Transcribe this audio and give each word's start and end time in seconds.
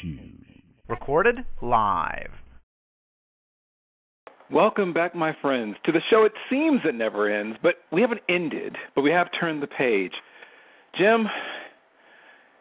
Shoes. 0.00 0.46
Recorded 0.88 1.44
live. 1.62 2.30
Welcome 4.50 4.92
back, 4.92 5.14
my 5.14 5.36
friends, 5.42 5.76
to 5.84 5.92
the 5.92 6.00
show. 6.08 6.24
It 6.24 6.32
seems 6.48 6.80
it 6.84 6.94
never 6.94 7.28
ends, 7.28 7.58
but 7.62 7.76
we 7.90 8.00
haven't 8.00 8.20
ended, 8.28 8.76
but 8.94 9.02
we 9.02 9.10
have 9.10 9.28
turned 9.38 9.60
the 9.60 9.66
page. 9.66 10.12
Jim, 10.96 11.26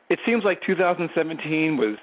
it 0.09 0.19
seems 0.25 0.43
like 0.43 0.61
2017 0.65 1.77
was 1.77 1.97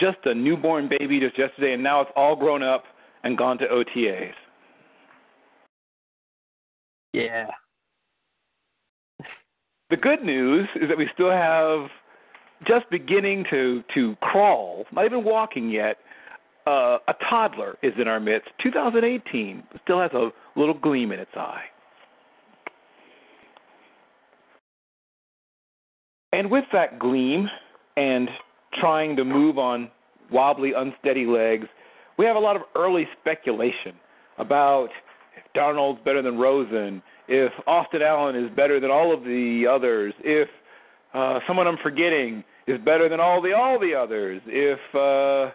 just 0.00 0.18
a 0.24 0.34
newborn 0.34 0.88
baby 0.88 1.20
just 1.20 1.38
yesterday, 1.38 1.74
and 1.74 1.82
now 1.82 2.00
it's 2.00 2.10
all 2.16 2.34
grown 2.34 2.62
up 2.62 2.84
and 3.22 3.36
gone 3.36 3.58
to 3.58 3.66
OTAs. 3.66 4.32
Yeah. 7.12 7.48
The 9.90 9.96
good 9.98 10.22
news 10.22 10.66
is 10.76 10.88
that 10.88 10.96
we 10.96 11.08
still 11.12 11.30
have 11.30 11.90
just 12.66 12.88
beginning 12.90 13.44
to 13.50 13.82
to 13.94 14.16
crawl, 14.20 14.84
not 14.92 15.04
even 15.04 15.24
walking 15.24 15.70
yet. 15.70 15.98
Uh, 16.64 16.98
a 17.08 17.14
toddler 17.28 17.76
is 17.82 17.92
in 18.00 18.06
our 18.06 18.20
midst. 18.20 18.48
2018 18.62 19.64
still 19.82 20.00
has 20.00 20.12
a 20.12 20.30
little 20.54 20.78
gleam 20.78 21.10
in 21.10 21.18
its 21.18 21.32
eye. 21.34 21.64
And 26.32 26.50
with 26.50 26.64
that 26.72 26.98
gleam 27.00 27.48
and 27.96 28.28
trying 28.80 29.16
to 29.16 29.24
move 29.24 29.58
on 29.58 29.90
wobbly, 30.30 30.72
unsteady 30.74 31.26
legs, 31.26 31.66
we 32.16 32.24
have 32.24 32.36
a 32.36 32.38
lot 32.40 32.56
of 32.56 32.62
early 32.76 33.06
speculation 33.20 33.94
about 34.38 34.88
if 35.36 35.44
Darnold's 35.54 36.02
better 36.04 36.22
than 36.22 36.38
Rosen, 36.38 37.02
if 37.28 37.52
Austin 37.66 38.02
Allen 38.02 38.36
is 38.36 38.50
better 38.56 38.80
than 38.80 38.90
all 38.90 39.12
of 39.12 39.24
the 39.24 39.64
others, 39.70 40.14
if 40.20 40.48
uh, 41.14 41.40
someone 41.46 41.66
I'm 41.66 41.78
forgetting 41.82 42.44
is 42.66 42.78
better 42.84 43.08
than 43.08 43.20
all 43.20 43.40
the 43.42 43.52
all 43.52 43.78
the 43.78 43.94
others, 43.94 44.40
if 44.46 44.78
uh, 44.94 45.52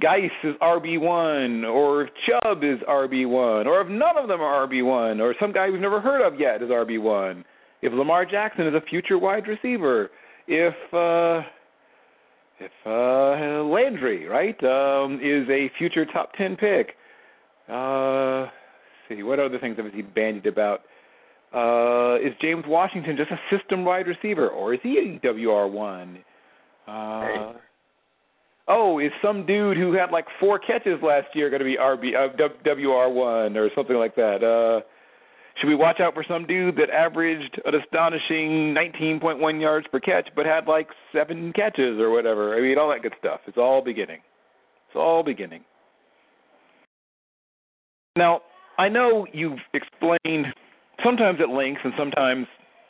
Guice 0.00 0.30
is 0.44 0.54
RB 0.60 1.00
one, 1.00 1.64
or 1.64 2.02
if 2.02 2.10
Chubb 2.26 2.62
is 2.62 2.78
RB 2.88 3.28
one, 3.28 3.66
or 3.66 3.80
if 3.80 3.88
none 3.88 4.16
of 4.18 4.28
them 4.28 4.40
are 4.40 4.66
RB 4.66 4.84
one, 4.84 5.20
or 5.20 5.34
some 5.40 5.52
guy 5.52 5.70
we've 5.70 5.80
never 5.80 6.00
heard 6.00 6.26
of 6.26 6.38
yet 6.38 6.62
is 6.62 6.68
RB 6.68 7.00
one, 7.00 7.44
if 7.82 7.92
Lamar 7.92 8.24
Jackson 8.24 8.66
is 8.66 8.74
a 8.74 8.80
future 8.88 9.18
wide 9.18 9.46
receiver, 9.46 10.10
if 10.46 10.74
uh, 10.92 11.46
if 12.60 12.72
uh, 12.86 13.64
Landry 13.64 14.26
right 14.26 14.62
um, 14.64 15.20
is 15.22 15.48
a 15.48 15.70
future 15.78 16.04
top 16.06 16.32
ten 16.36 16.56
pick. 16.56 16.94
Uh, 17.68 18.46
see 19.08 19.22
what 19.22 19.38
other 19.38 19.58
things 19.58 19.76
have 19.76 19.92
he 19.92 20.02
bandied 20.02 20.46
about? 20.46 20.82
Uh, 21.54 22.16
is 22.16 22.34
James 22.42 22.64
Washington 22.66 23.16
just 23.16 23.30
a 23.30 23.40
system 23.56 23.84
wide 23.84 24.06
receiver, 24.06 24.48
or 24.48 24.74
is 24.74 24.80
he 24.82 25.18
a 25.22 25.28
WR 25.32 25.66
one? 25.66 26.18
Uh, 26.86 27.52
oh, 28.68 28.98
is 28.98 29.10
some 29.22 29.46
dude 29.46 29.76
who 29.76 29.92
had 29.92 30.10
like 30.10 30.26
four 30.38 30.58
catches 30.58 31.02
last 31.02 31.28
year 31.34 31.48
going 31.48 31.60
to 31.60 31.64
be 31.64 31.76
RB 31.76 32.14
uh, 32.14 32.48
WR 32.64 33.12
one 33.12 33.56
or 33.56 33.70
something 33.74 33.96
like 33.96 34.14
that? 34.16 34.44
Uh, 34.44 34.84
should 35.58 35.68
we 35.68 35.74
watch 35.74 36.00
out 36.00 36.14
for 36.14 36.24
some 36.28 36.46
dude 36.46 36.76
that 36.76 36.90
averaged 36.90 37.60
an 37.64 37.74
astonishing 37.74 38.74
19.1 38.74 39.60
yards 39.60 39.86
per 39.90 39.98
catch, 40.00 40.28
but 40.36 40.46
had 40.46 40.66
like 40.66 40.88
seven 41.12 41.52
catches 41.52 41.98
or 41.98 42.10
whatever? 42.10 42.56
I 42.56 42.60
mean, 42.60 42.78
all 42.78 42.90
that 42.90 43.02
good 43.02 43.14
stuff. 43.18 43.40
It's 43.46 43.58
all 43.58 43.82
beginning. 43.82 44.20
It's 44.88 44.96
all 44.96 45.22
beginning. 45.22 45.64
Now, 48.16 48.42
I 48.78 48.88
know 48.88 49.26
you've 49.32 49.58
explained 49.74 50.46
sometimes 51.04 51.38
at 51.40 51.48
length 51.48 51.80
and 51.84 51.92
sometimes, 51.96 52.46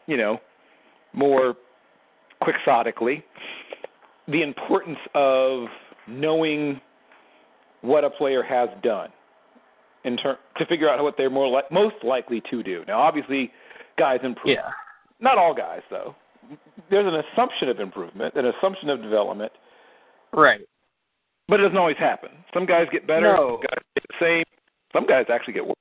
you 0.06 0.16
know, 0.16 0.38
more 1.12 1.54
quixotically, 2.42 3.22
the 4.28 4.42
importance 4.42 4.98
of 5.14 5.64
knowing 6.06 6.80
what 7.82 8.04
a 8.04 8.10
player 8.10 8.42
has 8.42 8.68
done 8.82 9.08
in 10.04 10.16
ter- 10.16 10.38
to 10.56 10.66
figure 10.66 10.88
out 10.88 11.02
what 11.02 11.14
they're 11.16 11.30
more 11.30 11.48
li- 11.48 11.62
most 11.70 11.96
likely 12.04 12.42
to 12.50 12.62
do. 12.62 12.84
Now, 12.86 13.00
obviously, 13.00 13.50
guys 13.98 14.20
improve. 14.22 14.56
Yeah. 14.56 14.70
Not 15.20 15.38
all 15.38 15.54
guys, 15.54 15.82
though. 15.90 16.14
There's 16.90 17.06
an 17.06 17.20
assumption 17.32 17.68
of 17.68 17.80
improvement, 17.80 18.34
an 18.36 18.46
assumption 18.46 18.88
of 18.90 19.02
development, 19.02 19.52
Right. 20.32 20.60
but 21.48 21.60
it 21.60 21.64
doesn't 21.64 21.76
always 21.76 21.96
happen. 21.98 22.30
Some 22.54 22.64
guys 22.64 22.86
get 22.92 23.06
better, 23.06 23.32
No. 23.32 23.48
some 23.56 23.60
guys 23.60 23.82
get 23.96 24.04
the 24.08 24.24
same. 24.24 24.44
Some 24.92 25.06
guys 25.06 25.26
actually 25.30 25.54
get 25.54 25.66
worse. 25.66 25.74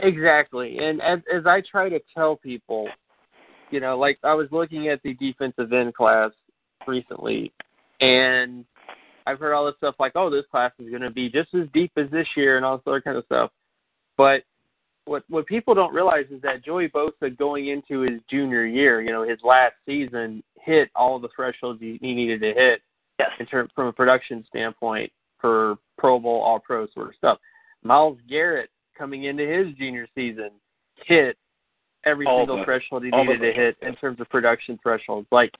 Exactly. 0.00 0.78
And 0.78 1.00
as 1.02 1.20
as 1.32 1.46
I 1.46 1.62
try 1.62 1.88
to 1.88 2.00
tell 2.14 2.36
people, 2.36 2.88
you 3.70 3.80
know, 3.80 3.98
like 3.98 4.18
I 4.22 4.34
was 4.34 4.48
looking 4.50 4.88
at 4.88 5.02
the 5.02 5.14
defensive 5.14 5.72
end 5.72 5.94
class 5.94 6.30
recently 6.86 7.52
and 8.00 8.64
I've 9.26 9.38
heard 9.38 9.54
all 9.54 9.64
this 9.64 9.76
stuff 9.78 9.94
like, 9.98 10.12
oh, 10.16 10.28
this 10.28 10.44
class 10.50 10.72
is 10.78 10.90
going 10.90 11.02
to 11.02 11.10
be 11.10 11.30
just 11.30 11.54
as 11.54 11.66
deep 11.72 11.92
as 11.96 12.10
this 12.10 12.26
year 12.36 12.56
and 12.56 12.66
all 12.66 12.76
this 12.76 12.86
other 12.86 13.00
kind 13.00 13.16
of 13.16 13.24
stuff. 13.24 13.50
But 14.16 14.42
what 15.06 15.24
what 15.28 15.46
people 15.46 15.74
don't 15.74 15.94
realize 15.94 16.26
is 16.30 16.42
that 16.42 16.64
Joey 16.64 16.88
Bosa 16.88 17.36
going 17.36 17.68
into 17.68 18.00
his 18.00 18.20
junior 18.28 18.66
year, 18.66 19.00
you 19.00 19.12
know, 19.12 19.22
his 19.26 19.38
last 19.44 19.74
season, 19.86 20.42
hit 20.60 20.90
all 20.94 21.18
the 21.18 21.28
thresholds 21.34 21.80
he, 21.80 21.98
he 22.00 22.14
needed 22.14 22.40
to 22.40 22.52
hit 22.52 22.82
Yes. 23.18 23.30
in 23.38 23.46
term, 23.46 23.68
from 23.74 23.86
a 23.86 23.92
production 23.92 24.44
standpoint 24.48 25.12
for 25.40 25.76
Pro 25.98 26.18
Bowl, 26.18 26.40
All 26.40 26.58
Pro 26.58 26.88
sort 26.88 27.08
of 27.08 27.14
stuff. 27.14 27.38
Myles 27.84 28.18
Garrett 28.28 28.70
coming 28.96 29.24
into 29.24 29.46
his 29.46 29.74
junior 29.76 30.06
season 30.14 30.50
hit 31.06 31.36
every 32.04 32.26
All 32.26 32.40
single 32.40 32.58
the- 32.58 32.64
threshold 32.64 33.04
he 33.04 33.10
needed 33.10 33.40
to 33.40 33.52
hit 33.52 33.76
in 33.82 33.94
terms 33.96 34.20
of 34.20 34.28
production 34.28 34.78
thresholds. 34.82 35.26
Like, 35.30 35.52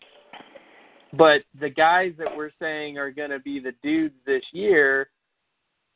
but 1.13 1.43
the 1.61 1.71
guys 1.71 2.13
that 2.19 2.37
we're 2.37 2.51
saying 2.61 2.99
are 2.99 3.11
going 3.11 3.31
to 3.31 3.39
be 3.39 3.61
the 3.61 3.73
dudes 3.83 4.15
this 4.27 4.43
year 4.53 5.09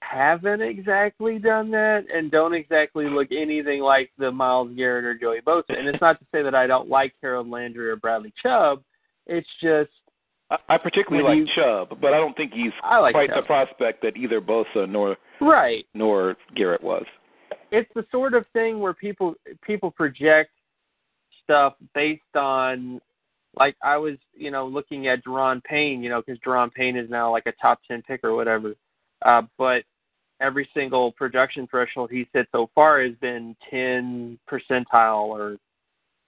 haven't 0.01 0.63
exactly 0.63 1.39
done 1.39 1.71
that 1.73 2.05
and 2.15 2.31
don't 2.31 2.55
exactly 2.55 3.07
look 3.09 3.29
anything 3.33 3.81
like 3.81 4.11
the 4.17 4.31
Myles 4.31 4.71
Garrett 4.77 5.05
or 5.05 5.15
Joey 5.19 5.41
Bosa. 5.41 5.77
And 5.77 5.89
it's 5.89 6.01
not 6.01 6.19
to 6.21 6.27
say 6.33 6.43
that 6.43 6.55
I 6.55 6.67
don't 6.69 6.89
like 6.89 7.15
Harold 7.21 7.51
Landry 7.51 7.91
or 7.91 7.97
Bradley 7.97 8.33
Chubb. 8.41 8.83
It's 9.27 9.49
just 9.61 9.91
I, 10.69 10.79
particularly 10.79 11.29
like 11.29 11.37
you- 11.49 11.55
Chubb, 11.55 12.01
but 12.01 12.15
I 12.15 12.19
don't 12.19 12.35
think 12.37 12.53
he's 12.55 12.71
like 12.89 13.13
quite 13.13 13.29
Chubb. 13.31 13.43
the 13.43 13.47
prospect 13.47 14.03
that 14.03 14.17
either 14.17 14.41
Bosa 14.41 14.89
nor 14.89 15.17
right. 15.41 15.85
nor 15.95 16.37
Garrett 16.55 16.83
was. 16.83 17.05
It's 17.71 17.91
the 17.95 18.07
sort 18.11 18.35
of 18.35 18.47
thing 18.53 18.81
where 18.81 18.95
people 18.95 19.35
people 19.63 19.91
project 19.91 20.51
stuff 21.45 21.75
based 21.95 22.23
on 22.35 23.01
like 23.59 23.77
I 23.83 23.97
was, 23.97 24.17
you 24.35 24.51
know, 24.51 24.67
looking 24.67 25.09
at 25.09 25.25
Da'Ron 25.25 25.63
Payne, 25.65 26.03
you 26.03 26.11
know, 26.11 26.23
because 26.25 26.41
Da'Ron 26.47 26.73
Payne 26.73 26.97
is 26.97 27.11
now 27.11 27.31
like 27.31 27.47
a 27.47 27.53
top 27.61 27.81
ten 27.89 28.03
pick 28.03 28.23
or 28.25 28.35
whatever. 28.35 28.75
Uh, 29.23 29.43
but 29.57 29.83
every 30.41 30.69
single 30.75 31.13
production 31.13 31.67
threshold 31.67 32.11
he's 32.11 32.27
hit 32.33 32.47
so 32.53 32.71
far 32.75 33.03
has 33.03 33.15
been 33.21 33.57
ten 33.71 34.39
percentile 34.51 35.27
or 35.27 35.57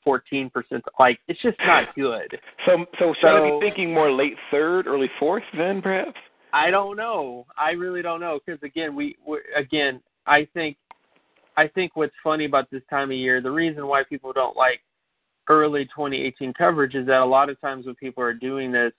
fourteen 0.02 0.50
percent. 0.50 0.82
Like 0.98 1.20
it's 1.28 1.40
just 1.42 1.58
not 1.60 1.94
good. 1.94 2.38
So, 2.66 2.84
so 2.98 3.14
should 3.20 3.30
I 3.30 3.50
be 3.50 3.60
thinking 3.60 3.94
more 3.94 4.10
late 4.10 4.34
third, 4.50 4.86
early 4.86 5.10
fourth, 5.18 5.44
then 5.56 5.80
perhaps? 5.80 6.18
I 6.52 6.70
don't 6.70 6.96
know. 6.96 7.46
I 7.56 7.72
really 7.72 8.02
don't 8.02 8.20
know 8.20 8.40
because 8.44 8.60
again, 8.62 8.96
we 8.96 9.16
we 9.26 9.38
again, 9.56 10.00
I 10.26 10.48
think, 10.52 10.76
I 11.60 11.69
think 11.69 11.94
what's 11.94 12.15
funny 12.25 12.47
about 12.47 12.71
this 12.71 12.81
time 12.88 13.10
of 13.10 13.16
year, 13.19 13.43
the 13.43 13.50
reason 13.50 13.87
why 13.87 14.03
people 14.03 14.32
don't 14.32 14.56
like 14.56 14.81
early 15.47 15.84
2018 15.84 16.54
coverage 16.54 16.94
is 16.94 17.06
that 17.06 17.21
a 17.21 17.25
lot 17.25 17.50
of 17.50 17.60
times 17.60 17.84
when 17.84 17.94
people 17.97 18.22
are 18.22 18.32
doing 18.32 18.72
this, 18.72 18.93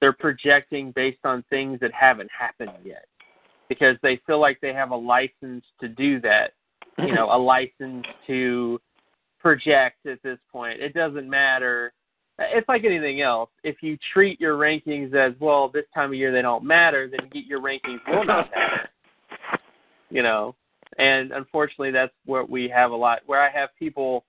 they're 0.00 0.12
projecting 0.12 0.92
based 0.92 1.24
on 1.24 1.42
things 1.50 1.80
that 1.80 1.92
haven't 1.92 2.30
happened 2.30 2.70
yet 2.84 3.06
because 3.68 3.96
they 4.00 4.20
feel 4.28 4.38
like 4.38 4.60
they 4.60 4.72
have 4.72 4.92
a 4.92 4.96
license 4.96 5.64
to 5.80 5.88
do 5.88 6.20
that. 6.20 6.52
You 6.98 7.12
know, 7.12 7.32
a 7.32 7.36
license 7.36 8.06
to 8.28 8.80
project 9.40 10.06
at 10.06 10.22
this 10.22 10.38
point. 10.52 10.80
It 10.80 10.94
doesn't 10.94 11.28
matter 11.28 11.92
it's 12.38 12.68
like 12.68 12.84
anything 12.84 13.20
else. 13.20 13.50
If 13.62 13.82
you 13.82 13.96
treat 14.12 14.40
your 14.40 14.56
rankings 14.56 15.14
as 15.14 15.34
well, 15.40 15.68
this 15.68 15.84
time 15.92 16.10
of 16.10 16.14
year 16.14 16.32
they 16.32 16.42
don't 16.42 16.64
matter, 16.64 17.08
then 17.08 17.28
get 17.32 17.44
your 17.44 17.60
rankings 17.60 18.00
will 18.08 18.24
not 18.24 18.50
matter. 18.50 18.88
You 20.10 20.22
know, 20.22 20.54
and 20.98 21.32
unfortunately, 21.32 21.90
that's 21.90 22.12
what 22.24 22.48
we 22.48 22.68
have 22.68 22.90
a 22.90 22.96
lot. 22.96 23.20
Where 23.26 23.42
I 23.42 23.50
have 23.50 23.70
people 23.78 24.24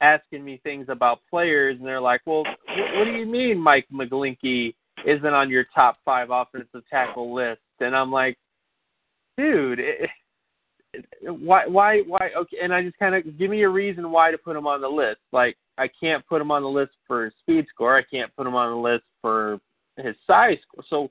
asking 0.00 0.44
me 0.44 0.60
things 0.62 0.86
about 0.88 1.20
players, 1.28 1.76
and 1.78 1.86
they're 1.86 2.00
like, 2.00 2.20
"Well, 2.26 2.44
what, 2.44 2.96
what 2.96 3.04
do 3.04 3.12
you 3.12 3.26
mean 3.26 3.58
Mike 3.58 3.86
McGlinchey 3.92 4.74
isn't 5.06 5.26
on 5.26 5.50
your 5.50 5.64
top 5.74 5.98
five 6.04 6.28
offensive 6.30 6.82
tackle 6.90 7.34
list?" 7.34 7.60
And 7.80 7.96
I'm 7.96 8.12
like, 8.12 8.38
"Dude." 9.36 9.80
It, 9.80 10.10
why 11.22 11.66
why 11.66 12.00
why 12.02 12.30
okay 12.36 12.58
and 12.62 12.72
i 12.72 12.82
just 12.82 12.98
kind 12.98 13.14
of 13.14 13.38
give 13.38 13.50
me 13.50 13.62
a 13.62 13.68
reason 13.68 14.10
why 14.10 14.30
to 14.30 14.38
put 14.38 14.56
him 14.56 14.66
on 14.66 14.80
the 14.80 14.88
list 14.88 15.20
like 15.32 15.56
i 15.78 15.88
can't 15.88 16.24
put 16.26 16.40
him 16.40 16.50
on 16.50 16.62
the 16.62 16.68
list 16.68 16.92
for 17.06 17.24
his 17.24 17.34
speed 17.40 17.66
score 17.68 17.96
i 17.96 18.02
can't 18.02 18.34
put 18.36 18.46
him 18.46 18.54
on 18.54 18.70
the 18.70 18.76
list 18.76 19.04
for 19.20 19.58
his 19.96 20.14
size 20.26 20.58
score 20.62 20.84
so 20.88 21.10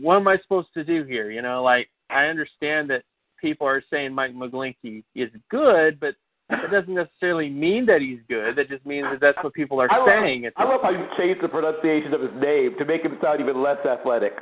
what 0.00 0.16
am 0.16 0.28
i 0.28 0.36
supposed 0.38 0.68
to 0.74 0.84
do 0.84 1.04
here 1.04 1.30
you 1.30 1.42
know 1.42 1.62
like 1.62 1.88
i 2.10 2.24
understand 2.24 2.90
that 2.90 3.02
people 3.40 3.66
are 3.66 3.82
saying 3.90 4.12
mike 4.12 4.34
mcglinchey 4.34 5.02
is 5.14 5.30
good 5.50 5.98
but 6.00 6.14
That 6.50 6.70
doesn't 6.70 6.94
necessarily 6.94 7.50
mean 7.50 7.84
that 7.86 8.00
he's 8.00 8.20
good. 8.26 8.56
That 8.56 8.70
just 8.70 8.86
means 8.86 9.06
that 9.10 9.20
that's 9.20 9.36
what 9.44 9.52
people 9.52 9.82
are 9.82 9.92
I 9.92 9.98
love, 9.98 10.08
saying. 10.08 10.48
I 10.56 10.64
love 10.64 10.80
how 10.82 10.90
you 10.90 11.06
changed 11.18 11.42
the 11.42 11.48
pronunciation 11.48 12.14
of 12.14 12.22
his 12.22 12.30
name 12.40 12.74
to 12.78 12.86
make 12.86 13.02
him 13.02 13.18
sound 13.22 13.40
even 13.40 13.62
less 13.62 13.76
athletic. 13.84 14.32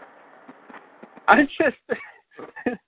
I 1.26 1.42
just, 1.42 1.98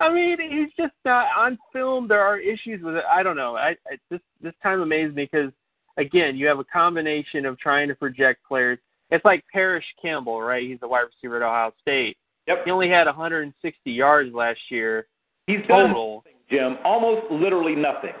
I 0.00 0.10
mean, 0.10 0.38
he's 0.40 0.72
just 0.78 0.94
not 1.04 1.26
on 1.36 1.58
film. 1.74 2.08
There 2.08 2.22
are 2.22 2.38
issues 2.38 2.82
with 2.82 2.96
it. 2.96 3.04
I 3.12 3.22
don't 3.22 3.36
know. 3.36 3.56
I, 3.56 3.76
I 3.86 3.98
this 4.10 4.20
this 4.42 4.54
time 4.62 4.80
amazed 4.80 5.14
me 5.14 5.28
because 5.30 5.52
again, 5.98 6.34
you 6.34 6.46
have 6.46 6.58
a 6.58 6.64
combination 6.64 7.44
of 7.44 7.58
trying 7.58 7.88
to 7.88 7.94
project 7.94 8.40
players. 8.48 8.78
It's 9.10 9.24
like 9.26 9.44
Parris 9.52 9.84
Campbell, 10.00 10.40
right? 10.40 10.66
He's 10.66 10.80
the 10.80 10.88
wide 10.88 11.04
receiver 11.04 11.36
at 11.36 11.46
Ohio 11.46 11.72
State. 11.82 12.16
Yep. 12.46 12.64
He 12.64 12.70
only 12.70 12.88
had 12.88 13.06
160 13.06 13.90
yards 13.90 14.32
last 14.32 14.60
year 14.70 15.06
He's 15.48 15.66
done 15.66 15.88
total. 15.88 16.22
nothing, 16.24 16.38
Jim, 16.50 16.76
almost 16.84 17.30
literally 17.32 17.74
nothing. 17.74 18.12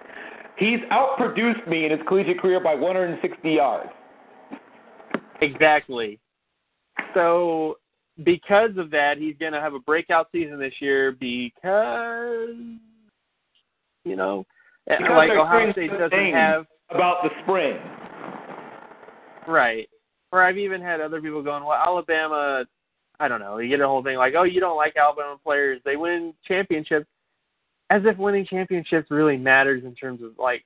He's 0.56 0.80
outproduced 0.90 1.68
me 1.68 1.84
in 1.84 1.92
his 1.92 2.00
collegiate 2.08 2.40
career 2.40 2.58
by 2.58 2.74
160 2.74 3.48
yards. 3.48 3.90
Exactly. 5.40 6.18
So 7.14 7.78
because 8.24 8.70
of 8.76 8.90
that, 8.90 9.18
he's 9.18 9.36
going 9.38 9.52
to 9.52 9.60
have 9.60 9.74
a 9.74 9.78
breakout 9.78 10.28
season 10.32 10.58
this 10.58 10.72
year 10.80 11.12
because 11.12 12.48
you 14.04 14.16
know, 14.16 14.44
Because 14.86 15.04
like 15.10 15.28
they're 15.28 15.40
Ohio 15.40 15.70
State 15.72 15.90
doesn't 15.90 16.32
have 16.32 16.66
About 16.90 17.22
the 17.22 17.30
spring. 17.42 17.78
right. 19.46 19.88
Or 20.32 20.42
I've 20.42 20.58
even 20.58 20.80
had 20.80 21.00
other 21.00 21.20
people 21.22 21.42
going, 21.42 21.62
well, 21.64 21.78
Alabama. 21.78 22.64
I 23.20 23.28
don't 23.28 23.40
know. 23.40 23.58
You 23.58 23.68
get 23.68 23.80
a 23.80 23.86
whole 23.88 24.02
thing 24.02 24.16
like, 24.16 24.34
oh, 24.36 24.44
you 24.44 24.60
don't 24.60 24.76
like 24.76 24.94
Alabama 24.96 25.36
players. 25.42 25.80
They 25.84 25.96
win 25.96 26.32
championships, 26.46 27.06
as 27.90 28.02
if 28.04 28.16
winning 28.18 28.46
championships 28.46 29.10
really 29.10 29.36
matters 29.36 29.84
in 29.84 29.94
terms 29.94 30.22
of 30.22 30.32
like. 30.38 30.64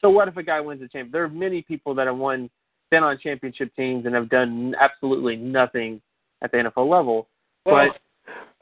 So 0.00 0.10
what 0.10 0.28
if 0.28 0.36
a 0.36 0.42
guy 0.42 0.60
wins 0.60 0.82
a 0.82 0.84
championship? 0.84 1.12
There 1.12 1.24
are 1.24 1.28
many 1.28 1.62
people 1.62 1.94
that 1.94 2.06
have 2.06 2.16
won, 2.16 2.50
been 2.90 3.02
on 3.02 3.18
championship 3.18 3.74
teams 3.74 4.06
and 4.06 4.14
have 4.14 4.28
done 4.28 4.74
absolutely 4.78 5.36
nothing 5.36 6.00
at 6.42 6.52
the 6.52 6.58
NFL 6.58 6.88
level. 6.90 7.28
Well, 7.64 7.88
but 7.88 8.00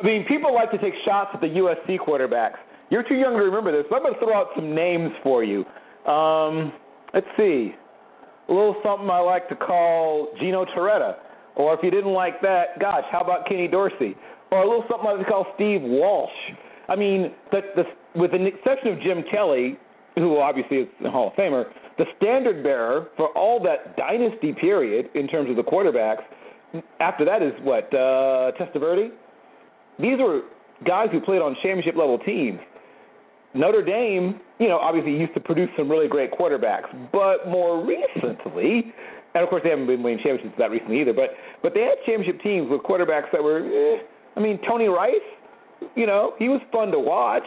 I 0.01 0.07
mean, 0.07 0.25
people 0.27 0.55
like 0.55 0.71
to 0.71 0.79
take 0.79 0.95
shots 1.05 1.31
at 1.35 1.41
the 1.41 1.49
USC 1.49 1.99
quarterbacks. 1.99 2.57
You're 2.91 3.03
too 3.03 3.15
young 3.15 3.35
to 3.35 3.43
remember 3.43 3.73
this, 3.73 3.87
but 3.89 3.97
I'm 3.97 4.03
going 4.03 4.15
to 4.15 4.21
throw 4.21 4.35
out 4.35 4.49
some 4.55 4.75
names 4.75 5.11
for 5.23 5.43
you. 5.43 5.65
Um, 6.11 6.73
let's 7.13 7.27
see. 7.37 7.75
A 8.49 8.53
little 8.53 8.77
something 8.85 9.09
I 9.09 9.21
like 9.21 9.49
to 9.49 9.57
call 9.57 10.35
Gino 10.39 10.65
Torretta. 10.67 11.17
Or 11.57 11.73
if 11.75 11.81
you 11.83 11.91
didn't 11.91 12.13
like 12.13 12.41
that, 12.43 12.79
gosh, 12.81 13.05
how 13.11 13.21
about 13.21 13.47
Kenny 13.47 13.69
Dorsey? 13.69 14.17
Or 14.51 14.63
a 14.63 14.69
little 14.69 14.85
something 14.89 15.09
I 15.09 15.13
like 15.13 15.27
to 15.27 15.31
call 15.31 15.47
Steve 15.55 15.81
Walsh. 15.83 16.31
I 16.89 16.97
mean, 16.97 17.33
the, 17.51 17.61
the, 17.77 17.85
with 18.19 18.33
the 18.33 18.45
exception 18.45 18.89
of 18.89 19.01
Jim 19.01 19.25
Kelly, 19.31 19.79
who 20.17 20.39
obviously 20.39 20.79
is 20.79 20.89
a 21.05 21.11
Hall 21.11 21.29
of 21.29 21.35
Famer, 21.35 21.65
the 21.99 22.05
standard 22.17 22.63
bearer 22.63 23.09
for 23.17 23.29
all 23.31 23.63
that 23.63 23.97
dynasty 23.97 24.53
period 24.53 25.09
in 25.15 25.29
terms 25.29 25.51
of 25.51 25.57
the 25.57 25.63
quarterbacks, 25.63 26.23
after 27.01 27.25
that 27.25 27.43
is 27.43 27.53
what, 27.63 27.93
uh, 27.95 28.53
Testaverde? 28.59 29.11
These 29.99 30.19
were 30.19 30.43
guys 30.85 31.09
who 31.13 31.21
played 31.21 31.41
on 31.41 31.55
championship 31.63 31.97
level 31.97 32.19
teams. 32.19 32.59
Notre 33.55 33.83
Dame, 33.85 34.41
you 34.59 34.69
know, 34.69 34.79
obviously 34.79 35.13
used 35.13 35.35
to 35.35 35.41
produce 35.41 35.71
some 35.77 35.89
really 35.89 36.09
great 36.09 36.33
quarterbacks, 36.33 36.91
but 37.13 37.49
more 37.49 37.87
recently, 37.87 38.93
and 39.35 39.45
of 39.45 39.49
course 39.49 39.63
they 39.63 39.71
haven't 39.71 39.87
been 39.87 40.03
winning 40.03 40.19
championships 40.19 40.57
that 40.59 40.71
recently 40.73 41.01
either, 41.01 41.13
but 41.13 41.31
but 41.63 41.73
they 41.73 41.83
had 41.83 41.95
championship 42.05 42.43
teams 42.43 42.69
with 42.69 42.83
quarterbacks 42.83 43.31
that 43.33 43.43
were, 43.43 43.61
eh, 43.61 44.03
I 44.37 44.41
mean, 44.41 44.59
Tony 44.67 44.89
Rice, 44.89 45.15
you 45.95 46.07
know, 46.07 46.35
he 46.39 46.49
was 46.49 46.61
fun 46.73 46.91
to 46.91 46.99
watch. 46.99 47.45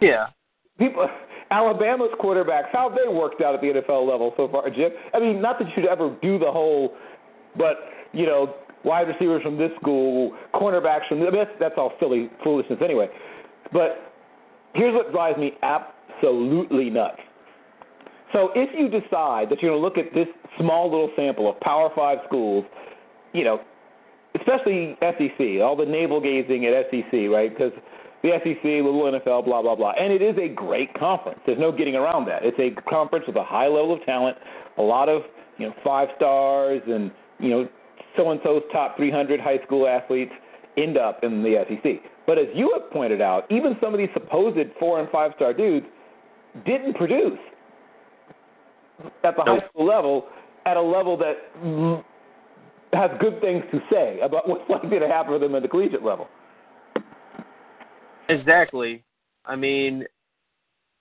yeah, 0.00 0.26
People, 0.78 1.08
Alabama's 1.50 2.10
quarterbacks, 2.20 2.68
how 2.72 2.88
they 2.88 3.10
worked 3.10 3.40
out 3.40 3.54
at 3.54 3.60
the 3.60 3.68
NFL 3.68 4.08
level 4.08 4.34
so 4.36 4.48
far, 4.48 4.68
Jim? 4.68 4.90
I 5.14 5.20
mean, 5.20 5.40
not 5.40 5.58
that 5.58 5.68
you'd 5.76 5.86
ever 5.86 6.14
do 6.20 6.38
the 6.38 6.50
whole, 6.50 6.94
but 7.56 7.76
you 8.12 8.26
know, 8.26 8.54
wide 8.84 9.08
receivers 9.08 9.42
from 9.42 9.56
this 9.56 9.70
school, 9.80 10.32
cornerbacks 10.54 11.08
from 11.08 11.20
this. 11.20 11.30
That's, 11.32 11.50
that's 11.58 11.74
all 11.76 11.92
silly 12.00 12.30
foolishness 12.42 12.78
anyway. 12.82 13.08
But 13.72 14.12
here's 14.74 14.94
what 14.94 15.12
drives 15.12 15.38
me 15.38 15.52
absolutely 15.62 16.90
nuts. 16.90 17.18
So 18.32 18.50
if 18.54 18.70
you 18.76 18.88
decide 18.88 19.50
that 19.50 19.62
you're 19.62 19.70
going 19.70 19.80
to 19.80 19.84
look 19.84 19.98
at 19.98 20.12
this 20.14 20.28
small 20.58 20.90
little 20.90 21.10
sample 21.16 21.48
of 21.48 21.58
Power 21.60 21.90
Five 21.94 22.18
schools, 22.26 22.64
you 23.32 23.44
know, 23.44 23.60
especially 24.38 24.96
SEC, 25.00 25.62
all 25.62 25.76
the 25.76 25.86
navel 25.86 26.20
gazing 26.20 26.66
at 26.66 26.86
SEC, 26.90 27.28
right? 27.30 27.50
Because 27.50 27.72
the 28.22 28.30
SEC, 28.42 28.64
little 28.64 29.02
NFL, 29.02 29.44
blah 29.44 29.62
blah 29.62 29.74
blah, 29.74 29.92
and 29.98 30.12
it 30.12 30.22
is 30.22 30.36
a 30.38 30.48
great 30.48 30.92
conference. 30.94 31.40
There's 31.46 31.58
no 31.58 31.72
getting 31.72 31.94
around 31.94 32.26
that. 32.26 32.42
It's 32.44 32.58
a 32.58 32.80
conference 32.88 33.24
with 33.26 33.36
a 33.36 33.44
high 33.44 33.68
level 33.68 33.94
of 33.94 34.04
talent, 34.04 34.36
a 34.78 34.82
lot 34.82 35.08
of 35.08 35.22
you 35.58 35.68
know 35.68 35.74
five 35.84 36.08
stars, 36.16 36.82
and 36.86 37.10
you 37.38 37.50
know 37.50 37.68
so 38.16 38.30
and 38.30 38.40
so's 38.42 38.62
top 38.72 38.96
300 38.96 39.40
high 39.40 39.58
school 39.64 39.86
athletes 39.86 40.32
end 40.76 40.96
up 40.96 41.22
in 41.22 41.42
the 41.42 41.64
SEC. 41.68 42.00
But 42.26 42.38
as 42.38 42.46
you 42.54 42.72
have 42.78 42.90
pointed 42.90 43.20
out, 43.20 43.44
even 43.50 43.76
some 43.80 43.94
of 43.94 43.98
these 43.98 44.08
supposed 44.12 44.58
four 44.78 45.00
and 45.00 45.08
five 45.10 45.32
star 45.36 45.52
dudes 45.52 45.86
didn't 46.64 46.94
produce 46.94 47.38
at 49.24 49.36
the 49.36 49.42
high 49.42 49.66
school 49.68 49.86
level 49.86 50.26
at 50.64 50.76
a 50.76 50.82
level 50.82 51.16
that 51.16 51.36
has 52.96 53.10
good 53.20 53.40
things 53.40 53.64
to 53.72 53.80
say 53.90 54.20
about 54.20 54.48
what's 54.48 54.64
likely 54.70 54.98
to 54.98 55.08
happen 55.08 55.32
to 55.32 55.38
them 55.38 55.54
at 55.54 55.62
the 55.62 55.68
collegiate 55.68 56.04
level. 56.04 56.28
exactly. 58.28 59.04
I 59.44 59.54
mean, 59.54 60.04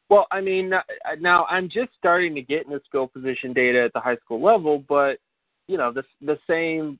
well, 0.10 0.28
I 0.32 0.42
mean, 0.42 0.72
now 1.20 1.46
I'm 1.46 1.68
just 1.68 1.90
starting 1.98 2.36
to 2.36 2.42
get 2.42 2.66
into 2.66 2.80
skill 2.88 3.08
position 3.08 3.54
data 3.54 3.84
at 3.84 3.94
the 3.94 4.00
high 4.00 4.18
school 4.18 4.42
level, 4.42 4.84
but 4.88 5.18
you 5.68 5.78
know, 5.78 5.92
the 5.92 6.04
the 6.22 6.38
same. 6.48 7.00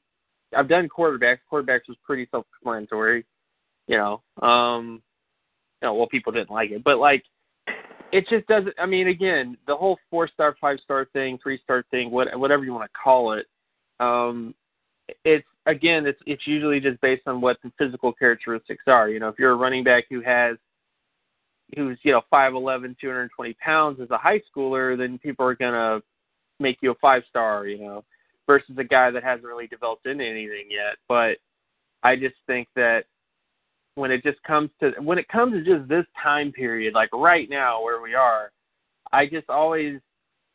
I've 0.56 0.70
done 0.70 0.88
quarterbacks. 0.88 1.40
Quarterbacks 1.52 1.88
was 1.88 1.98
pretty 2.04 2.28
self-explanatory, 2.32 3.26
you 3.88 3.98
know. 3.98 4.22
Um, 4.48 5.02
you 5.82 5.88
know, 5.88 5.94
well, 5.96 6.08
people 6.08 6.32
didn't 6.32 6.52
like 6.52 6.72
it, 6.72 6.84
but 6.84 6.98
like, 6.98 7.24
it 8.12 8.28
just 8.30 8.48
doesn't. 8.48 8.74
I 8.80 8.86
mean, 8.86 9.08
again, 9.08 9.58
the 9.68 9.76
whole 9.76 9.98
four-star, 10.10 10.56
five-star 10.60 11.08
thing, 11.14 11.38
three-star 11.44 11.84
thing, 11.92 12.10
what 12.10 12.28
whatever 12.40 12.64
you 12.64 12.74
want 12.74 12.90
to 12.90 12.98
call 12.98 13.34
it, 13.34 13.46
um, 14.00 14.56
it's 15.24 15.46
again, 15.66 16.06
it's 16.06 16.20
it's 16.26 16.46
usually 16.48 16.80
just 16.80 17.00
based 17.02 17.24
on 17.28 17.42
what 17.42 17.58
the 17.64 17.72
physical 17.78 18.14
characteristics 18.14 18.84
are. 18.88 19.10
You 19.10 19.20
know, 19.20 19.30
if 19.30 19.36
you're 19.38 19.52
a 19.52 19.56
running 19.56 19.84
back 19.84 20.06
who 20.10 20.22
has 20.22 20.58
who's 21.76 21.98
you 22.04 22.12
know 22.12 22.22
five 22.30 22.54
eleven, 22.54 22.96
two 23.00 23.08
hundred 23.08 23.30
twenty 23.36 23.54
pounds 23.54 24.00
as 24.02 24.10
a 24.12 24.18
high 24.18 24.42
schooler, 24.56 24.98
then 24.98 25.18
people 25.20 25.46
are 25.46 25.56
gonna 25.56 26.02
make 26.60 26.78
you 26.82 26.92
a 26.92 26.96
five 26.96 27.24
star. 27.30 27.68
You 27.68 27.80
know, 27.80 28.04
versus 28.48 28.76
a 28.78 28.84
guy 28.84 29.12
that 29.12 29.24
hasn't 29.24 29.46
really 29.46 29.68
developed 29.68 30.06
into 30.06 30.26
anything 30.26 30.68
yet. 30.70 30.98
But 31.08 31.38
I 32.04 32.16
just 32.16 32.36
think 32.48 32.68
that 32.76 33.06
when 33.96 34.12
it 34.12 34.24
just 34.24 34.42
comes 34.44 34.70
to 34.82 34.92
when 35.02 35.18
it 35.18 35.28
comes 35.28 35.54
to 35.54 35.78
just 35.78 35.88
this 35.88 36.06
time 36.22 36.52
period, 36.52 36.94
like 36.94 37.10
right 37.14 37.50
now 37.50 37.82
where 37.84 38.02
we 38.02 38.14
are, 38.14 38.52
I 39.12 39.26
just 39.26 39.50
always 39.50 40.00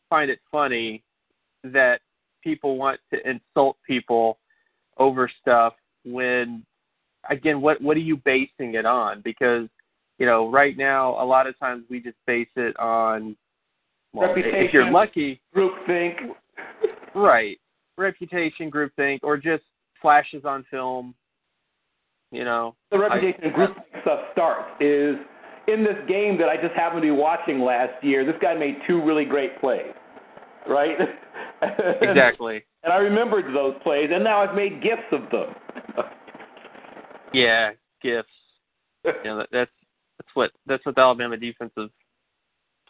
find 0.08 0.30
it 0.30 0.40
funny 0.50 1.02
that 1.64 2.00
people 2.42 2.76
want 2.76 3.00
to 3.12 3.28
insult 3.28 3.76
people 3.86 4.38
over 5.00 5.28
stuff 5.40 5.72
when 6.04 6.64
again 7.28 7.60
what 7.60 7.80
what 7.82 7.96
are 7.96 8.00
you 8.00 8.16
basing 8.18 8.74
it 8.74 8.86
on 8.86 9.20
because 9.22 9.68
you 10.18 10.26
know 10.26 10.48
right 10.50 10.76
now 10.76 11.20
a 11.20 11.24
lot 11.24 11.46
of 11.48 11.58
times 11.58 11.84
we 11.90 11.98
just 11.98 12.16
base 12.26 12.48
it 12.54 12.78
on 12.78 13.36
well, 14.12 14.32
if 14.36 14.72
you're 14.72 14.84
Reputation. 14.84 14.92
lucky 14.92 15.40
Groupthink. 15.56 16.14
right 17.14 17.58
reputation 17.96 18.70
groupthink 18.70 19.20
or 19.22 19.36
just 19.36 19.64
flashes 20.00 20.44
on 20.44 20.64
film 20.70 21.14
you 22.30 22.44
know 22.44 22.76
The 22.90 22.98
reputation 22.98 23.44
and 23.44 23.54
groupthink 23.54 24.02
stuff 24.02 24.20
starts 24.32 24.70
is 24.80 25.16
in 25.68 25.84
this 25.84 25.96
game 26.08 26.38
that 26.38 26.48
I 26.48 26.56
just 26.56 26.74
happened 26.74 27.02
to 27.02 27.06
be 27.06 27.10
watching 27.12 27.60
last 27.60 28.02
year. 28.02 28.24
This 28.24 28.34
guy 28.40 28.54
made 28.54 28.76
two 28.88 29.04
really 29.04 29.24
great 29.24 29.60
plays, 29.60 29.92
right? 30.66 30.96
exactly 32.00 32.64
And 32.82 32.92
I 32.92 32.96
remembered 32.96 33.54
those 33.54 33.74
plays, 33.82 34.10
and 34.12 34.24
now 34.24 34.40
I've 34.40 34.54
made 34.54 34.82
gifts 34.82 35.12
of 35.12 35.30
them. 35.30 35.54
yeah 37.32 37.72
gifts 38.02 38.28
you 39.04 39.12
know 39.24 39.38
that, 39.38 39.48
that's 39.52 39.70
that's 40.18 40.30
what 40.34 40.50
that's 40.66 40.84
what 40.84 40.94
the 40.94 41.00
Alabama 41.00 41.36
defensive 41.36 41.90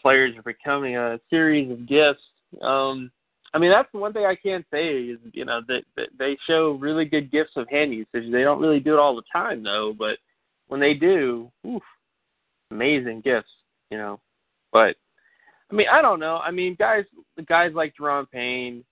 players 0.00 0.36
are 0.36 0.42
becoming 0.42 0.96
a 0.96 1.20
series 1.28 1.70
of 1.70 1.86
gifts. 1.86 2.22
Um, 2.62 3.12
I 3.54 3.58
mean 3.58 3.70
that's 3.70 3.88
the 3.92 3.98
one 3.98 4.12
thing 4.12 4.24
I 4.24 4.34
can 4.34 4.64
say 4.72 4.88
is 4.88 5.18
you 5.32 5.44
know 5.44 5.60
that, 5.68 5.82
that 5.96 6.08
they 6.18 6.36
show 6.46 6.72
really 6.72 7.04
good 7.04 7.30
gifts 7.30 7.52
of 7.56 7.68
hand 7.68 7.92
usage. 7.92 8.32
They 8.32 8.42
don't 8.42 8.60
really 8.60 8.80
do 8.80 8.94
it 8.94 8.98
all 8.98 9.14
the 9.14 9.22
time 9.32 9.62
though, 9.62 9.94
but 9.96 10.18
when 10.66 10.80
they 10.80 10.94
do, 10.94 11.50
oof, 11.66 11.82
amazing 12.72 13.20
gifts. 13.20 13.50
You 13.90 13.98
know, 13.98 14.20
but 14.72 14.96
I 15.70 15.74
mean 15.74 15.86
I 15.92 16.02
don't 16.02 16.18
know. 16.18 16.38
I 16.38 16.50
mean 16.50 16.74
guys 16.76 17.04
guys 17.46 17.70
like 17.72 17.94
Da'Ron 17.94 18.28
Payne, 18.28 18.84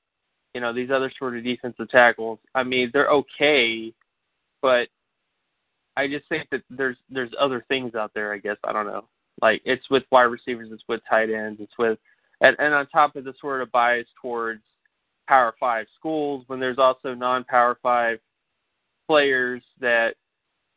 you 0.54 0.60
know 0.60 0.72
these 0.72 0.90
other 0.90 1.12
sort 1.18 1.36
of 1.36 1.44
defensive 1.44 1.90
tackles. 1.90 2.38
I 2.54 2.62
mean 2.62 2.90
they're 2.92 3.10
okay, 3.10 3.92
but 4.62 4.88
I 5.96 6.06
just 6.06 6.28
think 6.28 6.48
that 6.50 6.62
there's 6.70 6.96
there's 7.10 7.32
other 7.40 7.64
things 7.68 7.94
out 7.94 8.12
there. 8.14 8.32
I 8.32 8.38
guess 8.38 8.56
I 8.64 8.72
don't 8.72 8.86
know. 8.86 9.04
Like 9.42 9.62
it's 9.64 9.88
with 9.90 10.04
wide 10.10 10.24
receivers, 10.24 10.70
it's 10.72 10.82
with 10.88 11.00
tight 11.08 11.30
ends, 11.30 11.60
it's 11.60 11.78
with 11.78 11.98
and, 12.40 12.56
and 12.58 12.72
on 12.72 12.86
top 12.88 13.16
of 13.16 13.24
the 13.24 13.34
sort 13.40 13.62
of 13.62 13.72
bias 13.72 14.06
towards 14.20 14.62
Power 15.26 15.54
Five 15.58 15.86
schools, 15.98 16.44
when 16.46 16.60
there's 16.60 16.78
also 16.78 17.14
non-Power 17.14 17.78
Five 17.82 18.18
players 19.08 19.62
that 19.80 20.14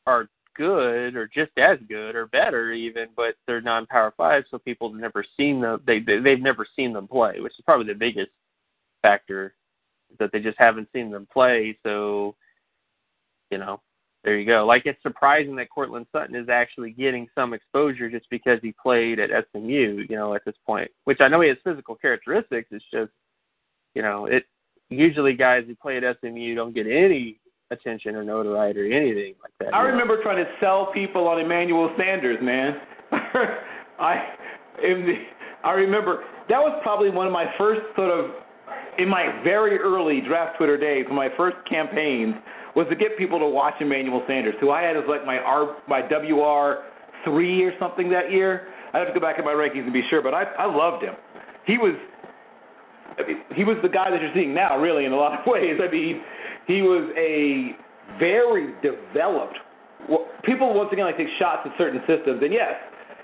are 0.08 0.28
good 0.56 1.16
or 1.16 1.28
just 1.28 1.52
as 1.58 1.78
good 1.88 2.16
or 2.16 2.28
better 2.28 2.72
even, 2.74 3.08
but 3.16 3.36
they're 3.48 3.62
non-Power 3.62 4.14
Five, 4.18 4.44
so 4.50 4.58
people 4.58 4.92
have 4.92 5.00
never 5.00 5.24
seen 5.38 5.62
them. 5.62 5.82
They, 5.86 6.00
they 6.00 6.20
they've 6.20 6.42
never 6.42 6.66
seen 6.76 6.94
them 6.94 7.08
play, 7.08 7.40
which 7.40 7.54
is 7.58 7.66
probably 7.66 7.88
the 7.88 7.98
biggest 7.98 8.32
factor 9.02 9.54
that 10.20 10.32
they 10.32 10.40
just 10.40 10.58
haven't 10.58 10.90
seen 10.94 11.12
them 11.12 11.28
play. 11.32 11.78
So, 11.84 12.36
you 13.50 13.58
know, 13.58 13.82
there 14.24 14.38
you 14.38 14.46
go. 14.46 14.66
Like 14.66 14.84
it's 14.86 15.02
surprising 15.02 15.56
that 15.56 15.70
Courtland 15.70 16.06
Sutton 16.12 16.36
is 16.36 16.50
actually 16.50 16.92
getting 16.92 17.28
some 17.34 17.54
exposure 17.54 18.10
just 18.10 18.28
because 18.30 18.60
he 18.62 18.74
played 18.82 19.20
at 19.20 19.30
SMU, 19.52 20.06
you 20.10 20.16
know, 20.16 20.36
at 20.36 20.46
this 20.46 20.56
point. 20.66 20.92
Which 21.06 21.22
I 21.22 21.28
know 21.28 21.42
he 21.42 21.50
has 21.50 21.58
physical 21.64 21.96
characteristics. 21.96 22.70
It's 22.72 22.86
just, 22.94 23.12
you 23.96 24.02
know, 24.02 24.28
it 24.28 24.46
usually 24.90 25.34
guys 25.34 25.64
who 25.68 25.76
play 25.76 25.98
at 25.98 26.18
SMU 26.20 26.54
don't 26.56 26.76
get 26.76 26.86
any 26.86 27.40
attention 27.72 28.16
or 28.16 28.24
notoriety 28.24 28.82
or 28.82 28.86
anything 28.86 29.34
like 29.42 29.54
that. 29.60 29.74
I 29.74 29.82
remember 29.82 30.22
trying 30.22 30.44
to 30.44 30.52
sell 30.60 30.92
people 30.94 31.28
on 31.28 31.40
Emmanuel 31.40 31.94
Sanders, 31.98 32.38
man. 32.42 32.76
I 34.00 34.36
in 34.84 35.06
the, 35.06 35.14
I 35.64 35.72
remember 35.72 36.24
that 36.50 36.60
was 36.60 36.80
probably 36.84 37.10
one 37.10 37.28
of 37.28 37.34
my 37.34 37.46
first 37.58 37.82
sort 37.96 38.12
of 38.12 38.32
in 38.98 39.08
my 39.08 39.42
very 39.44 39.78
early 39.78 40.22
draft 40.22 40.58
Twitter 40.58 40.78
days, 40.78 41.06
my 41.12 41.30
first 41.38 41.58
campaigns 41.70 42.36
was 42.76 42.88
to 42.90 42.96
get 42.96 43.18
people 43.18 43.40
to 43.40 43.48
watch 43.48 43.76
Emmanuel 43.80 44.24
Sanders, 44.28 44.56
who 44.60 44.72
I 44.72 44.82
had 44.82 44.96
as 44.98 45.04
like 45.08 45.26
my 45.26 45.38
R 45.38 45.78
my 45.88 46.02
WR 46.02 46.84
three 47.24 47.64
or 47.64 47.74
something 47.80 48.10
that 48.10 48.32
year. 48.32 48.68
I 48.94 49.00
have 49.00 49.08
to 49.08 49.14
go 49.14 49.20
back 49.20 49.40
in 49.40 49.46
my 49.46 49.52
rankings 49.52 49.84
and 49.84 49.94
be 49.94 50.04
sure, 50.10 50.22
but 50.22 50.34
I 50.34 50.44
I 50.44 50.66
loved 50.66 51.04
him. 51.04 51.16
He 51.66 51.78
was 51.78 51.96
he 53.56 53.64
was 53.64 53.78
the 53.82 53.90
guy 53.90 54.10
that 54.10 54.22
you're 54.22 54.34
seeing 54.34 54.54
now, 54.54 54.80
really, 54.80 55.06
in 55.06 55.12
a 55.12 55.16
lot 55.16 55.40
of 55.40 55.46
ways. 55.48 55.80
I 55.82 55.92
mean, 55.92 56.22
he 56.68 56.82
was 56.82 57.10
a 57.18 57.76
very 58.20 58.74
developed. 58.82 59.58
Well, 60.10 60.28
people 60.44 60.74
once 60.74 60.90
again 60.92 61.06
like 61.06 61.18
take 61.18 61.28
shots 61.40 61.62
at 61.66 61.72
certain 61.78 62.02
systems, 62.08 62.42
and 62.42 62.54
yes, 62.54 62.74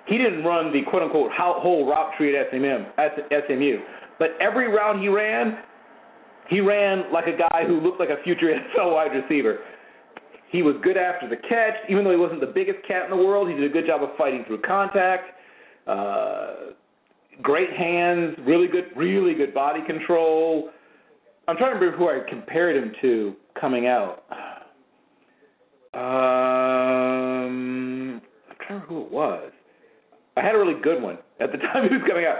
he 0.05 0.17
didn't 0.17 0.43
run 0.43 0.71
the 0.71 0.81
quote 0.89 1.03
unquote 1.03 1.31
whole 1.35 1.89
route 1.89 2.13
tree 2.17 2.37
at 2.37 2.47
SMU, 2.51 3.79
but 4.19 4.29
every 4.39 4.67
route 4.67 4.99
he 4.99 5.07
ran, 5.07 5.59
he 6.49 6.61
ran 6.61 7.11
like 7.11 7.25
a 7.27 7.37
guy 7.37 7.65
who 7.65 7.79
looked 7.79 7.99
like 7.99 8.09
a 8.09 8.21
future 8.23 8.47
NFL 8.77 8.93
wide 8.93 9.11
receiver. 9.13 9.59
He 10.49 10.61
was 10.61 10.75
good 10.81 10.97
after 10.97 11.27
the 11.27 11.35
catch, 11.35 11.75
even 11.89 12.03
though 12.03 12.11
he 12.11 12.17
wasn't 12.17 12.39
the 12.39 12.47
biggest 12.47 12.79
cat 12.87 13.03
in 13.03 13.09
the 13.09 13.23
world. 13.23 13.49
He 13.49 13.55
did 13.55 13.65
a 13.65 13.73
good 13.73 13.85
job 13.85 14.01
of 14.01 14.09
fighting 14.17 14.45
through 14.47 14.61
contact. 14.61 15.31
Uh, 15.85 16.71
great 17.41 17.71
hands, 17.71 18.35
really 18.45 18.67
good, 18.67 18.85
really 18.95 19.33
good 19.33 19.53
body 19.53 19.81
control. 19.85 20.69
I'm 21.47 21.57
trying 21.57 21.73
to 21.73 21.79
remember 21.79 21.97
who 21.97 22.09
I 22.09 22.19
compared 22.29 22.75
him 22.77 22.93
to 23.01 23.35
coming 23.59 23.87
out. 23.87 24.23
Um, 25.93 26.01
I'm 28.49 28.55
trying 28.65 28.81
to 28.81 28.85
remember 28.85 28.87
who 28.87 29.01
it 29.01 29.11
was. 29.11 29.51
I 30.37 30.41
had 30.41 30.55
a 30.55 30.57
really 30.57 30.79
good 30.81 31.01
one 31.01 31.17
at 31.39 31.51
the 31.51 31.57
time 31.73 31.89
he 31.89 31.95
was 31.95 32.05
coming 32.07 32.25
out 32.25 32.37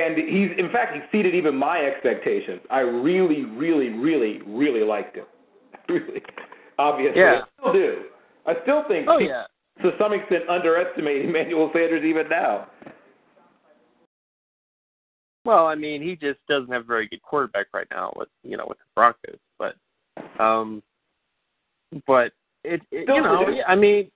and 0.00 0.16
he's 0.16 0.50
in 0.58 0.70
fact 0.72 0.96
exceeded 0.96 1.34
even 1.34 1.56
my 1.56 1.78
expectations. 1.78 2.60
I 2.70 2.80
really, 2.80 3.44
really, 3.44 3.90
really, 3.90 4.40
really 4.46 4.84
liked 4.84 5.16
him. 5.16 5.26
really, 5.88 6.22
obviously, 6.78 7.20
yeah. 7.20 7.42
I 7.42 7.60
still 7.60 7.72
do. 7.72 8.02
I 8.46 8.54
still 8.62 8.84
think, 8.88 9.06
oh 9.08 9.18
yeah, 9.18 9.44
to 9.82 9.90
some 9.98 10.12
extent, 10.12 10.48
underestimate 10.48 11.24
Emmanuel 11.28 11.70
Sanders 11.72 12.04
even 12.04 12.28
now. 12.28 12.68
Well, 15.44 15.66
I 15.66 15.74
mean, 15.74 16.02
he 16.02 16.14
just 16.14 16.38
doesn't 16.48 16.70
have 16.72 16.82
a 16.82 16.86
very 16.86 17.08
good 17.08 17.22
quarterback 17.22 17.66
right 17.74 17.88
now 17.90 18.12
with 18.16 18.28
you 18.44 18.56
know 18.56 18.66
with 18.68 18.78
the 18.78 18.84
Broncos, 18.94 19.38
but 19.58 19.74
um, 20.42 20.82
but 22.06 22.32
it, 22.64 22.80
it 22.90 23.08
you 23.08 23.22
know, 23.22 23.44
produced. 23.44 23.64
I 23.66 23.74
mean, 23.74 24.10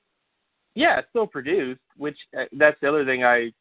yeah, 0.75 1.00
still 1.11 1.26
produced. 1.26 1.80
Which 1.97 2.16
uh, 2.38 2.45
that's 2.52 2.78
the 2.80 2.88
other 2.88 3.04
thing 3.04 3.25
I 3.25 3.52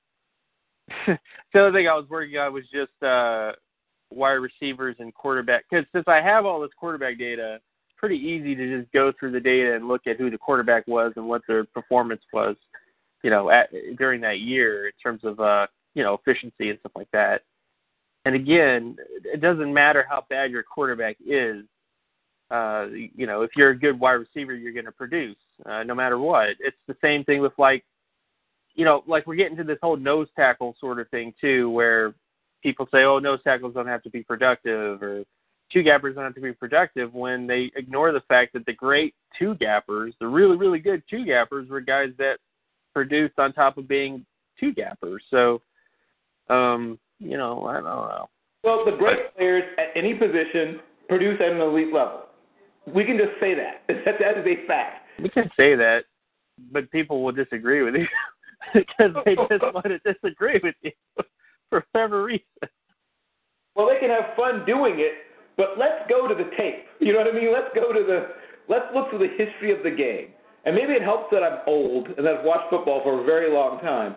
the 1.08 1.60
other 1.60 1.72
thing 1.72 1.88
I 1.88 1.96
was 1.96 2.08
working 2.10 2.38
on 2.38 2.54
was 2.54 2.64
just 2.72 2.92
uh, 3.04 3.54
wide 4.12 4.34
receivers 4.34 4.96
and 5.00 5.14
quarterback. 5.14 5.66
Because 5.70 5.86
since 5.94 6.06
I 6.08 6.22
have 6.22 6.46
all 6.46 6.60
this 6.60 6.72
quarterback 6.78 7.18
data, 7.18 7.56
it's 7.56 7.98
pretty 7.98 8.18
easy 8.18 8.56
to 8.56 8.80
just 8.80 8.92
go 8.92 9.12
through 9.20 9.32
the 9.32 9.40
data 9.40 9.76
and 9.76 9.88
look 9.88 10.08
at 10.08 10.18
who 10.18 10.30
the 10.30 10.38
quarterback 10.38 10.88
was 10.88 11.14
and 11.16 11.28
what 11.28 11.42
their 11.48 11.66
performance 11.66 12.22
was, 12.34 12.56
you 13.24 13.30
know, 13.30 13.50
at, 13.50 13.70
during 13.98 14.22
that 14.22 14.40
year 14.40 14.88
in 14.88 14.94
terms 15.02 15.22
of 15.24 15.40
uh, 15.40 15.68
you 15.96 16.04
know 16.04 16.14
efficiency 16.14 16.70
and 16.70 16.80
stuff 16.80 16.92
like 16.96 17.10
that. 17.12 17.42
And 18.26 18.36
again, 18.36 18.98
it 19.24 19.40
doesn't 19.40 19.74
matter 19.74 20.06
how 20.10 20.26
bad 20.30 20.52
your 20.52 20.64
quarterback 20.64 21.18
is. 21.26 21.64
Uh, 22.52 22.88
you 22.92 23.26
know, 23.26 23.42
if 23.42 23.52
you're 23.56 23.72
a 23.72 23.78
good 23.78 24.00
wide 24.00 24.14
receiver, 24.14 24.54
you're 24.54 24.74
going 24.74 24.86
to 24.86 24.92
produce 24.92 25.38
uh, 25.66 25.84
no 25.84 25.96
matter 25.96 26.20
what. 26.20 26.50
It's 26.60 26.78
the 26.88 26.98
same 27.02 27.24
thing 27.24 27.42
with 27.42 27.54
like 27.58 27.84
you 28.76 28.86
know, 28.86 29.04
like 29.08 29.26
we're 29.26 29.36
getting 29.36 29.58
to 29.58 29.64
this 29.64 29.80
whole 29.82 29.98
nose 29.98 30.28
tackle 30.36 30.76
sort 30.80 31.00
of 31.00 31.10
thing 31.10 31.34
too, 31.40 31.70
where 31.70 32.14
people 32.62 32.88
say, 32.92 33.04
"Oh, 33.04 33.20
nose 33.20 33.40
tackles 33.44 33.74
don't 33.74 33.88
have 33.88 34.04
to 34.04 34.10
be 34.10 34.24
productive," 34.24 35.02
or 35.02 35.24
two 35.72 35.82
gappers 35.82 36.16
don't 36.16 36.26
have 36.26 36.36
to 36.36 36.42
be 36.42 36.54
productive, 36.54 37.14
when 37.14 37.48
they 37.48 37.72
ignore 37.76 38.12
the 38.12 38.22
fact 38.28 38.54
that 38.54 38.66
the 38.66 38.74
great 38.74 39.16
two 39.38 39.56
gappers, 39.56 40.14
the 40.20 40.28
really 40.28 40.58
really 40.58 40.80
good 40.80 41.04
two 41.10 41.26
gappers, 41.26 41.70
were 41.70 41.82
guys 41.82 42.10
that 42.18 42.38
produced 42.94 43.40
on 43.40 43.54
top 43.54 43.78
of 43.78 43.88
being 43.88 44.26
two 44.60 44.74
gappers. 44.74 45.24
So, 45.30 45.62
um, 46.50 47.00
you 47.20 47.38
know, 47.38 47.66
I 47.66 47.74
don't 47.76 47.84
know. 47.84 48.30
Well, 48.64 48.84
the 48.84 48.98
great 48.98 49.36
players 49.36 49.64
at 49.78 49.96
any 49.96 50.14
position 50.14 50.80
produce 51.08 51.40
at 51.40 51.52
an 51.52 51.62
elite 51.62 51.94
level. 51.94 52.24
We 52.94 53.06
can 53.06 53.18
just 53.18 53.40
say 53.40 53.54
that. 53.56 53.84
That, 53.88 54.16
that 54.20 54.38
is 54.38 54.46
a 54.46 54.68
fact. 54.68 55.08
We 55.22 55.30
can 55.30 55.50
say 55.56 55.76
that, 55.76 56.06
but 56.72 56.90
people 56.92 57.24
will 57.24 57.32
disagree 57.32 57.84
with 57.84 57.96
you. 57.96 58.08
because 58.74 59.12
they 59.26 59.36
just 59.36 59.74
want 59.74 59.86
to 59.86 60.00
disagree 60.00 60.60
with 60.64 60.76
you 60.82 60.92
for 61.70 61.86
whatever 61.92 62.24
reason. 62.24 62.46
Well, 63.76 63.90
they 63.90 64.00
can 64.00 64.10
have 64.10 64.36
fun 64.36 64.66
doing 64.66 64.96
it, 65.00 65.14
but 65.58 65.78
let's 65.78 66.08
go 66.10 66.28
to 66.28 66.36
the 66.36 66.50
tape. 66.58 66.86
You 67.00 67.14
know 67.14 67.20
what 67.20 67.28
I 67.28 67.34
mean? 67.34 67.52
Let's 67.52 67.74
go 67.76 67.92
to 67.92 68.04
the 68.04 68.28
let's 68.68 68.86
look 68.94 69.10
through 69.10 69.20
the 69.20 69.34
history 69.38 69.72
of 69.72 69.84
the 69.84 69.92
game. 69.92 70.30
And 70.66 70.74
maybe 70.74 70.94
it 70.94 71.04
helps 71.04 71.28
that 71.32 71.44
I'm 71.44 71.60
old 71.68 72.08
and 72.18 72.26
that 72.26 72.38
I've 72.40 72.46
watched 72.46 72.70
football 72.72 73.02
for 73.04 73.22
a 73.22 73.24
very 73.24 73.54
long 73.54 73.80
time. 73.82 74.16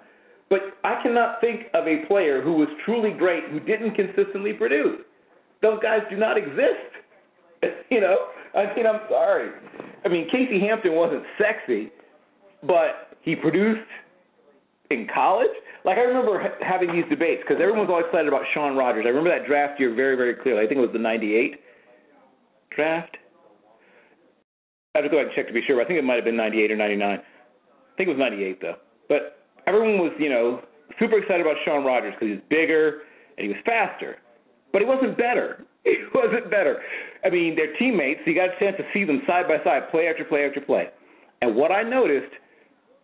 But 0.49 0.61
I 0.83 1.03
cannot 1.03 1.41
think 1.43 1.67
of 1.75 1.87
a 1.87 2.07
player 2.07 2.41
who 2.41 2.55
was 2.55 2.69
truly 2.85 3.11
great 3.11 3.45
who 3.51 3.61
didn't 3.61 3.95
consistently 3.95 4.55
produce. 4.55 5.01
Those 5.61 5.79
guys 5.83 6.01
do 6.09 6.17
not 6.17 6.39
exist. 6.39 6.89
you 7.91 8.01
know, 8.01 8.17
I 8.55 8.75
mean, 8.75 8.87
I'm 8.87 9.01
sorry. 9.11 9.51
I 10.05 10.09
mean, 10.09 10.29
Casey 10.31 10.61
Hampton 10.61 10.95
wasn't 10.95 11.25
sexy, 11.37 11.91
but 12.63 13.19
he 13.21 13.35
produced 13.37 13.81
in 14.91 15.07
college. 15.13 15.51
Like 15.85 15.99
I 15.99 16.03
remember 16.03 16.41
ha- 16.41 16.59
having 16.61 16.93
these 16.93 17.05
debates 17.09 17.43
because 17.43 17.61
everyone 17.61 17.81
was 17.87 17.91
always 17.91 18.07
excited 18.07 18.29
about 18.29 18.43
Shaun 18.55 18.77
Rogers. 18.77 19.05
I 19.07 19.09
remember 19.09 19.31
that 19.31 19.47
draft 19.47 19.79
year 19.81 19.95
very, 19.95 20.17
very 20.17 20.35
clearly. 20.35 20.65
I 20.65 20.67
think 20.67 20.79
it 20.79 20.87
was 20.87 20.93
the 20.93 20.99
'98 20.99 21.61
draft. 22.75 23.17
I 24.95 24.99
have 24.99 25.05
to 25.05 25.11
go 25.11 25.19
back 25.19 25.27
and 25.27 25.37
check 25.37 25.47
to 25.47 25.53
be 25.53 25.63
sure. 25.67 25.77
But 25.77 25.85
I 25.85 25.89
think 25.89 25.99
it 25.99 26.05
might 26.05 26.17
have 26.17 26.25
been 26.25 26.37
'98 26.37 26.73
or 26.73 26.77
'99. 26.77 27.19
I 27.19 27.23
think 27.97 28.09
it 28.09 28.13
was 28.13 28.19
'98 28.19 28.61
though. 28.61 28.77
But 29.09 29.45
everyone 29.67 29.99
was, 29.99 30.13
you 30.19 30.29
know, 30.29 30.63
super 30.99 31.19
excited 31.19 31.43
about 31.43 31.57
Shaun 31.65 31.85
Rogers 31.85 32.15
because 32.15 32.29
he 32.29 32.35
was 32.35 32.45
bigger 32.49 33.03
and 33.37 33.47
he 33.47 33.49
was 33.49 33.63
faster. 33.65 34.19
But 34.73 34.83
he 34.83 34.87
wasn't 34.89 35.17
better. 35.17 35.65
He 35.85 35.97
wasn't 36.13 36.51
better. 36.51 36.83
I 37.25 37.31
mean, 37.31 37.57
they're 37.57 37.75
teammates. 37.79 38.21
So 38.25 38.31
you 38.31 38.37
got 38.37 38.51
a 38.55 38.59
chance 38.59 38.77
to 38.77 38.85
see 38.93 39.05
them 39.05 39.23
side 39.27 39.49
by 39.49 39.57
side, 39.65 39.91
play 39.91 40.07
after 40.07 40.23
play 40.23 40.45
after 40.45 40.61
play. 40.61 40.89
And 41.41 41.57
what 41.57 41.73
I 41.73 41.83
noticed 41.83 42.33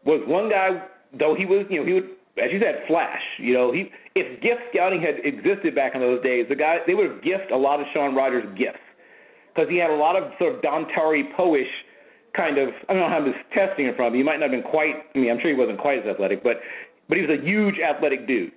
was 0.04 0.20
one 0.26 0.50
guy 0.50 0.82
though 1.18 1.34
he 1.34 1.46
was, 1.46 1.66
you 1.70 1.80
know, 1.80 1.86
he 1.86 1.92
would, 1.92 2.10
as 2.42 2.50
you 2.52 2.60
said, 2.60 2.84
flash. 2.86 3.22
You 3.38 3.54
know, 3.54 3.72
he 3.72 3.90
if 4.14 4.40
gift 4.42 4.60
scouting 4.72 5.00
had 5.00 5.24
existed 5.24 5.74
back 5.74 5.94
in 5.94 6.00
those 6.00 6.22
days, 6.22 6.46
the 6.48 6.56
guy 6.56 6.78
they 6.86 6.94
would 6.94 7.10
have 7.10 7.22
gifted 7.22 7.50
a 7.50 7.56
lot 7.56 7.80
of 7.80 7.86
Shaun 7.92 8.14
Rogers 8.14 8.44
gifts 8.56 8.78
because 9.54 9.68
he 9.70 9.76
had 9.76 9.90
a 9.90 9.96
lot 9.96 10.16
of 10.16 10.32
sort 10.38 10.54
of 10.54 10.62
Dontari 10.62 11.22
Poe-ish 11.36 11.70
kind 12.36 12.58
of. 12.58 12.68
I 12.88 12.92
don't 12.92 13.02
know 13.02 13.08
how 13.08 13.24
just 13.24 13.38
testing 13.54 13.86
it 13.86 13.96
from. 13.96 14.14
He 14.14 14.22
might 14.22 14.40
not 14.40 14.50
have 14.50 14.62
been 14.62 14.70
quite. 14.70 14.94
I 15.14 15.18
mean, 15.18 15.30
I'm 15.30 15.38
sure 15.40 15.50
he 15.50 15.56
wasn't 15.56 15.78
quite 15.78 15.98
as 15.98 16.06
athletic, 16.06 16.42
but 16.42 16.58
but 17.08 17.18
he 17.18 17.26
was 17.26 17.38
a 17.38 17.42
huge 17.42 17.76
athletic 17.78 18.26
dude. 18.26 18.52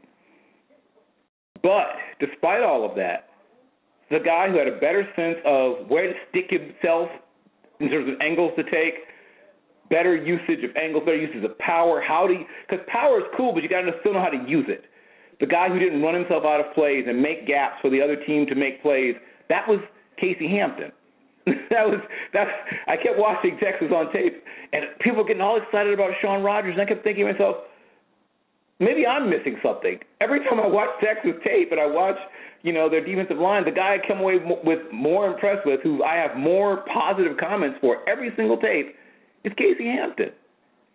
But 1.61 1.87
despite 2.19 2.63
all 2.63 2.89
of 2.89 2.95
that, 2.95 3.29
the 4.09 4.19
guy 4.19 4.49
who 4.49 4.57
had 4.57 4.67
a 4.67 4.79
better 4.79 5.07
sense 5.15 5.37
of 5.45 5.87
where 5.87 6.07
to 6.07 6.13
stick 6.29 6.49
himself 6.49 7.09
in 7.79 7.89
terms 7.89 8.09
of 8.09 8.15
angles 8.21 8.51
to 8.57 8.63
take, 8.63 8.95
better 9.89 10.15
usage 10.15 10.63
of 10.63 10.75
angles, 10.75 11.05
better 11.05 11.17
usage 11.17 11.43
of 11.43 11.57
power. 11.59 12.01
How 12.01 12.27
do? 12.27 12.35
Because 12.67 12.85
power 12.87 13.19
is 13.19 13.25
cool, 13.35 13.53
but 13.53 13.63
you 13.63 13.69
got 13.69 13.81
to 13.81 13.91
still 14.01 14.13
know 14.13 14.21
how 14.21 14.29
to 14.29 14.43
use 14.47 14.65
it. 14.67 14.85
The 15.39 15.45
guy 15.45 15.69
who 15.69 15.79
didn't 15.79 16.01
run 16.01 16.15
himself 16.15 16.43
out 16.45 16.59
of 16.59 16.73
plays 16.73 17.05
and 17.07 17.21
make 17.21 17.47
gaps 17.47 17.75
for 17.81 17.89
the 17.89 18.01
other 18.01 18.15
team 18.15 18.47
to 18.47 18.55
make 18.55 18.81
plays, 18.81 19.15
that 19.49 19.67
was 19.67 19.79
Casey 20.19 20.47
Hampton. 20.49 20.91
that 21.69 21.87
was 21.87 21.99
that. 22.33 22.47
I 22.87 22.97
kept 22.97 23.17
watching 23.17 23.57
Texas 23.59 23.87
on 23.95 24.11
tape, 24.11 24.43
and 24.73 24.85
people 24.99 25.23
getting 25.23 25.41
all 25.41 25.61
excited 25.61 25.93
about 25.93 26.11
Shaun 26.21 26.43
Rogers, 26.43 26.73
and 26.73 26.81
I 26.81 26.85
kept 26.85 27.03
thinking 27.03 27.25
to 27.25 27.31
myself, 27.31 27.57
maybe 28.79 29.07
I'm 29.07 29.29
missing 29.29 29.57
something. 29.63 29.99
Every 30.19 30.39
time 30.43 30.59
I 30.59 30.67
watch 30.67 30.89
Texas 31.01 31.39
tape 31.45 31.71
and 31.71 31.79
I 31.79 31.85
watch, 31.85 32.17
you 32.63 32.73
know, 32.73 32.89
their 32.89 33.05
defensive 33.05 33.37
line, 33.37 33.63
the 33.63 33.71
guy 33.71 33.95
I 33.95 34.07
come 34.07 34.19
away 34.19 34.39
with 34.63 34.79
more 34.91 35.27
impressed 35.27 35.65
with, 35.65 35.81
who 35.83 36.03
I 36.03 36.15
have 36.15 36.35
more 36.35 36.83
positive 36.91 37.37
comments 37.37 37.77
for 37.79 38.07
every 38.09 38.31
single 38.35 38.57
tape, 38.57 38.95
is 39.47 39.53
Casey 39.57 39.85
Hampton. 39.85 40.31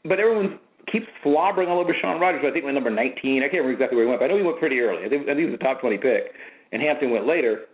But 0.04 0.20
everyone 0.20 0.58
keeps 0.90 1.06
slobbering 1.22 1.68
all 1.68 1.80
over 1.80 1.94
Shaun 2.00 2.20
Rogers. 2.20 2.42
I 2.46 2.52
think 2.52 2.64
went 2.64 2.74
number 2.74 2.90
19. 2.90 3.42
I 3.42 3.46
can't 3.46 3.64
remember 3.64 3.72
exactly 3.72 3.96
where 3.96 4.04
he 4.04 4.08
went, 4.08 4.20
but 4.20 4.26
I 4.26 4.28
know 4.28 4.38
he 4.38 4.42
went 4.42 4.58
pretty 4.58 4.80
early. 4.80 5.04
I 5.04 5.08
think, 5.08 5.28
he 5.28 5.44
was 5.44 5.54
a 5.54 5.62
top 5.62 5.80
20 5.80 5.98
pick, 5.98 6.32
and 6.72 6.82
Hampton 6.82 7.10
went 7.10 7.26
later. 7.26 7.66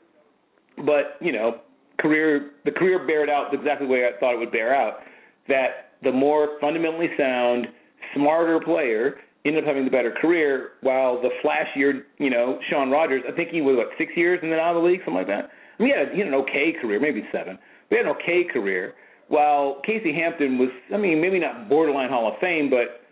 But 0.84 1.16
you 1.20 1.32
know, 1.32 1.60
career 1.98 2.52
the 2.64 2.70
career 2.70 3.04
bared 3.06 3.28
out 3.28 3.52
exactly 3.52 3.86
the 3.86 3.92
way 3.92 4.06
I 4.06 4.18
thought 4.20 4.34
it 4.34 4.38
would 4.38 4.52
bear 4.52 4.74
out. 4.74 5.00
That 5.48 5.92
the 6.02 6.12
more 6.12 6.58
fundamentally 6.60 7.08
sound, 7.18 7.66
smarter 8.14 8.60
player 8.60 9.16
ended 9.44 9.64
up 9.64 9.68
having 9.68 9.84
the 9.84 9.90
better 9.90 10.12
career, 10.12 10.72
while 10.82 11.20
the 11.20 11.30
flashier, 11.42 12.02
you 12.18 12.30
know, 12.30 12.58
Shaun 12.70 12.90
Rogers, 12.90 13.22
I 13.28 13.32
think 13.32 13.50
he 13.50 13.60
was 13.60 13.76
what 13.76 13.88
six 13.96 14.12
years 14.16 14.38
and 14.42 14.52
then 14.52 14.58
out 14.58 14.76
of 14.76 14.82
the 14.82 14.88
league, 14.88 15.00
something 15.00 15.14
like 15.14 15.26
that. 15.26 15.50
I 15.78 15.82
mean, 15.82 15.92
he 15.92 15.98
had, 15.98 16.12
he 16.12 16.18
had 16.18 16.28
an 16.28 16.34
okay 16.34 16.74
career, 16.80 17.00
maybe 17.00 17.24
seven. 17.32 17.58
But 17.88 17.96
he 17.98 18.04
had 18.04 18.06
an 18.06 18.16
okay 18.20 18.44
career, 18.44 18.94
while 19.28 19.80
Casey 19.84 20.12
Hampton 20.12 20.58
was, 20.58 20.70
I 20.92 20.96
mean, 20.96 21.20
maybe 21.20 21.38
not 21.38 21.68
borderline 21.68 22.08
Hall 22.08 22.28
of 22.28 22.38
Fame, 22.40 22.70
but 22.70 23.02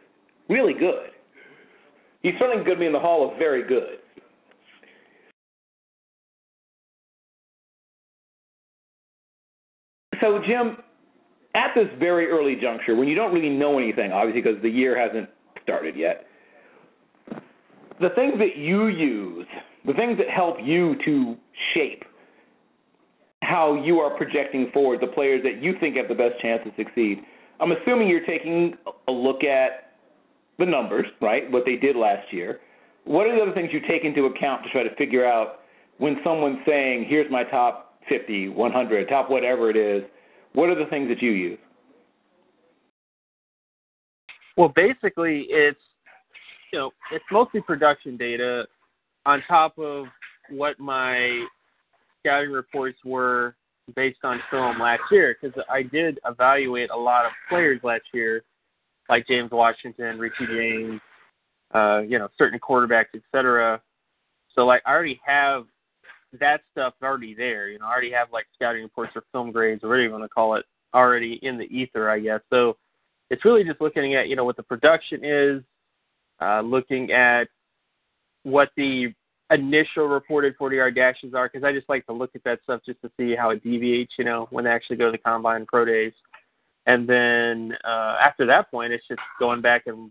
really 0.48 0.72
good. 0.72 1.10
He's 2.22 2.34
certainly 2.38 2.64
going 2.64 2.76
to 2.76 2.80
be 2.80 2.86
in 2.86 2.92
the 2.92 2.98
Hall 2.98 3.30
of 3.30 3.38
Very 3.38 3.66
Good. 3.66 3.98
So, 10.20 10.40
Jim, 10.46 10.78
at 11.54 11.72
this 11.74 11.88
very 11.98 12.26
early 12.28 12.56
juncture, 12.56 12.96
when 12.96 13.06
you 13.06 13.14
don't 13.14 13.34
really 13.34 13.50
know 13.50 13.78
anything, 13.78 14.12
obviously 14.12 14.40
because 14.40 14.60
the 14.62 14.70
year 14.70 14.98
hasn't 14.98 15.28
started 15.62 15.94
yet, 15.94 16.26
the 18.00 18.10
things 18.14 18.34
that 18.38 18.56
you 18.56 18.86
use, 18.86 19.46
the 19.86 19.92
things 19.92 20.18
that 20.18 20.28
help 20.28 20.56
you 20.62 20.96
to 21.04 21.36
shape 21.74 22.04
how 23.46 23.80
you 23.84 24.00
are 24.00 24.10
projecting 24.16 24.70
forward 24.72 25.00
the 25.00 25.06
players 25.06 25.42
that 25.44 25.62
you 25.62 25.74
think 25.78 25.96
have 25.96 26.08
the 26.08 26.14
best 26.14 26.40
chance 26.40 26.62
to 26.64 26.72
succeed. 26.76 27.22
I'm 27.60 27.72
assuming 27.72 28.08
you're 28.08 28.26
taking 28.26 28.74
a 29.08 29.12
look 29.12 29.44
at 29.44 29.92
the 30.58 30.66
numbers, 30.66 31.06
right? 31.20 31.50
What 31.50 31.64
they 31.64 31.76
did 31.76 31.96
last 31.96 32.32
year. 32.32 32.60
What 33.04 33.26
are 33.26 33.34
the 33.34 33.42
other 33.42 33.52
things 33.52 33.70
you 33.72 33.80
take 33.88 34.04
into 34.04 34.24
account 34.26 34.64
to 34.64 34.70
try 34.70 34.82
to 34.82 34.94
figure 34.96 35.24
out 35.24 35.60
when 35.98 36.16
someone's 36.24 36.58
saying, 36.66 37.04
"Here's 37.04 37.30
my 37.30 37.44
top 37.44 38.02
50, 38.08 38.48
100, 38.48 39.08
top 39.08 39.30
whatever 39.30 39.70
it 39.70 39.76
is"? 39.76 40.02
What 40.54 40.68
are 40.68 40.74
the 40.74 40.86
things 40.86 41.08
that 41.08 41.22
you 41.22 41.30
use? 41.30 41.58
Well, 44.56 44.70
basically, 44.74 45.42
it's 45.50 45.80
you 46.72 46.78
know, 46.78 46.90
it's 47.12 47.24
mostly 47.30 47.60
production 47.60 48.16
data 48.16 48.66
on 49.24 49.42
top 49.46 49.78
of 49.78 50.06
what 50.50 50.78
my 50.80 51.46
scouting 52.26 52.50
reports 52.50 52.98
were 53.04 53.54
based 53.94 54.18
on 54.24 54.40
film 54.50 54.80
last 54.80 55.02
year 55.12 55.36
because 55.40 55.56
I 55.70 55.82
did 55.82 56.18
evaluate 56.26 56.90
a 56.90 56.96
lot 56.96 57.24
of 57.24 57.32
players 57.48 57.80
last 57.84 58.02
year, 58.12 58.42
like 59.08 59.26
James 59.28 59.50
Washington, 59.52 60.18
Richie 60.18 60.46
James, 60.46 61.00
uh, 61.72 62.00
you 62.00 62.18
know, 62.18 62.28
certain 62.36 62.58
quarterbacks, 62.58 63.14
etc. 63.14 63.80
So 64.54 64.66
like 64.66 64.82
I 64.86 64.92
already 64.92 65.20
have 65.24 65.66
that 66.40 66.62
stuff 66.72 66.94
already 67.02 67.34
there. 67.34 67.68
You 67.68 67.78
know, 67.78 67.86
I 67.86 67.92
already 67.92 68.12
have 68.12 68.28
like 68.32 68.46
scouting 68.54 68.82
reports 68.82 69.12
or 69.14 69.22
film 69.30 69.52
grades 69.52 69.84
or 69.84 69.88
whatever 69.88 70.04
you 70.04 70.10
want 70.10 70.24
to 70.24 70.28
call 70.28 70.56
it 70.56 70.64
already 70.92 71.38
in 71.42 71.58
the 71.58 71.64
ether, 71.64 72.10
I 72.10 72.18
guess. 72.18 72.40
So 72.50 72.76
it's 73.30 73.44
really 73.44 73.62
just 73.62 73.80
looking 73.80 74.16
at 74.16 74.28
you 74.28 74.34
know 74.34 74.44
what 74.44 74.56
the 74.56 74.62
production 74.64 75.24
is, 75.24 75.62
uh, 76.40 76.60
looking 76.60 77.12
at 77.12 77.44
what 78.42 78.70
the 78.76 79.12
initial 79.50 80.06
reported 80.06 80.56
40 80.56 80.76
yard 80.76 80.94
dashes 80.94 81.34
are 81.34 81.48
because 81.48 81.64
I 81.64 81.72
just 81.72 81.88
like 81.88 82.06
to 82.06 82.12
look 82.12 82.30
at 82.34 82.44
that 82.44 82.60
stuff 82.64 82.80
just 82.84 83.00
to 83.02 83.10
see 83.16 83.36
how 83.36 83.50
it 83.50 83.62
deviates, 83.62 84.14
you 84.18 84.24
know, 84.24 84.48
when 84.50 84.64
they 84.64 84.70
actually 84.70 84.96
go 84.96 85.06
to 85.06 85.12
the 85.12 85.18
combine 85.18 85.66
pro 85.66 85.84
days. 85.84 86.12
And 86.86 87.08
then 87.08 87.76
uh, 87.84 88.16
after 88.24 88.46
that 88.46 88.70
point, 88.70 88.92
it's 88.92 89.06
just 89.08 89.20
going 89.38 89.60
back 89.60 89.82
and, 89.86 90.10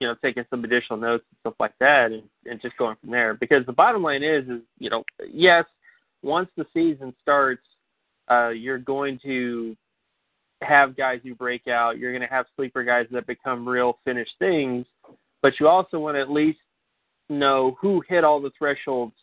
you 0.00 0.06
know, 0.06 0.14
taking 0.22 0.44
some 0.50 0.64
additional 0.64 0.98
notes 0.98 1.24
and 1.30 1.38
stuff 1.40 1.54
like 1.60 1.74
that 1.80 2.12
and, 2.12 2.22
and 2.44 2.60
just 2.60 2.76
going 2.76 2.96
from 3.00 3.10
there. 3.10 3.34
Because 3.34 3.64
the 3.66 3.72
bottom 3.72 4.02
line 4.02 4.22
is, 4.22 4.44
is, 4.48 4.60
you 4.78 4.90
know, 4.90 5.04
yes, 5.30 5.64
once 6.22 6.48
the 6.56 6.66
season 6.72 7.14
starts, 7.20 7.62
uh, 8.30 8.48
you're 8.48 8.78
going 8.78 9.18
to 9.22 9.76
have 10.62 10.96
guys 10.96 11.20
who 11.22 11.34
break 11.34 11.68
out. 11.68 11.98
You're 11.98 12.12
going 12.12 12.26
to 12.26 12.34
have 12.34 12.46
sleeper 12.56 12.82
guys 12.82 13.06
that 13.10 13.26
become 13.26 13.68
real 13.68 13.98
finished 14.04 14.34
things. 14.38 14.86
But 15.42 15.54
you 15.60 15.68
also 15.68 15.98
want 15.98 16.16
to 16.16 16.20
at 16.20 16.30
least 16.30 16.58
know 17.28 17.76
who 17.80 18.02
hit 18.08 18.24
all 18.24 18.40
the 18.40 18.52
thresholds 18.56 19.14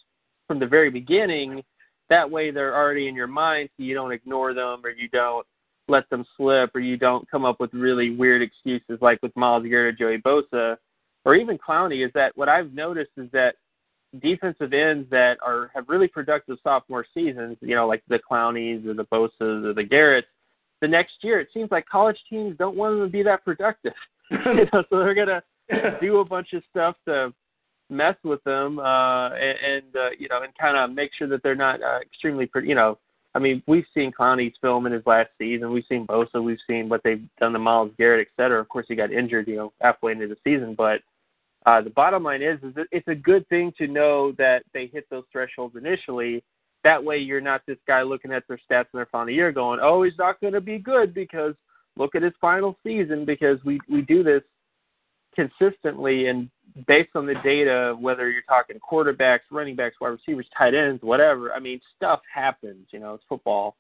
from 0.47 0.59
the 0.59 0.67
very 0.67 0.89
beginning. 0.89 1.63
That 2.09 2.29
way, 2.29 2.51
they're 2.51 2.75
already 2.75 3.07
in 3.07 3.15
your 3.15 3.27
mind, 3.27 3.69
so 3.75 3.83
you 3.83 3.93
don't 3.93 4.11
ignore 4.11 4.53
them 4.53 4.81
or 4.83 4.89
you 4.89 5.07
don't 5.09 5.45
let 5.87 6.09
them 6.09 6.25
slip 6.37 6.71
or 6.75 6.79
you 6.79 6.97
don't 6.97 7.29
come 7.29 7.45
up 7.45 7.59
with 7.59 7.73
really 7.73 8.15
weird 8.15 8.41
excuses 8.41 8.99
like 9.01 9.19
with 9.21 9.35
Myles 9.35 9.65
Garrett 9.67 9.95
or 9.95 9.97
Joey 9.97 10.21
Bosa 10.21 10.77
or 11.25 11.35
even 11.35 11.57
Clowney. 11.57 12.05
Is 12.05 12.11
that 12.13 12.35
what 12.37 12.49
I've 12.49 12.73
noticed 12.73 13.11
is 13.17 13.29
that 13.31 13.55
defensive 14.21 14.73
ends 14.73 15.09
that 15.09 15.37
are 15.41 15.71
have 15.73 15.89
really 15.89 16.07
productive 16.07 16.57
sophomore 16.63 17.05
seasons, 17.13 17.57
you 17.61 17.75
know, 17.75 17.87
like 17.87 18.03
the 18.07 18.19
Clowneys 18.19 18.85
or 18.85 18.93
the 18.93 19.05
Bosas 19.05 19.65
or 19.65 19.73
the 19.73 19.83
Garretts, 19.83 20.23
the 20.81 20.87
next 20.87 21.15
year 21.21 21.39
it 21.39 21.49
seems 21.53 21.71
like 21.71 21.85
college 21.87 22.17
teams 22.29 22.55
don't 22.57 22.75
want 22.75 22.95
them 22.95 23.07
to 23.07 23.11
be 23.11 23.23
that 23.23 23.43
productive. 23.43 23.93
you 24.31 24.67
know, 24.71 24.83
so 24.89 24.99
they're 24.99 25.13
gonna 25.13 25.43
do 26.01 26.19
a 26.19 26.25
bunch 26.25 26.53
of 26.53 26.63
stuff 26.69 26.95
to 27.07 27.33
mess 27.89 28.15
with 28.23 28.43
them 28.43 28.79
uh, 28.79 29.29
and, 29.29 29.57
and 29.65 29.95
uh, 29.95 30.09
you 30.17 30.27
know 30.29 30.41
and 30.41 30.53
kind 30.57 30.77
of 30.77 30.95
make 30.95 31.11
sure 31.17 31.27
that 31.27 31.43
they're 31.43 31.55
not 31.55 31.81
uh, 31.81 31.99
extremely 32.01 32.45
pretty. 32.45 32.67
You 32.67 32.75
know, 32.75 32.97
I 33.35 33.39
mean, 33.39 33.63
we've 33.67 33.85
seen 33.93 34.11
Clowney's 34.11 34.55
film 34.61 34.85
in 34.85 34.93
his 34.93 35.05
last 35.05 35.29
season. 35.39 35.71
We've 35.71 35.85
seen 35.89 36.05
Bosa. 36.05 36.43
We've 36.43 36.57
seen 36.67 36.87
what 36.87 37.01
they've 37.03 37.23
done 37.39 37.53
to 37.53 37.59
Myles 37.59 37.91
Garrett, 37.97 38.27
et 38.27 38.41
cetera. 38.41 38.61
Of 38.61 38.69
course, 38.69 38.85
he 38.87 38.95
got 38.95 39.11
injured, 39.11 39.47
you 39.47 39.55
know, 39.55 39.73
halfway 39.81 40.11
into 40.11 40.27
the 40.27 40.37
season. 40.43 40.75
But 40.75 41.01
uh, 41.65 41.81
the 41.81 41.89
bottom 41.89 42.23
line 42.23 42.43
is, 42.43 42.59
is 42.61 42.75
that 42.75 42.87
it's 42.91 43.07
a 43.07 43.15
good 43.15 43.47
thing 43.49 43.73
to 43.77 43.87
know 43.87 44.33
that 44.37 44.63
they 44.73 44.87
hit 44.87 45.09
those 45.09 45.23
thresholds 45.31 45.75
initially. 45.75 46.43
That 46.83 47.03
way, 47.03 47.17
you're 47.17 47.41
not 47.41 47.61
this 47.65 47.77
guy 47.87 48.03
looking 48.03 48.31
at 48.31 48.43
their 48.47 48.59
stats 48.69 48.87
in 48.93 48.97
their 48.97 49.07
final 49.07 49.33
year 49.33 49.51
going, 49.51 49.79
"Oh, 49.81 50.03
he's 50.03 50.17
not 50.17 50.39
going 50.39 50.53
to 50.53 50.61
be 50.61 50.77
good 50.77 51.13
because 51.13 51.55
look 51.97 52.13
at 52.13 52.21
his 52.21 52.33
final 52.39 52.77
season." 52.85 53.25
Because 53.25 53.57
we 53.63 53.79
we 53.89 54.01
do 54.01 54.21
this 54.21 54.43
consistently 55.33 56.27
and 56.27 56.49
based 56.87 57.11
on 57.15 57.25
the 57.25 57.35
data, 57.43 57.95
whether 57.99 58.29
you're 58.29 58.41
talking 58.43 58.77
quarterbacks, 58.79 59.41
running 59.51 59.75
backs, 59.75 59.95
wide 60.01 60.09
receivers, 60.09 60.47
tight 60.57 60.73
ends, 60.73 61.03
whatever. 61.03 61.53
I 61.53 61.59
mean, 61.59 61.79
stuff 61.95 62.21
happens. 62.33 62.87
You 62.91 62.99
know, 62.99 63.13
it's 63.13 63.23
football. 63.29 63.75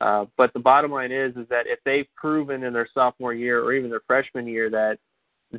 Uh, 0.00 0.26
but 0.36 0.52
the 0.52 0.60
bottom 0.60 0.92
line 0.92 1.10
is, 1.10 1.34
is 1.36 1.48
that 1.48 1.66
if 1.66 1.80
they've 1.84 2.06
proven 2.14 2.62
in 2.62 2.72
their 2.72 2.88
sophomore 2.94 3.34
year 3.34 3.62
or 3.62 3.72
even 3.72 3.90
their 3.90 4.02
freshman 4.06 4.46
year 4.46 4.70
that 4.70 4.98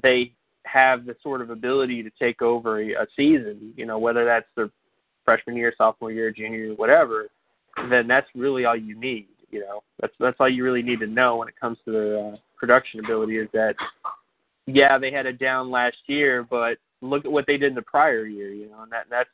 they 0.02 0.32
have 0.66 1.06
the 1.06 1.16
sort 1.22 1.42
of 1.42 1.50
ability 1.50 2.04
to 2.04 2.12
take 2.18 2.42
over 2.42 2.80
a, 2.80 2.94
a 2.94 3.08
season, 3.18 3.74
you 3.76 3.86
know, 3.86 4.00
whether 4.00 4.24
that's 4.24 4.48
their 4.56 4.70
freshman 5.26 5.58
year, 5.58 5.74
sophomore 5.78 6.12
year, 6.12 6.32
junior 6.32 6.60
year, 6.60 6.74
whatever, 6.76 7.28
then 7.90 8.08
that's 8.08 8.28
really 8.34 8.66
all 8.66 8.76
you 8.76 8.98
need. 8.98 9.28
You 9.52 9.62
know, 9.62 9.84
that's 10.00 10.14
that's 10.20 10.38
all 10.40 10.48
you 10.48 10.64
really 10.64 10.84
need 10.84 11.00
to 11.00 11.08
know 11.08 11.38
when 11.38 11.48
it 11.48 11.60
comes 11.60 11.78
to 11.86 11.92
their 11.92 12.18
uh, 12.20 12.36
production 12.56 13.00
ability 13.00 13.38
is 13.40 13.48
that 13.54 13.76
yeah, 14.76 14.98
they 14.98 15.12
had 15.12 15.26
a 15.26 15.34
down 15.34 15.72
last 15.72 15.98
year, 16.08 16.46
but 16.50 16.78
look 17.02 17.26
at 17.26 17.32
what 17.32 17.46
they 17.48 17.58
did 17.58 17.70
in 17.70 17.76
the 17.76 17.82
prior 17.82 18.26
year, 18.26 18.52
you 18.52 18.70
know, 18.70 18.82
and 18.84 18.92
that 18.92 19.06
that's 19.10 19.30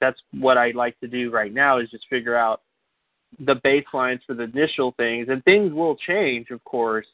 that's 0.00 0.20
what 0.32 0.58
I 0.58 0.72
like 0.72 0.98
to 1.00 1.08
do 1.08 1.30
right 1.30 1.52
now 1.52 1.78
is 1.78 1.90
just 1.90 2.06
figure 2.10 2.36
out 2.36 2.60
the 3.40 3.56
baselines 3.56 4.20
for 4.26 4.34
the 4.34 4.44
initial 4.44 4.92
things, 4.96 5.28
and 5.30 5.44
things 5.44 5.72
will 5.72 5.96
change, 5.96 6.50
of 6.50 6.62
course. 6.64 7.06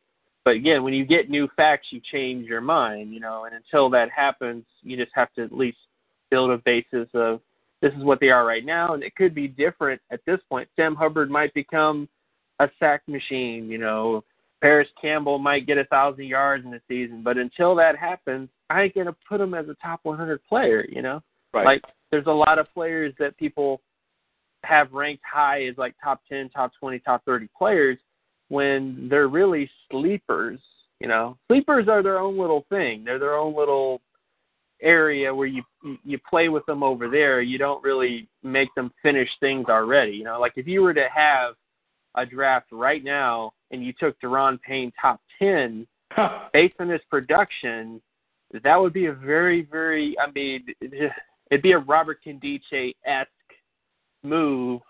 But 0.44 0.56
again, 0.56 0.82
when 0.82 0.94
you 0.94 1.04
get 1.04 1.30
new 1.30 1.48
facts, 1.56 1.88
you 1.90 2.00
change 2.10 2.46
your 2.46 2.60
mind, 2.60 3.12
you 3.12 3.20
know, 3.20 3.44
and 3.44 3.54
until 3.54 3.88
that 3.90 4.10
happens, 4.10 4.64
you 4.82 4.96
just 4.96 5.12
have 5.14 5.32
to 5.34 5.44
at 5.44 5.52
least 5.52 5.78
build 6.30 6.50
a 6.50 6.58
basis 6.58 7.08
of 7.14 7.40
this 7.80 7.92
is 7.94 8.04
what 8.04 8.20
they 8.20 8.30
are 8.30 8.46
right 8.46 8.64
now, 8.64 8.94
and 8.94 9.02
it 9.02 9.14
could 9.16 9.34
be 9.34 9.48
different 9.48 10.00
at 10.10 10.20
this 10.26 10.40
point. 10.48 10.68
Sam 10.76 10.94
Hubbard 10.94 11.30
might 11.30 11.52
become 11.54 12.08
a 12.60 12.68
sack 12.78 13.02
machine, 13.08 13.68
you 13.68 13.78
know, 13.78 14.24
Parris 14.62 14.88
Campbell 15.00 15.38
might 15.38 15.66
get 15.66 15.76
a 15.76 15.84
thousand 15.84 16.26
yards 16.26 16.64
in 16.64 16.70
the 16.70 16.80
season, 16.88 17.22
but 17.24 17.36
until 17.36 17.74
that 17.74 17.96
happens, 17.96 18.48
I 18.70 18.82
ain't 18.82 18.94
gonna 18.94 19.16
put 19.28 19.40
him 19.40 19.54
as 19.54 19.68
a 19.68 19.74
top 19.82 20.00
100 20.04 20.40
player. 20.44 20.86
You 20.88 21.02
know, 21.02 21.20
right. 21.52 21.66
like 21.66 21.82
there's 22.12 22.26
a 22.26 22.32
lot 22.32 22.60
of 22.60 22.72
players 22.72 23.12
that 23.18 23.36
people 23.36 23.80
have 24.62 24.92
ranked 24.92 25.24
high 25.30 25.64
as 25.66 25.76
like 25.76 25.94
top 26.02 26.22
10, 26.28 26.50
top 26.50 26.70
20, 26.78 27.00
top 27.00 27.24
30 27.24 27.48
players 27.58 27.98
when 28.48 29.08
they're 29.10 29.26
really 29.26 29.68
sleepers. 29.90 30.60
You 31.00 31.08
know, 31.08 31.36
sleepers 31.48 31.88
are 31.88 32.02
their 32.02 32.20
own 32.20 32.38
little 32.38 32.64
thing. 32.68 33.02
They're 33.02 33.18
their 33.18 33.34
own 33.36 33.56
little 33.56 34.00
area 34.80 35.34
where 35.34 35.48
you 35.48 35.64
you 36.04 36.18
play 36.30 36.48
with 36.48 36.64
them 36.66 36.84
over 36.84 37.08
there. 37.08 37.42
You 37.42 37.58
don't 37.58 37.82
really 37.82 38.28
make 38.44 38.72
them 38.76 38.92
finish 39.02 39.28
things 39.40 39.66
already. 39.68 40.12
You 40.12 40.22
know, 40.22 40.38
like 40.38 40.52
if 40.54 40.68
you 40.68 40.82
were 40.82 40.94
to 40.94 41.08
have 41.12 41.54
a 42.14 42.26
draft 42.26 42.66
right 42.72 43.02
now 43.04 43.52
and 43.70 43.82
you 43.84 43.92
took 43.98 44.20
Da'Ron 44.20 44.60
Payne 44.60 44.92
top 45.00 45.20
10, 45.38 45.86
based 46.52 46.74
on 46.78 46.88
his 46.88 47.00
production, 47.10 48.00
that 48.62 48.76
would 48.78 48.92
be 48.92 49.06
a 49.06 49.12
very, 49.12 49.62
very. 49.62 50.14
I 50.18 50.30
mean, 50.30 50.66
it'd 50.80 51.62
be 51.62 51.72
a 51.72 51.78
Robert 51.78 52.18
Nkemdiche 52.26 52.94
esque 53.06 53.28
move 54.22 54.80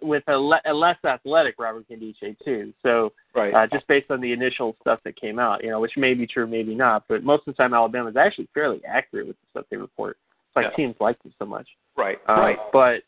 with 0.00 0.22
a, 0.28 0.36
le- 0.36 0.60
a 0.66 0.72
less 0.72 0.96
athletic 1.04 1.54
Robert 1.58 1.84
Nkemdiche 1.88 2.36
too. 2.44 2.72
So 2.82 3.12
Right. 3.34 3.52
uh, 3.52 3.66
just 3.72 3.86
based 3.88 4.10
on 4.10 4.20
the 4.20 4.32
initial 4.32 4.76
stuff 4.80 5.00
that 5.04 5.16
came 5.20 5.38
out, 5.38 5.62
you 5.64 5.70
know, 5.70 5.80
which 5.80 5.96
may 5.96 6.14
be 6.14 6.26
true, 6.26 6.46
maybe 6.46 6.74
not. 6.74 7.04
But 7.08 7.24
most 7.24 7.40
of 7.46 7.54
the 7.54 7.62
time, 7.62 7.74
Alabama 7.74 8.08
is 8.10 8.16
actually 8.16 8.48
fairly 8.54 8.80
accurate 8.84 9.26
with 9.26 9.36
the 9.40 9.46
stuff 9.50 9.66
they 9.70 9.76
report. 9.76 10.16
It's 10.48 10.56
like 10.56 10.66
Yeah. 10.70 10.76
teams 10.76 10.94
like 11.00 11.20
them 11.22 11.32
so 11.38 11.44
much. 11.46 11.68
right. 11.96 12.18
Uh, 12.28 12.32
right. 12.34 12.58
But 12.72 13.02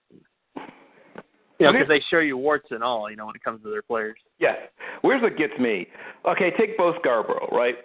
you 1.58 1.66
know, 1.66 1.72
because 1.72 1.88
they 1.88 2.02
show 2.10 2.18
you 2.18 2.36
warts 2.36 2.68
and 2.70 2.82
all, 2.82 3.10
you 3.10 3.16
know, 3.16 3.26
when 3.26 3.34
it 3.34 3.42
comes 3.42 3.62
to 3.62 3.70
their 3.70 3.82
players. 3.82 4.18
Yes. 4.38 4.56
Where's 5.02 5.22
what 5.22 5.36
gets 5.36 5.58
me? 5.58 5.86
Okay, 6.28 6.50
take 6.58 6.76
Bo 6.76 6.94
Scarborough, 7.00 7.48
right? 7.52 7.76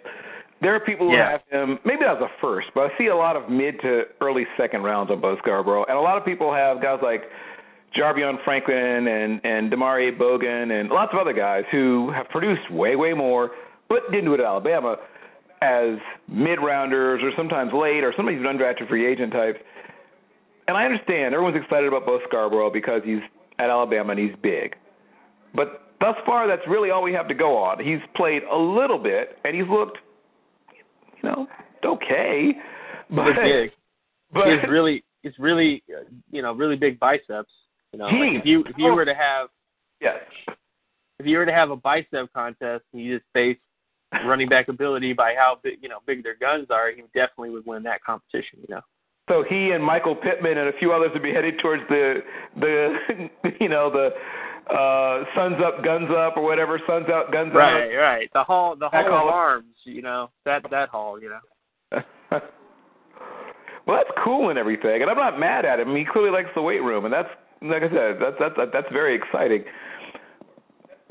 There 0.60 0.74
are 0.74 0.80
people 0.80 1.08
who 1.08 1.16
Yeah. 1.16 1.30
have 1.32 1.42
him. 1.50 1.78
Maybe 1.84 2.04
that 2.04 2.20
was 2.20 2.30
a 2.30 2.40
first, 2.40 2.68
but 2.74 2.92
I 2.92 2.96
see 2.98 3.08
a 3.08 3.16
lot 3.16 3.34
of 3.36 3.48
mid 3.48 3.80
to 3.80 4.06
early 4.20 4.46
second 4.56 4.82
rounds 4.82 5.10
on 5.10 5.20
Bo 5.20 5.36
Scarborough, 5.38 5.84
and 5.88 5.96
a 5.96 6.00
lot 6.00 6.16
of 6.16 6.24
people 6.24 6.52
have 6.52 6.80
guys 6.80 7.00
like 7.02 7.28
Jarvion 7.96 8.42
Franklin 8.44 9.08
and 9.08 9.40
and 9.44 9.72
Demarie 9.72 10.16
Bogan 10.16 10.80
and 10.80 10.88
lots 10.90 11.12
of 11.12 11.18
other 11.18 11.32
guys 11.32 11.64
who 11.70 12.10
have 12.12 12.28
produced 12.28 12.70
way 12.70 12.96
way 12.96 13.12
more, 13.12 13.52
but 13.88 14.10
didn't 14.10 14.26
do 14.26 14.34
it 14.34 14.40
at 14.40 14.46
Alabama 14.46 14.98
as 15.62 15.98
mid 16.28 16.60
rounders 16.60 17.22
or 17.22 17.32
sometimes 17.36 17.72
late 17.72 18.04
or 18.04 18.12
sometimes 18.16 18.38
even 18.40 18.56
undrafted 18.56 18.88
free 18.88 19.06
agent 19.06 19.32
types. 19.32 19.58
And 20.68 20.76
I 20.76 20.84
understand 20.84 21.34
everyone's 21.34 21.56
excited 21.56 21.88
about 21.88 22.06
Bo 22.06 22.20
Scarborough 22.28 22.70
because 22.70 23.02
he's 23.04 23.20
at 23.62 23.70
Alabama 23.70 24.12
and 24.12 24.20
he's 24.20 24.36
big. 24.42 24.74
But 25.54 25.82
thus 26.00 26.16
far, 26.26 26.46
that's 26.48 26.62
really 26.68 26.90
all 26.90 27.02
we 27.02 27.12
have 27.12 27.28
to 27.28 27.34
go 27.34 27.56
on. 27.56 27.82
He's 27.82 28.00
played 28.16 28.42
a 28.42 28.56
little 28.56 28.98
bit, 28.98 29.38
and 29.44 29.54
he's 29.54 29.68
looked, 29.68 29.98
you 31.22 31.28
know, 31.28 31.46
okay. 31.84 32.52
But, 33.10 33.26
He's 33.26 33.36
big. 33.36 33.70
but 34.32 34.46
he's 34.46 34.70
really, 34.70 35.04
he's 35.22 35.38
really, 35.38 35.82
you 36.30 36.42
know, 36.42 36.52
really 36.52 36.76
big 36.76 36.98
biceps. 36.98 37.52
You 37.92 37.98
know, 37.98 38.06
like 38.06 38.40
if 38.40 38.46
you 38.46 38.64
if 38.64 38.78
you 38.78 38.94
were 38.94 39.04
to 39.04 39.14
have 39.14 39.48
yes, 40.00 40.16
if 41.18 41.26
you 41.26 41.36
were 41.36 41.44
to 41.44 41.52
have 41.52 41.70
a 41.70 41.76
bicep 41.76 42.32
contest 42.32 42.84
and 42.94 43.02
you 43.02 43.18
just 43.18 43.30
base 43.34 43.58
running 44.24 44.48
back 44.48 44.68
ability 44.68 45.12
by 45.12 45.34
how 45.36 45.58
big 45.62 45.74
you 45.82 45.90
know 45.90 45.98
big 46.06 46.22
their 46.22 46.36
guns 46.36 46.68
are, 46.70 46.90
he 46.90 47.02
definitely 47.14 47.50
would 47.50 47.66
win 47.66 47.82
that 47.82 48.02
competition. 48.02 48.60
You 48.66 48.76
know. 48.76 48.80
So 49.32 49.44
he 49.48 49.70
and 49.70 49.82
Michael 49.82 50.14
Pittman 50.14 50.58
and 50.58 50.68
a 50.68 50.72
few 50.78 50.92
others 50.92 51.10
would 51.14 51.22
be 51.22 51.32
headed 51.32 51.58
towards 51.60 51.82
the 51.88 52.20
the 52.60 52.98
you 53.60 53.68
know 53.68 53.90
the 53.90 54.10
uh 54.72 55.24
suns 55.34 55.56
up 55.64 55.82
guns 55.82 56.10
up 56.10 56.36
or 56.36 56.42
whatever 56.42 56.80
suns 56.86 57.08
out 57.08 57.32
guns 57.32 57.50
Up. 57.50 57.56
Right, 57.56 57.94
right. 57.96 58.30
The 58.34 58.44
hall, 58.44 58.76
the 58.76 58.88
hall- 58.88 59.06
of 59.06 59.34
arms. 59.34 59.74
You 59.84 60.02
know 60.02 60.30
that 60.44 60.62
that 60.70 60.90
hall. 60.90 61.20
You 61.20 61.30
know. 61.30 62.00
well, 63.86 63.96
that's 63.96 64.10
cool 64.22 64.50
and 64.50 64.58
everything, 64.58 65.02
and 65.02 65.10
I'm 65.10 65.16
not 65.16 65.38
mad 65.40 65.64
at 65.64 65.80
him. 65.80 65.96
He 65.96 66.04
clearly 66.04 66.30
likes 66.30 66.50
the 66.54 66.62
weight 66.62 66.82
room, 66.82 67.04
and 67.06 67.12
that's 67.12 67.30
like 67.62 67.82
I 67.82 67.88
said, 67.88 68.16
that's 68.20 68.36
that's 68.38 68.70
that's 68.72 68.92
very 68.92 69.14
exciting. 69.14 69.64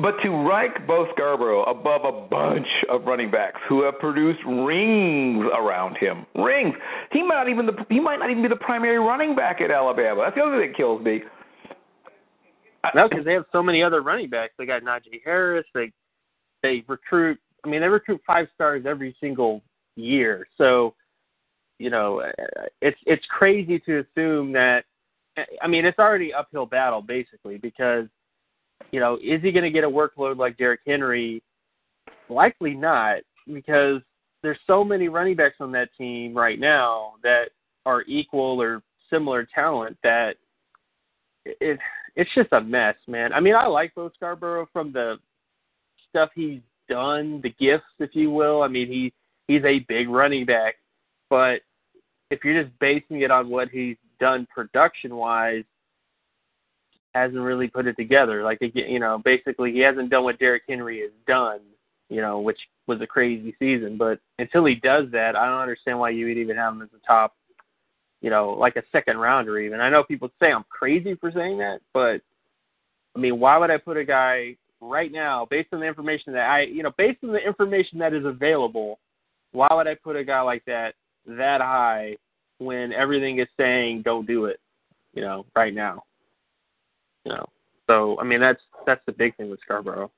But 0.01 0.15
to 0.23 0.29
rank 0.29 0.73
Bo 0.87 1.07
Scarborough 1.13 1.63
above 1.63 2.05
a 2.05 2.27
bunch 2.27 2.67
of 2.89 3.05
running 3.05 3.29
backs 3.29 3.59
who 3.69 3.83
have 3.83 3.99
produced 3.99 4.39
rings 4.45 5.45
around 5.53 5.97
him, 5.97 6.25
rings. 6.35 6.73
He 7.11 7.21
might 7.21 7.35
not 7.35 7.49
even 7.49 7.65
the 7.65 7.73
he 7.89 7.99
might 7.99 8.17
not 8.17 8.31
even 8.31 8.41
be 8.41 8.49
the 8.49 8.55
primary 8.55 8.97
running 8.99 9.35
back 9.35 9.61
at 9.61 9.69
Alabama. 9.69 10.21
That's 10.23 10.35
the 10.35 10.41
other 10.41 10.59
thing 10.59 10.71
that 10.71 10.77
kills 10.77 11.03
me. 11.03 11.21
No, 12.95 13.07
because 13.07 13.25
they 13.25 13.33
have 13.33 13.45
so 13.51 13.61
many 13.61 13.83
other 13.83 14.01
running 14.01 14.29
backs. 14.29 14.53
They 14.57 14.65
got 14.65 14.81
Najee 14.81 15.21
Harris. 15.23 15.65
They 15.73 15.91
they 16.63 16.83
recruit. 16.87 17.39
I 17.63 17.69
mean, 17.69 17.81
they 17.81 17.87
recruit 17.87 18.21
five 18.25 18.47
stars 18.55 18.85
every 18.87 19.15
single 19.19 19.61
year. 19.95 20.47
So, 20.57 20.95
you 21.77 21.89
know, 21.89 22.23
it's 22.81 22.97
it's 23.05 23.25
crazy 23.29 23.79
to 23.79 23.99
assume 23.99 24.51
that. 24.53 24.85
I 25.61 25.67
mean, 25.67 25.85
it's 25.85 25.99
already 25.99 26.33
uphill 26.33 26.65
battle 26.65 27.01
basically 27.01 27.57
because, 27.57 28.07
you 28.91 28.99
know, 28.99 29.17
is 29.23 29.41
he 29.41 29.51
going 29.51 29.63
to 29.63 29.71
get 29.71 29.83
a 29.83 29.89
workload 29.89 30.37
like 30.37 30.57
Derrick 30.57 30.81
Henry? 30.85 31.41
Likely 32.29 32.73
not, 32.73 33.17
because 33.51 34.01
there's 34.41 34.59
so 34.67 34.83
many 34.83 35.07
running 35.07 35.35
backs 35.35 35.57
on 35.59 35.71
that 35.73 35.89
team 35.97 36.35
right 36.35 36.59
now 36.59 37.13
that 37.23 37.49
are 37.85 38.03
equal 38.03 38.61
or 38.61 38.81
similar 39.09 39.47
talent 39.53 39.97
that 40.03 40.35
it 41.45 41.79
it's 42.15 42.29
just 42.35 42.49
a 42.51 42.61
mess, 42.61 42.95
man. 43.07 43.31
I 43.33 43.39
mean, 43.39 43.55
I 43.55 43.67
like 43.67 43.95
Bo 43.95 44.11
Scarborough 44.15 44.67
from 44.73 44.91
the 44.91 45.15
stuff 46.09 46.29
he's 46.35 46.59
done, 46.89 47.39
the 47.41 47.53
gifts, 47.59 47.85
if 47.99 48.09
you 48.13 48.31
will. 48.31 48.63
I 48.63 48.67
mean, 48.67 48.87
he 48.87 49.13
he's 49.47 49.63
a 49.63 49.79
big 49.87 50.09
running 50.09 50.45
back, 50.45 50.75
but 51.29 51.61
if 52.29 52.43
you're 52.43 52.63
just 52.63 52.77
basing 52.79 53.21
it 53.21 53.31
on 53.31 53.49
what 53.49 53.69
he's 53.69 53.97
done 54.19 54.47
production 54.53 55.15
wise, 55.15 55.63
hasn't 57.13 57.41
really 57.41 57.67
put 57.67 57.87
it 57.87 57.95
together. 57.97 58.43
Like 58.43 58.59
you 58.61 58.99
know, 58.99 59.21
basically 59.23 59.71
he 59.71 59.79
hasn't 59.79 60.09
done 60.09 60.23
what 60.23 60.39
Derrick 60.39 60.63
Henry 60.67 61.01
has 61.01 61.11
done, 61.27 61.59
you 62.09 62.21
know, 62.21 62.39
which 62.39 62.59
was 62.87 63.01
a 63.01 63.07
crazy 63.07 63.55
season. 63.59 63.97
But 63.97 64.19
until 64.39 64.65
he 64.65 64.75
does 64.75 65.05
that, 65.11 65.35
I 65.35 65.45
don't 65.45 65.61
understand 65.61 65.99
why 65.99 66.11
you 66.11 66.27
would 66.27 66.37
even 66.37 66.57
have 66.57 66.73
him 66.73 66.81
as 66.81 66.89
a 66.95 67.05
top 67.05 67.33
you 68.21 68.29
know, 68.29 68.51
like 68.51 68.75
a 68.75 68.83
second 68.91 69.17
rounder 69.17 69.59
even. 69.59 69.81
I 69.81 69.89
know 69.89 70.03
people 70.03 70.29
say 70.39 70.51
I'm 70.51 70.65
crazy 70.69 71.15
for 71.15 71.31
saying 71.31 71.57
that, 71.57 71.81
but 71.93 72.21
I 73.15 73.19
mean, 73.19 73.39
why 73.39 73.57
would 73.57 73.71
I 73.71 73.77
put 73.77 73.97
a 73.97 74.05
guy 74.05 74.55
right 74.79 75.11
now 75.11 75.45
based 75.49 75.69
on 75.73 75.79
the 75.79 75.87
information 75.87 76.31
that 76.33 76.47
I, 76.47 76.61
you 76.61 76.83
know, 76.83 76.91
based 76.97 77.23
on 77.23 77.31
the 77.31 77.45
information 77.45 77.97
that 77.99 78.13
is 78.13 78.25
available, 78.25 78.99
why 79.51 79.67
would 79.71 79.87
I 79.87 79.95
put 79.95 80.15
a 80.15 80.23
guy 80.23 80.41
like 80.41 80.63
that 80.65 80.93
that 81.25 81.61
high 81.61 82.15
when 82.59 82.93
everything 82.93 83.39
is 83.39 83.47
saying 83.57 84.03
don't 84.03 84.27
do 84.27 84.45
it, 84.45 84.59
you 85.13 85.21
know, 85.21 85.45
right 85.55 85.73
now. 85.73 86.03
You 87.25 87.33
know. 87.33 87.45
So, 87.87 88.17
I 88.19 88.23
mean, 88.23 88.39
that's 88.39 88.61
that's 88.85 89.01
the 89.05 89.11
big 89.11 89.35
thing 89.37 89.49
with 89.49 89.59
Scarborough. 89.61 90.11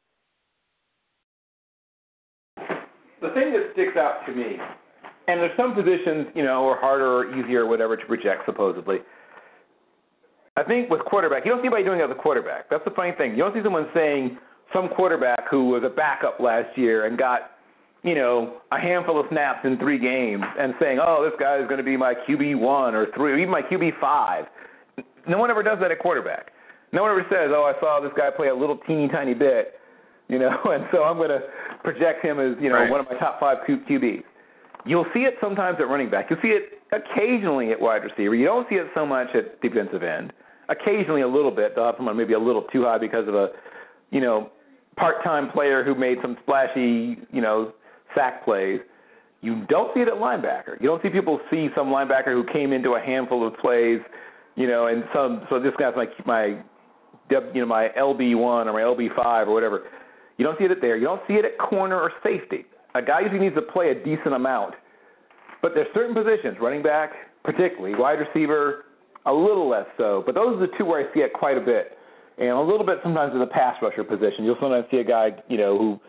the 3.23 3.29
thing 3.29 3.53
that 3.53 3.71
sticks 3.71 3.95
out 3.97 4.25
to 4.27 4.35
me, 4.35 4.57
and 5.27 5.39
there's 5.39 5.55
some 5.57 5.73
positions, 5.73 6.27
you 6.35 6.43
know, 6.43 6.67
are 6.67 6.79
harder 6.79 7.07
or 7.07 7.39
easier 7.39 7.63
or 7.63 7.67
whatever 7.67 7.95
to 7.95 8.05
project 8.05 8.43
supposedly. 8.45 8.97
I 10.57 10.63
think 10.63 10.89
with 10.89 11.01
quarterback, 11.05 11.45
you 11.45 11.51
don't 11.51 11.61
see 11.61 11.67
anybody 11.67 11.85
doing 11.85 11.99
it 11.99 12.03
as 12.03 12.11
a 12.11 12.21
quarterback. 12.21 12.69
That's 12.69 12.83
the 12.83 12.91
funny 12.91 13.13
thing. 13.17 13.31
You 13.31 13.37
don't 13.37 13.55
see 13.55 13.63
someone 13.63 13.87
saying 13.95 14.37
some 14.71 14.89
quarterback 14.89 15.49
who 15.49 15.69
was 15.69 15.83
a 15.83 15.89
backup 15.89 16.39
last 16.39 16.77
year 16.77 17.07
and 17.07 17.17
got, 17.17 17.51
you 18.03 18.13
know, 18.13 18.57
a 18.71 18.79
handful 18.79 19.19
of 19.19 19.25
snaps 19.31 19.61
in 19.63 19.79
three 19.79 19.97
games 19.97 20.43
and 20.59 20.75
saying, 20.79 20.99
oh, 21.01 21.27
this 21.27 21.33
guy 21.39 21.57
is 21.57 21.65
going 21.65 21.79
to 21.79 21.83
be 21.83 21.97
my 21.97 22.13
QB 22.13 22.59
one 22.59 22.93
or 22.93 23.07
three, 23.15 23.31
or 23.31 23.39
even 23.39 23.49
my 23.49 23.61
QB 23.61 23.99
five. 23.99 24.45
No 25.27 25.39
one 25.39 25.49
ever 25.49 25.63
does 25.63 25.79
that 25.81 25.89
at 25.89 25.99
quarterback. 25.99 26.51
No 26.93 27.01
one 27.01 27.11
ever 27.11 27.25
says, 27.29 27.49
oh, 27.51 27.63
I 27.63 27.77
saw 27.81 27.99
this 27.99 28.11
guy 28.15 28.29
play 28.29 28.47
a 28.49 28.55
little 28.55 28.77
teeny 28.87 29.07
tiny 29.09 29.33
bit, 29.33 29.79
you 30.29 30.39
know, 30.39 30.55
and 30.65 30.85
so 30.91 31.03
I'm 31.03 31.17
going 31.17 31.29
to 31.29 31.41
project 31.83 32.23
him 32.23 32.39
as, 32.39 32.55
you 32.61 32.69
know, 32.69 32.75
Right. 32.75 32.89
one 32.89 32.99
of 32.99 33.07
my 33.11 33.17
top 33.17 33.39
five 33.39 33.57
Q- 33.65 33.81
QBs. 33.89 34.23
You'll 34.85 35.07
see 35.13 35.21
it 35.21 35.35
sometimes 35.41 35.77
at 35.79 35.87
running 35.89 36.09
back. 36.09 36.29
You'll 36.29 36.41
see 36.41 36.49
it 36.49 36.81
occasionally 36.91 37.71
at 37.71 37.79
wide 37.81 38.03
receiver. 38.03 38.35
You 38.35 38.45
don't 38.45 38.67
see 38.69 38.75
it 38.75 38.87
so 38.93 39.05
much 39.05 39.27
at 39.33 39.59
defensive 39.61 40.03
end. 40.03 40.33
Occasionally 40.69 41.21
a 41.21 41.27
little 41.27 41.51
bit. 41.51 41.73
They'll 41.75 41.85
have 41.85 41.95
someone 41.97 42.15
maybe 42.17 42.33
a 42.33 42.39
little 42.39 42.63
too 42.63 42.83
high 42.83 42.97
because 42.97 43.27
of 43.27 43.33
a, 43.35 43.49
you 44.11 44.21
know, 44.21 44.49
part-time 44.97 45.49
player 45.51 45.83
who 45.83 45.95
made 45.95 46.17
some 46.21 46.37
splashy, 46.43 47.17
you 47.31 47.41
know, 47.41 47.73
sack 48.13 48.45
plays. 48.45 48.79
You 49.41 49.65
don't 49.67 49.93
see 49.93 50.01
it 50.01 50.07
at 50.07 50.13
linebacker. 50.15 50.79
You 50.79 50.87
don't 50.87 51.01
see 51.01 51.09
people 51.09 51.39
see 51.49 51.69
some 51.75 51.87
linebacker 51.87 52.31
who 52.33 52.45
came 52.53 52.71
into 52.71 52.91
a 52.93 52.99
handful 52.99 53.45
of 53.47 53.57
plays, 53.57 53.99
you 54.55 54.67
know, 54.67 54.87
and 54.87 55.03
some. 55.13 55.45
So 55.49 55.59
this 55.59 55.73
guy's 55.79 55.93
my 55.95 56.05
my, 56.25 56.61
you 57.29 57.61
know, 57.61 57.65
my 57.65 57.89
LB 57.97 58.37
one 58.37 58.67
or 58.67 58.73
my 58.73 58.81
LB 58.81 59.15
five 59.15 59.47
or 59.47 59.53
whatever. 59.53 59.83
You 60.37 60.45
don't 60.45 60.57
see 60.57 60.65
it 60.65 60.81
there. 60.81 60.97
You 60.97 61.05
don't 61.05 61.21
see 61.27 61.35
it 61.35 61.45
at 61.45 61.57
corner 61.57 61.99
or 61.99 62.11
safety. 62.23 62.65
A 62.95 63.01
guy 63.01 63.21
usually 63.21 63.39
needs 63.39 63.55
to 63.55 63.61
play 63.61 63.89
a 63.89 63.95
decent 63.95 64.33
amount. 64.33 64.75
But 65.61 65.73
there's 65.75 65.87
certain 65.93 66.13
positions, 66.13 66.57
running 66.59 66.83
back 66.83 67.11
particularly, 67.43 67.95
wide 67.95 68.19
receiver 68.19 68.85
a 69.25 69.33
little 69.33 69.69
less 69.69 69.85
so. 69.97 70.23
But 70.25 70.35
those 70.35 70.57
are 70.57 70.59
the 70.59 70.73
two 70.77 70.85
where 70.85 71.07
I 71.07 71.13
see 71.13 71.21
it 71.21 71.33
quite 71.33 71.57
a 71.57 71.61
bit. 71.61 71.97
And 72.37 72.49
a 72.49 72.59
little 72.59 72.85
bit 72.85 72.99
sometimes 73.03 73.33
in 73.33 73.39
the 73.39 73.45
pass 73.45 73.75
rusher 73.81 74.03
position. 74.03 74.43
You'll 74.43 74.57
sometimes 74.59 74.85
see 74.89 74.97
a 74.97 75.03
guy, 75.03 75.29
you 75.49 75.57
know, 75.57 75.77
who 75.77 75.99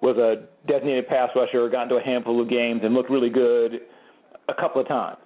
was 0.00 0.16
a 0.16 0.46
designated 0.68 1.08
pass 1.08 1.30
rusher, 1.34 1.68
got 1.68 1.84
into 1.84 1.96
a 1.96 2.02
handful 2.02 2.40
of 2.40 2.48
games 2.48 2.80
and 2.84 2.94
looked 2.94 3.10
really 3.10 3.30
good 3.30 3.80
a 4.48 4.54
couple 4.54 4.80
of 4.80 4.88
times. 4.88 5.18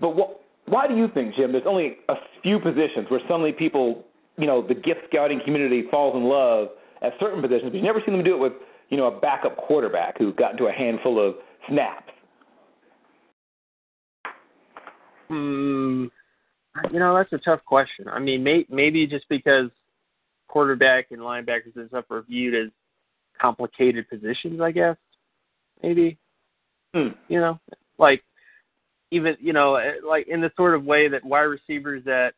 But 0.00 0.14
wh- 0.14 0.68
why 0.68 0.86
do 0.86 0.96
you 0.96 1.08
think, 1.14 1.34
Jim, 1.34 1.52
there's 1.52 1.64
only 1.66 1.98
a 2.08 2.14
few 2.42 2.58
positions 2.58 3.06
where 3.08 3.20
suddenly 3.22 3.52
people, 3.52 4.04
you 4.38 4.46
know, 4.46 4.66
the 4.66 4.74
gift 4.74 5.00
scouting 5.08 5.40
community 5.44 5.84
falls 5.90 6.16
in 6.16 6.24
love 6.24 6.68
at 7.02 7.12
certain 7.20 7.40
positions, 7.40 7.70
but 7.70 7.76
you 7.76 7.82
never 7.82 8.00
see 8.04 8.10
them 8.10 8.22
do 8.24 8.34
it 8.34 8.38
with, 8.38 8.52
you 8.88 8.96
know, 8.96 9.06
a 9.06 9.20
backup 9.20 9.56
quarterback 9.56 10.18
who 10.18 10.32
got 10.32 10.52
into 10.52 10.66
a 10.66 10.72
handful 10.72 11.24
of 11.24 11.36
snaps? 11.68 12.10
Hmm. 15.28 16.06
You 16.92 16.98
know, 16.98 17.16
that's 17.16 17.32
a 17.32 17.38
tough 17.38 17.64
question. 17.64 18.08
I 18.08 18.18
mean, 18.18 18.42
may, 18.42 18.66
maybe 18.68 19.06
just 19.06 19.28
because 19.28 19.70
quarterback 20.48 21.06
and 21.10 21.20
linebackers 21.20 21.76
and 21.76 21.88
stuff 21.88 22.04
are 22.10 22.22
viewed 22.22 22.54
as 22.54 22.70
complicated 23.40 24.08
positions, 24.08 24.60
I 24.60 24.72
guess. 24.72 24.96
Maybe. 25.82 26.18
Hmm. 26.92 27.08
You 27.28 27.40
know, 27.40 27.60
like 27.98 28.22
even 29.10 29.36
you 29.40 29.52
know 29.52 29.78
like 30.06 30.26
in 30.28 30.40
the 30.40 30.50
sort 30.56 30.74
of 30.74 30.84
way 30.84 31.08
that 31.08 31.24
wide 31.24 31.42
receivers 31.42 32.02
that 32.04 32.32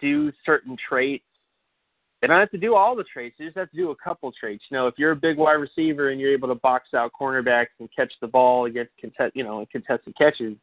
do 0.00 0.32
certain 0.44 0.76
traits 0.88 1.24
they 2.20 2.26
don't 2.26 2.40
have 2.40 2.50
to 2.50 2.58
do 2.58 2.74
all 2.74 2.96
the 2.96 3.04
traits. 3.04 3.36
They 3.38 3.44
just 3.44 3.58
have 3.58 3.70
to 3.70 3.76
do 3.76 3.90
a 3.90 3.96
couple 3.96 4.32
traits. 4.32 4.64
You 4.70 4.76
know, 4.76 4.86
if 4.86 4.94
you're 4.96 5.12
a 5.12 5.16
big 5.16 5.36
wide 5.36 5.54
receiver 5.54 6.10
and 6.10 6.20
you're 6.20 6.32
able 6.32 6.48
to 6.48 6.54
box 6.54 6.88
out 6.94 7.12
cornerbacks 7.18 7.66
and 7.78 7.88
catch 7.94 8.12
the 8.20 8.26
ball 8.26 8.64
against 8.66 8.92
contest, 8.98 9.36
you 9.36 9.44
know, 9.44 9.64
contested 9.70 10.16
catches, 10.16 10.56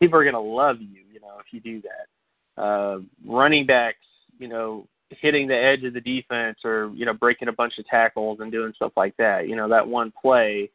people 0.00 0.18
are 0.18 0.24
going 0.24 0.34
to 0.34 0.40
love 0.40 0.80
you. 0.80 1.02
You 1.12 1.20
know, 1.20 1.38
if 1.38 1.52
you 1.52 1.60
do 1.60 1.82
that. 1.82 2.62
Uh, 2.62 2.98
running 3.26 3.66
backs, 3.66 3.98
you 4.38 4.48
know, 4.48 4.86
hitting 5.10 5.48
the 5.48 5.56
edge 5.56 5.84
of 5.84 5.92
the 5.92 6.00
defense 6.00 6.58
or 6.64 6.92
you 6.94 7.04
know 7.04 7.12
breaking 7.12 7.48
a 7.48 7.52
bunch 7.52 7.78
of 7.78 7.86
tackles 7.86 8.38
and 8.40 8.52
doing 8.52 8.72
stuff 8.76 8.92
like 8.96 9.16
that. 9.18 9.48
You 9.48 9.56
know, 9.56 9.68
that 9.68 9.86
one 9.86 10.12
play. 10.20 10.70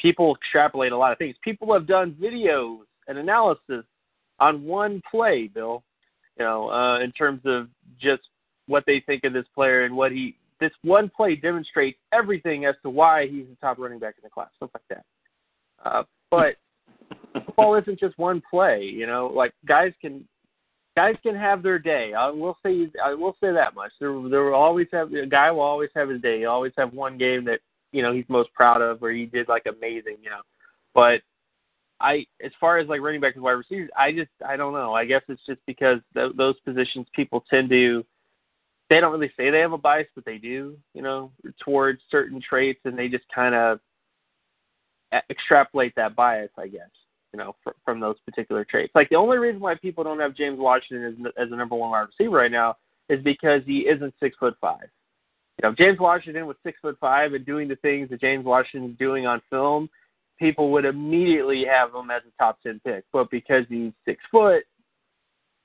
People 0.00 0.34
extrapolate 0.34 0.92
a 0.92 0.96
lot 0.96 1.12
of 1.12 1.18
things. 1.18 1.36
People 1.42 1.72
have 1.72 1.86
done 1.86 2.16
videos 2.20 2.80
and 3.06 3.16
analysis 3.16 3.84
on 4.40 4.64
one 4.64 5.00
play, 5.08 5.48
Bill. 5.52 5.82
You 6.38 6.44
know, 6.44 6.68
uh, 6.70 6.98
in 7.00 7.12
terms 7.12 7.42
of 7.44 7.68
just 8.00 8.22
what 8.66 8.84
they 8.86 9.00
think 9.00 9.24
of 9.24 9.32
this 9.32 9.46
player 9.54 9.84
and 9.84 9.94
what 9.94 10.12
he 10.12 10.36
this 10.60 10.72
one 10.82 11.10
play 11.14 11.36
demonstrates 11.36 11.98
everything 12.12 12.64
as 12.64 12.74
to 12.82 12.90
why 12.90 13.26
he's 13.26 13.46
the 13.46 13.56
top 13.60 13.78
running 13.78 13.98
back 13.98 14.14
in 14.16 14.22
the 14.22 14.30
class, 14.30 14.48
stuff 14.56 14.70
like 14.72 14.82
that. 14.88 15.04
Uh, 15.84 16.02
but 16.30 16.54
football 17.32 17.74
isn't 17.76 17.98
just 17.98 18.16
one 18.18 18.42
play, 18.48 18.82
you 18.82 19.06
know. 19.06 19.26
Like 19.34 19.52
guys 19.66 19.92
can 20.00 20.24
guys 20.96 21.16
can 21.22 21.34
have 21.34 21.62
their 21.62 21.78
day. 21.78 22.14
I 22.14 22.30
will 22.30 22.56
say 22.64 22.88
I 23.04 23.14
will 23.14 23.36
say 23.40 23.52
that 23.52 23.74
much. 23.74 23.92
There 24.00 24.12
there 24.28 24.44
will 24.44 24.54
always 24.54 24.88
have 24.92 25.12
a 25.12 25.26
guy 25.26 25.50
will 25.50 25.60
always 25.60 25.90
have 25.94 26.08
his 26.08 26.22
day. 26.22 26.40
He'll 26.40 26.50
always 26.50 26.72
have 26.76 26.92
one 26.92 27.18
game 27.18 27.44
that 27.44 27.60
you 27.92 28.02
know 28.02 28.12
he's 28.12 28.24
most 28.28 28.52
proud 28.54 28.80
of 28.80 29.00
where 29.00 29.12
he 29.12 29.26
did 29.26 29.48
like 29.48 29.66
amazing, 29.66 30.16
you 30.22 30.30
know. 30.30 30.42
But 30.94 31.20
I 32.00 32.26
as 32.44 32.52
far 32.60 32.78
as 32.78 32.88
like 32.88 33.00
running 33.00 33.20
back 33.20 33.34
and 33.34 33.44
wide 33.44 33.52
receivers, 33.52 33.90
I 33.98 34.12
just 34.12 34.30
I 34.46 34.56
don't 34.56 34.72
know. 34.72 34.94
I 34.94 35.04
guess 35.04 35.22
it's 35.28 35.44
just 35.46 35.60
because 35.66 35.98
th- 36.14 36.36
those 36.36 36.58
positions 36.60 37.06
people 37.14 37.44
tend 37.50 37.70
to 37.70 38.04
they 38.90 39.00
don't 39.00 39.12
really 39.12 39.32
say 39.36 39.50
they 39.50 39.60
have 39.60 39.72
a 39.72 39.78
bias, 39.78 40.08
but 40.14 40.24
they 40.24 40.38
do, 40.38 40.76
you 40.94 41.02
know, 41.02 41.30
towards 41.64 42.00
certain 42.10 42.40
traits, 42.40 42.80
and 42.84 42.98
they 42.98 43.08
just 43.08 43.24
kind 43.34 43.54
of 43.54 43.80
extrapolate 45.30 45.94
that 45.96 46.16
bias, 46.16 46.50
I 46.58 46.68
guess, 46.68 46.90
you 47.32 47.38
know, 47.38 47.54
fr- 47.62 47.70
from 47.84 48.00
those 48.00 48.16
particular 48.26 48.64
traits. 48.64 48.94
Like 48.94 49.08
the 49.08 49.16
only 49.16 49.38
reason 49.38 49.60
why 49.60 49.74
people 49.74 50.04
don't 50.04 50.20
have 50.20 50.36
James 50.36 50.58
Washington 50.58 51.26
as, 51.26 51.46
as 51.46 51.52
a 51.52 51.56
number 51.56 51.76
one 51.76 51.90
wide 51.90 52.06
receiver 52.18 52.36
right 52.36 52.50
now 52.50 52.76
is 53.08 53.22
because 53.22 53.62
he 53.66 53.80
isn't 53.80 54.14
six 54.20 54.36
foot 54.38 54.56
five. 54.60 54.88
You 55.62 55.68
know, 55.68 55.74
James 55.74 55.98
Washington 56.00 56.46
was 56.46 56.56
six 56.64 56.78
foot 56.82 56.96
five 57.00 57.32
and 57.32 57.46
doing 57.46 57.68
the 57.68 57.76
things 57.76 58.10
that 58.10 58.20
James 58.20 58.44
Washington's 58.44 58.98
doing 58.98 59.26
on 59.26 59.40
film, 59.50 59.88
people 60.38 60.72
would 60.72 60.84
immediately 60.84 61.64
have 61.64 61.94
him 61.94 62.10
as 62.10 62.22
a 62.26 62.42
top 62.42 62.60
ten 62.62 62.80
pick. 62.84 63.04
But 63.12 63.30
because 63.30 63.64
he's 63.68 63.92
six 64.04 64.22
foot, 64.30 64.64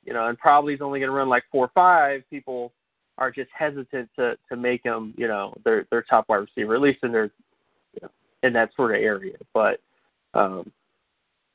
you 0.05 0.13
know, 0.13 0.27
and 0.27 0.37
probably 0.37 0.73
he's 0.73 0.81
only 0.81 0.99
going 0.99 1.09
to 1.09 1.15
run 1.15 1.27
like 1.27 1.43
four 1.51 1.65
or 1.65 1.71
five, 1.73 2.21
people 2.29 2.71
are 3.19 3.29
just 3.31 3.51
hesitant 3.53 4.09
to 4.17 4.37
to 4.49 4.55
make 4.55 4.83
him, 4.83 5.13
you 5.17 5.27
know, 5.27 5.53
their 5.63 5.85
their 5.91 6.01
top 6.01 6.27
wide 6.29 6.37
receiver, 6.37 6.73
at 6.73 6.81
least 6.81 6.99
in 7.03 7.11
their 7.11 7.29
you 7.93 7.99
know, 8.01 8.09
in 8.43 8.53
that 8.53 8.71
sort 8.75 8.95
of 8.95 9.01
area. 9.01 9.35
But 9.53 9.79
um, 10.33 10.71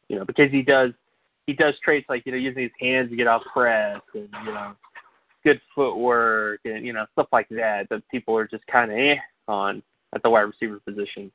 you 0.08 0.16
know, 0.16 0.24
because 0.24 0.50
he 0.50 0.62
does 0.62 0.92
he 1.46 1.52
does 1.52 1.74
traits 1.82 2.06
like, 2.08 2.24
you 2.26 2.32
know, 2.32 2.38
using 2.38 2.62
his 2.62 2.72
hands 2.80 3.10
to 3.10 3.16
get 3.16 3.26
off 3.26 3.42
press 3.52 4.00
and, 4.14 4.28
you 4.46 4.52
know, 4.52 4.72
good 5.44 5.60
footwork 5.74 6.60
and, 6.64 6.86
you 6.86 6.92
know, 6.92 7.04
stuff 7.12 7.28
like 7.32 7.48
that 7.50 7.86
that 7.90 8.02
people 8.10 8.36
are 8.36 8.46
just 8.46 8.66
kinda 8.66 8.94
eh 8.94 9.16
on 9.48 9.82
at 10.14 10.22
the 10.22 10.30
wide 10.30 10.42
receiver 10.42 10.80
position. 10.80 11.30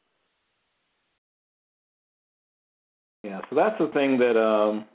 Yeah, 3.24 3.42
so 3.50 3.56
that's 3.56 3.78
the 3.80 3.88
thing 3.88 4.18
that 4.20 4.39
um 4.39 4.86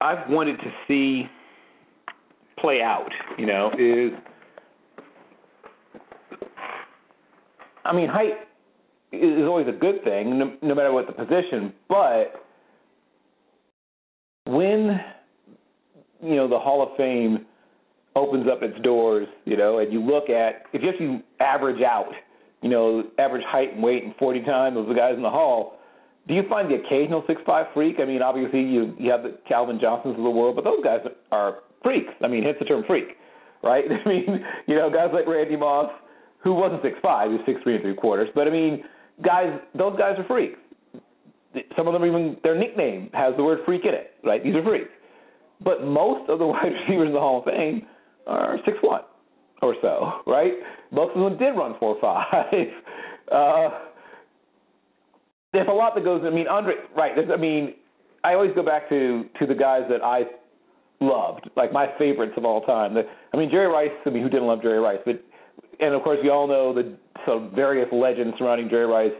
I've 0.00 0.30
wanted 0.30 0.58
to 0.58 0.72
see 0.88 1.28
play 2.60 2.82
out, 2.82 3.10
you 3.38 3.46
know, 3.46 3.70
is 3.78 4.12
I 7.84 7.92
mean, 7.92 8.08
height 8.08 8.34
is 9.12 9.44
always 9.46 9.66
a 9.66 9.72
good 9.72 10.04
thing, 10.04 10.38
no, 10.38 10.56
no 10.62 10.74
matter 10.74 10.92
what 10.92 11.06
the 11.06 11.12
position. 11.12 11.72
But 11.88 12.44
when 14.46 15.00
you 16.22 16.36
know 16.36 16.48
the 16.48 16.58
Hall 16.58 16.82
of 16.82 16.96
Fame 16.96 17.46
opens 18.14 18.46
up 18.50 18.62
its 18.62 18.80
doors, 18.82 19.26
you 19.44 19.56
know, 19.56 19.78
and 19.78 19.92
you 19.92 20.00
look 20.00 20.30
at 20.30 20.64
if 20.72 20.82
you 20.82 20.92
you 21.00 21.20
average 21.40 21.82
out, 21.82 22.12
you 22.62 22.68
know, 22.68 23.04
average 23.18 23.44
height 23.46 23.74
and 23.74 23.82
weight 23.82 24.04
and 24.04 24.14
40 24.16 24.42
times 24.42 24.76
are 24.76 24.86
the 24.86 24.94
guys 24.94 25.14
in 25.16 25.22
the 25.22 25.30
Hall. 25.30 25.78
Do 26.28 26.34
you 26.34 26.42
find 26.48 26.70
the 26.70 26.76
occasional 26.76 27.24
six 27.26 27.40
five 27.46 27.66
freak? 27.74 27.96
I 27.98 28.04
mean, 28.04 28.22
obviously 28.22 28.60
you 28.60 28.94
you 28.98 29.10
have 29.10 29.22
the 29.22 29.38
Calvin 29.48 29.78
Johnsons 29.80 30.16
of 30.16 30.22
the 30.22 30.30
world, 30.30 30.56
but 30.56 30.64
those 30.64 30.82
guys 30.84 31.00
are 31.32 31.58
freaks. 31.82 32.12
I 32.22 32.28
mean, 32.28 32.44
hence 32.44 32.56
the 32.58 32.64
term 32.64 32.84
freak, 32.86 33.16
right? 33.62 33.84
I 34.04 34.08
mean, 34.08 34.44
you 34.66 34.76
know, 34.76 34.90
guys 34.90 35.10
like 35.12 35.26
Randy 35.26 35.56
Moss, 35.56 35.90
who 36.42 36.54
wasn't 36.54 36.82
six 36.82 36.96
five, 37.02 37.30
he 37.30 37.36
was 37.36 37.46
six 37.46 37.62
three 37.62 37.74
and 37.74 37.82
three 37.82 37.94
quarters. 37.94 38.28
But 38.34 38.46
I 38.46 38.50
mean, 38.50 38.84
guys, 39.24 39.58
those 39.76 39.96
guys 39.98 40.18
are 40.18 40.24
freaks. 40.24 40.58
Some 41.76 41.88
of 41.88 41.92
them 41.92 42.04
even 42.04 42.36
their 42.42 42.56
nickname 42.56 43.10
has 43.12 43.34
the 43.36 43.42
word 43.42 43.60
freak 43.66 43.84
in 43.84 43.94
it, 43.94 44.14
right? 44.24 44.42
These 44.42 44.54
are 44.54 44.62
freaks. 44.62 44.90
But 45.62 45.84
most 45.84 46.30
of 46.30 46.38
the 46.38 46.46
wide 46.46 46.72
receivers 46.72 47.08
in 47.08 47.12
the 47.12 47.20
Hall 47.20 47.38
of 47.40 47.44
Fame 47.44 47.86
are 48.26 48.58
six 48.64 48.78
one 48.80 49.02
or 49.62 49.74
so, 49.82 50.22
right? 50.26 50.52
Most 50.90 51.16
of 51.16 51.22
them 51.22 51.38
did 51.38 51.56
run 51.56 51.74
four 51.78 51.96
five. 52.00 52.24
uh, 53.32 53.68
there's 55.52 55.68
a 55.68 55.72
lot 55.72 55.94
that 55.94 56.04
goes. 56.04 56.22
I 56.24 56.30
mean, 56.30 56.46
Andre, 56.48 56.74
right? 56.96 57.12
I 57.30 57.36
mean, 57.36 57.74
I 58.24 58.34
always 58.34 58.52
go 58.54 58.62
back 58.62 58.88
to 58.88 59.24
to 59.38 59.46
the 59.46 59.54
guys 59.54 59.82
that 59.90 60.02
I 60.02 60.22
loved, 61.00 61.50
like 61.56 61.72
my 61.72 61.88
favorites 61.98 62.34
of 62.36 62.44
all 62.44 62.60
time. 62.62 62.94
The, 62.94 63.02
I 63.32 63.36
mean, 63.36 63.50
Jerry 63.50 63.66
Rice. 63.66 63.96
I 64.04 64.10
mean, 64.10 64.22
who 64.22 64.28
didn't 64.28 64.46
love 64.46 64.62
Jerry 64.62 64.78
Rice? 64.78 65.00
But 65.04 65.22
and 65.80 65.94
of 65.94 66.02
course, 66.02 66.18
we 66.22 66.30
all 66.30 66.46
know 66.46 66.72
the 66.74 66.96
some 67.26 67.52
various 67.54 67.88
legends 67.92 68.34
surrounding 68.38 68.68
Jerry 68.68 68.86
Rice. 68.86 69.12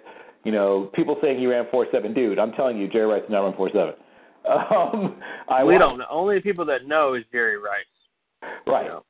You 0.44 0.52
know, 0.52 0.90
people 0.94 1.16
saying 1.22 1.38
he 1.38 1.46
ran 1.46 1.66
four 1.70 1.86
seven. 1.92 2.14
Dude, 2.14 2.38
I'm 2.38 2.52
telling 2.52 2.78
you, 2.78 2.88
Jerry 2.88 3.06
Rice 3.06 3.22
did 3.22 3.30
not 3.30 3.40
run 3.40 3.56
four 3.56 3.70
seven. 3.72 3.94
Um, 4.48 5.20
I 5.50 5.62
we 5.62 5.76
don't 5.76 5.98
know. 5.98 6.06
Only 6.10 6.40
people 6.40 6.64
that 6.64 6.86
know 6.86 7.12
is 7.12 7.24
Jerry 7.30 7.58
Rice. 7.58 7.84
Right. 8.66 8.84
You 8.84 8.88
know, 8.88 9.04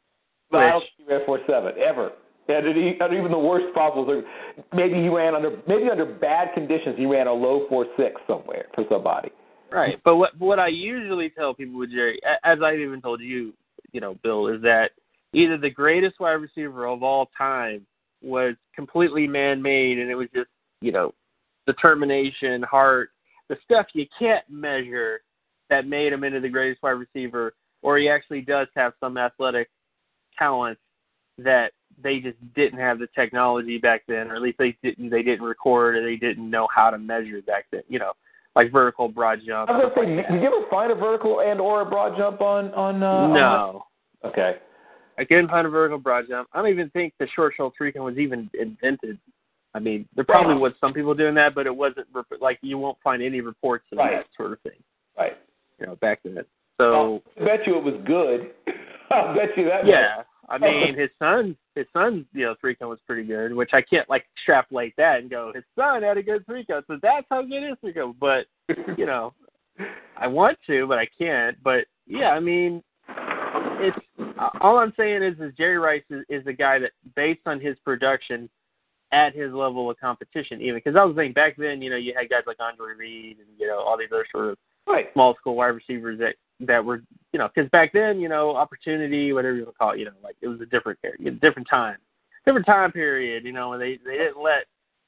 but 0.51 0.59
I 0.59 0.71
don't 0.71 0.81
think 0.81 0.93
he 1.09 1.15
ran 1.15 1.21
four 1.25 1.39
seven 1.47 1.73
ever. 1.79 2.11
And 2.49 2.77
he, 2.77 2.95
under 3.01 3.17
even 3.17 3.31
the 3.31 3.39
worst 3.39 3.73
possible, 3.73 4.25
maybe 4.75 4.95
he 4.95 5.09
ran 5.09 5.37
under 5.37 5.57
maybe 5.69 5.89
under 5.89 6.05
bad 6.05 6.53
conditions. 6.53 6.97
He 6.99 7.07
ran 7.07 7.29
a 7.29 7.33
low 7.33 7.67
four 7.69 7.87
six 7.97 8.21
somewhere 8.27 8.67
for 8.75 8.85
somebody. 8.91 9.31
Right. 9.73 10.01
But 10.05 10.17
what 10.17 10.39
what 10.39 10.59
I 10.59 10.69
usually 10.69 11.31
tell 11.31 11.55
people 11.55 11.79
with 11.79 11.91
Jerry, 11.91 12.21
as 12.45 12.59
I've 12.63 12.81
even 12.81 13.01
told 13.01 13.21
you, 13.21 13.53
you 13.93 14.01
know, 14.01 14.17
Bill, 14.23 14.49
is 14.49 14.61
that 14.63 14.91
either 15.33 15.57
the 15.57 15.71
greatest 15.71 16.19
wide 16.19 16.33
receiver 16.33 16.87
of 16.87 17.03
all 17.03 17.31
time 17.37 17.87
was 18.23 18.55
completely 18.75 19.27
man 19.27 19.63
made 19.63 19.99
and 19.99 20.11
it 20.11 20.15
was 20.15 20.29
just, 20.35 20.49
you 20.81 20.93
know, 20.93 21.15
determination, 21.67 22.63
heart, 22.63 23.11
the 23.49 23.57
stuff 23.65 23.87
you 23.93 24.07
can't 24.19 24.45
measure 24.49 25.21
that 25.71 25.87
made 25.87 26.13
him 26.13 26.25
into 26.25 26.41
the 26.41 26.49
greatest 26.49 26.83
wide 26.83 26.91
receiver, 26.91 27.55
or 27.83 27.99
he 27.99 28.09
actually 28.09 28.41
does 28.41 28.67
have 28.75 28.93
some 29.01 29.17
athletic 29.17 29.69
talent 30.37 30.79
that 31.39 31.73
they 32.03 32.19
just 32.19 32.37
didn't 32.55 32.79
have 32.79 32.99
the 32.99 33.09
technology 33.15 33.79
back 33.79 34.03
then, 34.09 34.31
or 34.31 34.37
at 34.37 34.43
least 34.43 34.59
they 34.59 34.77
didn't 34.83 35.11
they 35.11 35.23
didn't 35.23 35.45
record 35.45 35.97
or 35.97 36.03
they 36.03 36.17
didn't 36.17 36.49
know 36.49 36.67
how 36.75 36.91
to 36.91 36.99
measure 36.99 37.41
back 37.43 37.67
then. 37.71 37.83
You 37.89 37.99
know, 37.99 38.13
like 38.57 38.73
vertical 38.73 39.09
broad 39.09 39.41
jump. 39.47 39.71
I 39.71 39.77
was 39.79 39.93
gonna 39.95 40.07
say, 40.07 40.17
like 40.17 40.29
did 40.29 40.43
you 40.43 40.47
ever 40.49 40.67
find 40.71 40.91
a 40.93 40.95
vertical 40.95 41.41
and 41.41 41.61
or 41.61 41.83
a 41.83 41.87
broad 41.87 42.17
jump 42.17 42.41
on 42.41 42.73
on? 42.75 43.03
Uh, 43.03 43.07
on 43.07 43.33
no, 43.33 43.85
that? 44.23 44.29
Okay. 44.29 44.53
I 45.19 45.25
couldn't 45.25 45.49
find 45.49 45.67
a 45.67 45.71
vertical 45.71 45.99
broad 45.99 46.27
jump. 46.29 46.49
I 46.53 46.59
don't 46.59 46.71
even 46.71 46.91
think 46.91 47.15
the 47.19 47.29
short 47.35 47.55
shoulder 47.57 47.75
freaking 47.81 48.05
was 48.05 48.19
even 48.19 48.51
invented. 48.59 49.19
I 49.75 49.79
mean, 49.79 50.09
there 50.17 50.25
probably 50.25 50.57
was 50.57 50.73
some 50.81 50.93
people 50.93 51.15
doing 51.15 51.35
that, 51.37 51.55
but 51.55 51.67
it 51.67 51.77
wasn't 51.77 52.07
like 52.41 52.59
you 52.63 52.79
won't 52.79 52.99
find 53.05 53.23
any 53.23 53.41
reports 53.41 53.85
of 53.93 53.99
Right. 53.99 54.17
that 54.17 54.27
sort 54.37 54.53
of 54.53 54.61
thing. 54.63 54.83
Right. 55.17 55.37
You 55.79 55.87
know, 55.87 55.97
back 55.97 56.21
then. 56.25 56.45
So 56.81 57.23
I 57.41 57.45
bet 57.45 57.67
you 57.67 57.77
it 57.77 57.85
was 57.85 58.01
good. 58.07 58.51
I 59.11 59.35
bet 59.35 59.57
you 59.57 59.67
that. 59.67 59.87
yeah, 59.87 60.23
I 60.49 60.59
mean, 60.59 60.99
his 60.99 61.11
son, 61.19 61.57
his 61.81 61.89
son's 61.93 62.27
you 62.33 62.45
know 62.45 62.55
three 62.61 62.75
cone 62.75 62.91
was 62.91 62.99
pretty 63.07 63.25
good, 63.25 63.55
which 63.55 63.71
I 63.73 63.83
can't 63.83 64.09
like 64.09 64.25
extrapolate 64.37 64.95
that 64.97 65.21
and 65.21 65.31
go 65.31 65.53
his 65.55 65.65
son 65.77 66.03
had 66.03 66.19
a 66.19 66.23
good 66.23 66.45
three 66.47 66.65
cone, 66.65 66.83
so 66.87 66.99
that's 67.03 67.27
how 67.31 67.43
good 67.43 67.63
his 67.63 67.79
three 67.81 67.93
cone. 67.93 68.15
But 68.21 68.47
you 68.97 69.07
know, 69.07 69.35
I 70.17 70.27
want 70.27 70.59
to, 70.67 70.87
but 70.87 70.99
I 70.99 71.09
can't. 71.19 71.57
But 71.63 71.87
yeah, 72.07 72.31
I 72.31 72.41
mean, 72.41 72.83
it's 73.09 73.99
all 74.61 74.79
I'm 74.79 74.93
saying 74.97 75.23
is, 75.23 75.39
is 75.41 75.55
Jerry 75.57 75.79
Rice 75.79 76.03
is, 76.11 76.25
is 76.29 76.45
the 76.45 76.53
guy 76.53 76.79
that, 76.79 76.93
based 77.17 77.41
on 77.47 77.61
his 77.61 77.77
production, 77.85 78.49
at 79.13 79.35
his 79.35 79.53
level 79.53 79.91
of 79.91 79.99
competition, 79.99 80.61
even 80.61 80.77
because 80.77 80.97
I 80.97 81.05
was 81.05 81.17
thinking 81.17 81.33
back 81.33 81.57
then, 81.57 81.83
you 81.83 81.91
know, 81.91 81.97
you 81.97 82.15
had 82.17 82.29
guys 82.29 82.43
like 82.47 82.59
Andre 82.61 82.95
Reed 82.95 83.39
and 83.39 83.49
you 83.59 83.67
know 83.67 83.81
all 83.81 83.99
these 83.99 84.09
other 84.13 84.27
sort 84.31 84.51
of 84.51 84.59
right. 84.87 85.09
small 85.13 85.35
school 85.35 85.57
wide 85.57 85.69
receivers 85.69 86.19
that 86.21 86.37
that 86.61 86.85
were, 86.85 87.03
you 87.33 87.39
know, 87.39 87.49
because 87.55 87.71
back 87.71 87.93
then, 87.93 88.21
you 88.21 88.29
know, 88.29 88.55
opportunity, 88.57 89.33
whatever 89.33 89.57
you 89.57 89.65
want 89.65 89.75
to 89.75 89.79
call 89.79 89.91
it, 89.93 89.99
you 89.99 90.05
know, 90.05 90.13
like 90.23 90.37
it 90.41 90.49
was 90.49 90.61
a 90.61 90.67
different 90.67 90.99
area, 91.05 91.31
different 91.31 91.69
time, 91.69 91.97
different 92.45 92.67
time 92.67 92.93
period, 92.93 93.45
you 93.45 93.53
know, 93.53 93.73
and 93.73 93.83
they 93.83 93.99
they 94.05 94.17
didn't 94.19 94.43
let 94.43 94.65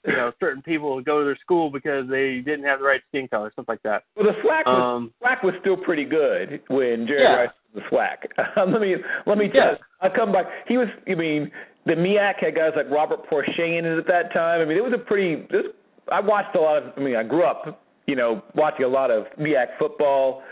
you 0.07 0.13
know 0.17 0.33
certain 0.41 0.63
people 0.63 1.01
go 1.01 1.21
to 1.21 1.25
their 1.25 1.37
school 1.37 1.71
because 1.71 2.09
they 2.09 2.41
didn't 2.41 2.65
have 2.65 2.81
the 2.81 2.85
right 2.85 3.03
skin 3.09 3.29
color, 3.29 3.51
stuff 3.53 3.67
like 3.69 3.83
that. 3.83 4.05
Well, 4.17 4.27
the 4.27 4.33
SWAC 4.43 4.67
was, 4.67 4.97
Um, 4.97 5.13
SWAC 5.23 5.45
was 5.45 5.55
still 5.61 5.77
pretty 5.77 6.05
good 6.05 6.61
when 6.69 7.07
Jerry 7.07 7.23
Yeah. 7.23 7.35
Rice 7.37 7.51
was 7.73 7.83
the 7.85 7.97
SWAC. 7.97 8.27
let 8.73 8.81
me 8.81 8.97
let 9.27 9.39
me 9.39 9.51
Yeah. 9.53 9.65
tell. 9.65 9.79
I 10.01 10.09
come 10.09 10.33
back. 10.33 10.47
He 10.67 10.77
was. 10.79 10.89
I 11.09 11.15
mean, 11.15 11.51
the 11.87 11.95
MEAC 11.95 12.37
had 12.41 12.55
guys 12.55 12.73
like 12.77 12.91
Robert 12.91 13.25
Porcher 13.29 13.65
in 13.65 13.85
it 13.85 13.99
at 13.99 14.07
that 14.07 14.33
time. 14.33 14.61
I 14.61 14.65
mean, 14.65 14.77
it 14.77 14.85
was 14.85 14.93
a 14.93 14.99
pretty. 14.99 15.47
This, 15.51 15.67
I 16.11 16.21
watched 16.21 16.57
a 16.57 16.61
lot 16.61 16.83
of. 16.83 16.93
I 16.97 17.01
mean, 17.01 17.15
I 17.17 17.23
grew 17.23 17.45
up, 17.45 17.81
you 18.07 18.17
know, 18.17 18.43
watching 18.57 18.85
a 18.85 18.89
lot 18.89 19.11
of 19.13 19.27
MEAC 19.39 19.69
football 19.79 20.43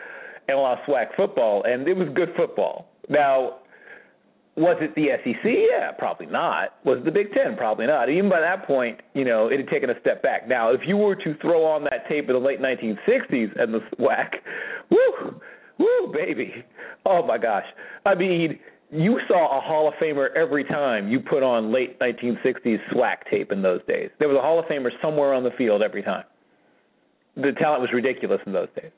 and 0.51 0.59
a 0.59 0.63
lot 0.63 0.79
football, 1.17 1.63
and 1.65 1.87
it 1.89 1.97
was 1.97 2.09
good 2.15 2.33
football. 2.37 2.89
Now, 3.09 3.57
was 4.57 4.77
it 4.81 4.95
the 4.95 5.09
SEC? 5.25 5.45
Yeah, 5.45 5.93
probably 5.93 6.27
not. 6.27 6.75
Was 6.85 6.99
it 6.99 7.05
the 7.05 7.11
Big 7.11 7.33
Ten? 7.33 7.57
Probably 7.57 7.87
not. 7.87 8.11
Even 8.11 8.29
by 8.29 8.41
that 8.41 8.67
point, 8.67 9.01
you 9.15 9.25
know, 9.25 9.49
it 9.49 9.59
had 9.59 9.69
taken 9.69 9.91
a 9.91 10.01
step 10.01 10.23
back. 10.23 10.49
Now, 10.49 10.71
if 10.71 10.81
you 10.87 10.97
were 10.97 11.15
to 11.17 11.35
throw 11.41 11.65
on 11.65 11.85
that 11.85 12.07
tape 12.09 12.29
of 12.29 12.35
the 12.35 12.47
late 12.47 12.61
1960s 12.61 13.61
and 13.61 13.73
the 13.73 13.81
SWAC, 13.97 14.31
woo, 14.91 15.41
woo, 15.79 16.13
baby, 16.13 16.65
oh 17.07 17.25
my 17.25 17.39
gosh. 17.39 17.65
I 18.05 18.15
mean, 18.15 18.59
you 18.91 19.21
saw 19.29 19.57
a 19.57 19.61
Hall 19.61 19.89
of 19.89 19.95
Famer 19.95 20.35
every 20.35 20.65
time 20.65 21.09
you 21.09 21.21
put 21.21 21.43
on 21.43 21.73
late 21.73 21.99
1960s 22.01 22.79
SWAC 22.93 23.17
tape 23.31 23.53
in 23.53 23.63
those 23.63 23.81
days. 23.87 24.11
There 24.19 24.29
was 24.29 24.37
a 24.37 24.41
Hall 24.43 24.59
of 24.59 24.67
Famer 24.67 24.91
somewhere 25.01 25.33
on 25.33 25.45
the 25.45 25.53
field 25.53 25.81
every 25.81 26.03
time. 26.03 26.25
The 27.37 27.53
talent 27.53 27.81
was 27.81 27.91
ridiculous 27.93 28.41
in 28.47 28.53
those 28.53 28.69
days. 28.77 28.91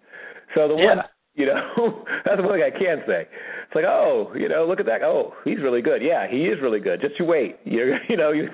So 0.55 0.67
the 0.67 0.75
one 0.75 0.97
Yeah. 0.97 1.03
You 1.35 1.47
know, 1.47 2.05
that's 2.25 2.37
the 2.37 2.43
one 2.43 2.59
thing 2.59 2.63
I 2.63 2.71
can 2.71 3.03
say. 3.07 3.23
It's 3.23 3.75
like, 3.75 3.85
oh, 3.85 4.33
you 4.37 4.49
know, 4.49 4.67
look 4.67 4.81
at 4.81 4.87
that. 4.87 5.03
Oh, 5.03 5.35
he's 5.45 5.59
really 5.59 5.83
good. 5.83 6.03
Yeah, 6.03 6.29
he 6.29 6.47
is 6.47 6.61
really 6.61 6.81
good. 6.81 7.01
Just 7.01 7.19
you 7.19 7.25
wait. 7.25 7.59
You 7.65 7.95
you 8.09 8.17
know 8.17 8.33
you. 8.33 8.49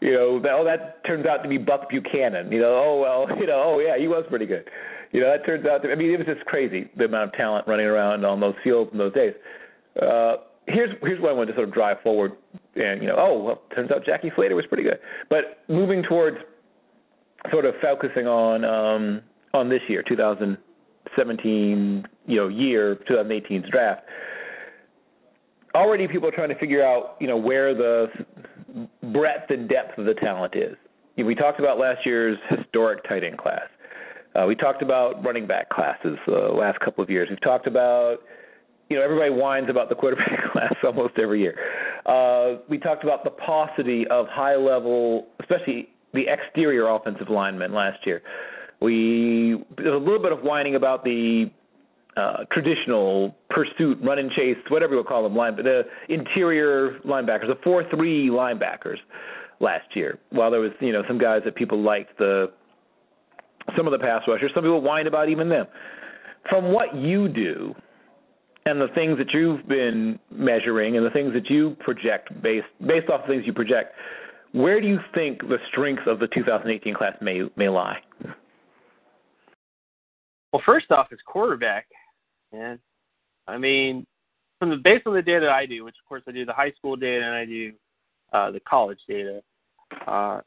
You 0.00 0.12
know, 0.12 0.42
that, 0.42 0.52
oh, 0.52 0.64
that 0.64 1.02
turns 1.06 1.24
out 1.24 1.42
to 1.44 1.48
be 1.48 1.56
Buck 1.56 1.88
Buchanan. 1.88 2.52
You 2.52 2.60
know, 2.60 2.82
oh 2.84 3.00
well, 3.00 3.38
you 3.40 3.46
know, 3.46 3.62
oh 3.64 3.78
yeah, 3.78 3.96
he 3.98 4.06
was 4.06 4.24
pretty 4.28 4.44
good. 4.44 4.68
You 5.12 5.20
know, 5.20 5.30
that 5.30 5.46
turns 5.46 5.64
out 5.64 5.82
to. 5.82 5.90
I 5.90 5.94
mean, 5.94 6.10
it 6.10 6.18
was 6.18 6.26
just 6.26 6.44
crazy 6.44 6.90
the 6.96 7.04
amount 7.04 7.30
of 7.30 7.32
talent 7.34 7.66
running 7.66 7.86
around 7.86 8.24
on 8.24 8.38
those 8.38 8.54
fields 8.62 8.90
in 8.92 8.98
those 8.98 9.14
days. 9.14 9.32
Uh, 10.02 10.36
here's 10.66 10.90
here's 11.02 11.20
what 11.20 11.30
I 11.30 11.32
wanted 11.32 11.52
to 11.52 11.56
sort 11.56 11.68
of 11.68 11.74
drive 11.74 12.02
forward, 12.02 12.32
and 12.74 13.00
you 13.00 13.08
know, 13.08 13.16
oh 13.16 13.42
well, 13.42 13.62
turns 13.74 13.90
out 13.90 14.04
Jackie 14.04 14.30
Slater 14.36 14.56
was 14.56 14.66
pretty 14.66 14.82
good. 14.82 14.98
But 15.30 15.62
moving 15.68 16.02
towards 16.02 16.36
sort 17.50 17.64
of 17.64 17.74
focusing 17.80 18.26
on 18.26 18.64
um, 18.64 19.22
on 19.54 19.70
this 19.70 19.80
year, 19.88 20.02
2017, 21.16 22.06
you 22.26 22.36
know, 22.36 22.48
year 22.48 22.98
2018's 23.08 23.68
draft. 23.70 24.02
Already, 25.74 26.06
people 26.06 26.28
are 26.28 26.32
trying 26.32 26.50
to 26.50 26.58
figure 26.58 26.84
out, 26.84 27.16
you 27.20 27.26
know, 27.26 27.36
where 27.36 27.74
the 27.74 28.06
breadth 29.12 29.50
and 29.50 29.68
depth 29.68 29.98
of 29.98 30.06
the 30.06 30.14
talent 30.14 30.54
is. 30.56 30.76
We 31.16 31.34
talked 31.34 31.60
about 31.60 31.78
last 31.78 32.04
year's 32.04 32.38
historic 32.48 33.06
tight 33.08 33.24
end 33.24 33.38
class. 33.38 33.62
Uh, 34.34 34.46
we 34.46 34.56
talked 34.56 34.82
about 34.82 35.24
running 35.24 35.46
back 35.46 35.70
classes 35.70 36.18
the 36.26 36.46
uh, 36.46 36.52
last 36.52 36.80
couple 36.80 37.04
of 37.04 37.10
years. 37.10 37.28
We've 37.30 37.40
talked 37.40 37.68
about, 37.68 38.18
you 38.90 38.96
know, 38.96 39.02
everybody 39.02 39.30
whines 39.30 39.70
about 39.70 39.88
the 39.88 39.94
quarterback 39.94 40.40
class 40.52 40.74
almost 40.82 41.14
every 41.18 41.40
year. 41.40 41.56
Uh, 42.04 42.60
we 42.68 42.78
talked 42.78 43.04
about 43.04 43.22
the 43.22 43.30
paucity 43.30 44.06
of 44.08 44.26
high 44.28 44.56
level, 44.56 45.28
especially 45.40 45.88
the 46.14 46.24
exterior 46.28 46.88
offensive 46.88 47.28
linemen 47.30 47.72
last 47.72 48.04
year. 48.04 48.22
We 48.84 49.64
there's 49.76 49.94
a 49.94 49.98
little 49.98 50.20
bit 50.22 50.32
of 50.32 50.40
whining 50.40 50.76
about 50.76 51.04
the 51.04 51.50
uh, 52.16 52.44
traditional 52.52 53.34
pursuit, 53.50 53.98
run 54.02 54.18
and 54.18 54.30
chase, 54.30 54.56
whatever 54.68 54.92
you 54.92 54.98
would 54.98 55.06
call 55.06 55.22
them, 55.22 55.34
line, 55.34 55.56
the 55.56 55.82
interior 56.08 57.00
linebackers, 57.00 57.48
the 57.48 57.58
four-three 57.64 58.28
linebackers 58.28 58.98
last 59.58 59.86
year. 59.94 60.18
While 60.30 60.50
there 60.50 60.60
was, 60.60 60.70
you 60.80 60.92
know, 60.92 61.02
some 61.08 61.18
guys 61.18 61.42
that 61.44 61.56
people 61.56 61.82
liked, 61.82 62.16
the 62.18 62.52
some 63.76 63.86
of 63.86 63.92
the 63.92 63.98
pass 63.98 64.22
rushers, 64.28 64.50
some 64.54 64.62
people 64.62 64.80
whined 64.80 65.08
about 65.08 65.28
even 65.28 65.48
them. 65.48 65.66
From 66.50 66.72
what 66.72 66.94
you 66.94 67.28
do 67.28 67.74
and 68.66 68.80
the 68.80 68.88
things 68.94 69.18
that 69.18 69.32
you've 69.32 69.66
been 69.66 70.18
measuring 70.30 70.96
and 70.96 71.04
the 71.04 71.10
things 71.10 71.32
that 71.32 71.48
you 71.50 71.76
project 71.80 72.30
based 72.42 72.66
based 72.86 73.08
off 73.08 73.22
the 73.22 73.32
things 73.32 73.44
you 73.46 73.52
project, 73.52 73.94
where 74.52 74.80
do 74.80 74.86
you 74.86 74.98
think 75.14 75.40
the 75.40 75.58
strength 75.70 76.06
of 76.06 76.18
the 76.18 76.28
2018 76.28 76.94
class 76.94 77.16
may 77.20 77.42
may 77.56 77.68
lie? 77.68 77.98
Well, 80.54 80.62
first 80.64 80.92
off, 80.92 81.08
is 81.10 81.18
quarterback, 81.26 81.88
man. 82.52 82.78
I 83.48 83.58
mean, 83.58 84.06
from 84.60 84.70
the 84.70 84.76
based 84.76 85.04
on 85.04 85.14
the 85.14 85.20
data 85.20 85.50
I 85.50 85.66
do, 85.66 85.82
which 85.82 85.96
of 86.00 86.08
course 86.08 86.22
I 86.28 86.30
do 86.30 86.44
the 86.44 86.52
high 86.52 86.70
school 86.78 86.94
data 86.94 87.24
and 87.24 87.34
I 87.34 87.44
do 87.44 87.72
uh, 88.32 88.52
the 88.52 88.60
college 88.60 89.00
data. 89.08 89.42
Uh, 90.06 90.42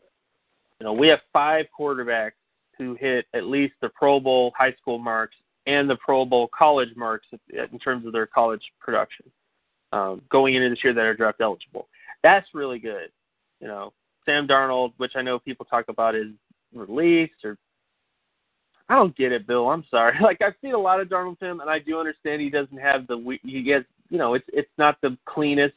you 0.80 0.86
know, 0.86 0.94
we 0.94 1.10
have 1.10 1.20
five 1.34 1.66
quarterbacks 1.78 2.40
who 2.78 2.96
hit 2.98 3.26
at 3.34 3.48
least 3.48 3.74
the 3.82 3.90
Pro 3.90 4.22
Bowl 4.22 4.54
high 4.58 4.72
school 4.80 4.98
marks 4.98 5.36
and 5.66 5.90
the 5.90 5.98
Pro 5.98 6.24
Bowl 6.24 6.50
college 6.58 6.96
marks 6.96 7.28
in 7.50 7.78
terms 7.78 8.06
of 8.06 8.14
their 8.14 8.28
college 8.28 8.64
production 8.80 9.26
um, 9.92 10.22
going 10.30 10.56
into 10.56 10.70
this 10.70 10.82
year 10.86 10.94
that 10.94 11.02
are 11.02 11.16
draft 11.16 11.42
eligible. 11.42 11.90
That's 12.24 12.48
really 12.54 12.80
good. 12.80 13.12
You 13.60 13.68
know, 13.68 13.92
Sam 14.26 14.48
Darnold, 14.48 14.94
which 14.96 15.18
I 15.18 15.22
know 15.22 15.38
people 15.38 15.66
talk 15.66 15.90
about 15.90 16.16
is 16.16 16.28
released 16.74 17.44
or 17.44 17.58
I 18.90 18.96
don't 18.96 19.16
get 19.18 19.32
it, 19.32 19.48
Bill. 19.48 19.70
I'm 19.70 19.84
sorry. 19.90 20.18
Like 20.22 20.42
I've 20.42 20.56
seen 20.62 20.74
a 20.74 20.80
lot 20.80 21.00
of 21.00 21.10
Darnold 21.10 21.40
film, 21.40 21.60
and 21.60 21.70
I 21.70 21.80
do 21.80 22.00
understand 22.00 22.42
he 22.42 22.50
doesn't 22.50 22.78
have 22.78 23.08
the 23.08 23.38
he 23.44 23.64
gets 23.64 23.86
you 24.10 24.18
know 24.18 24.34
it's 24.34 24.46
it's 24.54 24.70
not 24.78 25.00
the 25.02 25.18
cleanest 25.26 25.76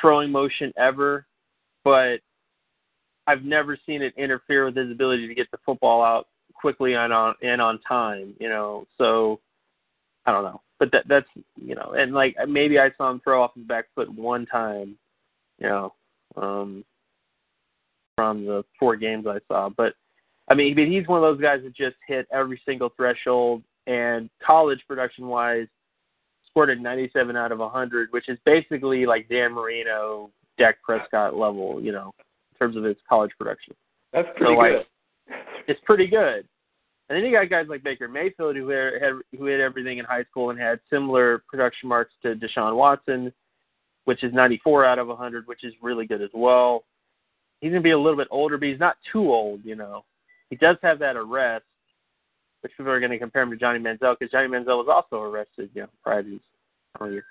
throwing 0.00 0.30
motion 0.30 0.72
ever, 0.76 1.26
but 1.84 2.18
I've 3.26 3.44
never 3.44 3.78
seen 3.86 4.02
it 4.02 4.12
interfere 4.16 4.66
with 4.66 4.76
his 4.76 4.90
ability 4.90 5.28
to 5.28 5.34
get 5.34 5.50
the 5.50 5.58
football 5.64 6.02
out 6.02 6.28
quickly 6.54 6.94
and 6.94 7.12
on 7.12 7.34
and 7.42 7.60
on 7.60 7.80
time. 7.88 8.34
You 8.38 8.48
know, 8.48 8.86
so 8.98 9.40
I 10.26 10.32
don't 10.32 10.44
know, 10.44 10.60
but 10.78 10.90
that 10.92 11.04
that's 11.08 11.28
you 11.56 11.74
know, 11.74 11.94
and 11.96 12.12
like 12.12 12.36
maybe 12.48 12.78
I 12.78 12.90
saw 12.96 13.10
him 13.10 13.20
throw 13.20 13.42
off 13.42 13.54
his 13.54 13.64
back 13.64 13.86
foot 13.94 14.12
one 14.12 14.46
time, 14.46 14.96
you 15.58 15.68
know, 15.68 15.94
um, 16.36 16.84
from 18.16 18.44
the 18.44 18.64
four 18.78 18.96
games 18.96 19.26
I 19.26 19.38
saw, 19.48 19.70
but 19.70 19.94
I 20.50 20.54
mean, 20.54 20.74
but 20.74 20.88
he's 20.88 21.06
one 21.06 21.22
of 21.22 21.22
those 21.22 21.40
guys 21.40 21.60
that 21.62 21.74
just 21.74 21.96
hit 22.06 22.26
every 22.32 22.60
single 22.66 22.90
threshold. 22.96 23.62
And 23.86 24.28
college 24.44 24.80
production 24.86 25.26
wise, 25.26 25.66
scored 26.50 26.70
a 26.70 26.76
97 26.76 27.36
out 27.36 27.52
of 27.52 27.58
100, 27.58 28.08
which 28.10 28.28
is 28.28 28.38
basically 28.44 29.06
like 29.06 29.28
Dan 29.28 29.52
Marino, 29.52 30.30
Dak 30.58 30.76
Prescott 30.82 31.36
level, 31.36 31.80
you 31.80 31.92
know, 31.92 32.12
in 32.18 32.58
terms 32.58 32.76
of 32.76 32.84
his 32.84 32.96
college 33.08 33.30
production. 33.38 33.74
That's 34.12 34.28
pretty 34.36 34.54
so, 34.54 34.60
good. 34.60 34.76
Like, 34.76 34.86
it's 35.68 35.80
pretty 35.84 36.06
good. 36.06 36.46
And 37.08 37.16
then 37.16 37.24
you 37.24 37.32
got 37.32 37.50
guys 37.50 37.66
like 37.68 37.82
Baker 37.82 38.08
Mayfield 38.08 38.56
who 38.56 38.68
had, 38.68 38.92
who 39.36 39.46
hit 39.46 39.60
everything 39.60 39.98
in 39.98 40.04
high 40.04 40.24
school 40.24 40.50
and 40.50 40.58
had 40.58 40.78
similar 40.90 41.42
production 41.48 41.88
marks 41.88 42.12
to 42.22 42.34
Deshaun 42.34 42.76
Watson, 42.76 43.32
which 44.04 44.22
is 44.22 44.32
94 44.32 44.84
out 44.84 44.98
of 44.98 45.08
100, 45.08 45.46
which 45.46 45.64
is 45.64 45.72
really 45.82 46.06
good 46.06 46.22
as 46.22 46.30
well. 46.32 46.84
He's 47.60 47.70
gonna 47.70 47.80
be 47.80 47.90
a 47.90 47.98
little 47.98 48.16
bit 48.16 48.28
older, 48.30 48.58
but 48.58 48.68
he's 48.68 48.78
not 48.78 48.96
too 49.12 49.32
old, 49.32 49.64
you 49.64 49.74
know. 49.76 50.04
He 50.50 50.56
does 50.56 50.76
have 50.82 50.98
that 50.98 51.16
arrest, 51.16 51.64
which 52.60 52.72
people 52.76 52.92
are 52.92 53.00
going 53.00 53.12
to 53.12 53.18
compare 53.18 53.42
him 53.42 53.50
to 53.50 53.56
Johnny 53.56 53.78
Manziel 53.78 54.16
because 54.18 54.30
Johnny 54.30 54.48
Manziel 54.48 54.84
was 54.84 54.88
also 54.92 55.22
arrested, 55.22 55.70
you 55.74 55.82
know, 55.82 55.88
prior 56.04 56.22
to 56.22 56.30
his 56.30 56.40
career. 56.98 57.24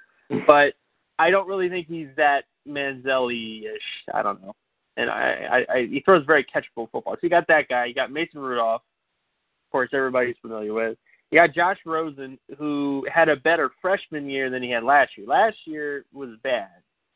But 0.48 0.74
I 1.20 1.30
don't 1.30 1.48
really 1.48 1.70
think 1.70 1.88
he's 1.88 2.08
that 2.18 2.46
Manziel-ish. 2.68 3.82
I 4.14 4.24
don't 4.24 4.42
know. 4.42 4.56
And 4.98 5.10
I, 5.10 5.66
I, 5.70 5.74
I, 5.74 5.88
he 5.88 6.02
throws 6.04 6.26
very 6.26 6.44
catchable 6.44 6.90
football. 6.92 7.14
So 7.14 7.20
you 7.24 7.30
got 7.30 7.48
that 7.48 7.68
guy. 7.68 7.86
You 7.86 7.94
got 7.94 8.12
Mason 8.12 8.40
Rudolph, 8.40 8.82
of 8.82 9.72
course, 9.72 9.90
everybody's 9.94 10.36
familiar 10.42 10.74
with. 10.74 10.98
You 11.32 11.40
got 11.40 11.54
Josh 11.54 11.78
Rosen, 11.86 12.40
who 12.58 13.06
had 13.14 13.30
a 13.30 13.36
better 13.36 13.70
freshman 13.82 14.30
year 14.30 14.50
than 14.50 14.64
he 14.64 14.72
had 14.72 14.84
last 14.84 15.12
year. 15.16 15.28
Last 15.28 15.58
year 15.66 16.06
was 16.12 16.30
bad, 16.44 16.70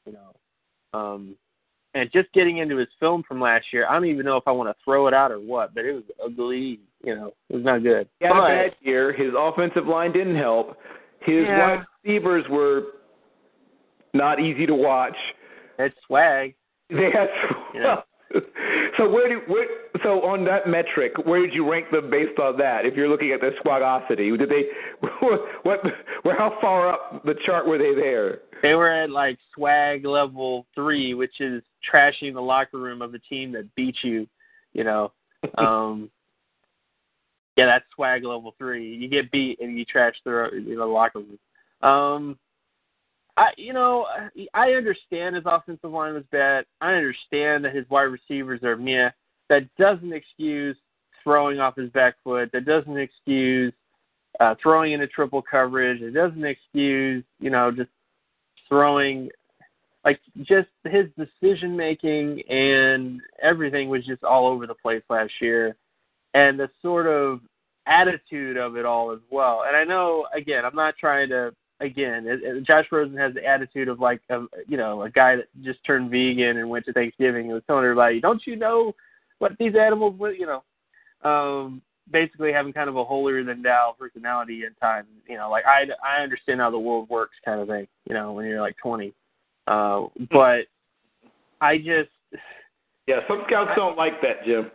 you 0.06 0.14
know. 0.14 0.36
Um, 0.98 1.36
and 1.94 2.12
just 2.12 2.32
getting 2.34 2.58
into 2.58 2.78
his 2.78 2.88
film 3.00 3.24
from 3.28 3.40
last 3.40 3.66
year, 3.72 3.88
I 3.88 3.94
don't 3.94 4.06
even 4.06 4.26
know 4.26 4.38
if 4.38 4.44
I 4.48 4.52
want 4.52 4.70
to 4.70 4.84
throw 4.84 5.08
it 5.08 5.14
out 5.14 5.32
or 5.32 5.40
what, 5.40 5.76
but 5.76 5.86
it 5.86 5.94
was 5.94 6.04
ugly. 6.24 6.80
You 7.04 7.16
know, 7.16 7.34
it 7.50 7.56
was 7.56 7.66
not 7.66 7.84
good. 7.84 8.08
Had 8.22 8.32
but, 8.32 8.86
year. 8.86 9.12
His 9.14 9.34
offensive 9.38 9.88
line 9.88 10.12
didn't 10.14 10.38
help. 10.38 10.78
His 11.20 11.46
Yeah. 11.46 11.78
wide 11.78 11.86
receivers 12.04 12.48
were 12.50 12.84
not 14.14 14.40
easy 14.40 14.66
to 14.66 14.76
watch. 14.76 15.16
It's 15.80 15.96
swag. 16.06 16.56
They 16.90 17.12
had 17.12 17.30
Yeah. 17.74 18.02
so 18.98 19.10
where 19.10 19.30
do 19.30 19.42
where, 19.48 19.68
so 20.04 20.22
on 20.24 20.44
that 20.46 20.68
metric, 20.68 21.14
where 21.26 21.42
did 21.42 21.54
you 21.54 21.70
rank 21.70 21.92
them 21.92 22.10
based 22.10 22.40
on 22.40 22.58
that? 22.58 22.86
If 22.86 22.96
you're 22.96 23.10
looking 23.10 23.32
at 23.32 23.42
their 23.42 23.56
squagosity, 23.60 24.36
did 24.36 24.50
they 24.50 24.66
what 25.64 25.80
where 26.24 26.38
how 26.38 26.58
far 26.62 26.90
up 26.90 27.24
the 27.26 27.36
chart 27.46 27.68
were 27.68 27.78
they 27.78 27.94
there? 27.94 28.40
They 28.62 28.76
were 28.76 28.92
at 28.92 29.10
like 29.10 29.38
swag 29.54 30.06
level 30.06 30.66
three, 30.74 31.14
which 31.14 31.42
is 31.42 31.62
trashing 31.92 32.34
the 32.34 32.42
locker 32.42 32.80
room 32.80 33.02
of 33.02 33.14
a 33.14 33.20
team 33.20 33.52
that 33.54 33.74
beat 33.76 33.98
you. 34.04 34.28
You 34.74 34.84
know, 34.84 35.12
um, 35.58 36.10
yeah, 37.56 37.66
that's 37.66 37.86
swag 37.96 38.24
level 38.24 38.56
three. 38.58 38.96
You 38.96 39.08
get 39.08 39.32
beat 39.32 39.60
and 39.62 39.78
you 39.78 39.86
trash 39.86 40.16
the 40.26 40.50
you 40.54 40.78
know, 40.78 40.90
locker 40.90 41.20
room. 41.20 41.40
Um, 41.82 42.40
I 43.38 43.52
you 43.58 43.74
know 43.74 44.06
I 44.54 44.72
understand 44.72 45.36
his 45.36 45.46
offensive 45.46 45.92
line 45.92 46.14
was 46.14 46.24
bad. 46.32 46.66
I 46.82 46.94
understand 46.94 47.66
that 47.66 47.76
his 47.76 47.90
wide 47.90 48.04
receivers 48.04 48.64
are 48.64 48.78
meh. 48.78 49.10
that 49.50 49.68
doesn't 49.78 50.14
excuse 50.14 50.78
throwing 51.24 51.60
off 51.60 51.76
his 51.76 51.90
back 51.92 52.16
foot. 52.24 52.52
That 52.52 52.66
doesn't 52.66 52.98
excuse 52.98 53.74
uh, 54.40 54.56
throwing 54.62 54.94
into 54.94 55.08
triple 55.08 55.42
coverage. 55.42 56.02
It 56.02 56.12
doesn't 56.12 56.44
excuse, 56.44 57.24
you 57.40 57.50
know, 57.50 57.72
just 57.72 57.90
throwing 58.68 59.30
like 60.06 60.20
just 60.42 60.68
his 60.86 61.06
decision 61.18 61.78
making 61.78 62.42
and 62.50 63.22
everything 63.42 63.90
was 63.90 64.06
just 64.06 64.24
all 64.24 64.48
over 64.48 64.68
the 64.68 64.76
place 64.76 65.04
last 65.10 65.32
year 65.40 65.76
and 66.34 66.60
the 66.60 66.70
sort 66.82 67.08
of 67.08 67.40
attitude 67.86 68.58
of 68.58 68.76
it 68.76 68.86
all 68.86 69.12
as 69.12 69.20
well 69.30 69.64
and 69.68 69.76
i 69.76 69.84
know 69.84 70.26
again 70.36 70.66
i'm 70.66 70.76
not 70.76 70.96
trying 70.98 71.30
to 71.30 71.54
again 71.80 72.64
josh 72.66 72.86
rosen 72.92 73.18
has 73.18 73.34
the 73.34 73.46
attitude 73.46 73.88
of 73.88 74.00
like 74.00 74.22
a, 74.30 74.46
you 74.68 74.78
know 74.78 75.04
a 75.04 75.10
guy 75.10 75.36
that 75.36 75.48
just 75.64 75.84
turned 75.86 76.10
vegan 76.10 76.58
and 76.58 76.70
went 76.70 76.86
to 76.86 76.94
thanksgiving 76.94 77.46
and 77.46 77.54
was 77.54 77.64
telling 77.68 77.84
everybody 77.84 78.22
don't 78.22 78.46
you 78.46 78.56
know 78.56 78.94
what 79.40 79.52
these 79.60 79.76
animals 79.76 80.16
you 80.38 80.46
know 80.46 80.64
um 81.30 81.82
basically 82.12 82.52
having 82.52 82.74
kind 82.74 82.90
of 82.90 82.96
a 82.96 83.04
holier 83.04 83.44
than 83.44 83.62
thou 83.62 83.96
personality 83.98 84.64
at 84.66 84.80
times. 84.80 85.08
You 85.28 85.38
know, 85.38 85.50
like 85.50 85.66
I 85.66 85.86
I 86.04 86.22
understand 86.22 86.60
how 86.60 86.72
the 86.72 86.80
world 86.80 87.10
works, 87.10 87.36
kind 87.46 87.62
of 87.62 87.68
thing. 87.68 87.88
You 88.08 88.14
know, 88.14 88.34
when 88.34 88.46
you're 88.46 88.62
like 88.62 88.78
20, 88.82 89.14
uh, 89.68 90.02
but 90.32 90.62
I 91.62 91.78
just 91.78 92.10
yeah, 93.08 93.20
some 93.28 93.44
scouts 93.48 93.72
don't 93.76 93.98
like 93.98 94.22
that, 94.22 94.46
Jim. 94.46 94.72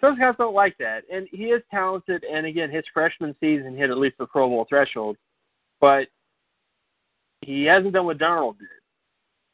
Some 0.00 0.16
scouts 0.16 0.38
don't 0.38 0.54
like 0.54 0.76
that, 0.78 1.04
and 1.12 1.28
he 1.30 1.44
is 1.44 1.62
talented. 1.70 2.24
And 2.24 2.46
again, 2.46 2.70
his 2.70 2.84
freshman 2.92 3.34
season 3.40 3.76
hit 3.76 3.90
at 3.90 3.98
least 3.98 4.18
the 4.18 4.26
Pro 4.26 4.48
Bowl 4.48 4.66
threshold, 4.68 5.16
but 5.80 6.08
he 7.44 7.64
hasn't 7.64 7.92
done 7.92 8.06
what 8.06 8.18
Darnold 8.18 8.58
did 8.58 8.68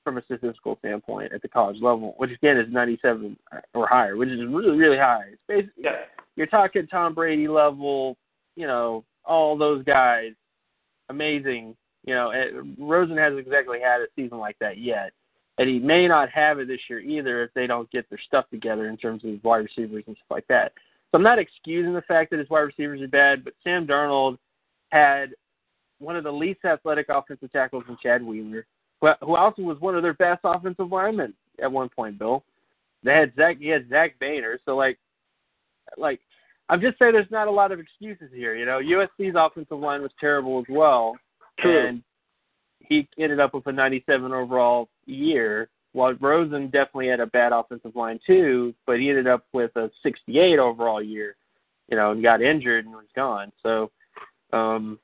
from 0.05 0.19
a 0.19 0.23
statistical 0.23 0.77
standpoint 0.79 1.33
at 1.33 1.43
the 1.43 1.49
college 1.49 1.77
level, 1.83 2.15
which 2.17 2.31
again 2.31 2.57
is 2.57 2.73
97 2.73 3.37
or 3.75 3.87
higher, 3.87 4.17
which 4.17 4.29
is 4.29 4.41
really 4.41 4.77
really 4.79 4.99
high. 4.99 5.25
It's 5.33 5.43
basically 5.47 5.85
yeah 5.85 5.97
you're 6.37 6.47
talking 6.47 6.87
Tom 6.87 7.15
Brady 7.15 7.49
level, 7.49 8.17
you 8.57 8.67
know, 8.67 9.05
all 9.25 9.59
those 9.59 9.85
guys, 9.85 10.33
amazing. 11.11 11.77
You 12.05 12.15
know, 12.15 12.33
Rosen 12.79 13.19
hasn't 13.19 13.41
exactly 13.41 13.79
had 13.79 14.01
a 14.01 14.07
season 14.17 14.39
like 14.39 14.57
that 14.61 14.79
yet, 14.79 15.13
and 15.59 15.69
he 15.69 15.79
may 15.79 16.09
not 16.09 16.31
have 16.31 16.59
it 16.59 16.69
this 16.69 16.81
year 16.89 17.01
either 17.01 17.43
if 17.43 17.51
they 17.53 17.67
don't 17.67 17.91
get 17.91 18.09
their 18.09 18.19
stuff 18.27 18.47
together 18.51 18.89
in 18.89 18.97
terms 18.97 19.23
of 19.23 19.45
wide 19.45 19.59
receivers 19.59 20.05
and 20.07 20.17
stuff 20.17 20.31
like 20.31 20.47
that. 20.49 20.73
So 21.11 21.19
I'm 21.19 21.23
not 21.23 21.39
excusing 21.39 21.93
the 21.93 22.01
fact 22.03 22.31
that 22.31 22.39
his 22.39 22.49
wide 22.49 22.61
receivers 22.61 23.03
are 23.03 23.09
bad, 23.09 23.45
but 23.45 23.53
Sam 23.63 23.87
Darnold 23.87 24.39
had 24.93 25.35
one 26.01 26.17
of 26.17 26.25
the 26.25 26.33
least 26.33 26.65
athletic 26.65 27.07
offensive 27.09 27.53
tackles 27.53 27.85
in 27.89 27.97
Chad 28.03 28.23
Wheeler, 28.23 28.67
who 29.01 29.37
also 29.37 29.63
was 29.63 29.81
one 29.81 29.95
of 29.95 30.03
their 30.03 30.15
best 30.15 30.41
offensive 30.45 30.91
linemen 30.91 31.35
at 31.63 31.71
one 31.71 31.89
point. 31.89 32.19
Bill, 32.19 32.43
they 33.05 33.13
had 33.15 33.33
Zach, 33.37 33.59
he 33.59 33.69
had 33.69 33.89
Zach 33.89 34.19
Banner, 34.19 34.59
so 34.65 34.77
like, 34.77 34.99
like 35.97 36.21
I'm 36.69 36.81
just 36.81 36.99
saying 36.99 37.13
there's 37.13 37.31
not 37.31 37.49
a 37.49 37.53
lot 37.53 37.73
of 37.73 37.81
excuses 37.81 38.31
here. 38.33 38.55
You 38.55 38.65
know, 38.65 38.81
USC's 38.81 39.35
offensive 39.37 39.79
line 39.79 40.03
was 40.03 40.13
terrible 40.21 40.59
as 40.59 40.67
well, 40.69 41.17
True. 41.59 41.87
and 41.87 42.03
he 42.79 43.09
ended 43.19 43.41
up 43.41 43.55
with 43.55 43.67
a 43.67 43.73
97 43.73 44.33
overall 44.33 44.89
year. 45.07 45.69
While 45.93 46.15
Rosen 46.21 46.67
definitely 46.67 47.09
had 47.09 47.19
a 47.19 47.27
bad 47.27 47.53
offensive 47.53 47.97
line 47.97 48.21
too, 48.25 48.73
but 48.87 49.01
he 49.01 49.09
ended 49.09 49.27
up 49.27 49.45
with 49.53 49.75
a 49.75 49.91
68 50.05 50.59
overall 50.59 51.03
year. 51.03 51.35
You 51.89 51.97
know, 51.97 52.13
and 52.13 52.23
got 52.23 52.41
injured 52.41 52.85
and 52.85 52.95
was 52.95 53.07
gone. 53.17 53.51
So, 53.65 53.91
um, 54.53 55.01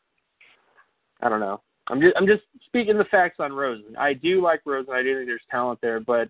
I 1.27 1.29
don't 1.29 1.41
know. 1.41 1.61
I'm 1.89 2.01
just 2.01 2.17
I'm 2.17 2.27
just 2.27 2.43
speaking 2.67 2.97
the 2.97 3.05
facts 3.07 3.37
on 3.41 3.53
Rosen. 3.53 3.97
I 3.97 4.13
do 4.13 4.41
like 4.41 4.61
Rosen. 4.65 4.95
I 4.95 5.03
do 5.03 5.17
think 5.17 5.27
there's 5.27 5.41
talent 5.51 5.81
there, 5.83 5.99
but 5.99 6.29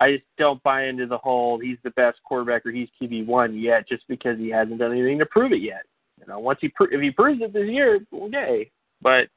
I 0.00 0.12
just 0.12 0.24
don't 0.36 0.62
buy 0.62 0.84
into 0.84 1.06
the 1.06 1.16
whole 1.16 1.58
he's 1.58 1.78
the 1.82 1.90
best 1.92 2.18
quarterback 2.24 2.66
or 2.66 2.70
he's 2.70 2.88
QB 3.00 3.26
one 3.26 3.58
yet, 3.58 3.88
just 3.88 4.04
because 4.06 4.38
he 4.38 4.50
hasn't 4.50 4.78
done 4.78 4.92
anything 4.92 5.18
to 5.18 5.26
prove 5.26 5.52
it 5.52 5.62
yet. 5.62 5.84
You 6.20 6.26
know, 6.26 6.38
once 6.38 6.58
he 6.60 6.68
pro- 6.68 6.88
if 6.90 7.00
he 7.00 7.10
proves 7.10 7.40
it 7.40 7.54
this 7.54 7.68
year, 7.68 8.00
okay. 8.12 8.70
But 9.00 9.28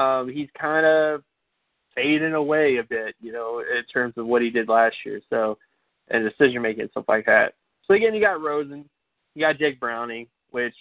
um, 0.00 0.28
he's 0.28 0.48
kind 0.58 0.86
of 0.86 1.22
fading 1.96 2.34
away 2.34 2.76
a 2.76 2.84
bit, 2.84 3.16
you 3.20 3.32
know, 3.32 3.60
in 3.60 3.84
terms 3.92 4.14
of 4.16 4.26
what 4.26 4.42
he 4.42 4.50
did 4.50 4.68
last 4.68 4.96
year. 5.04 5.20
So 5.30 5.58
and 6.10 6.28
decision 6.28 6.62
making 6.62 6.82
and 6.82 6.90
stuff 6.90 7.06
like 7.08 7.26
that. 7.26 7.54
So 7.86 7.94
again, 7.94 8.14
you 8.14 8.20
got 8.20 8.40
Rosen, 8.40 8.88
you 9.34 9.42
got 9.42 9.58
Jake 9.58 9.80
Browning, 9.80 10.28
which 10.50 10.74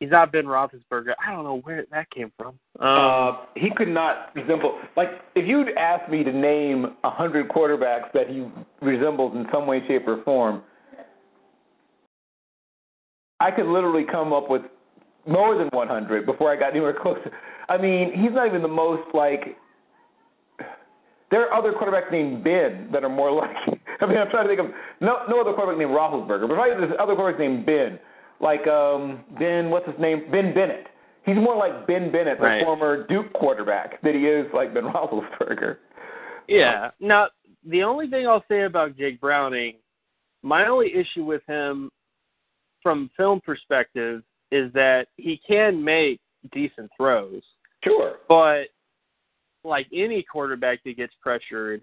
he's 0.00 0.10
not 0.10 0.32
Ben 0.32 0.44
Roethlisberger. 0.44 1.14
I 1.24 1.32
don't 1.32 1.44
know 1.44 1.60
where 1.64 1.84
that 1.90 2.10
came 2.10 2.32
from. 2.36 2.48
Um, 2.48 2.56
uh, 2.80 3.32
he 3.56 3.70
could 3.76 3.88
not 3.88 4.34
resemble 4.34 4.78
like 4.96 5.08
if 5.34 5.46
you'd 5.46 5.76
asked 5.76 6.10
me 6.10 6.24
to 6.24 6.32
name 6.32 6.96
a 7.04 7.10
hundred 7.10 7.48
quarterbacks 7.48 8.12
that 8.14 8.28
he 8.28 8.46
resembles 8.80 9.34
in 9.34 9.46
some 9.52 9.66
way, 9.66 9.82
shape, 9.86 10.06
or 10.06 10.22
form, 10.22 10.62
I 13.40 13.50
could 13.50 13.66
literally 13.66 14.04
come 14.10 14.32
up 14.32 14.50
with 14.50 14.62
more 15.26 15.56
than 15.56 15.68
100 15.68 16.26
before 16.26 16.50
I 16.52 16.56
got 16.56 16.70
anywhere 16.70 16.96
close. 17.00 17.18
I 17.68 17.76
mean, 17.76 18.12
he's 18.14 18.32
not 18.32 18.46
even 18.46 18.62
the 18.62 18.68
most 18.68 19.14
like. 19.14 19.56
There 21.30 21.46
are 21.46 21.52
other 21.52 21.72
quarterbacks 21.72 22.10
named 22.10 22.42
Ben 22.42 22.88
that 22.92 23.04
are 23.04 23.10
more 23.10 23.30
like. 23.30 23.54
I 24.00 24.06
mean, 24.06 24.16
I'm 24.16 24.30
trying 24.30 24.48
to 24.48 24.56
think 24.56 24.60
of 24.60 24.74
no 25.00 25.24
no 25.28 25.40
other 25.40 25.52
quarterback 25.52 25.78
named 25.78 25.90
Roethlisberger, 25.90 26.48
but 26.48 26.58
I 26.58 26.68
there's 26.68 26.92
other 26.98 27.14
quarterbacks 27.14 27.38
named 27.38 27.66
Ben 27.66 27.98
like 28.40 28.66
um 28.66 29.24
Ben, 29.38 29.70
what's 29.70 29.86
his 29.86 29.98
name? 29.98 30.24
Ben 30.30 30.54
Bennett. 30.54 30.86
He's 31.24 31.36
more 31.36 31.56
like 31.56 31.86
Ben 31.86 32.10
Bennett, 32.10 32.40
right. 32.40 32.60
the 32.60 32.64
former 32.64 33.06
Duke 33.06 33.32
quarterback, 33.34 34.00
than 34.02 34.14
he 34.14 34.26
is 34.26 34.46
like 34.54 34.72
Ben 34.72 34.84
Roethlisberger. 34.94 35.76
Yeah. 36.48 36.90
Now, 37.00 37.28
the 37.66 37.82
only 37.82 38.08
thing 38.08 38.26
I'll 38.26 38.44
say 38.48 38.62
about 38.62 38.96
Jake 38.96 39.20
Browning, 39.20 39.74
my 40.42 40.66
only 40.66 40.92
issue 40.94 41.24
with 41.24 41.42
him 41.46 41.90
from 42.82 43.10
film 43.16 43.40
perspective 43.44 44.22
is 44.50 44.72
that 44.72 45.08
he 45.16 45.40
can 45.46 45.84
make 45.84 46.20
decent 46.52 46.90
throws. 46.96 47.42
Sure. 47.84 48.16
But 48.28 48.68
like 49.64 49.86
any 49.92 50.22
quarterback 50.22 50.82
that 50.84 50.96
gets 50.96 51.12
pressured, 51.20 51.82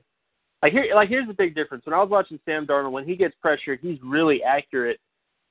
like 0.64 0.72
here 0.72 0.88
like 0.96 1.10
here's 1.10 1.28
the 1.28 1.34
big 1.34 1.54
difference. 1.54 1.86
When 1.86 1.94
I 1.94 2.02
was 2.02 2.10
watching 2.10 2.40
Sam 2.46 2.66
Darnold, 2.66 2.92
when 2.92 3.06
he 3.06 3.16
gets 3.16 3.36
pressured, 3.42 3.80
he's 3.82 4.00
really 4.04 4.42
accurate 4.42 5.00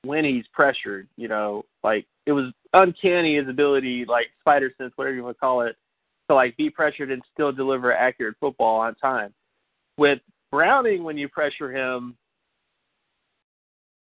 when 0.05 0.25
he's 0.25 0.45
pressured. 0.53 1.07
You 1.17 1.27
know, 1.27 1.65
like 1.83 2.05
it 2.25 2.31
was 2.31 2.51
uncanny 2.73 3.37
his 3.37 3.47
ability, 3.47 4.05
like 4.07 4.27
spider 4.39 4.71
sense, 4.77 4.93
whatever 4.95 5.15
you 5.15 5.23
want 5.23 5.37
to 5.37 5.39
call 5.39 5.61
it, 5.61 5.75
to 6.29 6.35
like 6.35 6.55
be 6.57 6.69
pressured 6.69 7.11
and 7.11 7.21
still 7.33 7.51
deliver 7.51 7.93
accurate 7.93 8.35
football 8.39 8.79
on 8.79 8.95
time. 8.95 9.33
With 9.97 10.19
Browning, 10.51 11.03
when 11.03 11.17
you 11.17 11.29
pressure 11.29 11.71
him, 11.71 12.15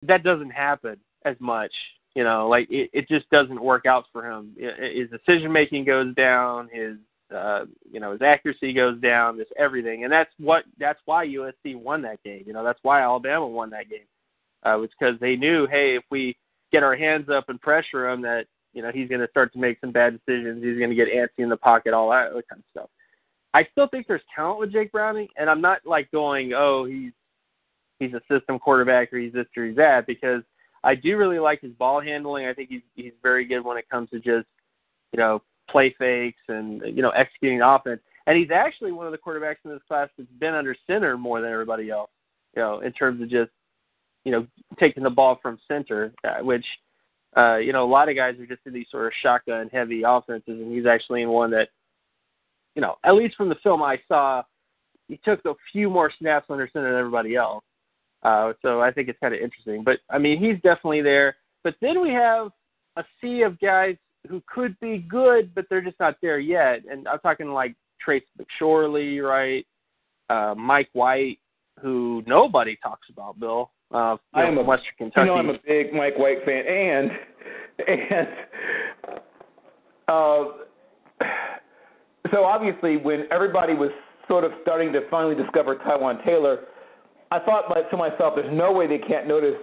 that 0.01 0.23
doesn't 0.23 0.51
happen 0.51 0.97
as 1.25 1.35
much. 1.39 1.71
You 2.15 2.23
know, 2.23 2.47
like 2.47 2.69
it, 2.69 2.89
it 2.93 3.07
just 3.07 3.29
doesn't 3.29 3.61
work 3.61 3.85
out 3.85 4.05
for 4.11 4.29
him. 4.29 4.55
His 4.57 5.09
decision 5.09 5.51
making 5.51 5.85
goes 5.85 6.13
down. 6.15 6.69
His 6.71 6.97
uh, 7.33 7.65
you 7.91 7.99
know, 7.99 8.11
his 8.11 8.21
accuracy 8.21 8.73
goes 8.73 8.99
down, 9.01 9.37
just 9.37 9.51
everything. 9.57 10.03
And 10.03 10.13
that's 10.13 10.29
what 10.37 10.65
that's 10.79 10.99
why 11.05 11.25
USC 11.25 11.75
won 11.75 12.03
that 12.03 12.21
game. 12.23 12.43
You 12.45 12.53
know, 12.53 12.63
that's 12.63 12.79
why 12.83 13.01
Alabama 13.01 13.47
won 13.47 13.71
that 13.71 13.89
game 13.89 14.05
uh, 14.65 14.77
was 14.79 14.89
because 14.97 15.19
they 15.19 15.35
knew, 15.35 15.67
hey, 15.67 15.95
if 15.95 16.03
we 16.09 16.35
get 16.71 16.83
our 16.83 16.95
hands 16.95 17.29
up 17.29 17.49
and 17.49 17.61
pressure 17.61 18.09
him, 18.09 18.21
that 18.21 18.45
you 18.73 18.81
know 18.81 18.91
he's 18.93 19.09
going 19.09 19.21
to 19.21 19.29
start 19.29 19.53
to 19.53 19.59
make 19.59 19.79
some 19.79 19.91
bad 19.91 20.19
decisions. 20.19 20.63
He's 20.63 20.77
going 20.77 20.89
to 20.89 20.95
get 20.95 21.07
antsy 21.07 21.43
in 21.43 21.49
the 21.49 21.57
pocket, 21.57 21.93
all 21.93 22.09
that, 22.09 22.31
kind 22.31 22.59
of 22.59 22.63
stuff. 22.71 22.89
I 23.53 23.67
still 23.71 23.87
think 23.87 24.07
there's 24.07 24.21
talent 24.35 24.59
with 24.59 24.71
Jake 24.71 24.91
Browning, 24.91 25.27
and 25.37 25.49
I'm 25.49 25.61
not 25.61 25.81
like 25.85 26.09
going, 26.11 26.53
oh, 26.53 26.85
he's 26.85 27.11
he's 27.99 28.13
a 28.13 28.21
system 28.31 28.59
quarterback 28.59 29.13
or 29.13 29.19
he's 29.19 29.33
this 29.33 29.45
or 29.55 29.65
he's 29.65 29.75
that, 29.77 30.07
because 30.07 30.41
I 30.83 30.95
do 30.95 31.17
really 31.17 31.39
like 31.39 31.61
his 31.61 31.71
ball 31.73 32.01
handling. 32.01 32.47
I 32.47 32.53
think 32.53 32.69
he's 32.69 32.81
he's 32.95 33.13
very 33.21 33.45
good 33.45 33.61
when 33.61 33.77
it 33.77 33.89
comes 33.89 34.09
to 34.09 34.17
just 34.17 34.47
you 35.11 35.17
know 35.17 35.41
play 35.69 35.95
fakes 35.97 36.41
and 36.47 36.81
you 36.85 37.01
know 37.01 37.11
executing 37.11 37.61
offense. 37.61 38.01
And 38.25 38.37
he's 38.37 38.51
actually 38.51 38.93
one 38.93 39.05
of 39.05 39.11
the 39.11 39.17
quarterbacks 39.17 39.57
in 39.65 39.71
this 39.71 39.81
class 39.87 40.09
that's 40.17 40.29
been 40.39 40.53
under 40.53 40.75
center 40.87 41.17
more 41.17 41.41
than 41.41 41.51
everybody 41.51 41.89
else. 41.89 42.09
You 42.55 42.61
know, 42.61 42.79
in 42.79 42.93
terms 42.93 43.21
of 43.21 43.29
just 43.29 43.51
you 44.25 44.31
know, 44.31 44.47
taking 44.79 45.03
the 45.03 45.09
ball 45.09 45.39
from 45.41 45.59
center, 45.67 46.13
uh, 46.23 46.43
which, 46.43 46.65
uh, 47.35 47.57
you 47.57 47.73
know, 47.73 47.83
a 47.83 47.89
lot 47.89 48.09
of 48.09 48.15
guys 48.15 48.39
are 48.39 48.45
just 48.45 48.61
in 48.65 48.73
these 48.73 48.87
sort 48.89 49.05
of 49.05 49.11
shotgun 49.21 49.69
heavy 49.71 50.03
offenses, 50.05 50.59
and 50.59 50.73
he's 50.73 50.85
actually 50.85 51.21
in 51.21 51.29
one 51.29 51.51
that, 51.51 51.69
you 52.75 52.81
know, 52.81 52.95
at 53.03 53.15
least 53.15 53.35
from 53.35 53.49
the 53.49 53.55
film 53.63 53.83
I 53.83 53.99
saw, 54.07 54.43
he 55.07 55.19
took 55.23 55.43
a 55.45 55.53
few 55.71 55.89
more 55.89 56.11
snaps 56.19 56.47
under 56.49 56.69
center 56.71 56.91
than 56.91 56.99
everybody 56.99 57.35
else. 57.35 57.63
Uh, 58.23 58.53
so 58.61 58.81
I 58.81 58.91
think 58.91 59.09
it's 59.09 59.19
kind 59.19 59.33
of 59.33 59.41
interesting. 59.41 59.83
But 59.83 59.99
I 60.09 60.17
mean, 60.17 60.39
he's 60.39 60.55
definitely 60.63 61.01
there. 61.01 61.35
But 61.63 61.75
then 61.81 62.01
we 62.01 62.11
have 62.11 62.51
a 62.95 63.03
sea 63.19 63.41
of 63.41 63.59
guys 63.59 63.95
who 64.29 64.41
could 64.47 64.79
be 64.79 64.99
good, 64.99 65.53
but 65.53 65.65
they're 65.69 65.81
just 65.81 65.99
not 65.99 66.15
there 66.21 66.39
yet. 66.39 66.83
And 66.89 67.07
I'm 67.07 67.19
talking 67.19 67.49
like 67.49 67.75
Trace 67.99 68.23
McSorley, 68.39 69.21
right? 69.21 69.65
Uh, 70.29 70.55
Mike 70.55 70.89
White, 70.93 71.39
who 71.81 72.23
nobody 72.25 72.77
talks 72.81 73.09
about, 73.09 73.39
Bill. 73.39 73.71
Uh, 73.93 74.17
I 74.33 74.43
am 74.43 74.57
a 74.57 74.63
Western 74.63 74.93
Kentucky. 74.97 75.21
You 75.21 75.25
know, 75.27 75.35
I'm 75.35 75.49
a 75.49 75.59
big 75.67 75.93
Mike 75.93 76.17
White 76.17 76.43
fan, 76.45 76.65
and 76.67 77.11
and 77.87 78.27
uh, 80.07 80.43
so 82.31 82.43
obviously 82.43 82.97
when 82.97 83.25
everybody 83.31 83.73
was 83.73 83.91
sort 84.27 84.43
of 84.43 84.51
starting 84.61 84.91
to 84.93 85.01
finally 85.11 85.35
discover 85.35 85.75
Taywan 85.75 86.23
Taylor, 86.25 86.61
I 87.31 87.39
thought 87.39 87.67
to 87.91 87.97
myself, 87.97 88.33
there's 88.35 88.51
no 88.51 88.71
way 88.71 88.87
they 88.87 88.97
can't 88.97 89.27
notice 89.27 89.55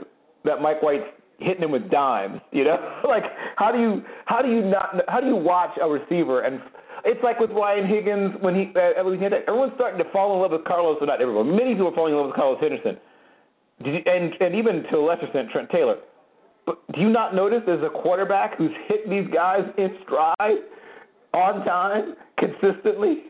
that 0.44 0.60
Mike 0.60 0.82
White's 0.82 1.04
hitting 1.38 1.64
him 1.64 1.72
with 1.72 1.90
dimes. 1.90 2.40
You 2.52 2.64
know, 2.64 3.00
like 3.08 3.24
how 3.56 3.72
do 3.72 3.78
you 3.80 4.02
how 4.26 4.42
do 4.42 4.48
you 4.48 4.62
not 4.62 4.94
how 5.08 5.20
do 5.20 5.26
you 5.26 5.36
watch 5.36 5.76
a 5.82 5.88
receiver 5.88 6.42
and 6.42 6.60
it's 7.04 7.22
like 7.24 7.40
with 7.40 7.50
Ryan 7.50 7.86
Higgins 7.86 8.34
when 8.40 8.54
he 8.54 8.72
uh, 8.76 9.02
when 9.02 9.16
he 9.16 9.22
had 9.22 9.32
that, 9.32 9.42
everyone's 9.48 9.72
starting 9.74 9.98
to 10.04 10.10
fall 10.12 10.34
in 10.34 10.42
love 10.42 10.52
with 10.52 10.64
Carlos, 10.64 10.98
or 11.00 11.06
not 11.06 11.20
everyone. 11.20 11.56
Many 11.56 11.72
people 11.72 11.88
are 11.88 11.94
falling 11.94 12.12
in 12.12 12.18
love 12.18 12.26
with 12.26 12.36
Carlos 12.36 12.60
Henderson, 12.60 12.98
you, 13.84 14.00
and 14.06 14.34
and 14.40 14.54
even 14.54 14.82
to 14.90 14.96
a 14.96 15.04
lesser 15.04 15.24
extent 15.24 15.50
Trent 15.50 15.70
Taylor. 15.70 15.98
But 16.66 16.78
do 16.92 17.00
you 17.00 17.08
not 17.08 17.34
notice 17.34 17.62
there's 17.66 17.84
a 17.84 17.88
quarterback 17.88 18.56
who's 18.56 18.70
hit 18.86 19.08
these 19.08 19.26
guys 19.32 19.64
in 19.78 19.96
stride, 20.04 20.58
on 21.32 21.64
time, 21.64 22.14
consistently? 22.38 23.24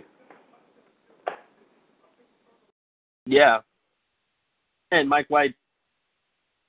Yeah. 3.27 3.61
And 4.91 5.09
Mike 5.09 5.27
White, 5.29 5.55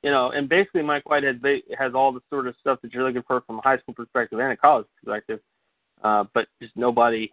you 0.04 0.12
know, 0.12 0.30
and 0.32 0.48
basically 0.48 0.84
Mike 0.84 1.10
White 1.10 1.24
has 1.24 1.36
has 1.78 1.94
all 1.96 2.12
the 2.12 2.22
sort 2.30 2.48
of 2.48 2.56
stuff 2.60 2.80
that 2.84 2.94
you're 2.94 3.04
looking 3.04 3.24
for 3.28 3.42
from 3.42 3.58
a 3.58 3.62
high 3.62 3.80
school 3.80 3.96
perspective 3.96 4.40
and 4.40 4.52
a 4.52 4.58
college 4.58 4.86
perspective, 5.04 5.40
uh, 6.04 6.26
but 6.34 6.48
just 6.62 6.76
nobody 6.76 7.32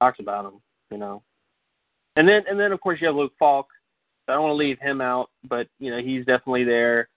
talks 0.00 0.18
about 0.18 0.44
him, 0.44 0.60
you 0.90 0.98
know. 0.98 1.22
And 2.16 2.28
then 2.28 2.42
and 2.48 2.58
then 2.58 2.72
of 2.72 2.80
course 2.80 3.00
you 3.00 3.06
have 3.06 3.16
Luke 3.16 3.32
Falk. 3.38 3.68
I 4.28 4.32
don't 4.32 4.42
want 4.42 4.52
to 4.52 4.56
leave 4.56 4.78
him 4.80 5.00
out, 5.00 5.30
but 5.48 5.68
you 5.78 5.90
know 5.90 6.00
he's 6.02 6.24
definitely 6.26 6.64
there. 6.64 7.08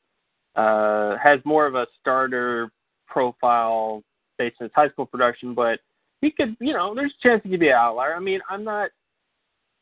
Uh, 0.56 1.18
has 1.18 1.40
more 1.46 1.66
of 1.66 1.76
a 1.76 1.88
starter 2.00 2.72
profile 3.08 4.04
based 4.38 4.58
on 4.60 4.66
his 4.66 4.72
high 4.76 4.90
school 4.90 5.06
production, 5.06 5.54
but 5.54 5.80
he 6.22 6.32
could, 6.32 6.56
you 6.60 6.74
know, 6.74 6.94
there's 6.94 7.14
a 7.20 7.28
chance 7.28 7.42
he 7.44 7.50
could 7.50 7.60
be 7.60 7.70
an 7.70 7.76
outlier. 7.76 8.16
I 8.16 8.20
mean, 8.20 8.42
I'm 8.50 8.64
not 8.64 8.90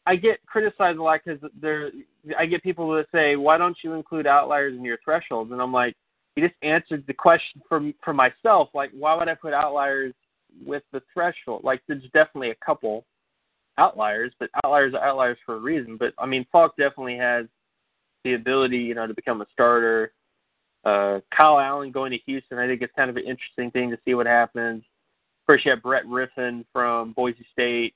I 0.08 0.16
get 0.16 0.44
criticized 0.46 0.98
a 0.98 1.04
lot 1.04 1.20
because 1.24 1.42
there, 1.62 1.92
I 2.40 2.46
get 2.46 2.64
people 2.64 2.90
that 2.92 3.08
say, 3.12 3.36
"Why 3.36 3.58
don't 3.58 3.78
you 3.84 3.92
include 3.92 4.26
outliers 4.26 4.74
in 4.74 4.86
your 4.86 4.98
thresholds?" 5.04 5.52
And 5.52 5.62
I'm 5.62 5.74
like, 5.74 5.96
you 6.38 6.48
just 6.48 6.58
answered 6.64 7.04
the 7.08 7.14
question 7.14 7.62
for 7.68 7.82
for 8.02 8.14
myself. 8.14 8.70
Like, 8.74 8.90
why 8.94 9.16
would 9.16 9.28
I 9.28 9.36
put 9.36 9.54
outliers 9.54 10.14
with 10.66 10.84
the 10.94 11.02
threshold? 11.14 11.66
Like, 11.66 11.82
there's 11.88 12.04
definitely 12.14 12.52
a 12.52 12.66
couple 12.66 13.06
outliers, 13.78 14.34
but 14.40 14.50
outliers 14.64 14.94
are 14.94 15.04
outliers 15.04 15.38
for 15.46 15.56
a 15.56 15.60
reason. 15.60 15.98
But 15.98 16.14
I 16.18 16.26
mean, 16.26 16.46
Falk 16.52 16.76
definitely 16.78 17.18
has 17.18 17.46
the 18.24 18.34
ability, 18.34 18.78
you 18.78 18.96
know, 18.96 19.08
to 19.08 19.14
become 19.14 19.42
a 19.42 19.48
starter. 19.52 20.14
Uh, 20.84 21.20
Kyle 21.36 21.60
Allen 21.60 21.92
going 21.92 22.12
to 22.12 22.18
Houston, 22.26 22.60
I 22.60 22.68
think 22.68 22.82
it's 22.82 22.94
kind 22.96 23.10
of 23.10 23.18
an 23.18 23.24
interesting 23.24 23.72
thing 23.72 23.90
to 23.92 23.98
see 24.06 24.14
what 24.14 24.26
happens. 24.26 24.84
Of 25.42 25.48
course, 25.48 25.62
you 25.66 25.72
have 25.72 25.82
Brett 25.82 26.06
Rypien 26.06 26.66
from 26.74 27.14
Boise 27.14 27.46
State 27.52 27.94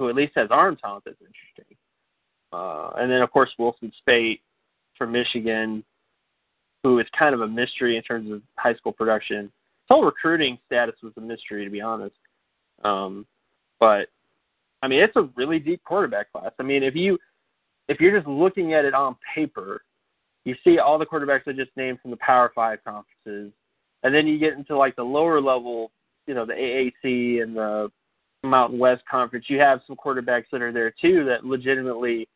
who 0.00 0.08
at 0.08 0.16
least 0.16 0.32
has 0.34 0.48
arm 0.50 0.76
talent 0.76 1.04
that's 1.04 1.20
interesting. 1.20 1.76
Uh, 2.52 2.90
and 2.96 3.12
then 3.12 3.20
of 3.20 3.30
course 3.30 3.50
Wilton 3.58 3.92
Speight 3.98 4.40
from 4.96 5.12
Michigan, 5.12 5.84
who 6.82 6.98
is 6.98 7.06
kind 7.16 7.34
of 7.34 7.42
a 7.42 7.46
mystery 7.46 7.98
in 7.98 8.02
terms 8.02 8.32
of 8.32 8.40
high 8.56 8.74
school 8.74 8.92
production. 8.92 9.42
His 9.42 9.50
whole 9.90 10.04
recruiting 10.04 10.58
status 10.64 10.94
was 11.02 11.12
a 11.18 11.20
mystery 11.20 11.64
to 11.64 11.70
be 11.70 11.82
honest. 11.82 12.16
Um, 12.82 13.26
but 13.78 14.08
I 14.82 14.88
mean, 14.88 15.00
it's 15.00 15.16
a 15.16 15.28
really 15.36 15.58
deep 15.58 15.82
quarterback 15.84 16.32
class. 16.32 16.52
I 16.58 16.62
mean, 16.62 16.82
if 16.82 16.94
you 16.94 17.18
if 17.88 18.00
you're 18.00 18.16
just 18.16 18.28
looking 18.28 18.74
at 18.74 18.84
it 18.84 18.94
on 18.94 19.16
paper, 19.34 19.82
you 20.44 20.54
see 20.64 20.78
all 20.78 20.98
the 20.98 21.06
quarterbacks 21.06 21.48
I 21.48 21.52
just 21.52 21.76
named 21.76 22.00
from 22.00 22.10
the 22.10 22.16
Power 22.18 22.52
Five 22.54 22.78
conferences, 22.84 23.52
and 24.02 24.14
then 24.14 24.26
you 24.26 24.38
get 24.38 24.54
into 24.54 24.76
like 24.76 24.96
the 24.96 25.02
lower 25.02 25.40
level, 25.40 25.90
you 26.26 26.34
know, 26.34 26.46
the 26.46 26.54
AAC 26.54 27.42
and 27.42 27.56
the 27.56 27.90
Mountain 28.42 28.78
West 28.78 29.02
Conference, 29.10 29.46
you 29.48 29.58
have 29.58 29.80
some 29.86 29.96
quarterbacks 29.96 30.46
that 30.52 30.62
are 30.62 30.72
there 30.72 30.90
too 30.90 31.24
that 31.26 31.44
legitimately 31.44 32.28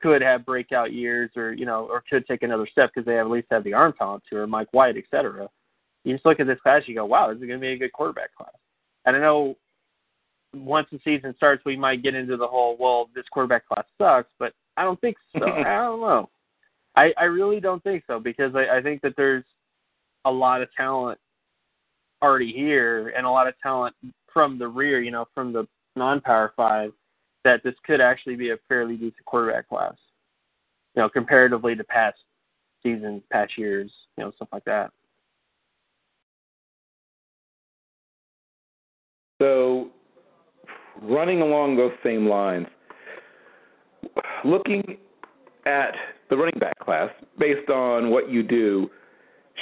could 0.00 0.22
have 0.22 0.46
breakout 0.46 0.92
years 0.92 1.30
or 1.36 1.52
you 1.52 1.66
know 1.66 1.86
or 1.90 2.02
could 2.08 2.26
take 2.26 2.42
another 2.42 2.66
step 2.70 2.90
because 2.94 3.06
they 3.06 3.18
at 3.18 3.28
least 3.28 3.48
have 3.50 3.64
the 3.64 3.74
arm 3.74 3.92
talent 3.98 4.22
to 4.30 4.36
or 4.36 4.46
Mike 4.46 4.72
White, 4.72 4.96
et 4.96 5.04
cetera. 5.10 5.48
You 6.04 6.14
just 6.14 6.24
look 6.24 6.40
at 6.40 6.46
this 6.46 6.60
class, 6.62 6.82
you 6.86 6.94
go, 6.94 7.04
wow, 7.04 7.28
this 7.28 7.36
is 7.36 7.46
going 7.46 7.58
to 7.58 7.66
be 7.66 7.72
a 7.72 7.76
good 7.76 7.92
quarterback 7.92 8.34
class. 8.34 8.54
And 9.04 9.16
I 9.16 9.18
know 9.18 9.56
once 10.54 10.88
the 10.90 11.00
season 11.04 11.34
starts, 11.36 11.64
we 11.64 11.76
might 11.76 12.02
get 12.02 12.14
into 12.14 12.36
the 12.36 12.46
whole, 12.46 12.76
well, 12.78 13.08
this 13.14 13.24
quarterback 13.30 13.66
class 13.66 13.84
sucks, 13.98 14.30
but 14.38 14.52
I 14.76 14.84
don't 14.84 15.00
think 15.00 15.16
so. 15.38 15.44
I 15.46 15.76
don't 15.76 16.00
know. 16.00 16.28
I, 16.96 17.12
I 17.16 17.24
really 17.24 17.60
don't 17.60 17.82
think 17.82 18.04
so 18.06 18.18
because 18.18 18.54
I, 18.54 18.78
I 18.78 18.82
think 18.82 19.00
that 19.02 19.14
there's 19.16 19.44
a 20.24 20.30
lot 20.30 20.60
of 20.60 20.68
talent 20.76 21.18
already 22.22 22.52
here 22.52 23.12
and 23.16 23.26
a 23.26 23.30
lot 23.30 23.46
of 23.46 23.54
talent 23.62 23.94
from 24.32 24.58
the 24.58 24.66
rear, 24.66 25.00
you 25.00 25.10
know, 25.10 25.26
from 25.34 25.52
the 25.52 25.66
non-power 25.96 26.52
five, 26.56 26.92
that 27.44 27.62
this 27.62 27.74
could 27.84 28.00
actually 28.00 28.36
be 28.36 28.50
a 28.50 28.56
fairly 28.68 28.96
decent 28.96 29.24
quarterback 29.24 29.68
class. 29.68 29.94
You 30.94 31.02
know, 31.02 31.08
comparatively 31.08 31.76
to 31.76 31.84
past 31.84 32.18
seasons, 32.82 33.22
past 33.30 33.56
years, 33.56 33.90
you 34.18 34.24
know, 34.24 34.32
stuff 34.32 34.48
like 34.52 34.64
that. 34.64 34.90
So, 39.40 39.90
running 41.02 41.40
along 41.40 41.76
those 41.76 41.92
same 42.04 42.28
lines, 42.28 42.66
looking 44.44 44.96
at 45.66 45.94
the 46.30 46.36
running 46.36 46.58
back 46.58 46.78
class 46.78 47.10
based 47.38 47.68
on 47.70 48.10
what 48.10 48.30
you 48.30 48.42
do, 48.42 48.88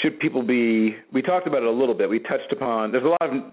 should 0.02 0.18
people 0.20 0.42
be? 0.42 0.96
We 1.12 1.22
talked 1.22 1.46
about 1.46 1.62
it 1.62 1.68
a 1.68 1.72
little 1.72 1.94
bit. 1.94 2.08
We 2.08 2.20
touched 2.20 2.52
upon. 2.52 2.92
There's 2.92 3.04
a 3.04 3.08
lot 3.08 3.22
of 3.22 3.52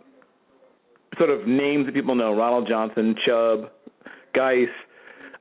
sort 1.17 1.29
of 1.29 1.47
names 1.47 1.85
that 1.85 1.95
people 1.95 2.15
know: 2.15 2.35
Ronald 2.35 2.67
Johnson, 2.67 3.15
Chubb, 3.25 3.71
Guice. 4.33 4.67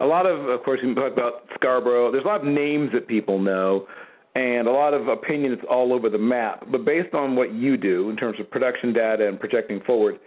A 0.00 0.06
lot 0.06 0.26
of, 0.26 0.48
of 0.48 0.62
course, 0.64 0.80
we 0.82 0.94
talk 0.94 1.12
about 1.12 1.46
Scarborough. 1.54 2.10
There's 2.10 2.24
a 2.24 2.26
lot 2.26 2.40
of 2.40 2.46
names 2.46 2.90
that 2.92 3.06
people 3.06 3.38
know, 3.38 3.86
and 4.34 4.66
a 4.66 4.72
lot 4.72 4.92
of 4.92 5.08
opinions 5.08 5.58
all 5.70 5.92
over 5.92 6.08
the 6.08 6.18
map. 6.18 6.64
But 6.70 6.84
based 6.84 7.14
on 7.14 7.36
what 7.36 7.54
you 7.54 7.76
do 7.76 8.10
in 8.10 8.16
terms 8.16 8.40
of 8.40 8.50
production 8.50 8.92
data 8.92 9.28
and 9.28 9.38
projecting 9.38 9.80
forward, 9.82 10.18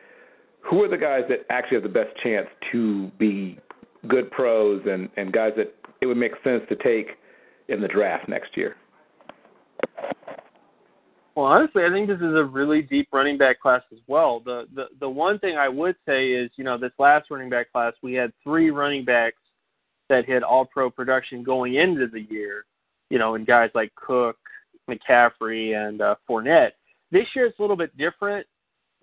who 0.69 0.83
are 0.83 0.89
the 0.89 0.97
guys 0.97 1.23
that 1.29 1.45
actually 1.49 1.75
have 1.75 1.83
the 1.83 1.89
best 1.89 2.15
chance 2.21 2.47
to 2.71 3.07
be 3.17 3.59
good 4.07 4.29
pros 4.31 4.81
and, 4.85 5.09
and 5.17 5.31
guys 5.31 5.53
that 5.57 5.73
it 6.01 6.05
would 6.05 6.17
make 6.17 6.33
sense 6.43 6.63
to 6.69 6.75
take 6.75 7.17
in 7.69 7.81
the 7.81 7.87
draft 7.87 8.27
next 8.29 8.55
year? 8.55 8.75
Well, 11.35 11.45
honestly, 11.45 11.83
I 11.83 11.89
think 11.89 12.07
this 12.07 12.17
is 12.17 12.35
a 12.35 12.43
really 12.43 12.81
deep 12.81 13.09
running 13.13 13.37
back 13.37 13.59
class 13.59 13.83
as 13.91 13.99
well. 14.07 14.41
The 14.43 14.65
the 14.73 14.85
the 14.99 15.07
one 15.07 15.37
thing 15.37 15.55
I 15.55 15.69
would 15.69 15.95
say 16.03 16.29
is, 16.29 16.49
you 16.55 16.63
know, 16.63 16.79
this 16.79 16.93
last 16.97 17.29
running 17.29 17.49
back 17.49 17.71
class, 17.71 17.93
we 18.01 18.15
had 18.15 18.33
three 18.43 18.71
running 18.71 19.05
backs 19.05 19.37
that 20.09 20.25
hit 20.25 20.41
all 20.41 20.65
pro 20.65 20.89
production 20.89 21.43
going 21.43 21.75
into 21.75 22.07
the 22.07 22.21
year, 22.21 22.65
you 23.11 23.19
know, 23.19 23.35
and 23.35 23.45
guys 23.45 23.69
like 23.75 23.93
Cook, 23.93 24.37
McCaffrey, 24.89 25.75
and 25.75 26.01
uh, 26.01 26.15
Fournette. 26.27 26.71
This 27.11 27.27
year 27.35 27.45
it's 27.45 27.59
a 27.59 27.61
little 27.61 27.77
bit 27.77 27.95
different. 27.97 28.47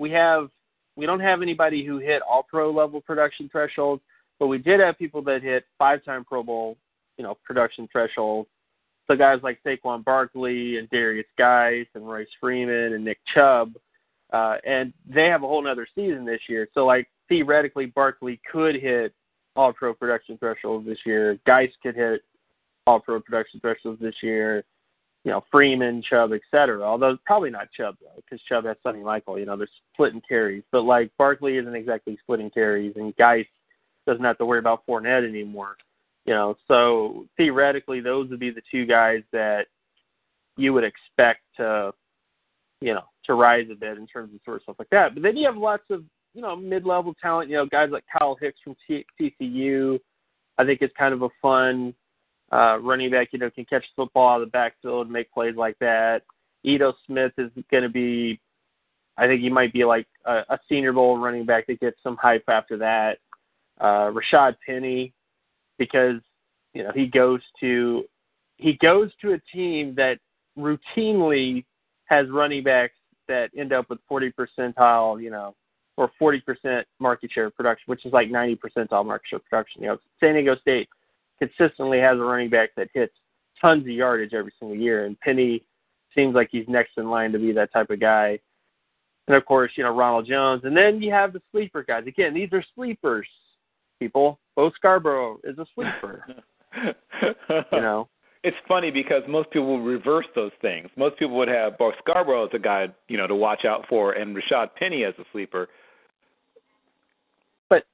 We 0.01 0.11
have 0.11 0.49
we 0.97 1.07
don't 1.07 1.21
have 1.21 1.43
anybody 1.43 1.85
who 1.85 1.99
hit 1.99 2.23
all 2.23 2.43
pro 2.43 2.71
level 2.71 3.01
production 3.01 3.49
thresholds, 3.51 4.03
but 4.39 4.47
we 4.47 4.59
did 4.59 4.81
have 4.81 4.99
people 4.99 5.23
that 5.23 5.43
hit 5.43 5.65
five 5.79 6.05
time 6.05 6.25
Pro 6.25 6.43
Bowl, 6.43 6.77
you 7.19 7.25
know, 7.25 7.37
production 7.45 7.89
thresholds 7.91 8.49
so 9.07 9.17
guys 9.17 9.41
like 9.43 9.63
Saquon 9.65 10.05
Barkley 10.05 10.79
and 10.79 10.89
Derrius 10.91 11.25
Guice 11.37 11.87
and 11.95 12.09
Royce 12.09 12.29
Freeman 12.41 12.95
and 12.95 13.05
Nick 13.05 13.19
Chubb, 13.35 13.75
uh, 14.33 14.57
and 14.67 14.93
they 15.07 15.27
have 15.27 15.43
a 15.43 15.47
whole 15.47 15.63
nother 15.63 15.87
season 15.95 16.25
this 16.25 16.41
year. 16.49 16.69
So 16.75 16.87
like 16.87 17.09
theoretically, 17.29 17.87
Barkley 17.87 18.41
could 18.51 18.77
hit 18.77 19.13
all 19.57 19.73
pro 19.73 19.95
production 19.95 20.39
thresholds 20.39 20.87
this 20.87 20.99
year. 21.05 21.39
Guice 21.47 21.71
could 21.83 21.95
hit 21.95 22.23
all 22.87 23.01
pro 23.01 23.21
production 23.21 23.61
thresholds 23.61 24.01
this 24.01 24.17
year. 24.23 24.65
You 25.25 25.31
know, 25.31 25.43
Freeman, 25.51 26.03
Chubb, 26.03 26.33
et 26.35 26.43
cetera. 26.51 26.83
Although 26.83 27.17
probably 27.25 27.51
not 27.51 27.73
Chubb 27.73 27.97
though, 28.01 28.23
because 28.23 28.45
Chubb 28.47 28.67
has 28.67 28.77
Sony 28.85 29.03
Michel. 29.03 29.39
You 29.39 29.47
know, 29.47 29.57
they're 29.57 29.67
splitting 29.95 30.21
carries. 30.29 30.63
But 30.71 30.83
like 30.83 31.11
Barkley 31.17 31.57
isn't 31.57 31.75
exactly 31.75 32.19
splitting 32.23 32.51
carries, 32.51 32.93
and 32.97 33.17
Guice 33.17 33.47
doesn't 34.07 34.25
have 34.25 34.37
to 34.39 34.45
worry 34.45 34.59
about 34.59 34.87
Fournette 34.87 35.27
anymore. 35.27 35.77
You 36.27 36.35
know, 36.35 36.57
so 36.69 37.27
theoretically, 37.37 38.01
those 38.01 38.29
would 38.31 38.41
be 38.41 38.51
the 38.51 38.63
two 38.71 38.87
guys 38.87 39.23
that 39.33 39.67
you 40.57 40.73
would 40.73 40.85
expect 40.85 41.41
to, 41.57 41.93
you 42.81 42.95
know, 42.95 43.05
to 43.25 43.35
rise 43.35 43.67
a 43.73 43.75
bit 43.75 43.99
in 43.99 44.07
terms 44.07 44.35
of 44.35 44.41
sort 44.45 44.59
of 44.59 44.63
stuff 44.63 44.77
like 44.79 44.91
that. 44.91 45.15
But 45.15 45.23
then 45.23 45.37
you 45.37 45.47
have 45.47 45.57
lots 45.57 45.85
of, 45.91 46.05
you 46.35 46.43
know, 46.43 46.55
mid-level 46.55 47.15
talent. 47.21 47.51
You 47.51 47.57
know, 47.57 47.67
guys 47.67 47.89
like 47.91 48.05
Kyle 48.13 48.37
Hicks 48.41 48.59
from 48.63 48.77
TCU. 48.89 49.99
I 50.59 50.65
think 50.65 50.81
it's 50.83 50.95
kind 50.97 51.13
of 51.15 51.23
a 51.23 51.31
fun 51.43 51.95
uh, 52.55 52.79
running 52.81 53.11
back. 53.11 53.29
You 53.33 53.41
know, 53.41 53.51
can 53.51 53.65
catch 53.65 53.83
the 53.83 54.05
football 54.05 54.29
out 54.29 54.43
of 54.43 54.47
the 54.47 54.51
backfield 54.51 55.07
and 55.07 55.13
make 55.13 55.33
plays 55.33 55.57
like 55.57 55.79
that. 55.81 56.23
Ito 56.63 56.95
Smith 57.07 57.33
is 57.37 57.51
going 57.71 57.83
to 57.83 57.89
be, 57.89 58.41
I 59.19 59.27
think 59.27 59.43
he 59.43 59.51
might 59.51 59.73
be 59.73 59.85
like 59.85 60.07
a, 60.25 60.43
a 60.49 60.59
Senior 60.69 60.93
Bowl 60.93 61.19
running 61.19 61.45
back 61.45 61.67
that 61.67 61.81
gets 61.81 61.97
some 62.03 62.17
hype 62.17 62.45
after 62.49 62.79
that. 62.79 63.19
Uh, 63.81 64.13
Rashad 64.13 64.57
Penny 64.65 65.13
because 65.79 66.21
you 66.73 66.85
know 66.85 66.93
he 66.95 67.07
goes 67.07 67.41
to 67.59 68.05
he 68.57 68.75
goes 68.81 69.11
to 69.21 69.33
a 69.33 69.39
team 69.53 69.95
that 69.97 70.19
routinely 70.57 71.65
has 72.05 72.29
running 72.31 72.63
backs 72.63 72.95
that 73.27 73.51
end 73.59 73.73
up 73.73 73.91
with 73.91 73.99
40 74.09 74.33
percentile, 74.33 75.21
you 75.21 75.31
know, 75.31 75.57
or 75.97 76.11
40 76.19 76.41
percent 76.41 76.87
market 77.01 77.33
share 77.33 77.51
production, 77.51 77.85
which 77.87 78.07
is 78.07 78.13
like 78.13 78.31
90 78.31 78.57
percentile 78.57 79.05
market 79.05 79.27
share 79.29 79.39
production. 79.41 79.83
You 79.83 79.89
know, 79.89 79.99
San 80.21 80.35
Diego 80.35 80.55
State 80.57 80.89
consistently 81.39 81.99
has 82.01 82.19
a 82.19 82.23
running 82.23 82.51
back 82.51 82.71
that 82.77 82.89
hits 82.95 83.15
tons 83.61 83.83
of 83.83 83.89
yardage 83.89 84.35
every 84.35 84.53
single 84.59 84.77
year, 84.77 85.07
and 85.07 85.19
Penny 85.21 85.63
seems 86.15 86.35
like 86.35 86.49
he's 86.51 86.69
next 86.69 86.93
in 86.97 87.11
line 87.11 87.33
to 87.33 87.39
be 87.39 87.53
that 87.53 87.73
type 87.73 87.91
of 87.91 88.01
guy. 88.01 88.39
And 89.27 89.37
of 89.37 89.45
course, 89.47 89.73
you 89.77 89.85
know 89.85 89.95
Ronald 89.95 90.27
Jones, 90.27 90.63
and 90.65 90.77
then 90.77 91.01
you 91.01 91.11
have 91.11 91.33
the 91.33 91.43
sleeper 91.51 91.83
guys. 91.83 92.05
Again, 92.07 92.35
these 92.35 92.53
are 92.53 92.65
sleepers, 92.75 93.27
people. 93.99 94.39
Bo 94.55 94.71
Scarborough 94.77 95.39
is 95.45 95.59
a 95.59 95.67
sleeper. 95.75 96.25
you 97.49 97.81
know, 97.81 98.09
it's 98.43 98.57
funny 98.69 98.91
because 98.91 99.23
most 99.27 99.51
people 99.51 99.67
will 99.67 99.81
reverse 99.81 100.27
those 100.35 100.53
things. 100.61 100.91
Most 100.97 101.19
people 101.19 101.37
would 101.39 101.49
have 101.49 101.79
Bo 101.79 101.93
Scarborough 101.99 102.45
as 102.45 102.51
a 102.53 102.59
guy, 102.59 102.89
you 103.09 103.17
know, 103.17 103.27
to 103.27 103.35
watch 103.35 103.65
out 103.65 103.87
for, 103.89 104.13
and 104.13 104.37
Rashad 104.37 104.75
Penny 104.77 105.05
as 105.05 105.15
a 105.19 105.25
sleeper. 105.33 105.69
But 107.71 107.85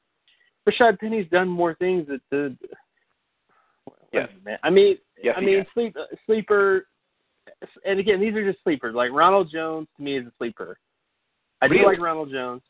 Rashad 0.68 0.98
Penny's 0.98 1.28
done 1.30 1.48
more 1.48 1.74
things 1.74 2.08
that 2.08 2.20
the. 2.30 2.56
Yes. 4.12 4.28
Man. 4.44 4.58
I 4.62 4.70
mean, 4.70 4.98
yes, 5.22 5.34
I 5.36 5.40
mean, 5.40 5.58
has. 5.58 5.66
sleep 5.74 5.94
sleeper, 6.26 6.86
and 7.84 8.00
again, 8.00 8.20
these 8.20 8.34
are 8.34 8.50
just 8.50 8.62
sleepers. 8.64 8.94
Like 8.94 9.12
Ronald 9.12 9.50
Jones 9.52 9.86
to 9.96 10.02
me 10.02 10.16
is 10.18 10.26
a 10.26 10.32
sleeper. 10.38 10.78
I 11.62 11.66
Really? 11.66 11.82
do 11.82 11.86
like 11.86 12.00
Ronald 12.00 12.30
Jones. 12.30 12.62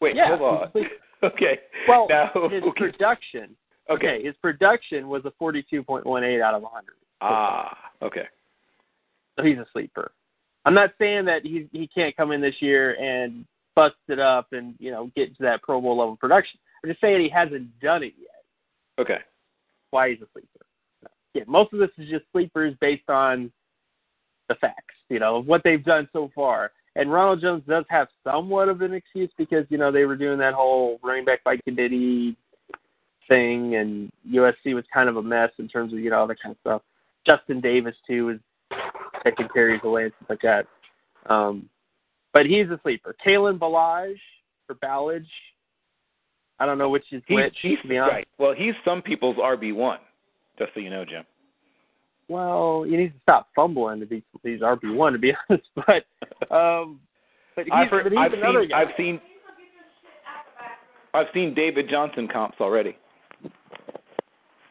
Wait, 0.00 0.16
yeah, 0.16 0.36
hold 0.36 0.42
on. 0.42 0.58
he's 0.58 0.66
a 0.66 0.72
sleeper. 0.72 0.94
Okay. 1.22 1.58
Well, 1.86 2.06
now, 2.08 2.30
his 2.48 2.62
okay. 2.68 2.80
production. 2.80 3.54
okay. 3.90 4.22
his 4.24 4.34
production 4.40 5.06
was 5.10 5.22
a 5.26 5.32
forty-two 5.38 5.82
point 5.82 6.06
one 6.06 6.24
eight 6.24 6.40
out 6.40 6.54
of 6.54 6.62
hundred. 6.64 6.94
Ah, 7.20 7.76
okay. 8.00 8.24
So 9.38 9.44
he's 9.44 9.58
a 9.58 9.66
sleeper. 9.70 10.12
I'm 10.64 10.72
not 10.72 10.94
saying 10.98 11.26
that 11.26 11.42
he 11.44 11.68
he 11.72 11.86
can't 11.86 12.16
come 12.16 12.32
in 12.32 12.40
this 12.40 12.54
year 12.60 12.94
and 12.94 13.44
bust 13.76 13.96
it 14.08 14.18
up 14.18 14.46
and 14.52 14.74
you 14.78 14.90
know 14.90 15.10
get 15.14 15.36
to 15.36 15.42
that 15.42 15.62
Pro 15.62 15.78
Bowl 15.78 15.98
level 15.98 16.16
production. 16.16 16.58
I'm 16.82 16.88
just 16.88 17.02
saying 17.02 17.20
he 17.20 17.28
hasn't 17.28 17.78
done 17.80 18.02
it 18.02 18.14
yet. 18.18 18.44
Okay. 18.98 19.18
Why 19.90 20.08
he's 20.08 20.22
a 20.22 20.26
sleeper? 20.32 20.64
Yeah, 21.34 21.44
most 21.46 21.72
of 21.72 21.78
this 21.78 21.90
is 21.98 22.08
just 22.08 22.24
sleepers 22.32 22.74
based 22.80 23.08
on 23.08 23.52
the 24.48 24.54
facts, 24.56 24.94
you 25.08 25.18
know, 25.18 25.36
of 25.36 25.46
what 25.46 25.62
they've 25.64 25.84
done 25.84 26.08
so 26.12 26.30
far. 26.34 26.72
And 26.96 27.12
Ronald 27.12 27.40
Jones 27.40 27.62
does 27.68 27.84
have 27.88 28.08
somewhat 28.24 28.68
of 28.68 28.82
an 28.82 28.92
excuse 28.92 29.30
because 29.38 29.64
you 29.68 29.78
know 29.78 29.92
they 29.92 30.04
were 30.04 30.16
doing 30.16 30.38
that 30.38 30.54
whole 30.54 30.98
running 31.02 31.24
back 31.24 31.44
by 31.44 31.56
committee 31.58 32.36
thing, 33.28 33.76
and 33.76 34.10
USC 34.28 34.74
was 34.74 34.84
kind 34.92 35.08
of 35.08 35.16
a 35.16 35.22
mess 35.22 35.50
in 35.58 35.68
terms 35.68 35.92
of 35.92 36.00
you 36.00 36.10
know 36.10 36.18
all 36.18 36.26
that 36.26 36.42
kind 36.42 36.52
of 36.52 36.60
stuff. 36.60 36.82
Justin 37.24 37.60
Davis 37.60 37.94
too 38.06 38.26
was 38.26 38.38
taking 39.22 39.48
carries 39.52 39.80
away 39.84 40.04
and 40.04 40.12
stuff 40.16 40.30
like 40.30 40.42
that. 40.42 40.66
Um, 41.32 41.68
but 42.32 42.46
he's 42.46 42.66
a 42.70 42.80
sleeper. 42.82 43.14
Kalen 43.24 43.58
Balaj 43.58 44.16
or 44.68 44.74
Ballage. 44.76 45.26
I 46.58 46.66
don't 46.66 46.78
know 46.78 46.90
which 46.90 47.04
is 47.12 47.22
He's, 47.26 47.36
which. 47.36 47.56
he's 47.62 47.78
to 47.82 47.88
be 47.88 47.98
honest. 47.98 48.14
right. 48.14 48.28
Well, 48.38 48.54
he's 48.56 48.74
some 48.84 49.00
people's 49.00 49.36
RB 49.36 49.74
one. 49.74 49.98
Just 50.60 50.74
so 50.74 50.80
you 50.80 50.90
know, 50.90 51.06
Jim. 51.06 51.24
Well, 52.28 52.84
you 52.86 52.98
need 52.98 53.14
to 53.14 53.20
stop 53.22 53.48
fumbling 53.56 53.98
to 53.98 54.06
be 54.06 54.22
he's 54.42 54.60
RB 54.60 54.94
one 54.94 55.14
to 55.14 55.18
be 55.18 55.32
honest. 55.48 55.66
But 55.74 56.54
um, 56.54 57.00
but 57.56 57.64
he's, 57.64 57.72
I've, 57.72 57.88
heard, 57.88 58.04
but 58.04 58.12
he's 58.12 58.18
I've 58.20 58.32
another 58.34 58.60
seen. 58.60 58.68
guy. 58.68 58.80
I've 58.82 58.88
seen. 58.96 59.20
I've 61.14 61.26
seen 61.32 61.54
David 61.54 61.88
Johnson 61.90 62.28
comps 62.28 62.58
already. 62.60 62.96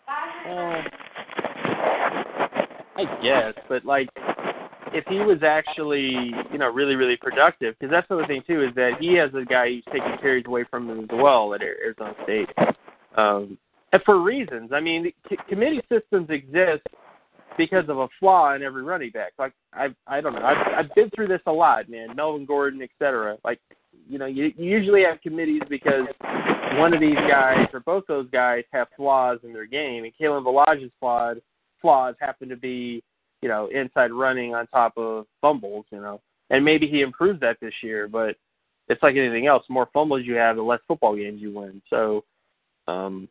Uh, 0.08 0.84
I 2.96 3.20
guess, 3.22 3.54
but 3.68 3.84
like, 3.84 4.10
if 4.94 5.06
he 5.08 5.20
was 5.20 5.40
actually, 5.44 6.32
you 6.52 6.58
know, 6.58 6.72
really, 6.72 6.96
really 6.96 7.18
productive, 7.18 7.76
because 7.78 7.92
that's 7.92 8.08
the 8.08 8.16
other 8.16 8.28
thing 8.28 8.42
too 8.48 8.64
is 8.64 8.74
that 8.76 8.92
he 9.00 9.16
has 9.16 9.32
a 9.34 9.44
guy 9.44 9.70
who's 9.70 9.84
taking 9.86 10.18
carries 10.22 10.46
away 10.46 10.66
from 10.70 10.90
him 10.90 11.02
as 11.02 11.10
well 11.12 11.54
at 11.54 11.62
Arizona 11.62 12.14
State, 12.24 12.50
um, 13.18 13.58
for 14.06 14.22
reasons. 14.22 14.72
I 14.74 14.80
mean, 14.80 15.12
c- 15.30 15.38
committee 15.48 15.82
systems 15.90 16.30
exist 16.30 16.84
because 17.58 17.90
of 17.90 17.98
a 17.98 18.08
flaw 18.20 18.54
in 18.56 18.64
every 18.64 18.84
running 18.84 19.12
back. 19.12 19.34
Like 19.38 19.54
I, 19.74 19.88
I 20.08 20.22
don't 20.22 20.34
know. 20.34 20.46
I've, 20.46 20.86
I've 20.86 20.96
been 20.96 21.10
through 21.10 21.28
this 21.28 21.42
a 21.46 21.52
lot, 21.52 21.90
man. 21.90 22.16
Melvin 22.16 22.46
Gordon, 22.46 22.82
et 22.82 22.90
cetera. 23.00 23.38
Like, 23.44 23.60
you 24.08 24.18
know, 24.18 24.28
you, 24.28 24.54
you 24.58 24.70
usually 24.70 25.04
have 25.04 25.22
committees 25.22 25.62
because 25.70 26.06
one 26.78 26.94
of 26.94 27.00
these 27.00 27.18
guys 27.28 27.68
or 27.74 27.80
both 27.82 28.06
those 28.08 28.30
guys 28.30 28.64
have 28.72 28.88
flaws 28.96 29.40
in 29.44 29.54
their 29.54 29.66
game, 29.66 30.04
and 30.04 30.14
Kalen 30.20 30.44
Ballage's 30.44 30.92
flawed 31.00 31.42
flaws 31.82 32.16
happen 32.20 32.50
to 32.50 32.56
be, 32.56 33.04
you 33.42 33.50
know, 33.50 33.68
inside 33.74 34.12
running 34.12 34.54
on 34.54 34.68
top 34.68 34.94
of 34.98 35.26
fumbles, 35.42 35.86
you 35.92 36.00
know. 36.00 36.22
And 36.50 36.64
maybe 36.64 36.88
he 36.88 37.02
improves 37.02 37.40
that 37.42 37.58
this 37.62 37.74
year, 37.82 38.08
but 38.08 38.36
it's 38.88 39.04
like 39.04 39.16
anything 39.16 39.48
else. 39.48 39.64
The 39.68 39.74
more 39.74 39.90
fumbles 39.94 40.26
you 40.26 40.36
have, 40.36 40.56
the 40.56 40.62
less 40.62 40.80
football 40.88 41.16
games 41.16 41.42
you 41.42 41.54
win. 41.54 41.82
So, 41.90 42.24
um, 42.88 43.28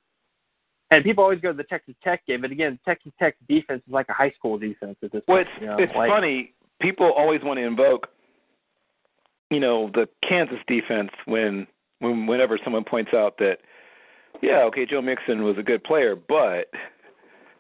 and 0.91 1.05
people 1.05 1.23
always 1.23 1.41
go 1.41 1.51
to 1.53 1.57
the 1.57 1.65
Texas 1.65 1.95
Tech 2.03 2.27
game, 2.27 2.41
but 2.41 2.51
again, 2.51 2.79
Texas 2.85 3.13
Tech's 3.19 3.39
defense 3.49 3.83
is 3.87 3.93
like 3.93 4.09
a 4.09 4.13
high 4.15 4.31
school 4.31 4.59
defense 4.59 4.97
at 5.03 5.13
this 5.13 5.23
Well, 5.29 5.39
point. 5.39 5.49
it's, 5.49 5.61
you 5.61 5.67
know, 5.67 5.77
it's 5.79 5.95
like, 5.95 6.11
funny. 6.11 6.55
People 6.81 7.13
always 7.17 7.43
want 7.43 7.59
to 7.59 7.65
invoke, 7.65 8.09
you 9.51 9.61
know, 9.61 9.91
the 9.95 10.09
Kansas 10.27 10.59
defense 10.67 11.11
when, 11.27 11.67
when 11.99 12.27
whenever 12.27 12.59
someone 12.63 12.85
points 12.85 13.13
out 13.13 13.37
that, 13.39 13.59
yeah, 14.41 14.63
okay, 14.65 14.87
Joe 14.87 15.03
Mixon 15.03 15.43
was 15.43 15.59
a 15.59 15.63
good 15.63 15.83
player, 15.83 16.15
but, 16.15 16.71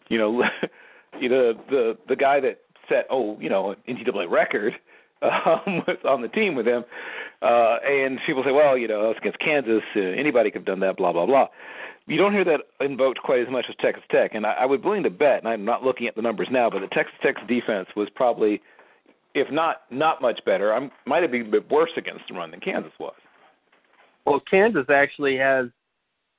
you 0.09 0.18
know, 0.18 0.45
you 1.20 1.29
know 1.29 1.55
the 1.70 1.97
the 2.09 2.16
guy 2.16 2.41
that 2.41 2.61
set 2.89 3.07
oh 3.11 3.39
you 3.41 3.49
know 3.49 3.70
an 3.70 3.76
NCAA 3.89 4.31
record 4.31 4.74
um, 5.23 5.83
was 5.87 5.97
on 6.09 6.23
the 6.23 6.29
team 6.29 6.55
with 6.55 6.66
him, 6.66 6.85
uh, 7.43 7.79
and 7.85 8.19
people 8.27 8.43
say, 8.45 8.53
well, 8.53 8.79
you 8.79 8.87
know, 8.87 9.09
that's 9.09 9.19
against 9.19 9.39
Kansas. 9.41 9.83
Uh, 9.97 10.01
anybody 10.01 10.51
could 10.51 10.61
have 10.61 10.66
done 10.66 10.81
that. 10.81 10.97
Blah 10.97 11.12
blah 11.12 11.27
blah. 11.27 11.49
You 12.07 12.16
don't 12.16 12.33
hear 12.33 12.45
that 12.45 12.61
invoked 12.81 13.19
quite 13.23 13.41
as 13.41 13.51
much 13.51 13.66
as 13.69 13.75
Texas 13.81 14.05
Tech, 14.11 14.35
and 14.35 14.47
I, 14.47 14.53
I 14.61 14.66
would 14.66 14.81
be 14.81 14.89
willing 14.89 15.03
to 15.03 15.11
bet, 15.11 15.41
and 15.41 15.49
I'm 15.49 15.64
not 15.64 15.83
looking 15.83 16.07
at 16.07 16.14
the 16.14 16.23
numbers 16.23 16.49
now, 16.51 16.71
but 16.71 16.81
the 16.81 16.87
Texas 16.89 17.14
Tech's 17.23 17.43
defense 17.49 17.89
was 17.97 18.09
probably, 18.14 18.62
if 19.35 19.51
not 19.53 19.83
not 19.91 20.23
much 20.23 20.41
better, 20.47 20.73
I 20.73 20.89
might 21.05 21.23
have 21.23 21.33
been 21.33 21.47
a 21.47 21.51
bit 21.51 21.71
worse 21.71 21.91
against 21.97 22.23
the 22.29 22.35
run 22.35 22.51
than 22.51 22.61
Kansas 22.61 22.93
was. 23.01 23.14
Well, 24.25 24.41
Kansas 24.49 24.87
actually 24.89 25.37
has 25.37 25.66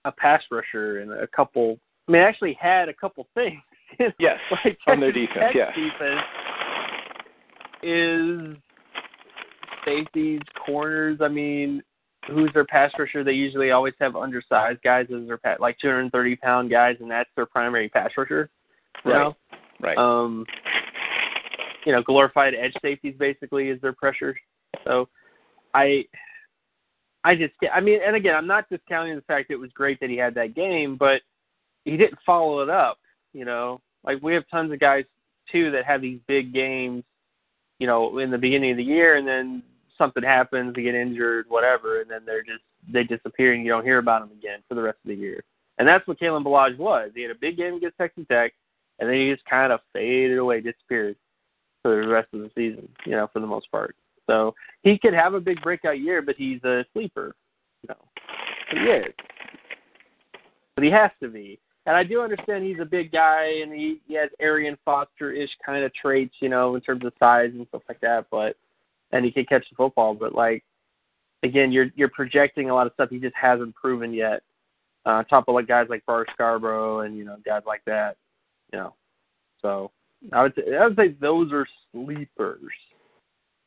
a 0.05 0.11
pass 0.11 0.41
rusher 0.49 0.99
and 0.99 1.11
a 1.11 1.27
couple. 1.27 1.77
I 2.07 2.11
mean, 2.13 2.21
actually 2.21 2.57
had 2.59 2.89
a 2.89 2.93
couple 2.93 3.27
things. 3.33 3.59
Yes, 4.19 4.37
like 4.63 4.77
on 4.85 4.99
their 4.99 5.11
defense, 5.11 5.51
yes. 5.55 5.71
defense 5.75 6.21
is 7.81 8.55
safeties, 9.85 10.41
corners. 10.65 11.19
I 11.21 11.27
mean, 11.27 11.81
who's 12.27 12.51
their 12.53 12.65
pass 12.65 12.91
rusher? 12.97 13.23
They 13.23 13.33
usually 13.33 13.71
always 13.71 13.93
have 13.99 14.15
undersized 14.15 14.81
guys 14.83 15.07
as 15.15 15.27
their 15.27 15.37
pa- 15.37 15.57
like 15.59 15.77
230 15.79 16.35
pound 16.37 16.69
guys, 16.69 16.97
and 16.99 17.09
that's 17.09 17.29
their 17.35 17.45
primary 17.45 17.89
pass 17.89 18.11
rusher. 18.17 18.49
You 19.05 19.11
Right. 19.11 19.19
know? 19.19 19.35
Right. 19.81 19.97
Um, 19.97 20.45
you 21.85 21.91
know, 21.93 22.03
glorified 22.03 22.53
edge 22.53 22.75
safeties 22.81 23.15
basically 23.17 23.69
is 23.69 23.79
their 23.81 23.93
pressure. 23.93 24.37
So, 24.83 25.07
I, 25.73 26.05
I 27.23 27.35
just, 27.35 27.53
I 27.73 27.79
mean, 27.79 27.99
and 28.05 28.15
again, 28.15 28.35
I'm 28.35 28.47
not 28.47 28.69
discounting 28.69 29.15
the 29.15 29.21
fact 29.21 29.47
that 29.47 29.55
it 29.55 29.59
was 29.59 29.71
great 29.71 29.99
that 30.01 30.09
he 30.09 30.17
had 30.17 30.35
that 30.35 30.55
game, 30.55 30.97
but 30.97 31.21
he 31.85 31.95
didn't 31.97 32.19
follow 32.25 32.61
it 32.61 32.69
up. 32.69 32.97
You 33.33 33.45
know, 33.45 33.79
like 34.03 34.21
we 34.21 34.33
have 34.33 34.43
tons 34.49 34.71
of 34.71 34.79
guys 34.79 35.05
too 35.51 35.71
that 35.71 35.85
have 35.85 36.01
these 36.01 36.19
big 36.27 36.53
games, 36.53 37.03
you 37.79 37.87
know, 37.87 38.19
in 38.19 38.29
the 38.29 38.37
beginning 38.37 38.71
of 38.71 38.77
the 38.77 38.83
year, 38.83 39.17
and 39.17 39.27
then 39.27 39.63
something 39.97 40.23
happens, 40.23 40.75
they 40.75 40.83
get 40.83 40.95
injured, 40.95 41.45
whatever, 41.49 42.01
and 42.01 42.09
then 42.09 42.21
they're 42.25 42.43
just 42.43 42.63
they 42.91 43.03
disappear, 43.03 43.53
and 43.53 43.63
you 43.63 43.69
don't 43.69 43.83
hear 43.83 43.97
about 43.97 44.21
them 44.21 44.37
again 44.37 44.59
for 44.67 44.75
the 44.75 44.81
rest 44.81 44.97
of 45.03 45.09
the 45.09 45.15
year. 45.15 45.43
And 45.77 45.87
that's 45.87 46.05
what 46.07 46.19
Kalen 46.19 46.43
Ballage 46.43 46.77
was. 46.77 47.11
He 47.15 47.21
had 47.21 47.31
a 47.31 47.35
big 47.35 47.57
game 47.57 47.75
against 47.75 47.97
Texas 47.97 48.25
Tech, 48.29 48.53
and 48.99 49.09
then 49.09 49.15
he 49.15 49.31
just 49.31 49.45
kind 49.45 49.71
of 49.71 49.79
faded 49.93 50.37
away, 50.37 50.61
disappeared 50.61 51.15
for 51.81 52.01
the 52.01 52.07
rest 52.07 52.27
of 52.33 52.41
the 52.41 52.51
season, 52.55 52.87
you 53.05 53.13
know, 53.13 53.29
for 53.31 53.39
the 53.39 53.47
most 53.47 53.71
part. 53.71 53.95
So 54.27 54.53
he 54.83 54.97
could 54.97 55.13
have 55.13 55.33
a 55.33 55.39
big 55.39 55.61
breakout 55.61 55.99
year, 55.99 56.21
but 56.21 56.35
he's 56.35 56.63
a 56.63 56.85
sleeper, 56.93 57.35
you 57.81 57.87
know. 57.89 58.05
But 58.69 58.79
he 58.79 58.85
is. 58.85 59.13
But 60.75 60.83
he 60.83 60.91
has 60.91 61.11
to 61.21 61.29
be. 61.29 61.59
And 61.89 61.97
I 61.97 62.03
do 62.03 62.21
understand 62.21 62.63
he's 62.63 62.79
a 62.79 62.85
big 62.85 63.11
guy 63.11 63.61
and 63.63 63.73
he, 63.73 63.99
he 64.07 64.13
has 64.13 64.29
Arian 64.39 64.77
Foster 64.85 65.31
ish 65.31 65.49
kind 65.65 65.83
of 65.83 65.91
traits, 65.95 66.35
you 66.39 66.47
know, 66.47 66.75
in 66.75 66.81
terms 66.81 67.03
of 67.03 67.13
size 67.17 67.49
and 67.51 67.65
stuff 67.69 67.81
like 67.89 67.99
that, 68.01 68.27
but 68.29 68.55
and 69.11 69.25
he 69.25 69.31
can 69.31 69.43
catch 69.45 69.67
the 69.67 69.75
football, 69.75 70.13
but 70.13 70.35
like 70.35 70.63
again, 71.41 71.71
you're 71.71 71.87
you're 71.95 72.09
projecting 72.09 72.69
a 72.69 72.75
lot 72.75 72.85
of 72.85 72.93
stuff 72.93 73.09
he 73.09 73.17
just 73.17 73.33
hasn't 73.35 73.73
proven 73.73 74.13
yet. 74.13 74.43
Uh, 75.03 75.23
top 75.23 75.47
of 75.47 75.55
like 75.55 75.67
guys 75.67 75.87
like 75.89 76.05
Bar 76.05 76.27
Scarborough 76.31 76.99
and, 76.99 77.17
you 77.17 77.25
know, 77.25 77.37
guys 77.43 77.63
like 77.65 77.81
that. 77.85 78.17
You 78.71 78.77
know. 78.77 78.93
So 79.59 79.89
I 80.31 80.43
would 80.43 80.53
say, 80.53 80.75
I 80.75 80.85
would 80.85 80.95
say 80.95 81.15
those 81.19 81.51
are 81.51 81.65
sleepers. 81.91 82.71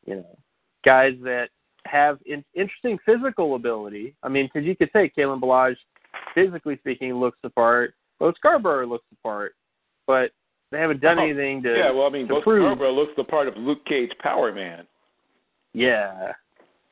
You 0.07 0.15
know, 0.15 0.39
guys 0.85 1.15
that 1.25 1.49
have 1.87 2.21
in, 2.25 2.45
interesting 2.55 3.01
physical 3.05 3.57
ability. 3.57 4.15
I 4.23 4.29
mean, 4.29 4.47
because 4.47 4.65
you 4.65 4.77
could 4.77 4.91
say 4.93 5.11
Kalen 5.19 5.41
Ballage, 5.41 5.75
physically 6.37 6.77
speaking, 6.77 7.15
looks 7.15 7.39
the 7.43 7.51
part. 7.51 7.95
Bo 8.23 8.33
Scarborough 8.37 8.87
looks 8.87 9.05
the 9.11 9.17
part, 9.21 9.57
but 10.07 10.31
they 10.71 10.79
haven't 10.79 11.01
done 11.01 11.19
Oh, 11.19 11.23
anything 11.25 11.61
to. 11.65 11.77
yeah, 11.77 11.91
well, 11.91 12.07
I 12.07 12.11
mean, 12.11 12.29
to 12.29 12.35
Bo 12.35 12.41
prove. 12.43 12.63
Scarborough 12.65 12.93
looks 12.93 13.11
the 13.17 13.25
part 13.25 13.49
of 13.49 13.57
Luke 13.57 13.85
Cage 13.85 14.13
Power 14.21 14.53
Man. 14.53 14.87
Yeah, 15.75 16.31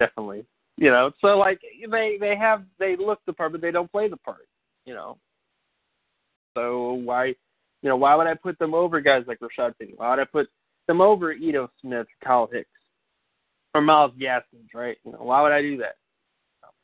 definitely. 0.01 0.45
You 0.77 0.91
know, 0.91 1.13
so 1.21 1.39
like 1.39 1.61
they 1.89 2.17
they 2.19 2.35
have 2.35 2.65
they 2.81 2.97
look 2.97 3.21
the 3.27 3.33
part, 3.33 3.53
but 3.53 3.61
they 3.61 3.71
don't 3.71 3.91
play 3.93 4.09
the 4.09 4.17
part. 4.17 4.49
You 4.87 4.95
know, 4.95 5.19
so 6.57 6.95
why 7.05 7.27
You 7.27 7.89
know, 7.91 7.97
why 7.97 8.17
would 8.17 8.27
I 8.27 8.35
put 8.35 8.59
them 8.59 8.75
over 8.75 9.01
guys 9.01 9.23
like 9.29 9.39
Rashad 9.39 9.79
Penny? 9.79 9.93
Why 9.97 10.11
would 10.11 10.19
I 10.19 10.25
put 10.25 10.49
them 10.89 11.01
over 11.01 11.31
Ito 11.33 11.71
Smith, 11.81 12.09
Kyle 12.25 12.49
Hicks, 12.53 12.69
or 13.73 13.83
Myles 13.83 14.13
Gaskins? 14.19 14.71
Right? 14.75 14.97
You 15.05 15.13
know, 15.13 15.19
why 15.23 15.43
would 15.43 15.53
I 15.53 15.63
do 15.63 15.77
that? 15.77 15.95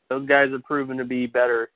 Those 0.09 0.25
guys 0.25 0.51
have 0.51 0.63
proven 0.63 0.95
to 0.99 1.03
be 1.03 1.25
better 1.27 1.69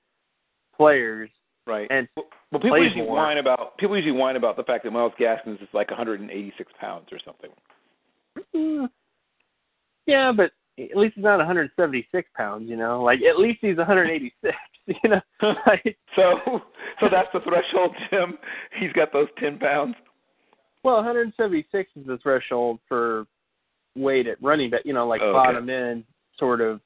players. 0.78 1.30
Right. 1.68 1.88
And 1.91 2.07
well, 2.16 2.62
people 2.62 2.82
usually 2.84 3.03
more. 3.03 3.18
whine 3.18 3.38
about 3.38 3.78
people 3.78 3.95
usually 3.95 4.18
whine 4.18 4.36
about 4.36 4.57
the 4.57 4.64
fact 4.64 4.84
that 4.84 4.91
Myles 4.91 5.14
Gaskins 5.20 5.59
is 5.62 5.68
like 5.74 5.89
186 5.89 6.72
pounds 6.80 7.07
or 7.12 7.20
something. 7.24 7.49
Mm, 8.55 8.89
yeah, 10.07 10.32
but 10.36 10.51
at 10.80 10.97
least 10.97 11.16
he's 11.16 11.24
not 11.24 11.38
176 11.38 12.30
pounds. 12.36 12.70
You 12.70 12.78
know, 12.78 13.03
like 13.03 13.20
at 13.22 13.38
least 13.39 13.59
he's 13.62 13.78
186. 13.78 14.55
You 14.88 15.09
know, 15.12 15.22
like, 15.68 15.95
So, 16.16 16.39
so 16.99 17.07
that's 17.09 17.28
the 17.34 17.39
threshold, 17.41 17.95
Jim. 18.09 18.36
He's 18.80 18.91
got 18.93 19.14
those 19.14 19.28
10 19.39 19.59
pounds. 19.59 19.93
well, 20.84 20.95
176 20.95 21.91
is 21.95 22.07
the 22.07 22.18
threshold 22.18 22.80
for 22.89 23.26
weight 23.95 24.26
at 24.26 24.41
running 24.41 24.72
back. 24.72 24.82
You 24.84 24.93
know, 24.93 25.07
like 25.07 25.22
Okay. 25.22 25.32
bottom 25.32 25.70
end 25.70 26.03
sort 26.38 26.62
of 26.62 26.82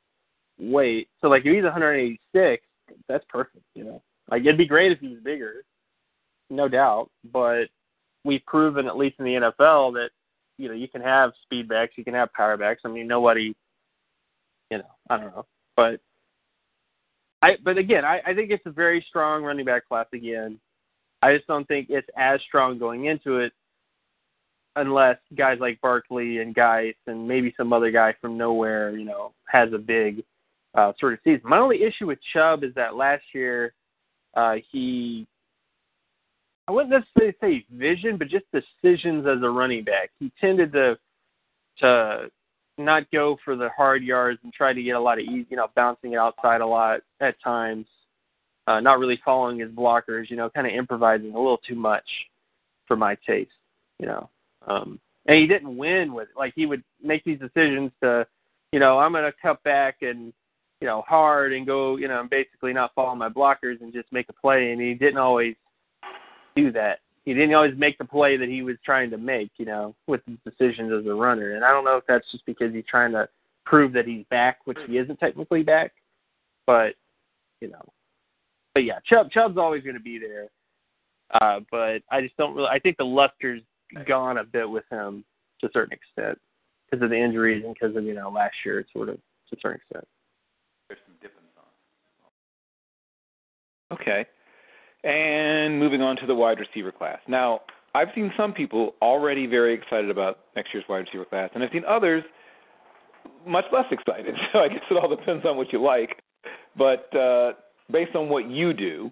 weight. 0.59 1.07
So 1.21 1.29
like 1.29 1.45
if 1.45 1.55
he's 1.55 1.63
186, 1.63 2.63
that's 3.07 3.23
perfect. 3.29 3.63
You 3.75 3.85
know, 3.85 4.01
like 4.29 4.41
it'd 4.41 4.57
be 4.57 4.65
great 4.65 4.91
if 4.91 4.99
he 4.99 5.09
was 5.09 5.19
bigger, 5.23 5.63
no 6.49 6.67
doubt. 6.67 7.09
But 7.31 7.65
we've 8.23 8.45
proven 8.45 8.87
at 8.87 8.97
least 8.97 9.15
in 9.19 9.25
the 9.25 9.51
NFL 9.59 9.93
that 9.93 10.09
you 10.57 10.67
know 10.67 10.73
you 10.73 10.87
can 10.87 11.01
have 11.01 11.31
speed 11.43 11.67
backs, 11.67 11.93
you 11.95 12.03
can 12.03 12.13
have 12.13 12.33
power 12.33 12.57
backs. 12.57 12.81
I 12.85 12.87
mean, 12.89 13.07
nobody, 13.07 13.55
you 14.71 14.77
know, 14.79 14.89
I 15.09 15.17
don't 15.17 15.27
know, 15.27 15.45
but 15.75 15.99
I. 17.41 17.57
But 17.63 17.77
again, 17.77 18.05
I, 18.05 18.21
I 18.25 18.33
think 18.33 18.51
it's 18.51 18.65
a 18.65 18.71
very 18.71 19.05
strong 19.07 19.43
running 19.43 19.65
back 19.65 19.87
class 19.87 20.07
again. 20.13 20.59
I 21.21 21.35
just 21.35 21.47
don't 21.47 21.67
think 21.67 21.87
it's 21.89 22.07
as 22.17 22.39
strong 22.47 22.77
going 22.77 23.05
into 23.05 23.37
it 23.37 23.53
unless 24.75 25.17
guys 25.35 25.57
like 25.59 25.79
Barkley 25.81 26.39
and 26.39 26.53
Guice 26.53 26.95
and 27.07 27.27
maybe 27.27 27.53
some 27.55 27.71
other 27.71 27.91
guy 27.91 28.13
from 28.19 28.37
nowhere, 28.37 28.95
you 28.97 29.05
know, 29.05 29.33
has 29.47 29.71
a 29.73 29.77
big 29.77 30.23
uh, 30.75 30.91
sort 30.99 31.13
of 31.13 31.19
season. 31.23 31.41
My 31.45 31.57
only 31.57 31.83
issue 31.83 32.07
with 32.07 32.19
Chubb 32.33 32.63
is 32.63 32.73
that 32.75 32.95
last 32.95 33.23
year 33.33 33.73
uh, 34.35 34.55
he, 34.71 35.25
I 36.67 36.71
wouldn't 36.71 36.91
necessarily 36.91 37.35
say 37.41 37.65
vision, 37.71 38.17
but 38.17 38.27
just 38.27 38.45
decisions 38.51 39.25
as 39.27 39.41
a 39.43 39.49
running 39.49 39.83
back. 39.83 40.11
He 40.19 40.31
tended 40.39 40.71
to 40.73 40.97
to 41.79 42.31
not 42.77 43.09
go 43.11 43.37
for 43.43 43.55
the 43.55 43.69
hard 43.69 44.03
yards 44.03 44.39
and 44.43 44.53
try 44.53 44.73
to 44.73 44.83
get 44.83 44.95
a 44.95 44.99
lot 44.99 45.19
of 45.19 45.25
easy, 45.25 45.47
you 45.49 45.57
know, 45.57 45.67
bouncing 45.75 46.13
it 46.13 46.17
outside 46.17 46.61
a 46.61 46.65
lot 46.65 47.01
at 47.19 47.35
times. 47.41 47.85
Uh, 48.67 48.79
not 48.79 48.97
really 48.97 49.19
following 49.23 49.59
his 49.59 49.69
blockers, 49.69 50.29
you 50.29 50.35
know, 50.35 50.49
kind 50.49 50.65
of 50.65 50.73
improvising 50.73 51.33
a 51.35 51.37
little 51.37 51.59
too 51.59 51.75
much 51.75 52.03
for 52.87 52.95
my 52.97 53.15
taste, 53.27 53.51
you 53.99 54.07
know. 54.07 54.29
Um, 54.67 54.99
and 55.27 55.37
he 55.37 55.45
didn't 55.45 55.77
win 55.77 56.13
with 56.13 56.29
it. 56.29 56.37
Like 56.37 56.53
he 56.55 56.65
would 56.65 56.83
make 57.03 57.23
these 57.23 57.39
decisions 57.39 57.91
to, 58.01 58.25
you 58.71 58.79
know, 58.79 58.97
I'm 58.97 59.11
going 59.11 59.23
to 59.23 59.33
cut 59.39 59.61
back 59.63 59.97
and, 60.01 60.33
you 60.85 60.91
know, 60.91 61.03
hard 61.07 61.51
and 61.51 61.65
go, 61.65 61.97
you 61.97 62.07
know, 62.07 62.19
and 62.19 62.29
basically 62.29 62.71
not 62.71 62.93
follow 62.93 63.15
my 63.15 63.27
blockers 63.27 63.81
and 63.81 63.91
just 63.91 64.11
make 64.11 64.29
a 64.29 64.33
play. 64.33 64.71
And 64.71 64.79
he 64.79 64.93
didn't 64.93 65.17
always 65.17 65.55
do 66.55 66.71
that. 66.73 66.99
He 67.23 67.33
didn't 67.33 67.55
always 67.55 67.73
make 67.75 67.97
the 67.97 68.05
play 68.05 68.37
that 68.37 68.49
he 68.49 68.61
was 68.61 68.75
trying 68.85 69.09
to 69.09 69.17
make, 69.17 69.49
you 69.57 69.65
know, 69.65 69.95
with 70.05 70.21
his 70.27 70.37
decisions 70.45 70.91
as 70.93 71.07
a 71.07 71.13
runner. 71.15 71.55
And 71.55 71.65
I 71.65 71.71
don't 71.71 71.85
know 71.85 71.97
if 71.97 72.03
that's 72.07 72.31
just 72.31 72.45
because 72.45 72.71
he's 72.71 72.85
trying 72.87 73.13
to 73.13 73.27
prove 73.65 73.93
that 73.93 74.05
he's 74.05 74.25
back, 74.29 74.59
which 74.65 74.77
he 74.85 74.99
isn't 74.99 75.19
technically 75.19 75.63
back. 75.63 75.91
But, 76.67 76.93
you 77.61 77.69
know, 77.69 77.81
but 78.75 78.83
yeah, 78.83 78.99
Chubb 79.09 79.31
Chubb's 79.31 79.57
always 79.57 79.81
going 79.81 79.95
to 79.95 79.99
be 79.99 80.19
there. 80.19 80.49
Uh, 81.41 81.61
but 81.71 82.03
I 82.11 82.21
just 82.21 82.37
don't 82.37 82.55
really. 82.55 82.69
I 82.69 82.77
think 82.77 82.97
the 82.97 83.05
luster's 83.05 83.63
gone 84.07 84.37
a 84.37 84.43
bit 84.43 84.69
with 84.69 84.83
him 84.91 85.25
to 85.61 85.67
a 85.67 85.71
certain 85.73 85.93
extent 85.93 86.39
because 86.85 87.03
of 87.03 87.09
the 87.09 87.17
injuries 87.17 87.63
and 87.65 87.73
because 87.73 87.95
of 87.95 88.03
you 88.03 88.13
know 88.13 88.29
last 88.29 88.53
year, 88.63 88.85
sort 88.93 89.09
of 89.09 89.15
to 89.15 89.55
a 89.55 89.59
certain 89.63 89.81
extent. 89.81 90.07
There's 90.87 90.99
some 91.07 91.15
difference 91.21 91.49
on. 91.57 91.65
Okay. 93.91 94.25
And 95.03 95.79
moving 95.79 96.01
on 96.01 96.15
to 96.17 96.25
the 96.25 96.35
wide 96.35 96.59
receiver 96.59 96.91
class. 96.91 97.19
Now, 97.27 97.61
I've 97.93 98.09
seen 98.13 98.31
some 98.35 98.53
people 98.53 98.95
already 99.01 99.45
very 99.45 99.73
excited 99.73 100.09
about 100.09 100.39
next 100.55 100.73
year's 100.73 100.85
wide 100.89 101.05
receiver 101.05 101.25
class, 101.25 101.49
and 101.53 101.63
I've 101.63 101.71
seen 101.71 101.85
others 101.87 102.23
much 103.47 103.65
less 103.71 103.85
excited. 103.91 104.35
So 104.51 104.59
I 104.59 104.67
guess 104.67 104.81
it 104.89 104.97
all 104.97 105.09
depends 105.09 105.45
on 105.45 105.57
what 105.57 105.71
you 105.71 105.81
like. 105.81 106.21
But 106.77 107.15
uh, 107.15 107.53
based 107.91 108.15
on 108.15 108.29
what 108.29 108.49
you 108.49 108.73
do, 108.73 109.11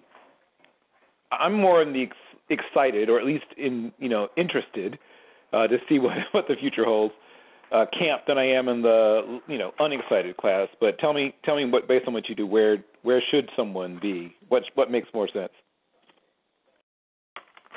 I'm 1.32 1.54
more 1.54 1.82
in 1.82 1.94
the 1.94 2.04
ex- 2.04 2.18
excited, 2.50 3.10
or 3.10 3.20
at 3.20 3.26
least 3.26 3.46
in 3.58 3.92
you 4.00 4.10
know 4.10 4.28
interested, 4.38 4.98
uh, 5.54 5.68
to 5.68 5.78
see 5.88 6.00
what 6.06 6.18
what 6.32 6.48
the 6.48 6.56
future 6.56 6.86
holds. 6.86 7.14
Uh, 7.72 7.86
camp 7.98 8.22
than 8.28 8.38
I 8.38 8.46
am 8.46 8.68
in 8.68 8.84
the 8.84 9.40
you 9.48 9.58
know 9.58 9.72
unexcited 9.80 10.38
class. 10.38 10.68
But 10.80 11.00
tell 11.00 11.14
me, 11.14 11.34
tell 11.44 11.56
me 11.56 11.66
what 11.66 11.88
based 11.88 12.08
on 12.08 12.14
what 12.14 12.30
you 12.30 12.36
do, 12.36 12.46
where 12.46 12.84
where 13.04 13.22
should 13.30 13.50
someone 13.56 14.00
be? 14.02 14.36
What 14.50 14.64
what 14.76 14.90
makes 14.92 15.08
more 15.14 15.30
sense? 15.32 15.52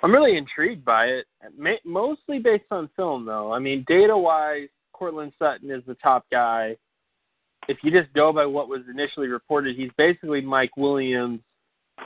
I'm 0.03 0.13
really 0.13 0.37
intrigued 0.37 0.85
by 0.85 1.07
it, 1.07 1.27
ma- 1.57 1.83
mostly 1.85 2.39
based 2.39 2.67
on 2.71 2.91
film, 2.97 3.25
though. 3.25 3.53
I 3.53 3.59
mean, 3.59 3.85
data-wise, 3.89 4.69
Courtland 4.93 5.33
Sutton 5.39 5.71
is 5.71 5.83
the 5.87 5.95
top 5.95 6.27
guy. 6.31 6.77
If 7.67 7.79
you 7.83 7.91
just 7.91 8.13
go 8.13 8.33
by 8.33 8.45
what 8.45 8.69
was 8.69 8.83
initially 8.91 9.29
reported, 9.29 9.75
he's 9.75 9.91
basically 9.97 10.43
Mike 10.43 10.77
Williams, 10.77 11.41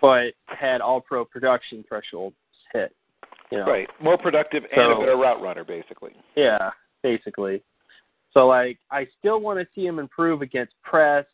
but 0.00 0.32
had 0.46 0.80
All-Pro 0.80 1.24
production 1.24 1.84
thresholds 1.88 2.36
hit. 2.72 2.94
You 3.50 3.58
know? 3.58 3.66
Right, 3.66 3.88
more 4.00 4.16
productive 4.16 4.62
and 4.70 4.92
a 4.92 4.96
better 4.96 5.16
route 5.16 5.42
runner, 5.42 5.64
basically. 5.64 6.12
Yeah, 6.36 6.70
basically. 7.02 7.60
So 8.32 8.46
like, 8.46 8.78
I 8.92 9.08
still 9.18 9.40
want 9.40 9.58
to 9.58 9.66
see 9.74 9.84
him 9.84 9.98
improve 9.98 10.42
against 10.42 10.72
press. 10.84 11.26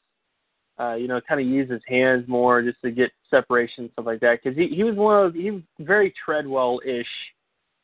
Uh, 0.78 0.94
you 0.94 1.08
know, 1.08 1.20
kind 1.26 1.40
of 1.40 1.46
use 1.46 1.70
his 1.70 1.80
hands 1.88 2.26
more 2.28 2.60
just 2.60 2.80
to 2.82 2.90
get 2.90 3.10
separation 3.30 3.84
and 3.84 3.92
stuff 3.92 4.06
like 4.06 4.20
that. 4.20 4.40
Because 4.42 4.58
he 4.58 4.68
he 4.68 4.84
was 4.84 4.94
one 4.94 5.24
of 5.24 5.32
those, 5.32 5.42
he 5.42 5.50
was 5.50 5.62
very 5.80 6.12
Treadwell 6.22 6.80
ish 6.84 7.06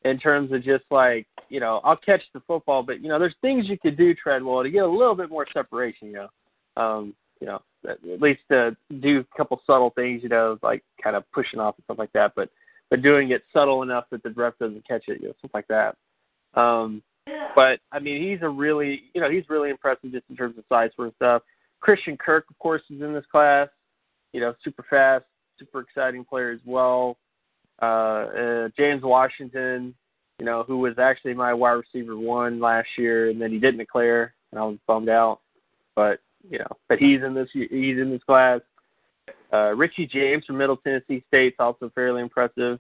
in 0.05 0.19
terms 0.19 0.53
of 0.53 0.63
just 0.63 0.85
like 0.91 1.27
you 1.49 1.61
know 1.61 1.81
I'll 1.85 1.97
catch 1.97 2.23
the 2.35 2.41
football, 2.41 2.83
but 2.83 3.01
you 3.01 3.09
know 3.09 3.19
there's 3.19 3.35
things 3.41 3.69
you 3.69 3.79
could 3.79 3.97
do 3.97 4.15
Treadwell 4.15 4.63
to 4.63 4.71
get 4.71 4.85
a 4.85 4.87
little 4.87 5.15
bit 5.15 5.31
more 5.31 5.47
separation. 5.53 6.09
You 6.09 6.29
know, 6.77 6.83
um, 6.83 7.15
you 7.41 7.47
know 7.47 7.63
at 7.89 7.99
least 8.21 8.41
to 8.51 8.77
do 9.01 9.21
a 9.21 9.37
couple 9.37 9.61
subtle 9.67 9.91
things. 9.91 10.23
You 10.23 10.29
know, 10.29 10.59
like 10.63 10.83
kind 11.03 11.17
of 11.17 11.25
pushing 11.33 11.61
off 11.61 11.77
and 11.79 11.85
stuff 11.85 11.99
like 11.99 12.13
that. 12.13 12.33
But 12.37 12.51
but 12.91 13.01
doing 13.01 13.31
it 13.31 13.43
subtle 13.55 13.83
enough 13.83 14.05
that 14.11 14.23
the 14.23 14.31
ref 14.31 14.59
doesn't 14.59 14.87
catch 14.87 15.05
it. 15.09 15.21
You 15.21 15.29
know, 15.29 15.35
stuff 15.39 15.53
like 15.55 15.69
that. 15.69 15.97
Um, 16.55 17.03
but 17.55 17.81
I 17.93 17.99
mean, 17.99 18.23
he's 18.23 18.43
a 18.43 18.49
really, 18.49 19.05
you 19.15 19.21
know, 19.21 19.31
he's 19.31 19.49
really 19.49 19.71
impressive 19.71 20.13
just 20.13 20.25
in 20.29 20.37
terms 20.37 20.59
of 20.59 20.65
size 20.69 20.91
for 20.97 21.11
stuff. 21.17 21.43
Christian 21.83 22.17
Kirk, 22.17 22.47
of 22.49 22.59
course, 22.59 22.83
is 22.89 23.03
in 23.03 23.13
this 23.13 23.25
class. 23.31 23.69
You 24.33 24.41
know, 24.41 24.55
super 24.65 24.85
fast, 24.89 25.25
super 25.59 25.81
exciting 25.81 26.25
player 26.25 26.51
as 26.51 26.61
well. 26.65 27.19
Uh, 27.83 27.85
uh, 27.85 28.69
James 28.77 29.03
Washington, 29.03 29.95
you 30.39 30.47
know, 30.47 30.63
who 30.63 30.79
was 30.79 30.99
actually 30.99 31.35
my 31.35 31.53
wide 31.53 31.73
receiver 31.73 32.17
one 32.17 32.61
last 32.61 32.89
year, 32.97 33.29
and 33.29 33.41
then 33.41 33.51
he 33.51 33.59
didn't 33.59 33.79
declare, 33.79 34.33
and 34.51 34.61
I 34.61 34.65
was 34.65 34.79
bummed 34.87 35.11
out. 35.11 35.41
But 35.95 36.21
you 36.49 36.59
know, 36.59 36.77
but 36.89 36.99
he's 36.99 37.23
in 37.23 37.35
this, 37.35 37.49
he's 37.53 37.99
in 37.99 38.11
this 38.11 38.23
class. 38.25 38.61
Uh, 39.53 39.75
Richie 39.75 40.07
James 40.07 40.45
from 40.47 40.57
Middle 40.57 40.79
Tennessee 40.79 41.23
State's 41.29 41.57
also 41.59 41.91
fairly 41.95 42.23
impressive 42.23 42.79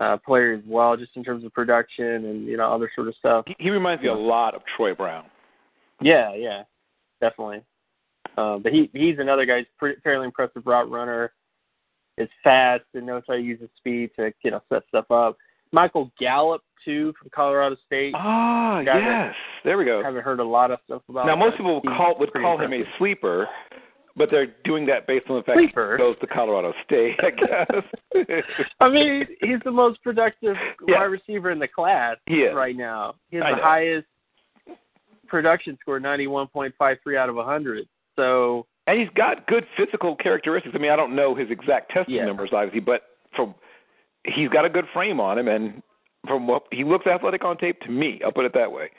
uh, 0.00 0.16
player 0.16 0.54
as 0.54 0.62
well, 0.66 0.96
just 0.96 1.16
in 1.16 1.22
terms 1.22 1.44
of 1.44 1.52
production 1.52 2.24
and 2.24 2.46
you 2.46 2.56
know 2.56 2.72
other 2.72 2.90
sort 2.94 3.08
of 3.08 3.14
stuff. 3.16 3.44
He, 3.46 3.56
he 3.58 3.70
reminds 3.70 4.02
me 4.02 4.08
a 4.08 4.14
lot 4.14 4.54
of 4.54 4.62
Troy 4.76 4.94
Brown. 4.94 5.26
Yeah, 6.00 6.34
yeah, 6.34 6.62
definitely. 7.20 7.62
Uh, 8.36 8.58
but 8.58 8.72
he 8.72 8.90
he's 8.92 9.18
another 9.18 9.44
guy 9.44 9.58
who's 9.58 9.66
pretty, 9.78 10.00
fairly 10.02 10.26
impressive 10.26 10.62
route 10.66 10.90
runner. 10.90 11.32
Is 12.18 12.28
fast 12.44 12.82
and 12.92 13.06
knows 13.06 13.22
how 13.26 13.34
to 13.34 13.40
use 13.40 13.58
his 13.60 13.70
speed 13.78 14.10
to 14.16 14.32
you 14.44 14.50
know 14.50 14.60
set 14.70 14.82
stuff 14.88 15.10
up. 15.10 15.36
Michael 15.72 16.10
Gallup 16.20 16.60
too 16.84 17.14
from 17.18 17.30
Colorado 17.34 17.74
State. 17.86 18.12
Ah, 18.14 18.80
yes. 18.80 19.34
There 19.64 19.78
we 19.78 19.86
go. 19.86 20.02
haven't 20.02 20.22
heard 20.22 20.38
a 20.40 20.44
lot 20.44 20.70
of 20.70 20.78
stuff 20.84 21.00
about. 21.08 21.24
Now, 21.26 21.36
most 21.36 21.56
people 21.56 21.76
would 21.82 21.84
call 21.96 22.14
would 22.18 22.30
call 22.34 22.58
him 22.60 22.74
a 22.74 22.82
sleeper, 22.98 23.48
but 24.14 24.28
they're 24.30 24.48
doing 24.64 24.84
that 24.86 25.06
based 25.06 25.26
on 25.30 25.36
the 25.36 25.42
fact 25.42 25.56
Sleeper? 25.58 25.96
he 25.96 26.02
goes 26.02 26.16
to 26.20 26.26
Colorado 26.26 26.74
State, 26.84 27.18
I 27.22 27.30
guess. 27.30 28.42
I 28.80 28.90
mean, 28.90 29.26
he's 29.40 29.60
the 29.64 29.70
most 29.70 30.02
productive 30.02 30.54
Yeah. 30.86 30.98
wide 30.98 31.04
receiver 31.04 31.50
in 31.50 31.58
the 31.58 31.68
class 31.68 32.16
right 32.54 32.76
now. 32.76 33.14
He 33.30 33.38
has 33.38 33.44
I 33.46 33.50
the 33.52 33.56
know. 33.56 33.62
highest 33.62 34.06
production 35.28 35.78
score, 35.80 35.98
ninety-one 35.98 36.48
point 36.48 36.74
five 36.78 36.98
three 37.02 37.16
out 37.16 37.28
of 37.30 37.38
a 37.38 37.44
hundred. 37.44 37.88
So 38.16 38.66
And 38.86 38.98
he's 38.98 39.08
got 39.14 39.46
good 39.46 39.64
physical 39.76 40.16
characteristics. 40.16 40.74
I 40.74 40.78
mean, 40.78 40.90
I 40.90 40.96
don't 40.96 41.14
know 41.14 41.34
his 41.34 41.50
exact 41.50 41.92
testing 41.92 42.16
Yeah. 42.16 42.24
numbers, 42.26 42.50
obviously, 42.52 42.80
but 42.80 43.02
from 43.34 43.54
he's 44.24 44.48
got 44.48 44.64
a 44.64 44.68
good 44.68 44.86
frame 44.92 45.20
on 45.20 45.38
him, 45.38 45.48
and 45.48 45.82
from 46.26 46.46
what 46.46 46.64
he 46.70 46.84
looks 46.84 47.06
athletic 47.06 47.44
on 47.44 47.56
tape 47.56 47.80
to 47.80 47.90
me. 47.90 48.20
I'll 48.24 48.32
put 48.32 48.44
it 48.44 48.52
that 48.54 48.70
way. 48.70 48.90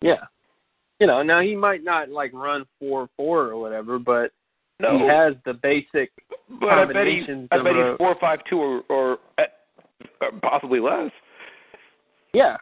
Yeah. 0.00 0.24
You 0.98 1.06
know, 1.06 1.22
now 1.22 1.40
he 1.40 1.56
might 1.56 1.82
not 1.82 2.10
like 2.10 2.32
run 2.32 2.64
four 2.78 3.08
four 3.16 3.46
or 3.46 3.56
whatever, 3.58 3.98
but 3.98 4.32
No, 4.78 4.98
he 4.98 5.06
has 5.06 5.34
the 5.44 5.54
basic 5.54 6.10
but 6.60 6.68
I 6.68 6.84
bet 6.84 7.06
he, 7.06 7.24
combinations 7.24 7.48
I 7.50 7.62
bet 7.62 7.74
he's 7.74 7.96
four 7.96 8.16
five 8.20 8.40
two 8.48 8.58
or 8.58 8.82
or 8.88 9.18
eh, 9.38 9.44
at, 10.22 10.42
possibly 10.42 10.80
less. 10.80 11.10
Yeah, 12.32 12.56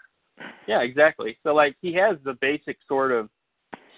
yeah, 0.66 0.80
exactly. 0.80 1.36
So 1.42 1.52
like 1.54 1.76
he 1.82 1.92
has 1.94 2.16
the 2.24 2.34
basic 2.40 2.78
sort 2.86 3.12
of 3.12 3.28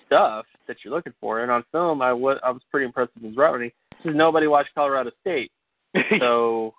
stuff 0.07 0.47
that 0.71 0.79
you're 0.85 0.95
looking 0.95 1.13
for, 1.21 1.41
and 1.41 1.51
on 1.51 1.65
film, 1.73 2.01
I 2.01 2.13
was 2.13 2.39
I 2.45 2.51
was 2.51 2.63
pretty 2.71 2.87
impressed 2.87 3.11
with 3.17 3.25
his 3.25 3.37
route 3.37 3.53
running. 3.53 3.73
Because 3.91 4.17
nobody 4.17 4.47
watched 4.47 4.71
Colorado 4.75 5.11
State, 5.21 5.51
so 6.21 6.73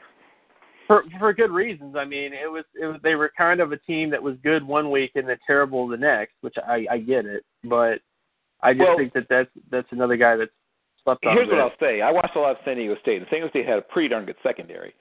for 0.86 1.04
for 1.18 1.32
good 1.32 1.50
reasons. 1.50 1.94
I 1.96 2.04
mean, 2.04 2.32
it 2.32 2.50
was 2.50 2.64
it 2.80 2.86
was 2.86 2.96
they 3.02 3.14
were 3.14 3.30
kind 3.36 3.60
of 3.60 3.72
a 3.72 3.76
team 3.76 4.10
that 4.10 4.22
was 4.22 4.36
good 4.42 4.66
one 4.66 4.90
week 4.90 5.12
and 5.14 5.28
then 5.28 5.36
terrible 5.46 5.86
the 5.86 5.96
next, 5.96 6.32
which 6.40 6.56
I 6.66 6.86
I 6.90 6.98
get 6.98 7.26
it, 7.26 7.44
but 7.64 8.00
I 8.62 8.72
just 8.72 8.80
Well- 8.88 8.96
think 8.96 9.12
that 9.12 9.26
that's 9.28 9.50
that's 9.70 9.92
another 9.92 10.16
guy 10.16 10.36
that's 10.36 10.50
slept 11.04 11.24
on. 11.26 11.34
Here's 11.36 11.48
what 11.48 11.60
I'll 11.60 11.72
say. 11.78 12.00
I 12.00 12.10
watched 12.10 12.36
a 12.36 12.40
lot 12.40 12.52
of 12.52 12.56
San 12.64 12.76
Diego 12.76 12.96
State, 13.02 13.18
and 13.18 13.26
San 13.30 13.40
Diego 13.40 13.50
State 13.50 13.66
had 13.66 13.78
a 13.78 13.82
pretty 13.82 14.08
darn 14.08 14.24
good 14.24 14.36
secondary. 14.42 14.94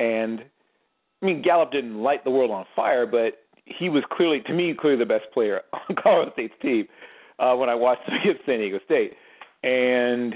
And 0.00 0.40
I 1.22 1.26
mean, 1.26 1.42
Gallup 1.42 1.70
didn't 1.72 2.02
light 2.02 2.24
the 2.24 2.30
world 2.30 2.50
on 2.50 2.64
fire, 2.74 3.06
but 3.06 3.38
he 3.64 3.88
was 3.88 4.02
clearly, 4.12 4.40
to 4.40 4.52
me, 4.52 4.74
clearly 4.74 4.98
the 4.98 5.06
best 5.06 5.24
player 5.32 5.62
on 5.72 5.96
Colorado 5.96 6.32
State's 6.32 6.54
team 6.62 6.86
uh, 7.38 7.54
when 7.54 7.68
I 7.68 7.74
watched 7.74 8.08
him 8.08 8.16
against 8.22 8.46
San 8.46 8.58
Diego 8.58 8.78
State. 8.84 9.12
And 9.62 10.34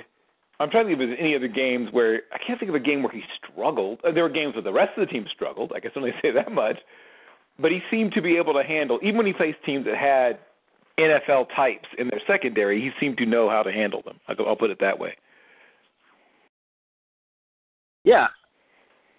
I'm 0.60 0.70
trying 0.70 0.86
to 0.86 0.90
think 0.90 1.00
if 1.00 1.08
there's 1.08 1.18
any 1.20 1.34
other 1.34 1.48
games 1.48 1.88
where 1.92 2.22
I 2.32 2.38
can't 2.44 2.58
think 2.58 2.68
of 2.68 2.74
a 2.74 2.80
game 2.80 3.02
where 3.02 3.12
he 3.12 3.22
struggled. 3.42 4.00
Uh, 4.04 4.12
There 4.12 4.22
were 4.22 4.28
games 4.30 4.54
where 4.54 4.62
the 4.62 4.72
rest 4.72 4.92
of 4.96 5.06
the 5.06 5.12
team 5.12 5.26
struggled. 5.34 5.72
I 5.74 5.80
can 5.80 5.90
certainly 5.94 6.12
say 6.22 6.30
that 6.32 6.52
much. 6.52 6.76
But 7.58 7.70
he 7.70 7.80
seemed 7.90 8.12
to 8.14 8.22
be 8.22 8.36
able 8.36 8.54
to 8.54 8.62
handle, 8.62 8.98
even 9.02 9.18
when 9.18 9.26
he 9.26 9.34
faced 9.34 9.58
teams 9.64 9.84
that 9.84 9.96
had 9.96 10.38
NFL 10.98 11.48
types 11.54 11.88
in 11.98 12.08
their 12.08 12.20
secondary, 12.26 12.80
he 12.80 12.90
seemed 12.98 13.18
to 13.18 13.26
know 13.26 13.48
how 13.48 13.62
to 13.62 13.70
handle 13.72 14.02
them. 14.02 14.18
I'll, 14.28 14.36
I'll 14.46 14.56
put 14.56 14.70
it 14.70 14.78
that 14.80 14.98
way. 14.98 15.14
Yeah. 18.04 18.28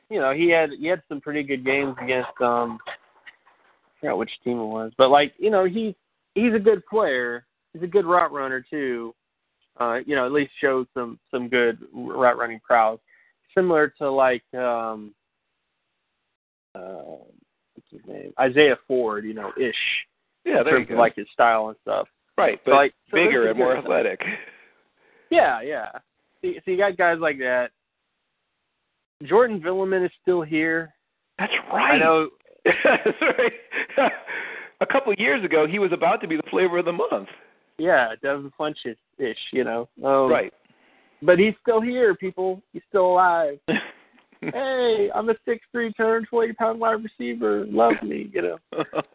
You 0.10 0.20
know, 0.20 0.34
he 0.34 0.50
had 0.50 0.72
he 0.78 0.88
had 0.88 1.02
some 1.10 1.22
pretty 1.22 1.44
good 1.44 1.66
games 1.66 1.96
against 2.02 2.30
um 2.42 2.78
I 2.86 4.00
forgot 4.00 4.18
which 4.18 4.32
team 4.44 4.60
it 4.60 4.66
was. 4.66 4.92
But 4.98 5.10
like, 5.10 5.34
you 5.38 5.50
know, 5.50 5.66
he's 5.66 5.94
he's 6.36 6.54
a 6.54 6.60
good 6.60 6.86
player. 6.86 7.46
He's 7.74 7.84
a 7.84 7.88
good 7.88 8.06
route 8.06 8.32
runner 8.32 8.64
too. 8.70 9.14
Uh, 9.80 10.00
you 10.06 10.16
know, 10.16 10.26
at 10.26 10.32
least 10.32 10.52
shows 10.62 10.86
some 10.94 11.20
some 11.32 11.50
good 11.50 11.80
route 11.94 12.38
running 12.38 12.60
prowess. 12.60 13.00
Similar 13.56 13.94
to 14.00 14.10
like 14.12 14.44
um 14.54 15.14
uh 16.76 17.18
what's 17.74 17.90
his 17.92 18.02
name? 18.08 18.34
Isaiah 18.40 18.78
Ford, 18.88 19.26
you 19.26 19.34
know, 19.34 19.52
ish. 19.58 19.76
Yeah, 20.46 20.60
in 20.60 20.66
there 20.66 20.74
you 20.80 20.86
terms 20.86 20.88
go. 20.90 20.94
of 20.96 21.00
like 21.00 21.16
his 21.16 21.28
style 21.34 21.68
and 21.70 21.78
stuff. 21.82 22.08
right, 22.38 22.60
So, 22.66 22.72
but 22.72 22.76
like 22.76 22.94
so 23.10 23.16
bigger 23.16 23.50
and 23.50 23.58
more 23.58 23.78
athletic. 23.78 24.22
Yeah, 25.32 25.62
yeah. 25.62 25.90
See, 26.42 26.60
so 26.64 26.72
you 26.72 26.78
got 26.78 26.98
guys 26.98 27.18
like 27.20 27.38
that. 27.40 27.70
Jordan 29.24 29.62
Villamin 29.62 30.06
is 30.06 30.12
still 30.22 30.42
here. 30.42 30.94
That's 31.40 31.54
right. 31.72 31.96
I 31.96 31.98
know 31.98 32.30
That's 32.66 33.22
right. 33.38 33.52
a 34.82 34.86
couple 34.86 35.12
of 35.12 35.20
years 35.20 35.44
ago, 35.44 35.66
he 35.68 35.80
was 35.80 35.92
about 35.92 36.22
to 36.22 36.28
be 36.28 36.36
the 36.38 36.44
flavor 36.50 36.78
of 36.78 36.86
the 36.86 36.92
month. 36.94 37.28
Yeah, 37.84 38.16
Devin 38.22 38.52
Funch 38.58 38.76
ish, 38.86 39.38
you 39.52 39.66
know. 39.66 39.90
Um, 40.04 40.32
right. 40.32 40.54
But 41.22 41.38
he's 41.38 41.54
still 41.62 41.82
here, 41.82 42.16
people. 42.16 42.62
He's 42.72 42.82
still 42.88 43.08
alive. 43.08 43.60
hey, 44.42 45.10
I'm 45.14 45.30
a 45.30 45.36
six 45.46 45.66
three, 45.72 45.92
turn 45.94 46.26
twenty 46.26 46.54
pound 46.54 46.80
wide 46.80 47.04
receiver. 47.04 47.66
Love 47.66 47.96
me, 48.02 48.30
you 48.34 48.42
know. 48.42 48.58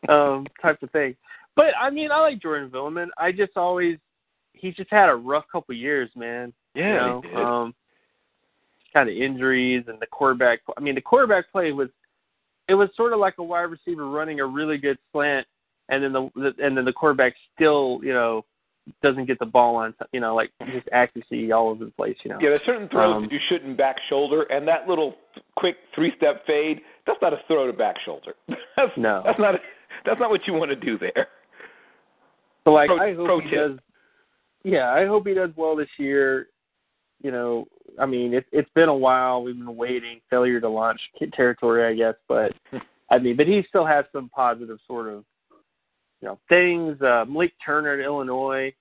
Um, 0.08 0.46
type 0.62 0.82
of 0.82 0.90
thing. 0.90 1.16
But 1.56 1.72
I 1.80 1.90
mean, 1.90 2.10
I 2.10 2.20
like 2.20 2.40
Jordan 2.40 2.70
Villamin. 2.70 3.08
I 3.18 3.32
just 3.32 3.56
always 3.56 3.98
he's 4.52 4.74
just 4.74 4.90
had 4.90 5.08
a 5.08 5.14
rough 5.14 5.44
couple 5.50 5.74
years, 5.74 6.10
man. 6.14 6.52
yeah, 6.74 7.20
you 7.22 7.32
know, 7.32 7.42
um, 7.42 7.74
kind 8.92 9.08
of 9.08 9.16
injuries 9.16 9.84
and 9.88 9.98
the 10.00 10.06
quarterback. 10.06 10.60
I 10.76 10.80
mean, 10.80 10.94
the 10.94 11.00
quarterback 11.00 11.50
play 11.52 11.72
was 11.72 11.88
it 12.68 12.74
was 12.74 12.88
sort 12.96 13.12
of 13.12 13.18
like 13.18 13.34
a 13.38 13.42
wide 13.42 13.62
receiver 13.62 14.08
running 14.08 14.40
a 14.40 14.46
really 14.46 14.78
good 14.78 14.98
slant, 15.12 15.46
and 15.88 16.02
then 16.02 16.12
the, 16.12 16.30
the 16.36 16.54
and 16.64 16.76
then 16.76 16.84
the 16.84 16.92
quarterback 16.92 17.34
still, 17.54 18.00
you 18.02 18.12
know, 18.12 18.44
doesn't 19.03 19.26
get 19.26 19.39
the 19.39 19.47
ball 19.47 19.76
on, 19.76 19.95
you 20.12 20.20
know, 20.20 20.34
like 20.34 20.51
just 20.72 20.89
accuracy 20.93 21.53
all 21.53 21.68
over 21.70 21.84
the 21.84 21.91
place, 21.91 22.16
you 22.24 22.30
know. 22.30 22.39
yeah, 22.41 22.51
there's 22.51 22.62
certain 22.66 22.89
throws 22.89 23.16
um, 23.16 23.22
that 23.22 23.32
you 23.32 23.39
shouldn't 23.49 23.76
back 23.76 23.97
shoulder, 24.09 24.43
and 24.45 24.66
that 24.68 24.89
little 24.89 25.14
quick 25.57 25.76
three-step 25.95 26.47
fade, 26.47 26.80
that's 27.07 27.18
not 27.22 27.32
a 27.32 27.39
throw 27.47 27.66
to 27.66 27.72
back 27.72 27.97
shoulder. 28.05 28.34
that's, 28.76 28.93
No. 28.97 29.22
That's 29.24 29.39
not. 29.39 29.55
A, 29.55 29.59
that's 30.05 30.20
not 30.20 30.30
what 30.30 30.41
you 30.47 30.55
want 30.55 30.70
to 30.70 30.76
do 30.76 30.99
there. 30.99 31.28
So 32.64 32.70
like, 32.70 32.89
Pro- 32.89 32.99
I 32.99 33.14
hope 33.14 33.43
he 33.43 33.51
tip. 33.51 33.59
does. 33.59 33.78
Yeah, 34.64 34.91
I 34.93 35.07
hope 35.07 35.26
he 35.26 35.34
does 35.34 35.51
well 35.57 35.76
this 35.76 35.89
year. 35.99 36.49
You 37.22 37.30
know, 37.30 37.66
I 37.99 38.07
mean, 38.07 38.34
it's 38.34 38.47
it's 38.53 38.70
been 38.74 38.89
a 38.89 38.95
while. 38.95 39.43
We've 39.43 39.57
been 39.57 39.76
waiting, 39.76 40.20
failure 40.30 40.61
to 40.61 40.68
launch 40.68 41.01
territory, 41.32 41.84
I 41.84 41.95
guess. 41.97 42.14
But 42.28 42.53
I 43.11 43.18
mean, 43.18 43.36
but 43.36 43.47
he 43.47 43.64
still 43.68 43.86
has 43.86 44.05
some 44.12 44.28
positive 44.28 44.78
sort 44.86 45.09
of, 45.09 45.24
you 46.20 46.28
know, 46.28 46.38
things. 46.48 47.00
Uh, 47.00 47.24
Malik 47.28 47.52
Turner 47.64 47.94
at 47.94 48.04
Illinois 48.04 48.72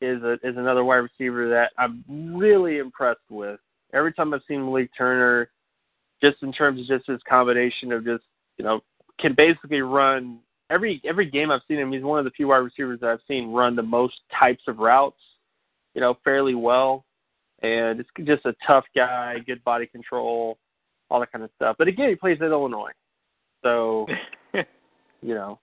is 0.00 0.22
a 0.22 0.34
is 0.42 0.56
another 0.56 0.84
wide 0.84 0.96
receiver 0.96 1.48
that 1.50 1.70
I'm 1.78 2.04
really 2.34 2.78
impressed 2.78 3.20
with. 3.30 3.60
Every 3.92 4.12
time 4.12 4.32
I've 4.32 4.40
seen 4.48 4.64
Malik 4.64 4.90
Turner, 4.96 5.50
just 6.22 6.42
in 6.42 6.52
terms 6.52 6.80
of 6.80 6.86
just 6.86 7.08
his 7.08 7.20
combination 7.28 7.92
of 7.92 8.04
just 8.04 8.24
you 8.58 8.64
know 8.64 8.80
can 9.20 9.34
basically 9.34 9.82
run 9.82 10.38
every 10.70 11.00
every 11.08 11.30
game 11.30 11.50
I've 11.50 11.60
seen 11.68 11.78
him. 11.78 11.92
He's 11.92 12.02
one 12.02 12.18
of 12.18 12.24
the 12.24 12.30
few 12.32 12.48
wide 12.48 12.58
receivers 12.58 13.00
that 13.00 13.10
I've 13.10 13.20
seen 13.28 13.52
run 13.52 13.76
the 13.76 13.82
most 13.82 14.14
types 14.38 14.62
of 14.66 14.78
routes, 14.78 15.20
you 15.94 16.00
know, 16.00 16.16
fairly 16.24 16.54
well. 16.54 17.04
And 17.62 18.00
it's 18.00 18.10
just 18.24 18.44
a 18.44 18.54
tough 18.66 18.84
guy, 18.96 19.36
good 19.46 19.62
body 19.62 19.86
control, 19.86 20.58
all 21.08 21.20
that 21.20 21.30
kind 21.30 21.44
of 21.44 21.50
stuff. 21.54 21.76
But 21.78 21.86
again, 21.86 22.08
he 22.08 22.16
plays 22.16 22.38
at 22.40 22.50
Illinois, 22.50 22.90
so 23.62 24.06
you 24.54 25.34
know, 25.34 25.60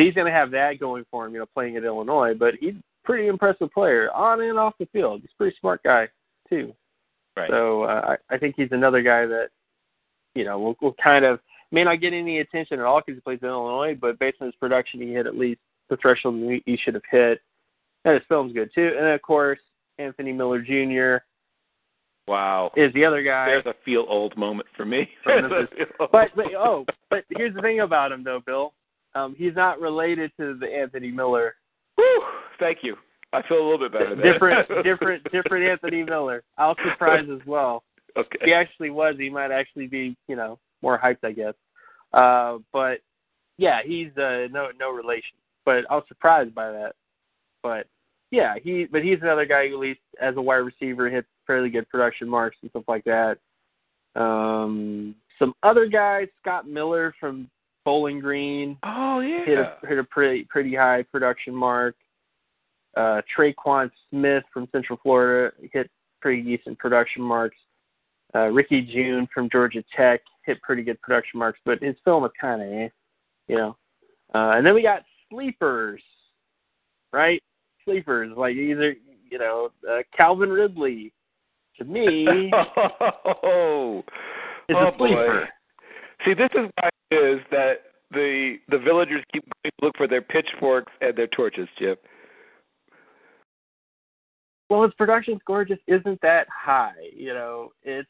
he's 0.00 0.14
going 0.14 0.26
to 0.26 0.32
have 0.32 0.50
that 0.52 0.78
going 0.80 1.04
for 1.10 1.26
him, 1.26 1.32
you 1.32 1.40
know, 1.40 1.46
playing 1.46 1.76
at 1.76 1.84
Illinois. 1.84 2.34
But 2.34 2.54
he's 2.60 2.74
a 2.74 2.82
pretty 3.04 3.28
impressive 3.28 3.72
player 3.72 4.10
on 4.12 4.40
and 4.40 4.58
off 4.58 4.74
the 4.78 4.86
field. 4.92 5.20
He's 5.20 5.30
a 5.34 5.38
pretty 5.38 5.56
smart 5.60 5.82
guy 5.82 6.08
too. 6.48 6.74
right. 7.36 7.50
So 7.50 7.84
uh, 7.84 8.16
I, 8.30 8.34
I 8.34 8.38
think 8.38 8.54
he's 8.56 8.72
another 8.72 9.02
guy 9.02 9.26
that, 9.26 9.48
you 10.34 10.44
know, 10.44 10.58
will, 10.58 10.76
will 10.80 10.94
kind 11.02 11.24
of 11.24 11.40
may 11.72 11.84
not 11.84 12.00
get 12.00 12.12
any 12.12 12.40
attention 12.40 12.78
at 12.78 12.84
all 12.84 13.00
because 13.00 13.16
he 13.16 13.20
plays 13.20 13.38
in 13.42 13.48
Illinois, 13.48 13.96
but 14.00 14.18
based 14.18 14.38
on 14.40 14.46
his 14.46 14.54
production, 14.56 15.00
he 15.00 15.12
hit 15.12 15.26
at 15.26 15.36
least 15.36 15.60
the 15.90 15.96
threshold 15.96 16.36
he, 16.64 16.76
should 16.76 16.94
have 16.94 17.02
hit. 17.10 17.40
And 18.04 18.14
his 18.14 18.22
film's 18.28 18.52
good 18.52 18.70
too. 18.74 18.92
And 18.96 19.06
of 19.08 19.22
course, 19.22 19.58
Anthony 19.98 20.32
Miller 20.32 20.60
Jr. 20.60 21.24
wow. 22.30 22.70
is 22.76 22.92
the 22.94 23.04
other 23.04 23.22
guy. 23.22 23.46
There's 23.46 23.66
a 23.66 23.74
feel 23.84 24.06
old 24.08 24.36
moment 24.36 24.68
for 24.76 24.84
me. 24.84 25.08
From 25.24 25.42
There's 25.42 25.52
a 25.52 25.54
Memphis. 25.54 25.76
feel 25.76 25.86
old 26.00 26.10
But 26.12 26.30
but 26.36 26.46
oh, 26.56 26.84
but 27.10 27.24
here's 27.30 27.54
the 27.54 27.62
thing 27.62 27.80
about 27.80 28.12
him 28.12 28.22
though, 28.22 28.40
Bill. 28.44 28.72
Um, 29.14 29.34
he's 29.36 29.54
not 29.54 29.80
related 29.80 30.32
to 30.38 30.56
the 30.58 30.66
Anthony 30.66 31.10
Miller. 31.10 31.54
Whew, 31.96 32.22
thank 32.58 32.78
you. 32.82 32.96
I 33.32 33.42
feel 33.46 33.58
a 33.58 33.66
little 33.68 33.78
bit 33.78 33.92
better. 33.92 34.14
Different, 34.16 34.68
different, 34.84 35.24
different 35.32 35.68
Anthony 35.68 36.02
Miller. 36.02 36.42
I 36.56 36.66
was 36.66 36.76
surprised 36.90 37.30
as 37.30 37.46
well. 37.46 37.82
Okay. 38.16 38.38
he 38.44 38.52
actually 38.52 38.90
was, 38.90 39.14
he 39.18 39.30
might 39.30 39.50
actually 39.50 39.86
be, 39.86 40.16
you 40.28 40.36
know, 40.36 40.58
more 40.82 40.98
hyped, 40.98 41.24
I 41.24 41.32
guess. 41.32 41.54
Uh, 42.12 42.58
but 42.72 43.00
yeah, 43.58 43.80
he's 43.84 44.08
uh, 44.16 44.48
no 44.50 44.68
no 44.78 44.90
relation. 44.90 45.36
But 45.66 45.84
I 45.90 45.96
was 45.96 46.04
surprised 46.08 46.54
by 46.54 46.70
that. 46.70 46.92
But 47.62 47.86
yeah, 48.30 48.54
he 48.62 48.86
but 48.90 49.02
he's 49.02 49.18
another 49.20 49.44
guy 49.44 49.68
who 49.68 49.74
at 49.74 49.80
least 49.80 50.00
as 50.20 50.36
a 50.36 50.40
wide 50.40 50.56
receiver 50.56 51.10
hits 51.10 51.28
fairly 51.46 51.68
good 51.68 51.88
production 51.88 52.28
marks 52.28 52.56
and 52.62 52.70
stuff 52.70 52.84
like 52.88 53.04
that. 53.04 53.38
Um, 54.14 55.14
some 55.38 55.54
other 55.62 55.86
guys, 55.86 56.28
Scott 56.40 56.66
Miller 56.66 57.14
from 57.20 57.50
Bowling 57.88 58.20
Green 58.20 58.76
Oh 58.82 59.22
hit 59.22 59.58
a 59.58 59.78
hit 59.88 59.98
a 59.98 60.04
pretty 60.04 60.44
pretty 60.50 60.74
high 60.74 61.04
production 61.10 61.54
mark. 61.54 61.96
Uh, 62.94 63.22
Tre'Quan 63.34 63.90
Smith 64.10 64.44
from 64.52 64.68
Central 64.72 64.98
Florida 65.02 65.56
hit 65.72 65.90
pretty 66.20 66.42
decent 66.42 66.78
production 66.78 67.22
marks. 67.22 67.56
Uh, 68.34 68.48
Ricky 68.48 68.82
Jeune 68.82 69.26
from 69.32 69.48
Georgia 69.48 69.82
Tech 69.96 70.20
hit 70.44 70.60
pretty 70.60 70.82
good 70.82 71.00
production 71.00 71.38
marks, 71.38 71.60
but 71.64 71.82
his 71.82 71.94
film 72.04 72.24
was 72.24 72.30
kind 72.38 72.60
of, 72.60 72.68
eh, 72.68 72.88
you 73.46 73.56
know. 73.56 73.74
Uh, 74.34 74.50
and 74.56 74.66
then 74.66 74.74
we 74.74 74.82
got 74.82 75.00
sleepers, 75.30 76.02
right? 77.14 77.42
Sleepers 77.86 78.36
like 78.36 78.54
either 78.54 78.96
you 79.30 79.38
know 79.38 79.70
uh, 79.90 80.00
Calvin 80.14 80.50
Ridley. 80.50 81.10
To 81.78 81.84
me, 81.86 82.26
oh, 83.42 84.02
is 84.68 84.76
oh 84.76 84.88
a 84.88 84.92
sleeper. 84.98 85.40
boy. 85.40 86.24
See, 86.26 86.34
this 86.34 86.50
is 86.54 86.68
why 86.74 86.90
is 87.10 87.40
that 87.50 87.74
the 88.10 88.56
the 88.68 88.78
villagers 88.78 89.22
keep 89.32 89.44
going 89.44 89.72
to 89.78 89.86
look 89.86 89.96
for 89.96 90.08
their 90.08 90.22
pitchforks 90.22 90.92
and 91.00 91.16
their 91.16 91.26
torches, 91.28 91.68
Chip. 91.78 92.04
Well, 94.70 94.82
his 94.82 94.92
production 94.94 95.38
score 95.40 95.64
just 95.64 95.80
isn't 95.86 96.20
that 96.22 96.46
high. 96.48 96.92
You 97.14 97.34
know, 97.34 97.72
it's 97.82 98.08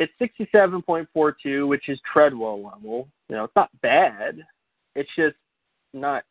it's 0.00 0.12
sixty 0.18 0.48
seven 0.52 0.82
point 0.82 1.08
four 1.12 1.36
two, 1.42 1.66
which 1.66 1.88
is 1.88 1.98
Treadwell 2.10 2.62
level. 2.62 3.08
You 3.28 3.36
know, 3.36 3.44
it's 3.44 3.56
not 3.56 3.70
bad. 3.80 4.42
It's 4.94 5.10
just 5.16 5.36
not 5.92 6.24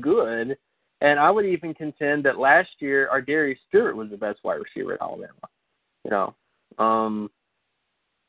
good. 0.00 0.56
And 1.02 1.18
I 1.18 1.30
would 1.30 1.46
even 1.46 1.72
contend 1.72 2.24
that 2.24 2.38
last 2.38 2.68
year 2.78 3.08
ArDarius 3.12 3.56
Stewart 3.68 3.96
was 3.96 4.10
the 4.10 4.18
best 4.18 4.40
wide 4.44 4.60
receiver 4.60 4.94
at 4.94 5.00
Alabama. 5.00 5.32
You 6.04 6.10
know, 6.10 6.34
um, 6.78 7.30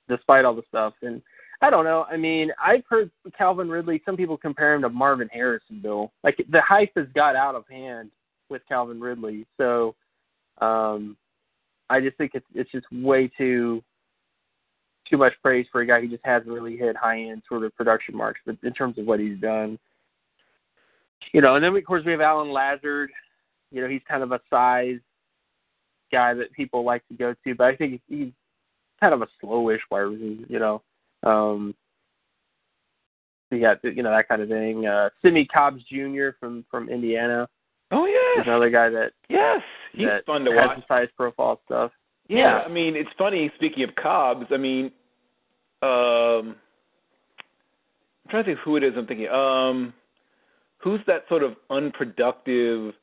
despite 0.07 0.45
all 0.45 0.55
the 0.55 0.63
stuff. 0.69 0.93
And 1.01 1.21
I 1.61 1.69
don't 1.69 1.85
know. 1.85 2.05
I 2.09 2.17
mean, 2.17 2.51
I've 2.63 2.83
heard 2.89 3.11
Calvin 3.37 3.69
Ridley. 3.69 4.01
Some 4.05 4.17
people 4.17 4.35
compare 4.35 4.73
him 4.73 4.81
to 4.81 4.89
Marvin 4.89 5.29
Harrison. 5.31 5.79
Bill, 5.81 6.11
like 6.23 6.37
the 6.49 6.61
hype 6.61 6.91
has 6.97 7.05
got 7.13 7.35
out 7.35 7.55
of 7.55 7.67
hand 7.69 8.09
with 8.49 8.63
Calvin 8.67 8.99
Ridley. 8.99 9.45
So, 9.57 9.95
um, 10.59 11.15
I 11.89 11.99
just 11.99 12.17
think 12.17 12.31
it's 12.33 12.45
it's 12.55 12.71
just 12.71 12.85
way 12.91 13.29
too 13.37 13.83
too 15.09 15.17
much 15.17 15.33
praise 15.43 15.67
for 15.71 15.81
a 15.81 15.85
guy 15.85 16.01
who 16.01 16.07
just 16.07 16.25
hasn't 16.25 16.51
really 16.51 16.77
hit 16.77 16.95
high 16.95 17.19
end 17.19 17.43
sort 17.47 17.63
of 17.63 17.75
production 17.75 18.15
marks. 18.15 18.39
But 18.45 18.57
in 18.63 18.73
terms 18.73 18.97
of 18.97 19.05
what 19.05 19.19
he's 19.19 19.39
done, 19.39 19.77
you 21.31 21.41
know, 21.41 21.55
and 21.55 21.63
then 21.63 21.75
of 21.75 21.85
course 21.85 22.03
we 22.05 22.11
have 22.11 22.21
Allen 22.21 22.51
Lazard. 22.51 23.11
You 23.71 23.81
know, 23.81 23.87
he's 23.87 24.01
kind 24.09 24.23
of 24.23 24.31
a 24.31 24.41
size 24.49 24.99
guy 26.11 26.33
that 26.33 26.51
people 26.53 26.83
like 26.83 27.07
to 27.07 27.13
go 27.13 27.35
to, 27.45 27.55
but 27.55 27.67
I 27.67 27.75
think 27.75 28.01
he's 28.07 28.31
kind 28.99 29.13
of 29.13 29.21
a 29.21 29.27
slowish 29.41 29.79
wide 29.89 29.99
receiver. 29.99 30.45
You 30.49 30.59
know, 30.59 30.81
um, 31.23 31.75
you 33.51 33.59
got 33.59 33.83
you 33.83 34.03
know 34.03 34.11
that 34.11 34.27
kind 34.27 34.41
of 34.41 34.49
thing. 34.49 34.85
Uh, 34.87 35.09
Simmie 35.21 35.45
Cobbs 35.45 35.83
Jr. 35.89 36.29
from 36.39 36.65
from 36.71 36.89
Indiana. 36.89 37.47
Oh 37.91 38.05
yeah, 38.05 38.43
another 38.43 38.69
guy 38.69 38.89
that 38.89 39.11
yes, 39.29 39.61
he's 39.93 40.07
that 40.07 40.25
fun 40.25 40.45
to 40.45 40.51
has 40.51 40.67
watch. 40.67 40.87
size 40.87 41.07
profile 41.17 41.59
stuff. 41.65 41.91
Yeah, 42.27 42.37
Yeah. 42.37 42.57
I 42.59 42.69
mean, 42.69 42.95
it's 42.95 43.09
funny. 43.17 43.51
Speaking 43.55 43.83
of 43.83 43.93
Cobbs, 43.95 44.45
I 44.51 44.57
mean, 44.57 44.85
um, 45.81 46.55
I'm 48.23 48.29
trying 48.29 48.43
to 48.43 48.49
think 48.51 48.59
who 48.59 48.77
it 48.77 48.83
is. 48.83 48.93
I'm 48.95 49.05
thinking, 49.07 49.27
um, 49.27 49.93
who's 50.77 51.01
that 51.07 51.25
sort 51.27 51.43
of 51.43 51.55
unproductive, 51.69 52.93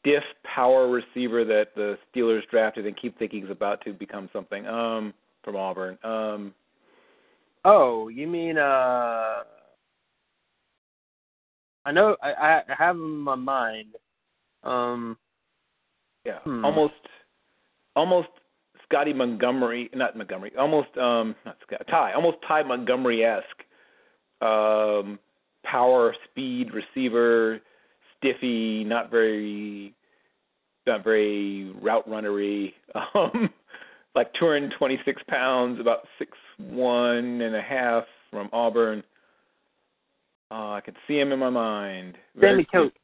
stiff 0.00 0.24
power 0.42 0.88
receiver 0.88 1.44
that 1.44 1.68
the 1.76 1.96
Steelers 2.12 2.42
drafted 2.50 2.86
and 2.86 2.96
keep 3.00 3.16
thinking 3.18 3.44
is 3.44 3.50
about 3.50 3.84
to 3.84 3.92
become 3.92 4.28
something? 4.32 4.66
Um, 4.66 5.14
from 5.44 5.54
Auburn. 5.54 5.96
Um, 6.02 6.52
Oh, 7.66 8.08
you 8.08 8.26
mean 8.26 8.56
uh 8.58 9.42
I 11.84 11.92
know 11.92 12.16
I 12.22 12.32
I 12.32 12.62
have 12.78 12.96
in 12.96 13.18
my 13.18 13.34
mind. 13.34 13.96
Um 14.62 15.18
yeah, 16.26 16.40
Hmm. 16.40 16.64
almost, 16.64 16.94
almost 17.94 18.28
Scotty 18.84 19.12
Montgomery, 19.12 19.88
not 19.94 20.16
Montgomery, 20.16 20.52
almost 20.58 20.88
um, 20.98 21.36
not 21.44 21.56
Scott, 21.64 21.82
Ty, 21.88 22.14
almost 22.14 22.38
Ty 22.46 22.64
Montgomery 22.64 23.24
esque. 23.24 23.62
Um, 24.42 25.18
power, 25.64 26.14
speed, 26.30 26.70
receiver, 26.74 27.60
stiffy, 28.18 28.84
not 28.84 29.10
very, 29.10 29.94
not 30.86 31.04
very 31.04 31.72
route 31.80 32.08
runnery. 32.08 32.72
Um, 33.14 33.50
like 34.14 34.32
226 34.34 35.22
pounds, 35.28 35.78
about 35.78 36.00
six 36.18 36.32
one 36.58 37.40
and 37.40 37.54
a 37.54 37.62
half 37.62 38.04
from 38.30 38.48
Auburn. 38.52 39.02
Uh, 40.50 40.72
I 40.72 40.80
can 40.84 40.94
see 41.06 41.18
him 41.18 41.32
in 41.32 41.38
my 41.38 41.50
mind. 41.50 42.16
Very 42.36 42.52
Sammy 42.52 42.66
Coates. 42.72 42.96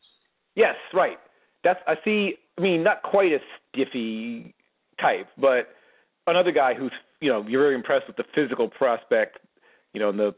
Yes, 0.55 0.77
right. 0.95 1.19
That's 1.65 1.81
I 1.87 1.95
see. 2.05 2.35
I 2.59 2.61
mean, 2.61 2.83
not 2.83 3.03
quite 3.03 3.33
a 3.33 3.39
stiffy 3.71 4.55
type, 5.01 5.29
but 5.39 5.71
another 6.27 6.53
guy 6.53 6.75
who's 6.75 6.93
you 7.21 7.31
know 7.31 7.45
you're 7.49 7.63
very 7.63 7.75
impressed 7.75 8.07
with 8.07 8.17
the 8.17 8.25
physical 8.35 8.69
prospect. 8.69 9.39
You 9.95 10.01
know, 10.01 10.11
and 10.11 10.19
the 10.19 10.35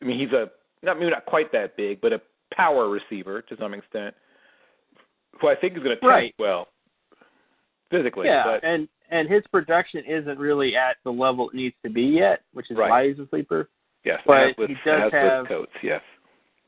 I 0.00 0.04
mean, 0.04 0.18
he's 0.18 0.32
a 0.32 0.50
not 0.82 0.98
maybe 0.98 1.10
not 1.10 1.26
quite 1.26 1.52
that 1.52 1.76
big, 1.76 2.00
but 2.00 2.12
a 2.12 2.20
power 2.54 2.88
receiver 2.88 3.42
to 3.42 3.56
some 3.58 3.72
extent, 3.72 4.14
who 5.40 5.48
I 5.48 5.54
think 5.54 5.74
is 5.74 5.82
going 5.82 5.96
to 5.96 6.00
test 6.00 6.06
Right. 6.06 6.34
well 6.38 6.68
physically. 7.90 8.26
Yeah, 8.26 8.44
but 8.44 8.64
and 8.64 8.88
and 9.12 9.28
his 9.28 9.42
production 9.52 10.02
isn't 10.06 10.38
really 10.38 10.74
at 10.74 10.96
the 11.04 11.10
level 11.12 11.50
it 11.50 11.54
needs 11.54 11.76
to 11.84 11.90
be 11.90 12.02
yet, 12.02 12.42
which 12.54 12.70
is 12.70 12.76
Right. 12.76 12.90
why 12.90 13.08
he's 13.08 13.18
a 13.20 13.28
sleeper. 13.28 13.68
yes, 14.04 14.20
but 14.26 14.58
with, 14.58 14.68
he 14.70 14.74
does 14.84 15.12
have- 15.12 15.42
with 15.42 15.48
Coates. 15.48 15.72
Yes, 15.82 16.02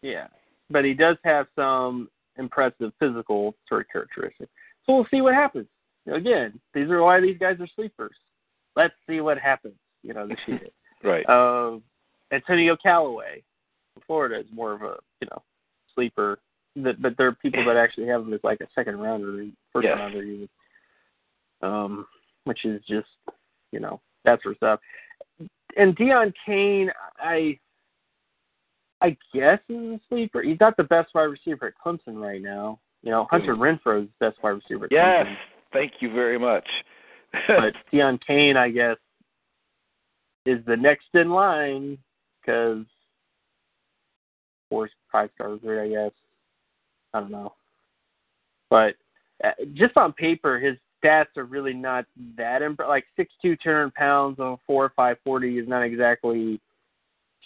Yeah. 0.03 0.29
But 0.71 0.85
he 0.85 0.95
does 0.95 1.17
have 1.25 1.49
some 1.57 2.09
impressive 2.37 2.93
physical 3.01 3.57
sort 3.69 3.81
of 3.83 3.89
characteristics. 3.89 4.53
So 4.87 4.95
we'll 4.95 5.07
see 5.07 5.21
what 5.21 5.35
happens. 5.35 5.67
Again, 6.07 6.61
these 6.75 6.89
are 6.91 7.03
why 7.03 7.21
these 7.21 7.39
guys 7.39 7.59
are 7.61 7.67
sleepers. 7.69 8.17
Let's 8.77 8.95
see 9.07 9.21
what 9.21 9.39
happens, 9.39 9.75
you 10.03 10.13
know, 10.15 10.27
this 10.29 10.39
year. 10.47 10.69
right. 11.03 11.29
Uh, 11.29 11.81
Antonio 12.31 12.77
Callaway, 12.77 13.43
from 13.95 14.03
Florida, 14.07 14.39
is 14.41 14.51
more 14.53 14.73
of 14.73 14.83
a 14.83 14.99
you 15.21 15.27
know 15.31 15.43
sleeper. 15.95 16.39
That, 16.77 17.01
but 17.01 17.17
there 17.17 17.27
are 17.29 17.33
people 17.33 17.65
that 17.65 17.77
actually 17.85 18.07
have 18.09 18.23
him 18.23 18.33
as 18.35 18.45
like 18.45 18.61
a 18.61 18.69
second 18.75 19.01
rounder, 19.01 19.47
first 19.73 19.85
Yes. 19.87 19.99
rounder, 19.99 20.23
even. 20.23 20.49
Um, 21.63 22.07
which 22.45 22.65
is 22.65 22.81
just 22.89 23.09
you 23.73 23.81
know 23.81 24.01
that 24.25 24.43
sort 24.43 24.55
of 24.55 24.57
stuff. 24.59 24.81
And 25.77 25.97
Deon 25.97 26.33
Cain, 26.47 26.91
I 27.19 27.59
I 29.01 29.17
guess 29.35 29.59
is 29.69 29.77
a 29.77 30.01
sleeper. 30.09 30.43
He's 30.43 30.61
not 30.61 30.77
the 30.77 30.85
best 30.85 31.15
wide 31.15 31.25
receiver 31.25 31.67
at 31.67 31.75
Clemson 31.85 32.21
right 32.21 32.41
now. 32.41 32.81
You 33.03 33.11
know, 33.11 33.27
Hunter 33.31 33.55
Renfrow 33.55 34.05
is 34.05 34.09
the 34.19 34.31
best 34.31 34.43
wide 34.43 34.51
receiver 34.51 34.87
at 34.87 34.93
yes, 34.93 35.27
Clemson. 35.27 35.37
thank 35.73 35.93
you 36.01 36.13
very 36.13 36.39
much. 36.39 36.67
But 37.49 37.75
Deon 37.93 38.21
Cain, 38.25 38.57
I 38.57 38.71
guess, 38.71 38.97
is 40.47 40.65
the 40.67 40.77
next 40.77 41.07
in 41.15 41.31
line 41.31 41.99
because 42.41 42.85
four 44.71 44.89
five 45.11 45.31
star 45.35 45.51
recruit, 45.51 45.83
I 45.83 45.89
guess. 45.89 46.13
I 47.13 47.21
don't 47.21 47.33
know, 47.33 47.55
but 48.71 48.95
uh, 49.43 49.51
just 49.75 49.97
on 49.97 50.13
paper, 50.13 50.61
his 50.61 50.77
stats 51.05 51.37
are 51.37 51.45
really 51.45 51.75
not 51.75 52.07
that 52.37 52.63
imp- 52.63 52.81
like 52.89 53.05
six 53.17 53.33
two, 53.43 53.57
hundred 53.63 53.95
pounds 53.95 54.39
on 54.39 54.59
four 54.67 54.93
five 54.97 55.17
forty 55.25 55.59
is 55.59 55.69
not 55.69 55.83
exactly 55.83 56.61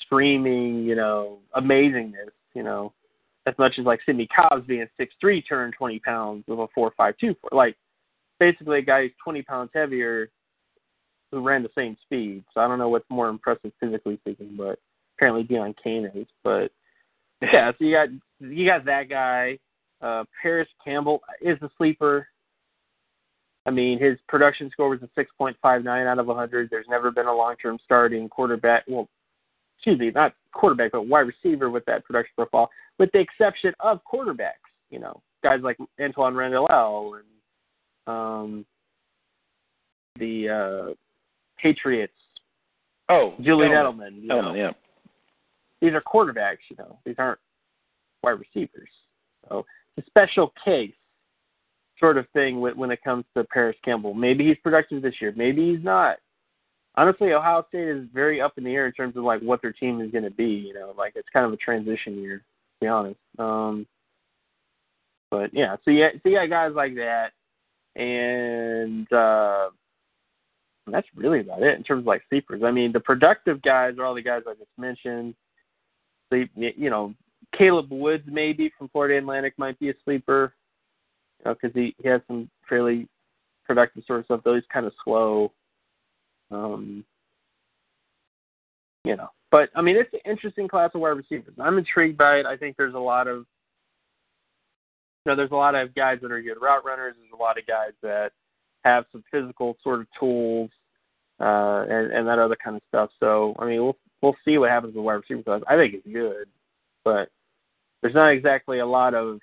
screaming, 0.03 0.85
you 0.85 0.95
know, 0.95 1.39
amazingness. 1.57 2.31
You 2.55 2.63
know, 2.63 2.93
as 3.47 3.55
much 3.59 3.75
as 3.79 3.85
like 3.85 4.01
Sidney 4.07 4.29
Cobbs 4.29 4.67
being 4.67 4.87
six 4.97 5.15
three, 5.21 5.45
hundred 5.49 5.75
twenty 5.77 5.99
pounds 5.99 6.45
with 6.47 6.59
a 6.59 6.67
four 6.75 6.93
five 6.97 7.15
two, 7.19 7.35
like 7.53 7.77
basically 8.39 8.79
a 8.79 8.83
guy 8.83 9.03
who's 9.03 9.13
twenty 9.23 9.43
pounds 9.43 9.71
heavier 9.75 10.31
who 11.31 11.41
ran 11.41 11.63
the 11.63 11.71
same 11.77 11.97
speed. 12.05 12.45
So 12.55 12.61
I 12.61 12.69
don't 12.69 12.79
know 12.79 12.89
what's 12.89 13.09
more 13.11 13.29
impressive 13.29 13.73
physically 13.81 14.19
speaking, 14.23 14.55
but 14.57 14.79
apparently 15.17 15.45
Deon 15.45 15.75
Cain 15.83 16.11
is. 16.15 16.27
But 16.43 16.71
yeah, 17.43 17.73
so 17.73 17.85
you 17.85 17.93
got 17.93 18.09
you 18.41 18.67
got 18.67 18.85
that 18.87 19.09
guy. 19.09 19.59
Uh 20.01 20.25
Parris 20.41 20.69
Campbell 20.85 21.21
is 21.43 21.59
a 21.63 21.71
sleeper. 21.77 22.29
I 23.67 23.71
mean, 23.71 23.99
his 23.99 24.19
production 24.29 24.71
score 24.71 24.89
was 24.89 25.03
a 25.03 25.09
six 25.15 25.31
point 25.37 25.57
five 25.61 25.85
nine 25.85 26.07
out 26.07 26.19
of 26.19 26.27
hundred. 26.27 26.71
There's 26.71 26.87
never 26.89 27.11
been 27.11 27.27
a 27.27 27.35
long 27.35 27.57
term 27.57 27.79
starting 27.85 28.29
quarterback 28.29 28.85
well 28.89 29.09
excuse 29.79 29.99
me, 29.99 30.11
not 30.11 30.35
quarterback, 30.53 30.93
but 30.93 31.07
wide 31.07 31.21
receiver 31.21 31.71
with 31.71 31.85
that 31.85 32.05
production 32.05 32.33
profile, 32.37 32.69
with 32.99 33.11
the 33.13 33.21
exception 33.21 33.73
of 33.81 34.01
quarterbacks, 34.13 34.67
you 34.91 34.99
know, 34.99 35.23
guys 35.43 35.61
like 35.63 35.77
Antoine 36.01 36.35
Randall 36.35 37.15
and 37.15 37.25
um 38.07 38.67
the 40.19 40.49
uh 40.49 40.95
Patriots, 41.61 42.13
oh, 43.09 43.35
Julian 43.41 43.73
Edelman. 43.73 44.13
Edelman. 44.13 44.23
You 44.23 44.29
know, 44.29 44.35
Edelman, 44.35 44.57
yeah. 44.57 44.71
these 45.81 45.93
are 45.93 46.01
quarterbacks. 46.01 46.59
You 46.71 46.77
know, 46.77 46.99
these 47.05 47.17
aren't 47.19 47.39
wide 48.23 48.39
receivers. 48.39 48.89
So 49.49 49.65
it's 49.97 50.07
a 50.07 50.11
special 50.11 50.53
case 50.65 50.95
sort 51.99 52.19
of 52.19 52.27
thing 52.33 52.61
when 52.61 52.77
when 52.77 52.91
it 52.91 53.03
comes 53.03 53.25
to 53.37 53.45
Parris 53.45 53.77
Campbell. 53.85 54.15
Maybe 54.15 54.47
he's 54.47 54.59
productive 54.63 55.03
this 55.03 55.21
year. 55.21 55.33
Maybe 55.37 55.75
he's 55.75 55.85
not. 55.85 56.17
Honestly, 56.97 57.33
Ohio 57.33 57.65
State 57.69 57.89
is 57.89 58.07
very 58.13 58.41
up 58.41 58.59
in 58.59 58.65
the 58.65 58.75
air 58.75 58.87
in 58.87 58.93
terms 58.93 59.17
of 59.17 59.23
like 59.25 59.41
what 59.41 59.63
their 59.63 59.73
team 59.73 60.01
is 60.01 60.11
going 60.11 60.25
to 60.25 60.31
be. 60.31 60.45
You 60.45 60.75
know, 60.75 60.95
like 60.97 61.13
it's 61.17 61.29
kind 61.33 61.47
of 61.47 61.53
a 61.53 61.57
transition 61.57 62.21
year, 62.23 62.39
to 62.39 62.45
be 62.81 62.87
honest. 62.89 63.21
Um, 63.39 63.87
but 65.31 65.51
yeah, 65.53 65.77
so 65.85 65.91
yeah, 65.91 66.09
so 66.23 66.31
got 66.31 66.49
guys 66.49 66.73
like 66.75 66.95
that, 66.95 67.33
and 67.95 69.11
uh, 69.13 69.69
that's 70.91 71.07
really 71.15 71.41
about 71.41 71.63
it 71.63 71.77
in 71.77 71.85
terms 71.85 72.03
of 72.03 72.07
like 72.07 72.23
sleepers. 72.29 72.63
I 72.65 72.71
mean, 72.71 72.93
the 72.93 73.01
productive 73.01 73.61
guys 73.63 73.95
are 73.99 74.05
all 74.05 74.15
the 74.15 74.23
guys 74.23 74.43
I 74.47 74.55
just 74.55 74.71
mentioned. 74.79 75.35
Sleep, 76.31 76.51
you 76.57 76.91
know, 76.91 77.15
Caleb 77.57 77.91
Woods 77.91 78.25
maybe 78.27 78.71
from 78.77 78.89
Florida 78.89 79.19
Atlantic 79.19 79.55
might 79.57 79.79
be 79.79 79.91
a 79.91 79.95
sleeper, 80.05 80.55
because 81.45 81.71
he 81.75 81.95
he 82.03 82.09
has 82.09 82.21
some 82.27 82.51
fairly 82.69 83.09
productive 83.67 84.05
sort 84.07 84.21
of 84.21 84.25
stuff. 84.27 84.41
Though 84.45 84.55
he's 84.55 84.65
kind 84.73 84.87
of 84.87 84.93
slow. 85.05 85.53
Um, 86.51 87.05
you 89.05 89.17
know, 89.17 89.29
but 89.51 89.71
I 89.75 89.83
mean, 89.83 89.97
it's 89.97 90.13
an 90.13 90.31
interesting 90.31 90.69
class 90.69 90.91
of 90.95 91.01
wide 91.01 91.11
receivers. 91.11 91.55
I'm 91.59 91.79
intrigued 91.79 92.19
by 92.19 92.39
it. 92.39 92.47
I 92.47 92.57
think 92.57 92.77
there's 92.77 92.95
a 92.95 92.99
lot 92.99 93.29
of 93.29 93.45
you 95.25 95.33
know, 95.33 95.37
there's 95.37 95.51
a 95.51 95.57
lot 95.57 95.75
of 95.75 95.95
guys 95.95 96.19
that 96.23 96.33
are 96.33 96.41
good 96.41 96.61
route 96.61 96.85
runners. 96.85 97.15
There's 97.19 97.39
a 97.39 97.43
lot 97.43 97.59
of 97.59 97.67
guys 97.67 97.93
that 98.03 98.33
have 98.85 99.05
some 99.13 99.23
physical 99.31 99.77
sort 99.83 100.01
of 100.01 100.07
tools 100.19 100.71
uh, 101.41 101.85
and, 101.89 102.13
and 102.13 102.27
that 102.27 102.39
other 102.39 102.57
kind 102.63 102.77
of 102.77 102.83
stuff. 102.89 103.11
So, 103.21 103.55
I 103.59 103.67
mean, 103.67 103.83
we'll 103.83 103.97
we'll 104.23 104.37
see 104.45 104.59
what 104.59 104.71
happens 104.71 104.95
with 104.95 105.05
wide 105.05 105.15
receiver 105.15 105.43
class. 105.43 105.63
I 105.69 105.77
think 105.77 105.95
it's 105.95 106.07
good, 106.07 106.49
but 107.05 107.29
there's 108.01 108.15
not 108.15 108.29
exactly 108.33 108.79
a 108.79 108.87
lot 108.87 109.15
of 109.15 109.39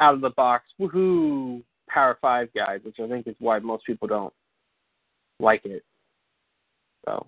out 0.00 0.14
of 0.14 0.20
the 0.20 0.30
box, 0.30 0.64
woohoo, 0.80 1.62
Power 1.88 2.18
Five 2.20 2.48
guys, 2.54 2.80
which 2.82 2.96
I 3.02 3.08
think 3.08 3.26
is 3.26 3.36
why 3.38 3.58
most 3.58 3.84
people 3.86 4.08
don't 4.08 4.32
like 5.40 5.64
it. 5.64 5.84
So. 7.06 7.26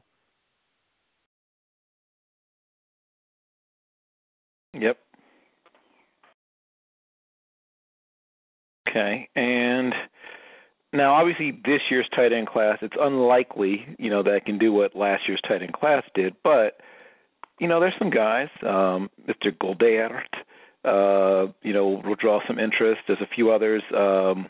Yep. 4.75 4.99
Okay, 8.89 9.29
and 9.37 9.93
now 10.93 11.15
obviously 11.15 11.61
this 11.65 11.81
year's 11.91 12.09
tight 12.15 12.33
end 12.33 12.49
class, 12.49 12.79
it's 12.81 12.97
unlikely 12.99 13.85
you 13.99 14.09
know 14.09 14.23
that 14.23 14.35
it 14.35 14.45
can 14.47 14.59
do 14.59 14.73
what 14.73 14.97
last 14.97 15.23
year's 15.29 15.41
tight 15.47 15.63
end 15.63 15.75
class 15.75 16.03
did, 16.15 16.35
but 16.43 16.81
you 17.61 17.69
know 17.69 17.81
there's 17.81 17.95
some 17.99 18.11
guys, 18.11 18.49
um, 18.63 19.11
Mr. 19.29 19.53
Goedert, 19.61 20.23
uh, 20.89 21.53
you 21.63 21.73
know, 21.73 22.03
will 22.05 22.15
draw 22.15 22.41
some 22.47 22.59
interest. 22.59 23.01
There's 23.07 23.21
a 23.21 23.35
few 23.35 23.51
others. 23.51 23.83
Um, 23.97 24.49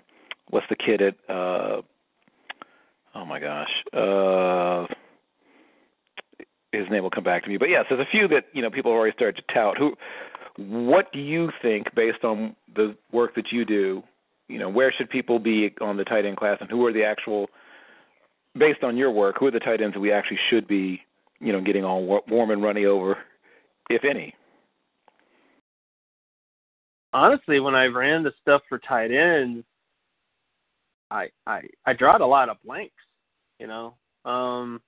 what's 0.51 0.67
the 0.71 0.77
kid 0.77 1.03
at? 1.03 1.15
Uh, 1.29 1.83
oh 3.15 3.25
my 3.27 3.41
gosh, 3.41 3.71
uh, 3.93 4.87
his 6.73 6.89
name 6.91 7.03
will 7.03 7.11
come 7.11 7.25
back 7.25 7.45
to 7.45 7.49
me. 7.49 7.57
But 7.57 7.71
yes, 7.71 7.85
there's 7.89 8.01
a 8.01 8.11
few 8.11 8.29
that 8.29 8.45
you 8.53 8.63
know 8.63 8.71
people 8.71 8.93
have 8.93 8.99
already 8.99 9.15
started 9.15 9.43
to 9.47 9.55
tout. 9.55 9.77
Who? 9.79 9.95
What 10.57 11.13
do 11.13 11.21
you 11.21 11.51
think, 11.63 11.95
based 11.95 12.25
on 12.25 12.57
the 12.75 12.97
work 13.13 13.35
that 13.37 13.53
you 13.53 13.65
do? 13.65 14.03
You 14.49 14.59
know, 14.59 14.69
where 14.69 14.93
should 14.93 15.09
people 15.09 15.39
be 15.39 15.73
on 15.81 15.97
the 15.97 16.05
tight 16.05 16.25
end 16.25 16.37
class, 16.37 16.59
and 16.61 16.71
who 16.71 16.85
are 16.87 16.93
the 16.93 17.05
actual, 17.05 17.49
based 18.59 18.83
on 18.83 18.97
your 18.97 19.11
work, 19.11 19.37
who 19.39 19.47
are 19.47 19.51
the 19.53 19.61
tight 19.61 19.81
ends 19.81 19.95
that 19.95 20.01
we 20.01 20.11
actually 20.11 20.39
should 20.51 20.67
be, 20.67 21.01
you 21.39 21.53
know, 21.53 21.61
getting 21.61 21.85
all 21.85 22.23
warm 22.29 22.51
and 22.51 22.63
runny 22.63 22.87
over, 22.87 23.19
if 23.89 24.05
any? 24.05 24.35
Honestly, 27.13 27.61
when 27.61 27.75
I 27.75 27.87
ran 27.87 28.23
the 28.23 28.33
stuff 28.41 28.63
for 28.69 28.79
tight 28.79 29.11
ends, 29.11 29.65
I 31.11 31.29
I 31.47 31.63
I 31.87 31.93
drawed 31.93 32.21
a 32.21 32.27
lot 32.27 32.49
of 32.49 32.63
blanks. 32.65 32.95
You 33.59 33.67
know, 33.67 33.95
um, 34.25 34.81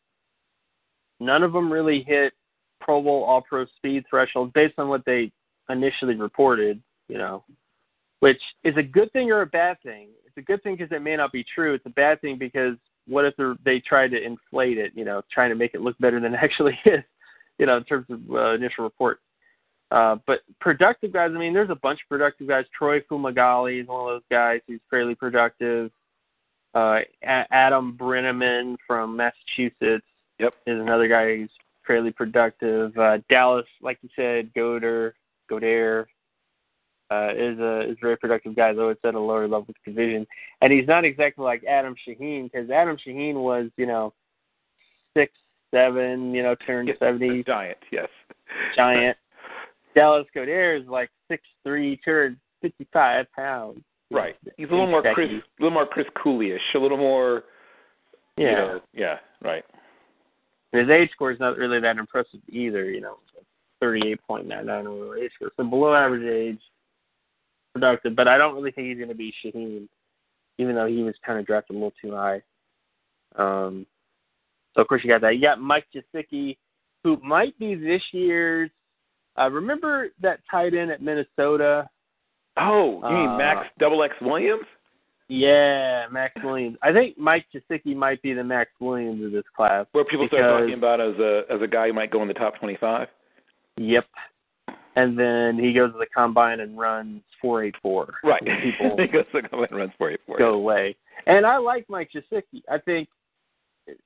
none 1.19 1.43
of 1.43 1.53
them 1.53 1.73
really 1.73 2.03
hit 2.03 2.33
Pro 2.81 3.03
Bowl 3.03 3.25
All 3.25 3.43
Pro 3.43 3.67
speed 3.77 4.05
threshold 4.09 4.53
based 4.53 4.79
on 4.79 4.89
what 4.89 5.05
they 5.05 5.33
initially 5.69 6.15
reported. 6.15 6.83
You 7.09 7.19
know, 7.19 7.45
which 8.21 8.41
is 8.65 8.77
a 8.77 8.83
good 8.83 9.13
thing 9.13 9.31
or 9.31 9.43
a 9.43 9.47
bad 9.47 9.81
thing. 9.83 10.09
It's 10.27 10.37
a 10.37 10.43
good 10.43 10.63
thing 10.63 10.77
because 10.77 10.95
it 10.95 11.03
may 11.03 11.17
not 11.17 11.33
be 11.33 11.45
true. 11.55 11.75
It's 11.75 11.87
a 11.87 11.91
bad 11.91 12.21
thing 12.21 12.39
because 12.39 12.77
what 13.09 13.25
if 13.25 13.35
they 13.65 13.81
try 13.81 14.07
to 14.07 14.23
inflate 14.23 14.79
it? 14.79 14.93
You 14.95 15.05
know, 15.05 15.23
trying 15.33 15.51
to 15.51 15.57
make 15.57 15.75
it 15.75 15.81
look 15.81 15.99
better 15.99 16.21
than 16.21 16.35
it 16.35 16.39
actually 16.43 16.79
is. 16.85 17.03
You 17.59 17.67
know, 17.67 17.77
in 17.77 17.85
terms 17.85 18.07
of 18.09 18.21
uh, 18.31 18.55
initial 18.55 18.85
report. 18.85 19.21
Uh, 19.91 20.17
but 20.27 20.41
productive 20.61 21.13
guys, 21.13 21.31
I 21.35 21.39
mean, 21.39 21.53
there's 21.53 21.71
a 21.71 21.75
bunch 21.75 22.01
of 22.05 22.09
productive 22.09 22.47
guys. 22.47 22.65
Troy 22.77 23.01
Fumagalli 23.01 23.83
is 23.83 23.89
one 23.89 24.01
of 24.01 24.07
those 24.07 24.23
guys 24.31 24.61
who's 24.67 24.81
fairly 24.89 25.15
productive. 25.15 25.91
Uh, 26.75 27.01
a- 27.25 27.47
Adam 27.51 27.97
Breneman 28.01 28.77
from 28.87 29.17
Massachusetts 29.17 30.07
yep. 30.39 30.55
is 30.67 30.81
another 30.81 31.09
guy 31.09 31.37
who's 31.37 31.51
fairly 31.87 32.13
productive. 32.13 32.97
Uh, 32.97 33.19
Dallas, 33.29 33.67
like 33.83 33.99
you 34.03 34.09
said, 34.15 34.55
Goder, 34.55 35.13
Goder 35.51 36.07
uh, 37.11 37.31
is 37.37 37.59
a 37.59 37.91
is 37.91 37.97
a 37.97 38.01
very 38.01 38.17
productive 38.17 38.55
guy, 38.55 38.73
though 38.73 38.91
it's 38.91 39.05
at 39.05 39.17
a 39.17 39.21
lower 39.21 39.49
level 39.49 39.67
of 39.69 39.75
division. 39.85 40.25
And 40.61 40.73
he's 40.73 40.87
not 40.87 41.05
exactly 41.05 41.45
like 41.45 41.65
Adam 41.65 41.97
Shaheen 42.07 42.45
because 42.45 42.71
Adam 42.71 42.97
Shaheen 42.97 43.35
was, 43.35 43.71
you 43.77 43.87
know, 43.87 44.13
six 45.17 45.33
seven, 45.73 46.33
you 46.33 46.45
know, 46.45 46.55
turned 46.55 46.89
yes, 46.89 46.99
seventy, 47.01 47.43
giant, 47.43 47.79
yes, 47.91 48.09
giant. 48.77 49.17
Dallas 49.95 50.27
Goedert 50.35 50.83
is 50.83 50.89
like 50.89 51.11
six 51.29 51.43
three, 51.65 51.97
two 52.05 52.11
hundred 52.11 52.41
fifty 52.63 52.87
five 52.93 53.27
pounds. 53.35 53.81
Right. 54.11 54.37
He's 54.57 54.69
a 54.69 54.73
little 54.73 54.87
more 54.87 55.03
Chris, 55.15 55.29
a 55.31 55.63
little 55.63 55.75
more 55.75 55.87
Chris 55.87 56.07
Cooley-ish, 56.21 56.61
a 56.75 56.79
little 56.79 56.99
more. 56.99 57.45
Yeah. 58.37 58.51
You 58.51 58.57
know, 58.57 58.81
yeah. 58.93 59.17
Right. 59.43 59.65
His 60.73 60.89
age 60.89 61.11
score 61.13 61.33
is 61.33 61.41
not 61.41 61.57
really 61.57 61.81
that 61.81 61.97
impressive 61.97 62.41
either. 62.49 62.91
You 62.91 63.01
know, 63.01 63.17
thirty 63.81 64.09
eight 64.09 64.21
point 64.27 64.47
nine 64.47 64.67
nine 64.67 64.87
overall 64.87 65.15
age 65.15 65.33
score, 65.35 65.51
so 65.57 65.65
below 65.65 65.95
average 65.95 66.27
age, 66.27 66.61
productive. 67.73 68.17
But 68.17 68.29
I 68.29 68.39
don't 68.39 68.55
really 68.55 68.71
think 68.71 68.89
he's 68.89 68.97
going 68.97 69.09
to 69.09 69.15
be 69.15 69.33
Shaheen, 69.45 69.89
even 70.59 70.75
though 70.75 70.87
he 70.87 71.03
was 71.03 71.15
kind 71.25 71.39
of 71.39 71.47
drafted 71.47 71.77
a 71.77 71.79
little 71.79 71.93
too 72.01 72.13
high. 72.13 72.43
Um. 73.37 73.87
So 74.75 74.83
of 74.83 74.89
course 74.89 75.03
you 75.05 75.11
got 75.11 75.21
that. 75.23 75.35
You 75.35 75.43
got 75.43 75.61
Mike 75.61 75.87
Gesicki, 75.95 76.57
who 77.03 77.17
might 77.25 77.59
be 77.59 77.75
this 77.75 78.03
year's 78.13 78.71
uh, 79.39 79.51
remember 79.51 80.09
that 80.21 80.41
tight 80.51 80.75
end 80.75 80.91
at 80.91 81.03
Minnesota? 81.03 81.89
Oh, 82.57 83.01
you 83.09 83.17
mean 83.17 83.39
Max 83.39 83.67
uh, 83.67 83.69
Double 83.79 84.03
X 84.03 84.15
Williams? 84.21 84.65
Yeah, 85.31 86.07
Maxx 86.11 86.35
Williams. 86.43 86.77
I 86.83 86.93
think 86.93 87.17
Mike 87.17 87.47
Gesicki 87.55 87.95
might 87.95 88.21
be 88.21 88.33
the 88.33 88.43
Maxx 88.43 88.73
Williams 88.81 89.25
of 89.25 89.31
this 89.31 89.45
class. 89.57 89.87
Where 89.93 90.05
people 90.05 90.27
because, 90.27 90.41
start 90.41 90.63
talking 90.63 90.75
about 90.75 91.01
as 91.01 91.17
a 91.21 91.43
as 91.49 91.63
a 91.63 91.69
guy 91.69 91.87
who 91.87 91.93
might 91.93 92.11
go 92.11 92.21
in 92.23 92.27
the 92.27 92.35
top 92.35 92.59
twenty 92.59 92.77
five. 92.81 93.07
Yep. 93.77 94.07
And 94.97 95.17
then 95.17 95.57
he 95.57 95.73
goes 95.73 95.93
to 95.93 95.99
the 95.99 96.07
combine 96.07 96.59
and 96.59 96.77
runs 96.77 97.23
four 97.41 97.63
eight 97.63 97.77
four. 97.81 98.15
Right. 98.25 98.43
People 98.43 98.97
he 98.99 99.07
goes 99.07 99.25
to 99.33 99.41
the 99.41 99.49
combine 99.49 99.69
and 99.71 99.79
runs 99.79 99.93
four 99.99 100.11
eight 100.11 100.21
four. 100.27 100.37
Go 100.37 100.55
away. 100.55 100.97
And 101.27 101.47
I 101.47 101.59
like 101.59 101.87
Mike 101.89 102.11
Gesicki. 102.13 102.63
I 102.69 102.79
think 102.79 103.09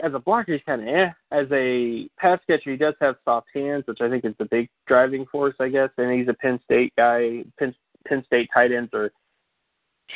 as 0.00 0.14
a 0.14 0.18
blocker, 0.18 0.52
he's 0.52 0.62
kind 0.64 0.82
of 0.82 0.88
eh. 0.88 1.10
As 1.30 1.46
a 1.52 2.08
pass 2.18 2.40
catcher, 2.46 2.70
he 2.70 2.76
does 2.76 2.94
have 3.00 3.16
soft 3.24 3.48
hands, 3.54 3.84
which 3.86 4.00
I 4.00 4.08
think 4.08 4.24
is 4.24 4.34
the 4.38 4.46
big 4.46 4.68
driving 4.86 5.26
force, 5.26 5.54
I 5.60 5.68
guess. 5.68 5.90
And 5.98 6.18
he's 6.18 6.28
a 6.28 6.34
Penn 6.34 6.60
State 6.64 6.92
guy. 6.96 7.44
Penn, 7.58 7.74
Penn 8.06 8.22
State 8.26 8.48
tight 8.52 8.72
ends 8.72 8.90
are 8.94 9.10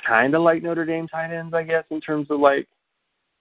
kind 0.07 0.35
of 0.35 0.43
like 0.43 0.63
Notre 0.63 0.85
Dame 0.85 1.09
tight 1.09 1.33
ends, 1.33 1.55
I 1.55 1.63
guess, 1.63 1.85
in 1.91 2.01
terms 2.01 2.29
of 2.31 2.41
like, 2.41 2.67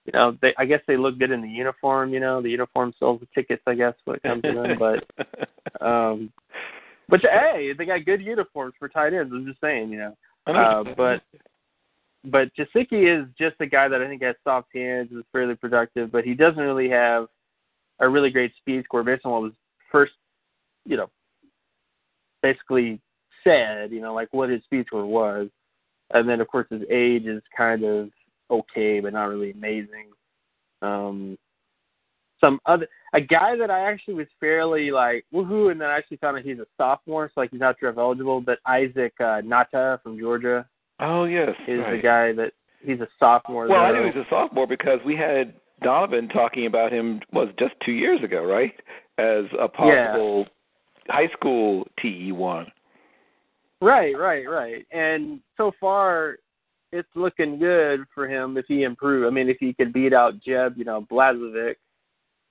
you 0.04 0.12
know, 0.12 0.36
they 0.40 0.54
I 0.58 0.64
guess 0.64 0.80
they 0.86 0.96
look 0.96 1.18
good 1.18 1.30
in 1.30 1.42
the 1.42 1.48
uniform. 1.48 2.12
You 2.12 2.20
know, 2.20 2.40
the 2.40 2.50
uniform 2.50 2.92
sells 2.98 3.20
the 3.20 3.28
tickets, 3.34 3.62
I 3.66 3.74
guess, 3.74 3.94
when 4.04 4.16
it 4.16 4.22
comes 4.22 4.42
to 4.42 4.54
them. 4.54 4.78
But, 4.78 5.84
um, 5.86 6.32
but 7.08 7.20
hey, 7.20 7.72
they 7.76 7.84
got 7.84 8.06
good 8.06 8.22
uniforms 8.22 8.74
for 8.78 8.88
tight 8.88 9.14
ends. 9.14 9.32
I'm 9.34 9.46
just 9.46 9.60
saying, 9.60 9.90
you 9.90 9.98
know. 9.98 10.16
Uh, 10.46 10.82
but 10.96 11.22
but 12.24 12.48
Gesicki 12.54 13.20
is 13.20 13.28
just 13.38 13.56
a 13.60 13.66
guy 13.66 13.88
that 13.88 14.02
I 14.02 14.08
think 14.08 14.22
has 14.22 14.36
soft 14.44 14.68
hands, 14.74 15.10
is 15.12 15.24
fairly 15.32 15.54
productive, 15.54 16.10
but 16.10 16.24
he 16.24 16.34
doesn't 16.34 16.62
really 16.62 16.88
have 16.90 17.26
a 18.00 18.08
really 18.08 18.30
great 18.30 18.52
speed 18.56 18.84
score 18.84 19.02
based 19.02 19.24
on 19.24 19.32
what 19.32 19.42
was 19.42 19.52
first, 19.90 20.12
you 20.84 20.96
know, 20.96 21.10
basically 22.42 23.00
said, 23.44 23.92
you 23.92 24.00
know, 24.00 24.14
like 24.14 24.28
what 24.32 24.50
his 24.50 24.62
speed 24.64 24.86
score 24.86 25.06
was. 25.06 25.48
And 26.10 26.28
then 26.28 26.40
of 26.40 26.48
course 26.48 26.66
his 26.70 26.82
age 26.90 27.26
is 27.26 27.42
kind 27.56 27.84
of 27.84 28.10
okay, 28.50 29.00
but 29.00 29.12
not 29.12 29.28
really 29.28 29.52
amazing. 29.52 30.08
Um 30.82 31.36
some 32.40 32.60
other 32.66 32.86
a 33.14 33.20
guy 33.20 33.56
that 33.56 33.70
I 33.70 33.90
actually 33.90 34.14
was 34.14 34.26
fairly 34.38 34.90
like 34.90 35.24
woohoo, 35.34 35.70
and 35.70 35.80
then 35.80 35.88
I 35.88 35.96
actually 35.96 36.18
found 36.18 36.36
out 36.36 36.44
he's 36.44 36.58
a 36.58 36.66
sophomore, 36.76 37.30
so 37.34 37.40
like 37.40 37.50
he's 37.50 37.60
not 37.60 37.78
draft 37.78 37.98
eligible. 37.98 38.40
But 38.40 38.58
Isaac 38.66 39.12
uh, 39.18 39.42
Nauta 39.42 40.00
from 40.02 40.18
Georgia, 40.18 40.66
Oh 41.00 41.24
yes, 41.24 41.50
is 41.66 41.78
right. 41.78 41.96
the 41.96 42.02
guy 42.02 42.32
that 42.32 42.52
he's 42.82 43.00
a 43.00 43.08
sophomore. 43.18 43.68
Well, 43.68 43.80
I 43.80 43.92
knew 43.92 44.10
he 44.10 44.18
was 44.18 44.26
a 44.26 44.30
sophomore 44.30 44.66
because 44.66 44.98
we 45.04 45.16
had 45.16 45.54
Donovan 45.82 46.28
talking 46.28 46.66
about 46.66 46.92
him 46.92 47.20
was 47.32 47.48
just 47.58 47.74
two 47.84 47.92
years 47.92 48.22
ago, 48.22 48.44
right? 48.44 48.72
As 49.18 49.44
a 49.58 49.68
possible 49.68 50.46
yeah. 51.06 51.14
high 51.14 51.32
school 51.32 51.86
TE 52.00 52.32
one. 52.32 52.66
Right, 53.80 54.18
right, 54.18 54.48
right. 54.48 54.86
And 54.90 55.40
so 55.56 55.72
far, 55.80 56.38
it's 56.92 57.08
looking 57.14 57.58
good 57.58 58.00
for 58.14 58.28
him 58.28 58.56
if 58.56 58.64
he 58.66 58.82
improves. 58.82 59.26
I 59.26 59.30
mean, 59.30 59.48
if 59.48 59.58
he 59.60 59.72
could 59.72 59.92
beat 59.92 60.12
out 60.12 60.42
Jeb, 60.42 60.76
you 60.76 60.84
know, 60.84 61.06
Blazevich, 61.10 61.76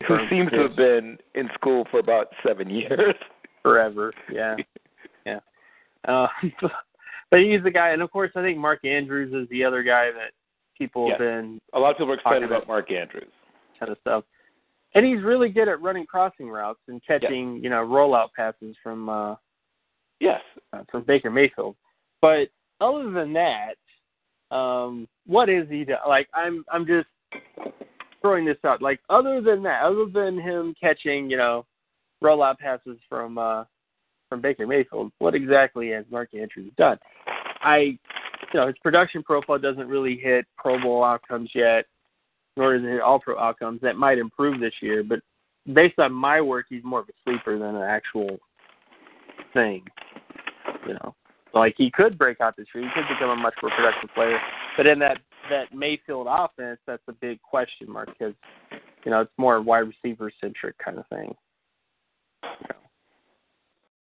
who 0.07 0.17
seems 0.29 0.51
to 0.51 0.59
have 0.63 0.75
been 0.75 1.17
in 1.35 1.49
school 1.55 1.85
for 1.91 1.99
about 1.99 2.27
seven 2.45 2.69
years. 2.69 3.15
Forever, 3.61 4.13
yeah, 4.31 4.55
yeah. 5.25 5.39
Uh, 6.07 6.27
but 7.31 7.41
he's 7.41 7.63
the 7.63 7.71
guy, 7.71 7.89
and 7.89 8.01
of 8.01 8.11
course, 8.11 8.31
I 8.35 8.41
think 8.41 8.57
Mark 8.57 8.85
Andrews 8.85 9.33
is 9.33 9.49
the 9.49 9.63
other 9.63 9.83
guy 9.83 10.11
that 10.11 10.31
people 10.77 11.07
yes. 11.07 11.13
have 11.13 11.19
been. 11.19 11.59
A 11.73 11.79
lot 11.79 11.91
of 11.91 11.97
people 11.97 12.11
are 12.11 12.15
excited 12.15 12.43
about 12.43 12.67
Mark 12.67 12.91
Andrews. 12.91 13.31
Kind 13.79 13.91
of 13.91 13.97
stuff, 14.01 14.23
and 14.95 15.05
he's 15.05 15.23
really 15.23 15.49
good 15.49 15.67
at 15.67 15.81
running 15.81 16.05
crossing 16.05 16.49
routes 16.49 16.79
and 16.87 17.01
catching, 17.05 17.55
yes. 17.55 17.63
you 17.63 17.69
know, 17.69 17.85
rollout 17.85 18.29
passes 18.35 18.75
from. 18.81 19.09
uh 19.09 19.35
Yes. 20.19 20.41
Uh, 20.73 20.81
from 20.89 21.03
Baker 21.03 21.29
Mayfield, 21.29 21.75
but 22.21 22.47
other 22.81 23.11
than 23.11 23.33
that, 23.33 23.75
um, 24.55 25.07
what 25.27 25.47
is 25.47 25.69
he? 25.69 25.83
Do? 25.85 25.93
Like, 26.07 26.27
I'm, 26.33 26.65
I'm 26.71 26.87
just 26.87 27.07
throwing 28.21 28.43
this 28.43 28.57
out. 28.65 28.81
Like, 28.81 28.99
other 29.11 29.41
than 29.41 29.61
that, 29.63 29.83
other 29.83 30.05
than 30.11 30.39
him 30.39 30.73
catching, 30.81 31.29
you 31.29 31.37
know, 31.37 31.65
rollout 32.23 32.57
passes 32.57 32.97
from. 33.07 33.37
uh 33.37 33.65
from 34.29 34.41
Baker 34.41 34.67
Mayfield, 34.67 35.11
what 35.19 35.35
exactly 35.35 35.89
has 35.91 36.05
Mark 36.11 36.33
Andrews 36.33 36.71
done? 36.77 36.97
I, 37.61 37.97
you 38.53 38.59
know, 38.59 38.67
his 38.67 38.75
production 38.83 39.23
profile 39.23 39.59
doesn't 39.59 39.87
really 39.87 40.17
hit 40.17 40.45
Pro 40.57 40.79
Bowl 40.81 41.03
outcomes 41.03 41.49
yet, 41.53 41.85
nor 42.55 42.77
does 42.77 42.85
it 42.85 42.89
hit 42.89 43.01
All 43.01 43.19
Pro 43.19 43.37
outcomes. 43.37 43.81
That 43.81 43.95
might 43.95 44.17
improve 44.17 44.59
this 44.59 44.73
year, 44.81 45.03
but 45.03 45.19
based 45.73 45.99
on 45.99 46.13
my 46.13 46.41
work, 46.41 46.65
he's 46.69 46.83
more 46.83 47.01
of 47.01 47.09
a 47.09 47.13
sleeper 47.23 47.57
than 47.57 47.75
an 47.75 47.81
actual 47.81 48.37
thing. 49.53 49.83
You 50.87 50.93
know, 50.93 51.15
like 51.53 51.75
he 51.77 51.91
could 51.91 52.17
break 52.17 52.41
out 52.41 52.55
this 52.57 52.67
year, 52.73 52.83
he 52.83 52.89
could 52.93 53.07
become 53.13 53.29
a 53.29 53.35
much 53.35 53.55
more 53.61 53.71
productive 53.75 54.09
player. 54.13 54.39
But 54.75 54.87
in 54.87 54.99
that 54.99 55.17
that 55.49 55.73
Mayfield 55.73 56.27
offense, 56.29 56.79
that's 56.85 57.03
a 57.07 57.13
big 57.13 57.41
question 57.41 57.89
mark 57.89 58.09
because 58.17 58.35
you 59.03 59.11
know 59.11 59.21
it's 59.21 59.31
more 59.37 59.61
wide 59.61 59.87
receiver 59.87 60.31
centric 60.41 60.77
kind 60.77 60.97
of 60.97 61.07
thing. 61.07 61.35
You 62.43 62.49
know. 62.69 62.86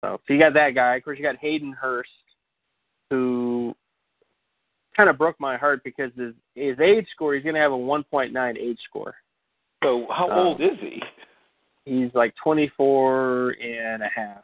So, 0.01 0.19
so 0.27 0.33
you 0.33 0.39
got 0.39 0.53
that 0.53 0.71
guy. 0.71 0.95
Of 0.95 1.03
course, 1.03 1.17
you 1.17 1.23
got 1.23 1.37
Hayden 1.37 1.71
Hurst, 1.73 2.09
who 3.09 3.75
kind 4.95 5.09
of 5.09 5.17
broke 5.17 5.39
my 5.39 5.57
heart 5.57 5.83
because 5.83 6.11
his 6.17 6.33
his 6.55 6.79
age 6.79 7.07
score, 7.13 7.35
he's 7.35 7.43
going 7.43 7.55
to 7.55 7.61
have 7.61 7.71
a 7.71 7.75
1.9 7.75 8.57
age 8.57 8.79
score. 8.87 9.15
So 9.83 10.07
how 10.09 10.29
Um, 10.29 10.47
old 10.47 10.61
is 10.61 10.77
he? 10.79 11.01
He's 11.85 12.13
like 12.13 12.33
24 12.43 13.55
and 13.61 14.03
a 14.03 14.09
half 14.13 14.43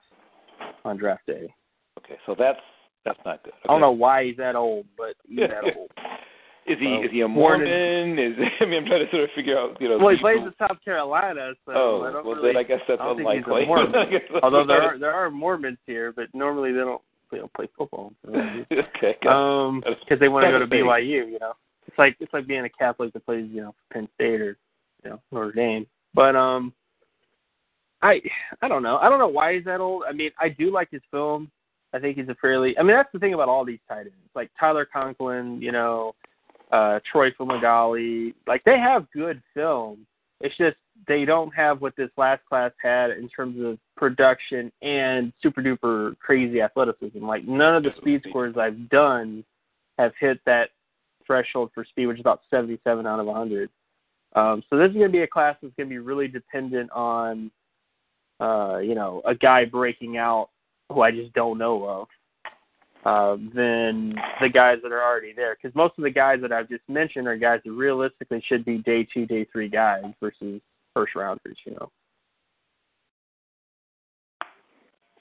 on 0.86 0.98
draft 0.98 1.26
day. 1.28 1.54
Okay, 2.00 2.18
so 2.26 2.36
that's 2.38 2.60
that's 3.06 3.20
not 3.26 3.44
good. 3.44 3.54
I 3.64 3.68
don't 3.68 3.82
know 3.82 3.92
why 3.92 4.26
he's 4.26 4.38
that 4.38 4.56
old, 4.56 4.86
but 4.98 5.16
he's 5.28 5.40
that 5.40 5.64
old. 5.78 5.92
Is 6.68 6.78
he 6.80 6.86
Well, 6.88 7.04
is 7.04 7.12
he 7.12 7.22
a 7.22 7.28
born 7.28 7.60
Mormon? 7.64 8.20
Is 8.20 8.34
I 8.62 8.66
mean 8.66 8.84
I'm 8.84 8.86
trying 8.86 9.06
to 9.06 9.12
sort 9.12 9.24
of 9.24 9.30
figure 9.36 9.58
out 9.58 9.80
you 9.80 9.88
know. 9.90 9.98
Well, 9.98 10.10
he 10.14 10.18
plays 10.20 10.38
in 10.40 10.54
South 10.60 10.78
Carolina, 10.84 11.54
so 11.66 11.72
Oh, 11.74 12.04
I 12.08 12.12
don't 12.12 12.26
well 12.26 12.36
really. 12.36 12.50
then 12.54 12.58
I 12.58 12.64
guess 12.64 12.82
that's 12.88 13.00
I 13.02 13.06
don't 13.06 13.18
think 13.18 13.30
he's 13.30 13.44
a 13.44 13.50
unlikely. 13.50 13.66
Mormon. 13.68 13.96
I 13.96 14.06
guess 14.06 14.22
that's 14.32 14.44
although 14.44 14.66
there 14.66 14.82
are 14.82 15.00
there 15.00 15.14
are 15.14 15.30
Mormons 15.32 15.78
here, 15.86 16.12
but 16.12 16.28
normally 16.34 16.72
they 16.74 16.80
don't 16.80 17.02
they 17.32 17.38
don't 17.38 17.54
play 17.54 17.68
football. 17.78 18.14
okay. 18.28 19.16
good. 19.22 19.30
um, 19.30 19.82
because 19.86 20.20
they 20.20 20.28
want 20.30 20.46
to 20.46 20.52
go 20.52 20.60
to 20.60 20.66
that's 20.66 20.72
thing. 20.72 20.84
BYU. 20.86 21.32
You 21.32 21.40
know, 21.40 21.54
it's 21.88 21.98
like 21.98 22.16
it's 22.20 22.34
like 22.34 22.48
being 22.48 22.66
a 22.66 22.70
Catholic 22.70 23.14
that 23.14 23.26
plays 23.26 23.48
you 23.52 23.62
know 23.62 23.76
Penn 23.92 24.08
State 24.16 24.42
or 24.42 24.58
you 25.04 25.10
know 25.12 25.22
Notre 25.32 25.52
Dame. 25.54 25.86
But 26.14 26.36
um, 26.36 26.74
I 28.02 28.20
I 28.62 28.68
don't 28.68 28.84
know. 28.84 28.98
I 28.98 29.10
don't 29.10 29.20
know 29.20 29.28
why 29.28 29.56
he's 29.56 29.66
that 29.66 29.80
old. 29.80 30.04
I 30.08 30.12
mean, 30.14 30.32
I 30.40 30.50
do 30.50 30.72
like 30.72 30.90
his 30.92 31.02
film. 31.12 31.50
I 31.94 32.00
think 32.00 32.18
he's 32.18 32.28
a 32.30 32.36
fairly. 32.36 32.78
I 32.78 32.84
mean, 32.84 32.96
that's 32.96 33.10
the 33.14 33.20
thing 33.20 33.34
about 33.34 33.50
all 33.50 33.64
these 33.66 33.80
tight 33.88 34.02
ends, 34.02 34.14
like 34.36 34.52
Tyler 34.60 34.86
Conklin, 34.92 35.62
you 35.62 35.72
know, 35.72 36.14
uh, 36.72 37.00
Troy 37.10 37.32
Fumagalli. 37.32 38.34
Like 38.46 38.64
they 38.64 38.80
have 38.80 39.10
good 39.12 39.42
film. 39.54 40.06
It's 40.42 40.56
just 40.58 40.78
they 41.08 41.26
don't 41.26 41.52
have 41.56 41.82
what 41.82 41.96
this 41.96 42.10
last 42.18 42.44
class 42.46 42.72
had 42.82 43.12
in 43.12 43.30
terms 43.30 43.64
of 43.64 43.78
production 43.96 44.72
and 44.82 45.34
super 45.42 45.62
duper 45.62 46.18
crazy 46.20 46.62
athleticism. 46.62 47.26
Like 47.26 47.48
none 47.48 47.76
of 47.76 47.84
the 47.84 47.92
speed 47.98 48.24
scores 48.30 48.56
I've 48.58 48.90
done 48.90 49.44
have 49.98 50.14
hit 50.20 50.40
that 50.46 50.70
threshold 51.26 51.72
for 51.74 51.84
speed, 51.86 52.08
which 52.08 52.18
is 52.18 52.22
about 52.22 52.42
77 52.50 53.06
out 53.06 53.20
of 53.20 53.26
100. 53.26 53.70
Um, 54.36 54.64
so 54.70 54.78
this 54.78 54.90
is 54.90 54.96
going 54.96 55.08
to 55.08 55.12
be 55.12 55.24
a 55.24 55.28
class 55.28 55.56
that's 55.62 55.74
going 55.76 55.90
to 55.90 55.94
be 55.94 56.00
really 56.00 56.28
dependent 56.28 56.92
on, 56.92 57.52
uh, 58.40 58.78
you 58.78 58.96
know, 58.96 59.22
a 59.26 59.34
guy 59.34 59.66
breaking 59.66 60.18
out 60.18 60.50
who 60.90 61.02
I 61.02 61.12
just 61.12 61.34
don't 61.34 61.58
know 61.58 61.84
of, 61.86 62.08
uh, 63.06 63.38
than 63.56 64.16
the 64.42 64.50
guys 64.52 64.78
that 64.84 64.92
are 64.92 65.04
already 65.04 65.34
there. 65.34 65.58
Because 65.62 65.76
most 65.76 65.98
of 65.98 66.04
the 66.04 66.10
guys 66.10 66.40
that 66.42 66.52
I've 66.52 66.70
just 66.70 66.84
mentioned 66.88 67.28
are 67.28 67.38
guys 67.38 67.62
that 67.66 67.72
realistically 67.72 68.44
should 68.48 68.66
be 68.66 68.80
day 68.80 69.08
two, 69.14 69.26
day 69.26 69.46
three 69.52 69.70
guys 69.70 70.04
versus 70.20 70.62
first 70.94 71.16
rounders. 71.16 71.58
You 71.66 71.74
know. 71.74 71.92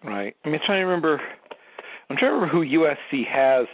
Right. 0.05 0.37
I 0.45 0.49
mean, 0.49 0.61
I'm 0.61 0.67
trying 0.67 0.81
to 0.81 0.87
remember. 0.87 1.21
I'm 2.09 2.17
trying 2.17 2.31
to 2.31 2.35
remember 2.35 2.53
who 2.53 2.65
USC 2.65 3.27
has 3.27 3.67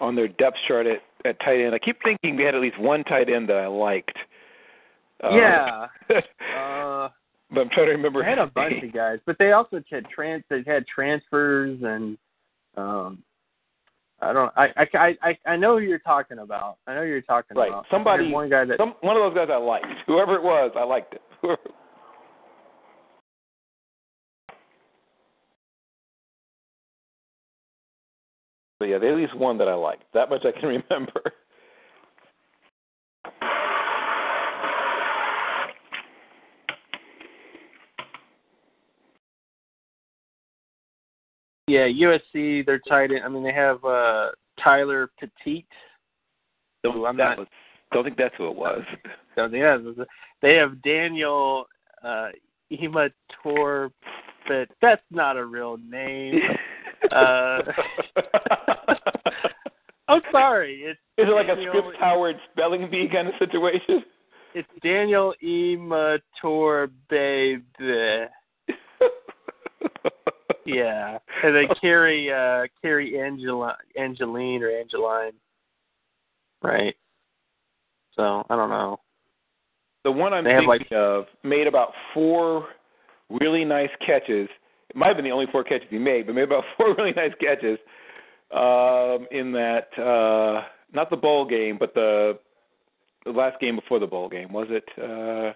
on 0.00 0.14
their 0.14 0.28
depth 0.28 0.56
chart 0.68 0.86
at, 0.86 1.02
at 1.24 1.38
tight 1.40 1.60
end. 1.60 1.74
I 1.74 1.78
keep 1.78 1.98
thinking 2.02 2.36
they 2.36 2.44
had 2.44 2.54
at 2.54 2.60
least 2.60 2.78
one 2.78 3.04
tight 3.04 3.28
end 3.28 3.48
that 3.48 3.56
I 3.56 3.66
liked. 3.66 4.16
Uh, 5.22 5.30
yeah. 5.30 5.86
but 6.08 6.24
Uh, 6.56 7.08
I'm 7.50 7.68
trying 7.70 7.86
to 7.86 7.92
remember. 7.92 8.22
They 8.22 8.28
had 8.28 8.38
a 8.38 8.46
bunch 8.46 8.82
of 8.82 8.92
guys, 8.92 9.18
but 9.26 9.36
they 9.38 9.52
also 9.52 9.82
had 9.90 10.08
trans. 10.08 10.44
They 10.48 10.62
had 10.66 10.86
transfers 10.86 11.78
and 11.82 12.16
um, 12.76 13.22
I 14.22 14.32
don't. 14.32 14.52
I 14.56 14.68
I 14.94 15.16
I 15.22 15.38
I 15.46 15.56
know 15.56 15.78
who 15.78 15.84
you're 15.84 15.98
talking 15.98 16.38
about. 16.40 16.76
I 16.86 16.94
know 16.94 17.02
who 17.02 17.08
you're 17.08 17.22
talking 17.22 17.56
Right. 17.56 17.68
about. 17.68 17.86
Somebody- 17.90 18.30
one 18.30 18.50
guy 18.50 18.64
that. 18.66 18.76
Some 18.78 18.94
one 19.00 19.16
of 19.16 19.22
those 19.22 19.34
guys 19.34 19.48
I 19.50 19.56
liked. 19.56 19.86
Whoever 20.06 20.34
it 20.34 20.42
was, 20.42 20.72
I 20.76 20.84
liked 20.84 21.14
it. 21.14 21.22
So 28.78 28.86
yeah, 28.86 28.98
there's 28.98 29.12
at 29.12 29.18
least 29.20 29.36
one 29.36 29.58
that 29.58 29.68
I 29.68 29.74
liked. 29.74 30.04
That 30.14 30.30
much 30.30 30.44
I 30.44 30.52
can 30.58 30.68
remember. 30.90 31.20
Yeah, 41.70 41.86
USC. 41.86 42.66
They're 42.66 42.80
tight 42.88 43.12
end. 43.12 43.22
I 43.24 43.28
mean, 43.28 43.44
they 43.44 43.52
have 43.52 43.84
uh 43.84 44.30
Tyler 44.62 45.08
Petite. 45.20 45.66
Who 46.82 47.06
I'm 47.06 47.16
not. 47.16 47.38
was, 47.38 47.46
don't 47.92 48.02
think 48.04 48.16
that's 48.16 48.34
who 48.36 48.48
it 48.48 48.56
was. 48.56 48.82
So 49.36 49.46
yeah, 49.46 49.78
they 50.42 50.54
have 50.56 50.82
Daniel 50.82 51.66
uh 52.02 52.30
Imator, 52.72 53.90
but 54.48 54.68
that's 54.82 55.02
not 55.12 55.36
a 55.36 55.44
real 55.44 55.76
name. 55.78 56.40
Uh, 57.12 57.62
I'm 60.06 60.20
sorry. 60.30 60.82
It's 60.84 61.00
Is 61.16 61.26
it 61.28 61.32
like 61.32 61.46
a 61.46 61.54
Daniel- 61.56 61.72
Scripps 61.72 61.96
Howard 61.98 62.36
spelling 62.52 62.90
bee 62.90 63.08
kind 63.10 63.26
of 63.26 63.34
situation? 63.38 64.04
It's 64.54 64.68
Daniel 64.82 65.32
Imator 65.42 66.90
baby. 67.08 68.26
Yeah, 70.66 71.18
and 71.44 71.54
then 71.56 71.64
Cary, 71.80 72.30
uh, 72.32 72.66
Cary 72.82 73.20
Angela, 73.20 73.76
Angeline 73.98 74.62
or 74.62 74.70
Angeline, 74.70 75.32
right? 76.62 76.94
So 78.16 78.44
I 78.50 78.56
don't 78.56 78.70
know. 78.70 79.00
The 80.04 80.10
one 80.12 80.32
I'm 80.32 80.44
They 80.44 80.50
thinking 80.50 80.68
like- 80.68 80.88
of 80.92 81.26
made 81.42 81.66
about 81.66 81.92
four 82.14 82.68
really 83.28 83.64
nice 83.64 83.90
catches. 84.04 84.48
It 84.88 84.96
might 84.96 85.06
have 85.08 85.16
been 85.16 85.24
the 85.24 85.30
only 85.30 85.46
four 85.52 85.62
catches 85.62 85.86
he 85.90 85.98
made, 85.98 86.26
but 86.26 86.34
made 86.34 86.42
about 86.44 86.64
four 86.76 86.94
really 86.94 87.12
nice 87.12 87.32
catches 87.40 87.78
um, 88.52 89.26
in 89.30 89.52
that 89.52 89.88
uh, 89.98 90.64
not 90.92 91.10
the 91.10 91.16
bowl 91.16 91.46
game, 91.46 91.76
but 91.78 91.94
the 91.94 92.38
the 93.24 93.30
last 93.30 93.60
game 93.60 93.76
before 93.76 93.98
the 93.98 94.06
bowl 94.06 94.28
game. 94.28 94.52
Was 94.52 94.66
it 94.70 94.84
uh, 94.98 95.52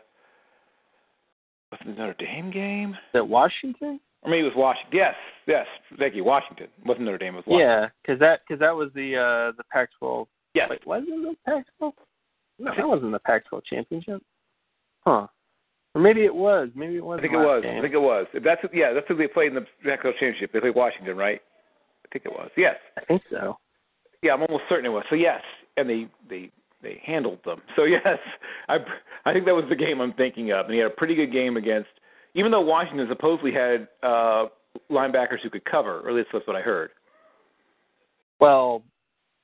was 1.72 1.80
it 1.80 1.86
the 1.86 1.92
Notre 1.92 2.14
Dame 2.18 2.50
game? 2.50 2.94
That 3.14 3.26
Washington? 3.26 3.98
Or 4.24 4.30
maybe 4.30 4.40
it 4.40 4.44
was 4.44 4.56
Washington. 4.56 4.90
Yes, 4.92 5.14
yes. 5.46 5.66
Thank 5.98 6.14
you. 6.14 6.24
Washington. 6.24 6.66
It 6.66 6.86
wasn't 6.86 7.04
Notre 7.06 7.18
Dame. 7.18 7.34
It 7.34 7.36
was 7.38 7.44
Washington. 7.46 7.68
Yeah, 7.68 7.88
because 8.02 8.18
that 8.20 8.40
because 8.46 8.60
that 8.60 8.74
was 8.74 8.90
the 8.94 9.16
uh 9.16 9.52
the 9.56 9.64
Pac-12. 9.70 10.26
Yes. 10.54 10.68
Wait, 10.70 10.86
wasn't 10.86 11.10
it 11.10 11.38
the 11.44 11.50
Pac-12? 11.50 11.92
No, 12.58 12.72
that 12.76 12.88
wasn't 12.88 13.12
the 13.12 13.18
Pac-12 13.18 13.62
championship. 13.64 14.22
Huh? 15.00 15.26
Or 15.94 16.00
maybe 16.00 16.24
it 16.24 16.34
was. 16.34 16.70
Maybe 16.74 16.96
it 16.96 17.04
was. 17.04 17.18
I 17.18 17.22
think 17.22 17.34
it 17.34 17.38
was. 17.38 17.62
Game. 17.62 17.78
I 17.78 17.82
think 17.82 17.94
it 17.94 18.00
was. 18.00 18.26
If 18.32 18.42
that's 18.42 18.62
yeah, 18.72 18.92
that's 18.92 19.06
who 19.06 19.16
they 19.16 19.28
played 19.28 19.48
in 19.48 19.54
the 19.54 19.66
Pac-12 19.84 20.12
championship. 20.12 20.52
They 20.52 20.60
played 20.60 20.74
Washington, 20.74 21.16
right? 21.16 21.40
I 22.04 22.08
think 22.12 22.24
it 22.24 22.32
was. 22.32 22.50
Yes. 22.56 22.76
I 22.96 23.04
think 23.04 23.22
so. 23.30 23.58
Yeah, 24.22 24.32
I'm 24.32 24.42
almost 24.42 24.64
certain 24.68 24.86
it 24.86 24.90
was. 24.90 25.04
So 25.10 25.16
yes, 25.16 25.42
and 25.76 25.88
they 25.88 26.08
they 26.28 26.50
they 26.82 27.00
handled 27.04 27.38
them. 27.44 27.60
So 27.76 27.84
yes, 27.84 28.18
I 28.68 28.78
I 29.24 29.32
think 29.32 29.44
that 29.44 29.54
was 29.54 29.66
the 29.68 29.76
game 29.76 30.00
I'm 30.00 30.14
thinking 30.14 30.52
of. 30.52 30.66
And 30.66 30.74
he 30.74 30.80
had 30.80 30.90
a 30.90 30.94
pretty 30.94 31.14
good 31.14 31.32
game 31.32 31.56
against, 31.56 31.90
even 32.34 32.50
though 32.50 32.60
Washington 32.60 33.06
supposedly 33.08 33.52
had 33.52 33.88
uh 34.02 34.46
linebackers 34.90 35.40
who 35.42 35.50
could 35.50 35.64
cover, 35.64 36.00
or 36.00 36.10
at 36.10 36.14
least 36.14 36.28
that's 36.32 36.46
what 36.46 36.56
I 36.56 36.60
heard. 36.60 36.90
Well, 38.40 38.82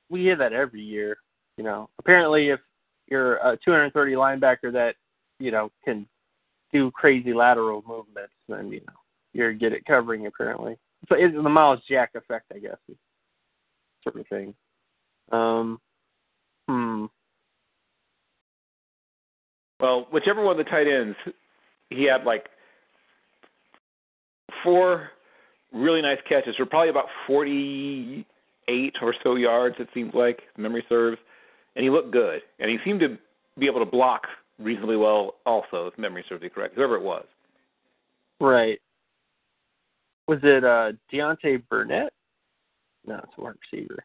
we 0.09 0.21
hear 0.21 0.35
that 0.35 0.53
every 0.53 0.81
year. 0.81 1.17
You 1.57 1.63
know, 1.63 1.89
apparently, 1.99 2.49
if 2.49 2.59
you're 3.07 3.35
a 3.35 3.57
230 3.63 4.13
linebacker 4.13 4.71
that 4.73 4.95
you 5.39 5.51
know 5.51 5.71
can 5.83 6.07
do 6.73 6.91
crazy 6.91 7.33
lateral 7.33 7.83
movements, 7.87 8.33
then 8.47 8.71
you 8.71 8.81
know 8.81 8.93
you're 9.33 9.53
good 9.53 9.73
at 9.73 9.85
covering. 9.85 10.27
Apparently, 10.27 10.77
so 11.09 11.15
it's 11.15 11.33
the 11.33 11.41
Myles 11.41 11.79
Jack 11.89 12.11
effect, 12.15 12.51
I 12.53 12.59
guess, 12.59 12.77
sort 14.03 14.19
of 14.19 14.27
thing. 14.27 14.53
Um, 15.31 15.79
hmm. 16.67 17.05
Well, 19.79 20.07
whichever 20.11 20.43
one 20.43 20.59
of 20.59 20.63
the 20.63 20.69
tight 20.69 20.87
ends, 20.87 21.17
he 21.89 22.03
had 22.03 22.23
like 22.23 22.49
four 24.63 25.09
really 25.71 26.01
nice 26.01 26.19
catches 26.27 26.55
for 26.55 26.65
probably 26.65 26.89
about 26.89 27.05
48 27.27 28.93
or 29.01 29.15
so 29.23 29.35
yards, 29.35 29.75
it 29.79 29.87
seems 29.93 30.13
like, 30.13 30.41
memory 30.57 30.85
serves. 30.89 31.17
And 31.75 31.83
he 31.83 31.89
looked 31.89 32.11
good. 32.11 32.41
And 32.59 32.69
he 32.69 32.77
seemed 32.83 32.99
to 33.01 33.17
be 33.57 33.67
able 33.67 33.79
to 33.79 33.89
block 33.89 34.23
reasonably 34.59 34.97
well 34.97 35.35
also, 35.45 35.87
if 35.87 35.97
memory 35.97 36.25
serves 36.27 36.41
me 36.41 36.49
correct, 36.49 36.75
whoever 36.75 36.95
it 36.95 37.01
was. 37.01 37.25
Right. 38.39 38.79
Was 40.27 40.39
it 40.43 40.63
uh 40.63 40.91
Deontay 41.11 41.63
Burnett? 41.69 42.13
No, 43.05 43.15
it's 43.15 43.33
a 43.37 43.41
wide 43.41 43.53
receiver. 43.71 44.03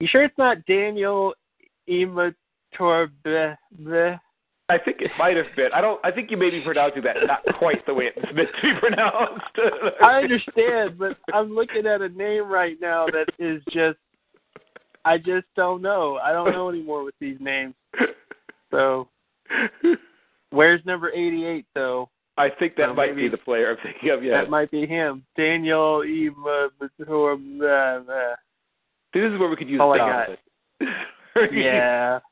You 0.00 0.08
sure 0.10 0.24
it's 0.24 0.38
not 0.38 0.64
Daniel 0.66 1.34
Imatorbhebhe? 1.88 2.36
I 4.68 4.78
think 4.78 5.00
it 5.00 5.12
might 5.16 5.36
have 5.36 5.46
been. 5.54 5.68
I 5.72 5.80
don't. 5.80 6.00
I 6.04 6.10
think 6.10 6.30
you 6.30 6.36
may 6.36 6.50
be 6.50 6.60
pronouncing 6.60 7.02
that 7.04 7.16
not 7.24 7.44
quite 7.58 7.86
the 7.86 7.94
way 7.94 8.10
it's 8.16 8.34
meant 8.34 8.48
to 8.60 8.62
be 8.62 8.80
pronounced. 8.80 9.44
I 10.02 10.16
understand, 10.22 10.98
but 10.98 11.16
I'm 11.32 11.54
looking 11.54 11.86
at 11.86 12.02
a 12.02 12.08
name 12.08 12.48
right 12.48 12.76
now 12.80 13.06
that 13.06 13.26
is 13.38 13.62
just 13.70 13.98
I 15.04 15.18
just 15.18 15.46
don't 15.54 15.82
know. 15.82 16.16
I 16.16 16.32
don't 16.32 16.50
know 16.50 16.68
anymore 16.68 17.04
with 17.04 17.14
these 17.20 17.36
names. 17.40 17.74
So 18.72 19.08
where's 20.50 20.84
number 20.84 21.10
eighty 21.10 21.46
eight 21.46 21.66
though? 21.74 22.10
I 22.36 22.48
think 22.50 22.74
that 22.76 22.88
Well, 22.88 22.96
might 22.96 23.10
maybe- 23.14 23.22
be 23.22 23.28
the 23.28 23.38
player 23.38 23.70
I'm 23.70 23.76
thinking 23.82 24.10
of. 24.10 24.22
Yeah, 24.24 24.40
That 24.40 24.50
might 24.50 24.70
be 24.72 24.84
him. 24.84 25.24
Daniel 25.36 26.02
E. 26.04 26.28
Uh, 26.28 26.68
this 26.80 26.90
is 29.22 29.38
where 29.38 29.48
we 29.48 29.56
could 29.56 29.68
use 29.70 29.80
all 29.80 29.94
I 29.94 29.98
got. 29.98 30.28
Yeah. 31.52 32.18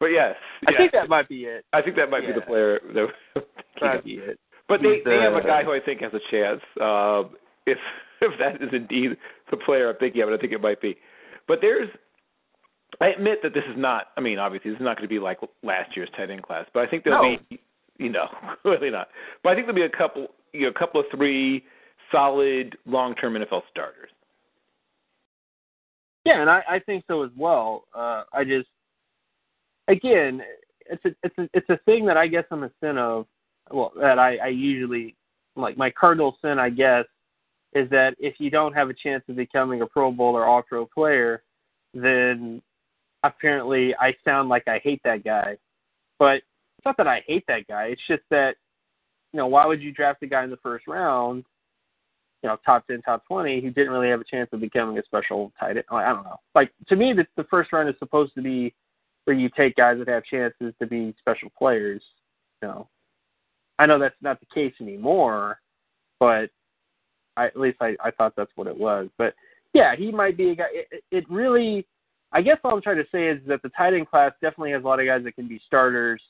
but 0.00 0.06
yes, 0.06 0.34
I 0.66 0.72
yes. 0.72 0.78
think 0.78 0.92
that 0.92 1.08
might 1.08 1.28
be 1.28 1.44
it. 1.44 1.64
I 1.72 1.82
think 1.82 1.96
that 1.96 2.10
might 2.10 2.26
be 2.26 2.32
the 2.32 2.40
player. 2.40 2.80
That 2.94 3.08
Might 3.80 4.04
be 4.04 4.14
it. 4.14 4.38
But 4.68 4.82
they 4.82 5.00
they 5.04 5.16
have 5.16 5.34
a 5.34 5.42
guy 5.42 5.62
who 5.62 5.72
I 5.72 5.80
think 5.80 6.00
has 6.00 6.12
a 6.12 6.20
chance. 6.30 6.60
Um, 6.80 7.36
if 7.66 7.78
if 8.20 8.38
that 8.38 8.62
is 8.62 8.70
indeed 8.72 9.16
the 9.50 9.56
player 9.56 9.90
I'm 9.90 9.96
thinking 9.96 10.22
of, 10.22 10.28
and 10.28 10.36
I 10.36 10.40
think 10.40 10.52
it 10.52 10.60
might 10.60 10.80
be. 10.80 10.96
But 11.48 11.58
there's, 11.60 11.88
I 13.00 13.08
admit 13.08 13.40
that 13.42 13.54
this 13.54 13.64
is 13.68 13.76
not. 13.76 14.08
I 14.16 14.20
mean, 14.20 14.38
obviously, 14.38 14.70
this 14.70 14.78
is 14.78 14.84
not 14.84 14.96
going 14.96 15.08
to 15.08 15.12
be 15.12 15.18
like 15.18 15.38
last 15.62 15.96
year's 15.96 16.08
tight 16.16 16.30
end 16.30 16.42
class. 16.42 16.66
But 16.72 16.86
I 16.86 16.86
think 16.86 17.04
there'll 17.04 17.32
No. 17.32 17.38
be, 17.50 17.60
you 17.98 18.10
know, 18.10 18.28
really 18.64 18.90
not. 18.90 19.08
But 19.42 19.50
I 19.50 19.54
think 19.54 19.66
there'll 19.66 19.88
be 19.88 19.94
a 19.94 19.96
couple, 19.96 20.28
you 20.52 20.62
know, 20.62 20.68
a 20.68 20.78
couple 20.78 21.00
of 21.00 21.06
three 21.14 21.64
solid 22.12 22.76
long-term 22.86 23.34
NFL 23.34 23.62
starters. 23.70 24.10
Yeah, 26.24 26.40
and 26.40 26.50
I, 26.50 26.62
I 26.68 26.78
think 26.80 27.04
so 27.08 27.22
as 27.22 27.30
well. 27.36 27.84
Uh, 27.94 28.24
I 28.32 28.44
just, 28.44 28.68
again, 29.90 30.42
it's 30.86 31.04
a 31.04 31.10
it's 31.22 31.38
a 31.38 31.48
it's 31.52 31.70
a 31.70 31.78
thing 31.84 32.06
that 32.06 32.16
I 32.16 32.26
guess 32.26 32.44
I'm 32.50 32.64
a 32.64 32.70
sin 32.82 32.98
of. 32.98 33.26
Well, 33.70 33.92
that 34.00 34.18
I, 34.18 34.36
I 34.36 34.48
usually 34.48 35.14
like 35.54 35.76
my 35.76 35.90
cardinal 35.90 36.36
sin, 36.42 36.58
I 36.58 36.70
guess, 36.70 37.04
is 37.74 37.88
that 37.90 38.14
if 38.18 38.34
you 38.38 38.50
don't 38.50 38.72
have 38.72 38.90
a 38.90 38.94
chance 38.94 39.22
of 39.28 39.36
becoming 39.36 39.82
a 39.82 39.86
Pro 39.86 40.10
Bowl 40.10 40.34
or 40.34 40.44
All 40.44 40.62
Pro 40.62 40.86
player, 40.86 41.42
then 41.94 42.60
apparently 43.22 43.94
I 44.00 44.14
sound 44.24 44.48
like 44.48 44.66
I 44.66 44.80
hate 44.82 45.00
that 45.04 45.22
guy. 45.24 45.56
But 46.18 46.36
it's 46.36 46.84
not 46.84 46.96
that 46.96 47.06
I 47.06 47.22
hate 47.26 47.44
that 47.46 47.68
guy. 47.68 47.86
It's 47.86 48.00
just 48.08 48.22
that, 48.30 48.56
you 49.32 49.38
know, 49.38 49.46
why 49.46 49.66
would 49.66 49.82
you 49.82 49.92
draft 49.92 50.22
a 50.22 50.26
guy 50.26 50.42
in 50.42 50.50
the 50.50 50.56
first 50.56 50.86
round 50.88 51.44
you 52.42 52.48
know, 52.48 52.56
top 52.64 52.86
ten, 52.86 53.02
top 53.02 53.26
twenty, 53.26 53.60
who 53.60 53.70
didn't 53.70 53.92
really 53.92 54.08
have 54.08 54.20
a 54.20 54.24
chance 54.24 54.48
of 54.52 54.60
becoming 54.60 54.98
a 54.98 55.04
special 55.04 55.52
tight 55.58 55.76
end. 55.76 55.84
I 55.90 56.08
don't 56.08 56.24
know. 56.24 56.38
Like 56.54 56.72
to 56.88 56.96
me, 56.96 57.12
the, 57.12 57.26
the 57.36 57.44
first 57.44 57.72
round 57.72 57.88
is 57.88 57.94
supposed 57.98 58.34
to 58.34 58.42
be 58.42 58.72
where 59.24 59.36
you 59.36 59.48
take 59.56 59.76
guys 59.76 59.98
that 59.98 60.08
have 60.08 60.24
chances 60.24 60.74
to 60.80 60.86
be 60.86 61.14
special 61.18 61.50
players. 61.58 62.02
You 62.62 62.68
know, 62.68 62.88
I 63.78 63.86
know 63.86 63.98
that's 63.98 64.14
not 64.20 64.40
the 64.40 64.46
case 64.54 64.74
anymore, 64.80 65.60
but 66.18 66.50
I, 67.36 67.46
at 67.46 67.58
least 67.58 67.78
I, 67.80 67.96
I 68.02 68.10
thought 68.10 68.34
that's 68.36 68.50
what 68.54 68.66
it 68.66 68.76
was. 68.76 69.08
But 69.18 69.34
yeah, 69.72 69.94
he 69.96 70.10
might 70.10 70.36
be 70.36 70.50
a 70.50 70.54
guy. 70.56 70.66
It, 70.72 71.02
it- 71.10 71.30
really, 71.30 71.86
I 72.32 72.42
guess 72.42 72.58
all 72.64 72.74
I'm 72.74 72.82
trying 72.82 72.96
to 72.98 73.06
say 73.12 73.28
is 73.28 73.40
that 73.46 73.62
the 73.62 73.70
tight 73.70 73.94
end 73.94 74.08
class 74.08 74.32
definitely 74.40 74.72
has 74.72 74.82
a 74.84 74.86
lot 74.86 75.00
of 75.00 75.06
guys 75.06 75.24
that 75.24 75.34
can 75.36 75.48
be 75.48 75.60
starters. 75.66 76.20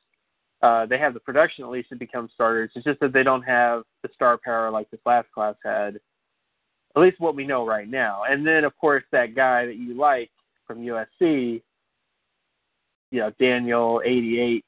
Uh, 0.63 0.85
they 0.87 0.99
have 0.99 1.15
the 1.15 1.21
production 1.21 1.65
at 1.65 1.71
least 1.71 1.89
to 1.89 1.97
become 1.97 2.29
starters. 2.35 2.71
It's 2.75 2.85
just 2.85 3.01
that 3.01 3.13
they 3.13 3.23
don't 3.23 3.43
have 3.43 3.83
the 4.03 4.11
star 4.15 4.39
power 4.45 4.71
like 4.71 4.91
this 4.91 5.01
last 5.07 5.31
class 5.33 5.55
had. 5.65 5.99
At 6.97 7.03
least 7.03 7.21
what 7.21 7.35
we 7.35 7.47
know 7.47 7.67
right 7.67 7.89
now. 7.89 8.25
And 8.29 8.47
then 8.47 8.65
of 8.65 8.77
course 8.77 9.05
that 9.13 9.35
guy 9.35 9.65
that 9.67 9.77
you 9.77 9.95
like 9.95 10.31
from 10.67 10.81
USC, 10.81 11.63
you 13.11 13.21
know 13.21 13.33
Daniel 13.41 14.03
eighty 14.05 14.41
eight, 14.41 14.65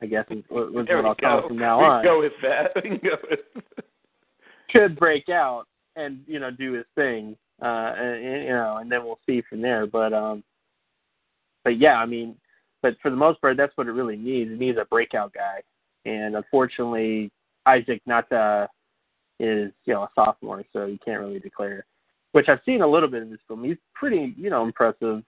I 0.00 0.06
guess 0.06 0.24
is 0.30 0.44
was 0.50 0.70
what 0.72 0.90
I'll 0.90 1.14
call 1.14 1.14
go. 1.14 1.38
him 1.38 1.48
from 1.48 1.58
now 1.58 1.80
on 1.84 2.04
go 2.04 2.20
with 2.20 2.32
that. 2.42 2.74
Go 2.74 3.16
with. 3.30 3.40
could 4.70 4.98
break 4.98 5.28
out 5.28 5.64
and 5.96 6.20
you 6.26 6.38
know 6.38 6.50
do 6.50 6.72
his 6.72 6.84
thing 6.94 7.36
uh 7.62 7.92
and, 7.98 8.44
you 8.44 8.50
know 8.50 8.78
and 8.80 8.90
then 8.90 9.04
we'll 9.04 9.18
see 9.26 9.42
from 9.48 9.60
there 9.60 9.86
but 9.86 10.12
um 10.12 10.42
but 11.64 11.78
yeah 11.78 11.96
i 11.96 12.06
mean 12.06 12.34
but 12.82 12.94
for 13.02 13.10
the 13.10 13.16
most 13.16 13.40
part 13.40 13.56
that's 13.56 13.76
what 13.76 13.88
it 13.88 13.92
really 13.92 14.16
needs 14.16 14.50
it 14.50 14.58
needs 14.58 14.78
a 14.78 14.84
breakout 14.86 15.32
guy 15.32 15.60
and 16.04 16.36
unfortunately 16.36 17.30
isaac 17.66 18.00
nauta 18.08 18.66
is 19.40 19.72
you 19.84 19.94
know 19.94 20.02
a 20.02 20.10
sophomore 20.14 20.62
so 20.72 20.86
you 20.86 20.98
can't 21.04 21.20
really 21.20 21.40
declare 21.40 21.84
which 22.32 22.48
i've 22.48 22.60
seen 22.64 22.82
a 22.82 22.86
little 22.86 23.08
bit 23.08 23.22
of 23.22 23.30
his 23.30 23.40
film 23.48 23.64
he's 23.64 23.76
pretty 23.94 24.34
you 24.36 24.50
know 24.50 24.62
impressive 24.62 25.22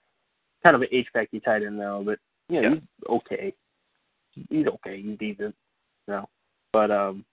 kind 0.62 0.76
of 0.76 0.82
an 0.82 0.88
h 0.92 1.06
backy 1.12 1.40
tight 1.40 1.62
end 1.62 1.80
though 1.80 2.02
but 2.04 2.18
you 2.50 2.60
know 2.60 2.68
Yeah. 2.68 2.74
he's 2.74 3.08
okay 3.08 3.54
he's 4.48 4.66
okay 4.66 5.02
he's 5.02 5.18
decent 5.18 5.54
you 6.06 6.14
know 6.14 6.28
but 6.72 6.90
um 6.90 7.24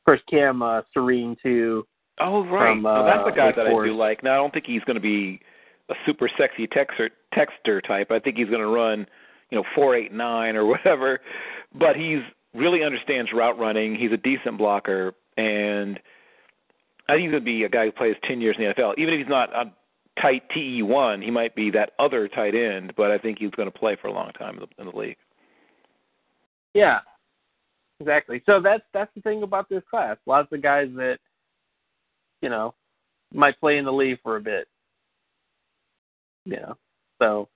of 0.00 0.04
course 0.04 0.20
cam 0.30 0.62
uh 0.62 0.82
serigne 0.96 1.36
too 1.42 1.86
Oh 2.20 2.44
right, 2.44 2.72
From, 2.72 2.82
that's 2.82 3.20
uh, 3.20 3.24
the 3.26 3.30
guy 3.30 3.46
Wake 3.46 3.56
that 3.56 3.66
I 3.66 3.70
do 3.70 3.96
like. 3.96 4.22
Now 4.22 4.32
I 4.32 4.36
don't 4.36 4.52
think 4.52 4.66
he's 4.66 4.82
going 4.84 4.96
to 4.96 5.00
be 5.00 5.40
a 5.88 5.94
super 6.06 6.28
sexy 6.36 6.66
texter 6.66 7.10
texter 7.34 7.86
type. 7.86 8.10
I 8.10 8.18
think 8.18 8.36
he's 8.36 8.48
going 8.48 8.60
to 8.60 8.66
run, 8.66 9.06
you 9.50 9.58
know, 9.58 9.64
four 9.74 9.94
eight 9.94 10.12
nine 10.12 10.56
or 10.56 10.66
whatever. 10.72 11.20
But 11.74 11.96
he's 11.96 12.20
really 12.54 12.82
understands 12.82 13.30
route 13.32 13.58
running. 13.58 13.94
He's 13.94 14.12
a 14.12 14.16
decent 14.16 14.58
blocker, 14.58 15.14
and 15.36 16.00
I 17.08 17.12
think 17.14 17.22
he's 17.22 17.30
going 17.30 17.42
to 17.42 17.46
be 17.46 17.64
a 17.64 17.68
guy 17.68 17.86
who 17.86 17.92
plays 17.92 18.16
ten 18.26 18.40
years 18.40 18.56
in 18.58 18.64
the 18.64 18.74
NFL. 18.74 18.94
Even 18.98 19.14
if 19.14 19.18
he's 19.18 19.30
not 19.30 19.50
a 19.54 19.72
tight 20.20 20.42
TE 20.54 20.82
one, 20.82 21.22
he 21.22 21.30
might 21.30 21.54
be 21.54 21.70
that 21.70 21.92
other 21.98 22.28
tight 22.28 22.54
end. 22.54 22.92
But 22.96 23.10
I 23.10 23.18
think 23.18 23.38
he's 23.38 23.50
going 23.50 23.70
to 23.70 23.78
play 23.78 23.96
for 24.00 24.08
a 24.08 24.12
long 24.12 24.32
time 24.32 24.54
in 24.54 24.60
the, 24.60 24.82
in 24.82 24.90
the 24.90 24.96
league. 24.96 25.16
Yeah, 26.74 27.00
exactly. 28.00 28.42
So 28.46 28.60
that's 28.60 28.84
that's 28.92 29.10
the 29.14 29.20
thing 29.22 29.42
about 29.42 29.68
this 29.68 29.82
class. 29.90 30.16
Lots 30.26 30.52
of 30.52 30.62
guys 30.62 30.88
that 30.96 31.18
you 32.42 32.48
know 32.48 32.74
might 33.32 33.58
play 33.60 33.78
in 33.78 33.84
the 33.84 33.92
league 33.92 34.18
for 34.22 34.36
a 34.36 34.40
bit. 34.40 34.68
You 36.44 36.56
know, 36.56 36.76
so 37.18 37.48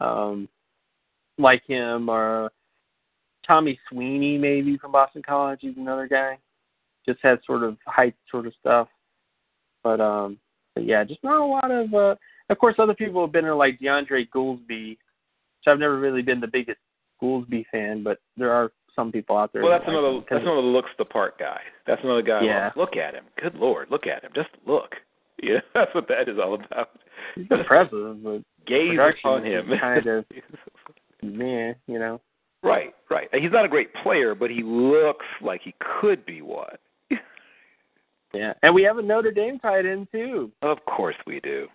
um, 0.00 0.48
like 1.38 1.62
him 1.66 2.08
or 2.08 2.50
Tommy 3.46 3.78
Sweeney 3.88 4.38
maybe 4.38 4.78
from 4.78 4.92
Boston 4.92 5.22
College. 5.26 5.60
He's 5.62 5.76
another 5.76 6.06
guy. 6.06 6.38
Just 7.06 7.20
has 7.22 7.38
sort 7.46 7.62
of 7.62 7.76
height 7.86 8.14
sort 8.30 8.46
of 8.46 8.52
stuff. 8.60 8.88
But 9.82 10.00
um, 10.00 10.38
but 10.74 10.84
yeah, 10.84 11.04
just 11.04 11.22
not 11.24 11.40
a 11.40 11.44
lot 11.44 11.70
of. 11.70 11.92
uh 11.94 12.14
Of 12.48 12.58
course, 12.58 12.76
other 12.78 12.94
people 12.94 13.20
have 13.22 13.32
been 13.32 13.44
there 13.44 13.54
like 13.54 13.78
DeAndre 13.80 14.28
Goolsby, 14.30 14.90
which 14.90 15.66
I've 15.66 15.78
never 15.78 15.98
really 15.98 16.22
been 16.22 16.40
the 16.40 16.46
biggest 16.48 16.78
Goolsby 17.22 17.64
fan, 17.70 18.02
but 18.02 18.18
there 18.36 18.52
are 18.52 18.72
some 18.96 19.12
people 19.12 19.36
out 19.36 19.52
there. 19.52 19.62
Well, 19.62 19.70
that's 19.70 19.82
like 19.86 19.90
another 19.96 20.18
'cause 20.18 20.26
that's 20.30 20.42
another 20.42 20.60
looks 20.62 20.90
the 20.98 21.04
part 21.04 21.38
guy. 21.38 21.60
That's 21.86 22.02
another 22.02 22.22
guy. 22.22 22.42
Yeah. 22.42 22.70
Well, 22.74 22.86
look 22.86 22.96
at 22.96 23.14
him. 23.14 23.24
Good 23.40 23.54
lord, 23.54 23.88
look 23.90 24.06
at 24.06 24.22
him. 24.24 24.32
Just 24.34 24.50
look. 24.66 24.94
Yeah, 25.42 25.60
that's 25.72 25.94
what 25.94 26.06
that 26.08 26.28
is 26.28 26.38
all 26.38 26.52
about. 26.52 26.90
He's 27.34 27.46
impressive, 27.50 28.22
but 28.22 28.42
Gaze 28.66 28.92
is 28.92 29.42
him. 29.42 29.70
kind 29.80 30.06
of 30.06 30.24
man, 31.22 31.74
you 31.86 31.98
know. 31.98 32.20
right, 32.62 32.94
right. 33.08 33.26
He's 33.32 33.50
not 33.50 33.64
a 33.64 33.68
great 33.68 33.88
player, 34.02 34.34
but 34.34 34.50
he 34.50 34.62
looks 34.62 35.24
like 35.40 35.62
he 35.62 35.74
could 36.00 36.26
be 36.26 36.42
one. 36.42 36.76
Yeah, 38.32 38.52
and 38.62 38.74
we 38.74 38.82
have 38.84 38.98
a 38.98 39.02
Notre 39.02 39.32
Dame 39.32 39.58
tight 39.58 39.86
end 39.86 40.08
too. 40.12 40.52
Of 40.62 40.78
course 40.84 41.16
we 41.26 41.40
do. 41.40 41.66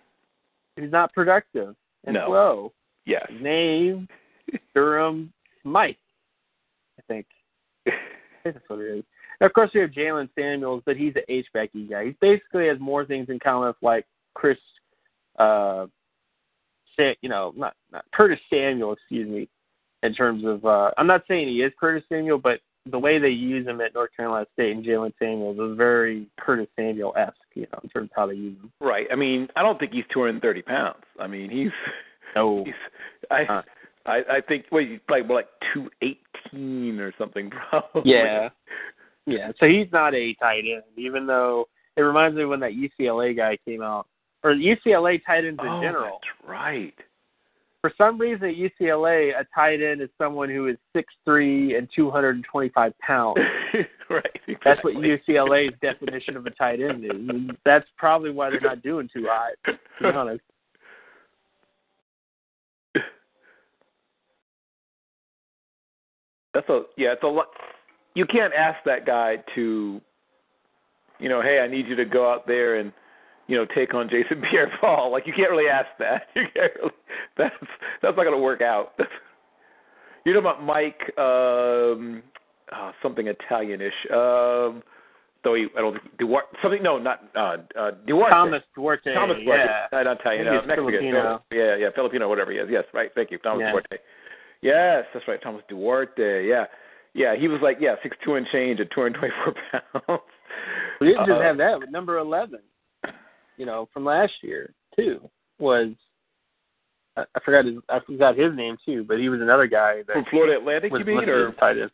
He's 0.76 0.90
not 0.90 1.12
productive 1.12 1.74
and 2.04 2.14
No. 2.14 2.26
slow. 2.26 2.72
Yes. 3.04 3.26
Name 3.40 4.08
Durham 4.74 5.32
Smythe, 5.62 5.94
I 6.98 7.02
think. 7.08 7.26
I 7.86 7.90
think 8.42 8.54
that's 8.56 8.68
what 8.68 8.80
it 8.80 8.98
is. 8.98 9.04
And 9.40 9.46
of 9.46 9.52
course, 9.52 9.70
we 9.74 9.80
have 9.80 9.90
Jaylen 9.90 10.28
Samuels, 10.34 10.82
but 10.86 10.96
he's 10.96 11.14
an 11.16 11.22
H 11.28 11.46
backy 11.52 11.86
guy. 11.86 12.06
He 12.06 12.16
basically 12.20 12.68
has 12.68 12.78
more 12.80 13.04
things 13.04 13.28
in 13.28 13.38
common 13.38 13.68
with 13.68 13.76
like 13.82 14.06
Chris, 14.34 14.56
uh, 15.38 15.86
Sa- 16.96 17.12
you 17.20 17.28
know, 17.28 17.52
not, 17.54 17.74
not 17.92 18.04
Curtis 18.14 18.38
Samuel, 18.48 18.94
excuse 18.94 19.28
me, 19.28 19.48
in 20.02 20.14
terms 20.14 20.44
of. 20.46 20.64
uh 20.64 20.90
I'm 20.96 21.06
not 21.06 21.24
saying 21.28 21.48
he 21.48 21.62
is 21.62 21.72
Curtis 21.78 22.04
Samuel, 22.08 22.38
but 22.38 22.60
the 22.90 22.98
way 22.98 23.18
they 23.18 23.28
use 23.28 23.66
him 23.66 23.80
at 23.80 23.94
North 23.94 24.10
Carolina 24.16 24.46
State 24.52 24.72
and 24.72 24.84
Jaylen 24.84 25.12
Samuels 25.18 25.58
is 25.58 25.76
very 25.76 26.26
Curtis 26.38 26.68
Samuel 26.76 27.12
esque, 27.16 27.34
you 27.54 27.66
know, 27.72 27.80
in 27.82 27.88
terms 27.90 28.10
of 28.10 28.16
how 28.16 28.26
they 28.26 28.34
use 28.34 28.56
him. 28.58 28.72
Right. 28.80 29.06
I 29.12 29.16
mean, 29.16 29.48
I 29.56 29.62
don't 29.62 29.78
think 29.78 29.92
he's 29.92 30.04
230 30.12 30.62
pounds. 30.62 31.02
I 31.18 31.26
mean, 31.26 31.50
he's 31.50 31.70
No, 32.34 32.64
he's. 32.66 32.74
I. 33.30 33.62
I 34.06 34.22
I 34.30 34.40
think 34.46 34.66
well, 34.70 34.84
he's 34.84 35.00
probably 35.08 35.26
more 35.26 35.38
like 35.38 35.48
218 35.74 37.00
or 37.00 37.12
something 37.18 37.50
probably. 37.70 38.12
Yeah. 38.12 38.50
Yeah, 39.26 39.50
so 39.58 39.66
he's 39.66 39.88
not 39.92 40.14
a 40.14 40.34
tight 40.34 40.62
end, 40.72 40.84
even 40.96 41.26
though 41.26 41.66
it 41.96 42.02
reminds 42.02 42.36
me 42.36 42.44
when 42.44 42.60
that 42.60 42.72
UCLA 42.72 43.36
guy 43.36 43.58
came 43.64 43.82
out, 43.82 44.06
or 44.44 44.54
UCLA 44.54 45.20
tight 45.26 45.44
ends 45.44 45.58
in 45.60 45.68
oh, 45.68 45.80
general. 45.80 46.20
That's 46.22 46.48
right. 46.48 46.94
For 47.86 47.92
some 47.96 48.20
reason, 48.20 48.48
at 48.48 48.56
UCLA, 48.56 49.30
a 49.30 49.46
tight 49.54 49.80
end 49.80 50.02
is 50.02 50.08
someone 50.18 50.50
who 50.50 50.66
is 50.66 50.76
six 50.92 51.14
three 51.24 51.76
and 51.76 51.88
225 51.94 52.98
pounds. 52.98 53.38
right. 54.10 54.40
That's 54.64 54.82
what. 54.82 54.94
UCLA's 54.94 55.72
definition 55.80 56.36
of 56.36 56.46
a 56.46 56.50
tight 56.50 56.80
end 56.80 57.04
is. 57.04 57.12
And 57.12 57.56
that's 57.64 57.86
probably 57.96 58.32
why 58.32 58.50
they're 58.50 58.58
not 58.58 58.82
doing 58.82 59.08
too 59.14 59.28
hot, 59.28 59.52
to 59.66 59.78
be 60.00 60.04
honest. 60.06 60.42
That's 66.54 66.68
a 66.68 66.82
yeah. 66.96 67.12
It's 67.12 67.22
a 67.22 67.28
lot. 67.28 67.46
You 68.16 68.26
can't 68.26 68.52
ask 68.52 68.82
that 68.84 69.06
guy 69.06 69.36
to, 69.54 70.00
you 71.20 71.28
know, 71.28 71.40
hey, 71.40 71.60
I 71.60 71.68
need 71.68 71.86
you 71.86 71.94
to 71.94 72.04
go 72.04 72.28
out 72.28 72.48
there 72.48 72.80
and, 72.80 72.92
you 73.48 73.56
know, 73.56 73.66
take 73.74 73.94
on 73.94 74.08
Jason 74.08 74.42
Pierre-Paul. 74.50 75.12
Like 75.12 75.26
you 75.26 75.32
can't 75.34 75.50
really 75.50 75.68
ask 75.68 75.88
that. 75.98 76.22
You 76.34 76.42
can't 76.54 76.72
really. 76.76 76.92
That's 77.36 77.54
that's 78.02 78.16
not 78.16 78.24
going 78.24 78.32
to 78.32 78.38
work 78.38 78.60
out. 78.62 78.92
You're 80.24 80.40
talking 80.40 80.50
about 80.50 80.62
Mike. 80.62 81.16
Um, 81.18 82.22
uh, 82.74 82.90
something 83.02 83.26
Italianish. 83.26 83.94
Um, 84.10 84.82
though 85.44 85.54
he, 85.54 85.66
I 85.78 85.80
don't 85.80 85.92
think 85.92 86.18
Duarte, 86.18 86.48
something. 86.60 86.82
No, 86.82 86.98
not 86.98 87.22
uh, 87.36 87.58
uh, 87.78 87.90
Duarte. 88.06 88.30
Thomas 88.30 88.62
Duarte. 88.74 89.14
Thomas 89.14 89.36
Duarte. 89.44 89.64
Yeah. 89.92 90.02
Not 90.02 90.18
Italian. 90.20 90.48
Uh, 90.48 90.52
Mexican. 90.66 90.84
Filipino. 90.84 91.42
Yeah, 91.52 91.76
yeah, 91.76 91.88
Filipino, 91.94 92.28
whatever 92.28 92.50
he 92.50 92.58
is. 92.58 92.68
Yes, 92.70 92.82
right. 92.92 93.10
Thank 93.14 93.30
you, 93.30 93.38
Thomas 93.38 93.62
Yeah. 93.64 93.70
Duarte. 93.70 93.96
Yes, 94.62 95.04
that's 95.14 95.28
right, 95.28 95.40
Thomas 95.40 95.62
Duarte. 95.68 96.44
Yeah, 96.48 96.64
yeah. 97.14 97.36
He 97.38 97.46
was 97.46 97.60
like 97.62 97.76
yeah, 97.80 97.94
six 98.02 98.16
two 98.24 98.34
and 98.34 98.46
change 98.50 98.80
at 98.80 98.90
two 98.90 99.02
hundred 99.02 99.18
twenty 99.20 99.34
four 99.44 99.54
pounds. 100.08 100.22
We 101.00 101.08
didn't 101.08 101.26
just 101.26 101.38
Uh, 101.38 101.42
have 101.42 101.58
that. 101.58 101.76
but 101.80 101.92
Number 101.92 102.18
eleven, 102.18 102.60
you 103.56 103.66
know, 103.66 103.88
from 103.92 104.04
last 104.04 104.32
year 104.42 104.72
too 104.96 105.28
was 105.58 105.88
I, 107.16 107.24
I 107.34 107.40
forgot 107.44 107.64
his 107.64 107.76
I 107.88 108.00
forgot 108.00 108.36
his 108.36 108.54
name 108.54 108.76
too, 108.84 109.04
but 109.04 109.18
he 109.18 109.28
was 109.28 109.40
another 109.40 109.66
guy 109.66 110.02
that 110.06 110.12
From 110.12 110.24
Florida 110.30 110.58
Atlantic, 110.58 110.92
you 110.92 111.04
mean, 111.04 111.28
or 111.28 111.52
tight 111.52 111.78
end. 111.78 111.90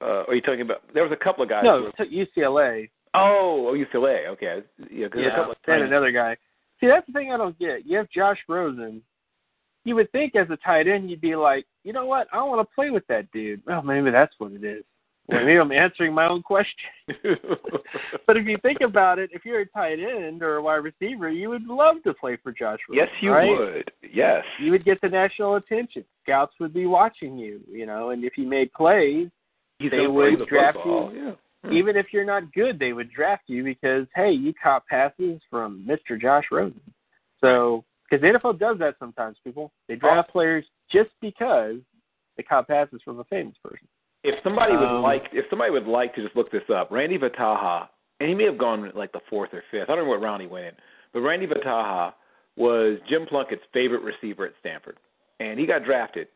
uh, 0.00 0.24
are 0.28 0.34
you 0.34 0.40
talking 0.40 0.62
about? 0.62 0.82
There 0.94 1.02
was 1.02 1.12
a 1.12 1.22
couple 1.24 1.42
of 1.42 1.48
guys. 1.48 1.64
No, 1.64 1.90
who- 1.96 2.26
UCLA. 2.26 2.90
Oh, 3.12 3.68
oh, 3.68 3.74
UCLA. 3.74 4.28
Okay, 4.28 4.62
yeah, 4.90 5.08
Yeah, 5.14 5.30
couple 5.34 5.52
of 5.52 5.56
and 5.66 5.82
another 5.82 6.12
guy. 6.12 6.36
See, 6.80 6.86
that's 6.86 7.06
the 7.06 7.12
thing 7.12 7.32
I 7.32 7.36
don't 7.36 7.58
get. 7.58 7.84
You 7.84 7.98
have 7.98 8.08
Josh 8.10 8.38
Rosen. 8.48 9.02
You 9.84 9.94
would 9.96 10.12
think 10.12 10.36
as 10.36 10.48
a 10.50 10.56
tight 10.58 10.86
end, 10.88 11.10
you'd 11.10 11.20
be 11.20 11.34
like, 11.34 11.66
you 11.84 11.92
know 11.92 12.06
what? 12.06 12.28
I 12.32 12.36
don't 12.36 12.50
want 12.50 12.66
to 12.66 12.74
play 12.74 12.90
with 12.90 13.06
that 13.08 13.30
dude. 13.32 13.62
Well, 13.66 13.82
maybe 13.82 14.10
that's 14.10 14.34
what 14.38 14.52
it 14.52 14.62
is. 14.62 14.84
Well, 15.30 15.44
maybe 15.44 15.58
I'm 15.58 15.72
answering 15.72 16.12
my 16.14 16.26
own 16.26 16.42
question. 16.42 16.90
But 18.26 18.36
if 18.36 18.46
you 18.46 18.58
think 18.58 18.80
about 18.80 19.18
it, 19.18 19.30
if 19.32 19.44
you're 19.44 19.60
a 19.60 19.66
tight 19.66 19.98
end 19.98 20.42
or 20.42 20.56
a 20.56 20.62
wide 20.62 20.76
receiver, 20.84 21.30
you 21.30 21.48
would 21.48 21.66
love 21.66 21.96
to 22.04 22.14
play 22.14 22.36
for 22.42 22.52
Josh 22.52 22.78
Rosen. 22.88 23.04
yes, 23.04 23.08
you 23.20 23.32
right? 23.32 23.48
would. 23.48 23.90
Yes. 24.12 24.44
You 24.60 24.70
would 24.70 24.84
get 24.84 25.00
the 25.00 25.08
national 25.08 25.56
attention. 25.56 26.04
Scouts 26.22 26.54
would 26.60 26.72
be 26.72 26.86
watching 26.86 27.36
you, 27.36 27.60
you 27.68 27.86
know, 27.86 28.10
and 28.10 28.22
if 28.24 28.36
you 28.38 28.46
made 28.46 28.72
plays, 28.72 29.28
He's 29.78 29.90
they 29.90 30.06
would 30.06 30.38
the 30.38 30.46
draft 30.46 30.76
football, 30.76 31.12
Yeah. 31.12 31.32
Hmm. 31.64 31.72
even 31.72 31.96
if 31.96 32.06
you're 32.12 32.24
not 32.24 32.52
good, 32.52 32.78
they 32.78 32.92
would 32.92 33.10
draft 33.10 33.44
you 33.48 33.64
because 33.64 34.06
hey, 34.14 34.30
you 34.30 34.52
caught 34.62 34.86
passes 34.86 35.40
from 35.50 35.84
Mr. 35.88 36.20
Josh 36.20 36.44
Rosen. 36.52 36.80
So, 37.40 37.84
because 38.08 38.22
the 38.22 38.38
NFL 38.38 38.58
does 38.58 38.78
that 38.78 38.96
sometimes, 38.98 39.38
people 39.42 39.72
they 39.88 39.96
draft 39.96 40.30
players 40.30 40.64
just 40.90 41.10
because 41.20 41.76
they 42.36 42.42
caught 42.42 42.68
passes 42.68 43.00
from 43.04 43.18
a 43.20 43.24
famous 43.24 43.56
person. 43.62 43.88
If 44.22 44.42
somebody 44.44 44.72
would 44.72 44.88
Um, 44.88 45.02
like, 45.02 45.28
if 45.32 45.48
somebody 45.48 45.70
would 45.70 45.86
like 45.86 46.14
to 46.14 46.22
just 46.22 46.36
look 46.36 46.50
this 46.50 46.68
up, 46.68 46.90
Randy 46.90 47.18
Vataha, 47.18 47.88
and 48.20 48.28
he 48.28 48.34
may 48.34 48.44
have 48.44 48.58
gone 48.58 48.92
like 48.94 49.12
the 49.12 49.20
fourth 49.30 49.52
or 49.54 49.64
fifth. 49.70 49.88
I 49.88 49.94
don't 49.94 50.04
know 50.04 50.10
what 50.10 50.20
round 50.20 50.42
he 50.42 50.48
went 50.48 50.66
in, 50.66 50.72
but 51.12 51.20
Randy 51.20 51.46
Vataha 51.46 52.12
was 52.56 52.98
Jim 53.08 53.26
Plunkett's 53.26 53.62
favorite 53.72 54.02
receiver 54.02 54.46
at 54.46 54.52
Stanford, 54.60 54.98
and 55.38 55.58
he 55.58 55.66
got 55.66 55.84
drafted 55.84 56.28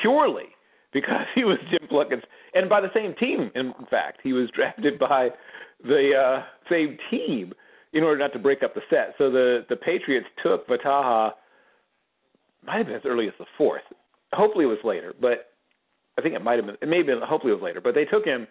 purely 0.00 0.46
because 0.92 1.26
he 1.34 1.44
was 1.44 1.58
Jim 1.70 1.86
Plunkett's, 1.88 2.24
and 2.54 2.68
by 2.68 2.80
the 2.80 2.90
same 2.94 3.14
team. 3.14 3.50
In 3.54 3.74
fact, 3.90 4.20
he 4.22 4.32
was 4.32 4.48
drafted 4.54 4.98
by 4.98 5.28
the 5.82 6.12
uh, 6.14 6.44
same 6.70 6.96
team 7.10 7.52
in 7.92 8.02
order 8.02 8.18
not 8.18 8.32
to 8.32 8.38
break 8.38 8.62
up 8.62 8.74
the 8.74 8.82
set. 8.90 9.14
So 9.18 9.30
the 9.30 9.66
the 9.68 9.76
Patriots 9.76 10.26
took 10.42 10.66
Vataha, 10.66 11.32
might 12.66 12.78
have 12.78 12.86
been 12.86 12.96
as 12.96 13.02
early 13.04 13.28
as 13.28 13.34
the 13.38 13.46
fourth. 13.56 13.82
Hopefully, 14.32 14.64
it 14.64 14.68
was 14.68 14.78
later, 14.84 15.14
but 15.20 15.47
I 16.18 16.20
think 16.20 16.34
it 16.34 16.42
might 16.42 16.56
have 16.56 16.66
been. 16.66 16.76
It 16.82 16.88
may 16.88 16.98
have 16.98 17.06
been. 17.06 17.20
Hopefully, 17.22 17.52
it 17.52 17.56
was 17.56 17.62
later. 17.62 17.80
But 17.80 17.94
they 17.94 18.04
took 18.04 18.24
him 18.24 18.46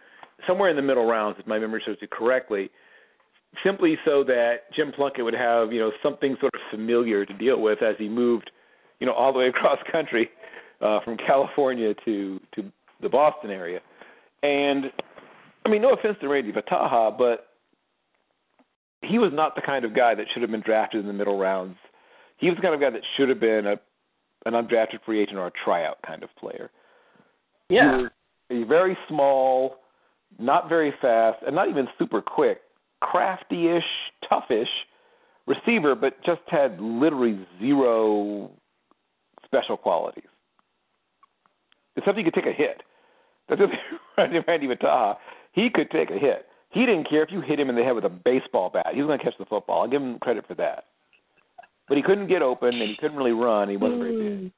somewhere 0.47 0.69
in 0.69 0.75
the 0.75 0.81
middle 0.81 1.05
rounds, 1.05 1.37
if 1.39 1.47
my 1.47 1.59
memory 1.59 1.81
serves 1.85 2.01
me 2.01 2.07
correctly, 2.11 2.69
simply 3.63 3.97
so 4.05 4.23
that 4.23 4.71
Jim 4.75 4.91
Plunkett 4.91 5.23
would 5.23 5.33
have 5.33 5.73
you 5.73 5.79
know 5.79 5.91
something 6.01 6.37
sort 6.39 6.53
of 6.55 6.61
familiar 6.71 7.25
to 7.25 7.33
deal 7.33 7.61
with 7.61 7.81
as 7.81 7.95
he 7.97 8.07
moved, 8.07 8.51
you 8.99 9.07
know, 9.07 9.13
all 9.13 9.33
the 9.33 9.39
way 9.39 9.47
across 9.49 9.79
country 9.91 10.29
uh, 10.81 10.99
from 11.03 11.17
California 11.17 11.93
to 12.05 12.39
to 12.55 12.71
the 13.01 13.09
Boston 13.09 13.51
area. 13.51 13.79
And 14.43 14.85
I 15.65 15.69
mean, 15.69 15.81
no 15.81 15.93
offense 15.93 16.17
to 16.21 16.27
Randy 16.29 16.51
Vataha, 16.51 17.17
but 17.17 17.47
he 19.01 19.19
was 19.19 19.31
not 19.33 19.55
the 19.55 19.61
kind 19.61 19.85
of 19.85 19.95
guy 19.95 20.15
that 20.15 20.25
should 20.31 20.41
have 20.41 20.51
been 20.51 20.61
drafted 20.61 21.01
in 21.01 21.07
the 21.07 21.13
middle 21.13 21.37
rounds. 21.37 21.75
He 22.37 22.47
was 22.47 22.55
the 22.55 22.61
kind 22.61 22.73
of 22.73 22.81
guy 22.81 22.89
that 22.89 23.01
should 23.15 23.29
have 23.29 23.39
been 23.39 23.67
a 23.67 23.79
an 24.45 24.53
undrafted 24.53 25.03
free 25.05 25.21
agent 25.21 25.37
or 25.37 25.47
a 25.47 25.51
tryout 25.65 25.97
kind 26.05 26.23
of 26.23 26.29
player. 26.39 26.69
Yeah, 27.69 27.97
He 28.49 28.55
was 28.55 28.63
a 28.63 28.67
very 28.67 28.97
small, 29.07 29.77
not 30.39 30.69
very 30.69 30.93
fast, 31.01 31.39
and 31.45 31.55
not 31.55 31.69
even 31.69 31.87
super 31.99 32.21
quick, 32.21 32.61
crafty-ish, 33.01 33.83
toughish 34.31 34.65
receiver, 35.45 35.95
but 35.95 36.21
just 36.23 36.41
had 36.47 36.79
literally 36.79 37.45
zero 37.59 38.51
special 39.45 39.77
qualities. 39.77 40.25
Except 41.95 42.17
he 42.17 42.23
could 42.23 42.33
take 42.33 42.45
a 42.45 42.53
hit. 42.53 42.83
That's 43.49 43.61
what 43.61 43.69
Randy 44.17 44.39
Randy 44.47 44.67
Vataha. 44.67 45.17
He 45.53 45.69
could 45.69 45.89
take 45.89 46.09
a 46.11 46.17
hit. 46.19 46.45
He 46.69 46.85
didn't 46.85 47.09
care 47.09 47.23
if 47.23 47.31
you 47.31 47.41
hit 47.41 47.59
him 47.59 47.69
in 47.69 47.75
the 47.75 47.83
head 47.83 47.95
with 47.95 48.03
a 48.03 48.09
baseball 48.09 48.69
bat. 48.69 48.87
He 48.93 49.01
was 49.01 49.07
going 49.07 49.19
to 49.19 49.23
catch 49.23 49.37
the 49.39 49.45
football. 49.45 49.81
I'll 49.81 49.87
give 49.87 50.01
him 50.01 50.19
credit 50.19 50.45
for 50.47 50.53
that. 50.55 50.85
But 51.87 51.97
he 51.97 52.03
couldn't 52.03 52.27
get 52.27 52.41
open, 52.41 52.69
and 52.69 52.89
he 52.89 52.97
couldn't 52.97 53.17
really 53.17 53.31
run. 53.31 53.69
He 53.69 53.77
wasn't 53.77 54.01
very 54.01 54.15
big. 54.15 54.39
Mm. 54.39 54.51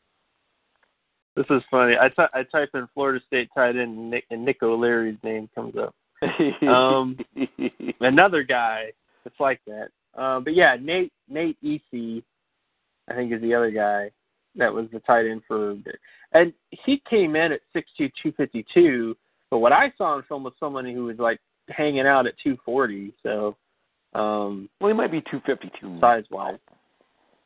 This 1.39 1.45
is 1.51 1.63
funny. 1.71 1.95
I 1.95 2.11
I 2.33 2.43
type 2.43 2.71
in 2.73 2.85
Florida 2.93 3.23
State 3.25 3.49
tight 3.55 3.77
end 3.77 3.97
and 3.97 4.09
Nick 4.09 4.25
and 4.29 4.43
Nick 4.43 4.61
O'Leary's 4.61 5.17
name 5.23 5.49
comes 5.55 5.73
up. 5.77 5.95
Um, 6.67 7.17
Another 8.01 8.43
guy 8.43 8.91
It's 9.25 9.39
like 9.39 9.61
that. 9.65 9.87
Um, 10.21 10.43
but 10.43 10.53
yeah, 10.53 10.75
Nate 10.81 11.13
Nate 11.29 11.55
Iese, 11.63 12.23
I 13.09 13.13
think 13.13 13.31
is 13.31 13.41
the 13.41 13.53
other 13.53 13.71
guy 13.71 14.11
that 14.57 14.73
was 14.73 14.87
the 14.91 14.99
tight 14.99 15.27
end 15.27 15.43
for, 15.47 15.77
and 16.33 16.51
he 16.71 17.01
came 17.09 17.37
in 17.37 17.53
at 17.53 17.61
six 17.71 17.89
two 17.97 18.09
two 18.21 18.33
fifty 18.33 18.65
two. 18.73 19.15
But 19.49 19.59
what 19.59 19.71
I 19.71 19.93
saw 19.97 20.17
in 20.17 20.23
film 20.23 20.43
was 20.43 20.51
someone 20.59 20.85
who 20.85 21.05
was 21.05 21.19
like 21.19 21.39
hanging 21.69 22.05
out 22.05 22.27
at 22.27 22.33
two 22.43 22.57
forty. 22.65 23.13
So, 23.23 23.55
um, 24.13 24.67
well, 24.81 24.89
he 24.89 24.93
might 24.93 25.09
be 25.11 25.21
252 25.21 26.01
size 26.01 26.25
wise. 26.29 26.59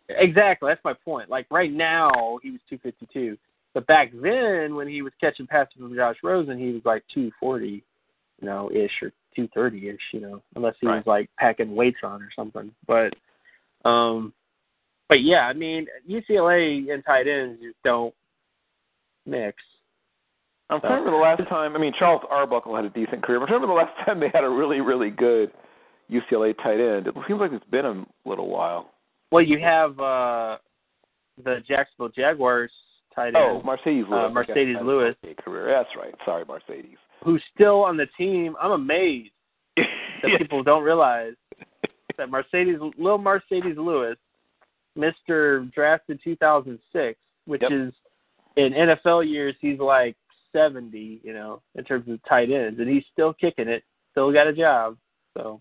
Exactly, 0.10 0.72
that's 0.72 0.84
my 0.84 0.96
point. 1.06 1.30
Like 1.30 1.46
right 1.52 1.72
now, 1.72 2.40
he 2.42 2.50
was 2.50 2.60
252, 2.72 3.38
but 3.74 3.88
back 3.88 4.12
then, 4.14 4.76
when 4.76 4.88
he 4.88 5.02
was 5.02 5.14
catching 5.20 5.48
passes 5.48 5.74
from 5.78 5.96
Josh 5.96 6.18
Rosen, 6.24 6.60
he 6.60 6.72
was 6.72 6.82
like 6.86 7.04
240, 7.14 7.68
you 7.68 7.84
know, 8.42 8.70
ish 8.72 8.92
or 9.02 9.12
230 9.36 9.90
ish, 9.90 9.98
you 10.12 10.20
know, 10.20 10.42
unless 10.56 10.76
he 10.80 10.88
was 10.88 11.04
like 11.06 11.30
packing 11.40 11.76
weights 11.76 12.00
on 12.04 12.22
or 12.22 12.30
something. 12.36 12.72
But, 12.88 13.14
um, 13.88 14.34
but 15.10 15.22
yeah, 15.22 15.48
I 15.48 15.54
mean, 15.54 15.88
UCLA 16.10 16.94
and 16.94 17.04
tight 17.04 17.28
ends 17.28 17.62
just 17.62 17.78
don't 17.84 18.14
mix. 19.26 19.58
I'm 20.70 20.80
trying 20.80 21.04
to 21.04 21.10
remember 21.10 21.18
the 21.18 21.44
last 21.44 21.50
time. 21.50 21.76
I 21.76 21.80
mean, 21.80 21.94
Charles 21.98 22.22
Arbuckle 22.30 22.76
had 22.76 22.86
a 22.86 22.90
decent 22.90 23.22
career. 23.22 23.40
But 23.40 23.44
I'm 23.44 23.60
trying 23.60 23.62
to 23.62 23.68
remember 23.68 23.86
the 23.86 23.92
last 23.92 24.06
time 24.06 24.20
they 24.20 24.30
had 24.34 24.44
a 24.44 24.50
really, 24.50 24.82
really 24.82 25.10
good 25.10 25.52
UCLA 26.12 26.56
tight 26.58 26.80
end. 26.80 27.08
It 27.08 27.16
seems 27.28 27.40
like 27.40 27.52
it's 27.52 27.66
been 27.66 27.86
a 27.86 28.06
little 28.26 28.50
while. 28.50 28.92
Well, 29.32 29.44
you 29.44 29.60
have 29.60 30.00
uh 30.00 30.58
the 31.44 31.64
Jacksonville 31.68 32.10
Jaguars 32.16 32.72
tight 33.16 33.28
end. 33.28 33.38
Oh, 33.38 33.62
Marcedes 33.66 34.10
Lewis. 34.10 34.12
Uh, 34.12 34.30
Marcedes 34.54 34.84
Lewis. 34.86 35.16
Career. 35.44 35.68
That's 35.68 35.90
right. 35.98 36.14
Sorry, 36.26 36.46
Marcedes. 36.46 36.96
who's 37.24 37.42
still 37.56 37.84
on 37.84 37.98
the 37.98 38.08
team. 38.18 38.56
I'm 38.62 38.72
amazed 38.72 39.30
that 39.78 39.86
people 40.38 40.64
don't 40.64 40.84
realize 40.84 41.34
that 42.18 42.30
Marcedes, 42.30 42.80
little 42.98 43.20
Marcedes 43.20 43.78
Lewis, 43.78 44.18
Mister 44.96 45.66
drafted 45.74 46.20
2006, 46.24 47.18
which 47.46 47.62
Yep. 47.64 47.72
is 47.72 47.94
in 48.58 48.74
NFL 48.74 49.28
years 49.28 49.56
he's 49.60 49.80
like 49.80 50.16
70, 50.52 51.20
you 51.24 51.34
know, 51.34 51.62
in 51.76 51.84
terms 51.84 52.08
of 52.08 52.20
tight 52.30 52.52
ends, 52.52 52.80
and 52.80 52.88
he's 52.88 53.04
still 53.12 53.34
kicking 53.34 53.68
it, 53.68 53.84
still 54.12 54.32
got 54.32 54.46
a 54.48 54.54
job. 54.54 54.98
So 55.36 55.60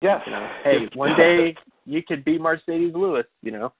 Yes. 0.00 0.22
you 0.26 0.32
know, 0.32 0.50
hey, 0.64 0.88
one 0.94 1.16
day 1.16 1.54
you 1.84 2.02
could 2.02 2.24
be 2.24 2.38
Marcedes 2.38 2.94
Lewis, 2.94 3.26
you 3.42 3.50
know, 3.52 3.72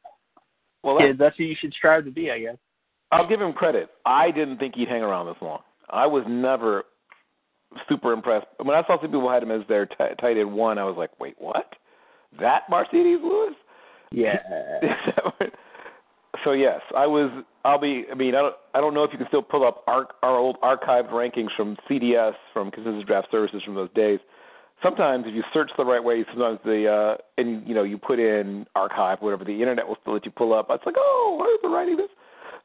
well, 0.82 0.98
that, 0.98 1.06
kids. 1.06 1.18
That's 1.18 1.36
who 1.36 1.44
you 1.44 1.56
should 1.58 1.72
strive 1.74 2.04
to 2.04 2.10
be, 2.10 2.30
I 2.30 2.38
guess. 2.40 2.56
I'll 3.10 3.28
give 3.28 3.40
him 3.40 3.52
credit. 3.52 3.90
I 4.06 4.30
didn't 4.30 4.58
think 4.58 4.74
he'd 4.74 4.88
hang 4.88 5.02
around 5.02 5.26
this 5.26 5.36
long. 5.40 5.60
I 5.90 6.06
was 6.06 6.24
never 6.26 6.84
super 7.88 8.12
impressed. 8.12 8.46
When 8.62 8.76
I 8.76 8.82
saw 8.86 9.00
some 9.00 9.10
people 9.10 9.30
had 9.30 9.42
him 9.42 9.50
as 9.50 9.66
their 9.68 9.86
t- 9.86 9.94
tight 10.20 10.38
end 10.38 10.52
one, 10.52 10.78
I 10.78 10.84
was 10.84 10.96
like, 10.96 11.10
wait, 11.20 11.34
what? 11.38 11.74
That 12.40 12.62
Marcedes 12.70 13.22
Lewis? 13.22 13.54
Yeah. 14.10 14.38
so 16.44 16.52
yes, 16.52 16.80
I 16.96 17.06
was. 17.06 17.30
I'll 17.64 17.78
be. 17.78 18.04
I 18.10 18.14
mean, 18.14 18.34
I 18.34 18.40
don't. 18.40 18.54
I 18.74 18.80
don't 18.80 18.94
know 18.94 19.04
if 19.04 19.12
you 19.12 19.18
can 19.18 19.28
still 19.28 19.42
pull 19.42 19.66
up 19.66 19.84
our 19.86 20.08
our 20.22 20.36
old 20.36 20.58
archived 20.60 21.10
rankings 21.10 21.54
from 21.56 21.76
CDS 21.88 22.32
from 22.52 22.70
Consensus 22.70 23.04
Draft 23.06 23.28
Services 23.30 23.62
from 23.64 23.74
those 23.74 23.90
days. 23.94 24.20
Sometimes, 24.82 25.24
if 25.26 25.34
you 25.34 25.42
search 25.52 25.70
the 25.76 25.84
right 25.84 26.02
way, 26.02 26.24
sometimes 26.30 26.58
the 26.64 26.88
uh, 26.88 27.22
and 27.38 27.66
you 27.66 27.74
know 27.74 27.84
you 27.84 27.98
put 27.98 28.18
in 28.18 28.66
archive, 28.74 29.18
whatever, 29.20 29.44
the 29.44 29.52
internet 29.52 29.86
will 29.86 29.96
still 30.02 30.14
let 30.14 30.24
you 30.24 30.32
pull 30.32 30.52
up. 30.52 30.66
It's 30.70 30.84
like, 30.84 30.96
oh, 30.98 31.36
why 31.38 31.46
are 31.46 31.58
they 31.62 31.74
writing 31.74 31.96
this? 31.96 32.10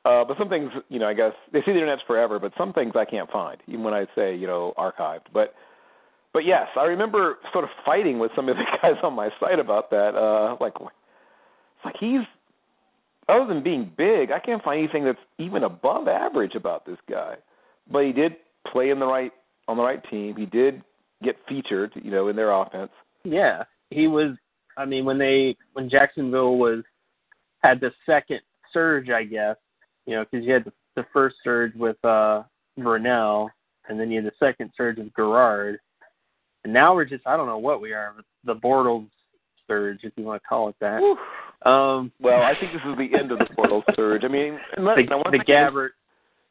Uh, 0.06 0.24
but 0.24 0.38
some 0.38 0.50
things, 0.50 0.72
you 0.90 1.00
know, 1.00 1.08
I 1.08 1.14
guess 1.14 1.34
they 1.52 1.60
say 1.60 1.74
the 1.74 1.74
internet's 1.74 2.02
forever, 2.08 2.40
but 2.40 2.54
some 2.58 2.72
things 2.72 2.94
I 2.96 3.06
can't 3.06 3.30
find, 3.30 3.58
even 3.68 3.84
when 3.84 3.94
I 3.94 4.06
say, 4.16 4.36
you 4.36 4.48
know, 4.48 4.74
archived. 4.78 5.26
But 5.34 5.54
but 6.34 6.46
yes, 6.46 6.68
I 6.78 6.84
remember 6.86 7.38
sort 7.52 7.64
of 7.64 7.70
fighting 7.86 8.20
with 8.20 8.32
some 8.36 8.48
of 8.50 8.58
the 8.58 8.64
guys 8.82 8.96
on 9.04 9.14
my 9.14 9.30
site 9.40 9.60
about 9.60 9.90
that. 9.92 10.16
Uh, 10.16 10.56
like, 10.60 10.74
it's 10.76 11.86
like 11.86 11.96
he's 12.00 12.22
other 13.30 13.46
than 13.46 13.62
being 13.62 13.92
big, 13.98 14.32
I 14.32 14.40
can't 14.40 14.64
find 14.64 14.80
anything 14.80 15.04
that's 15.04 15.20
even 15.38 15.64
above 15.64 16.08
average 16.08 16.56
about 16.56 16.86
this 16.86 16.98
guy. 17.10 17.36
But 17.92 18.06
he 18.06 18.14
did 18.14 18.38
play 18.72 18.90
in 18.90 19.00
the 19.00 19.06
right 19.06 19.32
on 19.68 19.78
the 19.78 19.84
right 19.84 20.02
team. 20.10 20.36
He 20.36 20.46
did 20.46 20.82
get 21.24 21.36
featured, 21.48 21.92
you 21.96 22.12
know, 22.12 22.28
in 22.28 22.36
their 22.36 22.52
offense. 22.52 22.92
Yeah, 23.24 23.64
he 23.90 24.08
was. 24.08 24.36
I 24.78 24.86
mean, 24.86 25.06
when 25.06 25.18
they 25.18 25.56
when 25.74 25.90
Jacksonville 25.90 26.58
was 26.58 26.84
had 27.64 27.80
the 27.80 27.92
second 28.06 28.42
surge, 28.72 29.10
I 29.10 29.24
guess, 29.24 29.56
you 30.06 30.16
know, 30.16 30.26
because 30.30 30.46
you 30.46 30.54
had 30.54 30.66
the, 30.66 30.74
the 30.96 31.06
first 31.12 31.38
surge 31.44 31.74
with 31.76 31.98
uh 32.04 32.44
Brunell, 32.80 33.50
and 33.90 34.00
then 34.00 34.12
you 34.12 34.22
had 34.22 34.32
the 34.32 34.46
second 34.46 34.72
surge 34.78 34.98
with 34.98 35.14
Garrard, 35.16 35.80
and 36.64 36.74
now 36.74 36.94
we're 36.94 37.06
just 37.06 37.26
I 37.26 37.36
don't 37.36 37.48
know 37.48 37.58
what 37.58 37.82
we 37.82 37.94
are, 37.94 38.16
the 38.44 38.56
Bortles 38.56 39.10
surge, 39.68 40.00
if 40.04 40.14
you 40.16 40.24
want 40.24 40.42
to 40.42 40.48
call 40.48 40.70
it 40.70 40.76
that. 40.80 41.02
Um, 41.68 42.12
well, 42.22 42.42
I 42.42 42.54
think 42.60 42.72
this 42.72 42.82
is 42.88 42.98
the 42.98 43.18
end 43.18 43.32
of 43.32 43.40
the 43.40 43.46
Bortles 43.58 43.84
surge. 43.96 44.24
I 44.24 44.28
mean, 44.28 44.60
unless 44.78 44.98
the, 45.10 45.24
the 45.32 45.40
Gabbert. 45.40 45.90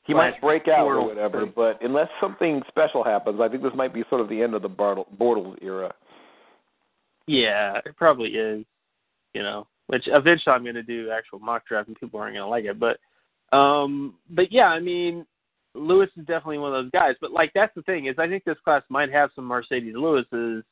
He 0.07 0.15
might 0.15 0.41
break 0.41 0.69
out 0.69 0.87
or 0.87 1.07
whatever, 1.07 1.47
but 1.47 1.83
unless 1.83 2.09
something 2.21 2.63
special 2.69 3.03
happens, 3.03 3.41
I 3.41 3.49
think 3.49 3.63
this 3.63 3.73
might 3.75 3.93
be 3.93 4.05
sort 4.09 4.21
of 4.21 4.29
the 4.29 4.41
end 4.41 4.55
of 4.55 4.63
the 4.63 4.71
Bortles 4.71 5.57
era. 5.63 5.93
Yeah, 7.27 7.81
it 7.85 7.97
probably 7.97 8.31
is. 8.31 8.65
You 9.35 9.43
know, 9.43 9.67
which 9.89 10.05
eventually 10.07 10.55
I'm 10.55 10.63
going 10.63 10.77
to 10.77 10.83
do 10.83 11.11
actual 11.11 11.41
mock 11.41 11.67
draft, 11.67 11.89
and 11.89 12.01
people 12.01 12.19
aren't 12.19 12.37
going 12.37 12.45
to 12.45 12.49
like 12.49 12.65
it. 12.65 12.81
But, 12.81 12.99
um, 13.55 14.15
but 14.31 14.51
yeah, 14.51 14.69
I 14.69 14.81
mean, 14.81 15.27
Lewis 15.75 16.09
is 16.17 16.25
definitely 16.25 16.57
one 16.57 16.75
of 16.75 16.85
those 16.85 16.91
guys. 16.93 17.17
But 17.21 17.33
like, 17.33 17.53
that's 17.55 17.75
the 17.75 17.83
thing 17.83 18.07
is, 18.07 18.15
I 18.19 18.29
think 18.29 18.45
this 18.45 18.57
class 18.65 18.83
might 18.89 19.13
have 19.13 19.29
some 19.35 19.47
Marcedes 19.47 19.93
Lewis's, 19.95 20.65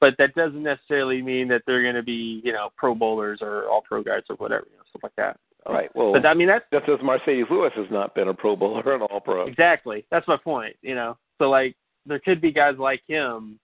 but 0.00 0.14
that 0.18 0.34
doesn't 0.34 0.62
necessarily 0.62 1.20
mean 1.20 1.48
that 1.48 1.62
they're 1.66 1.82
going 1.82 1.96
to 1.96 2.02
be, 2.02 2.40
you 2.44 2.52
know, 2.52 2.68
Pro 2.76 2.94
Bowlers 2.94 3.40
or 3.42 3.68
All 3.68 3.82
Pro 3.82 4.04
guys 4.04 4.22
or 4.30 4.36
whatever, 4.36 4.66
you 4.70 4.76
know, 4.76 4.84
stuff 4.90 5.02
like 5.02 5.16
that. 5.16 5.36
Right. 5.66 5.90
Well, 5.94 6.12
but 6.12 6.26
I 6.26 6.34
mean 6.34 6.48
that's 6.48 6.64
that's 6.70 6.86
just 6.86 7.02
Marcedes 7.02 7.48
Lewis 7.50 7.72
has 7.76 7.86
not 7.90 8.14
been 8.14 8.28
a 8.28 8.34
Pro 8.34 8.54
Bowler 8.54 8.94
and 8.94 9.02
All 9.02 9.20
Pro. 9.20 9.46
Exactly. 9.46 10.04
That's 10.10 10.28
my 10.28 10.36
point. 10.36 10.76
You 10.82 10.94
know, 10.94 11.16
so 11.38 11.48
like 11.48 11.74
there 12.04 12.18
could 12.18 12.40
be 12.40 12.52
guys 12.52 12.74
like 12.78 13.02
him, 13.06 13.58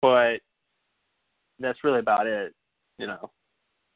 but 0.00 0.38
that's 1.60 1.84
really 1.84 2.00
about 2.00 2.26
it. 2.26 2.52
You 2.98 3.06
know, 3.06 3.30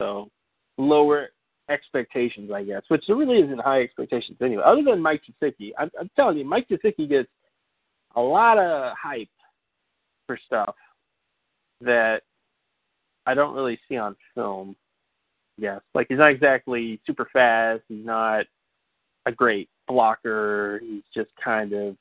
so 0.01 0.31
lower 0.79 1.31
expectations, 1.69 2.51
I 2.53 2.63
guess, 2.63 2.83
which 2.89 3.05
there 3.07 3.17
really 3.17 3.41
isn't 3.41 3.61
high 3.61 3.83
expectations 3.83 4.39
anyway. 4.41 4.63
Other 4.65 4.83
than 4.83 5.03
Mike 5.03 5.23
Gesicki, 5.25 5.73
I'm, 5.79 5.91
I'm 5.99 6.11
telling 6.15 6.39
you, 6.39 6.45
Mike 6.45 6.69
Gesicki 6.69 7.09
gets 7.09 7.29
a 8.15 8.21
lot 8.21 8.59
of 8.59 8.93
hype 9.01 9.29
for 10.27 10.39
stuff 10.47 10.75
that 11.81 12.23
I 13.27 13.35
don't 13.35 13.55
really 13.55 13.79
see 13.89 13.97
on 13.97 14.17
film. 14.35 14.77
Yes, 15.59 15.81
like 15.95 16.07
he's 16.09 16.19
not 16.19 16.31
exactly 16.31 17.01
super 17.07 17.29
fast. 17.33 17.83
He's 17.89 18.05
not 18.05 18.45
a 19.27 19.33
great 19.33 19.69
blocker. 19.89 20.81
He's 20.83 21.03
just 21.15 21.31
kind 21.43 21.73
of 21.73 21.97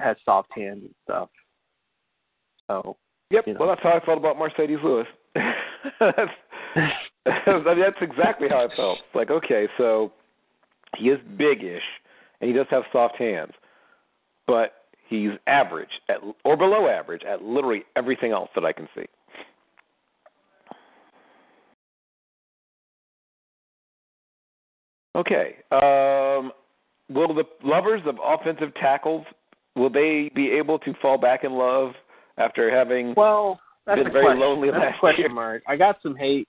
has 0.00 0.16
soft 0.24 0.48
hands 0.54 0.82
and 0.82 0.94
stuff. 1.04 1.28
So. 2.66 2.96
Yep. 3.30 3.46
You 3.46 3.52
know. 3.54 3.60
Well, 3.60 3.68
that's 3.68 3.82
how 3.82 3.90
I 3.90 4.04
felt 4.04 4.18
about 4.18 4.36
Marcedes 4.36 4.82
Lewis. 4.82 5.06
that's, 6.00 6.30
I 7.26 7.62
mean, 7.64 7.80
that's 7.80 7.96
exactly 8.00 8.48
how 8.48 8.66
I 8.66 8.74
felt. 8.74 8.98
Like, 9.14 9.30
okay, 9.30 9.68
so 9.76 10.12
he 10.96 11.10
is 11.10 11.18
big-ish, 11.36 11.82
and 12.40 12.48
he 12.48 12.56
does 12.56 12.66
have 12.70 12.84
soft 12.92 13.16
hands, 13.16 13.52
but 14.46 14.72
he's 15.08 15.30
average 15.46 16.00
at 16.08 16.16
or 16.44 16.56
below 16.56 16.88
average 16.88 17.22
at 17.24 17.42
literally 17.42 17.84
everything 17.96 18.32
else 18.32 18.48
that 18.54 18.64
I 18.64 18.72
can 18.72 18.88
see. 18.94 19.04
Okay. 25.18 25.56
Um, 25.72 26.52
will 27.08 27.34
the 27.34 27.44
lovers 27.64 28.02
of 28.06 28.16
offensive 28.24 28.72
tackles 28.74 29.26
will 29.74 29.90
they 29.90 30.30
be 30.34 30.50
able 30.52 30.78
to 30.80 30.94
fall 31.02 31.18
back 31.18 31.44
in 31.44 31.52
love 31.52 31.92
after 32.36 32.70
having 32.70 33.14
well 33.16 33.60
that's 33.86 33.98
been 33.98 34.06
a 34.06 34.10
very 34.10 34.24
question. 34.26 34.40
lonely 34.40 34.70
that's 34.70 34.80
last 34.80 35.00
question 35.00 35.22
year? 35.22 35.32
mark. 35.32 35.62
I 35.66 35.76
got 35.76 35.96
some 36.02 36.14
hate, 36.14 36.48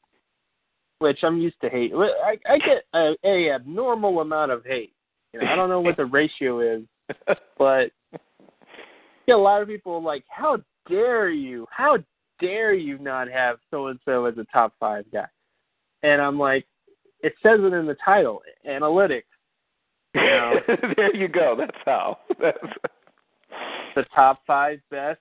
which 1.00 1.20
I'm 1.24 1.40
used 1.40 1.60
to 1.62 1.70
hate. 1.70 1.94
I, 1.96 2.38
I 2.48 2.58
get 2.60 2.84
a, 2.94 3.14
a 3.24 3.52
abnormal 3.52 4.20
amount 4.20 4.52
of 4.52 4.66
hate. 4.66 4.94
You 5.34 5.40
know, 5.42 5.48
I 5.48 5.56
don't 5.56 5.70
know 5.70 5.82
what 5.82 5.98
the 5.98 6.06
ratio 6.06 6.60
is, 6.60 6.82
but 7.58 7.92
get 9.26 9.34
a 9.34 9.38
lot 9.38 9.62
of 9.62 9.68
people 9.68 10.04
like, 10.04 10.26
"How 10.28 10.58
dare 10.90 11.30
you? 11.30 11.66
How 11.72 11.98
dare 12.40 12.74
you 12.74 12.98
not 12.98 13.30
have 13.30 13.58
so 13.72 13.88
and 13.88 14.00
so 14.06 14.26
as 14.26 14.38
a 14.38 14.46
top 14.52 14.74
five 14.80 15.06
guy?" 15.12 15.28
And 16.04 16.22
I'm 16.22 16.38
like, 16.38 16.66
it 17.22 17.34
says 17.44 17.60
it 17.62 17.74
in 17.74 17.86
the 17.86 17.98
title, 18.04 18.42
analytics. 18.68 19.24
You 20.16 20.22
know, 20.22 20.60
there 20.96 21.16
you 21.16 21.28
go. 21.28 21.56
That's 21.58 21.78
how. 21.86 22.18
That's 22.42 22.58
the 23.96 24.06
top 24.16 24.42
five 24.48 24.80
best, 24.90 25.20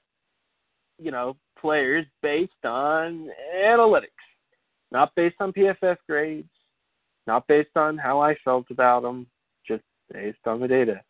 you 0.98 1.10
know, 1.10 1.36
players 1.60 2.06
based 2.22 2.64
on 2.64 3.28
analytics, 3.56 4.06
not 4.92 5.14
based 5.14 5.36
on 5.40 5.52
PFF 5.52 5.96
grades, 6.08 6.48
not 7.26 7.46
based 7.46 7.76
on 7.76 7.98
how 7.98 8.20
I 8.20 8.36
felt 8.44 8.66
about 8.70 9.02
them, 9.02 9.26
just 9.66 9.82
based 10.12 10.38
on 10.46 10.60
the 10.60 10.68
data. 10.68 11.00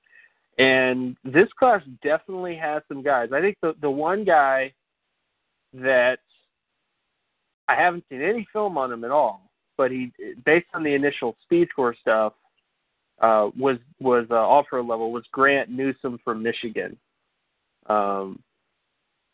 And 0.58 1.16
this 1.24 1.48
class 1.58 1.82
definitely 2.02 2.56
has 2.56 2.82
some 2.88 3.02
guys. 3.02 3.28
I 3.32 3.40
think 3.40 3.56
the 3.62 3.74
the 3.80 3.90
one 3.90 4.24
guy 4.24 4.72
that 5.74 6.18
I 7.68 7.74
haven't 7.76 8.04
seen 8.08 8.22
any 8.22 8.46
film 8.52 8.76
on 8.76 8.90
him 8.90 9.04
at 9.04 9.10
all, 9.10 9.47
but 9.78 9.90
he 9.90 10.12
based 10.44 10.66
on 10.74 10.82
the 10.82 10.92
initial 10.92 11.36
speed 11.44 11.68
score 11.70 11.94
stuff 11.98 12.34
uh, 13.20 13.48
was 13.56 13.78
was 14.00 14.26
uh, 14.30 14.34
all 14.34 14.64
pro 14.64 14.82
level 14.82 15.10
was 15.10 15.24
Grant 15.32 15.70
Newsome 15.70 16.18
from 16.22 16.42
Michigan. 16.42 16.96
Um, 17.86 18.42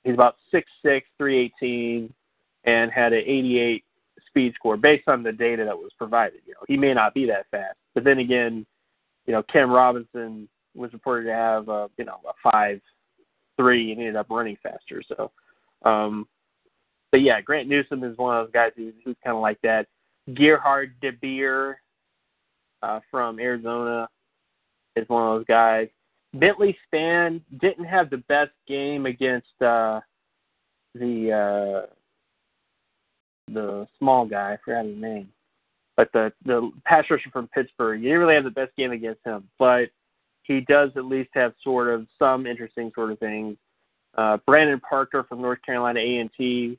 he's 0.04 0.14
about 0.14 0.36
six 0.52 0.70
six, 0.84 1.08
three 1.18 1.38
eighteen, 1.38 2.14
and 2.64 2.92
had 2.92 3.12
an 3.12 3.22
88 3.26 3.84
speed 4.28 4.54
score 4.54 4.76
based 4.76 5.08
on 5.08 5.22
the 5.22 5.32
data 5.32 5.64
that 5.64 5.76
was 5.76 5.90
provided. 5.98 6.40
You 6.46 6.52
know, 6.52 6.64
he 6.68 6.76
may 6.76 6.94
not 6.94 7.14
be 7.14 7.26
that 7.26 7.46
fast, 7.50 7.76
but 7.94 8.04
then 8.04 8.18
again, 8.18 8.64
you 9.26 9.32
know, 9.32 9.42
Cam 9.42 9.70
Robinson 9.70 10.48
was 10.74 10.92
reported 10.92 11.26
to 11.26 11.34
have 11.34 11.68
a, 11.68 11.88
you 11.96 12.04
know 12.04 12.20
a 12.28 12.50
five 12.50 12.80
three 13.56 13.92
and 13.92 14.00
ended 14.00 14.16
up 14.16 14.26
running 14.30 14.56
faster. 14.62 15.02
So, 15.08 15.30
um, 15.88 16.26
but 17.12 17.20
yeah, 17.20 17.40
Grant 17.40 17.68
Newsome 17.68 18.02
is 18.02 18.18
one 18.18 18.36
of 18.36 18.46
those 18.46 18.52
guys 18.52 18.72
who's, 18.76 18.94
who's 19.04 19.16
kind 19.22 19.36
of 19.36 19.42
like 19.42 19.60
that. 19.62 19.86
Gerhard 20.32 20.94
DeBeer 21.02 21.74
uh, 22.82 23.00
from 23.10 23.38
Arizona 23.38 24.08
is 24.96 25.08
one 25.08 25.22
of 25.22 25.38
those 25.38 25.46
guys. 25.46 25.88
Bentley 26.34 26.76
Spain 26.86 27.42
didn't 27.60 27.84
have 27.84 28.10
the 28.10 28.18
best 28.28 28.50
game 28.66 29.06
against 29.06 29.60
uh, 29.60 30.00
the 30.94 31.86
uh, 31.86 31.86
the 33.52 33.86
small 33.98 34.26
guy. 34.26 34.54
I 34.54 34.58
forgot 34.64 34.86
his 34.86 34.96
name, 34.96 35.28
but 35.96 36.10
the 36.12 36.32
the 36.44 36.70
pass 36.84 37.04
rusher 37.10 37.30
from 37.30 37.48
Pittsburgh. 37.48 38.00
You 38.00 38.08
didn't 38.08 38.20
really 38.20 38.34
have 38.34 38.44
the 38.44 38.50
best 38.50 38.74
game 38.76 38.92
against 38.92 39.20
him, 39.24 39.48
but 39.58 39.90
he 40.42 40.60
does 40.62 40.90
at 40.96 41.04
least 41.04 41.30
have 41.34 41.54
sort 41.62 41.88
of 41.88 42.06
some 42.18 42.46
interesting 42.46 42.90
sort 42.94 43.12
of 43.12 43.18
things. 43.18 43.56
Uh, 44.16 44.38
Brandon 44.46 44.80
Parker 44.80 45.24
from 45.28 45.42
North 45.42 45.60
Carolina 45.62 46.00
A 46.00 46.18
and 46.18 46.30
T 46.36 46.78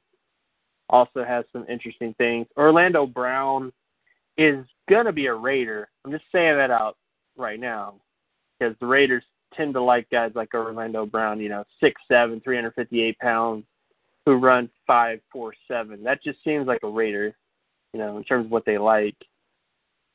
also 0.90 1.24
has 1.24 1.46
some 1.52 1.66
interesting 1.70 2.14
things. 2.18 2.48
Orlando 2.58 3.06
Brown 3.06 3.72
is 4.38 4.66
gonna 4.90 5.12
be 5.12 5.28
a 5.28 5.34
Raider. 5.34 5.90
I'm 6.04 6.12
just 6.12 6.26
saying 6.32 6.58
that 6.58 6.72
out 6.72 6.98
right 7.38 7.60
now 7.60 7.96
because 8.60 8.76
the 8.80 8.86
Raiders 8.86 9.24
tend 9.56 9.74
to 9.74 9.82
like 9.82 10.10
guys 10.10 10.32
like 10.36 10.54
Orlando 10.54 11.06
Brown. 11.06 11.40
You 11.40 11.50
know, 11.50 11.64
six 11.80 12.02
seven, 12.08 12.42
three 12.42 12.56
hundred 12.56 12.76
fifty 12.76 13.02
eight 13.02 13.18
pounds, 13.20 13.66
who 14.26 14.36
run 14.36 14.70
five 14.86 15.20
four 15.32 15.54
seven. 15.68 16.04
That 16.04 16.24
just 16.24 16.44
seems 16.44 16.68
like 16.68 16.84
a 16.84 16.90
Raider. 16.90 17.36
You 17.94 18.00
know, 18.00 18.18
in 18.18 18.24
terms 18.24 18.46
of 18.46 18.52
what 18.52 18.66
they 18.66 18.78
like. 18.78 19.16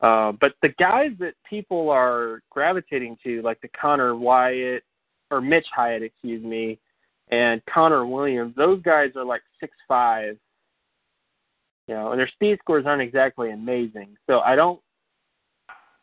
Uh, 0.01 0.31
but 0.39 0.53
the 0.61 0.69
guys 0.79 1.11
that 1.19 1.33
people 1.47 1.89
are 1.89 2.41
gravitating 2.49 3.17
to, 3.23 3.41
like 3.43 3.61
the 3.61 3.69
Connor 3.79 4.15
Wyatt 4.15 4.83
or 5.29 5.41
Mitch 5.41 5.65
Hyatt, 5.75 6.01
excuse 6.03 6.43
me, 6.43 6.79
and 7.29 7.61
Connor 7.71 8.05
Williams, 8.05 8.55
those 8.55 8.81
guys 8.81 9.11
are 9.15 9.25
like 9.25 9.41
six 9.59 9.73
five 9.87 10.37
you 11.91 11.97
know, 11.97 12.11
and 12.11 12.19
their 12.19 12.29
speed 12.29 12.57
scores 12.61 12.85
aren't 12.85 13.01
exactly 13.01 13.51
amazing. 13.51 14.15
So 14.25 14.39
I 14.39 14.55
don't. 14.55 14.79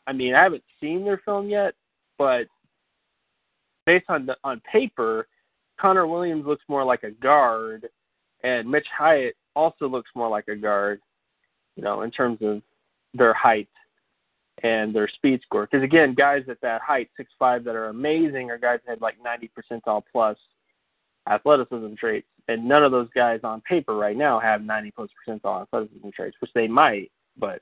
I 0.07 0.13
mean, 0.13 0.35
I 0.35 0.43
haven't 0.43 0.63
seen 0.83 1.03
their 1.03 1.23
film 1.25 1.49
yet, 1.49 1.75
but 2.19 2.47
based 3.87 4.05
on 4.11 4.27
the 4.27 4.37
on 4.45 4.61
paper, 4.71 5.29
Connor 5.81 6.07
Williams 6.07 6.45
looks 6.45 6.63
more 6.69 6.85
like 6.85 7.05
a 7.05 7.11
guard, 7.11 7.89
and 8.45 8.71
Mitch 8.71 8.87
Hyatt 8.95 9.35
also 9.57 9.89
looks 9.89 10.11
more 10.15 10.29
like 10.29 10.49
a 10.49 10.57
guard. 10.57 11.01
You 11.77 11.83
know, 11.83 12.03
in 12.03 12.11
terms 12.11 12.41
of 12.43 12.61
their 13.15 13.33
height 13.33 13.71
and 14.63 14.95
their 14.95 15.09
speed 15.09 15.41
score. 15.43 15.67
Because 15.71 15.83
again, 15.83 16.13
guys 16.13 16.43
at 16.51 16.61
that 16.61 16.83
height, 16.83 17.09
six 17.17 17.33
five, 17.39 17.65
that 17.65 17.77
are 17.77 17.87
amazing, 17.87 18.51
are 18.51 18.59
guys 18.59 18.81
that 18.85 18.91
had 18.91 19.01
like 19.01 19.17
ninety 19.25 19.51
percentile 19.57 20.03
plus 20.13 20.37
athleticism 21.31 21.95
traits 21.95 22.29
and 22.49 22.67
none 22.67 22.83
of 22.83 22.93
those 22.93 23.09
guys 23.15 23.41
on 23.45 23.61
paper 23.61 23.95
right 23.95 24.17
now 24.17 24.41
have 24.41 24.63
90 24.63 24.91
plus 24.93 25.11
percentile 25.29 25.63
athleticism 25.63 26.09
traits, 26.15 26.37
which 26.41 26.51
they 26.55 26.67
might, 26.67 27.13
but 27.37 27.61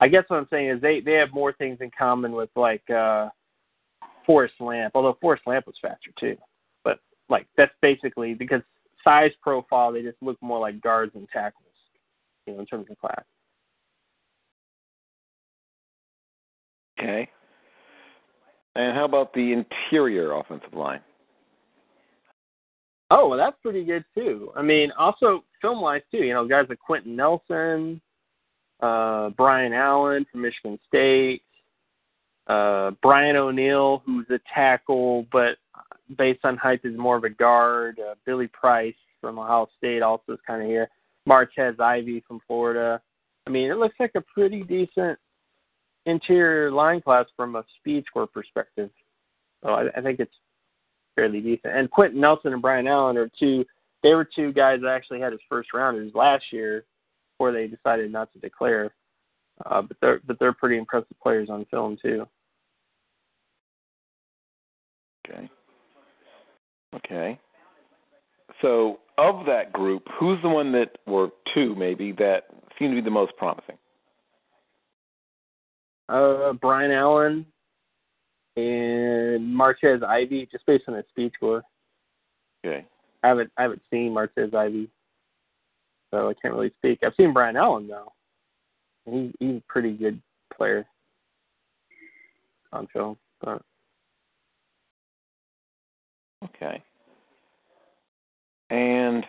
I 0.00 0.08
guess 0.08 0.24
what 0.28 0.38
I'm 0.38 0.48
saying 0.50 0.68
is 0.68 0.80
they 0.80 1.00
they 1.00 1.12
have 1.12 1.32
more 1.32 1.52
things 1.52 1.78
in 1.80 1.90
common 1.96 2.32
with 2.32 2.50
like 2.56 2.88
uh 2.90 3.28
Forrest 4.26 4.54
Lamp, 4.60 4.92
although 4.94 5.16
Forrest 5.20 5.44
Lamp 5.46 5.66
was 5.66 5.76
faster 5.80 6.10
too. 6.18 6.36
But 6.82 6.98
like 7.28 7.46
that's 7.56 7.72
basically 7.80 8.34
because 8.34 8.60
size 9.02 9.30
profile, 9.40 9.92
they 9.92 10.02
just 10.02 10.20
look 10.20 10.36
more 10.42 10.58
like 10.58 10.80
guards 10.80 11.12
and 11.14 11.28
tackles, 11.32 11.64
you 12.46 12.54
know, 12.54 12.60
in 12.60 12.66
terms 12.66 12.86
of 12.90 12.98
class. 12.98 13.24
Okay. 16.98 17.28
And 18.76 18.96
how 18.96 19.04
about 19.04 19.32
the 19.34 19.52
interior 19.52 20.32
offensive 20.32 20.74
line? 20.74 21.00
Oh, 23.10 23.28
well, 23.28 23.38
that's 23.38 23.56
pretty 23.62 23.84
good 23.84 24.04
too. 24.14 24.50
I 24.56 24.62
mean, 24.62 24.90
also 24.98 25.44
film 25.60 25.80
wise 25.80 26.02
too. 26.10 26.18
You 26.18 26.34
know, 26.34 26.46
guys 26.46 26.66
like 26.68 26.78
Quenton 26.78 27.14
Nelson, 27.14 28.00
uh, 28.80 29.30
Brian 29.30 29.72
Allen 29.72 30.26
from 30.30 30.42
Michigan 30.42 30.78
State, 30.88 31.42
uh, 32.46 32.92
Brian 33.02 33.36
O'Neill, 33.36 34.02
who's 34.04 34.26
a 34.30 34.40
tackle, 34.52 35.26
but 35.32 35.56
based 36.16 36.44
on 36.44 36.56
height 36.56 36.80
is 36.84 36.96
more 36.96 37.16
of 37.16 37.24
a 37.24 37.30
guard. 37.30 37.98
Uh, 37.98 38.14
Billy 38.26 38.48
Price 38.48 38.94
from 39.20 39.38
Ohio 39.38 39.68
State 39.78 40.02
also 40.02 40.32
is 40.32 40.38
kind 40.46 40.62
of 40.62 40.68
here. 40.68 40.88
Martez 41.28 41.80
Ivey 41.80 42.22
from 42.26 42.40
Florida. 42.46 43.00
I 43.46 43.50
mean, 43.50 43.70
it 43.70 43.78
looks 43.78 43.96
like 43.98 44.12
a 44.14 44.20
pretty 44.20 44.62
decent 44.62 45.18
interior 46.06 46.70
line 46.70 47.00
class 47.00 47.26
from 47.36 47.56
a 47.56 47.64
speed 47.78 48.04
score 48.06 48.26
perspective. 48.26 48.90
So 49.62 49.70
I, 49.70 49.86
I 49.96 50.00
think 50.02 50.20
it's 50.20 50.34
fairly 51.14 51.40
decent. 51.40 51.76
And 51.76 51.90
Quenton 51.90 52.20
Nelson 52.20 52.52
and 52.52 52.62
Brian 52.62 52.86
Allen 52.86 53.16
are 53.16 53.30
two. 53.38 53.64
They 54.02 54.14
were 54.14 54.24
two 54.24 54.52
guys 54.52 54.80
that 54.82 54.90
actually 54.90 55.20
had 55.20 55.32
his 55.32 55.40
first 55.48 55.72
rounders 55.72 56.12
last 56.14 56.44
year, 56.50 56.84
before 57.32 57.52
they 57.52 57.66
decided 57.66 58.12
not 58.12 58.32
to 58.32 58.38
declare. 58.38 58.94
Uh, 59.66 59.82
but 59.82 59.96
they're 60.00 60.20
but 60.26 60.38
they're 60.38 60.52
pretty 60.52 60.76
impressive 60.76 61.16
players 61.22 61.48
on 61.48 61.64
film 61.70 61.96
too. 62.02 62.26
Okay. 65.26 65.48
Okay. 66.94 67.38
So 68.62 68.98
of 69.18 69.46
that 69.46 69.72
group, 69.72 70.06
who's 70.18 70.40
the 70.42 70.48
one 70.48 70.72
that, 70.72 70.98
or 71.06 71.32
two 71.54 71.74
maybe, 71.74 72.12
that 72.12 72.44
seem 72.78 72.90
to 72.90 72.96
be 72.96 73.00
the 73.00 73.10
most 73.10 73.36
promising? 73.36 73.76
Uh, 76.08 76.52
Brian 76.54 76.90
Allen 76.90 77.46
and 78.56 79.54
Martez 79.54 80.02
Ivey, 80.02 80.48
just 80.50 80.66
based 80.66 80.84
on 80.88 80.94
his 80.94 81.04
speed 81.08 81.32
score. 81.34 81.62
Okay. 82.64 82.84
I 83.22 83.28
haven't 83.28 83.50
I 83.56 83.62
haven't 83.62 83.82
seen 83.90 84.12
Martez 84.14 84.54
Ivey, 84.54 84.88
so 86.10 86.28
I 86.28 86.34
can't 86.34 86.54
really 86.54 86.72
speak. 86.78 87.00
I've 87.02 87.14
seen 87.16 87.32
Brian 87.32 87.56
Allen 87.56 87.88
though. 87.88 88.12
He 89.06 89.32
he's 89.38 89.56
a 89.56 89.62
pretty 89.68 89.92
good 89.92 90.20
player 90.54 90.86
on 92.72 92.86
film. 92.92 93.16
But 93.40 93.62
Okay. 96.44 96.82
And 98.70 99.24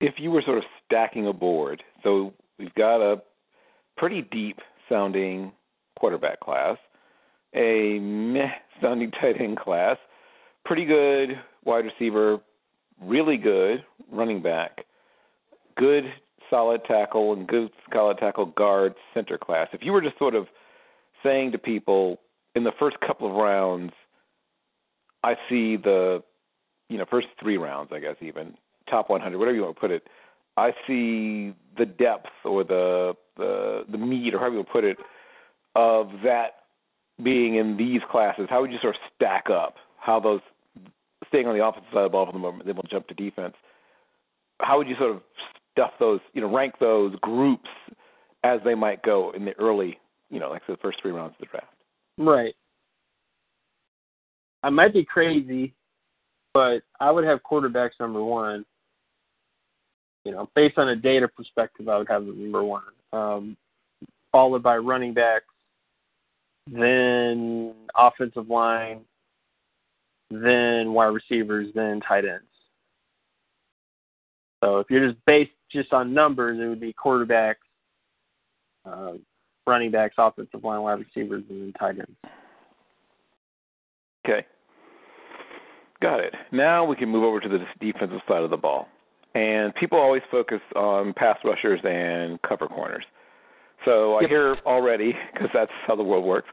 if 0.00 0.14
you 0.18 0.30
were 0.30 0.42
sort 0.42 0.58
of 0.58 0.64
stacking 0.84 1.26
a 1.26 1.32
board, 1.32 1.82
so 2.02 2.32
we've 2.58 2.74
got 2.74 3.00
a 3.00 3.20
pretty 3.96 4.22
deep 4.22 4.58
sounding 4.88 5.52
quarterback 5.98 6.40
class, 6.40 6.76
a 7.54 7.98
meh 8.00 8.50
sounding 8.80 9.10
tight 9.20 9.40
end 9.40 9.58
class, 9.58 9.96
pretty 10.64 10.84
good 10.84 11.40
wide 11.64 11.84
receiver, 11.84 12.38
really 13.02 13.36
good 13.36 13.84
running 14.10 14.42
back, 14.42 14.84
good 15.76 16.04
solid 16.50 16.82
tackle, 16.86 17.32
and 17.32 17.46
good 17.46 17.70
solid 17.92 18.18
tackle 18.18 18.46
guard 18.46 18.94
center 19.14 19.38
class. 19.38 19.68
If 19.72 19.82
you 19.82 19.92
were 19.92 20.00
just 20.00 20.18
sort 20.18 20.34
of 20.34 20.46
saying 21.22 21.52
to 21.52 21.58
people 21.58 22.18
in 22.54 22.64
the 22.64 22.72
first 22.78 22.98
couple 23.00 23.28
of 23.28 23.34
rounds, 23.34 23.92
I 25.24 25.34
see 25.48 25.76
the 25.76 26.22
you 26.88 26.98
know 26.98 27.04
first 27.10 27.28
three 27.40 27.58
rounds, 27.58 27.90
I 27.92 27.98
guess 27.98 28.16
even 28.20 28.54
top 28.88 29.10
100, 29.10 29.38
whatever 29.38 29.54
you 29.54 29.62
want 29.62 29.76
to 29.76 29.80
put 29.80 29.90
it. 29.90 30.04
I 30.56 30.72
see 30.86 31.54
the 31.76 31.86
depth 31.86 32.30
or 32.44 32.64
the 32.64 33.14
the 33.36 33.84
the 33.90 33.98
meat 33.98 34.34
or 34.34 34.38
however 34.38 34.54
you 34.54 34.58
want 34.58 34.68
to 34.68 34.72
put 34.72 34.84
it 34.84 34.98
of 35.74 36.10
that 36.24 36.64
being 37.22 37.56
in 37.56 37.76
these 37.76 38.00
classes. 38.10 38.46
How 38.48 38.60
would 38.60 38.72
you 38.72 38.78
sort 38.80 38.94
of 38.94 39.00
stack 39.14 39.50
up 39.50 39.76
how 39.98 40.20
those 40.20 40.40
staying 41.28 41.46
on 41.46 41.56
the 41.56 41.64
offensive 41.64 41.90
side 41.92 41.98
of 41.98 42.04
the 42.04 42.08
ball 42.10 42.26
for 42.26 42.32
the 42.32 42.38
moment, 42.38 42.66
then 42.66 42.74
we'll 42.74 42.82
jump 42.90 43.06
to 43.08 43.14
defense. 43.14 43.54
How 44.60 44.78
would 44.78 44.88
you 44.88 44.96
sort 44.98 45.10
of 45.10 45.22
stuff 45.72 45.90
those, 46.00 46.20
you 46.32 46.40
know, 46.40 46.52
rank 46.52 46.74
those 46.80 47.14
groups 47.20 47.68
as 48.44 48.60
they 48.64 48.74
might 48.74 49.02
go 49.02 49.32
in 49.32 49.44
the 49.44 49.52
early, 49.58 49.98
you 50.30 50.40
know, 50.40 50.50
like 50.50 50.62
the 50.66 50.76
first 50.78 51.00
three 51.02 51.12
rounds 51.12 51.34
of 51.34 51.40
the 51.40 51.46
draft? 51.46 51.72
right. 52.16 52.54
I 54.64 54.70
might 54.70 54.92
be 54.92 55.04
crazy, 55.04 55.72
but 56.52 56.80
I 56.98 57.12
would 57.12 57.24
have 57.24 57.40
quarterbacks 57.48 58.00
number 58.00 58.22
one. 58.24 58.64
You 60.24 60.32
know, 60.32 60.50
based 60.56 60.78
on 60.78 60.88
a 60.88 60.96
data 60.96 61.28
perspective, 61.28 61.88
I 61.88 61.96
would 61.96 62.08
have 62.08 62.26
them 62.26 62.42
number 62.42 62.64
one, 62.64 62.82
um, 63.12 63.56
followed 64.32 64.64
by 64.64 64.78
running 64.78 65.14
backs, 65.14 65.46
then 66.72 67.74
offensive 67.96 68.48
line, 68.48 69.00
then 70.30 70.92
wide 70.92 71.06
receivers, 71.06 71.68
then 71.74 72.00
tight 72.00 72.24
ends. 72.24 72.44
So 74.62 74.78
if 74.78 74.90
you're 74.90 75.08
just 75.08 75.24
based 75.24 75.52
just 75.70 75.92
on 75.92 76.12
numbers, 76.12 76.58
it 76.60 76.66
would 76.66 76.80
be 76.80 76.92
quarterbacks, 76.92 77.54
uh, 78.84 79.12
running 79.66 79.90
backs, 79.90 80.14
offensive 80.18 80.64
line, 80.64 80.82
wide 80.82 80.98
receivers, 81.00 81.44
and 81.48 81.62
then 81.62 81.72
tight 81.78 81.98
ends. 81.98 82.16
Okay. 84.26 84.46
Got 86.00 86.20
it. 86.20 86.34
Now 86.52 86.84
we 86.84 86.96
can 86.96 87.08
move 87.08 87.24
over 87.24 87.40
to 87.40 87.48
the 87.48 87.64
defensive 87.80 88.20
side 88.28 88.42
of 88.42 88.50
the 88.50 88.56
ball. 88.56 88.88
And 89.34 89.74
people 89.74 89.98
always 89.98 90.22
focus 90.30 90.60
on 90.74 91.12
pass 91.12 91.38
rushers 91.44 91.80
and 91.84 92.40
cover 92.42 92.66
corners. 92.66 93.04
So 93.84 94.16
I 94.16 94.22
Yep. 94.22 94.30
hear 94.30 94.56
already, 94.66 95.14
because 95.32 95.48
that's 95.52 95.72
how 95.86 95.96
the 95.96 96.02
world 96.02 96.24
works, 96.24 96.48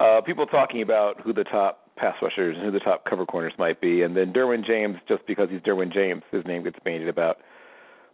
uh, 0.00 0.20
people 0.20 0.46
talking 0.46 0.82
about 0.82 1.20
who 1.20 1.32
the 1.32 1.44
top 1.44 1.94
pass 1.96 2.16
rushers 2.20 2.56
and 2.56 2.64
who 2.64 2.72
the 2.72 2.80
top 2.80 3.04
cover 3.04 3.24
corners 3.24 3.52
might 3.58 3.80
be. 3.80 4.02
And 4.02 4.16
then 4.16 4.32
Derwin 4.32 4.64
James, 4.64 4.96
just 5.08 5.24
because 5.26 5.48
he's 5.50 5.60
Derwin 5.60 5.92
James, 5.92 6.22
his 6.32 6.44
name 6.44 6.64
gets 6.64 6.78
bandied 6.84 7.08
about. 7.08 7.38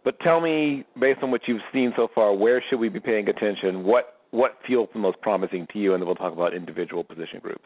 But 0.05 0.19
tell 0.21 0.41
me, 0.41 0.85
based 0.99 1.23
on 1.23 1.31
what 1.31 1.43
you've 1.47 1.63
seen 1.73 1.93
so 1.97 2.09
far, 2.15 2.35
where 2.35 2.63
should 2.69 2.79
we 2.79 2.89
be 2.89 3.01
paying 3.01 3.29
attention? 3.29 3.85
What 3.85 4.17
what 4.31 4.59
feels 4.67 4.89
the 4.93 5.01
most 5.01 5.21
promising 5.21 5.67
to 5.73 5.79
you? 5.79 5.93
And 5.93 6.01
then 6.01 6.07
we'll 6.07 6.15
talk 6.15 6.33
about 6.33 6.55
individual 6.55 7.03
position 7.03 7.41
groups. 7.41 7.65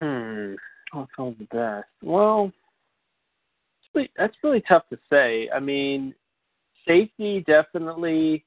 Hmm. 0.00 0.54
What 0.92 1.08
feels 1.16 1.34
the 1.38 1.44
best? 1.46 1.88
Well, 2.02 2.52
that's 4.16 4.36
really 4.44 4.62
tough 4.68 4.84
to 4.90 4.98
say. 5.10 5.50
I 5.54 5.58
mean, 5.58 6.14
safety 6.86 7.44
definitely. 7.46 8.44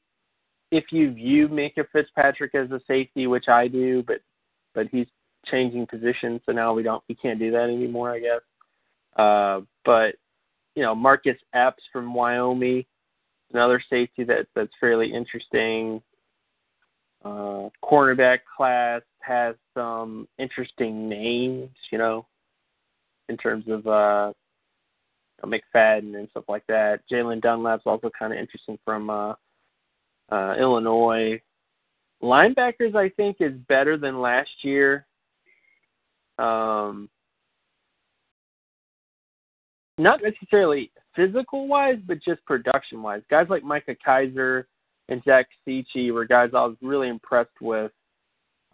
If 0.71 0.85
you 0.91 1.11
view 1.13 1.47
Minkah 1.47 1.85
Fitzpatrick 1.91 2.55
as 2.55 2.71
a 2.71 2.81
safety, 2.87 3.27
which 3.27 3.47
I 3.47 3.67
do, 3.67 4.03
but 4.07 4.21
but 4.73 4.87
he's 4.91 5.07
changing 5.45 5.85
positions, 5.87 6.41
so 6.45 6.51
now 6.51 6.73
we 6.73 6.83
don't 6.83 7.03
we 7.07 7.15
can't 7.15 7.39
do 7.39 7.51
that 7.51 7.69
anymore, 7.69 8.11
I 8.11 8.19
guess. 8.19 8.41
Uh, 9.15 9.61
but 9.85 10.15
you 10.75 10.81
know, 10.81 10.95
Marcus 10.95 11.37
Epps 11.53 11.83
from 11.91 12.13
Wyoming, 12.13 12.85
another 13.53 13.81
safety 13.89 14.23
that 14.23 14.47
that's 14.55 14.73
fairly 14.79 15.13
interesting. 15.13 16.01
Uh, 17.23 17.69
cornerback 17.83 18.39
class 18.57 19.01
has 19.19 19.55
some 19.73 20.27
interesting 20.37 21.07
names, 21.07 21.69
you 21.91 21.97
know, 21.97 22.25
in 23.29 23.37
terms 23.37 23.65
of 23.69 23.87
uh, 23.87 24.33
McFadden 25.47 26.17
and 26.17 26.29
stuff 26.29 26.45
like 26.47 26.65
that. 26.67 27.01
Jaylen 27.11 27.41
Dunlap's 27.41 27.83
also 27.85 28.09
kind 28.17 28.33
of 28.33 28.39
interesting 28.39 28.77
from 28.85 29.09
uh, 29.09 29.33
uh, 30.31 30.55
Illinois. 30.59 31.41
Linebackers, 32.21 32.95
I 32.95 33.09
think, 33.09 33.37
is 33.39 33.53
better 33.67 33.97
than 33.97 34.21
last 34.21 34.49
year. 34.61 35.05
Um, 36.39 37.09
not 39.97 40.21
necessarily 40.23 40.91
physical 41.15 41.67
wise, 41.67 41.99
but 42.07 42.23
just 42.23 42.43
production 42.45 43.03
wise. 43.03 43.21
Guys 43.29 43.47
like 43.49 43.63
Micah 43.63 43.95
Kiser 44.05 44.67
and 45.09 45.21
Zach 45.23 45.47
Cichy 45.67 46.11
were 46.11 46.25
guys 46.25 46.51
I 46.53 46.65
was 46.65 46.77
really 46.81 47.09
impressed 47.09 47.61
with 47.61 47.91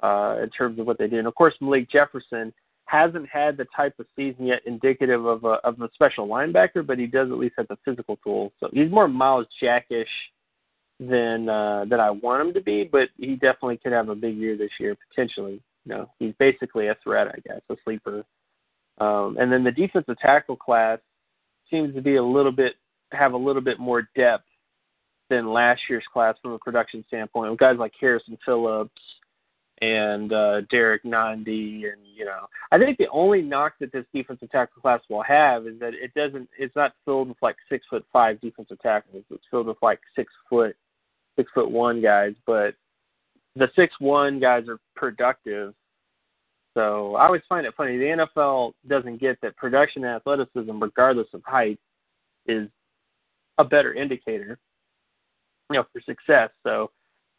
uh, 0.01 0.37
in 0.41 0.49
terms 0.49 0.79
of 0.79 0.85
what 0.85 0.97
they 0.97 1.07
did. 1.07 1.19
And 1.19 1.27
of 1.27 1.35
course, 1.35 1.55
Malik 1.59 1.89
Jefferson 1.91 2.53
hasn't 2.89 3.29
had 3.29 3.55
the 3.55 3.65
type 3.75 3.93
of 3.99 4.07
season 4.15 4.47
yet 4.47 4.61
indicative 4.65 5.25
of 5.25 5.43
a 5.43 5.57
of 5.63 5.79
a 5.81 5.89
special 5.93 6.27
linebacker, 6.27 6.85
but 6.85 6.97
he 6.97 7.05
does 7.05 7.29
at 7.29 7.37
least 7.37 7.55
have 7.57 7.67
the 7.67 7.77
physical 7.85 8.17
tools. 8.17 8.51
So 8.59 8.69
he's 8.73 8.89
more 8.89 9.07
Myles 9.07 9.45
Jackish 9.61 10.09
than 10.99 11.47
uh, 11.47 11.85
than 11.87 11.99
I 11.99 12.09
want 12.09 12.47
him 12.47 12.53
to 12.55 12.61
be, 12.61 12.89
but 12.91 13.09
he 13.17 13.33
definitely 13.33 13.77
could 13.77 13.91
have 13.91 14.09
a 14.09 14.15
big 14.15 14.35
year 14.35 14.57
this 14.57 14.71
year 14.79 14.97
potentially. 15.09 15.61
You 15.85 15.95
know, 15.95 16.09
he's 16.17 16.33
basically 16.39 16.87
a 16.87 16.97
threat, 17.03 17.27
I 17.27 17.39
guess, 17.47 17.61
a 17.69 17.75
sleeper. 17.83 18.23
Um, 18.99 19.37
and 19.39 19.51
then 19.51 19.63
the 19.63 19.71
defensive 19.71 20.19
tackle 20.19 20.57
class 20.57 20.99
seems 21.69 21.93
to 21.93 22.01
be 22.01 22.15
a 22.15 22.23
little 22.23 22.51
bit 22.51 22.73
have 23.11 23.33
a 23.33 23.37
little 23.37 23.61
bit 23.61 23.79
more 23.79 24.09
depth 24.15 24.45
than 25.29 25.53
last 25.53 25.81
year's 25.89 26.03
class 26.11 26.35
from 26.41 26.53
a 26.53 26.59
production 26.59 27.05
standpoint. 27.07 27.51
With 27.51 27.59
guys 27.59 27.77
like 27.77 27.93
Harrison 27.99 28.37
Phillips 28.43 29.01
and 29.81 30.33
uh, 30.33 30.61
Derrick 30.69 31.03
Nnadi, 31.03 31.91
and 31.91 32.01
you 32.15 32.25
know, 32.25 32.47
I 32.71 32.77
think 32.77 32.97
the 32.97 33.07
only 33.11 33.41
knock 33.41 33.73
that 33.79 33.91
this 33.91 34.05
defensive 34.13 34.51
tackle 34.51 34.81
class 34.81 35.01
will 35.09 35.23
have 35.23 35.67
is 35.67 35.79
that 35.79 35.93
it 35.93 36.13
doesn't. 36.13 36.49
It's 36.57 36.75
not 36.75 36.93
filled 37.05 37.29
with 37.29 37.37
like 37.41 37.55
six 37.69 37.85
foot 37.89 38.05
five 38.11 38.41
defensive 38.41 38.79
tackles. 38.79 39.23
It's 39.29 39.43
filled 39.49 39.67
with 39.67 39.77
like 39.81 39.99
six 40.15 40.31
foot, 40.49 40.75
six 41.37 41.49
foot 41.53 41.71
one 41.71 42.01
guys. 42.01 42.33
But 42.45 42.75
the 43.55 43.69
six 43.75 43.93
one 43.99 44.39
guys 44.39 44.67
are 44.67 44.79
productive. 44.95 45.73
So 46.75 47.15
I 47.15 47.25
always 47.25 47.41
find 47.49 47.65
it 47.65 47.73
funny. 47.75 47.97
The 47.97 48.27
NFL 48.39 48.73
doesn't 48.87 49.19
get 49.19 49.39
that 49.41 49.57
production 49.57 50.03
and 50.03 50.15
athleticism, 50.15 50.79
regardless 50.79 51.27
of 51.33 51.41
height, 51.45 51.79
is 52.45 52.69
a 53.57 53.63
better 53.63 53.93
indicator, 53.93 54.57
you 55.69 55.77
know, 55.77 55.85
for 55.91 56.01
success. 56.01 56.49
So 56.63 56.91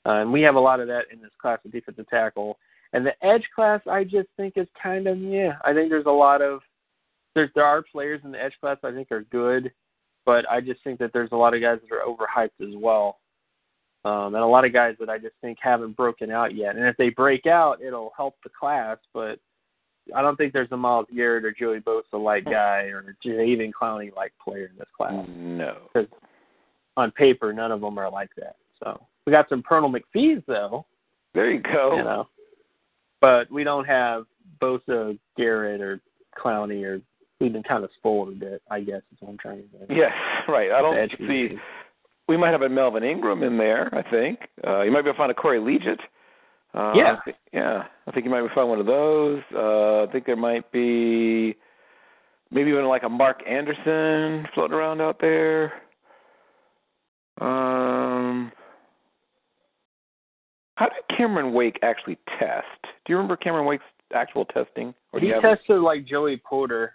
uh, 0.07 0.13
and 0.13 0.33
we 0.33 0.41
have 0.43 0.55
a 0.55 0.61
lot 0.61 0.81
of 0.81 0.89
that 0.89 1.05
in 1.13 1.21
this 1.21 1.33
class 1.41 1.59
of 1.65 1.73
defensive 1.73 2.09
tackle. 2.09 2.59
And 2.93 3.07
the 3.07 3.13
edge 3.25 3.45
class, 3.55 3.81
I 3.89 4.05
just 4.05 4.29
think 4.37 4.55
is 4.57 4.67
kind 4.81 5.07
of 5.07 5.19
yeah. 5.19 5.57
I 5.65 5.73
think 5.73 5.91
there's 5.91 6.07
a 6.07 6.11
lot 6.11 6.43
of 6.43 6.61
there's 7.35 7.51
there 7.55 7.65
are 7.65 7.83
players 7.83 8.21
in 8.25 8.33
the 8.33 8.43
edge 8.43 8.55
class 8.61 8.79
I 8.83 8.91
think 8.91 9.13
are 9.13 9.23
good, 9.25 9.71
but 10.27 10.49
I 10.51 10.61
just 10.61 10.83
think 10.83 10.99
that 10.99 11.13
there's 11.13 11.33
a 11.33 11.37
lot 11.37 11.55
of 11.55 11.61
guys 11.61 11.79
that 11.83 11.95
are 11.95 12.05
overhyped 12.05 12.67
as 12.67 12.75
well, 12.77 13.19
um, 14.05 14.35
and 14.35 14.43
a 14.43 14.47
lot 14.47 14.65
of 14.65 14.73
guys 14.73 14.97
that 14.99 15.09
I 15.09 15.19
just 15.19 15.35
think 15.41 15.59
haven't 15.61 15.97
broken 15.97 16.31
out 16.31 16.55
yet. 16.57 16.77
And 16.77 16.87
if 16.87 16.97
they 16.97 17.11
break 17.11 17.47
out, 17.47 17.81
it'll 17.81 18.13
help 18.17 18.37
the 18.43 18.51
class. 18.51 18.99
But 19.15 19.39
I 20.15 20.23
don't 20.23 20.37
think 20.37 20.53
there's 20.53 20.73
a 20.73 20.77
Myles 20.77 21.07
Garrett 21.15 21.45
or 21.45 21.53
Joey 21.53 21.79
Bosa 21.79 22.03
like 22.15 22.45
guy 22.45 22.91
or 22.91 23.15
even 23.25 23.71
Clowney 23.71 24.15
like 24.17 24.33
player 24.43 24.67
in 24.73 24.79
this 24.79 24.89
class. 24.97 25.25
No, 25.29 25.77
because 25.93 26.09
on 26.97 27.13
paper, 27.13 27.53
none 27.53 27.71
of 27.71 27.81
them 27.81 27.99
are 27.99 28.11
like 28.11 28.31
that. 28.37 28.57
So 28.83 29.01
we 29.31 29.37
got 29.37 29.49
some 29.49 29.63
Pernell 29.63 29.95
McPhee's 29.95 30.43
though. 30.49 30.85
There 31.35 31.51
you 31.51 31.63
go. 31.63 31.97
You 31.97 32.03
know, 32.03 32.29
but 33.21 33.51
we 33.51 33.63
don't 33.63 33.85
have 33.85 34.25
Bosa, 34.61 35.17
Garrett, 35.37 35.81
or 35.81 36.01
Clowney, 36.37 36.85
or 36.85 37.01
we've 37.39 37.53
been 37.53 37.63
kind 37.63 37.85
of 37.85 37.91
spoiled 37.97 38.31
a 38.31 38.33
bit. 38.33 38.63
I 38.69 38.81
guess 38.81 39.03
is 39.13 39.19
what 39.21 39.31
I'm 39.31 39.39
trying 39.39 39.59
to 39.59 39.69
say. 39.73 39.95
Yes, 39.95 40.11
right. 40.49 40.73
I 40.73 40.83
don't 40.83 41.11
see. 41.29 41.51
We 42.27 42.37
might 42.37 42.51
have 42.51 42.63
a 42.63 42.69
Melvin 42.69 43.05
Ingram 43.05 43.45
in 43.45 43.57
there. 43.57 43.89
I 43.95 44.09
think 44.11 44.41
uh, 44.67 44.83
you 44.83 44.91
might 44.91 45.03
be 45.03 45.11
able 45.11 45.15
to 45.15 45.19
find 45.19 45.31
a 45.31 45.35
Corey 45.35 45.61
Liuget. 45.61 46.01
Uh, 46.73 46.93
yeah, 46.95 47.17
I 47.17 47.25
think, 47.25 47.37
yeah. 47.53 47.85
I 48.07 48.11
think 48.11 48.25
you 48.25 48.31
might 48.31 48.43
be 48.43 48.49
find 48.53 48.69
one 48.69 48.81
of 48.81 48.87
those. 48.87 49.43
Uh, 49.55 50.03
I 50.03 50.07
think 50.13 50.27
there 50.27 50.37
might 50.37 50.71
be 50.73 51.57
maybe 52.51 52.71
even 52.71 52.87
like 52.87 53.05
a 53.05 53.09
Mark 53.09 53.43
Anderson 53.49 54.47
floating 54.55 54.77
around 54.77 55.01
out 55.01 55.19
there. 55.21 55.73
Um, 57.41 58.53
how 60.81 60.87
did 60.87 61.15
Cameron 61.15 61.53
Wake 61.53 61.79
actually 61.83 62.17
test? 62.39 62.65
Do 62.83 63.11
you 63.11 63.17
remember 63.17 63.37
Cameron 63.37 63.67
Wake's 63.67 63.85
actual 64.15 64.47
testing? 64.47 64.95
Or 65.13 65.21
he 65.21 65.31
tested 65.43 65.77
a... 65.77 65.81
like 65.81 66.07
Joey 66.07 66.39
Porter. 66.39 66.95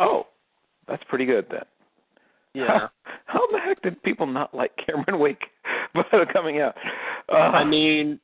Oh, 0.00 0.26
that's 0.88 1.02
pretty 1.08 1.24
good 1.24 1.46
then. 1.48 1.62
Yeah. 2.54 2.66
How, 2.66 2.90
how 3.26 3.46
the 3.52 3.60
heck 3.60 3.80
did 3.82 4.02
people 4.02 4.26
not 4.26 4.52
like 4.52 4.72
Cameron 4.84 5.20
Wake 5.20 5.44
coming 6.32 6.60
out? 6.60 6.74
Uh, 7.32 7.36
I 7.36 7.62
mean, 7.62 8.18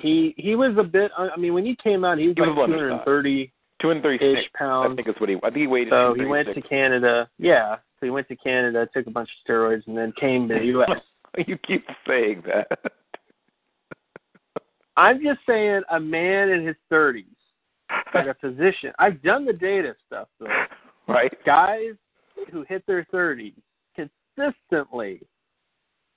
he 0.00 0.34
he 0.38 0.54
was 0.54 0.74
a 0.78 0.84
bit. 0.84 1.10
I 1.18 1.36
mean, 1.36 1.52
when 1.52 1.66
he 1.66 1.76
came 1.76 2.02
out, 2.02 2.16
he 2.16 2.28
was 2.28 2.36
he 2.36 2.42
like 2.42 2.56
was 2.56 2.68
230 2.70 3.52
236 3.82 4.48
pounds. 4.54 4.92
I 4.92 4.96
think 4.96 5.08
is 5.08 5.20
what 5.20 5.28
he. 5.28 5.36
I 5.36 5.50
think 5.50 5.56
he 5.56 5.66
weighed. 5.66 5.88
So 5.90 6.14
he 6.14 6.24
went 6.24 6.48
to 6.54 6.62
Canada. 6.62 7.28
Yeah. 7.38 7.76
So 7.98 8.06
he 8.06 8.10
went 8.10 8.26
to 8.28 8.36
Canada, 8.36 8.88
took 8.94 9.06
a 9.06 9.10
bunch 9.10 9.28
of 9.28 9.50
steroids, 9.50 9.86
and 9.86 9.96
then 9.96 10.14
came 10.18 10.48
to 10.48 10.54
the 10.54 10.64
U.S. 10.66 10.90
you 11.46 11.58
keep 11.58 11.84
saying 12.06 12.42
that. 12.46 12.92
I'm 15.00 15.22
just 15.22 15.40
saying 15.48 15.80
a 15.90 15.98
man 15.98 16.50
in 16.50 16.66
his 16.66 16.76
30s 16.92 17.24
at 18.12 18.28
a 18.28 18.34
position. 18.40 18.92
I've 18.98 19.22
done 19.22 19.46
the 19.46 19.52
data 19.54 19.94
stuff 20.06 20.28
though. 20.38 20.46
Right. 21.08 21.32
Guys 21.46 21.94
who 22.52 22.66
hit 22.68 22.86
their 22.86 23.06
30s 23.10 23.54
consistently 23.96 25.22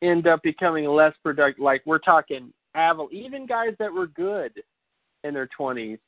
end 0.01 0.27
up 0.27 0.43
becoming 0.43 0.85
less 0.85 1.13
productive. 1.23 1.63
Like 1.63 1.81
we're 1.85 1.97
talking 1.97 2.51
Aval, 2.75 3.09
even 3.13 3.45
guys 3.45 3.73
that 3.79 3.91
were 3.91 4.07
good 4.07 4.51
in 5.23 5.33
their 5.33 5.47
20s 5.57 5.99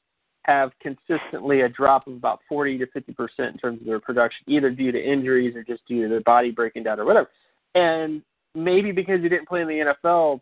have 0.43 0.71
consistently 0.81 1.61
a 1.61 1.69
drop 1.69 2.07
of 2.07 2.13
about 2.13 2.41
40 2.49 2.77
to 2.79 2.87
50 2.87 3.13
percent 3.13 3.53
in 3.53 3.57
terms 3.57 3.79
of 3.79 3.87
their 3.87 4.01
production, 4.01 4.43
either 4.47 4.69
due 4.69 4.91
to 4.91 5.01
injuries 5.01 5.55
or 5.55 5.63
just 5.63 5.87
due 5.87 6.03
to 6.03 6.09
their 6.09 6.21
body 6.21 6.51
breaking 6.51 6.83
down 6.83 6.99
or 6.99 7.05
whatever. 7.05 7.29
And 7.73 8.21
maybe 8.53 8.91
because 8.91 9.21
he 9.21 9.29
didn't 9.29 9.47
play 9.47 9.61
in 9.61 9.67
the 9.69 9.95
NFL, 10.03 10.41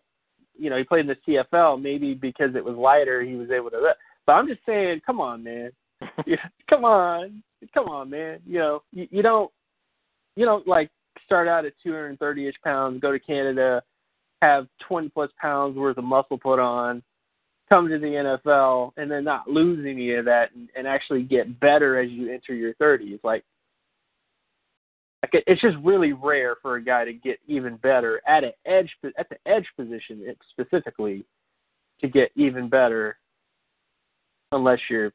you 0.58 0.70
know, 0.70 0.78
he 0.78 0.84
played 0.84 1.08
in 1.10 1.16
the 1.26 1.44
CFL. 1.54 1.82
Maybe 1.82 2.14
because 2.14 2.56
it 2.56 2.64
was 2.64 2.76
lighter, 2.76 3.22
he 3.24 3.36
was 3.36 3.52
able 3.52 3.70
to. 3.72 3.94
But 4.26 4.34
I'm 4.34 4.48
just 4.48 4.62
saying, 4.66 5.02
come 5.06 5.20
on, 5.20 5.44
man. 5.44 5.72
yeah, 6.26 6.36
come 6.70 6.86
on, 6.86 7.44
come 7.74 7.88
on, 7.88 8.10
man. 8.10 8.40
You 8.46 8.60
know, 8.60 8.84
you, 8.92 9.08
you 9.12 9.22
don't, 9.22 9.52
you 10.36 10.46
don't 10.46 10.68
like 10.68 10.90
start 11.26 11.48
out 11.48 11.66
at 11.66 11.74
230ish 11.86 12.54
pounds, 12.64 13.02
go 13.02 13.12
to 13.12 13.20
Canada, 13.20 13.82
have 14.42 14.68
20 14.88 15.10
plus 15.10 15.30
pounds 15.40 15.78
worth 15.78 15.98
of 15.98 16.04
muscle 16.04 16.38
put 16.38 16.60
on, 16.60 17.02
come 17.70 17.88
to 17.88 17.98
the 17.98 18.40
NFL, 18.46 18.92
and 18.98 19.10
then 19.10 19.24
not 19.24 19.48
lose 19.48 19.86
any 19.88 20.14
of 20.14 20.26
that, 20.26 20.50
and, 20.54 20.70
and 20.76 20.88
actually 20.88 21.24
get 21.24 21.60
better 21.60 22.00
as 22.00 22.10
you 22.10 22.32
enter 22.32 22.54
your 22.54 22.74
30s. 22.76 23.20
Like 23.24 23.44
it's 25.32 25.62
just 25.62 25.78
really 25.84 26.14
rare 26.14 26.58
for 26.62 26.76
a 26.76 26.84
guy 26.84 27.06
to 27.06 27.14
get 27.14 27.40
even 27.48 27.78
better 27.78 28.22
at 28.28 28.44
an 28.44 28.52
edge 28.66 28.90
at 29.18 29.30
the 29.30 29.38
edge 29.46 29.66
position 29.78 30.24
specifically 30.52 31.24
to 32.02 32.08
get 32.08 32.32
even 32.36 32.68
better 32.68 33.18
unless 34.52 34.80
you're 34.90 35.14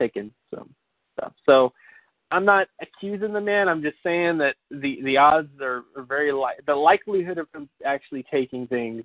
taking 0.00 0.30
some 0.54 0.74
stuff. 1.18 1.32
So 1.46 1.72
I'm 2.30 2.44
not 2.44 2.68
accusing 2.80 3.32
the 3.32 3.40
man. 3.40 3.68
I'm 3.68 3.82
just 3.82 3.96
saying 4.02 4.38
that 4.38 4.56
the 4.70 5.00
the 5.02 5.16
odds 5.16 5.48
are, 5.60 5.84
are 5.96 6.04
very 6.04 6.32
li- 6.32 6.60
the 6.66 6.74
likelihood 6.74 7.38
of 7.38 7.48
him 7.54 7.68
actually 7.84 8.24
taking 8.30 8.66
things 8.66 9.04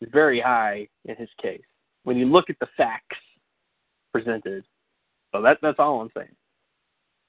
is 0.00 0.08
very 0.12 0.40
high 0.40 0.88
in 1.04 1.16
his 1.16 1.28
case 1.40 1.62
when 2.04 2.16
you 2.16 2.26
look 2.26 2.48
at 2.48 2.58
the 2.60 2.68
facts 2.76 3.16
presented. 4.12 4.64
So 5.32 5.42
that 5.42 5.58
that's 5.62 5.78
all 5.78 6.00
I'm 6.00 6.10
saying. 6.16 6.34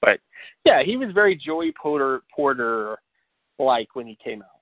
But 0.04 0.20
yeah, 0.64 0.82
he 0.84 0.96
was 0.96 1.10
very 1.14 1.34
Joey 1.34 1.72
Porter 1.80 2.22
Porter 2.34 2.98
like 3.58 3.94
when 3.94 4.06
he 4.06 4.18
came 4.22 4.42
out, 4.42 4.60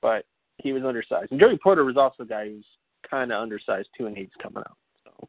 but 0.00 0.24
he 0.58 0.72
was 0.72 0.84
undersized. 0.84 1.30
And 1.32 1.40
Joey 1.40 1.58
Porter 1.62 1.84
was 1.84 1.96
also 1.96 2.22
a 2.22 2.26
guy 2.26 2.48
who's 2.48 2.64
kind 3.08 3.30
of 3.30 3.42
undersized 3.42 3.88
too, 3.96 4.06
and 4.06 4.16
he's 4.16 4.28
coming 4.42 4.62
out. 4.66 4.76
So 5.04 5.28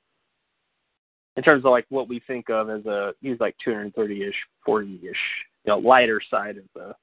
in 1.36 1.44
terms 1.44 1.65
of 1.65 1.72
like 1.72 1.86
what 1.90 2.07
we 2.07 2.22
think 2.28 2.49
of 2.49 2.69
as 2.69 2.86
a 2.86 3.14
he's 3.22 3.40
like 3.41 3.56
230ish, 3.68 4.32
40ish, 4.65 5.02
you 5.03 5.14
know, 5.68 5.80
lighter 5.80 6.22
side 6.30 6.57
of 6.57 6.64
the 6.73 6.94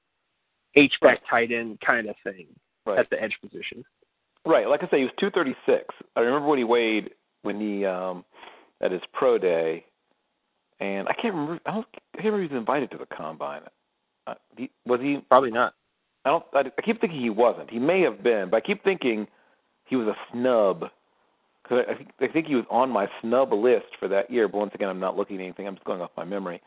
H 0.75 0.93
back 1.01 1.19
tight 1.29 1.51
end 1.51 1.79
kind 1.85 2.09
of 2.09 2.15
thing 2.23 2.47
right. 2.85 2.99
at 2.99 3.09
the 3.11 3.21
edge 3.21 3.35
position. 3.41 3.83
Right. 4.45 4.67
Like 4.67 4.81
I 4.81 4.89
say, 4.89 4.97
he 4.99 5.03
was 5.03 5.13
236. 5.19 5.85
I 6.15 6.19
remember 6.21 6.47
what 6.47 6.57
he 6.57 6.63
weighed 6.63 7.11
when 7.43 7.59
he 7.59 7.85
um 7.85 8.25
at 8.81 8.91
his 8.91 9.01
pro 9.13 9.37
day 9.37 9.85
and 10.79 11.07
I 11.07 11.13
can't 11.13 11.33
remember. 11.33 11.59
I 11.65 11.71
don't. 11.71 11.87
I 12.13 12.21
can't 12.21 12.33
remember 12.33 12.43
if 12.43 12.49
he 12.51 12.55
was 12.55 12.61
invited 12.61 12.91
to 12.91 12.97
the 12.97 13.05
combine. 13.05 13.61
Uh, 14.27 14.35
he, 14.57 14.69
was 14.85 14.99
he? 15.01 15.17
Probably 15.27 15.51
not. 15.51 15.73
I 16.25 16.29
don't. 16.29 16.45
I, 16.53 16.59
I 16.59 16.81
keep 16.81 17.01
thinking 17.01 17.21
he 17.21 17.29
wasn't. 17.29 17.69
He 17.69 17.79
may 17.79 18.01
have 18.01 18.23
been, 18.23 18.49
but 18.49 18.57
I 18.57 18.61
keep 18.61 18.83
thinking 18.83 19.27
he 19.85 19.95
was 19.95 20.07
a 20.07 20.15
snub 20.31 20.85
because 21.63 21.85
I, 21.87 21.91
I 21.91 21.95
think 21.95 22.09
I 22.21 22.27
think 22.27 22.47
he 22.47 22.55
was 22.55 22.65
on 22.69 22.89
my 22.89 23.07
snub 23.21 23.53
list 23.53 23.87
for 23.99 24.07
that 24.07 24.29
year. 24.31 24.47
But 24.47 24.57
once 24.57 24.71
again, 24.73 24.89
I'm 24.89 24.99
not 24.99 25.17
looking 25.17 25.37
at 25.37 25.43
anything. 25.43 25.67
I'm 25.67 25.75
just 25.75 25.85
going 25.85 26.01
off 26.01 26.11
my 26.15 26.25
memory. 26.25 26.61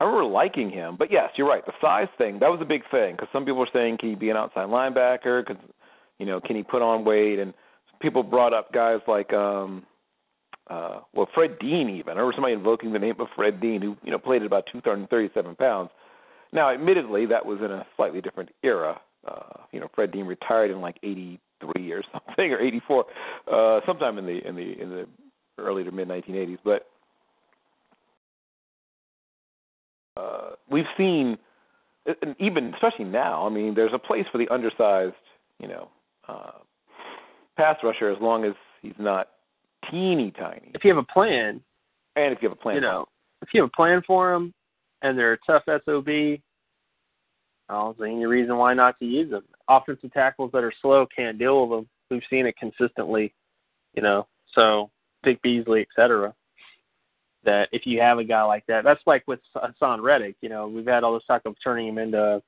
I 0.00 0.04
remember 0.04 0.26
liking 0.26 0.70
him, 0.70 0.94
but 0.96 1.10
yes, 1.10 1.30
you're 1.36 1.48
right. 1.48 1.64
The 1.66 1.72
size 1.80 2.06
thing 2.18 2.38
that 2.38 2.48
was 2.48 2.60
a 2.62 2.64
big 2.64 2.82
thing 2.90 3.16
because 3.16 3.28
some 3.32 3.44
people 3.44 3.58
were 3.58 3.68
saying, 3.72 3.98
can 3.98 4.10
he 4.10 4.14
be 4.14 4.30
an 4.30 4.36
outside 4.36 4.68
linebacker? 4.68 5.44
Because 5.44 5.62
you 6.18 6.26
know, 6.26 6.40
can 6.40 6.54
he 6.54 6.62
put 6.62 6.82
on 6.82 7.04
weight? 7.04 7.38
And 7.38 7.52
people 8.00 8.22
brought 8.22 8.52
up 8.52 8.72
guys 8.72 9.00
like 9.08 9.32
um 9.32 9.84
uh, 10.70 11.00
well, 11.14 11.28
Fred 11.34 11.58
Dean 11.58 11.88
even. 11.88 12.12
I 12.12 12.20
remember 12.20 12.32
somebody 12.34 12.54
invoking 12.54 12.92
the 12.92 12.98
name 12.98 13.14
of 13.18 13.28
Fred 13.34 13.60
Dean, 13.60 13.80
who 13.80 13.96
you 14.04 14.10
know 14.10 14.18
played 14.18 14.42
at 14.42 14.46
about 14.46 14.64
237 14.70 15.56
pounds. 15.56 15.90
Now, 16.52 16.70
admittedly, 16.70 17.26
that 17.26 17.44
was 17.44 17.58
in 17.60 17.70
a 17.70 17.86
slightly 17.96 18.20
different 18.20 18.50
era. 18.62 19.00
Uh, 19.26 19.60
you 19.72 19.80
know, 19.80 19.88
Fred 19.94 20.12
Dean 20.12 20.26
retired 20.26 20.70
in 20.70 20.80
like 20.80 20.96
83 21.02 21.92
or 21.92 22.02
something, 22.12 22.52
or 22.52 22.60
84, 22.60 23.04
uh, 23.50 23.80
sometime 23.86 24.18
in 24.18 24.26
the 24.26 24.46
in 24.46 24.56
the 24.56 24.80
in 24.80 24.90
the 24.90 25.06
early 25.58 25.84
to 25.84 25.90
mid 25.90 26.08
1980s. 26.08 26.58
But 26.64 26.86
uh, 30.16 30.50
we've 30.70 30.84
seen, 30.96 31.38
and 32.22 32.36
even 32.38 32.74
especially 32.74 33.06
now, 33.06 33.46
I 33.46 33.50
mean, 33.50 33.74
there's 33.74 33.94
a 33.94 33.98
place 33.98 34.26
for 34.30 34.38
the 34.38 34.48
undersized, 34.48 35.14
you 35.58 35.68
know, 35.68 35.88
uh, 36.28 36.52
pass 37.56 37.76
rusher 37.82 38.10
as 38.10 38.20
long 38.20 38.44
as 38.44 38.54
he's 38.82 38.92
not 38.98 39.28
teeny 39.90 40.30
tiny. 40.32 40.70
If 40.74 40.84
you 40.84 40.90
have 40.90 41.02
a 41.02 41.12
plan, 41.12 41.60
and 42.16 42.32
if 42.32 42.42
you 42.42 42.48
have 42.48 42.58
a 42.58 42.60
plan, 42.60 42.76
you 42.76 42.80
know, 42.80 43.06
if 43.42 43.48
you 43.52 43.62
have 43.62 43.70
a 43.72 43.76
plan 43.76 44.02
for 44.06 44.32
them, 44.32 44.52
and 45.02 45.16
they're 45.16 45.34
a 45.34 45.38
tough 45.46 45.62
sob, 45.66 46.08
I 46.08 46.40
don't 47.68 47.98
see 47.98 48.04
any 48.04 48.26
reason 48.26 48.56
why 48.56 48.74
not 48.74 48.98
to 48.98 49.04
use 49.04 49.30
them. 49.30 49.44
offensive 49.68 50.12
tackles 50.12 50.50
that 50.52 50.64
are 50.64 50.72
slow 50.80 51.06
can't 51.14 51.38
deal 51.38 51.66
with 51.66 51.78
them. 51.78 51.88
We've 52.10 52.22
seen 52.30 52.46
it 52.46 52.56
consistently, 52.56 53.34
you 53.94 54.02
know. 54.02 54.26
So 54.54 54.90
Vic 55.24 55.40
Beasley, 55.42 55.82
et 55.82 55.88
cetera. 55.94 56.34
That 57.44 57.68
if 57.70 57.86
you 57.86 58.00
have 58.00 58.18
a 58.18 58.24
guy 58.24 58.42
like 58.42 58.66
that, 58.66 58.84
that's 58.84 59.00
like 59.06 59.22
with 59.26 59.40
Haason 59.54 60.02
Reddick. 60.02 60.36
You 60.40 60.48
know, 60.48 60.66
we've 60.66 60.86
had 60.86 61.04
all 61.04 61.14
this 61.14 61.22
talk 61.26 61.42
of 61.44 61.54
turning 61.62 61.86
him 61.88 61.98
into, 61.98 62.42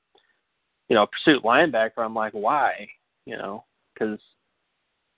you 0.89 0.97
know, 0.97 1.05
a 1.05 1.07
pursuit 1.07 1.45
linebacker. 1.45 1.99
I'm 1.99 2.15
like, 2.15 2.33
why? 2.33 2.89
You 3.25 3.37
know, 3.37 3.65
because 3.95 4.19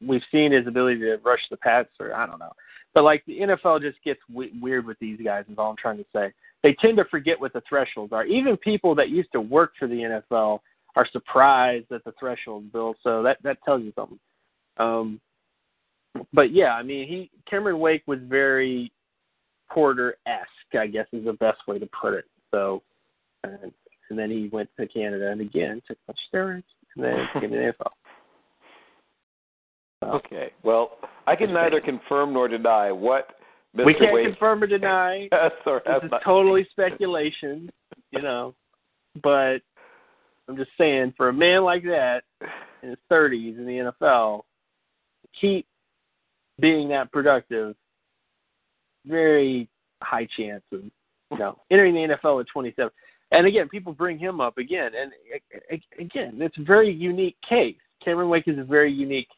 we've 0.06 0.22
seen 0.30 0.52
his 0.52 0.66
ability 0.66 1.00
to 1.00 1.16
rush 1.24 1.40
the 1.50 1.56
pass, 1.56 1.86
or 2.00 2.14
I 2.14 2.26
don't 2.26 2.38
know. 2.38 2.52
But 2.94 3.04
like 3.04 3.24
the 3.26 3.40
NFL 3.40 3.80
just 3.80 4.02
gets 4.04 4.20
w- 4.28 4.52
weird 4.60 4.86
with 4.86 4.98
these 4.98 5.18
guys. 5.22 5.44
Is 5.50 5.58
all 5.58 5.70
I'm 5.70 5.76
trying 5.76 5.98
to 5.98 6.04
say. 6.14 6.32
They 6.62 6.74
tend 6.74 6.96
to 6.98 7.04
forget 7.06 7.40
what 7.40 7.52
the 7.52 7.62
thresholds 7.68 8.12
are. 8.12 8.24
Even 8.24 8.56
people 8.56 8.94
that 8.94 9.08
used 9.08 9.32
to 9.32 9.40
work 9.40 9.72
for 9.78 9.88
the 9.88 10.22
NFL 10.32 10.60
are 10.94 11.08
surprised 11.10 11.90
at 11.90 12.04
the 12.04 12.12
threshold, 12.20 12.72
Bill. 12.72 12.94
So 13.02 13.22
that 13.22 13.38
that 13.42 13.58
tells 13.64 13.82
you 13.82 13.92
something. 13.96 14.18
Um, 14.78 15.20
but 16.32 16.52
yeah, 16.52 16.74
I 16.74 16.82
mean, 16.82 17.08
he 17.08 17.30
Cameron 17.48 17.78
Wake 17.78 18.02
was 18.06 18.18
very 18.22 18.92
Porter 19.70 20.16
esque, 20.26 20.74
I 20.78 20.86
guess 20.86 21.06
is 21.12 21.24
the 21.24 21.32
best 21.34 21.66
way 21.66 21.78
to 21.78 21.88
put 21.98 22.14
it. 22.14 22.26
So, 22.50 22.82
and, 23.44 23.72
and 24.10 24.18
then 24.18 24.30
he 24.30 24.48
went 24.52 24.68
to 24.78 24.86
Canada 24.86 25.30
and 25.30 25.40
again 25.40 25.80
took 25.88 25.96
much 26.06 26.18
steroids, 26.32 26.64
and 26.96 27.04
then 27.04 27.28
came 27.32 27.50
to 27.50 27.56
the 27.56 27.72
NFL. 27.72 27.92
Okay. 30.02 30.52
Well, 30.62 30.98
I 31.26 31.36
can 31.36 31.52
neither 31.52 31.80
confirm 31.80 32.32
nor 32.32 32.48
deny 32.48 32.90
what 32.90 33.36
Mr. 33.76 33.86
we 33.86 33.94
can't 33.94 34.12
Wade 34.12 34.26
confirm 34.26 34.62
or 34.62 34.66
deny. 34.66 35.28
has 35.32 35.52
or 35.66 35.82
this 35.84 36.04
is 36.04 36.10
not. 36.10 36.22
totally 36.24 36.66
speculation, 36.70 37.70
you 38.10 38.22
know. 38.22 38.54
But 39.22 39.58
I'm 40.48 40.56
just 40.56 40.70
saying, 40.78 41.14
for 41.16 41.28
a 41.28 41.32
man 41.32 41.64
like 41.64 41.82
that 41.84 42.22
in 42.82 42.90
his 42.90 42.98
30s 43.10 43.58
in 43.58 43.66
the 43.66 43.92
NFL, 44.00 44.42
to 45.22 45.28
keep 45.40 45.66
being 46.60 46.88
that 46.88 47.12
productive, 47.12 47.74
very 49.06 49.68
high 50.02 50.26
chance 50.36 50.62
of 50.72 50.80
you 51.30 51.38
know 51.38 51.58
entering 51.70 51.94
the 51.94 52.16
NFL 52.16 52.40
at 52.40 52.46
27. 52.52 52.90
And 53.30 53.46
again, 53.46 53.68
people 53.68 53.94
bring 53.94 54.18
him 54.18 54.42
up 54.42 54.58
again, 54.58 54.90
and 54.94 55.10
again, 55.98 56.36
it's 56.40 56.58
a 56.58 56.62
very 56.62 56.92
unique 56.92 57.36
case. 57.48 57.76
Cameron 58.04 58.28
Wake 58.28 58.46
is 58.46 58.58
a 58.58 58.64
very 58.64 58.92
unique, 58.92 59.28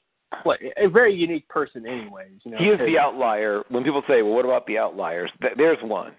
a 0.77 0.89
very 0.89 1.15
unique 1.15 1.49
person, 1.49 1.87
anyways. 1.87 2.41
You 2.45 2.53
know, 2.53 2.59
He 2.59 2.67
is 2.67 2.79
the 2.79 2.99
outlier. 2.99 3.63
When 3.69 3.85
people 3.85 4.03
say, 4.09 4.23
"Well, 4.23 4.35
what 4.35 4.45
about 4.45 4.67
the 4.67 4.79
outliers?" 4.79 5.31
Th- 5.41 5.55
there's 5.57 5.83
one. 5.83 6.13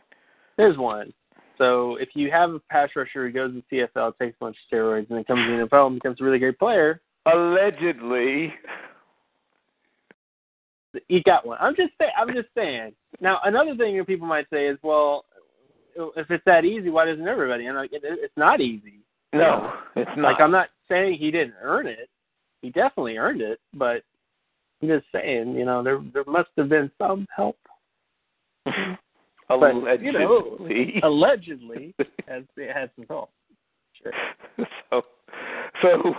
There's 0.58 0.78
one. 0.78 1.14
So 1.58 1.96
if 1.98 2.10
you 2.16 2.30
have 2.32 2.52
a 2.52 2.60
pass 2.70 2.90
rusher 2.96 3.28
who 3.28 3.32
goes 3.32 3.54
to 3.54 3.64
CFL, 3.72 4.18
takes 4.20 4.36
a 4.36 4.44
bunch 4.44 4.58
of 4.58 4.78
steroids, 4.78 5.10
and 5.10 5.18
then 5.18 5.24
comes 5.24 5.46
to 5.46 5.58
the 5.58 5.68
NFL 5.68 5.88
and 5.88 5.96
becomes 5.96 6.20
a 6.20 6.24
really 6.24 6.40
great 6.40 6.60
player, 6.60 7.02
Allegedly. 7.26 8.54
you 11.10 11.22
got 11.24 11.46
one. 11.46 11.58
I'm 11.60 11.76
just 11.76 11.94
saying. 11.98 12.12
I'm 12.18 12.34
just 12.34 12.50
saying. 12.56 12.94
Now 13.22 13.40
another 13.44 13.76
thing 13.76 13.98
that 13.98 14.08
people 14.08 14.28
might 14.28 14.50
say 14.52 14.68
is, 14.68 14.78
well, 14.84 15.26
if 15.96 16.30
it's 16.30 16.44
that 16.46 16.66
easy, 16.66 16.90
why 16.90 17.06
doesn't 17.06 17.28
everybody? 17.28 17.68
And 17.68 17.78
like, 17.78 17.94
it, 17.94 18.02
it's 18.04 18.38
not 18.38 18.62
easy. 18.62 19.00
No, 19.34 19.74
it's 19.96 20.10
not. 20.18 20.32
Like 20.32 20.42
I'm 20.42 20.52
not 20.52 20.70
saying 20.90 21.18
he 21.20 21.32
didn't 21.32 21.56
earn 21.62 21.88
it. 21.88 22.10
He 22.66 22.72
definitely 22.72 23.18
earned 23.18 23.42
it, 23.42 23.60
but 23.76 24.02
I'm 24.82 24.88
just 24.88 25.06
saying, 25.14 25.54
you 25.54 25.66
know, 25.66 25.84
there 25.84 26.02
there 26.16 26.24
must 26.26 26.50
have 26.58 26.68
been 26.68 26.90
some 26.98 27.28
help. 27.36 27.58
but, 28.66 30.02
you 30.02 30.12
know, 30.12 30.58
Allegedly. 30.60 31.00
Allegedly, 31.04 31.96
has 32.28 32.44
it 32.58 32.76
had 32.76 32.90
some 32.96 33.06
help. 33.08 33.30
Sure. 34.02 34.12
so, 34.90 35.02
so, 35.84 36.16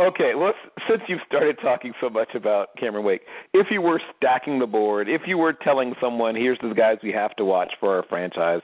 okay. 0.00 0.32
Let's 0.34 0.58
since 0.90 1.02
you've 1.06 1.20
started 1.28 1.58
talking 1.62 1.92
so 2.00 2.10
much 2.10 2.34
about 2.34 2.70
Cameron 2.76 3.04
Wake, 3.04 3.22
if 3.52 3.68
you 3.70 3.80
were 3.80 4.02
stacking 4.16 4.58
the 4.58 4.66
board, 4.66 5.08
if 5.08 5.22
you 5.28 5.38
were 5.38 5.52
telling 5.52 5.94
someone, 6.00 6.34
"Here's 6.34 6.58
the 6.60 6.74
guys 6.74 6.98
we 7.04 7.12
have 7.12 7.36
to 7.36 7.44
watch 7.44 7.72
for 7.78 7.94
our 7.94 8.02
franchise 8.08 8.62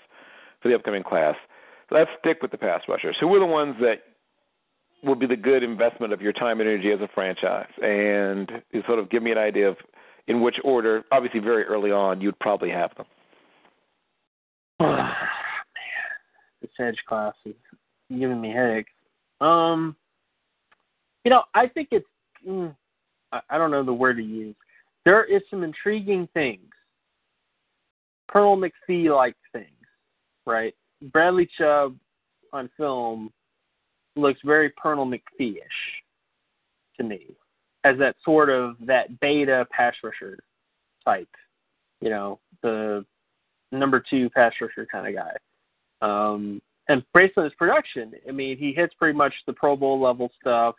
for 0.61 0.69
the 0.69 0.75
upcoming 0.75 1.05
class," 1.05 1.37
let's 1.93 2.11
stick 2.19 2.39
with 2.43 2.51
the 2.51 2.59
pass 2.59 2.83
rushers. 2.89 3.17
Who 3.21 3.33
are 3.37 3.39
the 3.39 3.47
ones 3.47 3.77
that 3.83 4.03
will 5.03 5.15
be 5.15 5.27
the 5.27 5.37
good 5.37 5.63
investment 5.63 6.13
of 6.13 6.21
your 6.21 6.33
time 6.33 6.61
and 6.61 6.69
energy 6.69 6.93
as 6.93 7.01
a 7.01 7.09
franchise? 7.15 7.71
And 7.83 8.51
sort 8.87 8.99
of 8.99 9.11
give 9.11 9.23
me 9.23 9.33
an 9.33 9.39
idea 9.39 9.69
of 9.69 9.77
in 10.27 10.41
which 10.41 10.57
order. 10.65 11.05
Obviously, 11.13 11.41
very 11.41 11.65
early 11.65 11.91
on, 11.91 12.21
you'd 12.21 12.39
probably 12.39 12.71
have 12.71 12.91
them. 12.97 13.07
Man, 14.81 15.15
this 16.63 16.71
edge 16.79 16.99
class 17.09 17.35
is 17.45 17.55
giving 18.09 18.41
me 18.41 18.51
headaches. 18.51 18.91
Um, 19.41 19.97
you 21.25 21.31
know, 21.31 21.43
I 21.55 21.67
think 21.67 21.89
it's 21.91 22.07
mm, 22.47 22.75
I, 23.33 23.41
I 23.51 23.59
don't 23.59 23.71
know 23.71 23.85
the 23.85 23.93
word 23.93 24.17
to 24.17 24.23
use. 24.23 24.57
There 25.05 25.25
is 25.25 25.43
some 25.51 25.63
intriguing 25.63 26.29
things, 26.35 26.61
Pernell 28.31 28.71
McPhee 28.89 29.15
like 29.15 29.35
things, 29.53 29.67
right? 30.47 30.75
Bradley 31.13 31.49
Chubb 31.59 31.97
on 32.53 32.69
film 32.77 33.33
looks 34.17 34.41
very 34.45 34.73
Pernell 34.73 35.09
McPhee-ish 35.09 36.03
to 36.97 37.05
me, 37.05 37.27
as 37.85 37.97
that 37.99 38.17
sort 38.25 38.51
of 38.51 38.77
that 38.81 39.21
beta 39.21 39.67
pass 39.71 39.95
rusher 40.03 40.39
type, 41.05 41.29
you 42.01 42.11
know, 42.11 42.39
the 42.63 43.05
number 43.73 44.03
two 44.09 44.29
pass 44.31 44.53
rusher 44.61 44.87
kind 44.91 45.07
of 45.07 45.15
guy. 45.15 45.33
Um, 46.03 46.61
and 46.89 47.05
based 47.15 47.39
on 47.39 47.45
his 47.45 47.55
production, 47.55 48.13
I 48.29 48.33
mean, 48.33 48.59
he 48.59 48.73
hits 48.73 48.95
pretty 48.95 49.17
much 49.17 49.33
the 49.47 49.53
Pro 49.53 49.77
Bowl 49.77 50.01
level 50.01 50.31
stuff, 50.41 50.75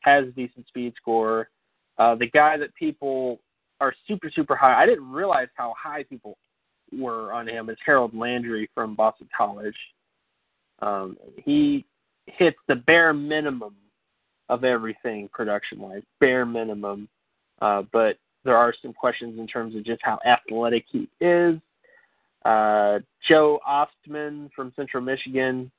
has 0.00 0.24
a 0.26 0.30
decent 0.30 0.66
speed 0.68 0.94
score. 0.96 1.50
Uh, 1.98 2.14
the 2.14 2.30
guy 2.30 2.56
that 2.56 2.74
people 2.76 3.40
are 3.80 3.92
super, 4.06 4.30
super 4.32 4.54
high, 4.54 4.80
I 4.80 4.86
didn't 4.86 5.10
realize 5.10 5.48
how 5.56 5.74
high 5.76 6.04
people 6.04 6.38
were 6.96 7.32
on 7.32 7.48
him, 7.48 7.70
is 7.70 7.76
Harold 7.84 8.14
Landry 8.14 8.70
from 8.74 8.94
Boston 8.94 9.28
College. 9.36 9.76
Um, 10.80 11.16
he 11.44 11.84
hits 12.36 12.58
the 12.68 12.76
bare 12.76 13.12
minimum 13.12 13.74
of 14.48 14.64
everything 14.64 15.28
production 15.32 15.78
wise, 15.78 16.02
bare 16.20 16.46
minimum. 16.46 17.08
Uh, 17.60 17.82
but 17.92 18.16
there 18.44 18.56
are 18.56 18.72
some 18.80 18.92
questions 18.92 19.38
in 19.38 19.46
terms 19.46 19.74
of 19.74 19.84
just 19.84 20.00
how 20.02 20.18
athletic 20.24 20.84
he 20.90 21.08
is. 21.20 21.58
Uh, 22.44 23.00
Joe 23.28 23.60
Ostman 23.68 24.50
from 24.54 24.72
Central 24.76 25.02
Michigan, 25.02 25.70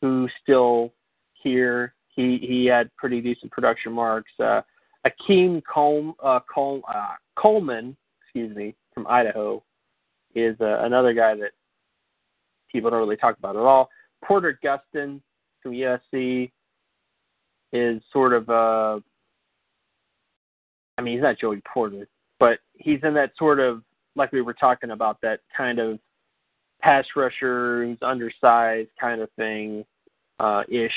who's 0.00 0.30
still 0.42 0.92
here. 1.32 1.94
He 2.08 2.38
he 2.42 2.66
had 2.66 2.94
pretty 2.96 3.20
decent 3.20 3.52
production 3.52 3.92
marks. 3.92 4.32
Uh, 4.38 4.62
Akeem 5.06 5.62
Col- 5.72 6.16
uh, 6.22 6.40
Col- 6.52 6.82
uh, 6.92 7.14
Coleman, 7.36 7.96
excuse 8.22 8.54
me, 8.54 8.74
from 8.92 9.06
Idaho, 9.06 9.62
is 10.34 10.56
uh, 10.60 10.80
another 10.80 11.12
guy 11.14 11.34
that 11.36 11.52
people 12.70 12.90
don't 12.90 12.98
really 12.98 13.16
talk 13.16 13.38
about 13.38 13.56
at 13.56 13.62
all. 13.62 13.88
Porter 14.24 14.58
Gustin 14.64 15.20
from 15.66 15.74
USC 15.74 16.50
is 17.72 18.00
sort 18.12 18.32
of 18.32 18.48
a. 18.48 19.02
I 20.98 21.02
mean 21.02 21.14
he's 21.14 21.22
not 21.22 21.38
Joey 21.38 21.60
Porter, 21.72 22.08
but 22.38 22.58
he's 22.74 23.00
in 23.02 23.14
that 23.14 23.32
sort 23.38 23.60
of 23.60 23.82
like 24.14 24.32
we 24.32 24.40
were 24.40 24.54
talking 24.54 24.92
about 24.92 25.20
that 25.22 25.40
kind 25.54 25.78
of 25.78 25.98
pass 26.80 27.04
rusher 27.16 27.84
who's 27.84 27.98
undersized 28.00 28.90
kind 28.98 29.20
of 29.20 29.28
thing, 29.36 29.84
uh 30.38 30.62
ish 30.68 30.92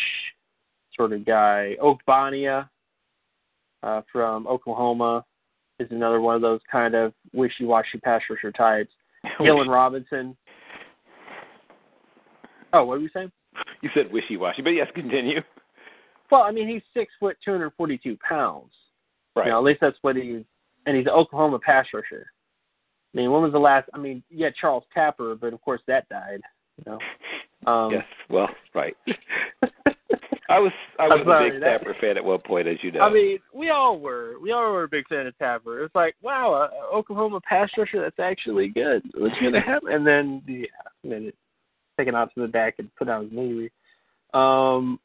sort 0.96 1.14
of 1.14 1.26
guy. 1.26 1.76
Ogbonnia 1.82 2.70
uh 3.82 4.02
from 4.12 4.48
Oklahoma 4.48 5.26
is 5.80 5.88
another 5.92 6.22
one 6.22 6.36
of 6.36 6.42
those 6.42 6.62
kind 6.72 6.94
of 6.94 7.14
wishy 7.34 7.66
washy 7.66 7.98
pass 7.98 8.22
rusher 8.30 8.52
types. 8.52 8.92
Gelen 9.40 9.68
Robinson. 9.68 10.38
Oh, 12.72 12.86
what 12.86 13.00
were 13.00 13.04
you 13.04 13.10
saying? 13.14 13.32
You 13.82 13.90
said 13.94 14.12
wishy-washy, 14.12 14.62
but 14.62 14.72
yes, 14.72 14.88
continue. 14.94 15.40
Well, 16.30 16.42
I 16.42 16.52
mean, 16.52 16.68
he's 16.68 16.82
six 16.94 17.14
foot, 17.18 17.38
two 17.44 17.52
hundred 17.52 17.72
forty-two 17.78 18.18
pounds. 18.28 18.72
Right. 19.36 19.46
You 19.46 19.52
know, 19.52 19.60
at 19.60 19.64
least 19.64 19.80
that's 19.80 19.98
what 20.02 20.18
he's, 20.18 20.44
and 20.86 20.98
he's 20.98 21.06
an 21.06 21.14
Oklahoma 21.14 21.60
pass 21.60 21.86
rusher. 21.94 22.26
I 23.14 23.18
mean, 23.18 23.32
when 23.32 23.42
was 23.42 23.54
the 23.54 23.60
last? 23.60 23.90
I 23.94 23.98
mean, 23.98 24.22
yeah, 24.30 24.50
Charles 24.60 24.84
Tapper, 24.94 25.36
but 25.36 25.54
of 25.54 25.62
course 25.62 25.82
that 25.88 26.10
died. 26.10 26.42
You 26.78 26.92
know. 27.66 27.72
Um, 27.72 27.92
yes. 27.94 28.04
Well, 28.30 28.50
right. 28.76 28.96
I 30.50 30.58
was 30.58 30.72
I 30.98 31.08
was 31.08 31.22
sorry, 31.26 31.50
a 31.50 31.54
big 31.54 31.62
Tapper 31.62 31.96
fan 32.02 32.18
at 32.18 32.26
one 32.26 32.40
point, 32.40 32.68
as 32.68 32.78
you 32.82 32.92
know. 32.92 33.02
I 33.02 33.14
mean, 33.14 33.38
we 33.54 33.70
all 33.70 34.00
were. 34.00 34.34
We 34.42 34.52
all 34.52 34.72
were 34.72 34.84
a 34.84 34.90
big 34.90 35.08
fan 35.08 35.28
of 35.28 35.38
Tapper. 35.38 35.84
It's 35.84 35.94
like, 35.94 36.16
wow, 36.24 36.54
a 36.54 36.96
Oklahoma 36.96 37.40
pass 37.48 37.70
rusher 37.78 38.02
that's 38.02 38.20
actually 38.20 38.70
good. 38.70 39.04
What's 39.16 39.40
going 39.40 39.54
to 39.54 39.62
happen? 39.62 39.94
And 39.94 40.06
then, 40.06 40.42
yeah, 40.48 40.66
and 41.04 41.12
then 41.12 41.24
it 41.26 41.36
taken 42.00 42.16
out 42.16 42.34
to 42.34 42.42
the 42.42 42.48
back 42.48 42.76
and 42.80 42.94
put 42.96 43.10
out 43.10 43.24
his 43.24 43.32
knee. 43.32 43.70
Um, 44.34 45.00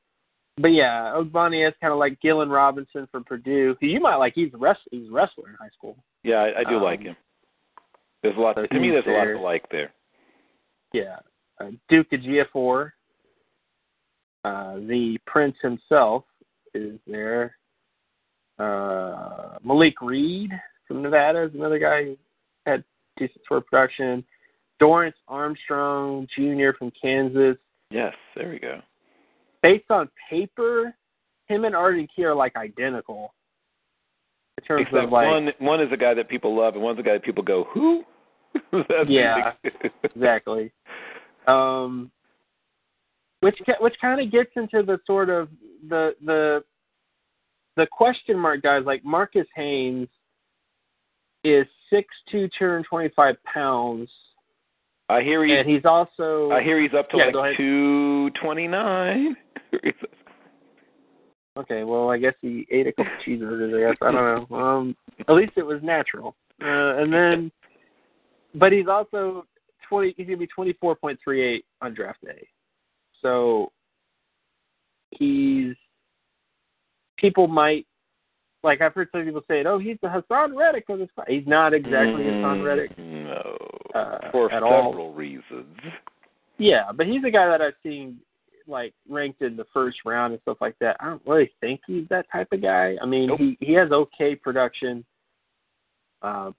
but 0.57 0.69
yeah, 0.69 1.13
Ogbonnia 1.17 1.69
is 1.69 1.75
kind 1.81 1.93
of 1.93 1.99
like 1.99 2.21
Gelen 2.21 2.51
Robinson 2.51 3.09
from 3.11 3.25
Purdue, 3.25 3.77
who 3.81 3.87
you 3.87 4.01
might 4.01 4.17
like. 4.17 4.35
He's 4.35 4.55
a 4.55 4.57
wrestler. 4.57 4.91
He's 4.91 5.09
a 5.09 5.13
wrestler 5.13 5.49
in 5.49 5.57
high 5.57 5.71
school. 5.77 5.97
yeah, 6.23 6.37
I, 6.37 6.61
I 6.61 6.65
do 6.65 6.77
um, 6.77 6.83
like 6.83 7.03
him. 7.03 7.17
There's 8.23 8.37
a 8.37 8.41
lot. 8.41 8.55
so 8.55 8.67
to 8.67 8.81
me, 8.81 8.91
there's 8.91 9.07
a 9.07 9.11
lot 9.11 9.25
to 9.25 9.39
like 9.39 9.69
there. 9.71 9.93
Yeah, 10.93 11.17
uh, 11.61 11.71
Duke 11.89 12.07
Ejiofor, 12.13 12.93
uh, 14.45 14.75
the 14.77 15.19
Prince 15.27 15.57
himself, 15.61 16.25
is 16.73 16.99
there. 17.07 17.57
Uh, 18.59 19.59
Malik 19.65 20.01
Reed 20.01 20.53
from 20.87 21.03
Nevada 21.03 21.43
is 21.43 21.55
another 21.55 21.81
guy 21.81 22.05
who 22.05 22.17
had 22.65 22.85
decent 23.17 23.41
of 23.51 23.67
production. 23.67 24.25
Dorance 24.81 25.15
Armstrong 25.29 26.27
Jr. 26.37 26.71
from 26.79 26.91
Kansas. 27.01 27.57
Yes, 27.91 28.15
there 28.37 28.51
we 28.51 28.59
go. 28.59 28.81
Based 29.63 29.91
on 29.91 30.09
paper, 30.31 30.95
him 31.47 31.65
and 31.65 31.75
Arden 31.75 32.09
Key 32.15 32.25
are 32.25 32.35
like 32.35 32.57
identical. 32.57 33.33
In 34.59 34.65
terms 34.65 34.87
Except 34.87 35.05
of 35.05 35.13
like 35.13 35.27
one 35.27 35.49
one 35.59 35.81
is 35.81 35.93
a 35.93 35.97
guy 35.97 36.15
that 36.15 36.29
people 36.29 36.57
love, 36.57 36.75
and 36.75 36.83
one's 36.83 36.99
a 36.99 37.03
guy 37.03 37.13
that 37.15 37.25
people 37.25 37.43
go, 37.43 37.65
who? 37.73 38.03
Yeah. 39.09 39.53
exactly. 40.05 40.73
Um, 41.47 42.11
which 43.41 43.59
which 43.81 43.95
kind 44.01 44.21
of 44.21 44.31
gets 44.33 44.51
into 44.57 44.83
the 44.83 44.99
sort 45.07 45.29
of 45.29 45.49
the 45.89 46.15
the 46.25 46.65
the 47.77 47.87
question 47.91 48.39
mark 48.39 48.63
guys 48.63 48.85
like 48.87 49.05
Marquis 49.05 49.45
Haynes 49.55 50.09
is 51.43 51.67
six 51.91 52.09
two, 52.31 52.49
two 52.59 52.65
hundred 52.65 52.85
twenty 52.89 53.11
five 53.15 53.37
pounds, 53.45 54.09
I 55.09 55.23
hear 55.23 55.45
he's 55.45 55.59
and 55.59 55.69
he's 55.69 55.85
also 55.85 56.51
I 56.51 56.63
hear 56.63 56.81
he's 56.81 56.95
up 56.97 57.11
to 57.11 57.19
Yeah, 57.19 57.31
like 57.35 57.57
two 57.57 58.31
twenty 58.43 58.67
nine. 58.67 59.37
okay. 61.59 61.85
Well, 61.85 62.11
I 62.11 62.19
guess 62.19 62.35
he 62.41 62.67
ate 62.71 62.87
a 62.87 62.93
couple 62.93 63.13
cheeseburgers. 63.27 63.77
I 63.77 63.91
guess 63.91 63.99
I 64.01 64.13
don't 64.13 64.51
know. 64.51 64.57
Um, 64.57 64.97
at 65.29 65.35
least 65.35 65.53
it 65.57 65.67
was 65.67 65.81
natural. 65.83 66.35
Uh, 66.63 66.97
and 66.97 67.13
then, 67.13 67.53
but 68.55 68.73
he's 68.73 68.89
also 68.89 69.47
twenty. 69.89 70.15
He's 70.17 70.27
gonna 70.27 70.39
be 70.39 70.47
twenty 70.47 70.73
four 70.81 70.95
point 70.95 71.19
three 71.23 71.43
eight 71.43 71.65
on 71.83 71.95
draft 71.95 72.25
day. 72.25 72.47
So 73.21 73.73
he's 75.11 75.75
people 77.19 77.47
might 77.47 77.87
like 78.63 78.81
I've 78.81 78.95
heard 78.95 79.09
some 79.13 79.25
people 79.25 79.43
say, 79.47 79.63
"Oh, 79.65 79.79
he's 79.79 79.99
the 80.03 80.09
Haason 80.09 80.57
Reddick 80.57 80.85
of 80.89 80.99
this 80.99 81.09
class." 81.15 81.27
He's 81.29 81.47
not 81.47 81.75
exactly 81.75 82.25
Haason 82.25 82.65
Reddick 82.65 82.99
No, 82.99 83.24
uh, 83.95 84.19
for 84.33 84.53
at 84.53 84.63
several 84.63 84.97
all. 84.99 85.13
reasons. 85.13 85.77
Yeah, 86.59 86.93
but 86.95 87.07
he's 87.07 87.25
a 87.25 87.31
guy 87.31 87.47
that 87.47 87.61
I've 87.63 87.75
seen 87.83 88.19
like 88.67 88.95
ranked 89.09 89.43
in 89.43 89.57
the 89.57 89.67
first 89.75 89.99
round 90.05 90.33
and 90.33 90.43
stuff 90.43 90.59
like 90.61 90.77
that. 90.81 90.97
I 91.01 91.07
don't 91.07 91.23
really 91.27 91.51
think 91.61 91.81
he's 91.87 92.09
that 92.09 92.27
type 92.33 92.49
of 92.53 92.63
guy. 92.63 92.97
I 93.03 93.07
mean, 93.07 93.29
Nope. 93.29 93.41
he 93.41 93.59
he 93.61 93.73
has 93.75 93.91
okay 93.91 94.35
production, 94.35 95.05
uh, 96.23 96.53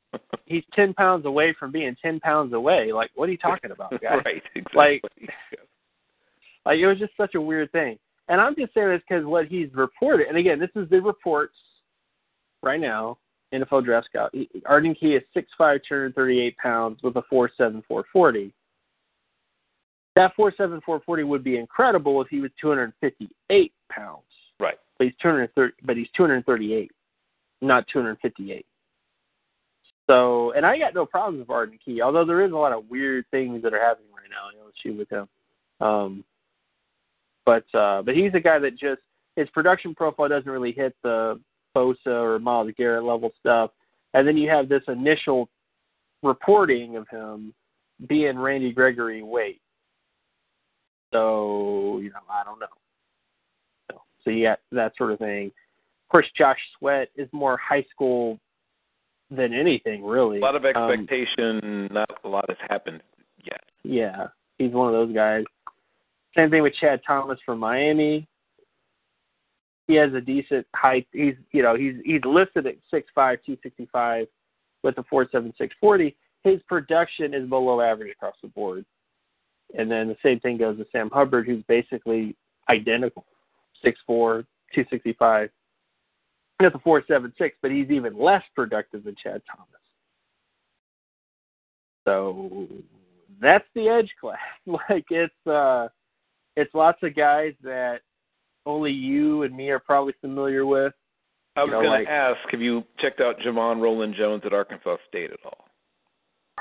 he's 0.46 0.64
10 0.74 0.94
pounds 0.94 1.26
away 1.26 1.52
from 1.58 1.70
being 1.72 1.94
10 2.00 2.20
pounds 2.20 2.52
away. 2.54 2.92
Like, 2.92 3.10
what 3.14 3.28
are 3.28 3.32
you 3.32 3.38
talking 3.38 3.72
about, 3.72 3.90
guys? 4.00 4.20
right. 4.24 4.42
Exactly. 4.54 4.74
Like- 4.74 5.02
Like, 6.64 6.78
it 6.78 6.86
was 6.86 6.98
just 6.98 7.16
such 7.16 7.34
a 7.34 7.40
weird 7.40 7.72
thing. 7.72 7.98
And 8.28 8.40
I'm 8.40 8.54
just 8.54 8.74
saying 8.74 8.88
this 8.88 9.02
because 9.08 9.24
what 9.24 9.46
he's 9.46 9.68
reported, 9.74 10.28
and 10.28 10.36
again, 10.36 10.58
this 10.58 10.70
is 10.76 10.88
the 10.90 11.00
reports 11.00 11.54
right 12.62 12.80
now. 12.80 13.18
NFL 13.54 13.84
Draft 13.84 14.06
Scout. 14.06 14.34
Arden 14.66 14.94
Key 14.94 15.14
is 15.14 15.22
6'5", 15.34 15.80
238 15.88 16.56
pounds 16.58 17.02
with 17.02 17.16
a 17.16 17.22
4'7", 17.32 17.82
440. 17.88 18.52
That 20.16 20.32
4'7", 20.36 20.82
440 20.82 21.22
would 21.22 21.42
be 21.42 21.56
incredible 21.56 22.20
if 22.20 22.28
he 22.28 22.40
was 22.40 22.50
258 22.60 23.72
pounds. 23.90 24.22
right. 24.60 24.78
But 24.98 25.06
he's 25.06 25.16
230, 25.22 25.74
but 25.84 25.96
he's 25.96 26.08
238, 26.14 26.90
not 27.62 27.86
258. 27.88 28.66
So, 30.08 30.52
and 30.52 30.66
I 30.66 30.78
got 30.78 30.94
no 30.94 31.06
problems 31.06 31.40
with 31.40 31.50
Arden 31.50 31.78
Key, 31.82 32.02
although 32.02 32.24
there 32.24 32.44
is 32.44 32.52
a 32.52 32.56
lot 32.56 32.72
of 32.72 32.90
weird 32.90 33.26
things 33.30 33.62
that 33.62 33.72
are 33.72 33.80
happening 33.80 34.08
right 34.12 34.28
now 34.28 34.48
in 34.50 34.92
LSU 34.92 34.98
with 34.98 35.08
him. 35.08 35.28
Um, 35.80 36.24
but 37.48 37.78
uh, 37.78 38.02
but 38.02 38.14
he's 38.14 38.34
a 38.34 38.40
guy 38.40 38.58
that 38.58 38.72
just 38.78 39.00
his 39.36 39.48
production 39.54 39.94
profile 39.94 40.28
doesn't 40.28 40.50
really 40.50 40.72
hit 40.72 40.94
the 41.02 41.40
Bosa 41.74 41.94
or 42.06 42.38
Myles 42.38 42.70
Garrett 42.76 43.04
level 43.04 43.30
stuff, 43.40 43.70
and 44.12 44.28
then 44.28 44.36
you 44.36 44.50
have 44.50 44.68
this 44.68 44.82
initial 44.86 45.48
reporting 46.22 46.96
of 46.96 47.08
him 47.08 47.54
being 48.06 48.38
Randy 48.38 48.70
Gregory 48.70 49.22
weight. 49.22 49.62
So 51.12 52.00
you 52.02 52.10
know, 52.10 52.18
I 52.30 52.44
don't 52.44 52.58
know. 52.60 52.66
So, 53.90 54.00
so 54.24 54.30
you 54.30 54.44
got 54.44 54.58
that 54.72 54.92
sort 54.98 55.12
of 55.12 55.18
thing. 55.18 55.46
Of 55.46 56.10
course, 56.10 56.26
Josh 56.36 56.58
Sweat 56.78 57.08
is 57.16 57.28
more 57.32 57.56
high 57.56 57.86
school 57.90 58.38
than 59.30 59.54
anything, 59.54 60.04
really. 60.04 60.38
A 60.38 60.40
lot 60.42 60.54
of 60.54 60.64
Um, 60.64 60.90
expectation. 60.90 61.88
not 61.92 62.10
a 62.24 62.28
lot 62.28 62.44
has 62.48 62.58
happened 62.68 63.00
yet. 63.42 63.62
yeah, 63.84 64.26
he's 64.58 64.72
one 64.72 64.88
of 64.88 64.92
those 64.92 65.14
guys. 65.14 65.44
Same 66.38 66.50
thing 66.50 66.62
with 66.62 66.74
Chad 66.80 67.00
Thomas 67.04 67.40
from 67.44 67.58
Miami. 67.58 68.28
He 69.88 69.94
has 69.94 70.14
a 70.14 70.20
decent 70.20 70.64
height. 70.72 71.08
He's 71.12 71.34
you 71.50 71.62
know 71.62 71.74
he's 71.74 71.94
he's 72.04 72.20
listed 72.24 72.66
at 72.68 72.76
six 72.92 73.08
five, 73.12 73.40
two 73.44 73.56
sixty 73.60 73.88
five, 73.92 74.28
with 74.84 74.96
a 74.98 75.02
four 75.10 75.26
seven 75.32 75.52
six 75.58 75.74
forty. 75.80 76.14
His 76.44 76.60
production 76.68 77.34
is 77.34 77.48
below 77.48 77.80
average 77.80 78.12
across 78.12 78.36
the 78.40 78.48
board. 78.48 78.84
And 79.76 79.90
then 79.90 80.06
the 80.06 80.16
same 80.22 80.38
thing 80.38 80.58
goes 80.58 80.78
with 80.78 80.86
Sam 80.92 81.10
Hubbard, 81.12 81.44
who's 81.44 81.64
basically 81.64 82.36
identical, 82.68 83.24
six 83.82 83.98
four, 84.06 84.44
two 84.72 84.84
sixty 84.90 85.14
five. 85.14 85.50
That's 86.60 86.72
the 86.72 86.78
four 86.80 87.02
seven 87.08 87.32
six, 87.36 87.56
but 87.60 87.72
he's 87.72 87.90
even 87.90 88.16
less 88.16 88.44
productive 88.54 89.02
than 89.02 89.16
Chad 89.20 89.42
Thomas. 89.50 89.66
So 92.04 92.68
that's 93.40 93.66
the 93.74 93.88
edge 93.88 94.12
class. 94.20 94.38
like 94.66 95.06
it's 95.10 95.34
uh 95.44 95.88
it's 96.58 96.74
lots 96.74 96.98
of 97.02 97.14
guys 97.14 97.54
that 97.62 98.00
only 98.66 98.90
you 98.90 99.44
and 99.44 99.56
me 99.56 99.70
are 99.70 99.78
probably 99.78 100.14
familiar 100.20 100.66
with. 100.66 100.92
I 101.56 101.62
was 101.62 101.68
You 101.68 101.72
know, 101.72 101.80
going 101.82 102.00
like- 102.00 102.06
to 102.06 102.12
ask, 102.12 102.38
have 102.50 102.60
you 102.60 102.84
checked 102.98 103.20
out 103.20 103.38
Ja'Von 103.40 103.80
Rolland 103.80 104.14
Jones 104.14 104.42
at 104.44 104.52
Arkansas 104.52 104.96
State 105.08 105.30
at 105.32 105.38
all? 105.44 105.66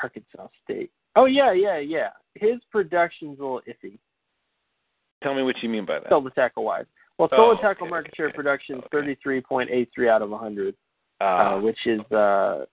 Arkansas 0.02 0.48
State. 0.64 0.92
Oh 1.16 1.26
yeah, 1.26 1.52
yeah, 1.52 1.78
yeah. 1.80 2.10
His 2.36 2.64
production's 2.72 3.40
a 3.40 3.42
little 3.42 3.62
iffy. 3.68 3.98
Tell 5.24 5.34
me 5.34 5.42
what 5.42 5.56
you 5.64 5.70
mean 5.70 5.86
by 5.86 6.00
that. 6.00 6.10
Solo 6.10 6.30
tackle 6.30 6.64
wise. 6.64 6.86
Well, 7.18 7.28
Oh, 7.32 7.36
solo 7.36 7.56
tackle 7.62 7.88
okay, 7.88 7.90
market 7.90 8.16
share 8.16 8.28
okay, 8.28 8.36
production 8.36 8.78
is 8.78 8.84
thirty 8.92 9.16
three 9.24 9.42
point 9.42 9.70
eight 9.72 9.90
three 9.96 10.08
out 10.10 10.22
of 10.22 10.30
hundred, 10.32 10.76
Ah, 11.20 11.56
uh, 11.56 11.60
which 11.60 11.80
is 11.88 12.00
uh 12.12 12.66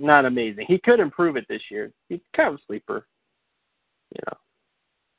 not 0.00 0.24
amazing. 0.24 0.64
He 0.66 0.78
could 0.78 0.98
improve 0.98 1.36
it 1.36 1.46
this 1.48 1.62
year. 1.70 1.92
He's 2.08 2.20
kind 2.36 2.48
of 2.48 2.54
a 2.56 2.62
sleeper. 2.66 3.06
You 4.12 4.20
know. 4.26 4.36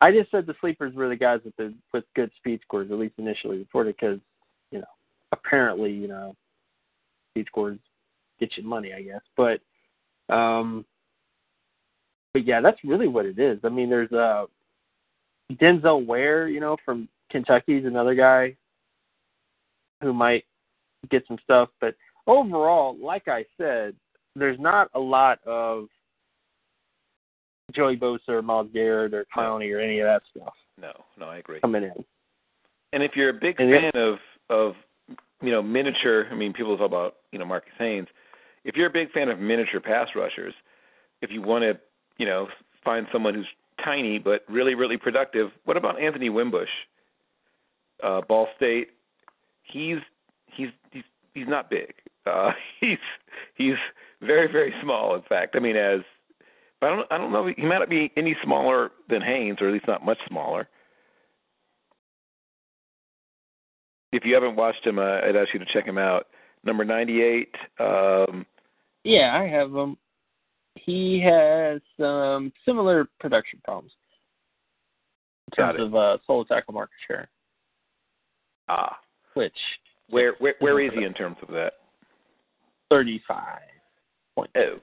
I 0.01 0.11
just 0.11 0.31
said 0.31 0.47
the 0.47 0.55
sleepers 0.59 0.95
were 0.95 1.07
the 1.07 1.15
guys 1.15 1.39
with 1.45 1.55
the 1.57 1.73
with 1.93 2.03
good 2.15 2.31
speed 2.37 2.59
scores, 2.63 2.91
at 2.91 2.97
least 2.97 3.13
initially 3.17 3.59
reported, 3.59 3.95
because 3.95 4.19
you 4.71 4.79
know 4.79 4.85
apparently 5.31 5.91
you 5.91 6.07
know 6.07 6.35
speed 7.31 7.45
scores 7.47 7.77
get 8.39 8.57
you 8.57 8.63
money, 8.63 8.93
I 8.93 9.03
guess. 9.03 9.21
But 9.37 9.61
um, 10.33 10.85
but 12.33 12.45
yeah, 12.45 12.61
that's 12.61 12.83
really 12.83 13.07
what 13.07 13.25
it 13.25 13.37
is. 13.37 13.59
I 13.63 13.69
mean, 13.69 13.89
there's 13.89 14.11
uh 14.11 14.45
Denzil 15.53 16.05
Ware, 16.05 16.47
you 16.47 16.59
know, 16.59 16.77
from 16.83 17.07
Kentucky 17.29 17.77
is 17.77 17.85
another 17.85 18.15
guy 18.15 18.55
who 20.01 20.13
might 20.13 20.45
get 21.09 21.23
some 21.27 21.37
stuff, 21.43 21.69
but 21.79 21.95
overall, 22.27 22.97
like 23.01 23.27
I 23.27 23.45
said, 23.57 23.95
there's 24.35 24.59
not 24.59 24.89
a 24.95 24.99
lot 24.99 25.39
of 25.45 25.87
Joey 27.73 27.97
Bosa 27.97 28.29
or 28.29 28.41
Myles 28.41 28.69
Garrett 28.73 29.13
or 29.13 29.25
Clowney 29.35 29.73
or 29.75 29.79
any 29.79 29.99
of 29.99 30.07
that 30.07 30.21
stuff 30.35 30.53
No, 30.79 30.91
no, 31.19 31.25
I 31.27 31.37
agree. 31.37 31.59
coming 31.61 31.83
in. 31.83 32.03
And 32.93 33.03
if 33.03 33.11
you're 33.15 33.29
a 33.29 33.33
big 33.33 33.59
And 33.59 33.71
fan 33.71 33.91
of 34.01 34.17
of 34.49 34.73
you 35.41 35.51
know 35.51 35.61
miniature, 35.61 36.27
I 36.31 36.35
mean, 36.35 36.53
people 36.53 36.77
talk 36.77 36.85
about 36.85 37.15
you 37.31 37.39
know 37.39 37.45
Marquis 37.45 37.71
Haynes. 37.79 38.07
If 38.63 38.75
you're 38.75 38.87
a 38.87 38.91
big 38.91 39.11
fan 39.11 39.29
of 39.29 39.39
miniature 39.39 39.79
pass 39.79 40.09
rushers, 40.15 40.53
if 41.21 41.31
you 41.31 41.41
want 41.41 41.63
to 41.63 41.79
you 42.17 42.25
know 42.25 42.47
find 42.83 43.07
someone 43.11 43.33
who's 43.33 43.47
tiny 43.83 44.19
but 44.19 44.43
really 44.49 44.75
really 44.75 44.97
productive, 44.97 45.49
what 45.65 45.77
about 45.77 45.99
Anthony 46.01 46.29
Winbush? 46.29 46.67
Uh, 48.03 48.21
Ball 48.21 48.47
State. 48.57 48.89
He's 49.63 49.97
he's 50.47 50.69
he's 50.91 51.03
he's 51.33 51.47
not 51.47 51.69
big. 51.69 51.93
Uh, 52.25 52.51
he's 52.81 52.97
he's 53.55 53.75
very 54.21 54.51
very 54.51 54.73
small. 54.83 55.15
In 55.15 55.21
fact, 55.21 55.55
I 55.55 55.59
mean 55.59 55.77
as 55.77 56.01
but 56.81 56.87
I 56.87 56.95
don't 56.95 57.11
I 57.11 57.17
don't 57.17 57.31
know 57.31 57.47
he 57.55 57.65
might 57.65 57.79
not 57.79 57.89
be 57.89 58.11
any 58.17 58.35
smaller 58.43 58.91
than 59.09 59.21
Haynes 59.21 59.57
or 59.61 59.67
at 59.67 59.73
least 59.73 59.87
not 59.87 60.03
much 60.03 60.17
smaller. 60.27 60.67
if 64.11 64.25
you 64.25 64.33
haven't 64.33 64.55
watched 64.55 64.85
him, 64.85 64.99
uh, 64.99 65.19
I'd 65.21 65.35
ask 65.35 65.53
you 65.53 65.59
to 65.59 65.65
check 65.73 65.85
him 65.85 65.97
out. 65.97 66.27
Number 66.63 66.83
98. 66.83 67.55
Um, 67.79 68.45
Yeah, 69.03 69.35
I 69.35 69.47
have 69.47 69.73
him. 69.73 69.97
He 70.75 71.19
has 71.21 71.81
some 71.99 72.51
similar 72.65 73.07
production 73.19 73.59
problems 73.63 73.91
in 75.47 75.55
terms 75.57 75.79
of 75.81 75.95
uh, 75.95 76.17
solo 76.25 76.43
tackle 76.45 76.73
market 76.73 76.95
share, 77.07 77.29
ah, 78.69 78.97
which 79.33 79.55
where 80.09 80.35
where 80.39 80.55
where 80.59 80.79
is 80.79 80.91
he 80.93 81.03
in 81.03 81.13
terms 81.13 81.35
of 81.41 81.49
that? 81.49 81.73
35 82.89 83.59
point. 84.35 84.49
Oh, 84.55 84.79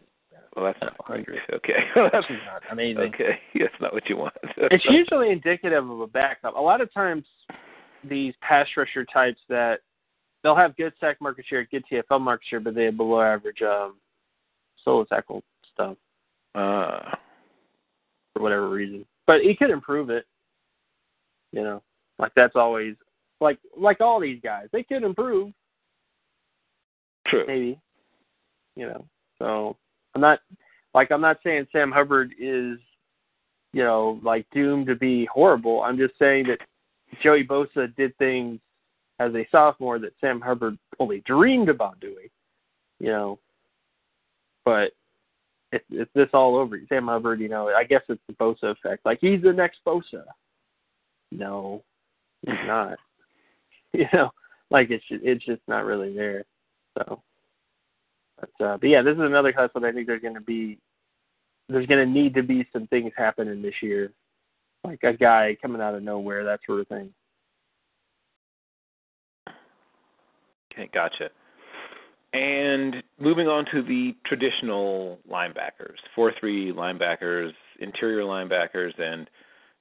well, 0.56 0.64
that's 0.66 0.78
not 0.82 0.96
great. 0.98 1.26
hundred. 1.26 1.40
Okay, 1.54 1.72
that's 1.94 2.26
not 2.46 2.62
amazing. 2.70 3.02
okay. 3.14 3.38
That's 3.54 3.74
not 3.80 3.92
what 3.92 4.08
you 4.08 4.16
want. 4.16 4.34
It's 4.56 4.84
usually 4.88 5.30
indicative 5.30 5.88
of 5.88 6.00
a 6.00 6.06
backup. 6.06 6.56
A 6.56 6.60
lot 6.60 6.80
of 6.80 6.92
times, 6.92 7.24
these 8.08 8.34
pass 8.40 8.66
rusher 8.76 9.04
types 9.04 9.40
that 9.48 9.80
they'll 10.42 10.56
have 10.56 10.76
good 10.76 10.92
sack 11.00 11.16
market 11.20 11.44
share, 11.48 11.64
good 11.70 11.84
TFL 11.90 12.20
market 12.20 12.46
share, 12.48 12.60
but 12.60 12.74
they 12.74 12.84
have 12.84 12.96
below 12.96 13.20
average 13.20 13.62
um, 13.62 13.96
solo 14.84 15.04
tackle 15.04 15.42
stuff 15.72 15.96
Ah, 16.54 17.18
for 18.34 18.42
whatever 18.42 18.68
reason. 18.70 19.04
But 19.26 19.42
he 19.42 19.54
could 19.54 19.70
improve 19.70 20.10
it. 20.10 20.24
You 21.52 21.62
know, 21.62 21.82
like 22.18 22.32
that's 22.36 22.56
always 22.56 22.94
like 23.40 23.58
like 23.76 24.00
all 24.00 24.20
these 24.20 24.40
guys, 24.42 24.66
they 24.72 24.82
could 24.82 25.02
improve 25.02 25.52
true. 27.26 27.44
maybe. 27.46 27.78
You 28.76 28.86
know, 28.86 29.04
so 29.38 29.76
I'm 30.18 30.22
not 30.22 30.40
like 30.94 31.12
I'm 31.12 31.20
not 31.20 31.38
saying 31.44 31.68
Sam 31.70 31.92
Hubbard 31.92 32.32
is, 32.40 32.78
you 33.72 33.84
know, 33.84 34.18
like 34.24 34.46
doomed 34.52 34.88
to 34.88 34.96
be 34.96 35.28
horrible. 35.32 35.82
I'm 35.82 35.96
just 35.96 36.14
saying 36.18 36.46
that 36.48 36.58
Joey 37.22 37.44
Bosa 37.44 37.94
did 37.96 38.16
things 38.18 38.58
as 39.20 39.32
a 39.34 39.46
sophomore 39.52 40.00
that 40.00 40.14
Sam 40.20 40.40
Hubbard 40.40 40.76
only 40.98 41.20
dreamed 41.20 41.68
about 41.68 42.00
doing. 42.00 42.28
You 42.98 43.08
know, 43.08 43.38
but 44.64 44.90
it's 45.70 45.84
it's 45.88 46.10
this 46.14 46.30
all 46.32 46.56
over. 46.56 46.80
Sam 46.88 47.06
Hubbard, 47.06 47.38
you 47.38 47.48
know, 47.48 47.68
I 47.68 47.84
guess 47.84 48.02
it's 48.08 48.20
the 48.26 48.34
Bosa 48.34 48.72
effect. 48.72 49.06
Like 49.06 49.18
he's 49.20 49.42
the 49.42 49.52
next 49.52 49.78
Bosa. 49.86 50.24
No, 51.30 51.84
he's 52.44 52.56
not. 52.66 52.98
you 53.92 54.06
know, 54.12 54.30
like 54.72 54.90
it's 54.90 55.04
just, 55.08 55.22
it's 55.22 55.44
just 55.44 55.62
not 55.68 55.84
really 55.84 56.12
there. 56.12 56.44
So, 56.96 57.22
but 58.40 58.64
uh, 58.64 58.76
but 58.76 58.88
yeah, 58.88 59.02
this 59.02 59.14
is 59.14 59.20
another 59.20 59.52
class 59.52 59.70
that 59.74 59.84
I 59.84 59.92
think 59.92 60.06
there's 60.06 60.22
going 60.22 60.34
to 60.34 60.40
be 60.40 60.78
there's 61.68 61.86
going 61.86 62.04
to 62.06 62.12
need 62.12 62.34
to 62.34 62.42
be 62.42 62.66
some 62.72 62.86
things 62.86 63.12
happening 63.16 63.62
this 63.62 63.74
year, 63.82 64.12
like 64.84 65.00
a 65.02 65.12
guy 65.12 65.56
coming 65.60 65.82
out 65.82 65.94
of 65.94 66.02
nowhere, 66.02 66.44
that 66.44 66.60
sort 66.66 66.80
of 66.80 66.88
thing. 66.88 67.12
Okay, 70.72 70.88
gotcha. 70.92 71.30
And 72.32 73.02
moving 73.18 73.48
on 73.48 73.64
to 73.72 73.82
the 73.82 74.14
traditional 74.26 75.18
linebackers, 75.30 75.96
four-three 76.14 76.72
linebackers, 76.72 77.52
interior 77.80 78.22
linebackers, 78.22 78.98
and 79.00 79.28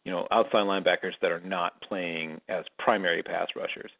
you 0.06 0.12
know 0.12 0.28
outside 0.32 0.66
linebackers 0.66 1.14
that 1.22 1.32
are 1.32 1.42
not 1.42 1.80
playing 1.82 2.40
as 2.50 2.66
primary 2.80 3.22
pass 3.22 3.48
rushers. 3.56 3.92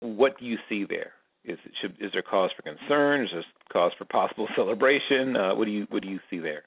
What 0.00 0.38
do 0.38 0.46
you 0.46 0.58
see 0.68 0.84
there? 0.84 1.12
Is 1.44 1.58
it, 1.64 1.72
should, 1.80 1.96
is 2.00 2.12
there 2.12 2.22
cause 2.22 2.50
for 2.54 2.62
concern? 2.62 3.22
Is 3.24 3.30
there 3.32 3.44
cause 3.72 3.92
for 3.96 4.04
possible 4.06 4.48
celebration? 4.56 5.36
Uh, 5.36 5.54
what 5.54 5.64
do 5.64 5.70
you 5.70 5.86
what 5.90 6.02
do 6.02 6.08
you 6.08 6.20
see 6.28 6.38
there? 6.38 6.62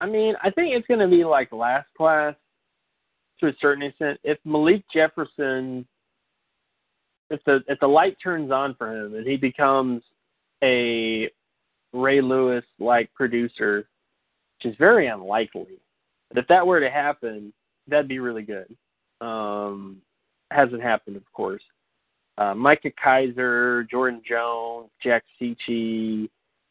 I 0.00 0.06
mean, 0.06 0.34
I 0.42 0.50
think 0.50 0.74
it's 0.74 0.86
going 0.86 1.00
to 1.00 1.08
be 1.08 1.24
like 1.24 1.50
last 1.52 1.88
class 1.96 2.34
to 3.40 3.48
a 3.48 3.52
certain 3.60 3.82
extent. 3.82 4.20
If 4.22 4.38
Malik 4.44 4.84
Jefferson, 4.92 5.86
if 7.30 7.42
the 7.44 7.60
if 7.66 7.80
the 7.80 7.88
light 7.88 8.16
turns 8.22 8.50
on 8.50 8.74
for 8.76 8.94
him 8.94 9.14
and 9.14 9.26
he 9.26 9.36
becomes 9.36 10.02
a 10.62 11.30
Ray 11.92 12.20
Lewis 12.20 12.64
like 12.78 13.12
producer, 13.14 13.88
which 14.58 14.72
is 14.72 14.78
very 14.78 15.08
unlikely, 15.08 15.80
but 16.28 16.38
if 16.38 16.46
that 16.48 16.66
were 16.66 16.80
to 16.80 16.90
happen, 16.90 17.52
that'd 17.88 18.08
be 18.08 18.18
really 18.20 18.42
good. 18.42 18.74
Um, 19.20 20.00
hasn't 20.50 20.82
happened, 20.82 21.16
of 21.16 21.32
course. 21.32 21.62
Uh, 22.36 22.54
Micah 22.54 22.92
Kiser, 23.04 23.88
Jordan 23.90 24.22
Jones, 24.26 24.90
Jack 25.02 25.24
Cichy, 25.40 26.28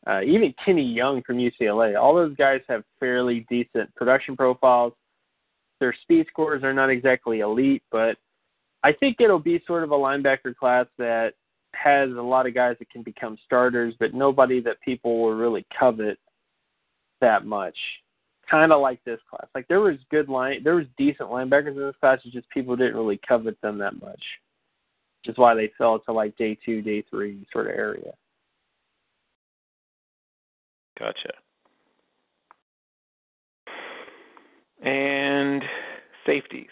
uh, 0.07 0.21
even 0.21 0.53
Kenny 0.63 0.83
Young 0.83 1.21
from 1.23 1.37
UCLA. 1.37 1.99
All 1.99 2.15
those 2.15 2.35
guys 2.37 2.61
have 2.69 2.83
fairly 2.99 3.45
decent 3.49 3.93
production 3.95 4.37
profiles. 4.37 4.93
Their 5.79 5.93
speed 6.03 6.25
scores 6.29 6.63
are 6.63 6.73
not 6.73 6.89
exactly 6.89 7.41
elite, 7.41 7.83
but 7.91 8.15
I 8.83 8.93
think 8.93 9.17
it'll 9.19 9.39
be 9.39 9.61
sort 9.67 9.83
of 9.83 9.91
a 9.91 9.95
linebacker 9.95 10.55
class 10.55 10.85
that 10.97 11.33
has 11.73 12.09
a 12.11 12.21
lot 12.21 12.47
of 12.47 12.53
guys 12.53 12.77
that 12.79 12.89
can 12.89 13.03
become 13.03 13.37
starters, 13.45 13.93
but 13.99 14.13
nobody 14.13 14.61
that 14.61 14.79
people 14.81 15.21
will 15.21 15.33
really 15.33 15.65
covet 15.77 16.17
that 17.19 17.45
much. 17.45 17.77
Kind 18.49 18.71
of 18.71 18.81
like 18.81 19.03
this 19.03 19.19
class. 19.29 19.47
Like 19.53 19.67
there 19.67 19.81
was 19.81 19.97
good 20.09 20.29
line, 20.29 20.63
there 20.63 20.75
was 20.75 20.85
decent 20.97 21.29
linebackers 21.29 21.75
in 21.75 21.81
this 21.81 21.95
class. 21.99 22.19
It's 22.23 22.33
just 22.33 22.49
people 22.49 22.75
didn't 22.75 22.95
really 22.95 23.19
covet 23.27 23.59
them 23.61 23.77
that 23.79 23.99
much, 24.01 24.21
which 25.19 25.33
is 25.33 25.37
why 25.37 25.53
they 25.53 25.71
fell 25.77 25.99
to 25.99 26.13
like 26.13 26.37
day 26.37 26.57
two, 26.65 26.81
day 26.81 27.03
three 27.09 27.45
sort 27.51 27.67
of 27.67 27.73
area. 27.73 28.13
Gotcha. 30.97 31.33
And 34.81 35.63
safeties. 36.25 36.67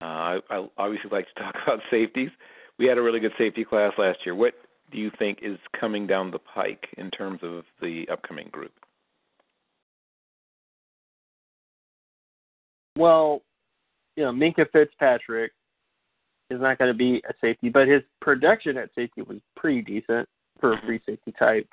Uh, 0.00 0.04
I, 0.04 0.38
I 0.50 0.68
obviously 0.76 1.10
like 1.10 1.26
to 1.34 1.34
talk 1.42 1.54
about 1.66 1.80
safeties. 1.90 2.30
We 2.78 2.86
had 2.86 2.98
a 2.98 3.02
really 3.02 3.20
good 3.20 3.32
safety 3.38 3.64
class 3.64 3.92
last 3.96 4.18
year. 4.24 4.34
What 4.34 4.54
do 4.90 4.98
you 4.98 5.10
think 5.18 5.38
is 5.42 5.58
coming 5.78 6.06
down 6.06 6.30
the 6.30 6.38
pike 6.38 6.88
in 6.98 7.10
terms 7.10 7.40
of 7.42 7.64
the 7.80 8.06
upcoming 8.10 8.48
group? 8.50 8.72
Well, 12.96 13.42
you 14.16 14.24
know, 14.24 14.32
Minkah 14.32 14.70
Fitzpatrick 14.70 15.52
is 16.50 16.60
not 16.60 16.78
going 16.78 16.92
to 16.92 16.96
be 16.96 17.22
a 17.28 17.32
safety, 17.40 17.68
but 17.68 17.88
his 17.88 18.02
production 18.20 18.76
at 18.76 18.90
safety 18.94 19.22
was 19.22 19.38
pretty 19.56 19.82
decent 19.82 20.28
for 20.60 20.74
a 20.74 20.80
free 20.82 21.00
safety 21.04 21.32
type. 21.38 21.66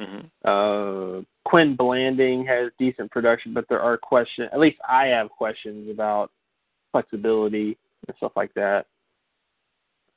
Mm-hmm. 0.00 0.26
Uh, 0.44 1.22
Quin 1.44 1.76
Blanding 1.76 2.44
has 2.46 2.72
decent 2.78 3.10
production, 3.10 3.54
but 3.54 3.66
there 3.68 3.80
are 3.80 3.96
questions. 3.96 4.48
At 4.52 4.58
least 4.58 4.78
I 4.88 5.06
have 5.06 5.30
questions 5.30 5.88
about 5.90 6.30
flexibility 6.90 7.78
and 8.08 8.16
stuff 8.16 8.32
like 8.34 8.52
that. 8.54 8.86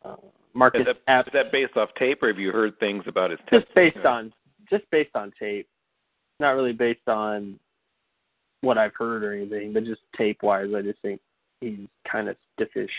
Uh, 0.04 0.16
Marcus 0.54 0.82
Is 0.82 0.88
that, 1.06 1.28
is 1.28 1.34
that 1.34 1.52
based 1.52 1.78
off 1.78 1.90
tape, 2.00 2.24
or 2.24 2.28
have 2.30 2.40
you 2.40 2.52
heard 2.52 2.80
things 2.80 3.04
about 3.06 3.30
his 3.30 3.40
just 3.52 3.68
based 3.76 4.06
on 4.06 4.34
just 4.70 4.90
based 4.90 5.16
on 5.16 5.32
tape, 5.40 5.68
not 6.40 6.52
really 6.52 6.74
based 6.74 7.08
on 7.08 7.60
what 8.62 8.78
I've 8.78 8.96
heard 8.96 9.24
or 9.24 9.34
anything, 9.34 9.74
but 9.74 9.86
just 9.86 10.02
tape 10.18 10.42
wise, 10.44 10.70
I 10.76 10.82
just 10.82 11.00
think 11.02 11.22
he's 11.62 11.80
kind 12.12 12.28
of 12.30 12.36
stiffish, 12.60 12.90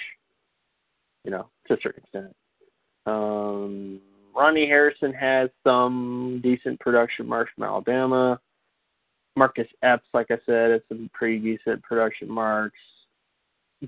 you 1.24 1.30
know, 1.30 1.48
to 1.66 1.74
a 1.74 1.78
certain 1.82 2.02
extent. 2.02 2.36
Um, 3.06 4.00
Ronnie 4.34 4.66
Harrison 4.66 5.12
has 5.14 5.50
some 5.64 6.40
decent 6.42 6.78
production 6.80 7.26
marks 7.26 7.50
from 7.54 7.64
Alabama. 7.64 8.40
Marcus 9.36 9.68
Epps, 9.82 10.06
like 10.14 10.30
I 10.30 10.38
said, 10.46 10.70
has 10.72 10.80
some 10.88 11.10
pretty 11.12 11.38
decent 11.38 11.82
production 11.82 12.30
marks. 12.30 12.78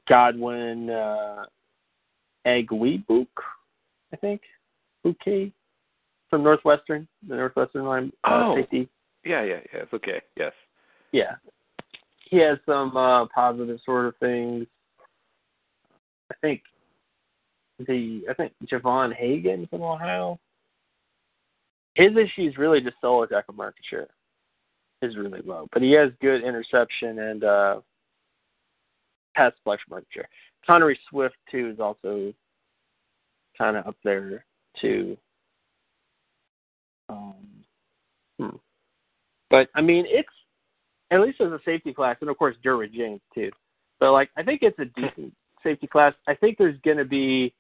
Godwin 0.08 0.88
uh, 0.90 1.44
I 2.46 4.16
think, 4.20 4.40
Bouquet 5.02 5.52
from 6.28 6.42
Northwestern, 6.44 7.08
the 7.28 7.36
Northwestern 7.36 7.84
line 7.84 8.12
uh, 8.24 8.44
Oh. 8.44 8.56
safety. 8.56 8.88
Yeah, 9.24 9.42
yeah, 9.42 9.60
yeah. 9.72 9.80
It's 9.82 9.92
okay. 9.92 10.20
Yes. 10.36 10.52
Yeah, 11.12 11.34
he 12.30 12.38
has 12.38 12.58
some 12.64 12.96
uh, 12.96 13.26
positive 13.26 13.78
sort 13.84 14.06
of 14.06 14.16
things. 14.18 14.66
I 16.30 16.34
think 16.40 16.62
the 17.86 18.22
I 18.30 18.34
think 18.34 18.52
Javon 18.66 19.14
Hagan 19.14 19.66
from 19.66 19.82
Ohio. 19.82 20.38
his 21.94 22.12
issue 22.12 22.48
is 22.48 22.56
really 22.56 22.80
just 22.80 22.96
solo 23.00 23.26
tackle 23.26 23.54
market 23.54 23.84
share 23.88 24.06
is 25.02 25.16
really 25.16 25.40
low, 25.44 25.66
but 25.72 25.82
he 25.82 25.92
has 25.92 26.10
good 26.20 26.44
interception 26.44 27.18
and 27.18 27.42
uh, 27.42 27.80
pass 29.34 29.52
flex 29.64 29.82
market 29.90 30.08
share. 30.12 30.28
Connery 30.64 30.98
Swift 31.08 31.36
too 31.50 31.70
is 31.70 31.80
also 31.80 32.32
kind 33.58 33.76
of 33.76 33.86
up 33.86 33.96
there 34.04 34.44
too. 34.80 35.16
Um, 37.08 37.34
hmm. 38.38 38.56
But 39.48 39.68
I 39.74 39.80
mean, 39.80 40.04
it's 40.06 40.28
at 41.10 41.20
least 41.20 41.40
as 41.40 41.52
a 41.52 41.60
safety 41.64 41.92
class, 41.92 42.16
and 42.20 42.30
of 42.30 42.38
course 42.38 42.56
Derwin 42.64 42.92
James 42.92 43.20
too. 43.34 43.50
But 43.98 44.12
like, 44.12 44.30
I 44.36 44.42
think 44.42 44.62
it's 44.62 44.78
a 44.78 44.84
decent 44.84 45.32
safety 45.62 45.86
class. 45.86 46.14
I 46.26 46.34
think 46.34 46.58
there's 46.58 46.80
going 46.84 46.98
to 46.98 47.04
be 47.04 47.52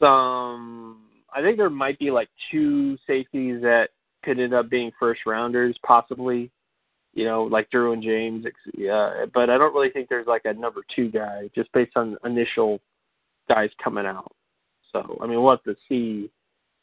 some. 0.00 1.02
I 1.34 1.42
think 1.42 1.58
there 1.58 1.70
might 1.70 1.98
be 1.98 2.10
like 2.10 2.28
two 2.50 2.96
safeties 3.06 3.60
that 3.62 3.88
could 4.24 4.40
end 4.40 4.54
up 4.54 4.70
being 4.70 4.90
first 4.98 5.20
rounders, 5.26 5.76
possibly. 5.84 6.50
You 7.14 7.24
know, 7.24 7.44
like 7.44 7.70
Derwin 7.70 8.02
James. 8.02 8.44
Yeah, 8.76 9.26
but 9.32 9.48
I 9.50 9.58
don't 9.58 9.74
really 9.74 9.90
think 9.90 10.08
there's 10.08 10.26
like 10.26 10.42
a 10.44 10.52
number 10.52 10.82
two 10.94 11.10
guy 11.10 11.48
just 11.54 11.72
based 11.72 11.96
on 11.96 12.16
initial 12.24 12.80
guys 13.48 13.70
coming 13.82 14.06
out. 14.06 14.32
So 14.92 15.18
I 15.22 15.26
mean, 15.26 15.42
we'll 15.42 15.52
have 15.52 15.62
to 15.64 15.76
see. 15.88 16.30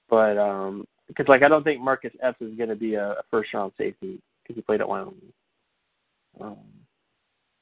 But 0.10 0.38
um 0.38 0.86
because 1.08 1.28
like 1.28 1.44
I 1.44 1.48
don't 1.48 1.64
think 1.64 1.82
Marcus 1.82 2.14
Epps 2.22 2.42
is 2.42 2.56
going 2.58 2.70
to 2.70 2.76
be 2.76 2.96
a, 2.96 3.12
a 3.12 3.24
first 3.30 3.54
round 3.54 3.74
safety 3.78 4.20
because 4.42 4.56
he 4.56 4.62
played 4.62 4.82
at 4.82 4.88
Wyoming. 4.88 5.34
Um, 6.40 6.58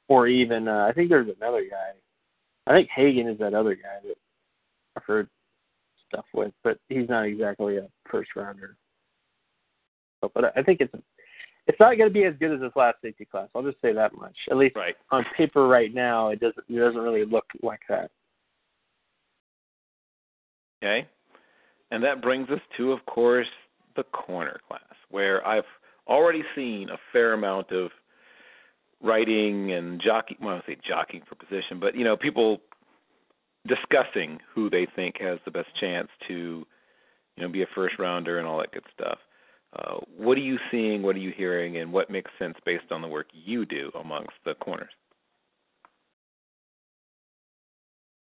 or 0.07 0.27
even 0.27 0.67
uh, 0.67 0.87
I 0.89 0.93
think 0.93 1.09
there's 1.09 1.33
another 1.39 1.63
guy. 1.69 1.91
I 2.67 2.73
think 2.73 2.89
Hagan 2.93 3.27
is 3.27 3.39
that 3.39 3.53
other 3.53 3.75
guy 3.75 3.99
that 4.03 4.15
I've 4.95 5.03
heard 5.03 5.27
stuff 6.07 6.25
with, 6.33 6.51
but 6.63 6.77
he's 6.89 7.09
not 7.09 7.25
exactly 7.25 7.77
a 7.77 7.87
first 8.09 8.31
rounder. 8.35 8.75
So, 10.21 10.31
but 10.33 10.57
I 10.57 10.61
think 10.63 10.81
it's 10.81 10.93
it's 11.67 11.79
not 11.79 11.97
going 11.97 12.09
to 12.09 12.13
be 12.13 12.25
as 12.25 12.33
good 12.39 12.53
as 12.53 12.59
this 12.59 12.71
last 12.75 12.97
safety 13.01 13.25
class. 13.25 13.49
I'll 13.55 13.63
just 13.63 13.81
say 13.81 13.93
that 13.93 14.15
much. 14.15 14.35
At 14.49 14.57
least 14.57 14.75
right. 14.75 14.95
on 15.11 15.25
paper 15.37 15.67
right 15.67 15.93
now, 15.93 16.29
it 16.29 16.39
doesn't 16.39 16.65
it 16.69 16.79
doesn't 16.79 17.01
really 17.01 17.25
look 17.25 17.45
like 17.63 17.81
that. 17.89 18.11
Okay. 20.83 21.07
And 21.91 22.03
that 22.03 22.21
brings 22.21 22.49
us 22.49 22.61
to, 22.77 22.91
of 22.91 23.05
course, 23.05 23.47
the 23.95 24.03
corner 24.03 24.59
class, 24.67 24.81
where 25.09 25.45
I've 25.45 25.65
already 26.07 26.43
seen 26.55 26.89
a 26.89 26.97
fair 27.11 27.33
amount 27.33 27.71
of 27.71 27.91
writing 29.03 29.71
and 29.71 30.01
jockey 30.01 30.37
well, 30.39 30.49
I 30.49 30.53
don't 30.55 30.65
say 30.65 30.77
jockeying 30.87 31.23
for 31.27 31.35
position, 31.35 31.79
but 31.79 31.95
you 31.95 32.03
know, 32.03 32.15
people 32.15 32.61
discussing 33.67 34.39
who 34.53 34.69
they 34.69 34.87
think 34.95 35.15
has 35.19 35.39
the 35.45 35.51
best 35.51 35.69
chance 35.79 36.07
to, 36.27 36.65
you 37.35 37.43
know, 37.43 37.49
be 37.49 37.61
a 37.61 37.67
first 37.75 37.95
rounder 37.99 38.39
and 38.39 38.47
all 38.47 38.59
that 38.59 38.71
good 38.71 38.85
stuff. 38.93 39.17
Uh, 39.73 39.97
what 40.17 40.37
are 40.37 40.41
you 40.41 40.57
seeing? 40.69 41.01
What 41.01 41.15
are 41.15 41.19
you 41.19 41.31
hearing? 41.35 41.77
And 41.77 41.93
what 41.93 42.09
makes 42.09 42.31
sense 42.37 42.55
based 42.65 42.91
on 42.91 43.01
the 43.01 43.07
work 43.07 43.27
you 43.31 43.65
do 43.65 43.89
amongst 43.99 44.33
the 44.45 44.53
corners? 44.55 44.91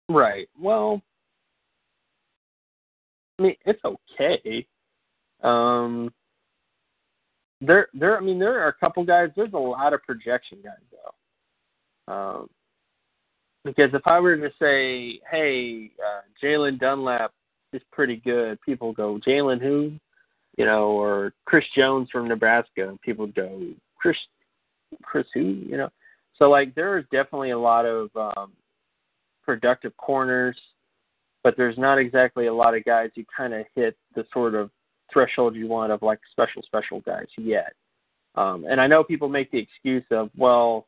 Right. 0.08 0.50
Well, 0.60 1.02
I 3.40 3.44
mean, 3.44 3.56
it's 3.66 3.82
okay. 3.84 4.68
Um, 5.42 6.14
there, 7.62 7.88
there. 7.94 8.18
I 8.18 8.22
mean, 8.22 8.40
there 8.40 8.60
are 8.60 8.70
a 8.70 8.74
couple 8.74 9.04
guys. 9.06 9.30
There's 9.36 9.54
a 9.54 9.58
lot 9.58 9.94
of 9.94 10.04
projection 10.04 10.60
guys 10.64 10.74
though. 10.92 12.14
Um, 12.14 12.50
because 13.64 13.92
if 13.94 14.02
I 14.06 14.20
were 14.20 14.36
to 14.36 14.52
say, 14.60 15.20
"Hey, 15.30 15.92
uh, 16.00 16.22
Jaylen 16.44 16.80
Dunlap 16.80 17.32
is 17.74 17.82
pretty 17.92 18.18
good," 18.18 18.60
people 18.62 18.92
go, 18.94 19.20
"Jaylen 19.26 19.62
who?" 19.62 19.94
You 20.58 20.66
know, 20.66 20.90
or 20.90 21.34
Chris 21.46 21.66
Jones 21.76 22.10
from 22.12 22.28
Nebraska. 22.28 22.98
People 23.02 23.28
go, 23.28 23.62
"Chris, 23.96 24.18
Chris 25.04 25.28
who?" 25.34 25.42
You 25.42 25.78
know. 25.78 25.90
So 26.36 26.50
like, 26.50 26.74
there 26.76 26.98
is 26.98 27.06
definitely 27.12 27.52
a 27.52 27.60
lot 27.60 27.86
of 27.86 28.10
um, 28.16 28.54
productive 29.46 29.96
corners 29.98 30.58
but 31.44 31.58
there's 31.58 31.78
not 31.78 31.98
exactly 31.98 32.48
a 32.48 32.54
lot 32.54 32.76
of 32.76 32.86
guys 32.86 33.10
who 33.16 33.24
kind 33.36 33.54
of 33.54 33.66
hit 33.76 33.98
the 34.16 34.26
sort 34.34 34.56
of 34.56 34.70
threshold 35.12 35.56
you 35.56 35.68
want 35.68 35.92
of 35.92 36.02
like 36.02 36.20
special 36.32 36.62
special 36.64 37.02
guys 37.02 37.28
yet. 37.38 37.74
Um, 38.36 38.66
and 38.70 38.80
I 38.80 38.88
know 38.88 39.04
people 39.04 39.30
make 39.30 39.52
the 39.52 39.60
excuse 39.60 40.06
of 40.12 40.30
well, 40.38 40.86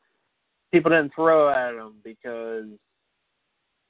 people 0.72 0.90
didn't 0.90 1.12
throw 1.14 1.50
at 1.50 1.72
them 1.72 1.94
because 2.02 2.66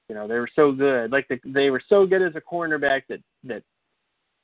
you 0.09 0.15
know 0.15 0.27
they 0.27 0.39
were 0.39 0.51
so 0.55 0.73
good, 0.73 1.13
like 1.13 1.29
the, 1.29 1.39
they 1.45 1.71
were 1.71 1.83
so 1.89 2.07
good 2.07 2.23
as 2.23 2.35
a 2.37 2.41
cornerback 2.41 3.03
that 3.09 3.21
that 3.45 3.63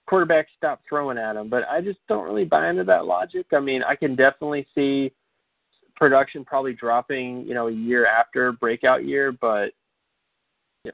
quarterbacks 0.08 0.46
stopped 0.56 0.84
throwing 0.88 1.18
at 1.18 1.34
them. 1.34 1.48
But 1.48 1.64
I 1.68 1.80
just 1.80 1.98
don't 2.08 2.24
really 2.24 2.44
buy 2.44 2.68
into 2.68 2.84
that 2.84 3.06
logic. 3.06 3.46
I 3.52 3.60
mean, 3.60 3.82
I 3.82 3.94
can 3.94 4.16
definitely 4.16 4.66
see 4.74 5.12
production 5.96 6.44
probably 6.44 6.72
dropping, 6.72 7.46
you 7.46 7.54
know, 7.54 7.68
a 7.68 7.72
year 7.72 8.06
after 8.06 8.52
breakout 8.52 9.04
year, 9.04 9.32
but 9.32 9.70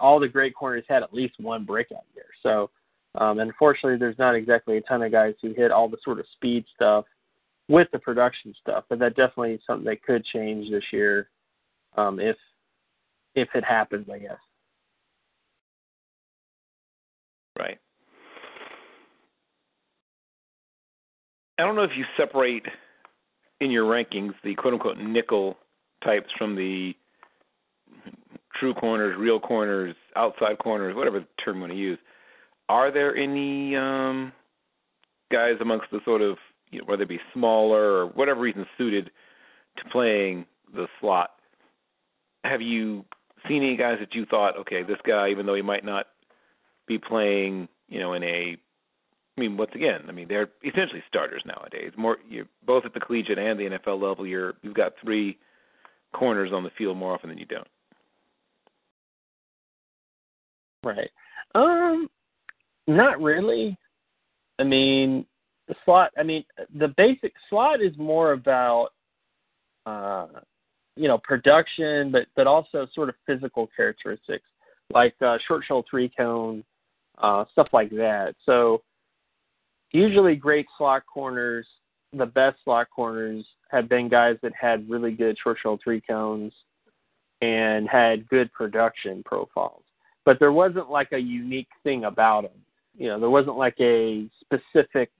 all 0.00 0.18
the 0.18 0.28
great 0.28 0.54
corners 0.54 0.84
had 0.88 1.02
at 1.02 1.14
least 1.14 1.34
one 1.38 1.64
breakout 1.64 2.04
year. 2.14 2.26
So, 2.42 2.70
um, 3.16 3.38
unfortunately, 3.38 3.98
there's 3.98 4.18
not 4.18 4.34
exactly 4.34 4.76
a 4.76 4.80
ton 4.82 5.02
of 5.02 5.12
guys 5.12 5.34
who 5.42 5.52
hit 5.52 5.70
all 5.70 5.88
the 5.88 5.98
sort 6.04 6.20
of 6.20 6.26
speed 6.34 6.64
stuff 6.74 7.04
with 7.68 7.88
the 7.92 7.98
production 7.98 8.54
stuff, 8.60 8.84
but 8.88 8.98
that 8.98 9.16
definitely 9.16 9.52
is 9.52 9.60
something 9.66 9.86
that 9.86 10.02
could 10.02 10.24
change 10.24 10.70
this 10.70 10.84
year 10.92 11.28
um, 11.96 12.20
if 12.20 12.36
if 13.34 13.48
it 13.54 13.64
happens, 13.64 14.06
I 14.12 14.18
guess. 14.18 14.38
Right. 17.58 17.78
I 21.58 21.62
don't 21.62 21.76
know 21.76 21.84
if 21.84 21.90
you 21.96 22.04
separate 22.16 22.64
in 23.60 23.70
your 23.70 23.84
rankings 23.84 24.34
the 24.44 24.54
quote 24.54 24.74
unquote 24.74 24.98
nickel 24.98 25.56
types 26.04 26.28
from 26.38 26.54
the 26.54 26.94
true 28.58 28.74
corners, 28.74 29.16
real 29.18 29.40
corners, 29.40 29.94
outside 30.14 30.58
corners, 30.58 30.94
whatever 30.94 31.24
term 31.44 31.56
you 31.56 31.60
want 31.60 31.72
to 31.72 31.78
use. 31.78 31.98
Are 32.68 32.92
there 32.92 33.16
any 33.16 33.76
um, 33.76 34.32
guys 35.30 35.54
amongst 35.60 35.86
the 35.90 36.00
sort 36.04 36.22
of 36.22 36.36
you 36.70 36.80
know, 36.80 36.84
whether 36.86 37.02
it 37.02 37.08
be 37.08 37.20
smaller 37.32 37.98
or 37.98 38.06
whatever 38.06 38.40
reason 38.40 38.66
suited 38.76 39.10
to 39.76 39.90
playing 39.90 40.46
the 40.74 40.86
slot? 41.00 41.30
Have 42.44 42.60
you 42.60 43.04
seen 43.48 43.62
any 43.62 43.76
guys 43.76 43.98
that 44.00 44.14
you 44.14 44.26
thought, 44.26 44.56
okay, 44.58 44.82
this 44.82 44.98
guy, 45.06 45.30
even 45.30 45.46
though 45.46 45.54
he 45.54 45.62
might 45.62 45.84
not 45.84 46.06
be 46.86 46.98
playing, 46.98 47.68
you 47.88 48.00
know, 48.00 48.14
in 48.14 48.22
a 48.22 48.56
I 49.38 49.40
mean, 49.40 49.58
once 49.58 49.72
again, 49.74 50.00
I 50.08 50.12
mean 50.12 50.28
they're 50.28 50.48
essentially 50.64 51.02
starters 51.08 51.42
nowadays. 51.44 51.92
More, 51.96 52.16
you're 52.28 52.46
both 52.64 52.84
at 52.86 52.94
the 52.94 53.00
collegiate 53.00 53.38
and 53.38 53.58
the 53.58 53.78
NFL 53.78 54.00
level. 54.00 54.26
You're 54.26 54.54
you've 54.62 54.74
got 54.74 54.94
three 55.02 55.38
corners 56.14 56.52
on 56.52 56.64
the 56.64 56.70
field 56.78 56.96
more 56.96 57.12
often 57.12 57.28
than 57.28 57.38
you 57.38 57.44
don't. 57.44 57.68
Right. 60.82 61.10
Um, 61.54 62.08
not 62.86 63.20
really. 63.20 63.76
I 64.58 64.64
mean, 64.64 65.26
the 65.68 65.74
slot. 65.84 66.12
I 66.18 66.22
mean, 66.22 66.44
the 66.74 66.88
basic 66.88 67.32
slot 67.50 67.80
is 67.80 67.96
more 67.98 68.32
about, 68.32 68.88
uh, 69.84 70.26
you 70.96 71.08
know, 71.08 71.18
production, 71.18 72.10
but 72.10 72.26
but 72.36 72.46
also 72.46 72.86
sort 72.94 73.08
of 73.08 73.14
physical 73.26 73.68
characteristics, 73.76 74.46
like 74.92 75.14
uh, 75.20 75.38
short 75.46 75.64
shuttle 75.66 75.84
three 75.90 76.10
cone, 76.16 76.64
uh, 77.18 77.44
stuff 77.52 77.68
like 77.72 77.90
that. 77.90 78.34
So, 78.44 78.82
usually, 79.92 80.36
great 80.36 80.66
slot 80.78 81.02
corners, 81.12 81.66
the 82.12 82.26
best 82.26 82.58
slot 82.64 82.88
corners, 82.94 83.44
have 83.70 83.88
been 83.88 84.08
guys 84.08 84.36
that 84.42 84.52
had 84.58 84.88
really 84.88 85.12
good 85.12 85.36
short 85.42 85.58
shuttle 85.62 85.78
three 85.82 86.00
cones 86.00 86.52
and 87.42 87.86
had 87.86 88.26
good 88.28 88.50
production 88.54 89.22
profiles 89.24 89.82
but 90.26 90.40
there 90.40 90.52
wasn't 90.52 90.90
like 90.90 91.12
a 91.12 91.18
unique 91.18 91.68
thing 91.84 92.04
about 92.04 92.42
them. 92.42 92.60
You 92.96 93.08
know, 93.08 93.20
there 93.20 93.30
wasn't 93.30 93.56
like 93.56 93.76
a 93.80 94.28
specific 94.40 95.10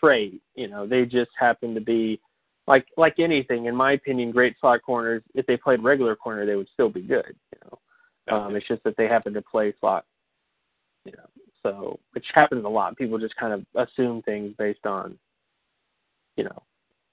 trait. 0.00 0.40
You 0.54 0.68
know, 0.68 0.86
they 0.86 1.04
just 1.04 1.30
happened 1.38 1.74
to 1.74 1.80
be 1.80 2.20
like 2.66 2.86
like 2.96 3.18
anything. 3.18 3.66
In 3.66 3.74
my 3.74 3.92
opinion, 3.92 4.30
great 4.30 4.56
slot 4.60 4.80
corners. 4.82 5.22
If 5.34 5.46
they 5.46 5.56
played 5.56 5.82
regular 5.82 6.16
corner, 6.16 6.46
they 6.46 6.56
would 6.56 6.68
still 6.72 6.88
be 6.88 7.02
good. 7.02 7.34
You 7.52 7.58
know, 7.64 8.36
um, 8.36 8.56
it's 8.56 8.68
just 8.68 8.84
that 8.84 8.96
they 8.96 9.08
happen 9.08 9.34
to 9.34 9.42
play 9.42 9.74
slot. 9.80 10.04
You 11.04 11.12
know, 11.12 11.42
so 11.62 11.98
which 12.12 12.26
happens 12.34 12.64
a 12.64 12.68
lot. 12.68 12.96
People 12.96 13.18
just 13.18 13.36
kind 13.36 13.52
of 13.52 13.88
assume 13.88 14.22
things 14.22 14.54
based 14.58 14.86
on, 14.86 15.18
you 16.36 16.44
know, 16.44 16.62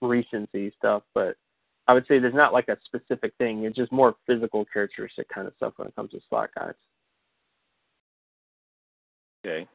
recency 0.01 0.71
stuff. 0.77 1.03
But 1.13 1.35
I 1.87 1.93
would 1.93 2.05
say 2.07 2.19
there's 2.19 2.33
not 2.33 2.53
like 2.53 2.67
a 2.67 2.77
specific 2.85 3.33
thing. 3.37 3.63
It's 3.63 3.75
just 3.75 3.91
more 3.91 4.15
physical 4.27 4.65
characteristic 4.71 5.27
kind 5.29 5.47
of 5.47 5.53
stuff 5.55 5.73
when 5.77 5.87
it 5.87 5.95
comes 5.95 6.11
to 6.11 6.19
slot 6.29 6.49
guys. 6.55 6.73
Okay. 9.45 9.67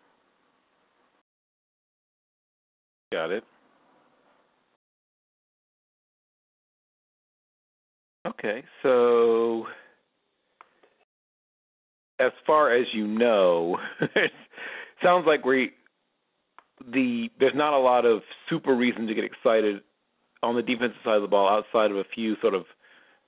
Got 3.13 3.31
it. 3.31 3.45
Okay, 8.27 8.65
so 8.83 9.67
as 12.19 12.33
far 12.47 12.75
as 12.75 12.87
you 12.95 13.07
know, 13.07 13.77
it 14.01 14.31
sounds 15.03 15.27
like 15.27 15.45
we 15.45 15.73
the 16.91 17.29
there's 17.39 17.55
not 17.55 17.75
a 17.75 17.79
lot 17.79 18.07
of 18.07 18.23
super 18.49 18.75
reason 18.75 19.07
to 19.07 19.15
get 19.15 19.25
excited 19.25 19.83
on 20.43 20.57
the 20.57 20.63
defensive 20.63 20.97
side 21.05 21.17
of 21.17 21.23
the 21.23 21.29
ball 21.29 21.49
outside 21.49 21.91
of 21.91 21.99
a 21.99 22.05
few 22.15 22.37
sort 22.41 22.55
of 22.55 22.63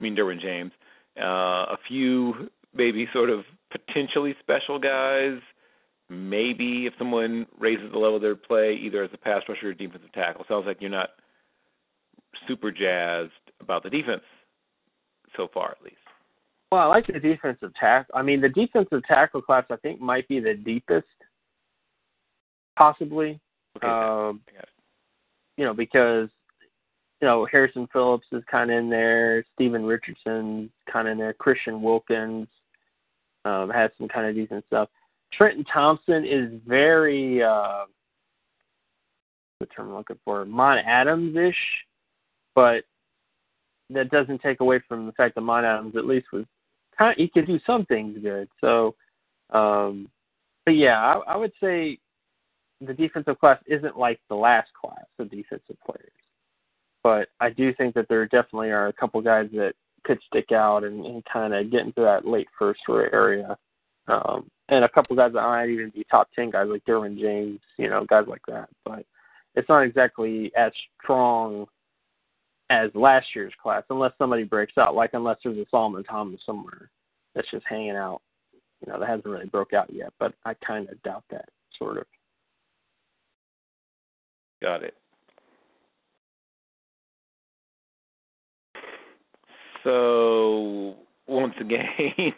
I 0.00 0.02
mean 0.02 0.16
Derwin 0.16 0.40
James, 0.40 0.72
uh, 1.20 1.74
a 1.74 1.76
few 1.86 2.48
maybe 2.72 3.06
sort 3.12 3.28
of 3.28 3.44
potentially 3.70 4.34
special 4.40 4.78
guys. 4.78 5.40
Maybe 6.10 6.86
if 6.86 6.94
someone 6.98 7.46
raises 7.58 7.90
the 7.90 7.98
level 7.98 8.16
of 8.16 8.22
their 8.22 8.36
play, 8.36 8.74
either 8.74 9.02
as 9.02 9.10
a 9.14 9.18
pass 9.18 9.42
rusher 9.48 9.70
or 9.70 9.74
defensive 9.74 10.12
tackle. 10.12 10.44
Sounds 10.48 10.66
like 10.66 10.78
you're 10.80 10.90
not 10.90 11.10
super 12.46 12.70
jazzed 12.70 13.32
about 13.60 13.82
the 13.82 13.90
defense 13.90 14.22
so 15.36 15.48
far, 15.52 15.70
at 15.70 15.82
least. 15.82 15.96
Well, 16.70 16.82
I 16.82 16.86
like 16.86 17.06
the 17.06 17.20
defensive 17.20 17.72
tackle. 17.78 18.14
I 18.16 18.22
mean, 18.22 18.40
the 18.40 18.48
defensive 18.48 19.02
tackle 19.06 19.40
class 19.40 19.64
I 19.70 19.76
think 19.76 20.00
might 20.00 20.26
be 20.28 20.40
the 20.40 20.54
deepest, 20.54 21.06
possibly. 22.76 23.40
Okay, 23.76 23.86
um, 23.86 24.40
you 25.56 25.64
know, 25.64 25.74
because 25.74 26.28
you 27.20 27.28
know 27.28 27.46
Harrison 27.50 27.88
Phillips 27.92 28.26
is 28.32 28.42
kind 28.50 28.70
of 28.70 28.78
in 28.78 28.90
there, 28.90 29.44
Steven 29.54 29.84
Richardson 29.84 30.70
kind 30.92 31.08
of 31.08 31.12
in 31.12 31.18
there, 31.18 31.32
Christian 31.32 31.80
Wilkins 31.80 32.48
um, 33.44 33.70
has 33.70 33.90
some 33.98 34.08
kind 34.08 34.26
of 34.26 34.34
decent 34.34 34.64
stuff. 34.66 34.88
Trenton 35.36 35.64
Thompson 35.64 36.24
is 36.24 36.60
very 36.66 37.42
uh, 37.42 37.84
the 39.60 39.66
term 39.66 39.88
I'm 39.88 39.96
looking 39.96 40.18
for, 40.24 40.44
Mon 40.44 40.78
Adams 40.78 41.36
ish, 41.36 41.54
but 42.54 42.84
that 43.90 44.10
doesn't 44.10 44.40
take 44.40 44.60
away 44.60 44.80
from 44.88 45.06
the 45.06 45.12
fact 45.12 45.34
that 45.34 45.42
Mon 45.42 45.64
Adams 45.64 45.96
at 45.96 46.06
least 46.06 46.26
was 46.32 46.44
kind 46.96 47.12
of, 47.12 47.16
he 47.16 47.28
could 47.28 47.46
do 47.46 47.58
some 47.66 47.84
things 47.86 48.18
good. 48.22 48.48
So, 48.60 48.94
um, 49.50 50.08
but 50.64 50.72
yeah, 50.76 50.98
I, 50.98 51.34
I 51.34 51.36
would 51.36 51.52
say 51.60 51.98
the 52.80 52.94
defensive 52.94 53.38
class 53.38 53.58
isn't 53.66 53.98
like 53.98 54.20
the 54.28 54.34
last 54.34 54.70
class 54.80 55.04
of 55.18 55.30
defensive 55.30 55.76
players. 55.84 56.10
But 57.02 57.28
I 57.40 57.50
do 57.50 57.74
think 57.74 57.94
that 57.94 58.08
there 58.08 58.24
definitely 58.26 58.70
are 58.70 58.88
a 58.88 58.92
couple 58.92 59.20
guys 59.20 59.48
that 59.52 59.74
could 60.04 60.18
stick 60.26 60.52
out 60.52 60.84
and, 60.84 61.04
and 61.04 61.22
kind 61.30 61.54
of 61.54 61.70
get 61.70 61.82
into 61.82 62.00
that 62.00 62.26
late 62.26 62.48
first 62.58 62.80
area. 62.88 63.56
Um, 64.08 64.48
and 64.68 64.84
a 64.84 64.88
couple 64.88 65.16
guys 65.16 65.32
that 65.32 65.42
might 65.42 65.68
even 65.68 65.90
be 65.90 66.04
top 66.10 66.28
10 66.34 66.50
guys 66.50 66.68
like 66.70 66.84
Derwin 66.84 67.18
James, 67.18 67.60
you 67.76 67.88
know, 67.88 68.04
guys 68.08 68.24
like 68.26 68.42
that. 68.48 68.68
But 68.84 69.04
it's 69.54 69.68
not 69.68 69.82
exactly 69.82 70.52
as 70.56 70.72
strong 71.02 71.66
as 72.70 72.90
last 72.94 73.26
year's 73.34 73.52
class 73.62 73.82
unless 73.90 74.12
somebody 74.18 74.44
breaks 74.44 74.78
out, 74.78 74.94
like 74.94 75.10
unless 75.12 75.36
there's 75.44 75.58
a 75.58 75.66
Solomon 75.70 76.02
Thomas 76.04 76.40
somewhere 76.46 76.90
that's 77.34 77.50
just 77.50 77.66
hanging 77.68 77.96
out, 77.96 78.22
you 78.52 78.90
know, 78.90 78.98
that 78.98 79.08
hasn't 79.08 79.26
really 79.26 79.46
broke 79.46 79.72
out 79.72 79.92
yet. 79.92 80.12
But 80.18 80.34
I 80.44 80.54
kind 80.54 80.88
of 80.88 81.02
doubt 81.02 81.24
that, 81.30 81.48
sort 81.78 81.98
of. 81.98 82.06
Got 84.62 84.82
it. 84.82 84.94
So 89.82 90.94
once 91.26 91.54
again, 91.60 92.32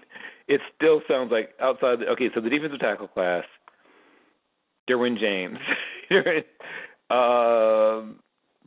it 0.49 0.61
still 0.77 1.01
sounds 1.09 1.33
like 1.33 1.51
outside. 1.61 2.01
The, 2.01 2.07
okay, 2.09 2.31
so 2.35 2.41
the 2.41 2.51
defensive 2.51 2.81
tackle 2.81 3.09
class, 3.09 3.45
Derwin 4.89 5.19
James, 5.19 5.59
um, 7.11 8.21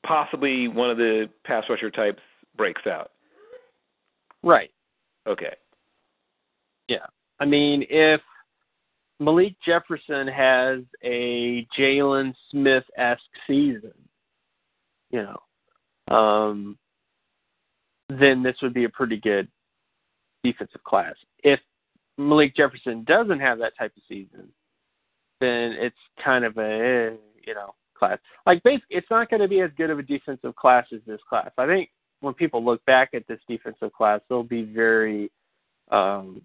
possibly 0.03 0.67
one 0.67 0.89
of 0.89 0.97
the 0.97 1.29
pass 1.45 1.63
rusher 1.69 1.89
types 1.89 2.21
breaks 2.57 2.85
out. 2.87 3.11
Right. 4.43 4.71
Okay. 5.27 5.55
Yeah. 6.87 7.05
I 7.39 7.45
mean, 7.45 7.85
if 7.89 8.21
Malik 9.19 9.55
Jefferson 9.65 10.27
has 10.27 10.79
a 11.03 11.67
Jaylon 11.77 12.33
Smith 12.51 12.83
esque 12.97 13.21
season, 13.47 13.93
you 15.11 15.23
know, 15.23 16.15
um, 16.15 16.77
then 18.09 18.41
this 18.41 18.55
would 18.61 18.73
be 18.73 18.85
a 18.85 18.89
pretty 18.89 19.17
good 19.17 19.47
defensive 20.43 20.83
class. 20.83 21.15
If 21.43 21.59
Malik 22.19 22.55
Jefferson 22.55 23.03
doesn't 23.05 23.39
have 23.39 23.59
that 23.59 23.77
type 23.77 23.93
of 23.95 24.03
season, 24.07 24.49
then 25.39 25.71
it's 25.79 25.95
kind 26.23 26.43
of 26.43 26.57
a 26.57 26.61
eh, 26.61 27.09
you 27.45 27.55
know 27.55 27.73
class. 27.97 28.17
Like 28.45 28.61
basically, 28.63 28.97
it's 28.97 29.09
not 29.09 29.29
going 29.29 29.41
to 29.41 29.47
be 29.47 29.61
as 29.61 29.71
good 29.77 29.89
of 29.89 29.99
a 29.99 30.03
defensive 30.03 30.55
class 30.55 30.85
as 30.93 31.01
this 31.07 31.21
class. 31.27 31.49
I 31.57 31.65
think 31.65 31.89
when 32.21 32.33
people 32.33 32.63
look 32.63 32.83
back 32.85 33.09
at 33.13 33.27
this 33.27 33.39
defensive 33.47 33.93
class, 33.93 34.21
they'll 34.27 34.43
be 34.43 34.63
very 34.63 35.31
um, 35.91 36.41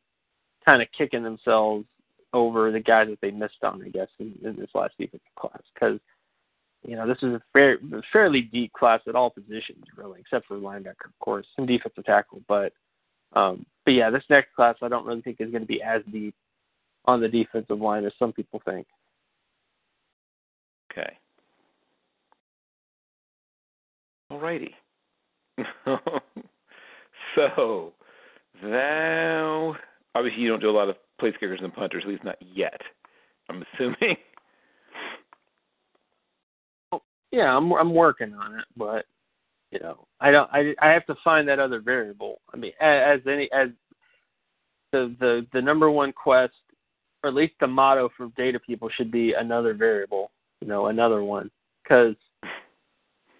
kind 0.65 0.81
of 0.81 0.89
kicking 0.97 1.23
themselves 1.23 1.87
over 2.33 2.71
the 2.71 2.81
guys 2.81 3.09
that 3.09 3.21
they 3.21 3.31
missed 3.31 3.63
on, 3.63 3.83
I 3.83 3.89
guess, 3.89 4.09
in, 4.19 4.35
in 4.45 4.57
this 4.57 4.71
last 4.75 4.95
defensive 4.99 5.27
class 5.37 5.61
because 5.73 5.99
you 6.87 6.97
know 6.97 7.07
this 7.07 7.19
is 7.23 7.35
a 7.35 7.43
fair, 7.53 7.79
fairly 8.13 8.43
deep 8.43 8.73
class 8.73 9.01
at 9.09 9.15
all 9.15 9.31
positions, 9.31 9.85
really, 9.97 10.21
except 10.21 10.47
for 10.47 10.57
linebacker, 10.57 11.07
of 11.07 11.19
course, 11.21 11.47
and 11.59 11.67
defensive 11.67 12.05
tackle. 12.05 12.43
But 12.47 12.73
um, 13.35 13.67
but 13.85 13.93
yeah, 13.93 14.11
this 14.11 14.23
next 14.31 14.55
class 14.55 14.77
I 14.83 14.89
don't 14.89 15.07
really 15.07 15.23
think 15.23 15.41
is 15.41 15.51
going 15.51 15.63
to 15.63 15.67
be 15.67 15.83
as 15.83 16.03
deep 16.11 16.35
on 17.05 17.21
the 17.21 17.29
defensive 17.29 17.81
line 17.81 18.05
as 18.05 18.13
some 18.19 18.33
people 18.33 18.63
think. 18.65 18.87
Okay. 20.91 21.17
Alrighty. 24.33 24.71
so 27.35 27.93
now, 28.63 29.77
obviously, 30.15 30.41
you 30.41 30.49
don't 30.49 30.61
do 30.61 30.71
a 30.71 30.73
lot 30.73 30.89
of 30.89 30.97
place 31.19 31.35
kickers 31.39 31.61
and 31.63 31.75
punters, 31.75 32.05
at 32.05 32.09
least 32.09 32.25
not 32.25 32.37
yet. 32.41 32.81
I'm 33.49 33.65
assuming. 33.75 34.17
Yeah, 37.33 37.57
I'm 37.57 37.73
I'm 37.73 37.93
working 37.93 38.33
on 38.33 38.61
it, 38.61 38.65
but 38.77 39.07
you 39.75 39.81
know, 39.81 40.07
I 40.21 40.31
don't. 40.31 40.49
I 40.53 40.75
I 40.81 40.91
have 40.91 41.05
to 41.07 41.17
find 41.25 41.49
that 41.49 41.59
other 41.59 41.81
variable. 41.81 42.41
I 42.53 42.57
mean, 42.57 42.73
as, 42.81 43.19
as 43.19 43.27
any 43.27 43.51
as 43.53 43.69
the 44.93 45.15
the 45.19 45.47
the 45.53 45.61
number 45.61 45.91
one 45.91 46.13
quest, 46.13 46.55
or 47.23 47.29
at 47.29 47.35
least 47.35 47.55
the 47.61 47.67
motto 47.67 48.09
for 48.17 48.29
data 48.37 48.61
people 48.61 48.89
should 48.97 49.11
be 49.11 49.33
another 49.33 49.75
variable. 49.75 50.31
You 50.61 50.69
know, 50.69 50.87
another 50.87 51.25
one, 51.25 51.51
because 51.83 52.15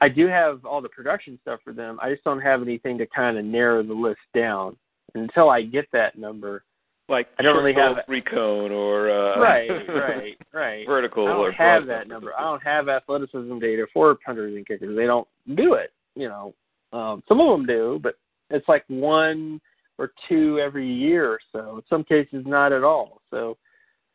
I 0.01 0.09
do 0.09 0.27
have 0.27 0.65
all 0.65 0.83
the 0.83 0.89
production 0.89 1.39
stuff 1.41 1.61
for 1.63 1.73
them. 1.73 1.99
I 2.03 2.11
just 2.11 2.25
don't 2.25 2.41
have 2.41 2.61
anything 2.61 2.99
to 2.99 3.07
kind 3.07 3.39
of 3.39 3.45
narrow 3.45 3.83
the 3.83 3.95
list 3.95 4.21
down. 4.35 4.77
Until 5.17 5.49
I 5.49 5.63
get 5.63 5.87
that 5.93 6.19
number, 6.19 6.65
like 7.09 7.29
I 7.39 7.43
don't 7.43 7.63
really 7.63 7.75
have 7.75 7.99
recone 8.09 8.73
or 8.73 9.11
uh, 9.11 9.39
right, 9.39 9.69
right, 9.89 10.37
right. 10.53 10.87
vertical 10.87 11.27
I 11.27 11.31
don't 11.31 11.41
or 11.41 11.53
have 11.53 11.87
that 11.87 12.09
number. 12.09 12.33
I 12.37 12.43
don't 12.43 12.63
have 12.63 12.89
athleticism 12.89 13.59
data 13.61 13.87
for 13.93 14.17
punters 14.27 14.57
and 14.57 14.67
kickers. 14.67 14.97
They 14.97 15.07
don't 15.07 15.29
do 15.55 15.75
it. 15.75 15.93
You 16.15 16.29
know, 16.29 16.55
um, 16.93 17.23
some 17.29 17.41
of 17.41 17.49
them 17.49 17.67
do, 17.67 17.99
but 18.03 18.17
it's 18.51 18.69
like 18.69 18.85
one 18.89 19.61
or 19.99 20.13
two 20.29 20.59
every 20.59 20.91
year 20.91 21.29
or 21.31 21.41
so. 21.53 21.77
In 21.77 21.83
some 21.89 22.05
cases, 22.05 22.45
not 22.47 22.73
at 22.73 22.85
all. 22.85 23.21
So, 23.31 23.57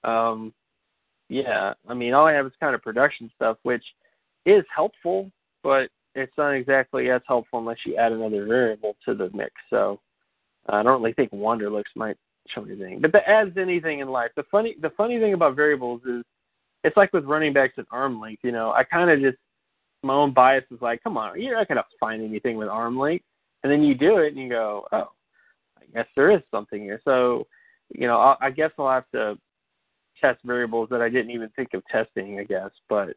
um, 0.04 0.54
yeah, 1.30 1.74
I 1.88 1.94
mean, 1.94 2.14
all 2.14 2.28
I 2.28 2.34
have 2.34 2.46
is 2.46 2.54
kind 2.60 2.76
of 2.76 2.82
production 2.82 3.32
stuff, 3.36 3.58
which 3.64 3.84
is 4.46 4.64
helpful, 4.74 5.32
but 5.64 5.90
it's 6.16 6.34
not 6.38 6.52
exactly 6.52 7.10
as 7.12 7.22
helpful 7.28 7.60
unless 7.60 7.78
you 7.86 7.96
add 7.96 8.12
another 8.12 8.46
variable 8.46 8.96
to 9.06 9.14
the 9.14 9.30
mix. 9.34 9.52
So, 9.70 10.00
I 10.68 10.84
don't 10.84 11.02
really 11.02 11.14
think 11.14 11.32
Wonderlics 11.32 11.96
might 11.96 12.18
show 12.54 12.64
anything. 12.64 13.00
But 13.02 13.12
that 13.14 13.30
adds 13.30 13.58
anything 13.58 14.00
in 14.00 14.10
life. 14.10 14.32
The 14.36 14.44
funny 14.52 14.76
the 14.82 14.92
funny 14.92 15.20
thing 15.20 15.34
about 15.34 15.56
variables 15.56 16.02
is 16.04 16.24
it's 16.84 16.98
like 16.98 17.12
with 17.14 17.26
running 17.26 17.54
backs 17.54 17.76
at 17.78 17.86
arm 17.92 18.20
length, 18.20 18.44
you 18.44 18.52
know, 18.52 18.72
I 18.72 18.84
kinda 18.84 19.18
just 19.18 19.38
my 20.04 20.14
own 20.14 20.34
bias 20.34 20.64
is 20.72 20.82
like, 20.82 21.04
come 21.04 21.18
on, 21.18 21.40
you're 21.40 21.58
not 21.58 21.68
gonna 21.68 21.86
find 22.00 22.24
anything 22.24 22.58
with 22.58 22.70
arm 22.70 22.98
length 22.98 23.26
and 23.64 23.72
then 23.72 23.84
you 23.84 23.96
do 23.96 24.18
it 24.18 24.34
and 24.34 24.38
you 24.38 24.50
go, 24.50 24.86
Oh, 24.92 25.12
I 25.78 25.86
guess 25.94 26.08
there 26.16 26.32
is 26.32 26.42
something 26.52 26.82
here. 26.82 27.02
So, 27.04 27.48
you 27.90 28.08
know, 28.08 28.18
I, 28.18 28.36
I 28.42 28.52
guess 28.52 28.72
I'll 28.78 28.90
have 28.90 29.10
to 29.14 29.38
test 30.22 30.40
variables 30.44 30.90
that 30.90 31.02
I 31.02 31.10
didn't 31.10 31.32
even 31.32 31.50
think 31.56 31.74
of 31.74 31.86
testing, 31.88 32.40
I 32.40 32.44
guess. 32.44 32.72
But 32.88 33.16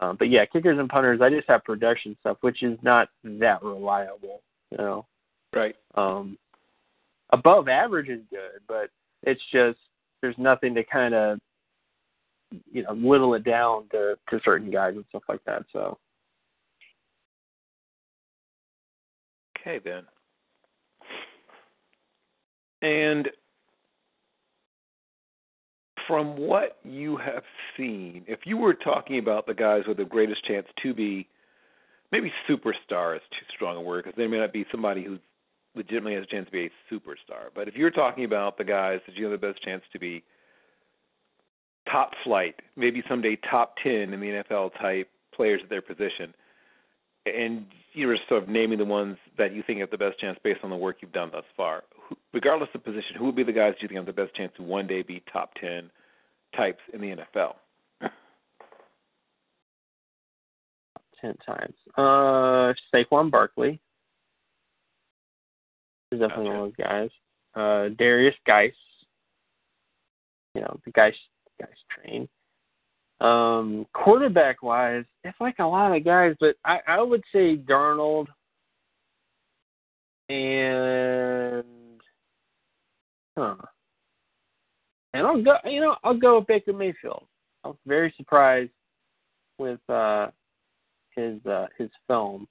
um, 0.00 0.16
but 0.18 0.30
yeah, 0.30 0.46
kickers 0.46 0.78
and 0.78 0.88
punters, 0.88 1.20
I 1.20 1.28
just 1.28 1.48
have 1.48 1.64
production 1.64 2.16
stuff, 2.20 2.38
which 2.40 2.62
is 2.62 2.78
not 2.82 3.08
that 3.24 3.62
reliable, 3.62 4.40
you 4.70 4.78
know. 4.78 5.06
Right. 5.54 5.76
Um, 5.94 6.38
above 7.30 7.68
average 7.68 8.08
is 8.08 8.20
good, 8.30 8.60
but 8.66 8.88
it's 9.24 9.42
just 9.52 9.78
there's 10.22 10.38
nothing 10.38 10.74
to 10.74 10.84
kind 10.84 11.14
of 11.14 11.38
you 12.70 12.82
know 12.82 12.94
whittle 12.94 13.34
it 13.34 13.44
down 13.44 13.84
to 13.90 14.16
to 14.30 14.40
certain 14.44 14.70
guys 14.70 14.94
and 14.94 15.04
stuff 15.10 15.22
like 15.28 15.44
that. 15.44 15.64
So 15.72 15.98
Okay 19.60 19.80
then. 19.84 20.02
And 22.82 23.28
from 26.06 26.36
what 26.36 26.78
you 26.82 27.16
have 27.18 27.42
seen, 27.76 28.24
if 28.26 28.40
you 28.44 28.56
were 28.56 28.74
talking 28.74 29.18
about 29.18 29.46
the 29.46 29.54
guys 29.54 29.82
with 29.86 29.98
the 29.98 30.04
greatest 30.04 30.44
chance 30.46 30.66
to 30.82 30.94
be, 30.94 31.28
maybe 32.10 32.32
superstar 32.48 33.14
is 33.14 33.22
too 33.30 33.46
strong 33.54 33.76
a 33.76 33.80
word 33.80 34.04
because 34.04 34.16
they 34.16 34.26
may 34.26 34.38
not 34.38 34.52
be 34.52 34.64
somebody 34.70 35.04
who 35.04 35.18
legitimately 35.76 36.14
has 36.14 36.24
a 36.24 36.26
chance 36.26 36.46
to 36.46 36.52
be 36.52 36.66
a 36.66 36.94
superstar. 36.94 37.50
But 37.54 37.68
if 37.68 37.76
you're 37.76 37.90
talking 37.90 38.24
about 38.24 38.58
the 38.58 38.64
guys 38.64 39.00
that 39.06 39.14
you 39.16 39.26
have 39.26 39.38
the 39.38 39.46
best 39.46 39.62
chance 39.62 39.82
to 39.92 39.98
be 39.98 40.24
top 41.90 42.12
flight, 42.24 42.56
maybe 42.76 43.02
someday 43.08 43.38
top 43.48 43.74
10 43.82 43.92
in 43.92 44.20
the 44.20 44.42
NFL 44.50 44.72
type 44.80 45.08
players 45.34 45.60
at 45.62 45.70
their 45.70 45.82
position. 45.82 46.34
And 47.26 47.66
you're 47.92 48.16
sort 48.28 48.42
of 48.42 48.48
naming 48.48 48.78
the 48.78 48.84
ones 48.84 49.16
that 49.38 49.54
you 49.54 49.62
think 49.66 49.80
have 49.80 49.90
the 49.90 49.98
best 49.98 50.18
chance 50.18 50.38
based 50.42 50.60
on 50.62 50.70
the 50.70 50.76
work 50.76 50.96
you've 51.00 51.12
done 51.12 51.30
thus 51.32 51.44
far. 51.56 51.82
Regardless 52.32 52.68
of 52.74 52.84
position, 52.84 53.16
who 53.18 53.26
would 53.26 53.36
be 53.36 53.42
the 53.44 53.52
guys 53.52 53.74
you 53.80 53.88
think 53.88 53.98
have 53.98 54.06
the 54.06 54.12
best 54.12 54.34
chance 54.34 54.52
to 54.56 54.62
one 54.62 54.86
day 54.86 55.02
be 55.02 55.22
top 55.32 55.52
10 55.60 55.90
types 56.56 56.80
in 56.92 57.00
the 57.00 57.16
NFL? 57.38 57.54
10 61.20 61.36
times. 61.46 61.74
Uh, 61.96 62.72
Saquon 62.94 63.30
Barkley 63.30 63.80
is 66.12 66.20
definitely 66.20 66.46
Gotcha. 66.46 66.58
one 66.58 66.68
of 66.68 66.76
those 66.76 66.86
guys. 66.86 67.10
Uh, 67.54 67.94
Derrius 67.94 68.34
Guice, 68.46 68.72
you 70.54 70.62
know, 70.62 70.80
the 70.84 70.92
Guice, 70.92 71.14
Guice 71.60 71.68
train. 71.90 72.28
Um, 73.20 73.86
quarterback 73.92 74.62
wise, 74.62 75.04
it's 75.24 75.40
like 75.40 75.58
a 75.58 75.64
lot 75.64 75.94
of 75.94 76.04
guys, 76.04 76.34
but 76.40 76.56
I, 76.64 76.78
I 76.86 77.02
would 77.02 77.22
say 77.32 77.56
Darnold 77.56 78.28
and 80.30 82.00
huh. 83.36 83.56
And 85.12 85.26
I'll 85.26 85.42
go 85.42 85.56
you 85.64 85.80
know, 85.80 85.96
I'll 86.04 86.16
go 86.16 86.38
with 86.38 86.46
Baker 86.46 86.72
Mayfield. 86.72 87.26
I 87.64 87.68
was 87.68 87.76
very 87.86 88.14
surprised 88.16 88.70
with 89.58 89.80
uh 89.90 90.28
his 91.14 91.44
uh 91.44 91.66
his 91.76 91.90
film. 92.06 92.46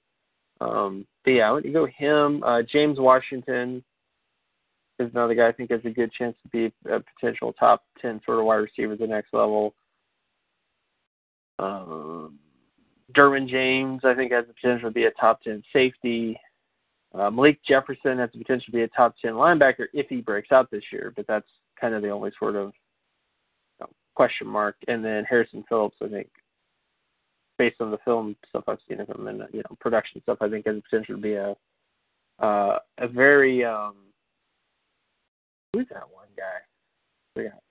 Um 0.60 1.06
but 1.24 1.30
yeah, 1.32 1.48
I 1.48 1.52
would 1.52 1.72
go 1.72 1.86
him, 1.86 2.44
uh 2.44 2.62
James 2.62 3.00
Washington 3.00 3.82
is 5.00 5.10
another 5.12 5.34
guy 5.34 5.48
I 5.48 5.52
think 5.52 5.70
has 5.70 5.80
a 5.84 5.90
good 5.90 6.12
chance 6.12 6.36
to 6.42 6.48
be 6.50 6.72
a 6.88 7.00
potential 7.00 7.54
top 7.54 7.82
ten 8.00 8.20
sort 8.24 8.38
of 8.38 8.44
wide 8.44 8.56
receiver 8.56 8.92
at 8.92 8.98
the 9.00 9.06
next 9.06 9.32
level. 9.32 9.74
Um 11.62 12.38
Derwin 13.16 13.48
James, 13.48 14.02
I 14.04 14.14
think, 14.14 14.32
has 14.32 14.46
the 14.46 14.54
potential 14.54 14.88
to 14.88 14.94
be 14.94 15.04
a 15.04 15.10
top 15.12 15.42
10 15.42 15.62
safety. 15.72 16.38
Uh, 17.12 17.30
Malik 17.30 17.58
Jefferson 17.66 18.18
has 18.18 18.30
the 18.32 18.38
potential 18.38 18.66
to 18.66 18.72
be 18.72 18.82
a 18.82 18.88
top 18.88 19.14
10 19.20 19.32
linebacker 19.32 19.86
if 19.92 20.06
he 20.08 20.20
breaks 20.20 20.52
out 20.52 20.70
this 20.70 20.84
year, 20.92 21.12
but 21.16 21.26
that's 21.26 21.48
kind 21.80 21.94
of 21.94 22.02
the 22.02 22.10
only 22.10 22.30
sort 22.38 22.54
of 22.54 22.66
you 23.78 23.80
know, 23.80 23.88
question 24.14 24.46
mark. 24.46 24.76
And 24.86 25.04
then 25.04 25.24
Harrison 25.24 25.64
Phillips, 25.68 25.96
I 26.02 26.08
think, 26.08 26.28
based 27.58 27.80
on 27.80 27.90
the 27.90 27.98
film 28.04 28.36
stuff 28.48 28.64
I've 28.68 28.78
seen 28.88 29.00
of 29.00 29.08
him 29.08 29.26
and 29.26 29.42
you 29.52 29.58
know 29.58 29.76
production 29.80 30.22
stuff, 30.22 30.38
I 30.40 30.48
think 30.48 30.66
has 30.66 30.76
the 30.76 30.82
potential 30.82 31.16
to 31.16 31.20
be 31.20 31.34
a 31.34 31.54
uh, 32.38 32.78
a 32.98 33.06
very 33.06 33.64
um, 33.64 33.96
who's 35.74 35.86
that 35.90 36.08
one 36.10 36.28
guy? 36.36 36.69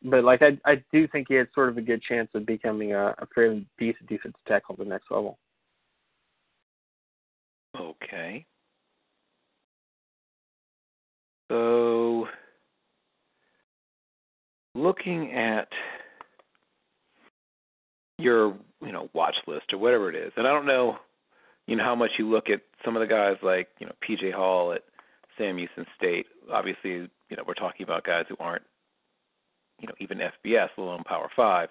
But 0.04 0.24
like 0.24 0.41
I 0.41 0.58
I 0.66 0.84
do 0.91 1.08
think 1.08 1.28
he 1.30 1.36
has 1.36 1.48
sort 1.54 1.70
of 1.70 1.78
a 1.78 1.82
good 1.82 2.02
chance 2.02 2.30
of 2.34 2.46
becoming 2.46 2.94
a, 2.94 3.16
a 3.18 3.28
fairly 3.34 3.66
decent 3.78 4.08
defensive 4.10 4.40
tackle 4.48 4.74
at 4.74 4.80
the 4.80 4.86
next 4.86 5.12
level. 5.12 5.38
Okay. 7.78 8.46
So, 11.50 12.28
looking 14.76 15.34
at 15.34 15.68
your, 18.18 18.56
you 18.82 18.91
know, 18.91 19.10
watch 19.14 19.36
list 19.48 19.74
or 19.74 19.80
whatever 19.80 20.10
it 20.10 20.16
is, 20.16 20.32
and 20.38 20.48
I 20.48 20.52
don't 20.52 20.68
know, 20.68 20.98
you 21.68 21.76
know, 21.76 21.84
how 21.84 21.96
much 21.96 22.12
you 22.20 22.30
look 22.30 22.50
at 22.50 22.62
some 22.86 22.96
of 22.96 23.00
the 23.02 23.08
guys 23.08 23.38
like, 23.41 23.68
you 23.80 23.88
know, 23.88 23.94
PJ 24.08 24.34
Hall 24.34 24.74
at 24.74 24.84
Sam 25.38 25.58
Houston 25.58 25.86
State. 25.98 26.28
Obviously, 26.52 26.91
you 27.30 27.38
know, 27.38 27.44
we're 27.48 27.54
talking 27.56 27.84
about 27.84 28.04
guys 28.04 28.26
who 28.30 28.36
aren't, 28.40 28.64
you 29.80 29.88
know, 29.88 29.93
even 29.99 30.19
FBS, 30.19 30.69
let 30.77 30.84
alone 30.84 31.03
Power 31.06 31.30
Five. 31.35 31.69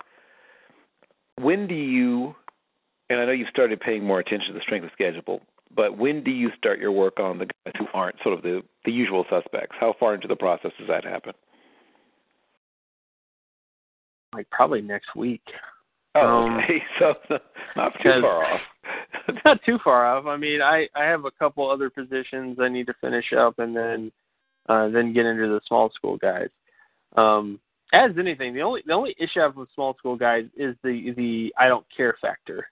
When 1.41 1.67
do 1.67 1.75
you, 1.75 2.35
and 3.11 3.21
I 3.21 3.25
know 3.27 3.33
you've 3.33 3.49
started 3.49 3.81
paying 3.81 4.05
more 4.05 4.21
attention 4.21 4.49
to 4.49 4.55
the 4.55 4.61
strength 4.63 4.85
of 4.85 4.91
schedule, 4.93 5.41
but 5.75 5.97
when 5.97 6.25
do 6.25 6.31
you 6.31 6.51
start 6.57 6.79
your 6.79 6.93
work 6.93 7.21
on 7.21 7.39
the 7.39 7.47
guys 7.47 7.75
who 7.79 7.87
aren't 7.95 8.17
sort 8.23 8.37
of 8.37 8.43
the 8.43 8.63
the 8.85 8.93
usual 8.93 9.25
suspects? 9.31 9.77
How 9.79 9.95
far 9.99 10.15
into 10.15 10.29
the 10.29 10.37
process 10.37 10.73
does 10.79 10.89
that 10.89 11.05
happen? 11.05 11.33
Like 14.35 14.49
probably 14.51 14.81
next 14.81 15.15
week. 15.17 15.43
Oh, 16.15 16.47
Um, 16.47 16.59
okay. 16.59 16.83
So 16.99 17.15
not 17.77 17.93
too 18.03 18.21
far 18.21 18.45
off. 18.45 18.61
Not 19.45 19.61
too 19.65 19.79
far 19.85 20.07
off. 20.07 20.25
I 20.27 20.39
mean, 20.39 20.63
I 20.63 20.89
I 20.95 21.05
have 21.05 21.27
a 21.27 21.31
couple 21.31 21.71
other 21.71 21.91
positions 21.91 22.59
I 22.59 22.69
need 22.69 22.87
to 22.87 22.95
finish 23.01 23.27
up, 23.37 23.59
and 23.59 23.77
then 23.77 24.11
uh, 24.69 24.89
then 24.89 25.13
get 25.13 25.27
into 25.27 25.49
the 25.49 25.61
small 25.69 25.91
school 25.91 26.17
guys. 26.17 26.49
Um, 27.17 27.61
as 27.93 28.11
anything, 28.19 28.55
the 28.55 28.61
only 28.63 28.83
the 28.87 28.93
only 28.93 29.15
issue 29.19 29.41
I 29.41 29.45
have 29.45 29.57
with 29.57 29.69
small 29.75 29.95
school 29.99 30.17
guys 30.17 30.45
is 30.57 30.75
the 30.83 31.13
the 31.17 31.53
I 31.59 31.69
don't 31.69 31.87
care 31.95 32.17
factor. 32.21 32.69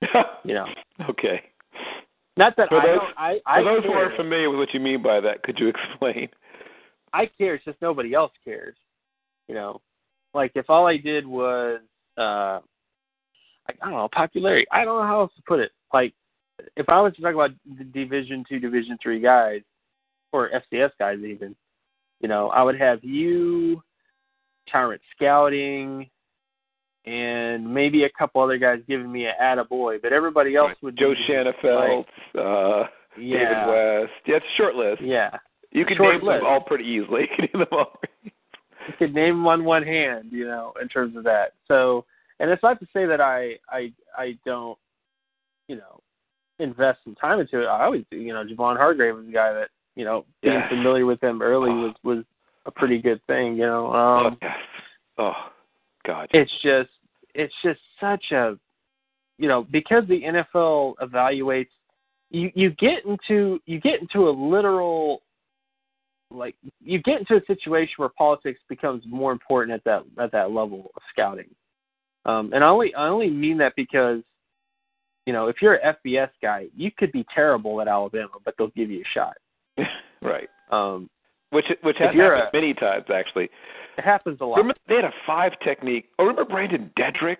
You 0.44 0.54
know, 0.54 0.66
okay. 1.10 1.42
not 2.36 2.56
that 2.56 2.68
For 2.68 2.80
I 2.80 2.86
those- 2.86 2.98
don't. 3.00 3.14
I 3.18 3.40
I 3.46 3.58
For 3.60 3.64
those 3.64 3.84
who 3.84 3.92
aren't 3.92 4.16
familiar 4.16 4.48
with 4.50 4.58
what 4.60 4.72
you 4.72 4.80
mean 4.80 5.02
by 5.02 5.20
that, 5.20 5.42
could 5.42 5.58
you 5.58 5.68
explain? 5.74 6.28
I 7.12 7.26
care. 7.26 7.54
It's 7.56 7.64
just 7.64 7.82
nobody 7.82 8.14
else 8.14 8.32
cares. 8.44 8.76
You 9.48 9.54
know, 9.54 9.80
like 10.34 10.52
if 10.54 10.70
all 10.70 10.86
I 10.86 10.96
did 10.98 11.26
was, 11.26 11.80
uh, 12.16 12.60
I, 12.60 12.62
I 13.68 13.90
don't 13.90 13.92
know, 13.92 14.08
popularity. 14.14 14.66
I 14.70 14.84
don't 14.84 14.98
know 15.00 15.06
how 15.06 15.20
else 15.22 15.32
to 15.36 15.42
put 15.46 15.58
it. 15.60 15.72
Like, 15.92 16.14
if 16.76 16.88
I 16.88 17.00
was 17.00 17.14
to 17.16 17.22
talk 17.22 17.34
about 17.34 17.50
the 17.78 17.84
Division 17.84 18.44
two, 18.48 18.58
Division 18.60 18.96
three 19.02 19.20
guys, 19.20 19.62
or 20.32 20.50
FCS 20.50 20.90
guys 20.98 21.18
even, 21.18 21.56
you 22.20 22.28
know, 22.28 22.48
I 22.50 22.62
would 22.62 22.78
have 22.78 23.02
you, 23.02 23.82
Tyrant 24.70 25.00
Scouting, 25.16 26.08
and 27.06 27.72
maybe 27.72 28.04
a 28.04 28.10
couple 28.18 28.42
other 28.42 28.58
guys 28.58 28.80
giving 28.88 29.10
me 29.10 29.26
a 29.26 29.34
attaboy, 29.40 30.00
but 30.02 30.12
everybody 30.12 30.56
else 30.56 30.72
would 30.82 30.96
Joe 30.98 31.14
Shanafelt, 31.28 32.04
uh, 32.36 32.86
yeah, 33.18 33.38
David 33.38 33.66
West. 33.68 34.12
Yeah, 34.26 34.36
it's 34.36 34.44
a 34.46 34.56
short 34.56 34.74
list. 34.74 35.02
yeah. 35.02 35.30
You 35.70 35.84
can 35.84 35.98
Short 35.98 36.14
name 36.16 36.26
list. 36.26 36.38
them 36.40 36.46
all 36.46 36.60
pretty 36.62 36.84
easily. 36.84 37.22
You 37.22 37.28
can 37.36 37.44
name 37.52 37.66
them 37.68 37.78
all. 37.78 37.92
you 38.24 38.94
could 38.98 39.14
name 39.14 39.34
them 39.34 39.46
on 39.46 39.64
one 39.64 39.82
hand, 39.82 40.28
you 40.32 40.46
know, 40.46 40.72
in 40.80 40.88
terms 40.88 41.14
of 41.16 41.24
that. 41.24 41.52
So, 41.66 42.06
and 42.40 42.50
it's 42.50 42.62
not 42.62 42.80
to 42.80 42.86
say 42.92 43.04
that 43.04 43.20
I 43.20 43.56
I 43.68 43.92
I 44.16 44.38
don't, 44.46 44.78
you 45.68 45.76
know, 45.76 46.00
invest 46.58 47.00
some 47.04 47.14
time 47.16 47.38
into 47.40 47.60
it. 47.62 47.66
I 47.66 47.84
always 47.84 48.04
do. 48.10 48.16
You 48.16 48.32
know, 48.32 48.44
Javon 48.44 48.78
Hargrave 48.78 49.14
was 49.16 49.28
a 49.28 49.32
guy 49.32 49.52
that 49.52 49.68
you 49.94 50.04
know 50.06 50.24
being 50.42 50.54
Yeah. 50.54 50.68
familiar 50.70 51.04
with 51.04 51.22
him 51.22 51.42
early 51.42 51.70
Oh. 51.70 51.82
was 51.82 51.94
was 52.02 52.24
a 52.68 52.70
pretty 52.70 52.98
good 53.00 53.20
thing. 53.26 53.56
You 53.56 53.66
know, 53.66 53.90
oh, 53.92 54.26
um, 54.26 54.38
yes. 54.40 54.56
oh, 55.18 55.32
God. 56.06 56.28
it's 56.32 56.52
just 56.62 56.90
it's 57.34 57.54
just 57.64 57.80
such 58.00 58.30
a, 58.30 58.56
you 59.38 59.48
know, 59.48 59.66
because 59.70 60.04
the 60.06 60.22
NFL 60.22 60.94
evaluates. 61.02 61.68
You 62.30 62.50
you 62.54 62.70
get 62.72 63.06
into 63.06 63.58
you 63.64 63.80
get 63.80 64.02
into 64.02 64.28
a 64.28 64.30
literal 64.30 65.22
like 66.30 66.54
you 66.84 67.00
get 67.00 67.20
into 67.20 67.36
a 67.36 67.46
situation 67.46 67.94
where 67.96 68.10
politics 68.10 68.60
becomes 68.68 69.02
more 69.06 69.32
important 69.32 69.72
at 69.72 69.82
that 69.84 70.02
at 70.22 70.30
that 70.32 70.50
level 70.50 70.90
of 70.94 71.02
scouting. 71.10 71.48
Um, 72.26 72.52
and 72.52 72.62
I 72.62 72.68
only 72.68 72.94
I 72.94 73.08
only 73.08 73.30
mean 73.30 73.56
that 73.58 73.72
because, 73.76 74.20
you 75.24 75.32
know, 75.32 75.46
if 75.46 75.56
you're 75.62 75.76
an 75.76 75.94
FBS 76.04 76.28
guy, 76.42 76.66
you 76.76 76.90
could 76.98 77.12
be 77.12 77.24
terrible 77.34 77.80
at 77.80 77.88
Alabama, 77.88 78.32
but 78.44 78.54
they'll 78.58 78.68
give 78.76 78.90
you 78.90 79.00
a 79.00 79.14
shot. 79.14 79.36
right. 80.22 80.50
Um, 80.70 81.08
Which 81.50 81.66
which 81.82 81.96
has 81.98 82.14
happened 82.14 82.20
a- 82.22 82.50
many 82.52 82.74
times 82.74 83.06
actually. 83.12 83.48
it 83.96 84.04
happens 84.04 84.38
a 84.40 84.44
lot. 84.44 84.56
Remember 84.58 84.74
they 84.88 84.96
had 84.96 85.04
a 85.04 85.12
five 85.26 85.52
technique. 85.64 86.06
Oh, 86.18 86.24
remember 86.24 86.44
Brandon 86.44 86.90
Dedrick? 86.98 87.38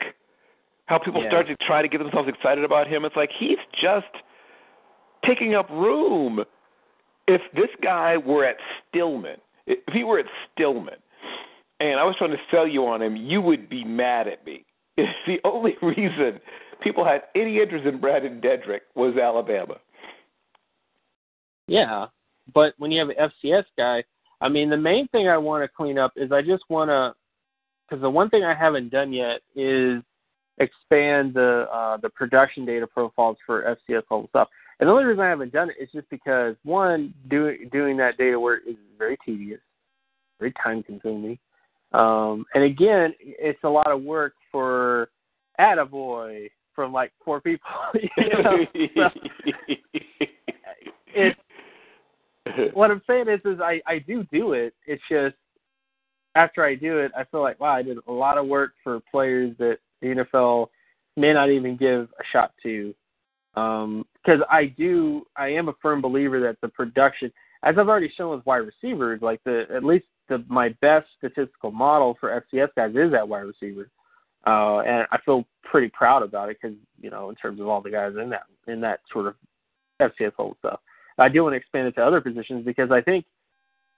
How 0.87 0.99
people 0.99 1.23
Yeah. 1.23 1.29
started 1.29 1.59
to 1.59 1.65
try 1.67 1.83
to 1.83 1.89
get 1.89 1.99
themselves 1.99 2.29
excited 2.29 2.65
about 2.65 2.87
him. 2.87 3.05
It's 3.05 3.17
like 3.17 3.31
he's 3.39 3.59
just 3.81 4.07
taking 5.25 5.55
up 5.55 5.69
room. 5.71 6.45
If 7.27 7.43
this 7.53 7.69
guy 7.83 8.17
were 8.17 8.47
at 8.47 8.57
Stillman, 8.89 9.37
if 9.67 9.79
he 9.93 10.03
were 10.05 10.19
at 10.19 10.25
Stillman, 10.55 10.97
and 11.81 12.01
I 12.01 12.05
was 12.05 12.17
trying 12.17 12.31
to 12.31 12.41
sell 12.51 12.67
you 12.67 12.87
on 12.87 13.03
him, 13.03 13.15
you 13.17 13.43
would 13.43 13.69
be 13.69 13.85
mad 13.85 14.27
at 14.29 14.45
me. 14.47 14.65
If 14.97 15.11
the 15.27 15.39
only 15.45 15.77
reason 15.83 16.41
people 16.81 17.05
had 17.05 17.25
any 17.37 17.59
interest 17.61 17.85
in 17.87 18.01
Brandon 18.01 18.41
Dedrick 18.41 18.81
was 18.97 19.17
Alabama. 19.17 19.77
Yeah, 21.67 22.07
but 22.55 22.75
when 22.79 22.91
you 22.91 22.99
have 23.01 23.11
an 23.11 23.31
FCS 23.45 23.65
guy, 23.77 24.05
I 24.41 24.49
mean, 24.49 24.71
the 24.71 24.77
main 24.77 25.09
thing 25.09 25.29
I 25.29 25.37
want 25.37 25.65
to 25.65 25.69
clean 25.69 25.99
up 25.99 26.13
is 26.17 26.33
I 26.33 26.43
just 26.43 26.65
want 26.69 26.91
to, 26.91 27.15
because 27.89 28.03
the 28.03 28.11
one 28.11 28.31
thing 28.31 28.45
I 28.45 28.55
haven't 28.55 28.91
done 28.91 29.13
yet 29.13 29.41
is 29.57 30.03
expand 30.59 31.35
the 31.35 31.67
uh, 31.73 31.97
the 31.99 32.09
production 32.11 32.65
data 32.65 32.87
profiles 32.87 33.37
for 33.47 33.77
FCS 33.89 34.03
level 34.11 34.27
stuff. 34.29 34.49
And 34.81 34.89
the 34.89 34.93
only 34.93 35.05
reason 35.05 35.25
I 35.25 35.29
haven't 35.29 35.53
done 35.53 35.71
it 35.71 35.83
is 35.83 35.89
just 35.93 36.09
because 36.09 36.55
one, 36.63 37.13
doing 37.29 37.69
doing 37.73 37.97
that 37.97 38.17
data 38.17 38.39
work 38.39 38.63
is 38.69 38.77
very 38.97 39.17
tedious, 39.25 39.61
very 40.39 40.53
time 40.63 40.83
consuming, 40.83 41.39
um, 41.93 42.45
and 42.55 42.65
again, 42.65 43.15
it's 43.21 43.63
a 43.65 43.69
lot 43.69 43.91
of 43.91 44.03
work 44.03 44.35
for 44.53 45.09
Attaboy 45.59 46.51
from 46.75 46.93
like 46.93 47.13
four 47.25 47.41
people. 47.41 47.69
you 47.95 48.29
know? 48.43 48.67
So 51.15 51.25
it's 51.25 51.41
what 52.75 52.91
I'm 52.91 53.03
saying 53.07 53.29
is, 53.29 53.41
is 53.45 53.61
I 53.61 53.81
I 53.87 53.99
do 53.99 54.25
do 54.33 54.53
it. 54.53 54.75
It's 54.87 55.03
just 55.11 55.37
after 56.35 56.65
I 56.65 56.75
do 56.75 56.99
it, 56.99 57.13
I 57.17 57.25
feel 57.25 57.43
like 57.43 57.61
wow, 57.61 57.73
I 57.73 57.83
did 57.83 57.99
a 58.07 58.13
lot 58.13 58.39
of 58.39 58.47
work 58.47 58.73
for 58.83 59.01
players 59.11 59.57
that 59.59 59.79
the 60.01 60.09
NFL 60.09 60.69
may 61.17 61.33
not 61.33 61.51
even 61.51 61.77
give 61.77 62.09
a 62.19 62.25
shot 62.33 62.53
to. 62.63 62.95
Because 63.55 63.85
um, 64.41 64.45
I 64.51 64.67
do, 64.67 65.27
I 65.37 65.49
am 65.49 65.69
a 65.69 65.75
firm 65.83 66.01
believer 66.01 66.39
that 66.41 66.61
the 66.61 66.69
production, 66.69 67.33
as 67.65 67.75
I've 67.77 67.89
already 67.89 68.13
shown 68.17 68.37
with 68.37 68.47
wide 68.47 68.59
receivers, 68.59 69.21
like 69.21 69.43
the 69.45 69.65
at 69.75 69.83
least 69.83 70.07
the 70.29 70.45
my 70.49 70.69
best 70.81 71.09
statistical 71.17 71.73
model 71.73 72.17
for 72.21 72.45
FCS 72.53 72.69
guys 72.77 72.95
is 72.95 73.13
at 73.15 73.29
wide 73.29 73.41
receiver, 73.41 73.91
uh, 74.47 74.81
and 74.81 75.07
I 75.11 75.19
feel 75.25 75.45
pretty 75.65 75.89
proud 75.89 76.23
about 76.23 76.51
it 76.51 76.59
because 76.61 76.77
you 77.01 77.11
know 77.11 77.31
in 77.31 77.35
terms 77.35 77.61
of 77.61 77.67
all 77.67 77.81
the 77.81 77.91
guys 77.91 78.13
in 78.21 78.31
that 78.31 78.45
in 78.69 78.81
that 78.83 79.01
sort 79.13 79.27
of 79.27 79.35
FCS 80.01 80.33
level 80.39 80.57
stuff. 80.61 80.81
I 81.19 81.29
do 81.29 81.43
want 81.43 81.55
to 81.55 81.57
expand 81.57 81.89
it 81.89 81.95
to 81.97 82.05
other 82.05 82.21
positions 82.21 82.65
because 82.65 82.91
I 82.91 83.01
think 83.01 83.25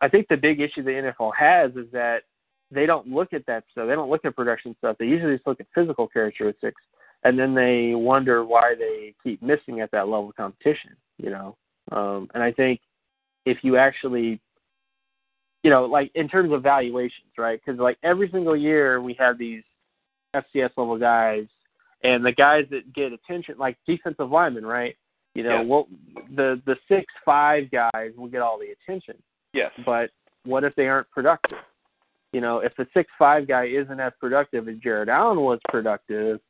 I 0.01 0.09
think 0.09 0.29
the 0.29 0.37
big 0.37 0.61
issue 0.61 0.83
the 0.83 1.13
NFL 1.19 1.33
has 1.39 1.73
is 1.73 1.91
that 1.93 2.23
they 2.71 2.87
don't 2.87 3.09
look 3.09 3.33
at 3.33 3.45
that 3.47 3.65
stuff. 3.71 3.89
They 3.89 3.95
don't 3.95 4.11
look 4.11 4.25
at 4.25 4.37
production 4.37 4.75
stuff. 4.79 4.97
They 4.99 5.07
usually 5.07 5.35
just 5.35 5.47
look 5.47 5.61
at 5.61 5.67
physical 5.75 6.07
characteristics, 6.09 6.81
and 7.25 7.39
then 7.39 7.55
they 7.55 7.95
wonder 7.95 8.45
why 8.45 8.75
they 8.79 9.15
keep 9.23 9.43
missing 9.43 9.81
at 9.81 9.91
that 9.91 10.09
level 10.09 10.31
of 10.31 10.37
competition. 10.37 10.97
You 11.19 11.31
know, 11.31 11.57
um, 11.93 12.29
and 12.35 12.43
I 12.43 12.53
think 12.53 12.81
if 13.45 13.59
you 13.63 13.77
actually, 13.77 14.41
you 15.63 15.71
know, 15.71 15.85
like 15.85 16.11
in 16.15 16.29
terms 16.29 16.53
of 16.53 16.63
valuations, 16.63 17.33
right? 17.37 17.61
Because 17.65 17.79
like 17.81 17.99
every 18.03 18.31
single 18.31 18.57
year 18.57 19.03
we 19.03 19.15
have 19.15 19.37
these 19.37 19.63
FCS 20.35 20.71
level 20.77 20.99
guys, 20.99 21.47
and 22.03 22.25
the 22.25 22.33
guys 22.33 22.65
that 22.71 22.93
get 22.95 23.13
attention, 23.13 23.57
like 23.59 23.77
defensive 23.87 24.31
linemen, 24.31 24.65
right? 24.65 24.97
You 25.35 25.45
know, 25.45 25.59
Yes. 25.59 25.67
well, 25.67 25.89
the 26.35 26.61
the 26.67 26.77
six 26.89 27.07
five 27.25 27.71
guys 27.71 28.11
will 28.17 28.29
get 28.29 28.43
all 28.43 28.59
the 28.59 28.73
attention, 28.73 29.17
Yes. 29.53 29.71
but 29.85 30.11
what 30.45 30.65
if 30.65 30.75
they 30.75 30.89
aren't 30.89 31.11
productive? 31.11 31.59
You 32.33 32.41
know, 32.41 32.59
if 32.59 32.75
the 32.77 32.87
six 32.95 33.11
five 33.19 33.47
guy 33.47 33.65
isn't 33.67 34.01
as 34.01 34.13
productive 34.21 34.69
as 34.69 34.77
Jared 34.79 35.09
Allen 35.09 35.41
was 35.41 35.61
productive, 35.69 36.41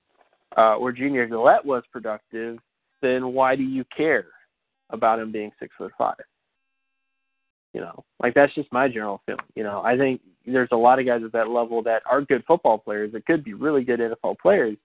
uh, 0.56 0.76
or 0.76 0.92
Junior 0.92 1.26
Galette 1.26 1.64
was 1.64 1.82
productive, 1.92 2.58
then 3.02 3.32
why 3.32 3.56
do 3.56 3.62
you 3.62 3.84
care 3.96 4.26
about 4.90 5.18
him 5.18 5.30
being 5.32 5.52
six 5.58 5.74
foot 5.76 5.92
five? 5.96 6.16
You 7.72 7.80
know, 7.80 8.04
like 8.20 8.34
that's 8.34 8.54
just 8.54 8.72
my 8.72 8.88
general 8.88 9.22
feeling. 9.26 9.44
You 9.54 9.62
know, 9.62 9.80
I 9.82 9.96
think 9.96 10.20
there's 10.44 10.68
a 10.72 10.76
lot 10.76 10.98
of 10.98 11.06
guys 11.06 11.22
at 11.24 11.32
that 11.32 11.48
level 11.48 11.82
that 11.84 12.02
are 12.10 12.20
good 12.22 12.42
football 12.46 12.78
players 12.78 13.12
that 13.12 13.26
could 13.26 13.44
be 13.44 13.54
really 13.54 13.84
good 13.84 14.00
NFL 14.00 14.38
players, 14.38 14.76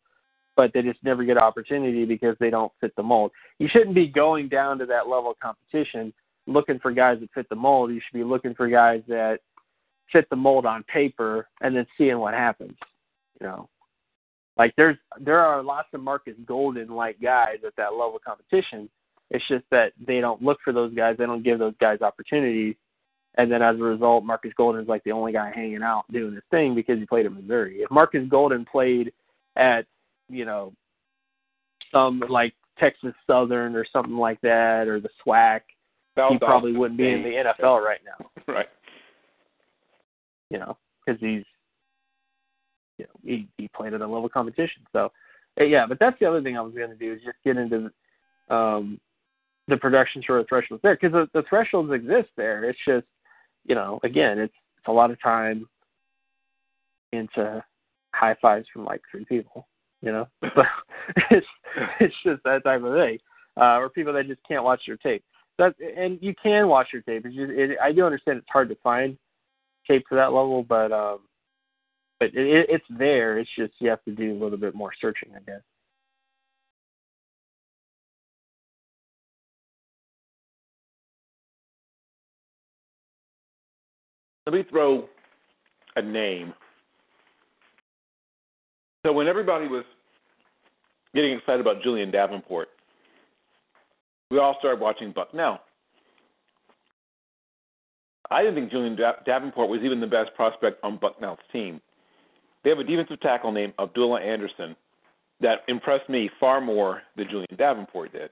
but 0.55 0.71
they 0.73 0.81
just 0.81 1.03
never 1.03 1.23
get 1.23 1.37
opportunity 1.37 2.05
because 2.05 2.35
they 2.39 2.49
don't 2.49 2.71
fit 2.79 2.95
the 2.95 3.03
mold. 3.03 3.31
You 3.59 3.67
shouldn't 3.71 3.95
be 3.95 4.07
going 4.07 4.47
down 4.47 4.77
to 4.79 4.85
that 4.85 5.07
level 5.07 5.31
of 5.31 5.39
competition 5.39 6.13
looking 6.47 6.79
for 6.79 6.91
guys 6.91 7.19
that 7.19 7.31
fit 7.33 7.49
the 7.49 7.55
mold. 7.55 7.91
You 7.91 7.99
should 7.99 8.17
be 8.17 8.23
looking 8.23 8.53
for 8.53 8.67
guys 8.67 9.01
that 9.07 9.39
fit 10.11 10.29
the 10.29 10.35
mold 10.35 10.65
on 10.65 10.83
paper 10.83 11.47
and 11.61 11.75
then 11.75 11.85
seeing 11.97 12.19
what 12.19 12.33
happens. 12.33 12.75
You 13.39 13.47
know, 13.47 13.69
like 14.57 14.73
there's 14.77 14.97
there 15.19 15.39
are 15.39 15.61
lots 15.61 15.89
of 15.93 16.01
Markus 16.01 16.35
Golden 16.45 16.89
like 16.89 17.19
guys 17.21 17.57
at 17.65 17.75
that 17.77 17.93
level 17.93 18.15
of 18.15 18.23
competition. 18.23 18.89
It's 19.31 19.45
just 19.47 19.65
that 19.71 19.93
they 20.05 20.21
don't 20.21 20.41
look 20.41 20.59
for 20.63 20.71
those 20.71 20.93
guys. 20.93 21.15
They 21.17 21.25
don't 21.25 21.43
give 21.43 21.59
those 21.59 21.73
guys 21.79 22.01
opportunities. 22.01 22.75
And 23.37 23.51
then 23.51 23.61
as 23.61 23.75
a 23.75 23.83
result, 23.83 24.23
Markus 24.23 24.53
Golden 24.55 24.81
is 24.81 24.87
like 24.87 25.03
the 25.03 25.11
only 25.11 25.33
guy 25.33 25.51
hanging 25.53 25.83
out 25.83 26.05
doing 26.11 26.35
his 26.35 26.43
thing 26.51 26.73
because 26.73 26.99
he 26.99 27.05
played 27.05 27.25
at 27.25 27.33
Missouri. 27.33 27.79
If 27.79 27.91
Markus 27.91 28.25
Golden 28.29 28.63
played 28.63 29.11
at, 29.57 29.85
you 30.29 30.45
know, 30.45 30.73
some 31.91 32.21
like 32.29 32.53
Texas 32.79 33.13
Southern 33.27 33.75
or 33.75 33.85
something 33.91 34.17
like 34.17 34.39
that 34.41 34.87
or 34.87 34.99
the 34.99 35.09
SWAC, 35.25 35.61
he 36.15 36.21
Valdosta 36.21 36.39
probably 36.39 36.73
wouldn't 36.73 36.97
be 36.97 37.11
in 37.11 37.23
the. 37.23 37.29
NFL 37.29 37.81
right 37.83 38.01
now. 38.05 38.25
Right. 38.47 38.67
you 40.51 40.59
know, 40.59 40.77
because 41.03 41.19
he's, 41.19 41.43
you 42.99 43.05
know, 43.05 43.19
he, 43.23 43.47
he 43.57 43.67
played 43.69 43.95
at 43.95 44.01
a 44.01 44.07
level 44.07 44.29
competition. 44.29 44.83
So, 44.93 45.11
uh, 45.59 45.63
yeah, 45.63 45.87
but 45.87 45.97
that's 45.99 46.17
the 46.19 46.27
other 46.27 46.43
thing 46.43 46.55
I 46.55 46.61
was 46.61 46.75
going 46.75 46.91
to 46.91 46.95
do 46.95 47.13
is 47.13 47.21
just 47.25 47.37
get 47.43 47.57
into 47.57 47.89
um, 48.49 48.99
the 49.67 49.77
production 49.77 50.21
sort 50.25 50.41
of 50.41 50.47
thresholds 50.47 50.83
there 50.83 50.95
because 50.95 51.11
the, 51.11 51.27
the 51.33 51.43
thresholds 51.49 51.91
exist 51.91 52.29
there. 52.37 52.65
It's 52.65 52.79
just, 52.87 53.07
you 53.65 53.73
know, 53.73 53.99
again, 54.03 54.37
it's, 54.37 54.53
it's 54.77 54.87
a 54.87 54.91
lot 54.91 55.09
of 55.09 55.19
time 55.21 55.67
into 57.11 57.63
high 58.13 58.35
fives 58.41 58.67
from 58.71 58.85
like 58.85 59.01
three 59.09 59.25
people, 59.25 59.67
you 60.05 60.11
know, 60.11 60.27
but 60.41 60.65
it's 61.31 61.47
it's 61.99 62.15
just 62.23 62.43
that 62.43 62.63
type 62.63 62.83
of 62.83 62.93
thing, 62.93 63.17
uh, 63.59 63.77
or 63.77 63.89
people 63.89 64.13
that 64.13 64.27
just 64.27 64.41
can't 64.47 64.63
watch 64.63 64.83
your 64.85 64.97
tape. 64.97 65.23
That 65.57 65.73
and 65.97 66.19
you 66.21 66.33
can 66.41 66.67
watch 66.67 66.89
your 66.93 67.01
tape. 67.01 67.25
It's 67.25 67.35
just, 67.35 67.51
it, 67.51 67.77
I 67.83 67.91
do 67.91 68.05
understand 68.05 68.37
it's 68.37 68.47
hard 68.49 68.69
to 68.69 68.75
find 68.83 69.17
tape 69.87 70.05
to 70.09 70.15
that 70.15 70.31
level, 70.31 70.63
but 70.63 70.91
um, 70.91 71.19
but 72.19 72.27
it, 72.27 72.47
it, 72.47 72.65
it's 72.69 72.85
there. 72.89 73.39
It's 73.39 73.49
just 73.57 73.73
you 73.79 73.89
have 73.89 74.03
to 74.05 74.11
do 74.11 74.31
a 74.31 74.39
little 74.41 74.57
bit 74.57 74.75
more 74.75 74.91
searching, 75.01 75.29
I 75.35 75.39
guess. 75.39 75.61
Let 84.45 84.53
me 84.53 84.63
throw 84.69 85.09
a 85.95 86.01
name. 86.03 86.53
So 89.03 89.11
when 89.11 89.27
everybody 89.27 89.67
was 89.67 89.83
getting 91.15 91.37
excited 91.37 91.61
about 91.61 91.81
Julian 91.81 92.11
Davenport, 92.11 92.67
we 94.29 94.37
all 94.37 94.55
started 94.59 94.79
watching 94.79 95.11
Bucknell. 95.11 95.61
I 98.29 98.41
didn't 98.41 98.55
think 98.55 98.71
Julian 98.71 98.95
Da- 98.95 99.21
Davenport 99.25 99.69
was 99.69 99.81
even 99.83 99.99
the 99.99 100.07
best 100.07 100.33
prospect 100.35 100.83
on 100.83 100.97
Bucknell's 100.97 101.39
team. 101.51 101.79
They 102.63 102.69
have 102.71 102.79
a 102.79 102.83
defensive 102.83 103.19
tackle 103.21 103.51
named 103.51 103.73
Abdullah 103.79 104.21
Anderson 104.21 104.75
that 105.41 105.59
impressed 105.67 106.09
me 106.09 106.29
far 106.39 106.59
more 106.59 107.01
than 107.15 107.27
Julian 107.29 107.55
Davenport 107.57 108.11
did. 108.11 108.29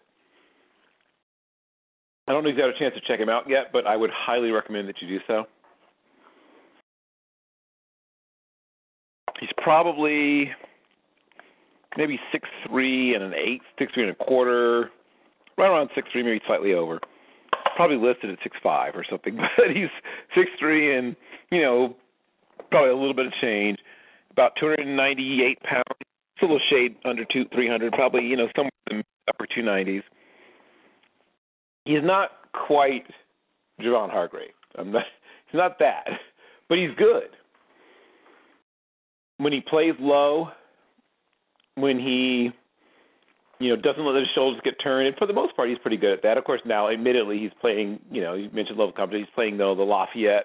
I 2.28 2.32
don't 2.32 2.44
know 2.44 2.50
if 2.50 2.56
you've 2.56 2.66
had 2.66 2.74
a 2.74 2.80
chance 2.80 2.96
to 2.96 3.02
check 3.08 3.20
him 3.20 3.30
out 3.30 3.50
yet, 3.50 3.68
but 3.72 3.86
I 3.86 3.96
would 3.96 4.10
highly 4.12 4.52
recommend 4.52 4.88
that 4.88 4.96
you 5.02 5.08
do 5.08 5.20
so. 5.28 5.46
He's 9.40 9.50
probably 9.58 10.52
maybe 11.98 12.20
six 12.32 12.48
three 12.68 13.16
and 13.16 13.24
an 13.24 13.34
eighth, 13.34 13.64
six 13.78 13.94
three 13.94 14.04
and 14.04 14.12
a 14.12 14.24
quarter, 14.24 14.92
right 15.58 15.70
around 15.70 15.90
six 15.96 16.08
three, 16.12 16.24
maybe 16.24 16.42
slightly 16.46 16.74
over. 16.74 17.00
Probably 17.76 17.98
listed 17.98 18.30
at 18.30 18.40
six 18.44 18.56
five 18.62 18.96
or 18.96 19.06
something, 19.10 19.38
but 19.58 19.72
he's 19.74 19.90
six 20.36 20.50
three 20.60 20.98
and 20.98 21.16
you 21.52 21.62
know 21.62 21.96
probably 22.70 22.92
a 22.92 22.96
little 22.96 23.14
bit 23.14 23.28
of 23.28 23.34
change. 23.42 23.80
About 24.32 24.54
298 24.60 25.62
pounds, 25.62 25.84
it's 26.00 26.42
a 26.42 26.46
little 26.46 26.60
shade 26.72 26.96
under 27.06 27.24
two 27.26 27.46
300, 27.54 27.94
probably 27.94 28.24
you 28.24 28.36
know 28.36 28.48
somewhere 28.56 28.72
in 28.90 28.98
the 28.98 29.04
upper 29.30 29.46
290s. 29.46 30.02
He's 31.86 32.04
not 32.04 32.32
quite 32.54 33.06
Javon 33.80 34.10
Hargrave. 34.10 34.54
I'm 34.78 34.92
not. 34.92 35.04
He's 35.52 35.60
not 35.60 35.78
that, 35.78 36.08
but 36.68 36.80
he's 36.80 36.90
good 36.98 37.30
when 39.38 39.54
he 39.54 39.62
plays 39.62 39.94
low, 40.00 40.50
when 41.76 42.00
he 42.00 42.52
you 43.60 43.70
know 43.70 43.82
doesn't 43.82 44.06
let 44.06 44.16
his 44.16 44.28
shoulders 44.36 44.62
get 44.64 44.76
turned, 44.84 45.08
and 45.08 45.18
for 45.18 45.28
the 45.28 45.34
most 45.34 45.56
part, 45.56 45.70
he's 45.70 45.78
pretty 45.80 45.98
good 45.98 46.14
at 46.14 46.24
that. 46.24 46.38
Of 46.38 46.44
course, 46.44 46.62
now 46.66 46.90
admittedly, 46.90 47.40
he's 47.40 47.52
playing. 47.62 48.00
You 48.12 48.22
know, 48.22 48.34
you 48.34 48.50
mentioned 48.52 48.78
level 48.78 48.94
company 48.94 49.22
He's 49.22 49.30
playing 49.36 49.58
though 49.58 49.76
the 49.76 49.84
Lafayettes 49.84 50.44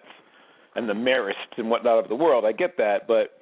and 0.77 0.89
the 0.89 0.95
Marists 0.95 1.57
and 1.57 1.71
whatnot 1.71 1.99
of 1.99 2.09
the 2.09 2.15
world. 2.15 2.45
I 2.45 2.53
get 2.53 2.77
that, 2.79 3.09
but 3.09 3.39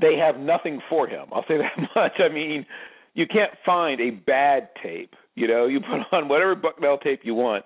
they 0.00 0.16
have 0.16 0.38
nothing 0.38 0.80
for 0.88 1.06
him. 1.08 1.26
I'll 1.32 1.44
say 1.48 1.58
that 1.58 1.88
much. 1.94 2.12
I 2.18 2.28
mean, 2.28 2.64
you 3.14 3.26
can't 3.26 3.52
find 3.64 4.00
a 4.00 4.10
bad 4.10 4.68
tape. 4.82 5.14
You 5.34 5.48
know, 5.48 5.66
you 5.66 5.80
put 5.80 6.00
on 6.12 6.28
whatever 6.28 6.54
Bucknell 6.54 6.98
tape 6.98 7.20
you 7.24 7.34
want, 7.34 7.64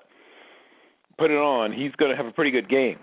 put 1.19 1.31
it 1.31 1.37
on. 1.37 1.73
He's 1.73 1.93
going 1.93 2.11
to 2.11 2.17
have 2.17 2.27
a 2.27 2.33
pretty 2.33 2.51
good 2.51 2.69
game. 2.69 2.99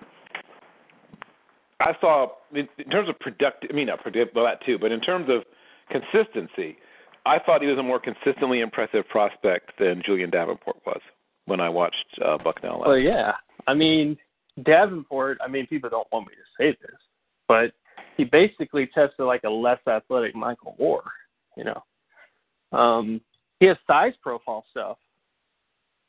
I 1.82 1.96
saw 2.00 2.28
in, 2.54 2.68
in 2.78 2.90
terms 2.90 3.10
of 3.10 3.20
productive. 3.20 3.70
I 3.72 3.76
mean, 3.76 3.88
not 3.88 4.02
productive, 4.04 4.36
well, 4.36 4.46
that 4.46 4.66
too, 4.66 4.78
but 4.80 4.92
in 4.92 5.02
terms 5.02 5.28
of 5.30 5.44
consistency, 5.90 6.78
I 7.26 7.40
thought 7.40 7.62
he 7.62 7.68
was 7.68 7.78
a 7.78 7.84
more 7.84 8.00
consistently 8.00 8.62
impressive 8.62 9.08
prospect 9.10 9.72
than 9.80 10.02
Julian 10.06 10.30
Davenport 10.30 10.78
was 10.86 11.02
when 11.46 11.60
I 11.60 11.70
watched 11.70 12.06
uh, 12.24 12.38
Bucknell. 12.38 12.80
Last 12.80 12.88
Well, 12.88 12.98
yeah. 12.98 13.34
I 13.68 13.74
mean, 13.74 14.18
Davenport. 14.64 15.38
I 15.44 15.48
mean, 15.48 15.68
people 15.68 15.90
don't 15.90 16.08
want 16.12 16.28
me 16.28 16.34
to 16.34 16.64
say 16.64 16.78
this, 16.82 16.98
but 17.48 17.72
he 18.18 18.24
basically 18.24 18.88
tested 18.88 19.26
like 19.26 19.44
a 19.44 19.50
less 19.50 19.80
athletic 19.88 20.36
Michael 20.36 20.76
Moore. 20.80 21.04
You 21.58 21.66
know, 21.66 22.78
um, 22.78 23.22
he 23.60 23.66
has 23.68 23.78
size 23.86 24.14
profile 24.24 24.66
stuff, 24.72 24.98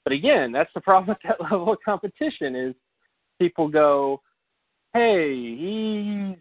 but 0.05 0.13
again, 0.13 0.53
that's 0.53 0.71
the 0.75 0.81
problem 0.81 1.09
with 1.09 1.19
that 1.25 1.41
level 1.51 1.73
of 1.73 1.79
competition 1.85 2.57
is 2.57 2.75
people 3.39 3.69
go, 3.69 4.21
"Hey, 4.93 5.57
he's 5.57 6.37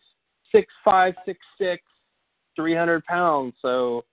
six 0.51 0.71
five, 0.83 1.13
six 1.25 1.39
six, 1.57 1.83
three 2.55 2.75
hundred 2.75 3.05
pounds, 3.05 3.53
so 3.61 4.03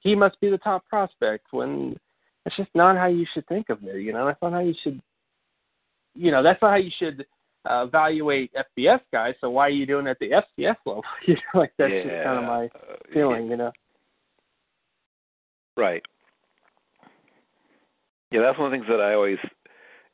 he 0.00 0.14
must 0.14 0.40
be 0.40 0.50
the 0.50 0.58
top 0.58 0.86
prospect." 0.86 1.46
When 1.50 1.96
that's 2.44 2.56
just 2.56 2.70
not 2.74 2.96
how 2.96 3.06
you 3.06 3.26
should 3.32 3.46
think 3.46 3.68
of 3.68 3.82
it. 3.84 4.00
You 4.00 4.12
know, 4.12 4.26
that's 4.26 4.40
not 4.42 4.52
how 4.52 4.60
you 4.60 4.74
should. 4.82 5.00
You 6.14 6.30
know, 6.30 6.42
that's 6.42 6.60
not 6.62 6.70
how 6.70 6.76
you 6.76 6.90
should 6.98 7.26
uh, 7.68 7.84
evaluate 7.86 8.52
FBS 8.54 9.00
guys. 9.12 9.34
So 9.40 9.50
why 9.50 9.66
are 9.66 9.70
you 9.70 9.86
doing 9.86 10.06
it 10.06 10.10
at 10.10 10.18
the 10.18 10.30
FCS 10.30 10.76
level? 10.86 11.04
you 11.26 11.34
know, 11.34 11.60
like 11.60 11.72
that's 11.78 11.92
yeah. 11.92 12.02
just 12.02 12.24
kind 12.24 12.38
of 12.38 12.44
my 12.44 12.64
uh, 12.66 12.96
feeling. 13.12 13.48
You 13.48 13.56
know. 13.56 13.72
Right. 15.76 16.02
Yeah, 18.30 18.42
that's 18.42 18.58
one 18.58 18.66
of 18.66 18.72
the 18.72 18.78
things 18.78 18.88
that 18.90 19.00
I 19.00 19.14
always. 19.14 19.38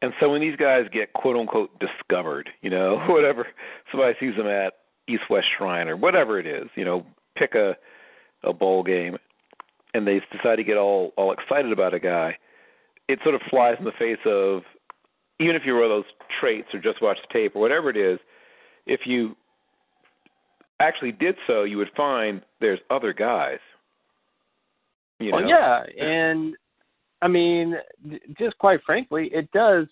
And 0.05 0.13
so 0.21 0.29
when 0.29 0.43
these 0.43 0.57
guys 0.57 0.83
get 0.93 1.15
quote 1.15 1.35
unquote 1.35 1.71
discovered, 1.81 2.51
you 2.61 2.69
know, 2.69 3.03
whatever 3.09 3.47
somebody 3.91 4.15
sees 4.21 4.37
them 4.37 4.47
at 4.47 4.75
East 5.09 5.23
West 5.31 5.47
Shrine 5.57 5.89
or 5.89 5.97
whatever 5.97 6.39
it 6.39 6.47
is, 6.47 6.69
you 6.75 6.85
know, 6.85 7.07
pick 7.37 7.55
a 7.55 7.75
a 8.43 8.53
bowl 8.53 8.83
game, 8.83 9.17
and 9.95 10.07
they 10.07 10.21
decide 10.31 10.57
to 10.57 10.65
get 10.65 10.77
all 10.77 11.15
all 11.17 11.33
excited 11.33 11.73
about 11.73 11.95
a 11.95 11.99
guy, 11.99 12.37
it 13.09 13.19
sort 13.23 13.35
of 13.35 13.41
flies 13.49 13.77
in 13.79 13.87
the 13.87 13.93
face 13.99 14.19
of 14.27 14.61
even 15.41 15.57
if 15.57 15.63
you 15.65 15.73
were 15.73 15.89
those 15.89 16.05
traits 16.39 16.69
or 16.75 16.81
just 16.81 17.01
watch 17.01 17.17
the 17.27 17.33
tape 17.33 17.57
or 17.57 17.61
whatever 17.61 17.89
it 17.89 17.97
is, 17.97 18.19
if 18.85 19.01
you 19.07 19.35
actually 20.81 21.13
did 21.13 21.35
so, 21.47 21.65
you 21.65 21.79
would 21.79 21.91
find 21.97 22.43
there's 22.61 22.79
other 22.91 23.15
guys. 23.15 23.59
You 25.19 25.33
oh, 25.33 25.39
know? 25.39 25.47
Well, 25.47 25.87
yeah, 25.97 26.05
and 26.05 26.55
I 27.25 27.29
mean, 27.29 27.75
just 28.39 28.57
quite 28.59 28.81
frankly, 28.85 29.31
it 29.33 29.51
does 29.53 29.87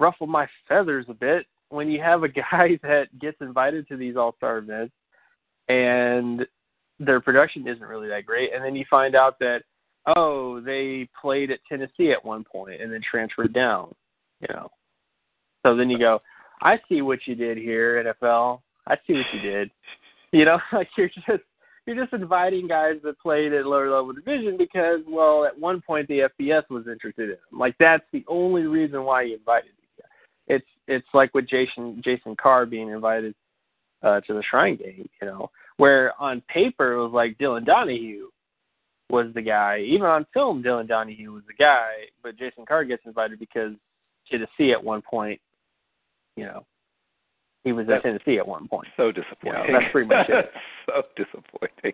ruffle 0.00 0.26
my 0.26 0.48
feathers 0.68 1.06
a 1.08 1.14
bit 1.14 1.46
when 1.68 1.88
you 1.88 2.02
have 2.02 2.24
a 2.24 2.28
guy 2.50 2.78
that 2.82 3.06
gets 3.20 3.36
invited 3.40 3.86
to 3.88 3.96
these 3.96 4.16
all-star 4.16 4.58
events 4.58 4.92
and 5.68 6.44
their 6.98 7.20
production 7.20 7.66
isn't 7.66 7.86
really 7.86 8.08
that 8.08 8.26
great, 8.26 8.52
and 8.52 8.64
then 8.64 8.76
you 8.76 8.84
find 8.90 9.14
out 9.14 9.38
that 9.38 9.62
oh, 10.16 10.60
they 10.60 11.08
played 11.18 11.50
at 11.50 11.60
Tennessee 11.66 12.12
at 12.12 12.22
one 12.22 12.44
point 12.44 12.82
and 12.82 12.92
then 12.92 13.00
transferred 13.08 13.54
down, 13.54 13.90
you 14.40 14.54
know. 14.54 14.68
So 15.64 15.74
then 15.74 15.88
you 15.88 15.98
go, 15.98 16.20
I 16.60 16.78
see 16.90 17.00
what 17.00 17.20
you 17.24 17.34
did 17.34 17.56
here, 17.56 18.04
NFL. 18.04 18.60
I 18.86 18.96
see 19.06 19.14
what 19.14 19.24
you 19.32 19.40
did. 19.40 19.70
You 20.32 20.44
know, 20.44 20.58
like 20.72 20.88
you're 20.98 21.08
just 21.08 21.44
you're 21.86 22.02
just 22.02 22.12
inviting 22.12 22.66
guys 22.66 22.96
that 23.04 23.18
played 23.18 23.52
at 23.52 23.66
lower 23.66 23.90
level 23.90 24.12
division 24.12 24.56
because, 24.56 25.00
well, 25.06 25.44
at 25.44 25.58
one 25.58 25.82
point 25.82 26.08
the 26.08 26.28
FBS 26.40 26.62
was 26.70 26.86
interested 26.86 27.24
in 27.24 27.30
them. 27.30 27.58
Like 27.58 27.76
that's 27.78 28.04
the 28.12 28.24
only 28.28 28.62
reason 28.62 29.04
why 29.04 29.22
you 29.22 29.36
invited 29.36 29.70
these 29.78 29.98
guys. 29.98 30.10
It's 30.46 30.66
it's 30.88 31.06
like 31.14 31.34
with 31.34 31.48
Jason 31.48 32.00
Jason 32.04 32.36
Carr 32.36 32.66
being 32.66 32.88
invited 32.88 33.34
uh, 34.02 34.20
to 34.22 34.34
the 34.34 34.42
Shrine 34.42 34.76
Game, 34.76 35.08
you 35.20 35.26
know, 35.26 35.50
where 35.76 36.20
on 36.20 36.42
paper 36.42 36.92
it 36.92 37.02
was 37.02 37.12
like 37.12 37.38
Dylan 37.38 37.64
Donahue 37.64 38.28
was 39.10 39.26
the 39.34 39.42
guy. 39.42 39.80
Even 39.80 40.06
on 40.06 40.26
film, 40.32 40.62
Dylan 40.62 40.88
Donahue 40.88 41.32
was 41.32 41.42
the 41.46 41.54
guy, 41.54 41.90
but 42.22 42.38
Jason 42.38 42.64
Carr 42.66 42.84
gets 42.84 43.04
invited 43.06 43.38
because 43.38 43.72
Tennessee 44.30 44.72
at 44.72 44.82
one 44.82 45.02
point, 45.02 45.40
you 46.36 46.44
know, 46.44 46.64
he 47.64 47.72
was 47.72 47.86
at 47.88 48.02
Tennessee 48.02 48.38
at 48.38 48.46
one 48.46 48.68
point. 48.68 48.86
So 48.96 49.10
disappointing. 49.10 49.62
Yeah, 49.68 49.80
that's 49.80 49.92
pretty 49.92 50.08
much 50.08 50.28
it. 50.28 50.50
so 50.86 51.02
disappointing. 51.16 51.92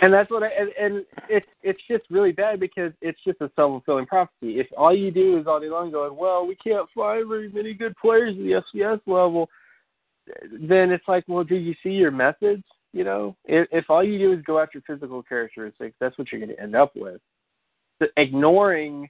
And 0.00 0.12
that's 0.12 0.30
what 0.30 0.42
I 0.42 0.48
and, 0.48 0.70
and 0.80 1.04
it's 1.28 1.46
it's 1.62 1.80
just 1.88 2.04
really 2.10 2.32
bad 2.32 2.60
because 2.60 2.92
it's 3.00 3.18
just 3.24 3.40
a 3.40 3.50
self 3.56 3.70
fulfilling 3.72 4.06
prophecy. 4.06 4.60
If 4.60 4.66
all 4.76 4.94
you 4.94 5.10
do 5.10 5.38
is 5.38 5.46
all 5.46 5.60
day 5.60 5.68
long 5.68 5.90
going, 5.90 6.16
Well, 6.16 6.46
we 6.46 6.56
can't 6.56 6.88
find 6.94 7.28
very 7.28 7.50
many 7.50 7.74
good 7.74 7.94
players 7.96 8.34
at 8.36 8.44
the 8.44 8.80
FCS 8.80 9.00
level 9.06 9.48
then 10.52 10.90
it's 10.90 11.06
like, 11.08 11.24
well, 11.28 11.44
do 11.44 11.56
you 11.56 11.74
see 11.82 11.90
your 11.90 12.10
methods? 12.10 12.64
You 12.92 13.04
know, 13.04 13.36
if, 13.44 13.68
if 13.70 13.90
all 13.90 14.02
you 14.02 14.18
do 14.18 14.32
is 14.32 14.42
go 14.44 14.58
after 14.58 14.82
physical 14.86 15.22
characteristics, 15.22 15.94
that's 16.00 16.16
what 16.18 16.32
you're 16.32 16.40
going 16.40 16.54
to 16.54 16.62
end 16.62 16.74
up 16.74 16.92
with. 16.96 17.20
The, 18.00 18.08
ignoring 18.16 19.08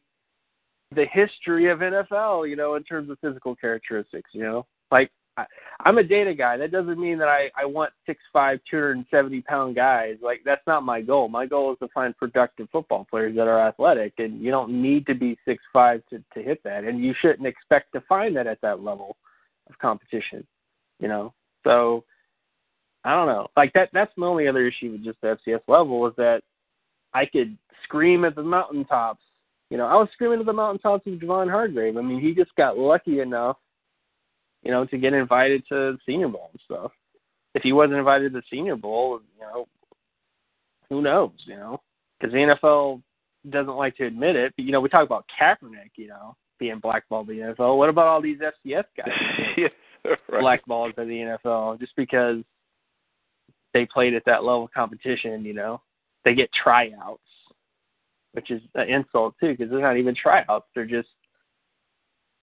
the 0.95 1.07
history 1.13 1.71
of 1.71 1.79
NFL, 1.81 2.49
you 2.49 2.57
know, 2.57 2.75
in 2.75 2.83
terms 2.83 3.11
of 3.11 3.19
physical 3.21 3.55
characteristics. 3.55 4.31
You 4.33 4.43
know, 4.43 4.67
like 4.91 5.11
I, 5.39 5.47
I'm 5.85 5.98
a 5.98 6.02
data 6.02 6.35
guy. 6.35 6.56
That 6.56 6.73
doesn't 6.73 6.98
mean 6.98 7.19
that 7.19 7.28
I 7.28 7.51
I 7.56 7.65
want 7.65 7.93
six 8.06 8.20
five, 8.32 8.59
two 8.69 8.77
hundred 8.77 8.97
and 8.97 9.06
seventy 9.10 9.40
pound 9.40 9.77
guys. 9.77 10.16
Like 10.20 10.40
that's 10.44 10.66
not 10.66 10.82
my 10.82 11.01
goal. 11.01 11.28
My 11.28 11.47
goal 11.47 11.73
is 11.73 11.78
to 11.78 11.89
find 11.94 12.17
productive 12.17 12.68
football 12.73 13.07
players 13.08 13.36
that 13.36 13.47
are 13.47 13.67
athletic, 13.67 14.15
and 14.18 14.42
you 14.42 14.50
don't 14.50 14.83
need 14.83 15.07
to 15.07 15.15
be 15.15 15.39
six 15.44 15.62
five 15.73 16.02
to 16.10 16.23
to 16.34 16.42
hit 16.42 16.62
that, 16.65 16.84
and 16.84 17.02
you 17.02 17.15
shouldn't 17.20 17.47
expect 17.47 17.92
to 17.92 18.02
find 18.08 18.36
that 18.36 18.47
at 18.49 18.60
that 18.62 18.83
level 18.83 19.17
of 19.70 19.78
competition. 19.78 20.44
You 20.99 21.08
know, 21.08 21.33
so 21.65 22.05
I 23.05 23.15
don't 23.15 23.28
know. 23.28 23.47
Like 23.57 23.73
that. 23.75 23.91
That's 23.92 24.12
my 24.17 24.26
only 24.26 24.49
other 24.49 24.67
issue 24.67 24.92
with 24.92 25.05
just 25.05 25.20
the 25.20 25.39
FCS 25.47 25.60
level 25.68 26.07
is 26.08 26.15
that 26.17 26.42
I 27.15 27.26
could 27.26 27.57
scream 27.84 28.25
at 28.25 28.34
the 28.34 28.42
mountaintops. 28.42 29.23
You 29.70 29.76
know, 29.76 29.86
I 29.86 29.94
was 29.94 30.08
screaming 30.12 30.41
at 30.41 30.47
the 30.47 30.52
mountaintops 30.52 31.07
of 31.07 31.12
Javon 31.15 31.50
Hargrave. 31.50 31.97
I 31.97 32.00
mean, 32.00 32.20
he 32.20 32.34
just 32.34 32.55
got 32.57 32.78
lucky 32.78 33.20
enough, 33.20 33.57
you 34.62 34.70
know, 34.70 34.85
to 34.87 34.99
get 34.99 35.12
invited 35.12 35.62
to 35.69 35.75
the 35.75 35.99
Senior 36.07 36.28
Bowl 36.28 36.51
and 36.53 36.61
stuff. 36.65 36.93
If 37.55 37.62
he 37.62 37.73
wasn't 37.73 37.99
invited 37.99 38.33
to 38.33 38.39
the 38.39 38.45
Senior 38.51 38.77
Bowl, 38.77 39.20
you 39.35 39.41
know, 39.41 39.67
who 40.89 41.03
knows? 41.03 41.33
You 41.47 41.57
know, 41.57 41.81
because 42.19 42.33
the 42.33 42.39
NFL 42.39 43.03
doesn't 43.51 43.77
like 43.77 43.97
to 43.97 44.07
admit 44.07 44.37
it. 44.37 44.53
But 44.57 44.65
you 44.65 44.73
know, 44.73 44.81
we 44.81 44.89
talk 44.89 45.07
about 45.07 45.27
Kaepernick, 45.41 45.93
you 45.97 46.09
know, 46.09 46.37
being 46.59 46.78
blackballed 46.78 47.27
by 47.27 47.35
the 47.35 47.41
NFL. 47.41 47.77
What 47.77 47.89
about 47.89 48.07
all 48.07 48.23
these 48.23 48.39
FCS 48.39 48.85
guys? 48.97 49.09
yes, 49.57 49.70
right. 50.05 50.41
blackballed 50.41 50.97
by 50.97 51.05
the 51.05 51.39
NFL 51.45 51.78
just 51.81 51.95
because 51.97 52.39
they 53.75 53.87
played 53.87 54.15
at 54.15 54.25
that 54.27 54.45
level 54.45 54.65
of 54.65 54.73
competition. 54.73 55.45
You 55.45 55.55
know, 55.55 55.81
they 56.25 56.35
get 56.35 56.51
tryouts, 56.53 57.23
which 58.33 58.51
is 58.51 58.62
an 58.75 58.89
insult 58.89 59.35
too 59.41 59.53
because 59.53 59.70
they're 59.70 59.81
not 59.81 59.97
even 59.97 60.15
tryouts. 60.15 60.67
They're 60.75 60.87
just, 60.87 61.09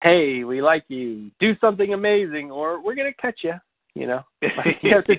hey, 0.03 0.43
we 0.43 0.61
like 0.61 0.83
you, 0.89 1.31
do 1.39 1.55
something 1.59 1.93
amazing, 1.93 2.51
or 2.51 2.83
we're 2.83 2.95
gonna 2.95 3.13
cut 3.19 3.35
you. 3.41 3.53
You 3.95 4.07
know, 4.07 4.21
you 4.81 4.93
have 4.93 5.05
to 5.05 5.15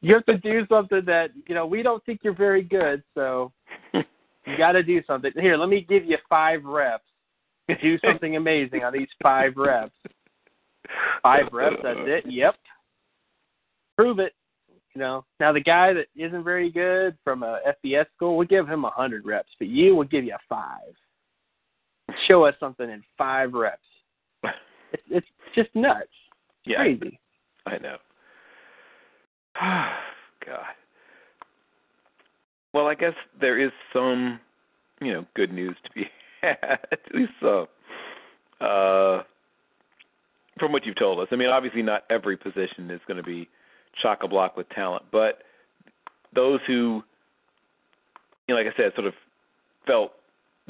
you 0.00 0.14
have 0.14 0.26
to 0.26 0.38
do 0.38 0.66
something 0.68 1.02
that 1.06 1.30
you 1.46 1.54
know 1.54 1.66
we 1.66 1.82
don't 1.82 2.04
think 2.04 2.20
you're 2.22 2.34
very 2.34 2.62
good, 2.62 3.02
so 3.14 3.52
you 4.46 4.56
got 4.56 4.72
to 4.72 4.82
do 4.82 5.02
something. 5.06 5.32
Here, 5.34 5.56
let 5.56 5.68
me 5.68 5.84
give 5.88 6.04
you 6.04 6.16
five 6.28 6.64
reps. 6.64 7.04
Do 7.82 7.98
something 7.98 8.36
amazing 8.36 8.84
on 8.84 8.92
these 8.92 9.08
five 9.20 9.54
reps. 9.56 9.96
Five 11.22 11.46
reps, 11.52 11.76
that's 11.82 11.98
it. 12.02 12.24
Yep. 12.28 12.54
Prove 13.98 14.20
it. 14.20 14.34
You 14.94 15.00
know. 15.00 15.24
Now 15.40 15.52
the 15.52 15.60
guy 15.60 15.92
that 15.92 16.06
isn't 16.14 16.44
very 16.44 16.70
good 16.70 17.18
from 17.24 17.42
a 17.42 17.58
FBS 17.84 18.06
school, 18.14 18.36
we'll 18.36 18.46
give 18.46 18.68
him 18.68 18.84
a 18.84 18.90
hundred 18.90 19.26
reps, 19.26 19.50
but 19.58 19.66
you 19.66 19.96
will 19.96 20.04
give 20.04 20.24
you 20.24 20.34
a 20.34 20.38
five. 20.48 20.94
Show 22.28 22.44
us 22.44 22.54
something 22.60 22.88
in 22.88 23.02
five 23.18 23.52
reps. 23.52 23.80
It's, 24.92 25.02
it's 25.10 25.26
just 25.54 25.68
nuts. 25.74 26.02
It's 26.64 26.72
Yeah. 26.72 26.76
crazy. 26.76 27.18
I 27.66 27.78
know. 27.78 27.96
God. 30.46 30.64
Well, 32.72 32.86
I 32.86 32.94
guess 32.94 33.14
there 33.40 33.58
is 33.58 33.72
some, 33.92 34.38
you 35.00 35.12
know, 35.12 35.26
good 35.34 35.52
news 35.52 35.76
to 35.84 35.90
be 35.92 36.04
had. 36.42 36.78
At 36.92 37.00
least 37.12 37.32
some. 37.40 37.66
Uh, 38.60 39.22
from 40.58 40.72
what 40.72 40.86
you've 40.86 40.98
told 40.98 41.18
us. 41.20 41.28
I 41.32 41.36
mean, 41.36 41.48
obviously, 41.48 41.82
not 41.82 42.04
every 42.10 42.36
position 42.36 42.90
is 42.90 43.00
going 43.08 43.16
to 43.18 43.22
be 43.22 43.48
chock 44.00 44.20
a 44.22 44.28
block 44.28 44.56
with 44.56 44.68
talent, 44.70 45.04
but 45.10 45.42
those 46.34 46.60
who, 46.66 47.02
you 48.46 48.54
know, 48.54 48.60
like 48.60 48.72
I 48.72 48.76
said, 48.76 48.92
sort 48.94 49.06
of 49.06 49.14
felt 49.86 50.12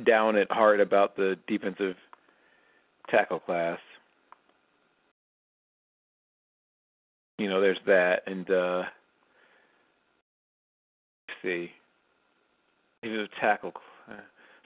down 0.05 0.36
at 0.36 0.50
heart 0.50 0.81
about 0.81 1.16
the 1.16 1.36
defensive 1.47 1.97
tackle 3.10 3.39
class. 3.39 3.78
You 7.39 7.49
know, 7.49 7.60
there's 7.60 7.78
that, 7.86 8.23
and 8.26 8.50
uh 8.50 8.83
let's 11.28 11.41
see, 11.42 11.70
defensive 13.02 13.31
tackle. 13.41 13.73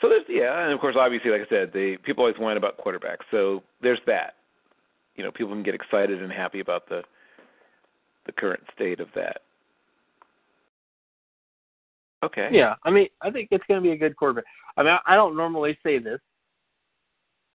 So 0.00 0.08
there's 0.08 0.24
yeah, 0.28 0.64
and 0.64 0.72
of 0.72 0.80
course, 0.80 0.96
obviously, 0.98 1.30
like 1.30 1.42
I 1.42 1.48
said, 1.48 1.72
the 1.72 1.96
people 2.02 2.24
always 2.24 2.38
whine 2.38 2.56
about 2.56 2.78
quarterbacks. 2.78 3.24
So 3.30 3.62
there's 3.82 3.98
that. 4.06 4.34
You 5.16 5.24
know, 5.24 5.30
people 5.30 5.52
can 5.52 5.62
get 5.62 5.74
excited 5.74 6.22
and 6.22 6.32
happy 6.32 6.60
about 6.60 6.88
the 6.88 7.02
the 8.26 8.32
current 8.32 8.62
state 8.74 9.00
of 9.00 9.08
that. 9.14 9.42
Okay. 12.22 12.48
Yeah, 12.52 12.74
I 12.84 12.90
mean, 12.90 13.08
I 13.22 13.30
think 13.30 13.48
it's 13.50 13.64
going 13.66 13.82
to 13.82 13.88
be 13.88 13.92
a 13.92 13.98
good 13.98 14.16
quarterback. 14.16 14.44
I 14.76 14.82
mean, 14.82 14.92
I 14.92 15.14
I 15.14 15.16
don't 15.16 15.36
normally 15.36 15.78
say 15.82 15.98
this, 15.98 16.20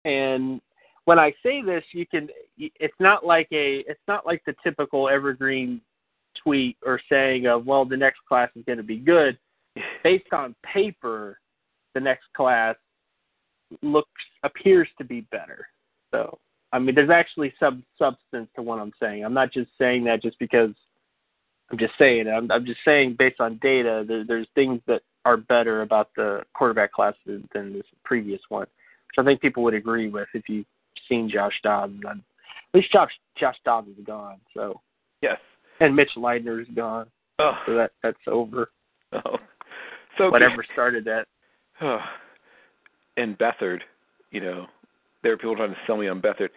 and 0.05 0.61
when 1.05 1.19
I 1.19 1.33
say 1.43 1.63
this, 1.63 1.85
you 1.93 2.07
can. 2.07 2.29
It's 2.57 2.95
not 2.99 3.27
like 3.27 3.49
a. 3.53 3.85
It's 3.87 4.01
not 4.09 4.27
like 4.27 4.43
the 4.47 4.55
typical 4.65 5.09
evergreen 5.09 5.81
tweet 6.43 6.77
or 6.85 7.01
saying 7.11 7.47
of, 7.47 7.67
"Well, 7.67 7.85
the 7.85 7.97
next 7.97 8.21
class 8.27 8.51
is 8.57 8.65
going 8.65 8.79
to 8.79 8.85
be 8.85 8.99
good." 8.99 9.39
Based 10.03 10.33
on 10.33 10.55
paper, 10.65 11.39
the 11.95 12.01
next 12.01 12.25
class 12.35 12.77
looks 13.83 14.09
appears 14.43 14.89
to 14.99 15.05
be 15.05 15.23
better. 15.31 15.67
So, 16.11 16.39
I 16.73 16.79
mean, 16.79 16.95
there's 16.95 17.11
actually 17.11 17.53
some 17.59 17.85
substance 17.99 18.49
to 18.57 18.63
what 18.63 18.79
I'm 18.79 18.93
saying. 19.01 19.25
I'm 19.25 19.35
not 19.35 19.53
just 19.53 19.71
saying 19.79 20.05
that 20.05 20.23
just 20.23 20.39
because 20.39 20.71
I'm 21.75 21.79
just 21.79 21.99
saying. 21.99 22.29
I'm, 22.29 22.51
I'm 22.53 22.65
just 22.65 22.79
saying 22.85 23.17
based 23.19 23.41
on 23.41 23.59
data, 23.61 24.05
there, 24.07 24.25
there's 24.25 24.47
things 24.55 24.81
that 24.87 25.03
are 25.25 25.37
better 25.37 25.83
about 25.83 26.11
the 26.15 26.43
quarterback 26.55 26.93
class 26.93 27.15
than, 27.27 27.49
than 27.53 27.73
this 27.73 27.83
previous 28.05 28.41
one, 28.49 28.61
which 29.09 29.19
I 29.19 29.25
think 29.25 29.41
people 29.41 29.65
would 29.65 29.75
agree 29.75 30.09
with 30.09 30.29
if 30.35 30.49
you've 30.49 30.67
seen 31.09 31.29
Josh 31.29 31.55
Dobbs. 31.65 31.99
I'm 32.09 32.23
least 32.73 32.93
Josh 32.93 33.11
Josh 33.37 33.57
Dobbs 33.65 33.89
is 33.89 34.05
gone. 34.07 34.37
So 34.55 34.81
Yes. 35.21 35.39
and 35.81 35.97
Mitch 35.97 36.11
Leidner 36.17 36.61
is 36.63 36.69
gone. 36.77 37.07
Oh. 37.41 37.55
So 37.67 37.75
that 37.75 37.91
that's 38.05 38.19
over. 38.29 38.71
oh. 39.13 39.39
So 40.17 40.31
Whatever 40.31 40.65
started 40.73 41.05
that. 41.07 41.27
Oh. 41.81 41.99
And 43.17 43.39
Beathard, 43.39 43.79
you 44.33 44.41
know, 44.41 44.67
there 45.23 45.31
were 45.31 45.37
people 45.37 45.55
trying 45.55 45.71
to 45.71 45.77
sell 45.87 45.97
me 45.97 46.09
on 46.09 46.21
Beathard. 46.21 46.49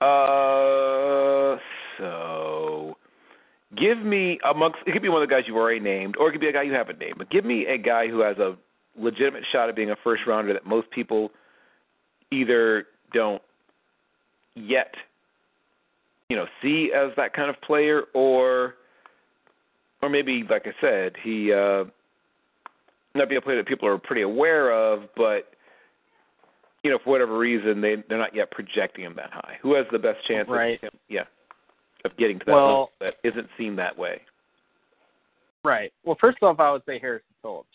Uh, 0.00 1.58
so 1.98 2.96
give 3.76 3.98
me 3.98 4.38
amongst 4.48 4.78
it 4.86 4.92
could 4.92 5.02
be 5.02 5.08
one 5.08 5.22
of 5.22 5.28
the 5.28 5.34
guys 5.34 5.44
you've 5.46 5.56
already 5.56 5.80
named, 5.80 6.16
or 6.18 6.28
it 6.28 6.32
could 6.32 6.40
be 6.40 6.48
a 6.48 6.52
guy 6.52 6.62
you 6.62 6.72
haven't 6.72 6.98
named. 6.98 7.14
But 7.18 7.30
give 7.30 7.44
me 7.44 7.66
a 7.66 7.78
guy 7.78 8.08
who 8.08 8.20
has 8.20 8.36
a 8.38 8.56
legitimate 8.96 9.44
shot 9.52 9.68
at 9.68 9.76
being 9.76 9.90
a 9.90 9.96
first 10.04 10.22
rounder 10.26 10.52
that 10.52 10.66
most 10.66 10.90
people 10.90 11.30
either 12.30 12.86
don't 13.12 13.42
yet, 14.54 14.94
you 16.28 16.36
know, 16.36 16.46
see 16.62 16.92
as 16.94 17.10
that 17.16 17.32
kind 17.34 17.50
of 17.50 17.60
player, 17.62 18.02
or 18.14 18.74
or 20.02 20.08
maybe 20.08 20.44
like 20.48 20.66
I 20.66 20.72
said, 20.80 21.12
he 21.22 21.52
uh 21.52 21.84
not 23.14 23.28
be 23.28 23.36
a 23.36 23.40
player 23.40 23.56
that 23.56 23.66
people 23.68 23.88
are 23.88 23.98
pretty 23.98 24.22
aware 24.22 24.72
of, 24.72 25.04
but 25.16 25.50
you 26.82 26.90
know, 26.90 26.98
for 27.02 27.10
whatever 27.10 27.38
reason, 27.38 27.80
they 27.80 27.96
they're 28.08 28.18
not 28.18 28.34
yet 28.34 28.50
projecting 28.50 29.04
him 29.04 29.14
that 29.16 29.30
high. 29.32 29.58
Who 29.62 29.74
has 29.74 29.86
the 29.90 29.98
best 29.98 30.18
chance 30.26 30.48
Right. 30.48 30.74
of 30.76 30.92
him, 30.92 31.00
yeah, 31.08 31.24
of 32.04 32.16
getting 32.16 32.38
to 32.40 32.44
that 32.46 32.52
Well- 32.52 32.90
that 33.00 33.18
isn't 33.24 33.48
seen 33.56 33.76
that 33.76 33.96
way? 33.96 34.22
Right. 35.64 35.92
Well, 36.04 36.16
first 36.20 36.42
off, 36.42 36.60
I 36.60 36.70
would 36.72 36.84
say 36.84 36.98
Harrison 36.98 37.34
Phillips. 37.40 37.68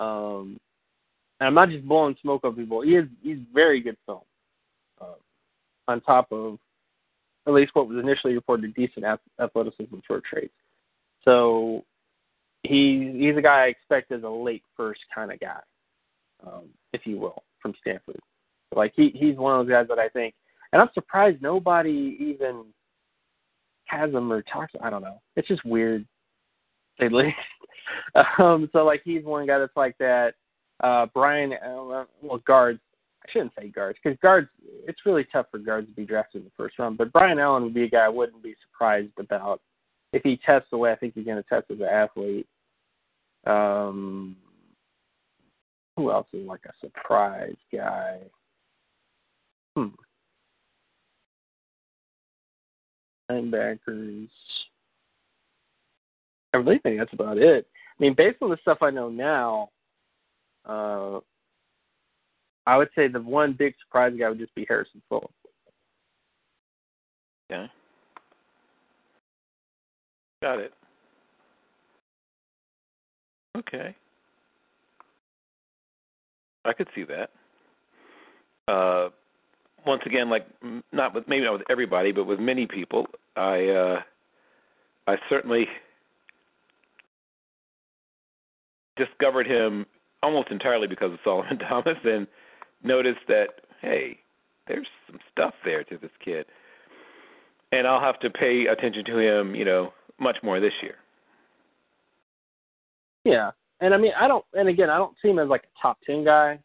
Um, 0.00 0.60
and 1.40 1.46
I'm 1.46 1.54
not 1.54 1.70
just 1.70 1.86
blowing 1.86 2.16
smoke 2.20 2.44
up 2.44 2.56
people. 2.56 2.80
He 2.82 2.96
is 2.96 3.08
he's 3.22 3.38
very 3.52 3.80
good 3.80 3.96
film. 4.06 4.22
Uh, 5.00 5.14
on 5.88 6.00
top 6.00 6.32
of 6.32 6.58
at 7.46 7.52
least 7.52 7.74
what 7.74 7.88
was 7.88 7.98
initially 7.98 8.34
reported 8.34 8.74
decent 8.74 9.04
athleticism 9.40 9.96
for 10.06 10.20
traits. 10.20 10.54
So 11.24 11.84
he 12.62 13.12
he's 13.18 13.36
a 13.36 13.42
guy 13.42 13.64
I 13.64 13.66
expect 13.66 14.12
as 14.12 14.22
a 14.22 14.28
late 14.28 14.64
first 14.76 15.00
kind 15.14 15.32
of 15.32 15.38
guy, 15.40 15.60
um, 16.46 16.64
if 16.92 17.06
you 17.06 17.18
will, 17.18 17.44
from 17.60 17.74
Stanford. 17.80 18.20
Like 18.74 18.92
he 18.96 19.10
he's 19.14 19.36
one 19.36 19.58
of 19.58 19.66
those 19.66 19.72
guys 19.72 19.86
that 19.88 19.98
I 19.98 20.08
think, 20.08 20.34
and 20.72 20.82
I'm 20.82 20.88
surprised 20.94 21.42
nobody 21.42 22.16
even 22.20 22.64
has 23.86 24.12
him 24.12 24.32
or 24.32 24.42
talks. 24.42 24.72
I 24.82 24.90
don't 24.90 25.02
know. 25.02 25.20
It's 25.36 25.48
just 25.48 25.64
weird, 25.64 26.06
the 26.98 27.08
least. 27.08 27.36
um, 28.38 28.68
so 28.72 28.84
like 28.84 29.02
he's 29.04 29.24
one 29.24 29.46
guy 29.46 29.58
that's 29.58 29.76
like 29.76 29.96
that. 29.98 30.34
Uh, 30.82 31.06
Brian, 31.14 31.52
uh, 31.52 32.04
well, 32.22 32.42
guards. 32.46 32.80
I 33.24 33.32
shouldn't 33.32 33.52
say 33.58 33.68
guards 33.68 33.98
because 34.02 34.18
guards. 34.22 34.48
It's 34.86 35.04
really 35.04 35.26
tough 35.32 35.46
for 35.50 35.58
guards 35.58 35.88
to 35.88 35.94
be 35.94 36.04
drafted 36.04 36.42
in 36.42 36.44
the 36.44 36.52
first 36.56 36.78
round. 36.78 36.98
But 36.98 37.12
Brian 37.12 37.38
Allen 37.38 37.64
would 37.64 37.74
be 37.74 37.84
a 37.84 37.88
guy 37.88 38.04
I 38.04 38.08
wouldn't 38.08 38.42
be 38.42 38.54
surprised 38.70 39.12
about 39.18 39.60
if 40.12 40.22
he 40.22 40.38
tests 40.44 40.68
the 40.70 40.78
way 40.78 40.92
I 40.92 40.96
think 40.96 41.14
he's 41.14 41.24
going 41.24 41.42
to 41.42 41.48
test 41.48 41.70
as 41.70 41.80
an 41.80 41.86
athlete. 41.86 42.46
Um, 43.46 44.36
who 45.96 46.10
else 46.10 46.26
is 46.32 46.46
like 46.46 46.64
a 46.66 46.72
surprise 46.80 47.56
guy? 47.72 48.18
Hmm. 49.76 49.88
Linebackers. 53.30 54.28
I 56.54 56.58
really 56.58 56.78
think 56.78 56.98
that's 56.98 57.12
about 57.12 57.38
it. 57.38 57.66
I 57.74 58.02
mean, 58.02 58.14
based 58.14 58.38
on 58.42 58.50
the 58.50 58.58
stuff 58.62 58.78
I 58.82 58.90
know 58.90 59.08
now, 59.08 59.70
uh, 60.64 61.20
I 62.66 62.76
would 62.76 62.88
say 62.94 63.08
the 63.08 63.20
one 63.20 63.52
big 63.52 63.74
surprise 63.84 64.12
guy 64.18 64.28
would 64.28 64.38
just 64.38 64.54
be 64.54 64.66
Harrison 64.68 65.02
Phillips. 65.08 65.32
Yeah. 67.48 67.66
Got 70.42 70.58
it. 70.58 70.72
Okay. 73.56 73.94
I 76.64 76.72
could 76.72 76.88
see 76.94 77.04
that. 77.04 77.30
Uh, 78.68 79.10
once 79.86 80.02
again, 80.04 80.28
like 80.28 80.46
not 80.92 81.14
with 81.14 81.28
maybe 81.28 81.44
not 81.44 81.54
with 81.54 81.70
everybody, 81.70 82.12
but 82.12 82.24
with 82.24 82.40
many 82.40 82.66
people, 82.66 83.06
I 83.36 83.68
uh, 83.68 84.00
I 85.06 85.16
certainly 85.30 85.66
discovered 88.96 89.46
him 89.46 89.86
almost 90.22 90.50
entirely 90.50 90.88
because 90.88 91.12
of 91.12 91.18
Solomon 91.22 91.58
Thomas, 91.68 91.96
and 92.04 92.26
noticed 92.82 93.20
that 93.28 93.60
hey, 93.80 94.18
there's 94.66 94.88
some 95.06 95.18
stuff 95.32 95.54
there 95.64 95.84
to 95.84 95.98
this 95.98 96.10
kid, 96.24 96.46
and 97.72 97.86
I'll 97.86 98.00
have 98.00 98.18
to 98.20 98.30
pay 98.30 98.66
attention 98.66 99.04
to 99.04 99.18
him, 99.18 99.54
you 99.54 99.64
know, 99.64 99.92
much 100.18 100.36
more 100.42 100.58
this 100.60 100.72
year. 100.82 100.96
Yeah, 103.24 103.50
and 103.80 103.94
I 103.94 103.98
mean, 103.98 104.12
I 104.18 104.26
don't, 104.26 104.44
and 104.54 104.68
again, 104.68 104.90
I 104.90 104.96
don't 104.98 105.14
see 105.22 105.28
him 105.28 105.38
as 105.38 105.48
like 105.48 105.62
a 105.64 105.80
top 105.80 105.98
ten 106.04 106.24
guy, 106.24 106.58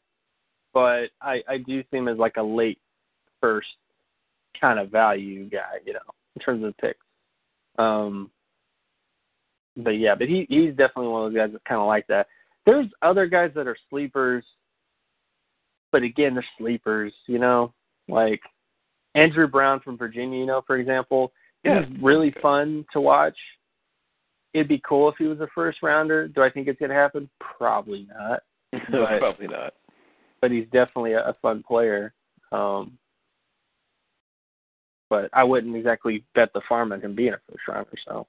but 0.74 1.10
I 1.22 1.42
I 1.48 1.58
do 1.58 1.84
see 1.92 1.98
him 1.98 2.08
as 2.08 2.18
like 2.18 2.38
a 2.38 2.44
late 2.44 2.80
first 3.42 3.68
kind 4.60 4.80
of 4.80 4.90
value 4.90 5.50
guy, 5.50 5.80
you 5.86 5.94
know, 5.94 6.00
in 6.36 6.42
terms 6.42 6.64
of 6.64 6.78
picks. 6.78 7.00
Um, 7.78 8.30
but 9.78 9.92
yeah, 9.92 10.16
but 10.16 10.28
he 10.28 10.46
he's 10.50 10.72
definitely 10.72 11.08
one 11.08 11.26
of 11.26 11.32
those 11.32 11.40
guys 11.40 11.50
that's 11.52 11.64
kind 11.68 11.82
of 11.82 11.88
like 11.88 12.06
that. 12.08 12.28
There's 12.66 12.88
other 13.02 13.26
guys 13.26 13.52
that 13.56 13.68
are 13.68 13.78
sleepers, 13.90 14.44
but 15.92 16.04
again, 16.04 16.34
they're 16.36 16.46
sleepers, 16.58 17.14
you 17.28 17.40
know, 17.40 17.74
like 18.08 18.42
Andrew 19.16 19.48
Brown 19.48 19.80
from 19.80 19.98
Virginia, 19.98 20.40
you 20.40 20.46
know, 20.46 20.62
for 20.68 20.78
example. 20.78 21.32
Yeah. 21.64 21.86
He's 21.86 22.02
really 22.02 22.34
fun 22.42 22.86
to 22.94 23.02
watch. 23.02 23.38
It'd 24.54 24.68
be 24.68 24.82
cool 24.88 25.10
if 25.10 25.16
he 25.18 25.26
was 25.26 25.40
a 25.40 25.48
first 25.56 25.80
rounder. 25.82 26.28
Do 26.28 26.42
I 26.44 26.50
think 26.50 26.68
it's 26.68 26.80
gonna 26.80 26.94
happen? 26.94 27.30
Probably 27.40 28.08
not. 28.14 28.42
But- 28.92 29.20
Probably 29.20 29.48
not. 29.48 29.74
But 30.42 30.52
he's 30.52 30.66
definitely 30.66 31.14
a, 31.14 31.20
a 31.30 31.36
fun 31.42 31.64
player. 31.68 32.14
Um 32.52 32.98
but 35.12 35.30
I 35.34 35.44
wouldn't 35.44 35.76
exactly 35.76 36.24
bet 36.34 36.54
the 36.54 36.62
farm 36.70 36.94
on 36.94 37.02
him 37.02 37.14
being 37.14 37.34
a 37.34 37.40
first 37.48 37.68
rounder, 37.68 37.92
so 38.08 38.26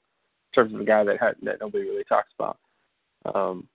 in 0.51 0.55
terms 0.55 0.75
of 0.75 0.81
a 0.81 0.85
guy 0.85 1.05
that 1.05 1.21
had 1.21 1.37
that 1.43 1.61
nobody 1.61 1.85
really 1.85 2.05
talks 2.05 2.31
about. 2.39 2.59
Um 3.35 3.69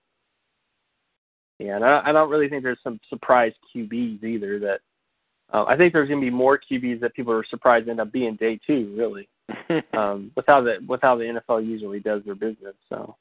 yeah, 1.58 1.78
and 1.78 1.86
I, 1.86 2.02
I 2.06 2.12
don't 2.12 2.30
really 2.30 2.50
think 2.50 2.62
there's 2.62 2.78
some 2.84 3.00
surprise 3.10 3.54
QBs 3.74 4.24
either 4.24 4.60
that 4.60 4.82
uh, 5.52 5.64
I 5.64 5.78
think 5.78 5.94
there's 5.94 6.10
going 6.10 6.20
to 6.20 6.26
be 6.26 6.30
more 6.30 6.60
QBs 6.60 7.00
that 7.00 7.16
people 7.16 7.34
are 7.34 7.46
surprised 7.50 7.88
end 7.88 8.02
up 8.02 8.12
being 8.12 8.36
day 8.36 8.60
two, 8.68 8.94
really, 8.96 9.30
um, 9.94 10.30
with 10.36 10.46
how 10.46 10.62
the 10.62 10.76
with 10.88 11.02
how 11.02 11.16
the 11.16 11.24
NFL 11.24 11.66
usually 11.66 12.00
does 12.00 12.22
their 12.26 12.36
business. 12.36 12.76
So 12.90 13.16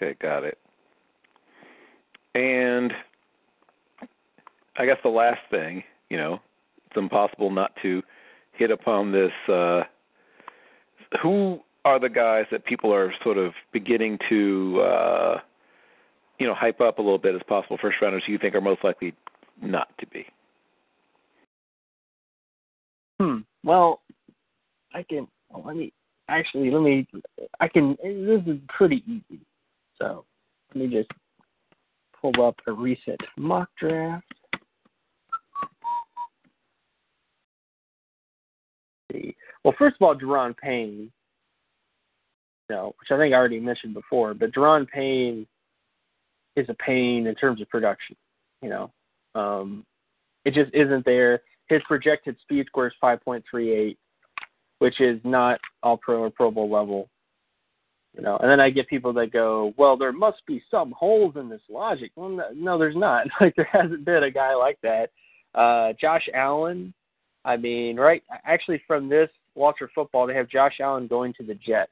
Okay, 0.00 0.16
got 0.20 0.44
it. 0.44 0.58
And 2.34 2.92
I 4.76 4.86
guess 4.86 4.96
the 5.02 5.10
last 5.10 5.40
thing, 5.50 5.82
you 6.08 6.16
know, 6.16 6.40
it's 6.90 6.98
impossible 6.98 7.50
not 7.50 7.72
to 7.82 8.02
hit 8.52 8.70
upon 8.70 9.12
this. 9.12 9.32
Uh, 9.48 9.82
who 11.22 11.60
are 11.84 11.98
the 11.98 12.08
guys 12.08 12.44
that 12.50 12.64
people 12.64 12.92
are 12.92 13.12
sort 13.22 13.38
of 13.38 13.52
beginning 13.72 14.18
to, 14.28 14.80
uh, 14.80 15.40
you 16.38 16.46
know, 16.46 16.54
hype 16.54 16.80
up 16.80 16.98
a 16.98 17.02
little 17.02 17.18
bit 17.18 17.34
as 17.34 17.40
possible 17.48 17.78
first 17.80 17.96
rounders 18.02 18.22
who 18.26 18.32
you 18.32 18.38
think 18.38 18.54
are 18.54 18.60
most 18.60 18.84
likely 18.84 19.14
not 19.62 19.88
to 19.98 20.06
be? 20.06 20.26
Hmm. 23.20 23.38
Well, 23.64 24.00
I 24.94 25.02
can. 25.02 25.28
Let 25.64 25.76
me 25.76 25.92
actually. 26.28 26.70
Let 26.70 26.82
me. 26.82 27.06
I 27.60 27.68
can. 27.68 27.96
This 28.02 28.42
is 28.46 28.60
pretty 28.68 29.02
easy. 29.06 29.40
So 29.98 30.24
let 30.74 30.88
me 30.88 30.96
just 30.96 31.10
pull 32.20 32.46
up 32.46 32.56
a 32.66 32.72
recent 32.72 33.20
mock 33.36 33.68
draft. 33.78 34.24
See. 39.10 39.36
Well, 39.64 39.74
first 39.78 39.96
of 40.00 40.06
all, 40.06 40.14
Da'Ron 40.14 40.56
Payne. 40.56 41.10
You 42.68 42.76
know, 42.76 42.94
which 43.00 43.10
I 43.10 43.18
think 43.18 43.34
I 43.34 43.36
already 43.36 43.58
mentioned 43.58 43.94
before, 43.94 44.32
but 44.32 44.52
Da'Ron 44.52 44.88
Payne 44.88 45.46
is 46.54 46.66
a 46.68 46.74
pain 46.74 47.26
in 47.26 47.34
terms 47.34 47.60
of 47.60 47.68
production. 47.68 48.16
You 48.62 48.68
know, 48.68 48.92
um, 49.34 49.84
it 50.44 50.54
just 50.54 50.72
isn't 50.72 51.04
there 51.04 51.42
his 51.70 51.80
projected 51.86 52.36
speed 52.42 52.66
score 52.66 52.88
is 52.88 52.92
5.38, 53.02 53.96
which 54.80 55.00
is 55.00 55.20
not 55.24 55.60
all 55.82 55.96
pro 55.96 56.24
or 56.24 56.30
Pro 56.30 56.50
Bowl 56.50 56.68
level. 56.68 57.08
You 58.16 58.22
know, 58.22 58.36
and 58.38 58.50
then 58.50 58.58
I 58.58 58.70
get 58.70 58.88
people 58.88 59.12
that 59.12 59.32
go, 59.32 59.72
"Well, 59.76 59.96
there 59.96 60.10
must 60.10 60.44
be 60.44 60.60
some 60.68 60.90
holes 60.90 61.36
in 61.36 61.48
this 61.48 61.60
logic." 61.70 62.10
Well, 62.16 62.42
no, 62.56 62.76
there's 62.76 62.96
not. 62.96 63.28
Like 63.40 63.54
there 63.54 63.68
hasn't 63.70 64.04
been 64.04 64.24
a 64.24 64.32
guy 64.32 64.52
like 64.56 64.78
that. 64.82 65.10
Uh, 65.54 65.92
Josh 65.98 66.28
Allen. 66.34 66.92
I 67.44 67.56
mean, 67.56 67.96
right? 67.96 68.22
Actually, 68.44 68.82
from 68.86 69.08
this 69.08 69.28
Walter 69.54 69.90
Football, 69.94 70.26
they 70.26 70.34
have 70.34 70.48
Josh 70.48 70.74
Allen 70.80 71.06
going 71.06 71.32
to 71.34 71.42
the 71.42 71.54
Jets. 71.54 71.90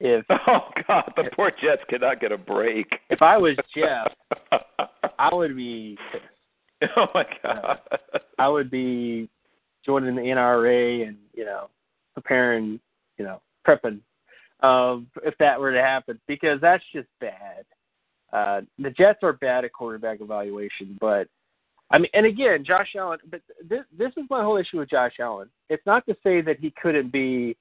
If 0.00 0.24
Oh 0.30 0.70
God, 0.86 1.12
the 1.16 1.30
poor 1.34 1.50
Jets 1.50 1.82
cannot 1.88 2.20
get 2.20 2.32
a 2.32 2.38
break. 2.38 2.86
if 3.10 3.22
I 3.22 3.36
was 3.36 3.56
Jeff, 3.76 4.12
I 5.18 5.34
would 5.34 5.56
be. 5.56 5.96
Oh 6.96 7.06
my 7.14 7.24
god. 7.42 7.78
I 8.38 8.48
would 8.48 8.70
be 8.70 9.30
joining 9.86 10.16
the 10.16 10.20
NRA 10.20 11.08
and 11.08 11.16
you 11.32 11.46
know 11.46 11.70
preparing, 12.12 12.78
you 13.16 13.24
know, 13.24 13.40
prepping 13.66 14.00
um, 14.64 15.06
if 15.24 15.34
that 15.38 15.60
were 15.60 15.72
to 15.72 15.80
happen 15.80 16.18
because 16.26 16.60
that's 16.60 16.84
just 16.92 17.08
bad. 17.20 17.64
Uh, 18.32 18.62
the 18.78 18.90
Jets 18.90 19.20
are 19.22 19.34
bad 19.34 19.64
at 19.64 19.72
quarterback 19.72 20.20
evaluation, 20.20 20.98
but 21.00 21.28
I 21.90 21.98
mean, 21.98 22.10
and 22.14 22.26
again, 22.26 22.64
Josh 22.64 22.94
Allen. 22.98 23.18
But 23.30 23.40
this 23.68 23.84
this 23.96 24.12
is 24.16 24.24
my 24.30 24.42
whole 24.42 24.56
issue 24.56 24.78
with 24.78 24.90
Josh 24.90 25.14
Allen. 25.20 25.48
It's 25.68 25.84
not 25.86 26.06
to 26.06 26.16
say 26.22 26.40
that 26.40 26.58
he 26.58 26.72
couldn't 26.80 27.12
be 27.12 27.56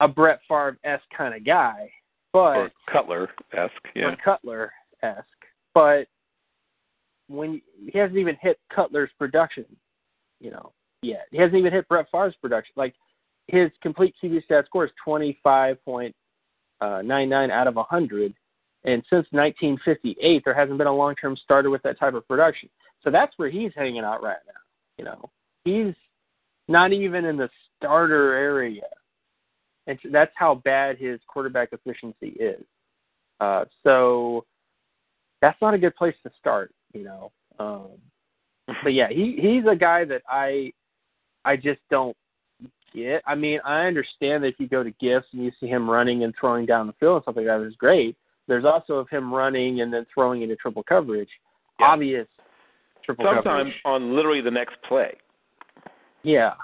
a 0.00 0.08
Brett 0.08 0.40
Favre 0.48 0.78
esque 0.84 1.04
kind 1.16 1.34
of 1.34 1.44
guy, 1.44 1.90
but 2.32 2.56
or 2.56 2.70
Cutler 2.90 3.28
esque, 3.52 3.72
yeah. 3.94 4.14
Cutler 4.24 4.72
esque, 5.02 5.26
but 5.74 6.06
when 7.28 7.60
he 7.90 7.98
hasn't 7.98 8.18
even 8.18 8.36
hit 8.40 8.58
Cutler's 8.74 9.10
production, 9.18 9.64
you 10.40 10.50
know, 10.50 10.72
yet 11.02 11.26
he 11.30 11.38
hasn't 11.38 11.56
even 11.56 11.72
hit 11.72 11.88
Brett 11.88 12.06
Favre's 12.10 12.34
production. 12.40 12.72
Like 12.76 12.94
his 13.46 13.70
complete 13.82 14.14
QB 14.22 14.44
stat 14.44 14.66
score 14.66 14.84
is 14.84 14.92
twenty 15.04 15.38
five 15.42 15.82
point 15.84 16.14
uh, 16.80 17.02
nine 17.04 17.28
nine 17.28 17.50
out 17.50 17.66
of 17.66 17.76
a 17.76 17.82
hundred, 17.82 18.34
and 18.84 19.02
since 19.10 19.26
1958, 19.30 20.42
there 20.44 20.54
hasn't 20.54 20.78
been 20.78 20.86
a 20.86 20.94
long 20.94 21.14
term 21.16 21.36
starter 21.36 21.70
with 21.70 21.82
that 21.82 21.98
type 21.98 22.14
of 22.14 22.26
production. 22.26 22.68
So 23.02 23.10
that's 23.10 23.32
where 23.36 23.50
he's 23.50 23.72
hanging 23.74 24.04
out 24.04 24.22
right 24.22 24.38
now. 24.46 24.60
You 24.98 25.04
know, 25.04 25.30
he's 25.64 25.94
not 26.68 26.92
even 26.92 27.24
in 27.24 27.36
the 27.36 27.48
starter 27.76 28.34
area, 28.34 28.82
and 29.86 29.98
so 30.02 30.08
that's 30.12 30.32
how 30.34 30.56
bad 30.56 30.98
his 30.98 31.20
quarterback 31.26 31.70
efficiency 31.72 32.36
is. 32.38 32.62
Uh, 33.40 33.64
so 33.82 34.44
that's 35.40 35.60
not 35.62 35.72
a 35.74 35.78
good 35.78 35.96
place 35.96 36.14
to 36.24 36.30
start 36.38 36.72
you 36.92 37.04
know. 37.04 37.32
Um, 37.58 37.88
but 38.82 38.92
yeah, 38.92 39.08
he 39.08 39.38
he's 39.40 39.64
a 39.70 39.76
guy 39.76 40.04
that 40.04 40.22
I 40.28 40.72
I 41.44 41.56
just 41.56 41.80
don't 41.90 42.16
get. 42.94 43.22
I 43.26 43.34
mean, 43.34 43.60
I 43.64 43.86
understand 43.86 44.42
that 44.42 44.48
if 44.48 44.54
you 44.58 44.68
go 44.68 44.82
to 44.82 44.90
gifts 44.92 45.28
and 45.32 45.44
you 45.44 45.52
see 45.60 45.66
him 45.66 45.88
running 45.88 46.24
and 46.24 46.34
throwing 46.38 46.66
down 46.66 46.86
the 46.86 46.92
field 46.94 47.16
and 47.16 47.22
stuff 47.22 47.36
like 47.36 47.46
that 47.46 47.66
is 47.66 47.74
great. 47.76 48.16
There's 48.50 48.64
also 48.64 48.94
of 48.94 49.08
him 49.08 49.32
running 49.32 49.80
and 49.80 49.92
then 49.92 50.04
throwing 50.12 50.42
into 50.42 50.56
triple 50.56 50.82
coverage, 50.82 51.28
Yeah. 51.78 51.86
obvious 51.86 52.26
triple 53.04 53.24
Sometimes 53.24 53.44
coverage. 53.44 53.74
on 53.84 54.16
literally 54.16 54.40
the 54.40 54.50
next 54.50 54.74
play. 54.82 55.16
Yeah. 56.24 56.54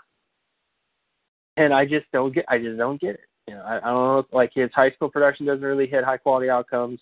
And 1.57 1.73
I 1.73 1.87
just 1.87 2.07
don't 2.13 2.35
get. 2.35 2.45
I 2.49 2.59
just 2.59 2.77
don't 2.77 3.01
get 3.01 3.15
it. 3.15 3.21
You 3.47 3.55
know, 3.55 3.63
I, 3.63 3.77
I 3.77 3.81
don't 3.81 3.95
know. 3.95 4.27
Like 4.33 4.51
his 4.53 4.69
high 4.75 4.91
school 4.91 5.09
production 5.09 5.47
doesn't 5.47 5.65
really 5.65 5.87
hit 5.87 6.03
high 6.03 6.17
quality 6.17 6.51
outcomes, 6.51 6.99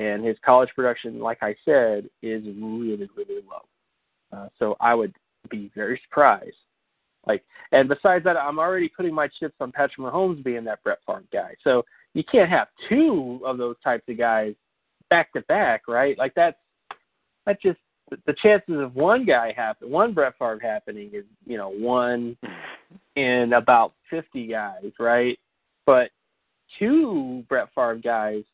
and 0.00 0.24
his 0.24 0.36
college 0.44 0.70
production, 0.74 1.20
like 1.20 1.38
I 1.40 1.54
said, 1.64 2.10
is 2.20 2.42
really 2.44 3.08
really 3.16 3.42
low. 3.48 4.36
Uh, 4.36 4.48
so 4.58 4.76
I 4.80 4.92
would 4.94 5.14
be 5.50 5.70
very 5.74 6.00
surprised. 6.04 6.56
Like, 7.26 7.44
and 7.72 7.88
besides 7.88 8.24
that, 8.24 8.36
I'm 8.36 8.58
already 8.58 8.88
putting 8.88 9.14
my 9.14 9.28
chips 9.28 9.54
on 9.60 9.72
Patrick 9.72 9.98
Mahomes 9.98 10.42
being 10.42 10.64
that 10.64 10.82
Brett 10.82 10.98
Favre 11.06 11.24
guy. 11.32 11.54
So 11.62 11.84
you 12.14 12.24
can't 12.24 12.50
have 12.50 12.68
two 12.88 13.40
of 13.44 13.58
those 13.58 13.76
types 13.84 14.04
of 14.08 14.18
guys 14.18 14.54
back 15.10 15.32
to 15.34 15.42
back, 15.42 15.82
right? 15.86 16.16
Like 16.18 16.34
that's 16.34 16.56
that 17.46 17.60
just 17.60 17.78
the 18.26 18.34
chances 18.42 18.80
of 18.80 18.94
one 18.94 19.24
guy 19.24 19.52
happen, 19.52 19.90
one 19.90 20.12
Brett 20.12 20.34
Favre 20.38 20.58
happening 20.60 21.10
is 21.12 21.24
you 21.46 21.56
know 21.56 21.70
one 21.70 22.36
in 23.16 23.52
about 23.52 23.92
50 24.08 24.46
guys, 24.46 24.90
right? 24.98 25.38
But 25.86 26.10
two 26.78 27.44
Brett 27.48 27.68
Favre 27.74 27.96
guys 27.96 28.44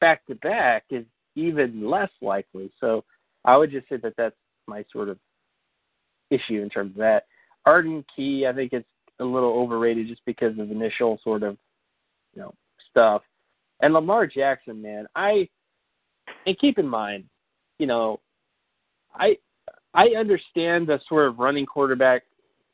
back 0.00 0.26
to 0.26 0.34
back 0.36 0.84
is 0.90 1.04
even 1.34 1.88
less 1.88 2.10
likely. 2.20 2.70
So 2.80 3.04
I 3.44 3.56
would 3.56 3.70
just 3.70 3.88
say 3.88 3.96
that 3.96 4.14
that's 4.16 4.36
my 4.66 4.84
sort 4.92 5.08
of 5.08 5.18
issue 6.30 6.62
in 6.62 6.68
terms 6.68 6.92
of 6.92 6.98
that. 6.98 7.24
Arden 7.66 8.04
Key, 8.14 8.46
I 8.46 8.52
think 8.52 8.72
it's 8.72 8.88
a 9.20 9.24
little 9.24 9.52
overrated 9.52 10.08
just 10.08 10.24
because 10.24 10.58
of 10.58 10.70
initial 10.70 11.18
sort 11.22 11.42
of, 11.42 11.56
you 12.34 12.42
know, 12.42 12.54
stuff. 12.90 13.22
And 13.80 13.94
Lamar 13.94 14.26
Jackson, 14.26 14.80
man, 14.80 15.06
I 15.14 15.48
and 16.46 16.58
keep 16.58 16.78
in 16.78 16.88
mind, 16.88 17.24
you 17.78 17.86
know, 17.86 18.20
I 19.14 19.36
I 19.94 20.08
understand 20.16 20.86
the 20.86 21.00
sort 21.08 21.26
of 21.26 21.38
running 21.38 21.66
quarterback 21.66 22.22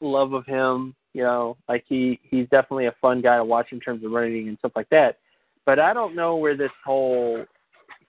love 0.00 0.33
of 0.33 0.47
him. 0.47 0.94
You 1.15 1.23
know, 1.23 1.57
like 1.68 1.84
he 1.89 2.20
he's 2.23 2.49
definitely 2.50 2.86
a 2.86 2.94
fun 3.00 3.20
guy 3.20 3.36
to 3.36 3.44
watch 3.44 3.68
in 3.73 3.81
terms 3.81 4.05
of 4.05 4.12
running 4.12 4.49
and 4.49 4.58
stuff 4.58 4.73
like 4.76 4.89
that. 4.91 5.18
But 5.67 5.78
I 5.78 5.92
don't 5.92 6.15
know 6.15 6.36
where 6.36 6.57
this 6.57 6.70
whole 6.84 7.44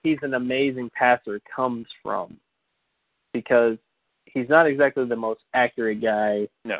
he's 0.02 0.18
an 0.22 0.34
amazing 0.34 0.90
passer 0.96 1.40
comes 1.54 1.86
from 2.02 2.36
because 3.32 3.76
he's 4.32 4.48
not 4.48 4.66
exactly 4.66 5.04
the 5.04 5.16
most 5.16 5.40
accurate 5.54 6.02
guy. 6.02 6.48
No. 6.64 6.78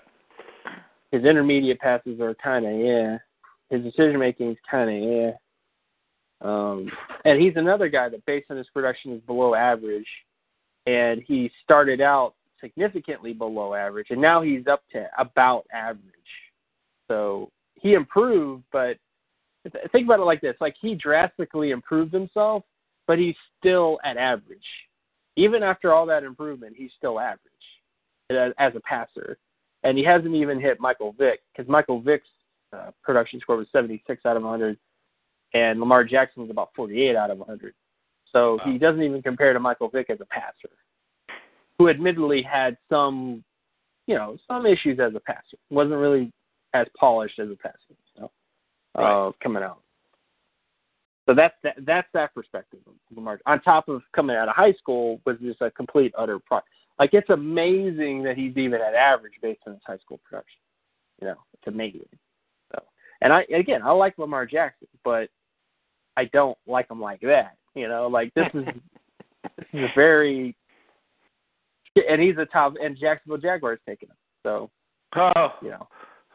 His 1.12 1.24
intermediate 1.24 1.80
passes 1.80 2.20
are 2.20 2.34
kind 2.34 2.66
of 2.66 2.72
yeah. 2.74 3.18
His 3.70 3.82
decision 3.82 4.18
making 4.18 4.50
is 4.50 4.58
kind 4.70 4.90
of 4.90 5.10
yeah. 5.10 5.30
Um, 6.42 6.90
and 7.24 7.40
he's 7.40 7.52
another 7.56 7.88
guy 7.88 8.08
that, 8.08 8.24
based 8.24 8.50
on 8.50 8.56
his 8.56 8.68
production, 8.72 9.12
is 9.12 9.20
below 9.22 9.54
average. 9.54 10.06
And 10.86 11.22
he 11.26 11.50
started 11.62 12.00
out 12.00 12.34
significantly 12.60 13.32
below 13.32 13.74
average, 13.74 14.08
and 14.10 14.20
now 14.20 14.42
he's 14.42 14.66
up 14.66 14.82
to 14.92 15.06
about 15.18 15.66
average. 15.72 16.04
So 17.08 17.50
he 17.74 17.94
improved, 17.94 18.64
but 18.72 18.96
think 19.92 20.06
about 20.06 20.20
it 20.20 20.24
like 20.24 20.40
this: 20.40 20.56
like 20.60 20.74
he 20.80 20.94
drastically 20.94 21.70
improved 21.70 22.12
himself, 22.12 22.64
but 23.06 23.18
he's 23.18 23.34
still 23.58 23.98
at 24.04 24.16
average. 24.16 24.58
Even 25.36 25.62
after 25.62 25.92
all 25.92 26.07
that 26.07 26.25
improvement, 26.25 26.75
he's 26.76 26.91
still 26.97 27.18
average 27.20 27.41
as, 28.59 28.73
a 28.75 28.81
passer, 28.81 29.39
and 29.83 29.97
he 29.97 30.05
hasn't 30.05 30.34
even 30.34 30.60
hit 30.60 30.81
Michael 30.81 31.12
Vick 31.18 31.41
because 31.52 31.68
Michael 31.68 32.00
Vick's 32.00 32.28
uh, 32.73 32.91
production 33.02 33.41
score 33.41 33.57
was 33.57 33.67
76 33.73 34.25
out 34.26 34.36
of 34.36 34.42
100, 34.42 34.78
and 35.55 35.81
Lamar 35.81 36.05
Jackson 36.05 36.42
was 36.42 36.50
about 36.50 36.70
48 36.76 37.17
out 37.17 37.31
of 37.31 37.39
100. 37.39 37.75
So 38.33 38.57
Wow. 38.57 38.73
he 38.73 38.78
doesn't 38.78 39.02
even 39.02 39.23
compare 39.23 39.52
to 39.52 39.60
Michael 39.60 39.89
Vick 39.89 40.10
as 40.10 40.20
a 40.20 40.26
passer, 40.26 40.70
who 41.78 41.89
admittedly 41.89 42.42
had 42.42 42.76
some, 42.89 43.42
you 44.07 44.15
know, 44.15 44.36
some 44.47 44.67
issues 44.67 45.00
as 45.00 45.15
a 45.15 45.20
passer. 45.20 45.57
wasn't 45.70 45.97
really 45.97 46.33
as 46.75 46.86
polished 46.97 47.39
as 47.41 47.50
a 47.50 47.57
passer, 47.57 47.76
you 48.15 48.23
know, 48.23 48.31
Right. 48.94 49.26
uh, 49.28 49.33
coming 49.42 49.62
out. 49.62 49.83
So 51.31 51.34
that's 51.34 51.55
that, 51.62 51.76
that's 51.86 52.09
that 52.12 52.34
perspective 52.34 52.81
of 52.89 52.94
Lamar. 53.15 53.39
On 53.47 53.60
top 53.60 53.89
of 53.89 54.02
coming 54.12 54.34
out 54.34 54.49
of 54.49 54.57
high 54.57 54.73
school 54.73 55.20
was 55.25 55.36
just 55.41 55.60
a 55.60 55.70
complete 55.70 56.12
utter 56.18 56.41
pro. 56.41 56.59
Like 56.99 57.10
it's 57.12 57.31
amazing 57.31 58.25
that 58.25 58.36
he's 58.36 58.57
even 58.57 58.81
at 58.81 58.94
average 58.94 59.34
based 59.41 59.60
on 59.68 59.75
his 59.75 59.83
high 59.86 59.99
school 59.99 60.18
production. 60.28 60.59
You 61.20 61.28
know, 61.28 61.36
it's 61.55 61.68
amazing. 61.68 62.09
So, 62.75 62.83
and 63.20 63.33
I 63.33 63.47
again, 63.55 63.81
I 63.84 63.92
like 63.92 64.18
Lamar 64.18 64.44
Jackson, 64.44 64.89
but 65.05 65.28
I 66.17 66.25
don't 66.33 66.59
like 66.67 66.91
him 66.91 67.00
like 67.00 67.20
that. 67.20 67.55
You 67.76 67.86
know, 67.86 68.09
like 68.09 68.34
this 68.34 68.49
is 68.52 68.65
this 69.57 69.67
is 69.73 69.81
a 69.84 69.89
very 69.94 70.57
and 72.09 72.20
he's 72.20 72.39
a 72.39 72.47
top 72.47 72.75
and 72.83 72.99
Jacksonville 72.99 73.39
Jaguars 73.39 73.78
taking 73.86 74.09
him. 74.09 74.17
So 74.42 74.68
Oh. 75.15 75.50
you 75.62 75.70
know 75.70 75.86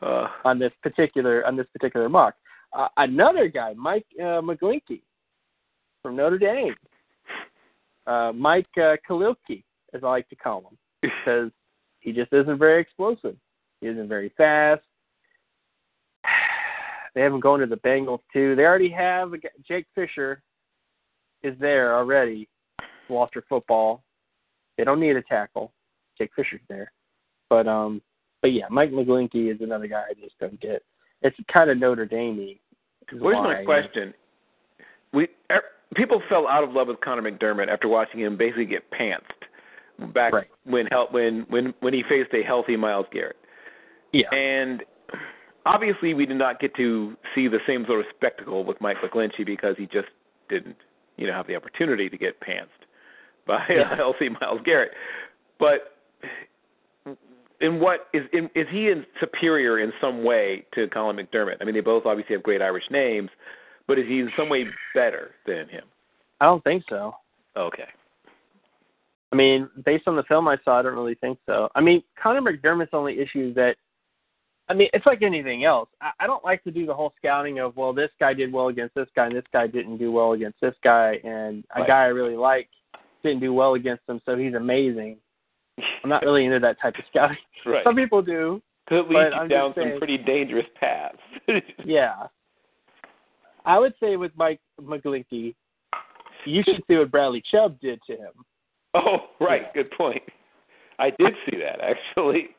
Uh, 0.01 0.29
on 0.45 0.57
this 0.57 0.71
particular 0.81 1.45
on 1.45 1.57
this 1.57 1.67
particular 1.73 2.07
mock. 2.07 2.35
Uh, 2.75 2.89
another 2.97 3.47
guy, 3.47 3.73
Mike 3.73 4.05
uh, 4.21 4.41
from 6.01 6.15
Notre 6.15 6.37
Dame, 6.37 6.75
uh, 8.05 8.33
Mike 8.35 8.67
uh, 8.77 8.97
Kalilki, 9.09 9.63
as 9.93 10.03
I 10.03 10.07
like 10.07 10.27
to 10.29 10.35
call 10.35 10.59
him, 10.59 10.77
because 11.01 11.51
he 12.01 12.11
just 12.11 12.33
isn't 12.33 12.59
very 12.59 12.81
explosive. 12.81 13.37
He 13.79 13.87
isn't 13.87 14.09
very 14.09 14.31
fast. 14.37 14.83
They 17.13 17.21
have 17.21 17.31
him 17.31 17.39
going 17.39 17.61
to 17.61 17.65
the 17.65 17.77
Bengals 17.77 18.19
too. 18.33 18.57
They 18.57 18.65
already 18.65 18.89
have 18.89 19.31
a, 19.31 19.37
Jake 19.65 19.85
Fisher 19.95 20.43
is 21.43 21.55
there 21.61 21.95
already. 21.95 22.49
Walter 23.07 23.41
football. 23.47 24.03
They 24.77 24.83
don't 24.83 24.99
need 24.99 25.15
a 25.15 25.21
tackle. 25.21 25.71
Jake 26.17 26.31
Fisher's 26.35 26.59
there, 26.67 26.91
but 27.49 27.69
um, 27.69 28.01
but 28.41 28.51
yeah, 28.51 28.65
Mike 28.69 28.91
McGlinchey 28.91 29.49
is 29.49 29.61
another 29.61 29.87
guy 29.87 30.03
I 30.09 30.13
just 30.21 30.37
don't 30.41 30.59
get. 30.59 30.83
It's 31.21 31.37
kind 31.51 31.69
of 31.69 31.77
Notre 31.77 32.05
Dame-y. 32.05 32.59
Where's 33.13 33.35
my 33.37 33.63
question? 33.63 34.13
We 35.13 35.27
er, 35.51 35.61
people 35.95 36.21
fell 36.29 36.47
out 36.47 36.63
of 36.63 36.71
love 36.71 36.87
with 36.87 36.99
Connor 37.01 37.21
McDermott 37.29 37.67
after 37.69 37.87
watching 37.87 38.19
him 38.19 38.37
basically 38.37 38.65
get 38.65 38.89
pantsed 38.91 40.13
back 40.13 40.33
Right. 40.33 40.47
when 40.65 40.87
hel- 40.87 41.07
when 41.11 41.45
when 41.49 41.73
when 41.79 41.93
he 41.93 42.03
faced 42.03 42.33
a 42.33 42.43
healthy 42.43 42.75
Myles 42.75 43.07
Garrett. 43.11 43.37
Yeah, 44.11 44.29
And 44.33 44.83
obviously, 45.65 46.13
we 46.13 46.25
did 46.25 46.37
not 46.37 46.59
get 46.59 46.73
to 46.75 47.17
see 47.33 47.47
the 47.47 47.59
same 47.67 47.85
sort 47.85 47.99
of 47.99 48.05
spectacle 48.15 48.63
with 48.63 48.79
Mike 48.79 48.97
McGlinchey 49.03 49.45
because 49.45 49.75
he 49.77 49.87
just 49.87 50.07
didn't, 50.47 50.77
you 51.17 51.27
know, 51.27 51.33
have 51.33 51.47
the 51.47 51.55
opportunity 51.55 52.09
to 52.09 52.17
get 52.17 52.39
pantsed 52.39 52.85
by 53.45 53.65
Yeah. 53.69 53.91
a 53.91 53.95
healthy 53.95 54.29
Myles 54.29 54.61
Garrett. 54.63 54.91
But 55.59 55.97
in 57.65 57.79
what 57.79 58.07
is 58.13 58.23
in, 58.31 58.49
is 58.55 58.67
he 58.69 58.89
in 58.89 59.05
superior 59.19 59.79
in 59.79 59.91
some 59.99 60.23
way 60.23 60.65
to 60.75 60.87
Colin 60.89 61.17
McDermott? 61.17 61.57
I 61.59 61.65
mean, 61.65 61.73
they 61.73 61.81
both 61.81 62.05
obviously 62.05 62.35
have 62.35 62.43
great 62.43 62.61
Irish 62.61 62.83
names, 62.91 63.29
but 63.87 63.97
is 63.97 64.05
he 64.07 64.19
in 64.19 64.29
some 64.37 64.49
way 64.49 64.65
better 64.93 65.31
than 65.47 65.67
him? 65.67 65.83
I 66.39 66.45
don't 66.45 66.63
think 66.63 66.83
so. 66.87 67.15
Okay. 67.57 67.87
I 69.31 69.35
mean, 69.35 69.67
based 69.83 70.07
on 70.07 70.15
the 70.15 70.23
film 70.23 70.47
I 70.47 70.57
saw, 70.63 70.79
I 70.79 70.81
don't 70.83 70.93
really 70.93 71.15
think 71.15 71.39
so. 71.45 71.69
I 71.75 71.81
mean, 71.81 72.03
Connor 72.21 72.41
McDermott's 72.41 72.93
only 72.93 73.19
issue 73.19 73.49
is 73.49 73.55
that, 73.55 73.75
I 74.69 74.73
mean, 74.73 74.89
it's 74.93 75.05
like 75.05 75.23
anything 75.23 75.65
else. 75.65 75.89
I, 76.01 76.11
I 76.19 76.27
don't 76.27 76.43
like 76.43 76.63
to 76.65 76.71
do 76.71 76.85
the 76.85 76.93
whole 76.93 77.13
scouting 77.17 77.59
of, 77.59 77.75
well, 77.75 77.93
this 77.93 78.11
guy 78.19 78.33
did 78.33 78.53
well 78.53 78.67
against 78.67 78.95
this 78.95 79.07
guy, 79.15 79.25
and 79.25 79.35
this 79.35 79.43
guy 79.51 79.65
didn't 79.67 79.97
do 79.97 80.11
well 80.11 80.33
against 80.33 80.61
this 80.61 80.75
guy, 80.83 81.19
and 81.23 81.63
a 81.75 81.79
Right. 81.79 81.87
guy 81.87 82.03
I 82.03 82.07
really 82.07 82.37
like 82.37 82.69
didn't 83.23 83.41
do 83.41 83.53
well 83.53 83.73
against 83.73 84.03
him, 84.07 84.21
so 84.25 84.37
he's 84.37 84.53
amazing. 84.53 85.17
I'm 86.03 86.09
not 86.09 86.23
really 86.23 86.45
into 86.45 86.59
that 86.59 86.79
type 86.81 86.95
of 86.97 87.03
scouting. 87.09 87.37
Right. 87.65 87.83
Some 87.83 87.95
people 87.95 88.21
do, 88.21 88.61
Could 88.87 89.07
lead 89.07 89.29
you 89.33 89.39
I'm 89.39 89.47
down 89.47 89.73
some 89.75 89.83
saying- 89.85 89.97
pretty 89.97 90.17
dangerous 90.19 90.67
paths. 90.79 91.17
yeah. 91.85 92.27
I 93.65 93.79
would 93.79 93.93
say 93.99 94.15
with 94.15 94.31
Mike 94.35 94.59
McGlinchey, 94.79 95.55
you 96.45 96.63
should 96.63 96.83
see 96.87 96.95
what 96.95 97.09
Bradley 97.09 97.41
Chubb 97.51 97.79
did 97.81 97.99
to 98.07 98.13
him. 98.13 98.31
oh, 98.93 99.17
right. 99.39 99.63
Yeah. 99.75 99.81
Good 99.83 99.91
point. 99.97 100.21
I 100.99 101.09
did 101.09 101.33
see 101.49 101.57
that 101.57 101.81
actually. 101.81 102.49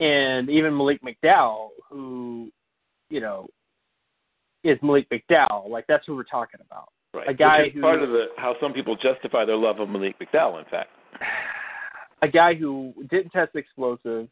and 0.00 0.48
even 0.50 0.76
Malik 0.76 1.00
McDowell, 1.02 1.68
who, 1.90 2.50
you 3.08 3.20
know, 3.20 3.46
is 4.64 4.78
Malik 4.82 5.08
McDowell. 5.10 5.68
Like 5.68 5.86
that's 5.88 6.04
who 6.06 6.14
we're 6.14 6.22
talking 6.24 6.60
about. 6.64 6.88
Right. 7.14 7.28
A 7.28 7.34
guy 7.34 7.62
Which 7.62 7.68
is 7.68 7.74
who- 7.74 7.80
part 7.80 8.02
of 8.02 8.10
the 8.10 8.26
how 8.36 8.54
some 8.60 8.72
people 8.72 8.94
justify 8.96 9.44
their 9.44 9.56
love 9.56 9.80
of 9.80 9.88
Malik 9.88 10.16
McDowell. 10.20 10.58
In 10.58 10.66
fact. 10.66 10.90
A 12.22 12.28
guy 12.28 12.52
who 12.54 12.92
didn't 13.10 13.30
test 13.30 13.56
explosive, 13.56 14.28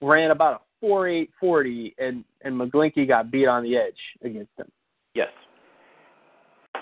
ran 0.00 0.30
about 0.30 0.54
a 0.54 0.60
four 0.80 1.06
eight 1.08 1.30
forty, 1.38 1.94
and 1.98 2.24
and 2.42 2.58
McGlinchey 2.58 3.06
got 3.06 3.30
beat 3.30 3.46
on 3.46 3.62
the 3.62 3.76
edge 3.76 3.98
against 4.22 4.50
him. 4.56 4.70
Yes. 5.14 5.28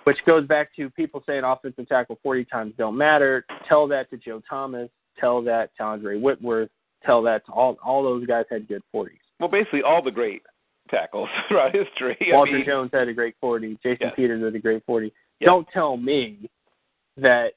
Which 0.04 0.18
goes 0.24 0.46
back 0.46 0.74
to 0.76 0.88
people 0.90 1.22
saying 1.26 1.42
offensive 1.44 1.88
tackle 1.88 2.18
forty 2.22 2.44
times 2.44 2.74
don't 2.78 2.96
matter. 2.96 3.44
Tell 3.68 3.88
that 3.88 4.08
to 4.10 4.16
Joe 4.16 4.40
Thomas. 4.48 4.88
Tell 5.18 5.42
that 5.42 5.70
to 5.78 5.82
Andrew 5.84 6.18
Whitworth. 6.20 6.70
Tell 7.04 7.20
that 7.22 7.44
to 7.46 7.52
all 7.52 7.76
all 7.84 8.04
those 8.04 8.24
guys 8.26 8.44
had 8.50 8.68
good 8.68 8.82
forties. 8.92 9.18
Well, 9.40 9.48
basically 9.48 9.82
all 9.82 10.00
the 10.00 10.12
great 10.12 10.42
tackles 10.90 11.28
throughout 11.48 11.74
history. 11.74 12.16
I 12.32 12.36
Walter 12.36 12.52
mean, 12.52 12.64
Jones 12.66 12.90
had 12.92 13.08
a 13.08 13.12
great 13.12 13.34
40. 13.40 13.78
Jason 13.82 13.98
Yes. 14.00 14.12
Peters 14.14 14.44
had 14.44 14.54
a 14.54 14.58
great 14.58 14.84
40. 14.86 15.12
Yes. 15.40 15.46
Don't 15.46 15.66
tell 15.72 15.96
me 15.96 16.48
that 17.16 17.54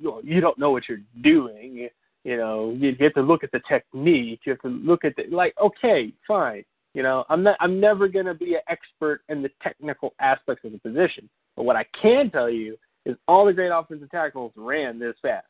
you, 0.00 0.20
you 0.24 0.40
don't 0.40 0.58
know 0.58 0.70
what 0.70 0.84
you're 0.88 0.98
doing. 1.22 1.88
You 2.24 2.36
know, 2.36 2.74
you 2.76 2.94
have 3.00 3.14
to 3.14 3.22
look 3.22 3.44
at 3.44 3.52
the 3.52 3.60
technique. 3.68 4.40
You 4.44 4.52
have 4.52 4.62
to 4.62 4.68
look 4.68 5.04
at 5.04 5.14
the 5.16 5.24
like. 5.34 5.54
Okay, 5.60 6.12
fine. 6.26 6.64
You 6.94 7.02
know, 7.02 7.24
I'm 7.28 7.42
not. 7.42 7.56
I'm 7.60 7.80
never 7.80 8.08
going 8.08 8.26
to 8.26 8.34
be 8.34 8.54
an 8.54 8.60
expert 8.68 9.22
in 9.28 9.42
the 9.42 9.50
technical 9.62 10.14
aspects 10.20 10.64
of 10.64 10.72
the 10.72 10.78
position. 10.78 11.28
But 11.56 11.64
what 11.64 11.76
I 11.76 11.84
can 12.00 12.30
tell 12.30 12.50
you 12.50 12.76
is 13.04 13.16
all 13.26 13.46
the 13.46 13.52
great 13.52 13.70
offensive 13.72 14.10
tackles 14.10 14.52
ran 14.56 14.98
this 14.98 15.14
fast 15.22 15.46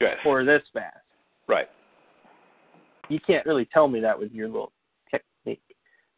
yes. 0.00 0.16
or 0.24 0.44
this 0.44 0.62
fast. 0.72 0.96
right. 1.48 1.68
You 3.10 3.18
can't 3.26 3.44
really 3.44 3.66
tell 3.66 3.86
me 3.86 4.00
that 4.00 4.18
with 4.18 4.32
your 4.32 4.48
little 4.48 4.72
technique. 5.10 5.60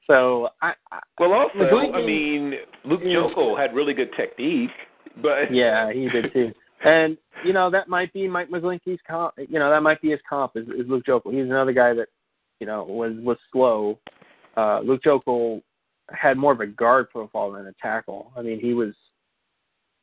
So 0.07 0.51
I, 0.63 0.73
I 0.93 1.01
Well, 1.19 1.33
also, 1.33 1.59
I 1.59 2.07
mean, 2.07 2.55
Luke. 2.85 3.03
Joeckel 3.03 3.59
had 3.59 3.75
really 3.75 3.93
good 3.93 4.11
technique, 4.17 4.71
but 5.21 5.53
Yeah, 5.53 5.93
he 5.93 6.09
did 6.09 6.33
too. 6.33 6.53
And 6.85 7.17
you 7.45 7.53
know 7.53 7.71
that 7.71 7.89
might 7.89 8.13
be 8.13 8.29
Mike 8.29 8.51
McGlinchey's 8.51 9.01
comp. 9.07 9.35
You 9.37 9.59
know 9.59 9.71
that 9.71 9.83
might 9.83 10.01
be 10.01 10.11
his 10.11 10.21
comp 10.29 10.57
is, 10.57 10.67
is 10.69 10.89
Luke 10.89 11.05
Joeckel. 11.07 11.33
He's 11.33 11.45
another 11.45 11.73
guy 11.73 11.95
that 11.95 12.09
you 12.61 12.67
know 12.67 12.85
was 12.85 13.15
was 13.19 13.39
slow. 13.53 13.99
Uh, 14.57 14.81
Luke 14.81 15.03
Joeckel 15.03 15.63
had 16.11 16.37
more 16.37 16.53
of 16.53 16.61
a 16.61 16.67
guard 16.67 17.11
profile 17.11 17.53
than 17.53 17.67
a 17.67 17.75
tackle. 17.81 18.33
I 18.37 18.43
mean, 18.43 18.61
he 18.61 18.75
was 18.75 18.95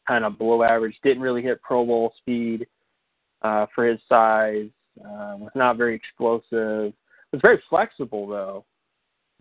kind 0.07 0.25
of 0.25 0.37
below 0.37 0.63
average. 0.63 0.95
Didn't 1.03 1.23
really 1.23 1.41
hit 1.41 1.61
Pro 1.61 1.85
Bowl 1.85 2.13
speed 2.17 2.67
uh, 3.41 3.67
for 3.73 3.85
his 3.85 3.99
size. 4.09 4.69
Uh, 4.99 5.37
was 5.37 5.51
not 5.55 5.77
very 5.77 5.95
explosive. 5.95 6.93
Was 7.31 7.41
very 7.41 7.61
flexible 7.69 8.27
though, 8.27 8.65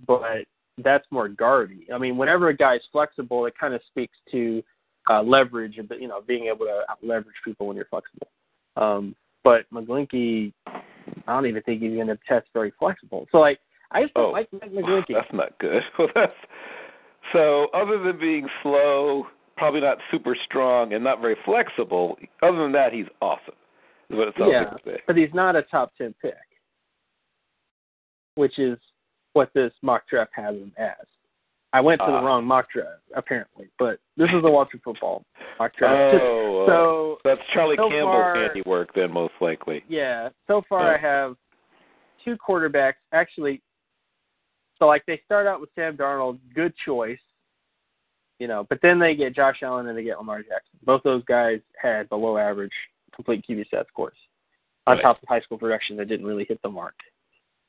but 0.06 0.44
that's 0.78 1.04
more 1.10 1.28
guardy. 1.28 1.86
I 1.92 1.98
mean, 1.98 2.16
whenever 2.16 2.48
a 2.48 2.56
guy's 2.56 2.80
flexible, 2.90 3.46
it 3.46 3.54
kind 3.58 3.74
of 3.74 3.82
speaks 3.88 4.16
to 4.30 4.62
uh, 5.10 5.22
leverage, 5.22 5.78
but 5.88 6.00
you 6.00 6.08
know, 6.08 6.20
being 6.26 6.46
able 6.46 6.66
to 6.66 6.82
leverage 7.02 7.36
people 7.44 7.66
when 7.66 7.76
you're 7.76 7.86
flexible. 7.86 8.28
Um, 8.76 9.14
but 9.44 9.68
McGlinchey, 9.72 10.52
I 10.66 10.80
don't 11.26 11.46
even 11.46 11.62
think 11.62 11.82
he's 11.82 11.94
going 11.94 12.06
to 12.06 12.18
test 12.28 12.46
very 12.54 12.72
flexible. 12.78 13.26
So 13.32 13.38
like, 13.38 13.58
I 13.90 14.02
just 14.02 14.14
don't 14.14 14.26
Oh, 14.26 14.30
like 14.30 14.48
Mike 14.52 14.70
McGlinchey. 14.72 15.14
that's 15.14 15.32
not 15.32 15.58
good. 15.58 15.82
Well, 15.98 16.08
that's 16.14 16.32
so. 17.32 17.66
Other 17.74 17.98
than 18.02 18.18
being 18.18 18.46
slow, 18.62 19.26
probably 19.56 19.80
not 19.80 19.98
super 20.10 20.36
strong, 20.46 20.92
and 20.94 21.02
not 21.04 21.20
very 21.20 21.36
flexible. 21.44 22.16
Other 22.42 22.58
than 22.62 22.72
that, 22.72 22.92
he's 22.92 23.06
awesome. 23.20 23.54
Is 24.10 24.16
what 24.16 24.28
it 24.28 24.34
sounds 24.38 24.50
Yeah. 24.52 24.70
like 24.72 24.84
say. 24.84 25.02
but 25.06 25.16
he's 25.16 25.32
not 25.34 25.56
a 25.56 25.62
top 25.62 25.92
ten 25.96 26.14
pick, 26.22 26.34
which 28.34 28.58
is 28.58 28.78
what 29.34 29.50
this 29.54 29.72
mock 29.82 30.08
draft 30.08 30.30
has 30.34 30.54
him 30.54 30.72
as. 30.78 31.06
I 31.74 31.80
went 31.80 32.00
to 32.00 32.04
Ah. 32.04 32.20
the 32.20 32.26
wrong 32.26 32.44
mock 32.44 32.70
draft 32.70 33.00
apparently, 33.14 33.68
but 33.78 33.98
this 34.16 34.28
is 34.32 34.42
the 34.42 34.50
Walter 34.50 34.78
football 34.84 35.24
mock 35.58 35.74
draft. 35.76 36.18
Oh, 36.22 36.62
uh, 36.62 36.66
so 36.70 37.18
that's 37.24 37.40
Charlie 37.54 37.76
so 37.76 37.88
Campbell's 37.88 38.12
far- 38.12 38.34
handiwork, 38.36 38.94
then 38.94 39.10
most 39.12 39.34
likely. 39.40 39.82
Yeah. 39.88 40.28
So 40.46 40.62
far, 40.68 40.90
Oh. 40.90 40.94
I 40.94 40.98
have 40.98 41.36
two 42.24 42.36
quarterbacks. 42.36 42.94
Actually, 43.12 43.62
so 44.78 44.86
like 44.86 45.04
they 45.06 45.20
start 45.24 45.46
out 45.46 45.60
with 45.60 45.70
Sam 45.74 45.96
Darnold, 45.96 46.38
good 46.54 46.74
choice, 46.84 47.18
you 48.38 48.48
know, 48.48 48.64
but 48.68 48.80
then 48.82 48.98
they 48.98 49.14
get 49.14 49.34
Josh 49.34 49.62
Allen 49.62 49.86
and 49.88 49.96
they 49.96 50.02
get 50.04 50.18
Lamar 50.18 50.38
Jackson. 50.42 50.78
Both 50.84 51.02
those 51.04 51.24
guys 51.24 51.60
had 51.80 52.08
below 52.08 52.36
average 52.36 52.72
complete 53.14 53.44
QB 53.48 53.66
stat 53.68 53.86
scores 53.88 54.16
on 54.86 54.96
Right. 54.96 55.02
top 55.02 55.22
of 55.22 55.28
high 55.28 55.40
school 55.40 55.58
production 55.58 55.96
that 55.96 56.06
didn't 56.08 56.26
really 56.26 56.44
hit 56.44 56.60
the 56.62 56.68
mark. 56.70 56.94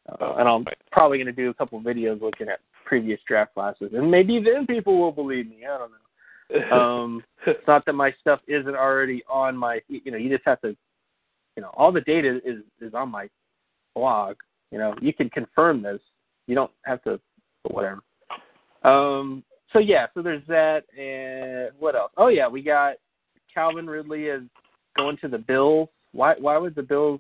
Uh, 0.10 0.16
Oh, 0.20 0.36
and 0.36 0.48
I'm 0.50 0.64
right. 0.64 0.78
probably 0.92 1.18
going 1.18 1.28
to 1.28 1.32
do 1.32 1.50
a 1.50 1.54
couple 1.54 1.80
videos 1.82 2.22
looking 2.22 2.50
at 2.50 2.60
previous 2.94 3.20
draft 3.28 3.56
classes, 3.56 3.90
and 3.96 4.12
maybe 4.12 4.40
then 4.40 4.68
people 4.68 5.00
will 5.00 5.12
believe 5.12 5.50
me. 5.50 5.66
I 5.66 5.80
don't 5.80 5.92
know. 5.92 6.78
Um, 6.78 7.24
it's 7.48 7.60
not 7.68 7.84
that 7.88 7.94
my 7.94 8.14
stuff 8.22 8.40
isn't 8.48 8.76
already 8.76 9.24
on 9.28 9.58
my 9.58 9.82
you 9.88 10.12
know 10.12 10.18
you 10.18 10.30
just 10.30 10.46
have 10.46 10.62
to 10.62 10.76
you 11.56 11.64
know 11.64 11.72
all 11.76 11.92
the 11.92 12.02
data 12.02 12.40
is 12.46 12.60
is 12.80 12.94
on 12.94 13.10
my 13.10 13.28
blog 13.96 14.36
you 14.72 14.78
know 14.78 14.94
you 15.02 15.12
can 15.12 15.28
confirm 15.32 15.82
this 15.82 16.00
you 16.46 16.54
don't 16.54 16.70
have 16.84 17.02
to 17.04 17.20
whatever 17.72 18.02
um 18.84 19.44
so 19.72 19.80
yeah 19.80 20.06
so 20.14 20.22
there's 20.22 20.46
that 20.48 20.84
and 20.96 21.72
what 21.80 21.96
else 21.96 22.12
oh 22.18 22.28
yeah 22.28 22.48
we 22.48 22.62
got 22.62 22.96
calvin 23.52 23.88
ridley 23.88 24.26
is 24.26 24.44
going 24.98 25.18
to 25.18 25.28
the 25.28 25.38
bills 25.38 25.90
why 26.12 26.36
why 26.40 26.58
would 26.58 26.76
the 26.76 26.84
bills 26.84 27.20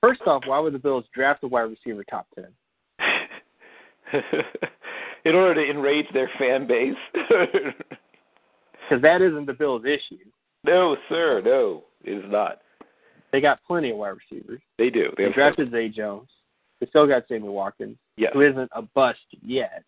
first 0.00 0.20
off 0.26 0.42
why 0.46 0.60
would 0.60 0.74
the 0.74 0.78
bills 0.78 1.04
draft 1.12 1.42
a 1.42 1.48
wide 1.48 1.62
receiver 1.62 2.04
top 2.04 2.28
10 2.36 2.44
in 5.24 5.34
order 5.34 5.54
to 5.64 5.70
enrage 5.70 6.06
their 6.12 6.30
fan 6.38 6.66
base. 6.66 6.94
because 8.88 9.02
that 9.02 9.20
isn't 9.22 9.46
the 9.46 9.52
bills 9.52 9.82
issue 9.84 10.16
no, 10.64 10.96
sir, 11.08 11.40
no, 11.44 11.84
it 12.04 12.12
is 12.12 12.24
not. 12.30 12.58
they 13.32 13.40
got 13.40 13.60
plenty 13.66 13.90
of 13.90 13.96
wide 13.96 14.14
receivers 14.30 14.60
They 14.76 14.90
do. 14.90 15.10
They 15.16 15.22
They 15.22 15.24
have 15.24 15.34
drafted 15.34 15.70
Zay 15.70 15.88
Jones. 15.88 16.28
They 16.80 16.86
still 16.86 17.06
got 17.06 17.24
Sammy 17.28 17.48
Watkins, 17.48 17.96
Yes. 18.16 18.32
who 18.32 18.42
isn't 18.42 18.70
a 18.72 18.82
bust 18.82 19.18
yet. 19.42 19.82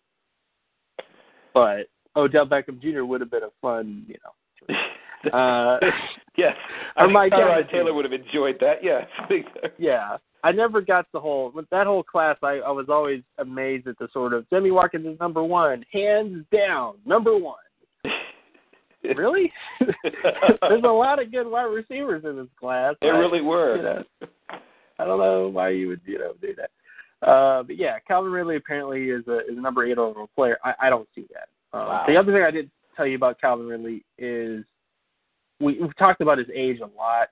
But 1.53 1.87
Odell 2.15 2.47
Beckham 2.47 2.81
Jr. 2.81 3.03
would 3.03 3.21
have 3.21 3.31
been 3.31 3.43
a 3.43 3.51
fun, 3.61 4.05
you 4.07 4.15
know. 4.23 4.75
Uh, 5.31 5.77
yes. 6.35 6.55
I 6.97 7.05
think 7.05 7.15
Tyrod. 7.31 7.69
Taylor 7.69 7.93
would 7.93 8.05
have 8.05 8.11
enjoyed 8.11 8.57
that. 8.59 8.77
Yes. 8.83 9.05
yeah, 9.77 10.17
I 10.43 10.51
never 10.51 10.81
got 10.81 11.05
the 11.13 11.19
whole 11.19 11.51
with 11.53 11.69
that 11.69 11.87
whole 11.87 12.03
class. 12.03 12.37
I, 12.41 12.59
I 12.59 12.71
was 12.71 12.87
always 12.89 13.21
amazed 13.37 13.87
at 13.87 13.97
the 13.99 14.07
sort 14.11 14.33
of 14.33 14.45
Sammy 14.49 14.71
Watkins 14.71 15.05
is 15.05 15.19
number 15.19 15.43
one, 15.43 15.85
hands 15.91 16.45
down, 16.51 16.95
number 17.05 17.37
one. 17.37 17.57
Really? 19.15 19.51
There's 19.81 20.83
a 20.83 20.87
lot 20.87 21.19
of 21.19 21.31
good 21.31 21.47
wide 21.47 21.63
receivers 21.63 22.23
in 22.23 22.35
this 22.35 22.47
class. 22.59 22.93
There 23.01 23.17
really 23.17 23.41
were. 23.41 23.77
you 23.77 23.81
know, 23.81 24.03
I 24.99 25.05
don't 25.05 25.19
know 25.19 25.47
why 25.47 25.69
you 25.69 25.87
would 25.87 26.01
you 26.05 26.19
know 26.19 26.33
do 26.39 26.53
that. 26.55 27.27
Uh, 27.27 27.63
but 27.63 27.77
yeah, 27.77 27.97
Calvin 28.07 28.31
Ridley 28.31 28.57
apparently 28.57 29.09
is 29.09 29.27
a 29.27 29.39
is 29.39 29.57
a 29.57 29.61
number 29.61 29.85
eight 29.85 29.97
overall 29.97 30.29
player. 30.35 30.59
I, 30.63 30.73
I 30.83 30.89
don't 30.91 31.09
see 31.15 31.25
that. 31.33 31.49
Um, 31.77 31.87
Wow. 31.87 32.05
The 32.07 32.15
other 32.15 32.31
thing 32.31 32.43
I 32.43 32.51
did 32.51 32.69
tell 32.95 33.07
you 33.07 33.15
about 33.15 33.41
Calvin 33.41 33.67
Ridley 33.67 34.03
is 34.17 34.63
we, 35.59 35.79
we've 35.79 35.97
talked 35.97 36.21
about 36.21 36.37
his 36.37 36.47
age 36.53 36.79
a 36.79 36.97
lot, 36.97 37.29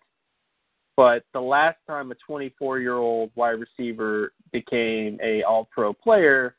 but 0.99 1.23
the 1.31 1.39
last 1.39 1.77
time 1.87 2.11
a 2.11 2.15
24 2.27 2.79
year 2.79 2.95
old 2.95 3.31
wide 3.35 3.51
receiver 3.57 4.33
became 4.51 5.17
a 5.23 5.43
All 5.43 5.63
Pro 5.71 5.93
player 5.93 6.57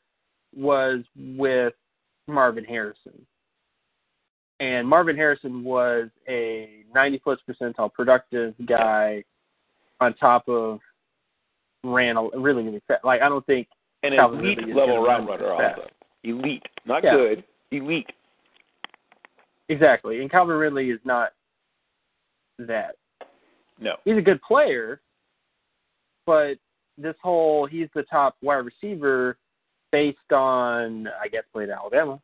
was 0.55 1.03
with 1.15 1.73
Marvin 2.27 2.65
Harrison. 2.65 3.23
And 4.59 4.87
Marvin 4.87 5.15
Harrison 5.15 5.63
was 5.63 6.09
a 6.27 6.83
90 6.91 7.19
plus 7.19 7.37
percentile 7.47 7.93
productive 7.93 8.55
guy 8.65 9.23
on 9.99 10.15
top 10.15 10.49
of 10.49 10.79
ran 11.83 12.17
a 12.17 12.23
really, 12.35 12.63
really 12.63 12.81
fast. 12.87 13.05
Like, 13.05 13.21
I 13.21 13.29
don't 13.29 13.45
think, 13.45 13.67
And 14.01 14.15
Calvin 14.15 14.39
elite 14.39 14.75
level 14.75 15.03
route 15.03 15.07
run 15.07 15.27
runner 15.27 15.51
also. 15.53 15.87
Elite. 16.23 16.65
Not 16.85 17.03
Yeah. 17.03 17.15
good. 17.15 17.43
Elite. 17.69 18.09
exactly. 19.69 20.19
And 20.19 20.31
Calvin 20.31 20.55
Ridley 20.55 20.89
is 20.89 20.99
not 21.05 21.33
that. 22.57 22.95
No. 23.81 23.95
He's 24.05 24.17
a 24.17 24.21
good 24.21 24.41
player, 24.43 25.01
but 26.25 26.55
this 26.97 27.15
whole 27.21 27.65
he's 27.65 27.87
the 27.95 28.03
top 28.03 28.35
wide 28.41 28.63
receiver 28.65 29.37
based 29.91 30.31
on 30.31 31.07
I 31.21 31.27
guess 31.27 31.43
played 31.51 31.69
at 31.69 31.77
Alabama. 31.77 32.21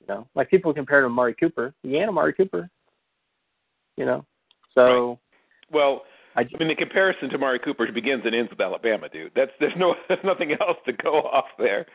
You 0.00 0.06
know, 0.08 0.28
like 0.34 0.50
people 0.50 0.74
compare 0.74 0.98
him 0.98 1.04
to 1.04 1.12
Amari 1.12 1.34
Cooper. 1.34 1.72
He 1.84 1.96
ain't 1.96 2.08
Amari 2.08 2.32
Cooper. 2.34 2.68
You 3.96 4.04
know, 4.04 4.26
so 4.74 5.18
Well, 5.70 6.02
I, 6.34 6.40
I 6.40 6.58
mean, 6.58 6.68
the 6.68 6.74
comparison 6.74 7.28
to 7.30 7.38
Mari 7.38 7.60
Cooper 7.60 7.90
begins 7.92 8.22
and 8.24 8.34
ends 8.34 8.50
with 8.50 8.60
Alabama, 8.60 9.08
dude. 9.08 9.32
That's 9.36 9.52
there's 9.60 9.72
no 9.76 9.94
there's 10.08 10.24
nothing 10.24 10.52
else 10.52 10.78
to 10.86 10.92
go 10.92 11.20
off 11.20 11.46
there. 11.58 11.86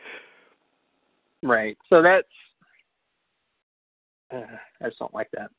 right. 1.42 1.76
So 1.90 2.02
that's 2.02 2.26
uh, 4.32 4.40
I 4.82 4.86
just 4.86 4.98
don't 4.98 5.14
like 5.14 5.30
that. 5.32 5.50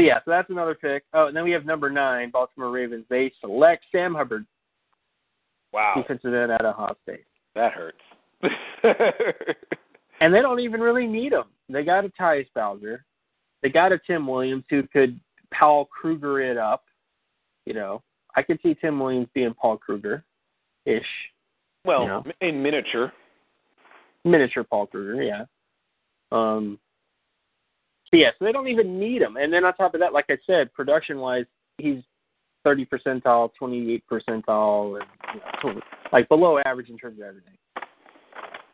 So 0.00 0.04
yeah, 0.06 0.18
so 0.24 0.30
that's 0.30 0.48
another 0.50 0.74
pick. 0.74 1.04
Oh, 1.12 1.26
and 1.26 1.36
then 1.36 1.44
we 1.44 1.50
have 1.50 1.66
number 1.66 1.90
nine, 1.90 2.30
Baltimore 2.30 2.70
Ravens. 2.70 3.04
They 3.10 3.30
select 3.40 3.84
Sam 3.92 4.14
Hubbard, 4.14 4.46
Wow, 5.72 5.92
defensive 5.96 6.32
end 6.32 6.50
at 6.50 6.64
Ohio 6.64 6.96
State. 7.02 7.24
that 7.54 7.72
hurts. 7.72 7.98
And 10.22 10.34
they 10.34 10.42
don't 10.42 10.60
even 10.60 10.80
really 10.82 11.06
need 11.06 11.32
him. 11.32 11.44
They 11.70 11.82
got 11.82 12.04
a 12.04 12.10
Tyus 12.10 12.46
Bowser. 12.54 13.06
They 13.62 13.70
got 13.70 13.90
a 13.90 13.98
Tim 14.06 14.26
Williams 14.26 14.64
who 14.68 14.82
could 14.88 15.18
Paul 15.58 15.86
Kruger 15.86 16.40
it 16.42 16.58
up. 16.58 16.84
You 17.64 17.72
know, 17.72 18.02
I 18.36 18.42
could 18.42 18.58
see 18.62 18.74
Tim 18.74 19.00
Williams 19.00 19.28
being 19.34 19.54
Paul 19.54 19.78
Kruger 19.78 20.22
ish. 20.84 21.06
well, 21.86 22.02
You 22.02 22.08
know. 22.08 22.24
in 22.42 22.62
miniature. 22.62 23.12
Miniature 24.26 24.62
Paul 24.64 24.88
Kruger, 24.88 25.22
yeah. 25.22 25.44
Um 26.32 26.78
so 28.12 28.16
yeah, 28.16 28.30
so 28.38 28.44
they 28.44 28.52
don't 28.52 28.68
even 28.68 28.98
need 28.98 29.22
him. 29.22 29.36
And 29.36 29.52
then 29.52 29.64
on 29.64 29.74
top 29.74 29.94
of 29.94 30.00
that, 30.00 30.12
like 30.12 30.26
I 30.28 30.36
said, 30.46 30.72
production 30.72 31.18
wise, 31.18 31.44
he's 31.78 32.02
thirty 32.64 32.84
percentile, 32.84 33.50
twenty 33.58 33.92
eight 33.92 34.04
percentile 34.10 35.00
and 35.00 35.40
you 35.64 35.74
know, 35.74 35.80
like 36.12 36.28
below 36.28 36.58
average 36.64 36.88
in 36.88 36.98
terms 36.98 37.18
of 37.20 37.26
everything. 37.26 37.54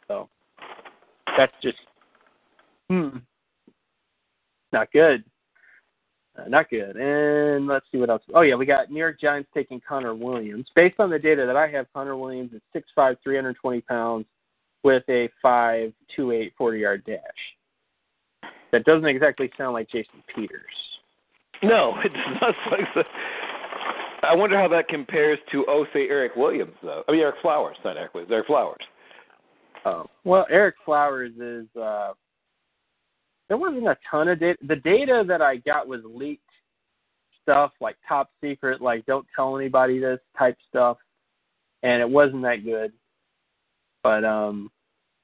So 0.09 0.29
that's 1.37 1.53
just 1.63 1.79
hmm, 2.89 3.19
not 4.73 4.91
good. 4.93 5.25
Uh, 6.39 6.49
not 6.49 6.69
good. 6.69 6.97
And 6.97 7.67
let's 7.67 7.87
see 7.91 7.99
what 7.99 8.11
else. 8.11 8.23
Oh 8.35 8.43
yeah, 8.43 8.55
we 8.55 8.67
got 8.67 8.91
New 8.91 8.99
York 8.99 9.21
Giants 9.21 9.49
taking 9.55 9.81
Connor 9.87 10.15
Williams. 10.15 10.67
Based 10.75 10.97
on 10.99 11.11
the 11.11 11.19
data 11.19 11.47
that 11.47 11.57
I 11.57 11.69
have, 11.69 11.87
Connor 11.93 12.17
Williams 12.17 12.53
is 12.53 12.61
six 12.73 12.89
five, 12.95 13.17
three 13.23 13.37
hundred 13.37 13.57
twenty 13.57 13.81
pounds, 13.81 14.27
with 14.83 15.03
a 15.09 15.29
five 15.43 15.93
two 16.15 16.33
eight 16.33 16.53
forty 16.57 16.81
yard 16.81 17.05
dash. 17.07 17.19
That 18.77 18.85
doesn't 18.85 19.09
exactly 19.09 19.51
sound 19.57 19.73
like 19.73 19.89
Jason 19.89 20.23
Peters. 20.35 20.61
No, 21.63 21.95
it 22.05 22.13
does 22.13 22.37
not 22.43 22.55
like 22.71 22.87
that. 22.95 23.07
I 24.23 24.35
wonder 24.35 24.61
how 24.61 24.69
that 24.69 24.89
compares 24.89 25.39
to, 25.53 25.65
oh, 25.67 25.87
say, 25.95 26.11
Eric 26.11 26.37
Williams, 26.37 26.75
though. 26.83 27.03
I 27.09 27.13
mean, 27.13 27.23
Ereck 27.23 27.41
Flowers, 27.41 27.79
not 27.87 27.97
Eric 27.97 28.13
Williams. 28.13 28.31
Ereck 28.31 28.47
Flowers. 28.47 28.77
Oh 29.87 30.05
well, 30.25 30.47
Ereck 30.53 30.73
Flowers 30.85 31.33
is. 31.41 31.75
uh 31.75 32.13
There 33.49 33.57
wasn't 33.57 33.87
a 33.87 33.97
ton 34.11 34.29
of 34.29 34.41
data. 34.41 34.59
The 34.69 34.77
data 34.77 35.25
that 35.27 35.41
I 35.41 35.57
got 35.57 35.89
was 35.89 36.03
leaked 36.05 36.43
stuff, 37.43 37.73
like 37.81 37.97
top 38.07 38.29
secret, 38.45 38.83
like 38.83 39.07
don't 39.07 39.27
tell 39.35 39.57
anybody 39.57 39.99
this 39.99 40.21
type 40.39 40.59
stuff, 40.69 40.99
and 41.83 42.03
it 42.03 42.11
wasn't 42.11 42.43
that 42.43 42.63
good. 42.63 42.93
But 44.03 44.23
um 44.23 44.71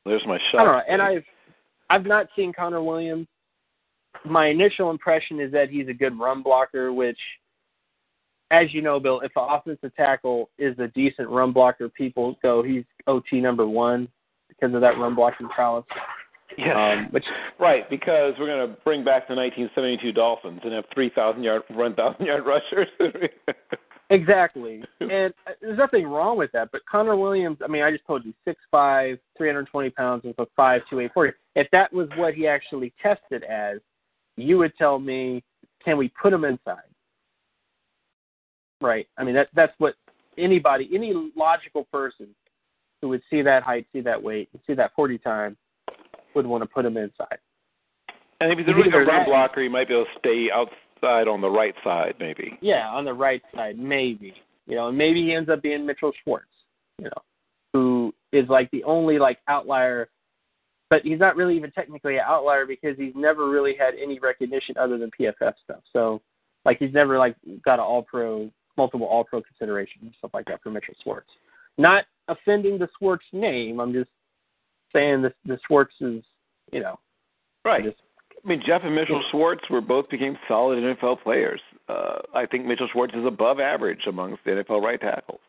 There's 0.06 0.24
my 0.26 0.38
shot. 0.50 0.60
I 0.60 0.64
don't 0.64 0.76
know. 0.76 0.82
And 0.88 1.02
I've 1.02 1.24
I've 1.90 2.06
not 2.06 2.28
seen 2.34 2.54
Connor 2.54 2.82
Williams. 2.82 3.26
My 4.24 4.48
initial 4.48 4.90
impression 4.90 5.40
is 5.40 5.52
that 5.52 5.70
he's 5.70 5.88
a 5.88 5.94
good 5.94 6.18
run 6.18 6.42
blocker, 6.42 6.92
which, 6.92 7.18
as 8.50 8.72
you 8.72 8.82
know, 8.82 9.00
Bill, 9.00 9.20
if 9.20 9.32
an 9.36 9.46
offensive 9.48 9.94
tackle 9.96 10.50
is 10.58 10.78
a 10.78 10.88
decent 10.88 11.28
run 11.28 11.52
blocker, 11.52 11.88
people 11.88 12.36
go 12.42 12.62
he's 12.62 12.84
OT 13.06 13.40
number 13.40 13.66
one 13.66 14.08
because 14.48 14.74
of 14.74 14.80
that 14.80 14.98
run 14.98 15.14
blocking 15.14 15.48
prowess. 15.48 15.84
Yes. 16.58 16.76
Um, 16.76 17.08
which 17.10 17.24
right, 17.58 17.88
because 17.88 18.34
we're 18.38 18.46
going 18.46 18.68
to 18.68 18.76
bring 18.82 19.04
back 19.04 19.28
the 19.28 19.34
1972 19.34 20.12
Dolphins 20.12 20.60
and 20.64 20.72
have 20.72 20.84
3,000 20.92 21.42
yard, 21.42 21.62
1,000 21.68 22.26
yard 22.26 22.44
rushers. 22.46 22.88
exactly, 24.10 24.82
and 25.00 25.32
uh, 25.46 25.52
there's 25.60 25.78
nothing 25.78 26.06
wrong 26.06 26.36
with 26.36 26.52
that. 26.52 26.70
But 26.72 26.82
Connor 26.90 27.16
Williams, 27.16 27.58
I 27.64 27.68
mean, 27.68 27.82
I 27.82 27.90
just 27.90 28.06
told 28.06 28.24
you, 28.24 28.34
six 28.44 28.60
five, 28.70 29.18
three 29.36 29.48
hundred 29.48 29.68
twenty 29.68 29.90
pounds, 29.90 30.24
with 30.24 30.38
a 30.38 30.46
five 30.54 30.82
two 30.90 31.00
eight 31.00 31.12
forty. 31.14 31.32
If 31.54 31.68
that 31.72 31.92
was 31.92 32.08
what 32.16 32.34
he 32.34 32.46
actually 32.46 32.92
tested 33.02 33.44
as, 33.44 33.78
you 34.42 34.58
would 34.58 34.76
tell 34.76 34.98
me, 34.98 35.42
can 35.84 35.96
we 35.96 36.08
put 36.20 36.32
him 36.32 36.44
inside? 36.44 36.82
Right. 38.80 39.06
I 39.16 39.24
mean, 39.24 39.34
that 39.34 39.48
that's 39.54 39.72
what 39.78 39.94
anybody, 40.38 40.88
any 40.92 41.12
logical 41.36 41.84
person 41.92 42.28
who 43.00 43.08
would 43.08 43.22
see 43.30 43.42
that 43.42 43.62
height, 43.62 43.86
see 43.92 44.00
that 44.00 44.22
weight, 44.22 44.48
and 44.52 44.62
see 44.66 44.74
that 44.74 44.92
40 44.94 45.18
time 45.18 45.56
would 46.34 46.46
want 46.46 46.62
to 46.62 46.66
put 46.68 46.84
him 46.84 46.96
inside. 46.96 47.38
and 48.40 48.52
if 48.52 48.58
he's 48.58 48.68
a 48.68 48.74
really 48.74 48.90
good 48.90 49.06
run 49.06 49.24
blocker, 49.26 49.62
he 49.62 49.68
might 49.68 49.88
be 49.88 49.94
able 49.94 50.04
to 50.04 50.18
stay 50.18 50.48
outside 50.52 51.28
on 51.28 51.40
the 51.40 51.50
right 51.50 51.74
side, 51.84 52.14
maybe. 52.18 52.58
Yeah, 52.60 52.88
on 52.88 53.04
the 53.04 53.12
right 53.12 53.42
side, 53.54 53.78
maybe. 53.78 54.34
You 54.66 54.76
know, 54.76 54.88
and 54.88 54.96
maybe 54.96 55.22
he 55.22 55.34
ends 55.34 55.50
up 55.50 55.62
being 55.62 55.84
Mitchell 55.84 56.12
Schwartz, 56.22 56.46
you 56.98 57.06
know, 57.06 57.22
who 57.72 58.14
is 58.32 58.48
like 58.48 58.70
the 58.70 58.84
only 58.84 59.18
like 59.18 59.38
outlier 59.48 60.08
but 60.92 61.00
he's 61.04 61.18
not 61.18 61.36
really 61.36 61.56
even 61.56 61.70
technically 61.70 62.16
an 62.16 62.24
outlier 62.26 62.66
because 62.66 62.98
he's 62.98 63.14
never 63.16 63.48
really 63.48 63.74
had 63.74 63.94
any 63.94 64.18
recognition 64.18 64.76
other 64.76 64.98
than 64.98 65.10
PFF 65.18 65.54
stuff. 65.64 65.80
So 65.90 66.20
like 66.66 66.78
he's 66.78 66.92
never 66.92 67.16
like 67.16 67.34
got 67.64 67.78
an 67.78 67.86
all 67.86 68.02
pro 68.02 68.50
multiple 68.76 69.06
all 69.06 69.24
pro 69.24 69.40
consideration 69.40 70.00
and 70.02 70.12
stuff 70.18 70.32
like 70.34 70.44
that 70.48 70.62
for 70.62 70.70
Mitchell 70.70 70.92
Schwartz. 71.02 71.30
Not 71.78 72.04
offending 72.28 72.76
the 72.76 72.90
Schwartz 72.98 73.24
name, 73.32 73.80
I'm 73.80 73.94
just 73.94 74.10
saying 74.92 75.22
this 75.22 75.32
the 75.46 75.58
Schwartz 75.66 75.94
is 76.02 76.22
you 76.72 76.80
know 76.80 76.98
Right. 77.64 77.84
just 77.84 77.96
I 78.44 78.46
mean, 78.46 78.62
Geoff 78.66 78.82
and 78.84 78.94
Mitchell 78.94 79.22
Schwartz 79.30 79.62
were 79.70 79.80
both 79.80 80.10
became 80.10 80.36
solid 80.46 80.78
NFL 80.78 81.22
players. 81.22 81.60
Uh, 81.88 82.18
I 82.34 82.44
think 82.44 82.66
Mitchell 82.66 82.88
Schwartz 82.92 83.14
is 83.14 83.24
above 83.24 83.60
average 83.60 84.00
amongst 84.06 84.44
the 84.44 84.50
NFL 84.50 84.82
right 84.82 85.00
tackles. 85.00 85.40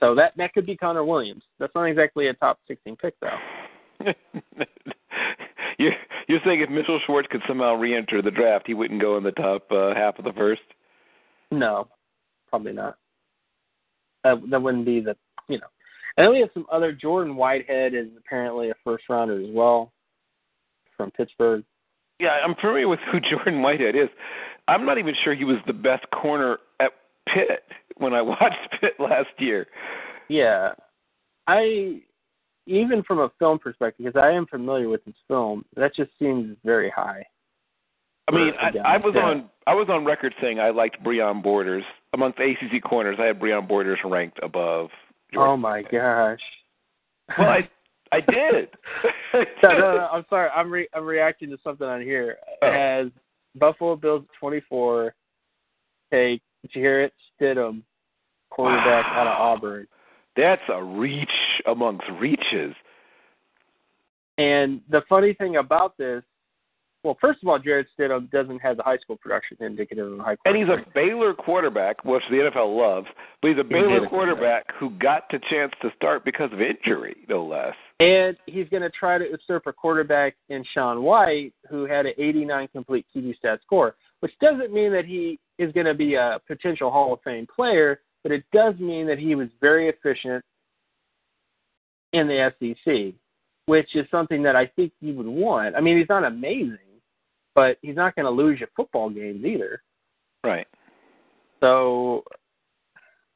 So 0.00 0.14
that 0.14 0.32
that 0.36 0.52
could 0.52 0.66
be 0.66 0.76
Connor 0.76 1.04
Williams. 1.04 1.42
That's 1.58 1.74
not 1.74 1.84
exactly 1.84 2.28
a 2.28 2.34
top 2.34 2.58
sixteen 2.66 2.96
pick 2.96 3.14
though. 3.20 3.38
you're 5.78 5.92
you're 6.28 6.40
saying 6.44 6.60
if 6.60 6.70
Mitchell 6.70 7.00
Schwartz 7.06 7.28
could 7.30 7.42
somehow 7.46 7.74
re-enter 7.74 8.22
the 8.22 8.30
draft, 8.30 8.66
he 8.66 8.74
wouldn't 8.74 9.00
go 9.00 9.16
in 9.16 9.24
the 9.24 9.32
top 9.32 9.70
uh, 9.70 9.94
half 9.94 10.18
of 10.18 10.24
the 10.24 10.32
first. 10.32 10.62
No, 11.50 11.88
probably 12.48 12.72
not. 12.72 12.96
That 14.24 14.40
that 14.50 14.62
wouldn't 14.62 14.86
be 14.86 15.00
the 15.00 15.16
you 15.48 15.58
know. 15.58 15.66
And 16.16 16.24
then 16.24 16.32
we 16.32 16.40
have 16.40 16.50
some 16.54 16.66
other. 16.70 16.92
Jordan 16.92 17.36
Whitehead 17.36 17.94
is 17.94 18.08
apparently 18.16 18.70
a 18.70 18.74
first 18.84 19.04
rounder 19.08 19.40
as 19.40 19.50
well 19.50 19.92
from 20.96 21.10
Pittsburgh. 21.10 21.64
Yeah, 22.20 22.38
I'm 22.44 22.54
familiar 22.60 22.88
with 22.88 23.00
who 23.10 23.18
Jordan 23.30 23.62
Whitehead 23.62 23.96
is. 23.96 24.08
I'm 24.68 24.86
not 24.86 24.98
even 24.98 25.14
sure 25.24 25.34
he 25.34 25.44
was 25.44 25.58
the 25.66 25.72
best 25.72 26.04
corner 26.10 26.58
at 26.80 26.92
Pitt 27.32 27.62
when 27.96 28.14
I 28.14 28.22
watched 28.22 28.80
Pitt 28.80 28.94
last 28.98 29.28
year. 29.38 29.66
Yeah, 30.28 30.72
I 31.46 32.00
even 32.66 33.02
from 33.02 33.18
a 33.18 33.30
film 33.38 33.58
perspective 33.58 34.06
because 34.06 34.20
I 34.20 34.30
am 34.30 34.46
familiar 34.46 34.88
with 34.88 35.04
his 35.04 35.14
film. 35.28 35.64
That 35.76 35.94
just 35.94 36.10
seems 36.18 36.56
very 36.64 36.90
high. 36.90 37.24
I 38.26 38.32
mean, 38.32 38.52
For 38.54 38.68
a 38.68 38.72
guy 38.72 38.80
I, 38.80 38.94
I 38.94 38.96
was 38.96 39.14
on 39.16 39.50
I 39.66 39.74
was 39.74 39.88
on 39.90 40.04
record 40.04 40.34
saying 40.40 40.60
I 40.60 40.70
liked 40.70 41.02
Breon 41.04 41.42
Borders 41.42 41.84
amongst 42.14 42.38
ACC 42.38 42.82
corners. 42.82 43.18
I 43.20 43.26
had 43.26 43.38
Breon 43.38 43.68
Borders 43.68 43.98
ranked 44.04 44.38
above. 44.42 44.88
Oh 45.36 45.56
my 45.56 45.82
gosh. 45.82 46.40
Well, 47.38 47.48
I 47.48 47.68
I 48.12 48.20
did. 48.30 48.68
no, 49.34 49.72
no, 49.72 49.78
no, 49.78 50.08
I'm 50.12 50.24
sorry. 50.30 50.48
I'm 50.54 50.70
re- 50.70 50.88
I'm 50.94 51.04
reacting 51.04 51.50
to 51.50 51.58
something 51.62 51.86
on 51.86 52.00
here. 52.00 52.36
Oh. 52.62 52.68
As 52.68 53.06
Buffalo 53.56 53.96
Bills 53.96 54.24
24 54.40 55.14
take 56.12 56.40
Jarrett 56.72 57.12
Stidham, 57.40 57.82
quarterback 58.50 59.06
out 59.06 59.26
of 59.26 59.38
Auburn. 59.38 59.86
That's 60.36 60.62
a 60.72 60.82
reach 60.82 61.28
amongst 61.66 62.04
reaches. 62.20 62.74
And 64.38 64.80
the 64.90 65.02
funny 65.08 65.32
thing 65.34 65.56
about 65.56 65.96
this, 65.96 66.22
well, 67.04 67.16
first 67.20 67.40
of 67.42 67.48
all, 67.48 67.58
Jarrett 67.58 67.86
Stidham 67.96 68.30
doesn't 68.30 68.60
have 68.60 68.78
the 68.78 68.82
high 68.82 68.96
school 68.96 69.16
production 69.16 69.58
indicative 69.60 70.10
of 70.10 70.18
high. 70.20 70.36
And 70.46 70.56
he's 70.56 70.68
a. 70.68 70.78
Baylor 70.94 71.34
quarterback, 71.34 72.02
which 72.04 72.22
the 72.30 72.36
NFL 72.36 72.76
loves, 72.76 73.06
but 73.42 73.48
he's 73.48 73.60
a 73.60 73.64
Baylor 73.64 74.08
quarterback 74.08 74.64
who 74.80 74.90
got 74.90 75.24
the 75.30 75.38
chance 75.50 75.72
to 75.82 75.90
start 75.96 76.24
because 76.24 76.50
of 76.52 76.60
injury, 76.62 77.16
no 77.28 77.44
less. 77.44 77.74
and 78.00 78.36
he's 78.46 78.68
going 78.70 78.82
to 78.82 78.90
try 78.90 79.18
to 79.18 79.26
usurp 79.28 79.66
a 79.66 79.72
quarterback 79.72 80.34
in 80.48 80.64
Sean 80.72 81.02
White, 81.02 81.52
who 81.68 81.84
had 81.84 82.06
an 82.06 82.14
89 82.16 82.68
complete 82.68 83.06
QB 83.14 83.36
stat 83.36 83.60
score, 83.62 83.94
which 84.24 84.32
doesn't 84.40 84.72
mean 84.72 84.90
that 84.90 85.04
he 85.04 85.38
is 85.58 85.70
going 85.72 85.84
to 85.84 85.92
be 85.92 86.14
a 86.14 86.40
potential 86.46 86.90
Hall 86.90 87.12
of 87.12 87.20
Fame 87.22 87.46
player, 87.54 88.00
but 88.22 88.32
it 88.32 88.42
does 88.54 88.74
mean 88.78 89.06
that 89.06 89.18
he 89.18 89.34
was 89.34 89.48
very 89.60 89.90
efficient 89.90 90.42
in 92.14 92.26
the 92.26 92.50
SEC, 92.58 93.12
which 93.66 93.94
is 93.94 94.06
something 94.10 94.42
that 94.42 94.56
I 94.56 94.64
think 94.76 94.92
you 95.02 95.12
would 95.12 95.26
want. 95.26 95.76
I 95.76 95.82
mean, 95.82 95.98
he's 95.98 96.08
not 96.08 96.24
amazing, 96.24 96.78
but 97.54 97.76
he's 97.82 97.96
not 97.96 98.14
going 98.14 98.24
to 98.24 98.30
lose 98.30 98.60
you 98.60 98.66
football 98.74 99.10
games 99.10 99.44
either. 99.44 99.82
Right. 100.42 100.66
So 101.60 102.24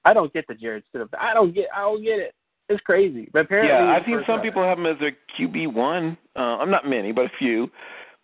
I 0.06 0.14
don't 0.14 0.32
get 0.32 0.46
the 0.48 0.54
Jarrett 0.54 0.84
Stidham. 0.94 1.10
I 1.20 1.34
don't 1.34 1.54
get. 1.54 1.66
I 1.76 1.82
don't 1.82 2.02
get 2.02 2.18
it. 2.18 2.34
It's 2.70 2.80
crazy. 2.80 3.28
But 3.30 3.40
apparently, 3.42 3.74
Yeah, 3.74 3.92
I've 3.94 4.06
seen 4.06 4.22
some 4.26 4.36
round. 4.36 4.42
people 4.42 4.62
have 4.64 4.78
him 4.78 4.86
as 4.86 4.96
a 5.02 5.10
QB 5.38 5.74
one. 5.74 6.16
Uh, 6.34 6.56
I'm 6.56 6.70
not 6.70 6.88
many, 6.88 7.12
but 7.12 7.26
a 7.26 7.30
few. 7.38 7.64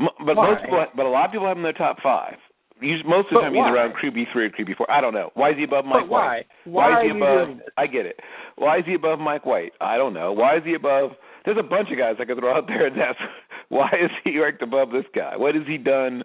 M- 0.00 0.08
But 0.24 0.36
Why? 0.36 0.52
most 0.52 0.62
people, 0.64 0.86
but 0.96 1.04
a 1.04 1.08
lot 1.10 1.26
of 1.26 1.32
people 1.32 1.46
have 1.46 1.58
him 1.58 1.64
in 1.64 1.64
their 1.64 1.72
top 1.74 1.98
five. 2.02 2.36
He's, 2.80 2.98
most 3.06 3.26
of 3.26 3.30
the 3.30 3.34
But 3.36 3.40
time, 3.42 3.54
why? 3.54 3.68
he's 3.68 3.74
around 3.74 3.94
QB 4.02 4.32
three 4.32 4.46
or 4.46 4.50
QB 4.50 4.76
four. 4.76 4.90
I 4.90 5.00
don't 5.00 5.14
know. 5.14 5.30
Why 5.34 5.50
is 5.50 5.56
he 5.56 5.64
above 5.64 5.84
But 5.84 6.00
Mike 6.00 6.10
White? 6.10 6.46
why? 6.64 6.72
Why, 6.72 6.88
is 6.90 6.94
are 6.96 7.02
he 7.02 7.08
you 7.08 7.16
above? 7.16 7.60
I 7.76 7.86
get 7.86 8.06
it. 8.06 8.20
Why 8.56 8.78
is 8.78 8.84
he 8.86 8.94
above 8.94 9.18
Mike 9.20 9.46
White? 9.46 9.72
I 9.80 9.96
don't 9.96 10.12
know. 10.12 10.32
Why 10.32 10.56
is 10.56 10.64
he 10.64 10.74
above? 10.74 11.12
There's 11.44 11.58
a 11.58 11.62
bunch 11.62 11.90
of 11.90 11.98
guys 11.98 12.16
I 12.20 12.24
could 12.24 12.38
throw 12.38 12.56
out 12.56 12.66
there, 12.66 12.86
and 12.86 13.00
ask, 13.00 13.18
why 13.68 13.88
is 14.00 14.10
he 14.24 14.38
ranked 14.38 14.62
above 14.62 14.90
this 14.90 15.04
guy? 15.14 15.36
What 15.36 15.54
has 15.54 15.64
he 15.66 15.78
done? 15.78 16.24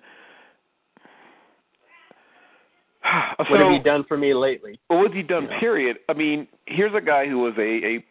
What 3.38 3.48
so, 3.50 3.58
have 3.58 3.72
you 3.72 3.82
done 3.82 4.04
for 4.08 4.18
me 4.18 4.34
lately? 4.34 4.80
well, 4.90 5.00
what's 5.00 5.14
he 5.14 5.24
done? 5.24 5.48
Period. 5.60 5.98
I 6.10 6.14
mean, 6.14 6.48
here's 6.66 6.94
a 6.94 7.02
guy 7.02 7.26
who 7.28 7.40
was 7.40 7.54
a, 7.58 7.62
a 7.62 8.06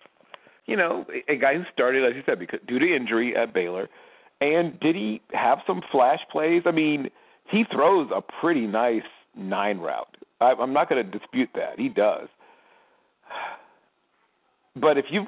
you 0.67 0.77
know, 0.77 1.05
a, 1.29 1.33
a 1.33 1.37
guy 1.37 1.55
who 1.55 1.63
started, 1.73 2.05
as 2.05 2.15
you 2.17 2.23
said, 2.25 2.39
because 2.39 2.61
due 2.67 2.79
to 2.79 2.97
injury 2.97 3.37
at 3.37 3.53
Baylor. 3.53 3.89
And 4.41 4.79
did 4.81 4.95
he 4.95 5.21
have 5.33 5.59
some 5.67 5.83
flash 5.91 6.21
plays? 6.31 6.63
I 6.65 6.71
mean, 6.71 7.09
he 7.51 7.65
throws 7.73 8.11
a 8.15 8.23
pretty 8.41 8.67
nice 8.67 9.03
nine 9.37 9.79
route. 9.79 10.17
I, 10.41 10.53
I'm 10.53 10.73
not 10.73 10.89
going 10.89 11.05
to 11.05 11.19
dispute 11.19 11.49
that. 11.55 11.79
He 11.79 11.89
does. 11.89 12.29
But 14.77 14.97
if 14.99 15.07
you, 15.11 15.27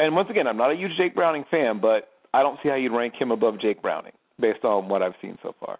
and 0.00 0.14
once 0.14 0.28
again, 0.30 0.46
I'm 0.46 0.56
not 0.56 0.72
a 0.72 0.74
huge 0.74 0.96
Jake 0.96 1.14
Browning 1.14 1.44
fan, 1.50 1.80
but 1.80 2.10
I 2.34 2.42
don't 2.42 2.58
see 2.62 2.68
how 2.68 2.74
you'd 2.74 2.92
rank 2.92 3.14
him 3.14 3.30
above 3.30 3.60
Jake 3.60 3.80
Browning 3.82 4.12
based 4.40 4.64
on 4.64 4.88
what 4.88 5.02
I've 5.02 5.14
seen 5.22 5.38
so 5.42 5.54
far. 5.60 5.78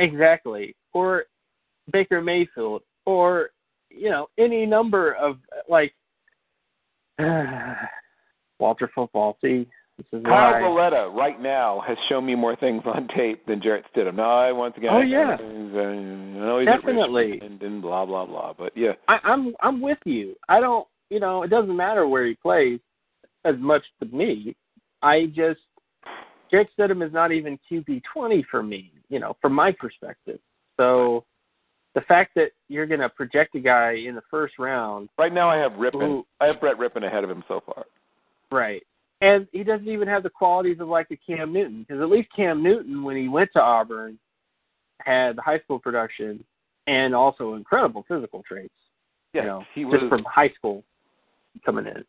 Exactly. 0.00 0.74
Or 0.92 1.24
Baker 1.92 2.20
Mayfield, 2.20 2.82
or 3.06 3.50
you 3.90 4.10
know, 4.10 4.28
any 4.38 4.66
number 4.66 5.12
of 5.14 5.38
like 5.68 5.94
uh, 7.18 7.74
Walter 8.58 8.90
Football. 8.94 9.38
See, 9.40 9.66
Kyle 10.10 10.20
why. 10.22 10.60
Lauletta 10.60 11.10
right 11.14 11.40
now 11.40 11.82
has 11.86 11.96
shown 12.08 12.26
me 12.26 12.34
more 12.34 12.56
things 12.56 12.82
on 12.84 13.08
tape 13.16 13.46
than 13.46 13.62
Jarrett 13.62 13.84
Stidham. 13.94 14.16
Now, 14.16 14.38
I 14.38 14.52
once 14.52 14.74
again, 14.76 14.90
Oh, 14.92 14.98
I, 14.98 15.04
yeah. 15.04 15.36
I 15.40 16.64
Definitely. 16.64 17.32
Richmond 17.32 17.62
and 17.62 17.82
blah 17.82 18.04
blah 18.04 18.26
blah. 18.26 18.54
But 18.56 18.76
yeah, 18.76 18.92
I, 19.08 19.18
I'm 19.24 19.54
I'm 19.60 19.80
with 19.80 19.98
you. 20.04 20.34
I 20.48 20.60
don't. 20.60 20.86
You 21.10 21.20
know, 21.20 21.42
it 21.42 21.48
doesn't 21.48 21.76
matter 21.76 22.08
where 22.08 22.26
he 22.26 22.34
plays 22.34 22.80
as 23.44 23.54
much 23.58 23.82
to 24.00 24.06
me. 24.06 24.56
I 25.02 25.26
just 25.26 25.60
Jarrett 26.50 26.70
Stidham 26.76 27.06
is 27.06 27.12
not 27.12 27.30
even 27.30 27.58
QB 27.70 28.02
twenty 28.12 28.44
for 28.50 28.62
me. 28.62 28.90
You 29.10 29.20
know, 29.20 29.36
from 29.40 29.52
my 29.52 29.70
perspective. 29.72 30.40
So 30.76 31.24
the 31.94 32.00
fact 32.02 32.32
that 32.34 32.50
you're 32.68 32.86
going 32.86 33.00
to 33.00 33.08
project 33.08 33.54
a 33.54 33.60
guy 33.60 33.92
in 33.92 34.16
the 34.16 34.22
first 34.28 34.54
round 34.58 35.08
right 35.18 35.32
now 35.32 35.48
I 35.48 35.56
have 35.56 35.72
Rypien. 35.72 36.00
Who- 36.00 36.26
I 36.40 36.46
have 36.46 36.60
Brett 36.60 36.78
Rypien 36.78 37.06
ahead 37.06 37.22
of 37.22 37.30
him 37.30 37.44
so 37.46 37.62
far. 37.64 37.84
Right. 38.50 38.82
And 39.20 39.46
he 39.52 39.62
doesn't 39.64 39.88
even 39.88 40.08
have 40.08 40.22
the 40.22 40.30
qualities 40.30 40.80
of 40.80 40.88
like 40.88 41.06
a 41.10 41.16
Cam 41.16 41.52
Newton, 41.52 41.84
because 41.86 42.02
at 42.02 42.10
least 42.10 42.28
Cam 42.34 42.62
Newton, 42.62 43.02
when 43.02 43.16
he 43.16 43.28
went 43.28 43.50
to 43.54 43.60
Auburn, 43.60 44.18
had 44.98 45.36
the 45.36 45.42
high 45.42 45.60
school 45.60 45.78
production 45.78 46.44
and 46.86 47.14
also 47.14 47.54
incredible 47.54 48.04
physical 48.08 48.42
traits. 48.46 48.74
Yes, 49.32 49.42
you 49.42 49.48
know, 49.48 49.64
he 49.74 49.84
was. 49.84 50.00
just 50.00 50.10
from 50.10 50.24
high 50.24 50.50
school 50.50 50.84
coming 51.64 51.86
in. 51.86 52.04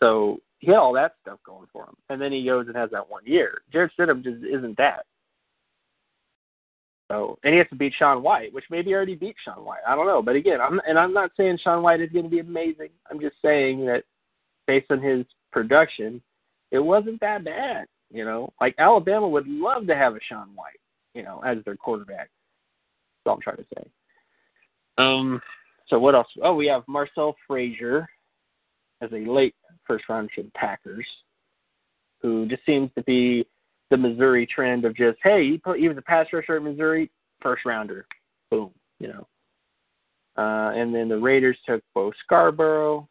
So 0.00 0.38
he 0.58 0.68
had 0.68 0.76
all 0.76 0.92
that 0.94 1.14
stuff 1.22 1.38
going 1.44 1.68
for 1.72 1.84
him, 1.84 1.94
and 2.08 2.20
then 2.20 2.32
he 2.32 2.44
goes 2.44 2.66
and 2.66 2.76
has 2.76 2.90
that 2.90 3.08
one 3.08 3.22
year. 3.26 3.62
Jarrett 3.72 3.92
Stidham 3.98 4.24
just 4.24 4.44
isn't 4.44 4.76
that. 4.78 5.04
So, 7.10 7.38
and 7.44 7.52
he 7.52 7.58
has 7.58 7.68
to 7.68 7.76
beat 7.76 7.92
Sean 7.98 8.22
White, 8.22 8.52
which 8.52 8.64
maybe 8.70 8.94
already 8.94 9.14
beat 9.14 9.36
Sean 9.44 9.64
White. 9.64 9.82
I 9.86 9.94
don't 9.94 10.06
know, 10.06 10.22
but 10.22 10.36
again, 10.36 10.60
I'm 10.60 10.80
and 10.88 10.98
I'm 10.98 11.12
not 11.12 11.30
saying 11.36 11.58
Sean 11.62 11.82
White 11.82 12.00
is 12.00 12.10
going 12.10 12.24
to 12.24 12.30
be 12.30 12.40
amazing. 12.40 12.88
I'm 13.10 13.20
just 13.20 13.36
saying 13.42 13.84
that 13.86 14.04
based 14.66 14.90
on 14.90 15.02
his 15.02 15.26
production, 15.52 16.22
it 16.74 16.84
wasn't 16.84 17.20
that 17.20 17.44
bad. 17.44 17.86
You 18.10 18.24
know, 18.24 18.52
like 18.60 18.74
Alabama 18.78 19.28
would 19.28 19.46
love 19.46 19.86
to 19.86 19.96
have 19.96 20.14
a 20.14 20.20
Sean 20.28 20.48
White, 20.54 20.80
you 21.14 21.22
know, 21.22 21.40
as 21.46 21.58
their 21.64 21.76
quarterback. 21.76 22.28
That's 23.24 23.26
all 23.26 23.34
I'm 23.34 23.40
trying 23.40 23.56
to 23.56 23.66
say. 23.76 23.84
Um. 24.98 25.40
So 25.88 25.98
what 25.98 26.14
else? 26.14 26.26
Oh, 26.42 26.54
we 26.54 26.66
have 26.66 26.82
Marcell 26.88 27.36
Frazier 27.46 28.08
as 29.00 29.10
a 29.12 29.30
late 29.30 29.54
first 29.86 30.08
round 30.08 30.30
for 30.34 30.42
the 30.42 30.50
Packers, 30.56 31.06
who 32.20 32.46
just 32.46 32.64
seems 32.66 32.90
to 32.96 33.04
be 33.04 33.46
the 33.90 33.96
Missouri 33.96 34.46
trend 34.46 34.84
of 34.84 34.96
just 34.96 35.18
hey, 35.22 35.50
he 35.50 35.58
put 35.58 35.78
he 35.78 35.88
was 35.88 35.98
a 35.98 36.02
pass 36.02 36.26
rusher 36.32 36.56
at 36.56 36.62
Missouri, 36.62 37.10
first 37.40 37.64
rounder, 37.64 38.06
boom, 38.50 38.70
you 38.98 39.08
know. 39.08 39.26
Uh, 40.36 40.72
and 40.74 40.92
then 40.92 41.08
the 41.08 41.18
Raiders 41.18 41.56
took 41.66 41.82
Bo 41.94 42.12
Scarborough 42.24 43.08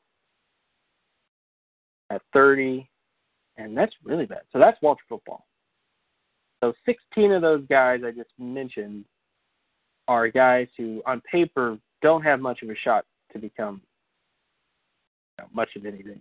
at 2.10 2.22
30, 2.34 2.90
and 3.58 3.78
that's 3.78 3.94
really 4.04 4.26
bad. 4.26 4.42
So 4.52 4.60
that's 4.60 4.82
Walter 4.82 5.04
football. 5.08 5.46
So 6.64 6.74
16 6.86 7.32
of 7.34 7.42
those 7.42 7.64
guys 7.70 8.02
I 8.06 8.12
just 8.12 8.30
mentioned 8.40 9.06
are 10.08 10.28
guys 10.30 10.68
who, 10.78 11.02
on 11.06 11.22
paper, 11.30 11.78
don't 12.02 12.22
have 12.22 12.40
much 12.40 12.62
of 12.62 12.70
a 12.70 12.76
shot 12.76 13.06
to 13.34 13.40
become 13.40 13.82
you 15.38 15.44
know, 15.44 15.50
much 15.54 15.70
of 15.76 15.86
anything. 15.86 16.20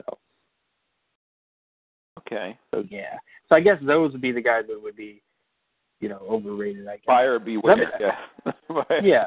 So, 0.00 0.18
okay. 2.20 2.58
so 2.74 2.84
yeah. 2.90 3.18
So 3.48 3.54
I 3.54 3.60
guess 3.60 3.78
those 3.86 4.12
would 4.12 4.20
be 4.20 4.32
the 4.32 4.40
guys 4.40 4.64
that 4.68 4.82
would 4.82 4.96
be, 4.96 5.22
you 6.00 6.08
know, 6.08 6.22
overrated. 6.28 6.88
I 6.88 6.96
guess. 6.96 7.04
Fire 7.06 7.38
beware. 7.38 7.92
Yeah. 8.00 8.52
Yeah. 9.02 9.26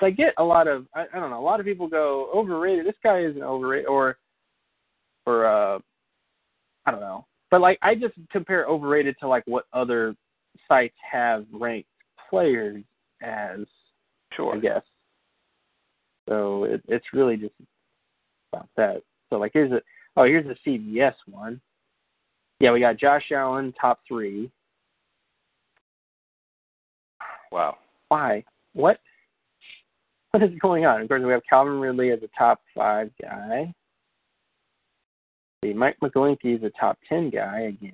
So 0.00 0.06
I 0.06 0.10
get 0.10 0.34
a 0.38 0.42
lot 0.42 0.66
of 0.66 0.86
I, 0.94 1.04
I 1.14 1.20
don't 1.20 1.30
know, 1.30 1.38
a 1.38 1.40
lot 1.40 1.60
of 1.60 1.66
people 1.66 1.86
go 1.86 2.28
overrated. 2.34 2.84
This 2.84 2.96
guy 3.04 3.20
isn't 3.20 3.42
overrated 3.42 3.86
or 3.86 4.18
or 5.26 5.46
uh 5.46 5.78
I 6.86 6.90
don't 6.90 7.00
know. 7.00 7.26
But 7.50 7.60
like 7.60 7.78
I 7.82 7.94
just 7.94 8.14
compare 8.30 8.66
overrated 8.66 9.16
to 9.20 9.28
like 9.28 9.44
what 9.46 9.66
other 9.72 10.16
sites 10.68 10.96
have 11.10 11.44
ranked 11.52 11.88
players 12.30 12.82
as, 13.22 13.60
Sure. 14.34 14.56
I 14.56 14.58
guess. 14.58 14.82
So 16.28 16.64
it, 16.64 16.82
it's 16.88 17.04
really 17.12 17.36
just 17.36 17.54
about 18.52 18.68
that. 18.76 19.02
So 19.28 19.36
like 19.36 19.52
here's 19.52 19.72
a 19.72 19.82
oh 20.16 20.24
here's 20.24 20.46
a 20.46 20.68
CBS 20.68 21.14
one. 21.26 21.60
Yeah, 22.60 22.72
we 22.72 22.80
got 22.80 22.96
Josh 22.96 23.24
Allen 23.32 23.74
top 23.80 24.00
three. 24.06 24.50
Wow. 27.50 27.76
Why? 28.08 28.44
What? 28.72 28.98
What 30.30 30.42
is 30.42 30.58
going 30.60 30.86
on? 30.86 31.02
Of 31.02 31.08
course, 31.08 31.22
we 31.22 31.32
have 31.32 31.42
Calvin 31.48 31.78
Ridley 31.78 32.10
as 32.10 32.20
a 32.22 32.28
top 32.38 32.60
five 32.74 33.10
guy. 33.20 33.74
See, 35.64 35.72
Mike 35.72 35.96
McGlinchey 36.02 36.56
is 36.56 36.62
a 36.62 36.70
top 36.78 36.98
ten 37.08 37.30
guy 37.30 37.60
again. 37.60 37.92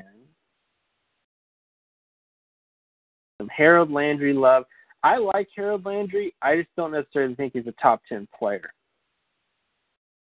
Some 3.38 3.48
Harold 3.48 3.90
Landry 3.90 4.32
love. 4.32 4.64
I 5.04 5.18
like 5.18 5.48
Harold 5.54 5.84
Landry. 5.84 6.34
I 6.42 6.56
just 6.56 6.70
don't 6.76 6.92
necessarily 6.92 7.34
think 7.34 7.52
he's 7.52 7.66
a 7.66 7.74
top 7.80 8.00
ten 8.08 8.26
player. 8.36 8.72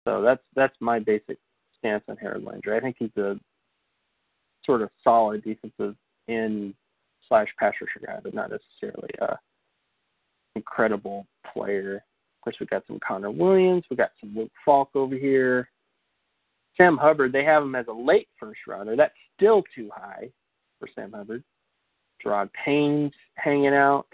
So 0.06 0.22
that's 0.22 0.42
that's 0.54 0.74
my 0.80 0.98
basic 0.98 1.38
stance 1.78 2.04
on 2.08 2.16
Harold 2.16 2.44
Landry. 2.44 2.76
I 2.76 2.80
think 2.80 2.96
he's 2.98 3.16
a 3.16 3.38
sort 4.64 4.82
of 4.82 4.90
solid 5.02 5.42
defensive 5.42 5.96
end 6.28 6.74
slash 7.28 7.48
pass 7.58 7.72
rusher 7.80 8.06
guy, 8.06 8.20
but 8.22 8.34
not 8.34 8.50
necessarily 8.50 9.10
a 9.20 9.36
incredible 10.54 11.26
player. 11.52 11.96
Of 11.96 12.44
course, 12.44 12.56
we 12.60 12.66
got 12.66 12.86
some 12.86 13.00
Connor 13.06 13.30
Williams. 13.30 13.84
We 13.90 13.96
got 13.96 14.10
some 14.20 14.34
Luke 14.36 14.52
Falk 14.64 14.90
over 14.94 15.14
here. 15.14 15.68
Sam 16.76 16.96
Hubbard, 16.96 17.32
they 17.32 17.44
have 17.44 17.62
him 17.62 17.74
as 17.74 17.86
a 17.88 17.92
late 17.92 18.28
first 18.38 18.60
rounder. 18.66 18.96
That's 18.96 19.14
still 19.36 19.62
too 19.74 19.90
high 19.94 20.30
for 20.78 20.88
Sam 20.94 21.12
Hubbard. 21.12 21.44
Gerard 22.22 22.50
Payne's 22.64 23.12
hanging 23.34 23.74
out 23.74 24.06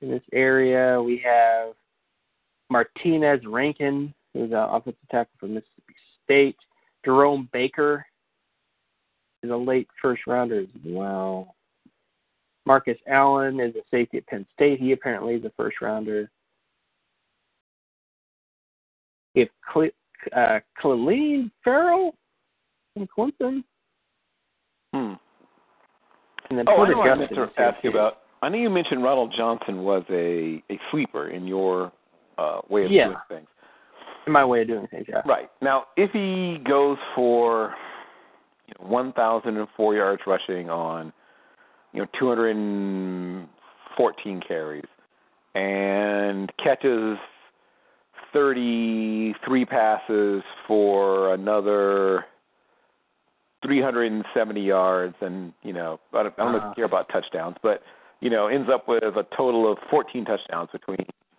in 0.00 0.10
this 0.10 0.22
area. 0.32 1.00
We 1.00 1.18
have 1.24 1.74
Martinas 2.72 3.42
Rankin, 3.46 4.14
who's 4.32 4.50
an 4.50 4.56
offensive 4.56 5.08
tackle 5.10 5.32
from 5.38 5.54
Mississippi 5.54 5.94
State. 6.24 6.56
Jerome 7.04 7.48
Baker 7.52 8.06
is 9.42 9.50
a 9.50 9.56
late 9.56 9.88
first 10.00 10.22
rounder 10.26 10.60
as 10.60 10.68
well. 10.84 11.54
Marcus 12.64 12.98
Allen 13.08 13.58
is 13.60 13.74
a 13.74 13.82
safety 13.90 14.18
at 14.18 14.26
Penn 14.26 14.46
State. 14.54 14.78
He 14.78 14.92
apparently 14.92 15.34
is 15.34 15.44
a 15.44 15.52
first 15.56 15.80
rounder. 15.80 16.30
If 19.34 19.48
uh, 20.36 20.60
Clelin 20.82 21.50
Ferrell 21.64 22.14
from 22.94 23.06
Clemson, 23.16 23.64
Hmm. 24.92 25.14
and 26.50 26.58
then 26.58 26.64
Oh, 26.68 26.82
I 26.82 26.88
know 26.90 27.02
I 27.02 27.14
meant 27.14 27.30
to 27.34 27.48
ask 27.58 27.82
you 27.82 27.90
about. 27.90 28.18
I 28.42 28.48
know 28.48 28.58
you 28.58 28.70
mentioned 28.70 29.02
Ronald 29.04 29.32
Johnson 29.36 29.82
was 29.84 30.02
a 30.10 30.62
a 30.70 30.78
sleeper 30.90 31.28
in 31.30 31.46
your 31.46 31.92
uh, 32.38 32.60
way 32.68 32.84
of 32.84 32.90
Yeah. 32.90 33.04
doing 33.06 33.18
things. 33.28 33.46
in 34.26 34.32
my 34.32 34.44
way 34.44 34.60
of 34.62 34.68
doing 34.68 34.86
things. 34.88 35.06
Yeah. 35.08 35.22
Right 35.26 35.50
now, 35.60 35.86
if 35.96 36.10
he 36.12 36.58
goes 36.64 36.96
for, 37.14 37.74
you 38.68 38.74
know, 38.78 38.86
1,004 38.88 39.94
yards 39.96 40.22
rushing 40.26 40.70
on 40.70 41.12
you 41.92 42.00
know 42.02 42.06
214 42.18 44.40
carries 44.46 44.84
and 45.54 46.50
catches 46.62 47.18
33 48.32 49.64
passes 49.64 50.42
for 50.66 51.34
another 51.34 52.24
370 53.64 54.60
yards 54.60 55.14
and 55.20 55.52
you 55.62 55.72
know 55.72 56.00
I 56.12 56.24
don't, 56.24 56.34
I 56.38 56.44
don't 56.44 56.54
Wow. 56.54 56.72
care 56.74 56.84
about 56.84 57.08
touchdowns 57.10 57.56
but 57.62 57.82
you 58.20 58.28
know 58.30 58.48
ends 58.48 58.68
up 58.72 58.88
with 58.88 59.04
a 59.04 59.26
total 59.36 59.70
of 59.70 59.78
14 59.90 60.24
touchdowns 60.24 60.68
between 60.72 60.98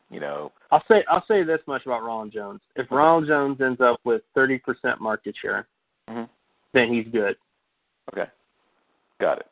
you 0.10 0.20
know 0.20 0.52
I'll 0.72 0.84
say 0.88 1.04
I'll 1.10 1.26
say 1.28 1.44
this 1.44 1.60
much 1.68 1.86
about 1.86 2.02
Ronald 2.04 2.32
Jones. 2.32 2.62
If 2.76 2.88
Ronald 2.92 3.28
Jones 3.28 3.60
ends 3.62 3.82
up 3.82 4.00
with 4.06 4.22
thirty 4.34 4.58
percent 4.58 5.00
market 5.02 5.36
share, 5.40 5.68
Mhm. 6.10 6.30
then 6.74 6.94
he's 6.94 7.08
good. 7.12 7.36
okay 8.14 8.30
got 9.20 9.40
it 9.40 9.48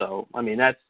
So 0.00 0.26
I 0.34 0.42
mean 0.42 0.58
that's 0.58 0.80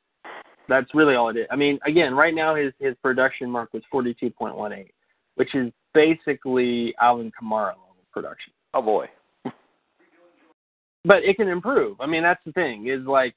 that's 0.71 0.95
really 0.95 1.15
all 1.17 1.29
it 1.29 1.37
is. 1.37 1.47
I 1.51 1.57
mean, 1.57 1.79
again, 1.85 2.15
right 2.15 2.35
now 2.35 2.55
his 2.55 2.73
his 2.79 2.95
production 3.03 3.51
mark 3.51 3.73
was 3.75 3.83
forty 3.91 4.15
two 4.15 4.31
point 4.31 4.57
one 4.57 4.73
eight, 4.73 4.95
which 5.35 5.55
is 5.55 5.71
basically 5.93 6.95
Alvin 7.01 7.31
Kamara 7.31 7.71
level 7.71 7.91
production. 8.13 8.53
oh 8.75 8.83
boy 8.83 9.09
But 11.05 11.25
it 11.25 11.37
can 11.37 11.49
improve. 11.49 12.01
I 12.01 12.07
mean, 12.07 12.23
that's 12.23 12.45
the 12.45 12.53
thing 12.53 12.89
is 12.89 13.07
like, 13.07 13.35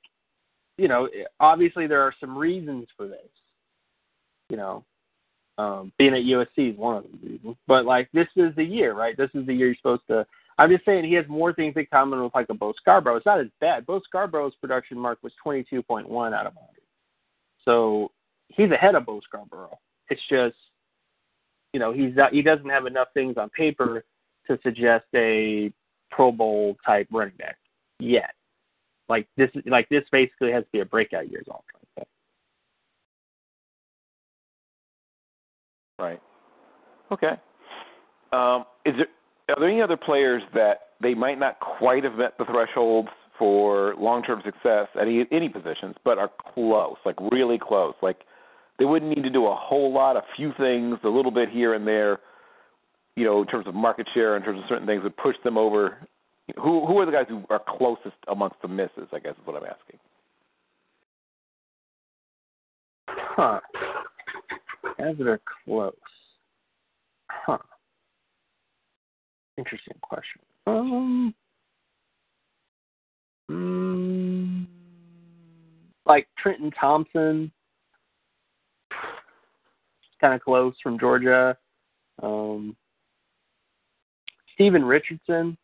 you 0.78 0.88
know, 0.88 1.08
obviously 1.40 1.88
there 1.88 2.02
are 2.02 2.14
some 2.20 2.38
reasons 2.38 2.88
for 2.98 3.08
this. 3.08 3.30
You 4.50 4.58
know, 4.58 4.84
um, 5.58 5.92
being 5.98 6.14
at 6.14 6.24
USC 6.24 6.74
is 6.74 6.78
one 6.78 6.98
of 6.98 7.03
the 7.03 7.30
reasons. 7.30 7.56
But 7.68 7.86
like, 7.86 8.10
this 8.14 8.28
is 8.36 8.53
the 8.56 8.64
year, 8.64 8.94
right? 8.94 9.16
This 9.16 9.30
is 9.34 9.45
the 9.45 9.53
year 9.53 9.68
you're 9.68 9.76
supposed 9.76 10.08
to. 10.08 10.26
I'm 10.58 10.70
just 10.70 10.86
saying 10.86 11.06
he 11.06 11.14
has 11.14 11.26
more 11.28 11.53
things 11.53 11.74
in 11.78 11.88
common 11.92 12.22
with 12.22 12.36
like 12.36 12.48
a 12.50 12.53
Bo 12.53 12.74
Scarborough. 12.78 13.16
It's 13.16 13.26
not 13.26 13.40
as 13.40 13.48
bad. 13.60 13.86
Bo 13.86 14.02
Scarborough's 14.02 14.53
production 14.62 15.00
mark 15.00 15.20
was 15.24 15.32
22.1 15.44 16.03
out 16.34 16.45
of 16.45 16.53
100. 16.53 16.83
So 17.66 18.11
he's 18.50 18.72
ahead 18.72 18.95
of 18.95 19.06
Bo 19.06 19.22
Scarborough. 19.22 19.77
It's 20.09 20.22
just, 20.30 20.56
you 21.74 21.80
know, 21.80 21.92
he's 21.92 22.16
not, 22.16 22.33
he 22.33 22.42
doesn't 22.42 22.69
have 22.69 22.85
enough 22.85 23.08
things 23.14 23.35
on 23.38 23.50
paper 23.50 24.03
to 24.48 24.59
suggest 24.64 25.06
a 25.16 25.72
Pro 26.11 26.32
Bowl 26.32 26.77
type 26.85 27.08
running 27.11 27.35
back 27.38 27.58
yet. 28.00 28.33
Like 29.09 29.27
this, 29.38 29.50
like 29.66 29.90
this 29.90 30.03
basically 30.11 30.51
has 30.51 30.64
to 30.64 30.69
be 30.72 30.80
a 30.80 30.85
breakout 30.85 31.30
year. 31.30 31.42
Is 31.42 31.48
all. 31.50 31.64
Right. 36.00 36.22
Okay. 37.11 37.33
Um, 38.32 38.66
is 38.85 38.95
there 38.98 39.08
are 39.50 39.59
there 39.59 39.69
any 39.69 39.82
other 39.82 39.98
players 39.98 40.42
that 40.53 40.82
they 41.01 41.14
might 41.14 41.40
not 41.40 41.59
quite 41.59 42.03
have 42.03 42.16
met 42.16 42.38
the 42.38 42.45
thresholds 42.45 43.09
for 43.38 43.95
long-term 43.98 44.42
success 44.45 44.88
at 44.95 45.02
any, 45.02 45.26
any 45.32 45.50
positions, 45.50 45.95
but 46.03 46.18
are 46.18 46.32
close, 46.53 46.98
like 47.06 47.16
really 47.32 47.58
close? 47.60 47.94
Like 48.02 48.20
they 48.80 48.86
wouldn't 48.86 49.16
need 49.16 49.24
to 49.24 49.30
do 49.30 49.48
a 49.48 49.56
whole 49.56 49.94
lot, 49.94 50.16
a 50.16 50.24
few 50.36 50.52
things, 50.58 50.98
a 51.03 51.10
little 51.10 51.32
bit 51.32 51.50
here 51.50 51.74
and 51.74 51.88
there, 51.88 52.20
you 53.16 53.26
know, 53.26 53.42
in 53.42 53.48
terms 53.48 53.68
of 53.68 53.76
market 53.76 54.08
share, 54.14 54.36
in 54.38 54.44
terms 54.44 54.60
of 54.60 54.66
certain 54.68 54.88
things, 54.88 55.03
would 55.03 55.18
push 55.18 55.36
them 55.44 55.58
over. 55.58 55.98
Who 56.58 56.86
who 56.86 56.98
are 57.00 57.06
the 57.06 57.12
guys 57.12 57.26
who 57.30 57.44
are 57.50 57.62
closest 57.66 58.18
amongst 58.28 58.62
the 58.62 58.68
misses? 58.68 59.08
I 59.14 59.20
guess 59.20 59.34
is 59.34 59.45
what 59.48 59.56
I'm 59.56 59.70
asking. 59.70 60.00
Huh. 63.08 63.60
That 64.98 65.28
are 65.28 65.42
close. 65.66 65.94
Huh. 67.30 67.58
Interesting 69.58 69.95
question. 70.02 70.42
Um. 70.68 71.34
Mm, 73.51 74.67
like 76.05 76.27
Trenton 76.38 76.72
Thompson, 76.72 77.51
kind 80.22 80.33
of 80.33 80.41
close 80.41 80.73
from 80.81 80.99
Georgia. 80.99 81.57
Um, 82.22 82.75
Steven 84.53 84.85
Richardson. 84.85 85.57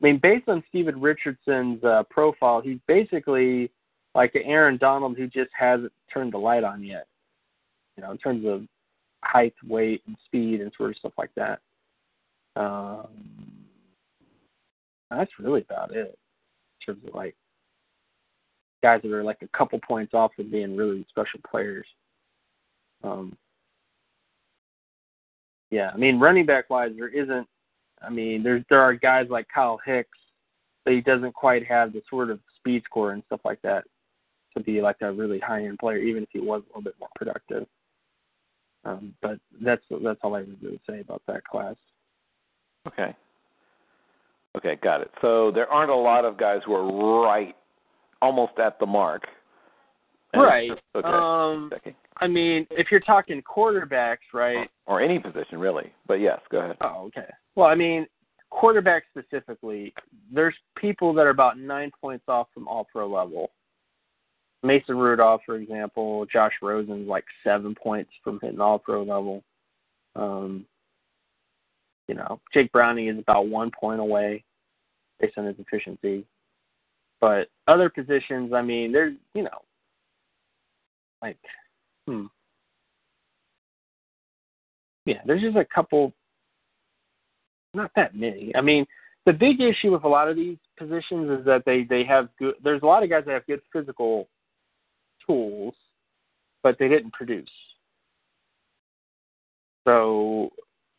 I 0.00 0.04
mean, 0.04 0.18
based 0.22 0.48
on 0.48 0.62
Steven 0.68 1.00
Richardson's 1.00 1.82
uh, 1.82 2.04
profile, 2.08 2.60
he's 2.60 2.78
basically 2.86 3.70
like 4.14 4.32
Aaron 4.34 4.78
Donald 4.78 5.16
who 5.16 5.26
just 5.26 5.50
hasn't 5.58 5.92
turned 6.12 6.32
the 6.32 6.38
light 6.38 6.64
on 6.64 6.82
yet. 6.82 7.06
You 7.96 8.04
know, 8.04 8.12
in 8.12 8.18
terms 8.18 8.46
of 8.46 8.62
height, 9.24 9.54
weight, 9.66 10.02
and 10.06 10.16
speed, 10.24 10.60
and 10.60 10.72
sort 10.76 10.90
of 10.90 10.96
stuff 10.96 11.12
like 11.18 11.30
that. 11.34 11.58
Um, 12.54 13.08
that's 15.10 15.30
really 15.38 15.62
about 15.62 15.94
it 15.94 16.16
terms 16.88 17.04
of 17.06 17.14
like 17.14 17.34
guys 18.82 19.00
that 19.02 19.12
are 19.12 19.24
like 19.24 19.42
a 19.42 19.56
couple 19.56 19.78
points 19.80 20.14
off 20.14 20.32
of 20.38 20.50
being 20.50 20.76
really 20.76 21.06
special 21.08 21.40
players. 21.48 21.86
Um, 23.02 23.36
yeah, 25.70 25.90
I 25.92 25.96
mean, 25.96 26.18
running 26.18 26.46
back 26.46 26.70
wise, 26.70 26.92
there 26.96 27.08
isn't. 27.08 27.46
I 28.00 28.10
mean, 28.10 28.42
there's 28.42 28.64
there 28.70 28.80
are 28.80 28.94
guys 28.94 29.26
like 29.28 29.46
Kyle 29.52 29.78
Hicks, 29.84 30.18
but 30.84 30.94
he 30.94 31.00
doesn't 31.00 31.34
quite 31.34 31.66
have 31.66 31.92
the 31.92 32.02
sort 32.08 32.30
of 32.30 32.40
speed 32.56 32.82
score 32.84 33.12
and 33.12 33.22
stuff 33.26 33.40
like 33.44 33.60
that 33.62 33.84
to 34.56 34.62
be 34.62 34.80
like 34.80 34.96
a 35.02 35.12
really 35.12 35.38
high 35.38 35.64
end 35.64 35.78
player, 35.78 35.98
even 35.98 36.22
if 36.22 36.28
he 36.32 36.40
was 36.40 36.62
a 36.62 36.68
little 36.68 36.82
bit 36.82 36.94
more 36.98 37.10
productive. 37.16 37.66
Um, 38.84 39.14
but 39.20 39.38
that's 39.60 39.82
that's 40.02 40.20
all 40.22 40.34
I 40.34 40.40
would 40.40 40.62
really 40.62 40.80
say 40.88 41.00
about 41.00 41.22
that 41.26 41.44
class. 41.44 41.76
Okay. 42.86 43.14
Okay, 44.56 44.76
got 44.82 45.00
it. 45.00 45.10
So 45.20 45.50
there 45.54 45.68
aren't 45.68 45.90
a 45.90 45.96
lot 45.96 46.24
of 46.24 46.36
guys 46.36 46.60
who 46.66 46.74
are 46.74 47.22
right, 47.22 47.54
almost 48.22 48.58
at 48.58 48.78
the 48.78 48.86
mark. 48.86 49.24
And- 50.32 50.42
Right. 50.42 50.70
Okay. 50.94 51.08
Um, 51.08 51.70
Checking. 51.72 51.94
I 52.18 52.26
mean, 52.26 52.66
if 52.70 52.90
you're 52.90 53.00
talking 53.00 53.42
quarterbacks, 53.42 54.32
right? 54.34 54.68
or 54.86 55.00
any 55.00 55.18
position 55.18 55.58
really. 55.58 55.92
But 56.06 56.14
yes, 56.14 56.40
go 56.50 56.58
ahead. 56.58 56.76
Oh, 56.80 57.04
okay. 57.06 57.28
Well, 57.54 57.66
I 57.68 57.74
mean, 57.74 58.06
quarterback 58.50 59.04
specifically, 59.10 59.94
there's 60.32 60.54
people 60.76 61.12
that 61.14 61.26
are 61.26 61.30
about 61.30 61.58
nine 61.58 61.90
points 62.00 62.24
off 62.28 62.48
from 62.52 62.66
all 62.66 62.84
pro 62.90 63.06
level. 63.06 63.50
Mason 64.62 64.96
Rudolph, 64.98 65.42
for 65.46 65.56
example, 65.56 66.26
Josh 66.26 66.54
Rosen's 66.60 67.08
like 67.08 67.24
seven 67.44 67.74
points 67.74 68.10
from 68.24 68.40
hitting 68.42 68.60
all 68.60 68.78
pro 68.78 69.02
level. 69.02 69.44
Um, 70.16 70.66
you 72.08 72.14
know, 72.14 72.40
Jake 72.52 72.72
Browning 72.72 73.08
is 73.08 73.18
about 73.18 73.48
one 73.48 73.70
point 73.70 74.00
away 74.00 74.42
based 75.20 75.38
on 75.38 75.46
his 75.46 75.56
efficiency. 75.58 76.24
But 77.20 77.48
other 77.66 77.90
positions, 77.90 78.52
I 78.52 78.62
mean, 78.62 78.92
there's 78.92 79.14
you 79.34 79.42
know, 79.42 79.62
like, 81.20 81.38
hmm, 82.06 82.26
yeah, 85.04 85.20
there's 85.26 85.42
just 85.42 85.56
a 85.56 85.64
couple 85.64 86.12
not 87.74 87.90
that 87.96 88.14
many. 88.14 88.52
I 88.54 88.60
mean, 88.60 88.86
the 89.26 89.32
big 89.32 89.60
issue 89.60 89.92
with 89.92 90.04
a 90.04 90.08
lot 90.08 90.28
of 90.28 90.36
these 90.36 90.56
positions 90.78 91.30
is 91.38 91.44
that 91.44 91.64
they 91.66 91.84
they 91.84 92.04
have 92.04 92.28
good. 92.38 92.54
There's 92.62 92.82
a 92.82 92.86
lot 92.86 93.02
of 93.02 93.10
guys 93.10 93.24
that 93.26 93.32
have 93.32 93.46
good 93.46 93.60
physical 93.72 94.28
tools, 95.26 95.74
but 96.62 96.78
they 96.78 96.88
didn't 96.88 97.12
produce. 97.12 97.50
So 99.86 100.50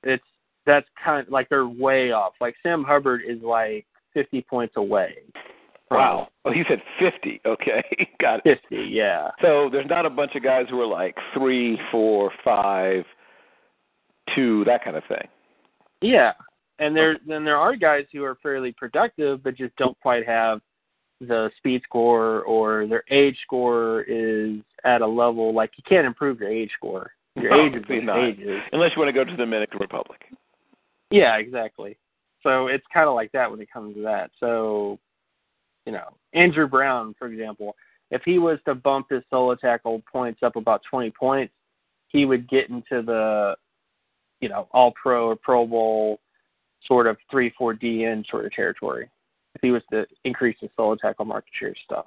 it's 0.04 0.24
that's 0.70 0.88
kind 1.04 1.26
of 1.26 1.32
like 1.32 1.50
they're 1.50 1.68
way 1.68 2.12
off. 2.12 2.34
Like 2.40 2.56
Sam 2.62 2.84
Hubbard 2.84 3.22
is 3.28 3.42
like 3.42 3.86
50 4.14 4.42
points 4.44 4.76
away. 4.78 5.16
Wow. 5.92 6.28
Oh, 6.46 6.52
you 6.52 6.64
said 6.70 6.82
fifty. 7.00 7.42
Okay, 7.48 7.84
got 8.22 8.46
it. 8.46 8.60
50, 8.70 8.76
yeah. 8.92 9.32
So 9.42 9.70
there's 9.72 9.90
not 9.90 10.06
a 10.06 10.10
bunch 10.10 10.36
of 10.36 10.44
guys 10.44 10.68
who 10.70 10.80
are 10.80 10.86
like 10.86 11.16
three, 11.34 11.80
four, 11.92 12.32
five, 12.44 13.04
two, 14.36 14.64
that 14.66 14.84
kind 14.84 14.96
of 14.96 15.04
thing. 15.08 15.28
Yeah, 16.02 16.34
and 16.78 16.96
there 16.96 17.18
then 17.28 17.44
there 17.44 17.58
are 17.58 17.76
guys 17.76 18.06
who 18.14 18.24
are 18.24 18.38
fairly 18.42 18.72
productive 18.72 19.44
but 19.44 19.58
just 19.58 19.76
don't 19.78 20.00
quite 20.00 20.28
have 20.28 20.62
the 21.22 21.50
speed 21.58 21.82
score 21.84 22.44
or 22.44 22.88
their 22.88 23.04
age 23.10 23.38
score 23.44 24.04
is 24.08 24.58
at 24.86 25.02
a 25.02 25.08
level 25.08 25.54
like 25.54 25.72
you 25.76 25.84
can't 25.88 26.08
improve 26.08 26.40
your 26.40 26.50
age 26.50 26.72
score. 26.78 27.12
Your 27.36 27.54
age 27.54 27.74
is 27.74 27.82
Obviously 27.82 27.96
what 27.98 28.06
not. 28.06 28.16
your 28.16 28.28
age 28.28 28.40
is. 28.40 28.62
Unless 28.72 28.92
you 28.96 29.02
want 29.02 29.10
to 29.10 29.14
go 29.14 29.24
to 29.24 29.32
the 29.32 29.38
Dominican 29.38 29.80
Republic. 29.80 30.22
Yeah, 31.12 31.38
exactly. 31.38 31.98
So 32.44 32.68
it's 32.68 32.86
kind 32.94 33.08
of 33.08 33.16
like 33.16 33.32
that 33.34 33.50
when 33.50 33.60
it 33.60 33.72
comes 33.72 33.96
to 33.96 34.02
that. 34.04 34.32
So, 34.40 35.00
you 35.86 35.92
know, 35.92 36.16
Andrew 36.34 36.68
Brown, 36.68 37.16
for 37.18 37.28
example, 37.28 37.76
if 38.12 38.22
he 38.24 38.40
was 38.40 38.60
to 38.66 38.76
bump 38.76 39.08
his 39.10 39.24
solo 39.30 39.56
tackle 39.56 40.02
points 40.12 40.42
up 40.44 40.56
about 40.56 40.82
20 40.90 41.12
points, 41.12 41.54
he 42.08 42.26
would 42.26 42.50
get 42.50 42.70
into 42.70 43.02
the, 43.02 43.56
you 44.42 44.50
know, 44.50 44.68
all 44.72 44.94
pro 45.02 45.28
or 45.28 45.36
Pro 45.36 45.66
Bowl 45.66 46.20
sort 46.86 47.08
of 47.08 47.18
3 47.30 47.52
4 47.58 47.76
DN 47.76 48.28
sort 48.30 48.46
of 48.46 48.52
territory 48.54 49.10
if 49.56 49.62
he 49.62 49.72
was 49.72 49.84
to 49.92 50.06
increase 50.24 50.58
his 50.60 50.70
solo 50.76 50.96
tackle 50.96 51.26
market 51.26 51.52
share 51.60 51.76
stuff. 51.84 52.06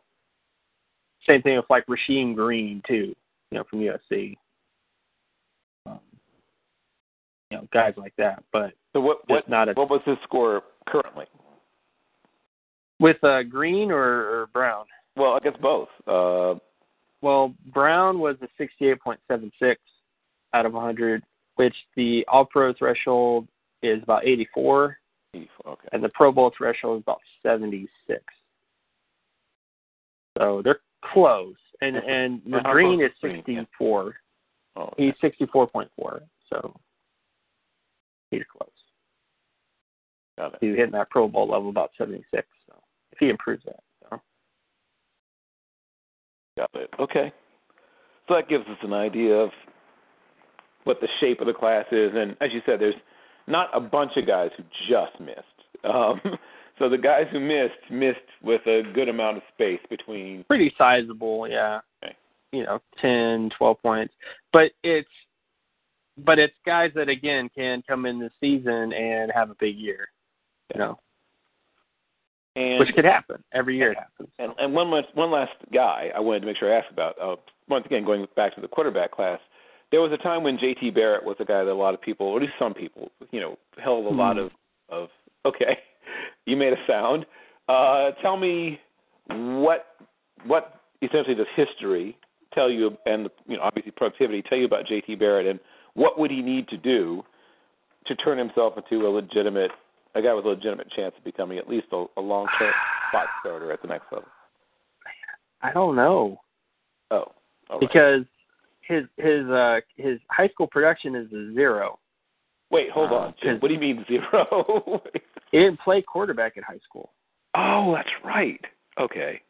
Same 1.27 1.43
thing 1.43 1.57
with 1.57 1.67
like 1.71 1.87
Rasheem 1.87 2.35
Green, 2.35 2.83
too, 2.87 3.15
you 3.51 3.59
know, 3.59 3.65
from 3.69 3.81
USC. 3.81 4.37
Um, 5.87 6.01
you 7.51 7.59
know, 7.59 7.69
guys 7.73 7.95
like 7.97 8.15
that. 8.17 8.43
But 8.53 8.73
So 8.93 9.01
what 9.01 9.29
what 9.29 9.49
not 9.49 9.69
a- 9.69 9.73
what 9.73 9.91
was 9.91 10.03
his 10.05 10.17
score 10.25 10.63
currently? 10.87 11.27
With 13.01 13.23
uh, 13.25 13.43
Green 13.43 13.91
or, 13.91 14.03
or 14.03 14.47
Brown? 14.53 14.85
Well, 15.17 15.33
I 15.33 15.41
guess 15.41 15.57
both. 15.61 15.89
Uh, 16.07 16.59
well, 17.21 17.55
Brown 17.73 18.19
was 18.19 18.37
a 18.43 18.63
68.76 18.63 19.77
out 20.55 20.67
of 20.67 20.73
100, 20.73 21.23
which 21.57 21.75
the 21.97 22.25
All 22.29 22.45
Pro 22.45 22.73
threshold 22.75 23.49
is 23.83 24.03
about 24.03 24.27
84, 24.27 24.97
84, 25.35 25.73
okay. 25.73 25.89
and 25.93 26.03
the 26.03 26.09
Pro 26.11 26.33
Bowl 26.33 26.53
threshold 26.57 26.99
is 26.99 27.03
about 27.03 27.21
76. 27.43 28.23
So 30.39 30.63
they're 30.65 30.81
close, 31.13 31.57
and 31.81 31.97
and 31.97 32.41
how 32.65 32.73
Green 32.73 33.01
is 33.01 33.11
is 33.11 33.13
Green? 33.21 33.37
Yeah. 33.47 33.61
64. 33.63 34.15
Oh, 34.77 34.83
okay. 34.83 35.13
He's 35.21 35.31
64.4, 35.31 36.21
so 36.49 36.75
he's 38.31 38.43
close. 38.57 38.72
Got 40.39 40.55
it. 40.55 40.59
He's 40.61 40.77
hitting 40.77 40.93
that 40.93 41.11
Pro 41.11 41.29
Bowl 41.29 41.49
level 41.49 41.69
about 41.71 41.91
76. 41.99 42.47
So 42.67 42.75
if 43.13 43.19
he 43.19 43.29
improves 43.29 43.65
that, 43.65 43.81
so 44.03 44.21
Got 46.57 46.71
it. 46.75 46.91
Okay. 46.99 47.33
So 48.29 48.35
that 48.35 48.49
gives 48.49 48.67
us 48.67 48.79
an 48.83 48.93
idea 48.93 49.35
of 49.35 49.51
what 50.85 51.01
the 51.01 51.09
shape 51.21 51.41
of 51.41 51.47
the 51.47 51.53
class 51.53 51.87
is, 51.93 52.11
and 52.15 52.37
as 52.41 52.53
you 52.53 52.61
said, 52.67 52.81
there's 52.81 52.95
not 53.47 53.71
a 53.73 53.81
bunch 53.81 54.13
of 54.17 54.27
guys 54.27 54.51
who 54.57 54.65
just 54.89 55.19
missed. 55.21 55.85
Um, 55.85 56.21
so 56.79 56.89
the 56.89 56.99
guys 56.99 57.27
who 57.31 57.41
missed 57.41 57.91
missed 57.91 58.19
with 58.43 58.63
a 58.67 58.83
good 58.95 59.09
amount 59.09 59.37
of 59.37 59.43
space 59.55 59.81
between. 59.91 60.45
pretty 60.45 60.73
sizable, 60.77 61.49
yeah. 61.49 61.81
Okay. 62.03 62.17
You 62.53 62.65
know, 62.65 62.81
10, 63.01 63.51
12 63.57 63.83
points, 63.83 64.15
but 64.53 64.73
it's 64.83 65.09
but 66.19 66.39
it's 66.39 66.55
guys 66.67 66.91
that 66.95 67.09
again 67.09 67.49
can 67.55 67.83
come 67.89 68.05
in 68.05 68.19
this 68.19 68.33
season 68.41 68.93
and 68.93 69.33
have 69.35 69.51
a 69.51 69.57
big 69.59 69.77
year. 69.77 70.09
You 70.75 70.79
know, 70.81 70.99
And 72.57 72.79
which 72.79 72.95
could 72.95 73.05
happen 73.05 73.43
every 73.53 73.77
year. 73.77 73.93
It 73.93 73.99
happens. 73.99 74.29
And, 74.39 74.53
and 74.59 74.73
one 74.73 74.91
last 74.91 75.09
one 75.15 75.31
last 75.31 75.53
guy 75.73 76.11
I 76.15 76.21
wanted 76.21 76.41
to 76.41 76.47
make 76.47 76.57
sure 76.57 76.73
I 76.75 76.79
asked 76.79 76.91
about. 76.93 77.19
Uh, 77.21 77.37
once 77.69 77.85
again, 77.87 78.05
going 78.05 78.27
back 78.37 78.55
to 78.55 78.61
the 78.61 78.69
quarterback 78.69 79.11
class, 79.13 79.39
there 79.91 80.01
was 80.01 80.13
a 80.13 80.17
time 80.17 80.43
when 80.43 80.59
J.T. 80.59 80.91
Barrett 80.91 81.25
was 81.25 81.37
a 81.41 81.45
guy 81.45 81.65
that 81.65 81.71
a 81.71 81.75
lot 81.75 81.95
of 81.95 82.01
people, 82.01 82.27
or 82.27 82.37
at 82.37 82.43
least 82.43 82.55
some 82.59 82.75
people, 82.75 83.11
you 83.31 83.41
know, 83.41 83.59
held 83.83 84.07
a 84.07 84.09
lot 84.09 84.37
Hmm. 84.37 84.43
of 84.43 84.51
of. 84.89 85.09
Okay, 85.45 85.79
you 86.47 86.57
made 86.57 86.73
a 86.73 86.87
sound. 86.87 87.27
Uh, 87.69 88.13
tell 88.23 88.37
me 88.37 88.81
what 89.29 89.97
what 90.47 90.81
essentially 91.03 91.35
does 91.35 91.47
history 91.55 92.17
tell 92.55 92.71
you, 92.71 92.97
and 93.07 93.29
you 93.47 93.57
know, 93.57 93.63
obviously 93.63 93.93
productivity 93.93 94.43
tell 94.43 94.59
you 94.59 94.65
about 94.65 94.87
J.T. 94.87 95.15
Barrett, 95.17 95.47
and 95.47 95.61
what 95.95 96.19
would 96.19 96.31
he 96.31 96.43
need 96.43 96.69
to 96.69 96.77
do 96.77 97.23
to 98.07 98.15
turn 98.17 98.37
himself 98.39 98.75
into 98.77 99.07
a 99.07 99.11
legitimate 99.11 99.71
a 100.15 100.23
guy 100.23 100.33
with 100.35 100.45
a 100.45 100.49
legitimate 100.49 100.91
chance 100.91 101.15
of 101.17 101.25
becoming 101.25 101.59
at 101.59 101.69
least 101.69 101.87
a, 101.93 102.05
a 102.17 102.21
long 102.21 102.47
term 102.59 102.73
spot 103.11 103.27
starter 103.41 103.73
at 103.73 103.81
the 103.83 103.89
next 103.89 104.05
level. 104.13 104.29
I 105.63 105.73
don't 105.73 105.95
know 105.97 106.39
Oh, 107.11 107.27
right. 107.71 107.81
because 107.81 108.23
his 108.81 109.05
his 109.17 109.47
uh 109.47 109.81
his 109.97 110.19
high 110.31 110.49
school 110.49 110.67
production 110.67 111.15
is 111.15 111.31
a 111.33 111.53
zero. 111.55 111.99
wait, 112.71 112.91
hold 112.91 113.11
uh, 113.13 113.15
on. 113.15 113.35
What 113.61 113.69
do 113.69 113.75
you 113.75 113.81
mean 113.81 114.05
zero? 114.09 115.03
He 115.53 115.59
didn't 115.59 115.81
play 115.81 116.01
quarterback 116.01 116.57
in 116.57 116.63
high 116.63 116.81
school. 116.89 117.11
oh, 117.55 117.93
that's 117.95 118.09
right. 118.25 118.61
Okay, 118.99 119.43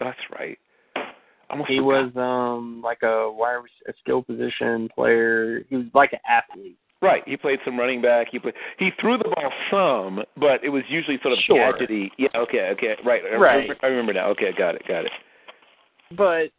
that's 0.00 0.18
right. 0.38 0.58
Almost 1.50 1.68
He 1.70 1.76
forgot. 1.76 2.14
was 2.14 2.16
um 2.16 2.80
like 2.82 3.02
a 3.02 3.30
wide 3.30 3.60
a 3.86 3.92
skill 4.00 4.22
position 4.22 4.88
player. 4.94 5.62
He 5.68 5.76
was 5.76 5.86
like 5.92 6.14
an 6.14 6.20
athlete. 6.26 6.78
Right. 7.04 7.22
He 7.26 7.36
played 7.36 7.58
some 7.64 7.78
running 7.78 8.00
back. 8.02 8.28
He 8.32 8.38
played. 8.38 8.54
He 8.78 8.90
threw 9.00 9.16
the 9.18 9.24
ball 9.24 9.52
some, 9.70 10.24
but 10.36 10.62
it 10.64 10.70
was 10.70 10.82
usually 10.88 11.18
sort 11.22 11.32
of 11.34 11.38
Sure. 11.40 11.72
gadgety. 11.72 12.10
Yeah. 12.18 12.28
Okay. 12.34 12.68
Okay. 12.72 12.96
Right. 13.04 13.22
I 13.24 13.36
Right. 13.36 13.54
remember- 13.54 13.76
I 13.82 13.86
remember 13.88 14.12
now. 14.14 14.28
Okay. 14.30 14.52
Got 14.52 14.74
it. 14.76 14.86
Got 14.88 15.04
it. 15.06 15.12
but 16.16 16.50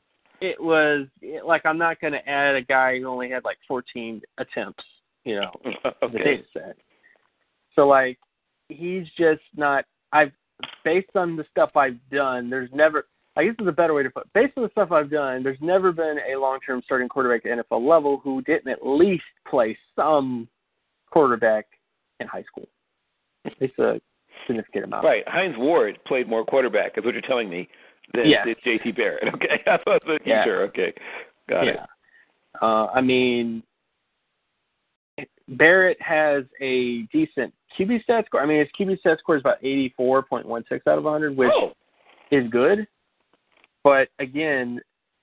it 0.41 0.59
was 0.61 1.07
like 1.43 1.65
I'm 1.65 1.77
not 1.77 1.99
going 2.01 2.13
to 2.13 2.27
add 2.29 2.55
a 2.55 2.61
guy 2.61 2.99
who 2.99 3.05
only 3.07 3.29
had 3.29 3.43
like 3.45 3.57
14 3.67 4.21
attempts, 4.37 4.83
you 5.23 5.35
know, 5.35 5.51
in 5.65 5.73
the 5.83 6.05
okay. 6.05 6.23
data 6.23 6.43
set. 6.53 6.77
So 7.75 7.87
like 7.87 8.17
he's 8.69 9.07
just 9.17 9.41
not. 9.55 9.85
I've 10.11 10.31
based 10.83 11.15
on 11.15 11.35
the 11.35 11.45
stuff 11.51 11.71
I've 11.75 11.97
done. 12.11 12.49
There's 12.49 12.69
never. 12.73 13.07
I 13.37 13.43
guess 13.43 13.55
is 13.59 13.67
a 13.67 13.71
better 13.71 13.93
way 13.93 14.03
to 14.03 14.09
put. 14.09 14.23
It. 14.23 14.33
Based 14.33 14.53
on 14.57 14.63
the 14.63 14.69
stuff 14.69 14.91
I've 14.91 15.09
done, 15.09 15.43
there's 15.43 15.57
never 15.61 15.91
been 15.91 16.17
a 16.31 16.39
long-term 16.39 16.81
starting 16.85 17.09
quarterback 17.09 17.45
at 17.45 17.57
NFL 17.57 17.87
level 17.87 18.19
who 18.23 18.41
didn't 18.43 18.71
at 18.71 18.85
least 18.85 19.23
play 19.47 19.77
some 19.95 20.47
quarterback 21.11 21.65
in 22.19 22.27
high 22.27 22.43
school. 22.43 22.67
At 23.45 23.53
least 23.59 23.77
a 23.79 23.99
significant 24.47 24.85
amount. 24.85 25.03
Right. 25.05 25.27
Hines 25.27 25.55
Ward 25.57 25.99
played 26.07 26.29
more 26.29 26.45
quarterback, 26.45 26.97
is 26.97 27.03
what 27.03 27.13
you're 27.13 27.21
telling 27.21 27.49
me, 27.49 27.67
than 28.13 28.27
Yes. 28.27 28.47
J.T. 28.63 28.91
Barrett. 28.93 29.23
Okay. 29.33 29.61
I 29.67 29.79
was 29.85 30.01
making 30.07 30.27
Yeah. 30.27 30.43
sure. 30.43 30.63
Okay. 30.63 30.93
Got 31.49 31.67
it. 31.67 31.79
Uh, 32.61 32.85
I 32.87 33.01
mean, 33.01 33.63
Barrett 35.49 36.01
has 36.01 36.45
a 36.61 37.03
decent 37.13 37.53
QB 37.77 38.03
stat 38.03 38.25
score. 38.27 38.41
I 38.41 38.45
mean, 38.45 38.59
his 38.59 38.69
QB 38.79 38.99
stat 38.99 39.19
score 39.19 39.35
is 39.35 39.41
about 39.41 39.61
84.16 39.61 40.81
out 40.87 40.97
of 40.97 41.03
100, 41.03 41.35
which 41.35 41.51
oh. 41.53 41.73
is 42.31 42.49
good. 42.49 42.87
But 43.85 44.09
again, 44.17 44.81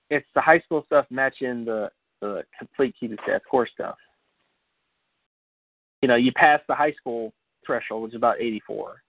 it's 0.09 0.25
the 0.33 0.39
high 0.39 0.61
school 0.61 0.83
stuff 0.85 1.05
matching 1.09 1.65
the, 1.65 1.91
the 2.21 2.43
complete 2.57 2.95
QB 3.01 3.17
stat 3.23 3.41
score 3.45 3.67
stuff. 3.67 3.97
You 6.01 6.07
know, 6.07 6.15
you 6.15 6.31
pass 6.31 6.61
the 6.69 6.73
high 6.73 6.93
school 6.93 7.33
threshold, 7.65 8.03
which 8.03 8.13
is 8.13 8.17
about 8.17 8.39
84, 8.39 9.03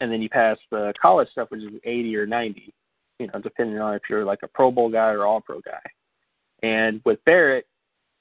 and 0.00 0.10
then 0.10 0.22
you 0.22 0.30
pass 0.30 0.56
the 0.70 0.94
college 1.00 1.28
stuff, 1.32 1.50
which 1.50 1.60
is 1.60 1.78
80 1.84 2.16
or 2.16 2.26
90. 2.26 2.72
You 3.18 3.26
know, 3.26 3.40
depending 3.40 3.78
on 3.78 3.94
if 3.94 4.02
you're 4.08 4.24
like 4.24 4.40
a 4.42 4.48
Pro 4.48 4.70
Bowl 4.70 4.88
guy 4.88 5.10
or 5.10 5.26
All 5.26 5.42
Pro 5.42 5.60
guy. 5.60 5.82
And 6.62 7.02
with 7.04 7.22
Barrett, 7.26 7.66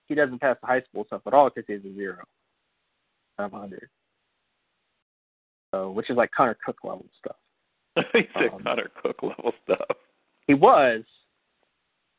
he 0.07 0.15
doesn't 0.15 0.41
pass 0.41 0.57
the 0.59 0.67
high 0.67 0.81
school 0.81 1.05
stuff 1.05 1.21
at 1.27 1.33
all 1.33 1.49
because 1.49 1.63
he 1.65 1.73
has 1.73 1.81
a 1.85 1.95
zero 1.95 2.23
out 3.39 3.45
of 3.45 3.51
100. 3.53 3.87
So, 5.73 5.91
which 5.91 6.09
is 6.09 6.17
like 6.17 6.31
Connor 6.31 6.57
Cook 6.65 6.77
level 6.83 7.05
stuff. 7.19 7.37
he 8.13 8.27
said 8.33 8.49
Um, 8.53 8.63
Connor 8.63 8.91
Cook 9.01 9.23
level 9.23 9.53
stuff. 9.63 9.97
He 10.47 10.53
was. 10.53 11.03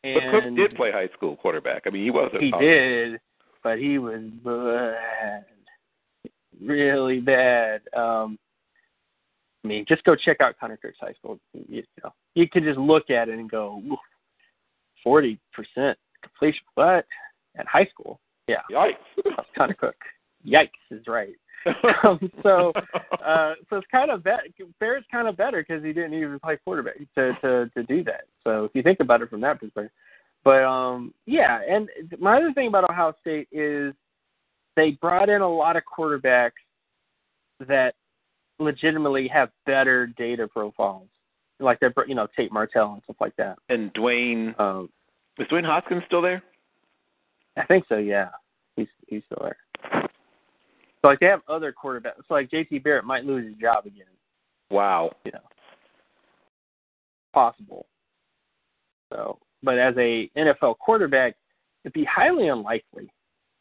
But 0.03 0.23
Cook 0.31 0.45
did 0.55 0.75
play 0.77 0.93
high 0.93 1.09
school 1.17 1.37
quarterback. 1.37 1.83
I 1.87 1.91
mean, 1.91 2.05
he 2.05 2.11
was. 2.11 2.31
a 2.35 2.39
He 2.39 2.51
college- 2.51 2.65
did, 2.67 3.21
but 3.65 3.79
he 3.79 3.99
was 3.99 4.21
bad, 4.45 5.45
really 6.63 7.21
bad. 7.21 7.83
Um, 7.95 8.39
I 9.65 9.69
mean, 9.69 9.85
just 9.89 10.05
go 10.05 10.15
check 10.15 10.41
out 10.41 10.55
Connor 10.59 10.77
Cook's 10.77 10.99
high 11.01 11.15
school. 11.15 11.41
You, 11.69 11.83
know, 12.05 12.13
you 12.35 12.49
could 12.49 12.63
just 12.63 12.79
look 12.79 13.11
at 13.11 13.29
it 13.29 13.39
and 13.39 13.51
go, 13.51 13.83
forty 15.03 15.39
percent 15.53 15.99
completion. 16.23 16.63
but 16.77 17.05
at 17.57 17.67
high 17.67 17.87
school? 17.87 18.21
Yeah, 18.47 18.63
Yikes. 18.71 18.95
that's 19.25 19.49
Connor 19.57 19.75
Cook. 19.75 19.97
Yikes 20.47 20.69
is 20.93 21.07
right. 21.09 21.35
um, 22.05 22.31
so, 22.43 22.73
uh, 23.25 23.55
so 23.69 23.77
it's 23.77 23.87
kind 23.91 24.11
of 24.11 24.23
bet 24.23 24.41
Barrett's 24.81 25.07
kind 25.11 25.29
of 25.29 25.37
better 25.37 25.65
because 25.67 25.85
he 25.85 25.93
didn't 25.93 26.15
even 26.15 26.39
play 26.41 26.59
quarterback 26.65 26.97
to 27.17 27.33
to 27.43 27.71
to 27.75 27.83
do 27.85 28.05
that. 28.05 28.25
So 28.45 28.65
if 28.65 28.71
you 28.75 28.83
think 28.83 29.01
about 29.01 29.23
it 29.23 29.31
from 29.31 29.41
that 29.43 29.61
perspective, 29.61 29.93
but 30.45 30.63
um, 30.63 31.13
yeah. 31.27 31.61
And 31.69 31.89
my 32.19 32.37
other 32.37 32.53
thing 32.53 32.69
about 32.69 32.89
Ohio 32.89 33.15
State 33.21 33.49
is 33.53 33.95
they 34.77 34.93
brought 34.93 35.29
in 35.29 35.41
a 35.41 35.49
lot 35.49 35.77
of 35.77 35.83
quarterbacks 35.85 36.53
that 37.67 37.95
legitimately 38.59 39.29
have 39.29 39.51
better 39.67 40.07
data 40.07 40.47
profiles, 40.49 41.09
like 41.61 41.81
they're 41.81 41.93
you 42.07 42.15
know 42.15 42.29
Tate 42.37 42.53
Martell 42.53 42.95
and 42.95 43.03
stuff 43.05 43.17
like 43.21 43.37
that. 43.37 43.59
and 43.69 43.93
Dwayne 43.95 44.59
Um, 44.61 44.89
is 45.39 45.47
Dwayne 45.49 45.65
Haskins 45.65 46.03
still 46.07 46.23
there? 46.23 46.43
I 47.57 47.65
think 47.65 47.85
so. 47.89 47.97
Yeah, 47.97 48.31
he's 48.77 48.89
he's 49.09 49.23
still 49.25 49.43
there. 49.43 49.57
So 51.03 51.09
like 51.09 51.21
they 51.21 51.27
have 51.27 51.43
other 51.49 51.73
quarterbacks. 51.73 52.25
So 52.27 52.35
like 52.35 52.51
J.T. 52.51 52.79
Barrett 52.81 53.05
might 53.05 53.25
lose 53.25 53.47
his 53.47 53.57
job 53.57 53.87
again. 53.87 54.07
Wow. 54.71 55.13
you 55.25 55.33
know, 55.33 55.41
possible. 57.33 57.87
So, 59.13 59.39
but 59.63 59.79
as 59.79 59.95
a 59.97 60.31
NFL 60.37 60.79
quarterback, 60.79 61.37
it'd 61.85 61.93
be 61.93 62.05
highly 62.05 62.49
unlikely. 62.49 63.11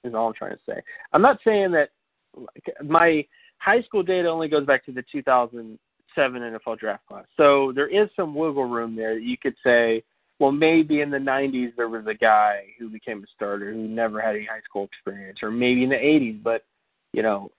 Is 0.04 0.14
all 0.14 0.28
I'm 0.28 0.34
trying 0.34 0.52
to 0.52 0.60
say. 0.68 0.82
I'm 1.14 1.22
not 1.22 1.40
saying 1.44 1.72
that 1.72 1.90
like, 2.36 2.76
my 2.84 3.26
high 3.58 3.82
school 3.82 4.04
data 4.04 4.28
only 4.28 4.48
goes 4.48 4.66
back 4.66 4.86
to 4.86 4.92
the 4.92 5.04
2007 5.12 6.42
NFL 6.42 6.80
draft 6.80 7.06
class. 7.08 7.26
So 7.36 7.72
there 7.76 7.88
is 7.88 8.10
some 8.16 8.36
wiggle 8.36 8.66
room 8.66 8.96
there 8.96 9.16
that 9.16 9.24
you 9.24 9.38
could 9.38 9.56
say, 9.64 10.04
well, 10.40 10.52
maybe 10.52 11.02
in 11.02 11.10
the 11.10 11.18
90s 11.18 11.76
there 11.76 11.90
was 11.90 12.06
a 12.08 12.14
guy 12.14 12.66
who 12.78 12.90
became 12.90 13.24
a 13.24 13.28
starter 13.36 13.74
who 13.74 13.88
never 13.88 14.22
had 14.22 14.36
any 14.36 14.46
high 14.46 14.62
school 14.64 14.86
experience, 14.86 15.40
or 15.42 15.50
maybe 15.50 15.84
in 15.84 15.90
the 15.90 15.96
80s, 15.96 16.42
but 16.44 16.64
you 17.18 17.24
know, 17.24 17.50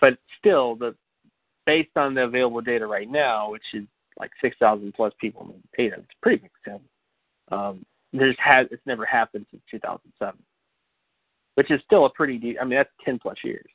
but 0.00 0.16
still 0.38 0.74
the 0.74 0.94
based 1.66 1.94
on 1.96 2.14
the 2.14 2.22
available 2.22 2.62
data 2.62 2.86
right 2.86 3.10
now, 3.10 3.50
which 3.50 3.62
is 3.74 3.84
like 4.18 4.30
6,000 4.40 4.94
plus 4.94 5.12
people 5.20 5.42
in 5.42 5.48
the 5.48 5.54
data, 5.76 5.96
it's 5.98 6.18
pretty 6.22 6.38
big 6.38 6.50
sample. 6.64 6.88
Um, 7.52 7.84
there's 8.14 8.36
has 8.42 8.66
it's 8.70 8.86
never 8.86 9.04
happened 9.04 9.44
since 9.50 9.62
2007, 9.70 10.40
which 11.56 11.70
is 11.70 11.78
still 11.84 12.06
a 12.06 12.10
pretty 12.10 12.38
deep. 12.38 12.56
I 12.58 12.64
mean, 12.64 12.78
that's 12.78 12.88
10 13.04 13.18
plus 13.18 13.36
years. 13.44 13.66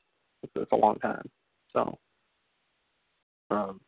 It's, 0.41 0.51
it's 0.55 0.71
a 0.71 0.75
long 0.75 0.97
time. 0.97 1.29
So, 1.71 1.99
Um, 3.51 3.79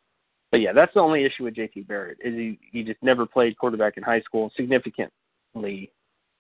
but 0.52 0.62
yeah, 0.62 0.72
that's 0.72 0.94
the 0.94 1.00
only 1.00 1.26
issue 1.26 1.46
with 1.46 1.56
JT 1.56 1.88
Barrett 1.88 2.20
is 2.24 2.36
he 2.36 2.60
he 2.72 2.84
just 2.84 3.02
never 3.02 3.26
played 3.26 3.58
quarterback 3.58 3.98
in 3.98 4.04
high 4.04 4.22
school 4.22 4.52
significantly, 4.56 5.92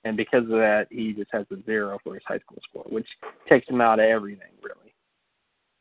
and 0.05 0.15
because 0.15 0.43
of 0.43 0.49
that, 0.49 0.85
he 0.91 1.13
just 1.13 1.31
has 1.33 1.45
a 1.51 1.61
zero 1.65 1.97
for 2.03 2.13
his 2.13 2.23
high 2.27 2.37
school 2.37 2.59
score, 2.69 2.85
which 2.87 3.07
takes 3.49 3.67
him 3.67 3.81
out 3.81 3.99
of 3.99 4.05
everything 4.05 4.51
really. 4.61 4.93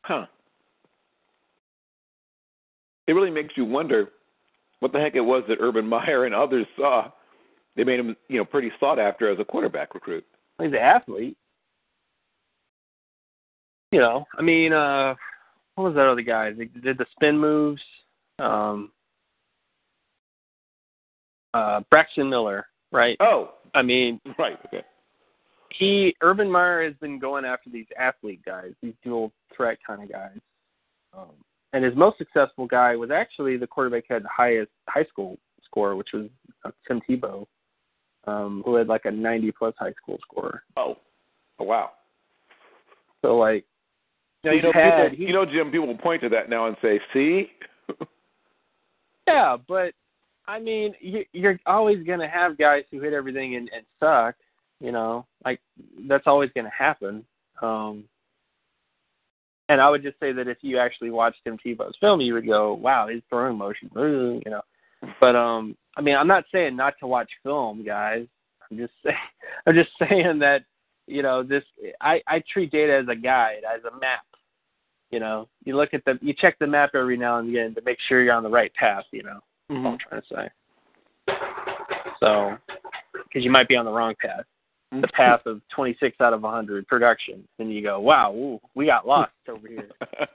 Huh. 0.03 0.27
It 3.07 3.13
really 3.13 3.31
makes 3.31 3.55
you 3.57 3.67
wonder 3.67 4.09
what 4.81 4.93
the 4.93 4.99
heck 4.99 5.15
it 5.15 5.21
was 5.21 5.45
that 5.49 5.59
Urban 5.61 5.87
Meyer 5.87 6.25
and 6.25 6.35
others 6.35 6.67
saw. 6.75 7.11
They 7.77 7.85
made 7.85 8.01
him, 8.01 8.17
you 8.29 8.39
know, 8.39 8.45
pretty 8.47 8.73
sought 8.81 8.99
after 8.99 9.31
as 9.31 9.39
a 9.39 9.45
quarterback 9.45 9.95
recruit. 9.95 10.25
He's 10.59 10.69
an 10.69 10.77
athlete. 10.77 11.37
You 13.93 14.01
know, 14.01 14.25
I 14.39 14.43
mean, 14.43 14.73
uh 14.73 15.15
what 15.75 15.85
was 15.85 15.95
that 15.95 16.07
other 16.07 16.23
guy? 16.23 16.53
They 16.53 16.65
did 16.65 16.97
the 16.97 17.07
spin 17.13 17.39
moves. 17.39 17.83
Um 18.39 18.91
uh 21.53 21.81
Braxton 21.91 22.31
Miller, 22.31 22.67
right? 22.91 23.19
Oh, 23.21 23.51
I 23.75 23.83
mean, 23.83 24.21
right. 24.39 24.59
Okay. 24.67 24.83
he 25.71 26.15
Urban 26.23 26.51
Meyer 26.51 26.85
has 26.85 26.95
been 27.01 27.19
going 27.19 27.45
after 27.45 27.71
these 27.71 27.87
athlete 27.99 28.41
guys, 28.45 28.73
these 28.83 28.95
dual 29.03 29.33
threat 29.55 29.79
kind 29.87 30.03
of 30.03 30.11
guys. 30.11 30.39
Um, 31.17 31.31
and 31.73 31.85
his 31.85 31.95
most 31.97 32.19
successful 32.19 32.67
guy 32.67 32.97
was 32.97 33.11
actually 33.11 33.57
the 33.57 33.67
quarterback 33.67 34.05
who 34.09 34.15
had 34.15 34.25
the 34.25 34.29
highest 34.35 34.71
high 34.89 35.05
school 35.05 35.39
score, 35.65 35.97
which 35.97 36.11
was 36.15 36.29
uh, 36.65 36.71
Tim 36.87 37.01
Tebow, 37.09 37.47
um, 38.27 38.63
who 38.65 38.77
had 38.77 38.87
like 38.87 39.05
a 39.05 39.11
90 39.11 39.53
plus 39.53 39.75
high 39.79 39.93
school 40.01 40.19
score. 40.23 40.63
Oh, 40.77 40.97
oh 41.59 41.65
wow. 41.65 41.91
So 43.23 43.37
like, 43.37 43.65
Now, 44.45 44.53
you 44.53 44.63
know, 44.63 44.73
had- 44.73 45.11
people, 45.11 45.27
you 45.27 45.33
know, 45.33 45.45
Jim. 45.45 45.71
People 45.71 45.89
will 45.89 45.99
point 45.99 46.23
to 46.23 46.29
that 46.29 46.49
now 46.49 46.67
and 46.67 46.77
say, 46.81 47.01
"See." 47.13 47.51
yeah, 49.27 49.57
but 49.67 49.95
I 50.47 50.61
mean, 50.61 50.95
you, 51.01 51.25
you're 51.33 51.59
always 51.67 52.05
going 52.05 52.21
to 52.21 52.29
have 52.29 52.59
guys 52.59 52.85
who 52.91 53.01
hit 53.01 53.13
everything 53.13 53.57
and, 53.57 53.71
and 53.75 53.85
suck. 54.01 54.37
You 54.81 54.93
know, 54.93 55.27
like 55.45 55.61
that's 56.09 56.27
always 56.27 56.51
going 56.55 56.67
to 56.67 56.71
happen. 56.71 57.25
Um, 57.63 58.05
and 59.69 59.81
I 59.81 59.89
would 59.89 60.03
just 60.03 60.21
say 60.21 60.33
that 60.33 60.49
if 60.49 60.59
you 60.61 60.79
actually 60.79 61.11
watched 61.11 61.39
Tim 61.45 61.57
Tebow's 61.65 61.97
film, 62.01 62.21
you 62.21 62.35
would 62.35 62.47
go, 62.47 62.75
"Wow, 62.75 63.09
his 63.09 63.23
throwing 63.31 63.57
motion," 63.57 63.91
you 63.95 64.51
know. 64.51 64.61
But 65.21 65.37
um, 65.37 65.77
I 65.97 66.01
mean, 66.01 66.17
I'm 66.17 66.27
not 66.27 66.45
saying 66.53 66.77
not 66.77 66.95
to 67.01 67.07
watch 67.07 67.31
film, 67.43 67.85
guys. 67.85 68.27
I'm 68.71 68.77
just 68.77 68.93
saying, 69.05 69.17
I'm 69.67 69.75
just 69.75 69.91
saying 69.99 70.39
that 70.41 70.65
you 71.07 71.23
know 71.23 71.43
this. 71.43 71.65
I 72.01 72.21
I 72.27 72.43
treat 72.53 72.71
data 72.71 72.95
as 72.95 73.09
a 73.09 73.17
guide, 73.17 73.63
as 73.73 73.83
a 73.85 73.99
map. 73.99 74.25
You 75.11 75.21
know, 75.21 75.49
you 75.65 75.77
look 75.77 75.95
at 75.95 76.05
the, 76.05 76.19
you 76.21 76.35
check 76.35 76.59
the 76.59 76.67
map 76.67 76.91
every 76.95 77.17
now 77.17 77.39
and 77.39 77.49
again 77.49 77.75
to 77.77 77.83
make 77.83 77.99
sure 78.09 78.23
you're 78.23 78.35
on 78.35 78.43
the 78.43 78.51
right 78.51 78.75
path. 78.75 79.05
You 79.13 79.23
know, 79.23 79.41
all 79.71 79.87
I'm 79.87 79.99
trying 79.99 80.23
to 80.23 80.27
say. 80.29 81.35
So, 82.21 82.57
because 83.13 83.45
you 83.45 83.51
might 83.51 83.69
be 83.69 83.77
on 83.77 83.85
the 83.85 83.93
wrong 83.93 84.15
path, 84.21 84.45
the 85.01 85.09
path 85.09 85.41
of 85.47 85.61
26 85.75 86.17
out 86.21 86.33
of 86.33 86.43
100 86.43 86.87
production, 86.87 87.47
and 87.59 87.73
you 87.73 87.83
go, 87.83 87.99
wow, 88.01 88.33
ooh, 88.33 88.61
we 88.75 88.87
got 88.87 89.07
lost 89.07 89.33
over 89.49 89.69
here. 89.69 89.89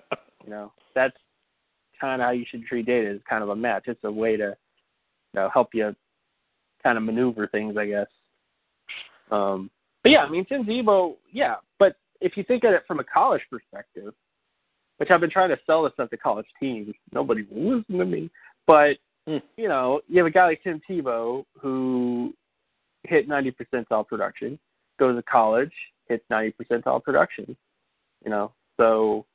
You 0.46 0.52
know, 0.56 0.72
that's 0.96 1.18
kind 2.00 2.22
of 2.22 2.26
how 2.26 2.32
you 2.32 2.46
should 2.50 2.66
treat 2.66 2.86
data 2.86 3.10
as 3.10 3.20
kind 3.30 3.44
of 3.44 3.50
a 3.50 3.56
map. 3.56 3.84
It's 3.86 4.04
a 4.04 4.12
way 4.12 4.36
to, 4.38 4.56
you 5.34 5.36
know, 5.36 5.50
help 5.54 5.70
you 5.74 5.96
kind 6.82 6.98
of 6.98 7.04
maneuver 7.04 7.46
things, 7.46 7.78
I 7.78 7.86
guess. 7.86 8.08
Um, 9.32 9.70
but 10.02 10.12
yeah, 10.12 10.20
I 10.20 10.30
mean, 10.30 10.46
Tim 10.46 10.64
Tebow, 10.64 11.18
yeah. 11.32 11.56
But 11.78 11.98
if 12.22 12.36
you 12.36 12.44
think 12.44 12.64
of 12.64 12.74
it 12.74 12.84
from 12.88 13.00
a 13.00 13.04
college 13.04 13.42
perspective, 13.52 14.14
which 14.98 15.12
I've 15.12 15.22
been 15.22 15.30
trying 15.30 15.50
to 15.50 15.60
sell 15.68 15.84
this 15.84 15.94
stuff 15.94 16.10
to 16.10 16.18
college 16.18 16.48
teams, 16.60 16.96
nobody 17.14 17.46
will 17.52 17.78
listen 17.78 17.98
to 18.00 18.06
me. 18.06 18.30
But 18.66 18.98
Hmm. 19.30 19.38
you 19.58 19.68
know, 19.68 20.02
you 20.08 20.18
have 20.18 20.26
a 20.26 20.32
guy 20.32 20.46
like 20.46 20.64
Tim 20.64 20.82
Tebow 20.90 21.46
who 21.62 22.34
hit 23.04 23.28
90 23.28 23.52
percentile 23.52 24.08
production, 24.08 24.58
goes 24.98 25.16
to 25.16 25.24
college, 25.24 25.72
hits 26.08 26.24
90 26.32 26.56
percentile 26.60 27.04
production. 27.04 27.56
You 28.26 28.32
know, 28.32 28.52
so 28.78 29.26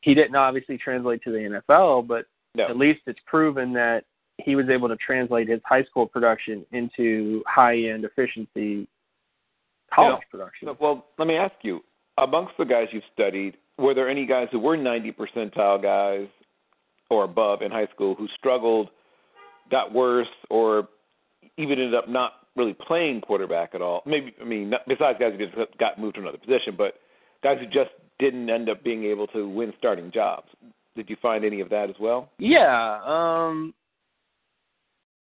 he 0.00 0.14
didn't 0.14 0.34
obviously 0.34 0.76
translate 0.76 1.22
to 1.22 1.30
the 1.30 1.62
NFL, 1.68 2.08
but 2.08 2.26
no. 2.56 2.66
at 2.66 2.76
least 2.76 3.02
it's 3.06 3.20
proven 3.26 3.72
that 3.74 4.04
he 4.38 4.56
was 4.56 4.68
able 4.68 4.88
to 4.88 4.96
translate 4.96 5.48
his 5.48 5.60
high 5.64 5.84
school 5.84 6.06
production 6.06 6.66
into 6.72 7.44
high 7.46 7.76
end 7.76 8.04
efficiency 8.04 8.88
college 9.94 10.22
production. 10.30 10.66
So, 10.66 10.76
well, 10.80 11.06
let 11.18 11.28
me 11.28 11.36
ask 11.36 11.54
you: 11.62 11.80
amongst 12.18 12.54
the 12.58 12.64
guys 12.64 12.88
you've 12.90 13.04
studied, 13.12 13.56
were 13.78 13.94
there 13.94 14.08
any 14.08 14.26
guys 14.26 14.48
who 14.50 14.58
were 14.58 14.76
90 14.76 15.12
percentile 15.12 15.80
guys 15.80 16.26
or 17.08 17.22
above 17.22 17.62
in 17.62 17.70
high 17.70 17.86
school 17.94 18.16
who 18.16 18.26
struggled, 18.36 18.88
got 19.70 19.92
worse, 19.92 20.28
or 20.50 20.88
even 21.56 21.72
ended 21.72 21.94
up 21.94 22.08
not 22.08 22.32
really 22.56 22.74
playing 22.86 23.20
quarterback 23.20 23.74
at 23.74 23.82
all? 23.82 24.02
Maybe 24.06 24.34
I 24.40 24.44
mean, 24.44 24.70
not, 24.70 24.80
besides 24.86 25.18
guys 25.18 25.32
who 25.32 25.46
just 25.46 25.78
got 25.78 25.98
moved 25.98 26.16
to 26.16 26.20
another 26.20 26.38
position, 26.38 26.74
but 26.76 26.94
guys 27.42 27.58
who 27.58 27.66
just 27.66 27.90
didn't 28.18 28.48
end 28.48 28.68
up 28.68 28.84
being 28.84 29.04
able 29.04 29.26
to 29.28 29.48
win 29.48 29.72
starting 29.78 30.10
jobs. 30.12 30.48
Did 30.94 31.08
you 31.08 31.16
find 31.22 31.44
any 31.44 31.60
of 31.60 31.70
that 31.70 31.88
as 31.88 31.96
well? 32.00 32.30
Yeah. 32.38 33.00
Um. 33.04 33.74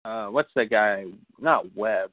Uh, 0.03 0.27
what's 0.27 0.49
that 0.55 0.69
guy? 0.69 1.05
Not 1.39 1.65
Webb. 1.75 2.09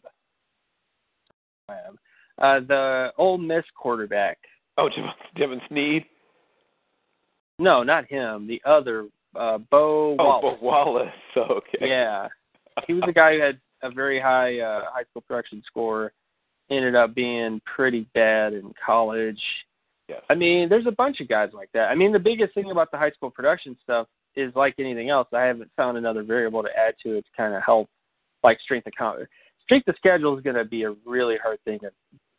Webb. 1.69 1.99
Uh, 2.39 2.61
the 2.61 3.13
Ole 3.17 3.39
Miss 3.39 3.65
quarterback. 3.75 4.39
Oh, 4.77 4.89
Jim, 4.95 5.07
Jevan 5.37 5.67
Snead. 5.69 6.05
No, 7.59 7.83
not 7.83 8.07
him. 8.07 8.47
The 8.47 8.63
other, 8.65 9.07
uh, 9.39 9.59
Bo 9.59 10.17
Oh, 10.19 10.25
Wallace. 10.25 10.59
Bo 10.61 10.67
Wallace. 10.67 11.09
Okay. 11.37 11.89
Yeah, 11.89 12.29
he 12.87 12.95
was 12.95 13.05
a 13.07 13.13
guy 13.13 13.35
who 13.37 13.41
had 13.43 13.61
a 13.83 13.91
very 13.91 14.21
high 14.21 14.59
uh, 14.59 14.83
high 14.93 15.05
school 15.11 15.23
production 15.23 15.63
score. 15.67 16.13
Ended 16.71 16.95
up 16.95 17.15
being 17.15 17.61
pretty 17.65 18.07
bad 18.13 18.53
in 18.53 18.73
college. 18.85 19.41
Yes. 20.09 20.21
I 20.29 20.35
mean, 20.35 20.69
there's 20.69 20.87
a 20.87 20.91
bunch 20.93 21.21
of 21.21 21.29
guys 21.29 21.51
like 21.55 21.71
that. 21.73 21.89
I 21.91 21.95
mean, 21.95 22.13
the 22.13 22.19
biggest 22.19 22.55
thing 22.55 22.71
about 22.71 22.91
the 22.91 22.99
high 22.99 23.11
school 23.13 23.31
production 23.31 23.77
stuff 23.83 24.07
is 24.37 24.53
like 24.55 24.75
anything 24.79 25.09
else. 25.11 25.29
I 25.33 25.43
haven't 25.43 25.71
found 25.77 25.97
another 25.97 26.23
variable 26.23 26.63
to 26.63 26.69
add 26.77 26.95
to 27.05 27.15
it 27.17 27.23
to 27.23 27.31
kind 27.37 27.55
of 27.55 27.63
help, 27.63 27.89
like 28.43 28.61
strength 28.61 28.87
of 28.87 28.93
count. 28.99 29.21
Strength 29.63 29.89
of 29.89 29.95
schedule 29.97 30.37
is 30.37 30.43
going 30.43 30.57
to 30.57 30.65
be 30.65 30.83
a 30.85 30.95
really 31.07 31.37
hard 31.43 31.59
thing 31.65 31.79
to 31.81 31.91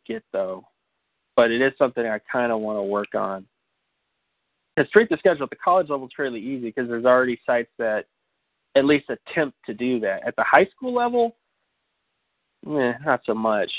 get 0.06 0.22
though, 0.32 0.64
but 1.36 1.50
it 1.50 1.60
is 1.60 1.72
something 1.78 2.04
I 2.06 2.18
kind 2.30 2.52
of 2.52 2.60
want 2.60 2.78
to 2.78 2.82
work 2.82 3.14
on. 3.14 3.46
Because 4.80 4.88
strength 4.88 5.12
of 5.12 5.18
schedule 5.18 5.44
at 5.44 5.50
the 5.50 5.56
college 5.56 5.90
level 5.90 6.06
is 6.06 6.12
fairly 6.16 6.40
easy 6.40 6.68
because 6.68 6.88
there's 6.88 7.04
already 7.04 7.38
sites 7.44 7.68
that 7.78 8.06
at 8.76 8.86
least 8.86 9.10
attempt 9.10 9.58
to 9.66 9.74
do 9.74 10.00
that. 10.00 10.26
At 10.26 10.34
the 10.36 10.42
high 10.42 10.64
school 10.74 10.94
level, 10.94 11.36
eh, 12.66 12.94
not 13.04 13.20
so 13.26 13.34
much. 13.34 13.70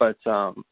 But 0.00 0.16
um 0.26 0.64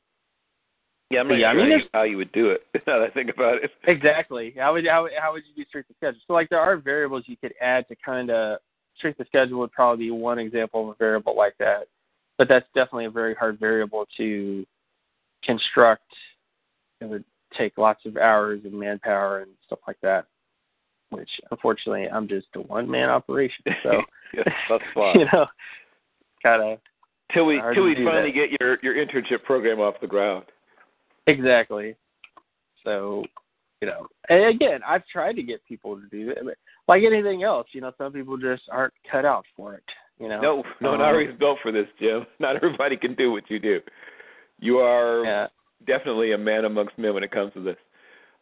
Yeah, 1.10 1.20
I'm 1.20 1.28
not 1.28 1.38
Yeah, 1.38 1.48
I 1.50 1.54
mean, 1.54 1.78
sure 1.78 1.88
how 1.92 2.02
you 2.02 2.16
would 2.16 2.32
do 2.32 2.50
it. 2.50 2.62
Now 2.88 2.98
that 2.98 3.10
I 3.10 3.10
think 3.10 3.30
about 3.30 3.62
it. 3.62 3.70
Exactly. 3.84 4.52
How 4.58 4.72
would 4.72 4.84
how 4.84 5.06
how 5.16 5.32
would 5.32 5.44
you 5.46 5.62
do 5.62 5.68
strength 5.68 5.90
of 5.90 5.96
schedule? 5.96 6.20
So 6.26 6.32
like 6.32 6.48
there 6.48 6.58
are 6.58 6.76
variables 6.76 7.22
you 7.28 7.36
could 7.36 7.54
add 7.60 7.86
to 7.86 7.96
kind 8.04 8.30
of 8.30 8.58
strength 8.96 9.20
of 9.20 9.28
schedule 9.28 9.60
would 9.60 9.70
probably 9.70 10.06
be 10.06 10.10
one 10.10 10.40
example 10.40 10.82
of 10.82 10.88
a 10.88 10.98
variable 10.98 11.36
like 11.36 11.54
that, 11.60 11.86
but 12.36 12.48
that's 12.48 12.66
definitely 12.74 13.04
a 13.04 13.10
very 13.10 13.36
hard 13.36 13.60
variable 13.60 14.08
to 14.16 14.66
construct. 15.44 16.02
Take 17.58 17.78
lots 17.78 18.04
of 18.06 18.16
hours 18.16 18.60
and 18.64 18.72
manpower 18.72 19.40
and 19.40 19.50
stuff 19.66 19.80
like 19.86 19.98
that. 20.02 20.26
Which 21.10 21.30
unfortunately 21.50 22.08
I'm 22.08 22.26
just 22.28 22.46
a 22.56 22.60
one 22.60 22.90
man 22.90 23.08
operation, 23.10 23.64
so 23.82 24.00
yes, 24.34 24.46
that's 24.68 24.82
fine. 24.94 25.20
you 25.20 25.26
know, 25.32 25.46
kind 26.42 26.62
of 26.62 26.78
till 27.32 27.46
we 27.46 27.60
till 27.74 27.84
we 27.84 27.94
finally 27.96 28.32
that. 28.32 28.48
get 28.50 28.60
your 28.60 28.78
your 28.82 28.94
internship 28.94 29.44
program 29.44 29.80
off 29.80 29.94
the 30.00 30.06
ground. 30.06 30.44
Exactly. 31.26 31.94
So, 32.84 33.24
you 33.80 33.88
know, 33.88 34.06
and 34.28 34.44
again, 34.46 34.80
I've 34.86 35.06
tried 35.06 35.36
to 35.36 35.42
get 35.42 35.64
people 35.66 35.96
to 35.96 36.06
do 36.10 36.26
that, 36.26 36.44
but 36.44 36.56
like 36.88 37.02
anything 37.02 37.42
else, 37.44 37.66
you 37.72 37.80
know, 37.80 37.92
some 37.96 38.12
people 38.12 38.36
just 38.36 38.62
aren't 38.70 38.92
cut 39.10 39.24
out 39.24 39.46
for 39.56 39.74
it. 39.74 39.84
You 40.18 40.28
know. 40.28 40.40
No, 40.40 40.62
no, 40.80 40.92
Um, 40.92 40.98
not 40.98 41.08
everybody's 41.10 41.38
built 41.38 41.58
for 41.62 41.72
this, 41.72 41.86
Jim. 41.98 42.24
Not 42.38 42.54
everybody 42.56 42.96
can 42.96 43.14
do 43.16 43.32
what 43.32 43.50
you 43.50 43.58
do. 43.58 43.80
You 44.60 44.78
are 44.78 45.24
Yeah. 45.24 45.46
Definitely 45.86 46.32
a 46.32 46.38
man 46.38 46.64
amongst 46.64 46.98
men 46.98 47.14
when 47.14 47.22
it 47.22 47.30
comes 47.30 47.52
to 47.54 47.62
this. 47.62 47.76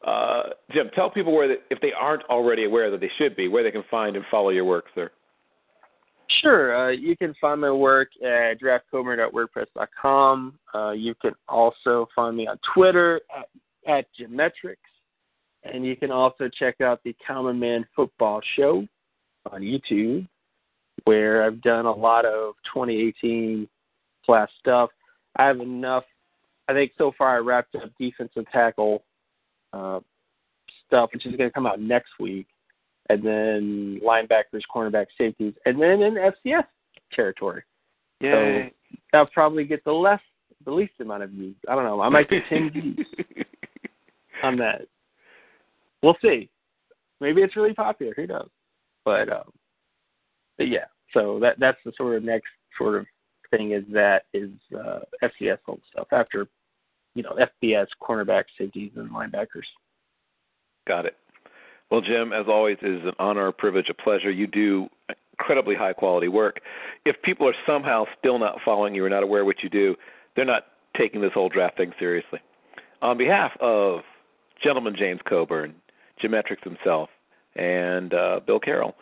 Uh, 0.07 0.43
Jim, 0.73 0.91
tell 0.95 1.11
people 1.11 1.33
where, 1.35 1.49
they, 1.49 1.57
if 1.71 1.81
they 1.81 1.93
aren't 1.93 2.25
already 2.25 2.65
aware 2.65 2.91
that 2.91 3.01
they 3.01 3.11
should 3.19 3.37
be, 3.37 3.49
where 3.49 3.62
they 3.62 3.71
can 3.71 3.85
find 3.91 4.17
and 4.17 4.25
follow 4.31 4.51
your 4.51 4.65
work, 4.65 4.87
sir. 4.95 5.11
Sure. 6.41 6.77
Uh, 6.77 6.91
you 6.91 7.17
can 7.17 7.35
find 7.41 7.61
my 7.61 7.71
work 7.71 8.09
at 8.23 8.61
draftcomer.wordpress.com. 8.61 10.59
Uh, 10.75 10.91
you 10.91 11.15
can 11.21 11.33
also 11.49 12.09
find 12.15 12.37
me 12.37 12.47
on 12.47 12.59
Twitter 12.75 13.21
at, 13.37 13.49
at. 13.89 14.07
And 15.65 15.87
you 15.87 15.95
can 15.95 16.11
also 16.11 16.49
check 16.49 16.81
out 16.81 17.01
the 17.05 17.15
Common 17.27 17.59
Man 17.59 17.87
Football 17.95 18.41
Show 18.57 18.87
on 19.51 19.61
YouTube, 19.62 20.27
where 21.05 21.45
I've 21.45 21.61
done 21.62 21.87
a 21.87 21.93
lot 21.93 22.25
of 22.25 22.55
2018 22.75 23.69
class 24.25 24.49
stuff. 24.59 24.91
I 25.37 25.47
have 25.47 25.61
enough. 25.61 26.05
I 26.69 26.73
think 26.73 26.93
so 26.97 27.13
far 27.19 27.37
I 27.37 27.39
wrapped 27.39 27.75
up 27.75 27.91
defensive 27.99 28.45
tackle 28.53 29.05
uh, 29.73 30.01
stuff, 30.87 31.11
which 31.13 31.27
is 31.27 31.35
going 31.37 31.51
to 31.51 31.55
come 31.55 31.67
out 31.67 31.81
next 31.81 32.11
week. 32.21 32.47
and 33.09 33.23
then 33.25 34.01
linebackers, 34.05 34.63
cornerbacks, 34.75 35.07
safeties, 35.19 35.55
and 35.67 35.81
then 35.81 36.03
in 36.03 36.15
FCS 36.15 36.65
territory. 37.13 37.63
Yay. 38.21 38.73
So 38.91 38.97
that'll 39.13 39.27
probably 39.29 39.65
get 39.65 39.85
the 39.85 39.93
less, 39.93 40.21
the 40.65 40.71
least 40.71 40.93
amount 41.01 41.25
of 41.25 41.31
views. 41.31 41.57
I 41.69 41.75
don't 41.75 41.85
know. 41.85 42.01
I 42.01 42.09
might 42.09 42.31
get 42.31 42.43
ten 42.49 42.71
views 42.71 43.07
on 44.43 44.57
that. 44.59 44.83
We'll 46.03 46.17
see. 46.23 46.49
Maybe 47.21 47.43
it's 47.43 47.57
really 47.57 47.75
popular. 47.75 48.13
Who 48.17 48.27
knows? 48.27 48.49
But 49.05 49.31
um, 49.33 49.51
but 50.59 50.69
yeah. 50.69 50.87
So 51.13 51.39
that 51.41 51.59
that's 51.59 51.79
the 51.85 51.93
sort 51.97 52.17
of 52.17 52.23
next 52.23 52.49
sort 52.79 52.97
of 52.97 53.07
thing 53.57 53.73
is 53.73 53.85
that 53.93 54.25
is 54.33 54.51
uh, 54.75 55.01
FCS 55.23 55.59
old 55.69 55.81
stuff 55.91 56.09
after 56.13 56.49
you 57.15 57.23
know 57.23 57.37
FBS 57.63 57.87
cornerbacks, 58.01 58.47
safeties, 58.59 58.93
and 58.97 59.11
linebackers. 59.11 59.69
Got 60.87 61.07
it. 61.07 61.17
Well, 61.91 62.01
Jim, 62.01 62.33
as 62.33 62.47
always, 62.49 62.79
it 62.83 62.91
is 62.91 63.05
an 63.05 63.13
honor, 63.19 63.49
a 63.49 63.53
privilege, 63.53 63.91
a 63.91 63.95
pleasure. 63.95 64.31
You 64.31 64.47
do 64.47 64.89
incredibly 65.39 65.75
high 65.75 65.93
quality 65.93 66.29
work. 66.29 66.61
If 67.05 67.21
people 67.23 67.47
are 67.47 67.55
somehow 67.67 68.07
still 68.19 68.39
not 68.39 68.59
following 68.65 68.95
you 68.95 69.05
or 69.05 69.11
not 69.11 69.23
aware 69.23 69.43
of 69.43 69.47
what 69.47 69.63
you 69.63 69.69
do, 69.69 69.95
they're 70.35 70.45
not 70.45 70.67
taking 70.97 71.21
this 71.21 71.33
whole 71.35 71.49
draft 71.49 71.77
thing 71.77 71.93
seriously. 71.99 72.41
On 73.03 73.19
behalf 73.19 73.53
of 73.61 74.01
gentleman 74.63 74.95
James 74.99 75.21
Coburn, 75.29 75.75
Geometrics 76.23 76.65
himself, 76.65 77.11
and 77.57 78.15
uh, 78.15 78.41
Bill 78.47 78.61
Carroll, 78.61 78.95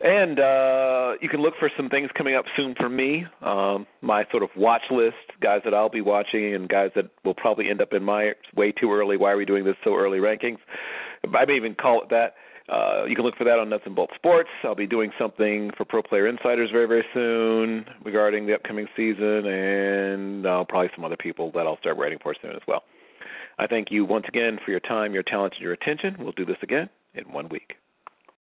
and 0.00 0.38
uh, 0.38 1.12
you 1.20 1.28
can 1.28 1.40
look 1.40 1.54
for 1.58 1.70
some 1.76 1.88
things 1.88 2.08
coming 2.16 2.34
up 2.34 2.44
soon 2.56 2.74
for 2.76 2.88
me. 2.88 3.24
Um, 3.42 3.86
my 4.00 4.24
sort 4.30 4.42
of 4.42 4.50
watch 4.56 4.82
list, 4.90 5.16
guys 5.40 5.60
that 5.64 5.74
I'll 5.74 5.88
be 5.88 6.00
watching, 6.00 6.54
and 6.54 6.68
guys 6.68 6.90
that 6.94 7.06
will 7.24 7.34
probably 7.34 7.68
end 7.68 7.80
up 7.80 7.92
in 7.92 8.04
my 8.04 8.32
way 8.54 8.72
too 8.72 8.92
early. 8.92 9.16
Why 9.16 9.32
are 9.32 9.36
we 9.36 9.44
doing 9.44 9.64
this 9.64 9.76
so 9.82 9.96
early 9.96 10.18
rankings? 10.18 10.58
I 11.24 11.44
may 11.44 11.56
even 11.56 11.74
call 11.74 12.02
it 12.02 12.10
that. 12.10 12.34
Uh, 12.72 13.04
you 13.06 13.16
can 13.16 13.24
look 13.24 13.34
for 13.36 13.44
that 13.44 13.58
on 13.58 13.70
Nuts 13.70 13.84
and 13.86 13.96
Bolts 13.96 14.12
Sports. 14.14 14.50
I'll 14.62 14.74
be 14.74 14.86
doing 14.86 15.10
something 15.18 15.70
for 15.76 15.86
Pro 15.86 16.02
Player 16.02 16.28
Insiders 16.28 16.70
very, 16.70 16.86
very 16.86 17.04
soon 17.14 17.86
regarding 18.04 18.46
the 18.46 18.54
upcoming 18.54 18.86
season, 18.94 19.46
and 19.46 20.46
uh, 20.46 20.64
probably 20.68 20.90
some 20.94 21.04
other 21.04 21.16
people 21.16 21.50
that 21.52 21.66
I'll 21.66 21.78
start 21.78 21.96
writing 21.96 22.18
for 22.22 22.34
soon 22.40 22.52
as 22.52 22.62
well. 22.68 22.84
I 23.58 23.66
thank 23.66 23.90
you 23.90 24.04
once 24.04 24.26
again 24.28 24.58
for 24.64 24.70
your 24.70 24.80
time, 24.80 25.14
your 25.14 25.22
talent, 25.22 25.54
and 25.54 25.62
your 25.62 25.72
attention. 25.72 26.16
We'll 26.18 26.32
do 26.32 26.44
this 26.44 26.58
again 26.62 26.90
in 27.14 27.24
one 27.32 27.48
week. 27.48 27.74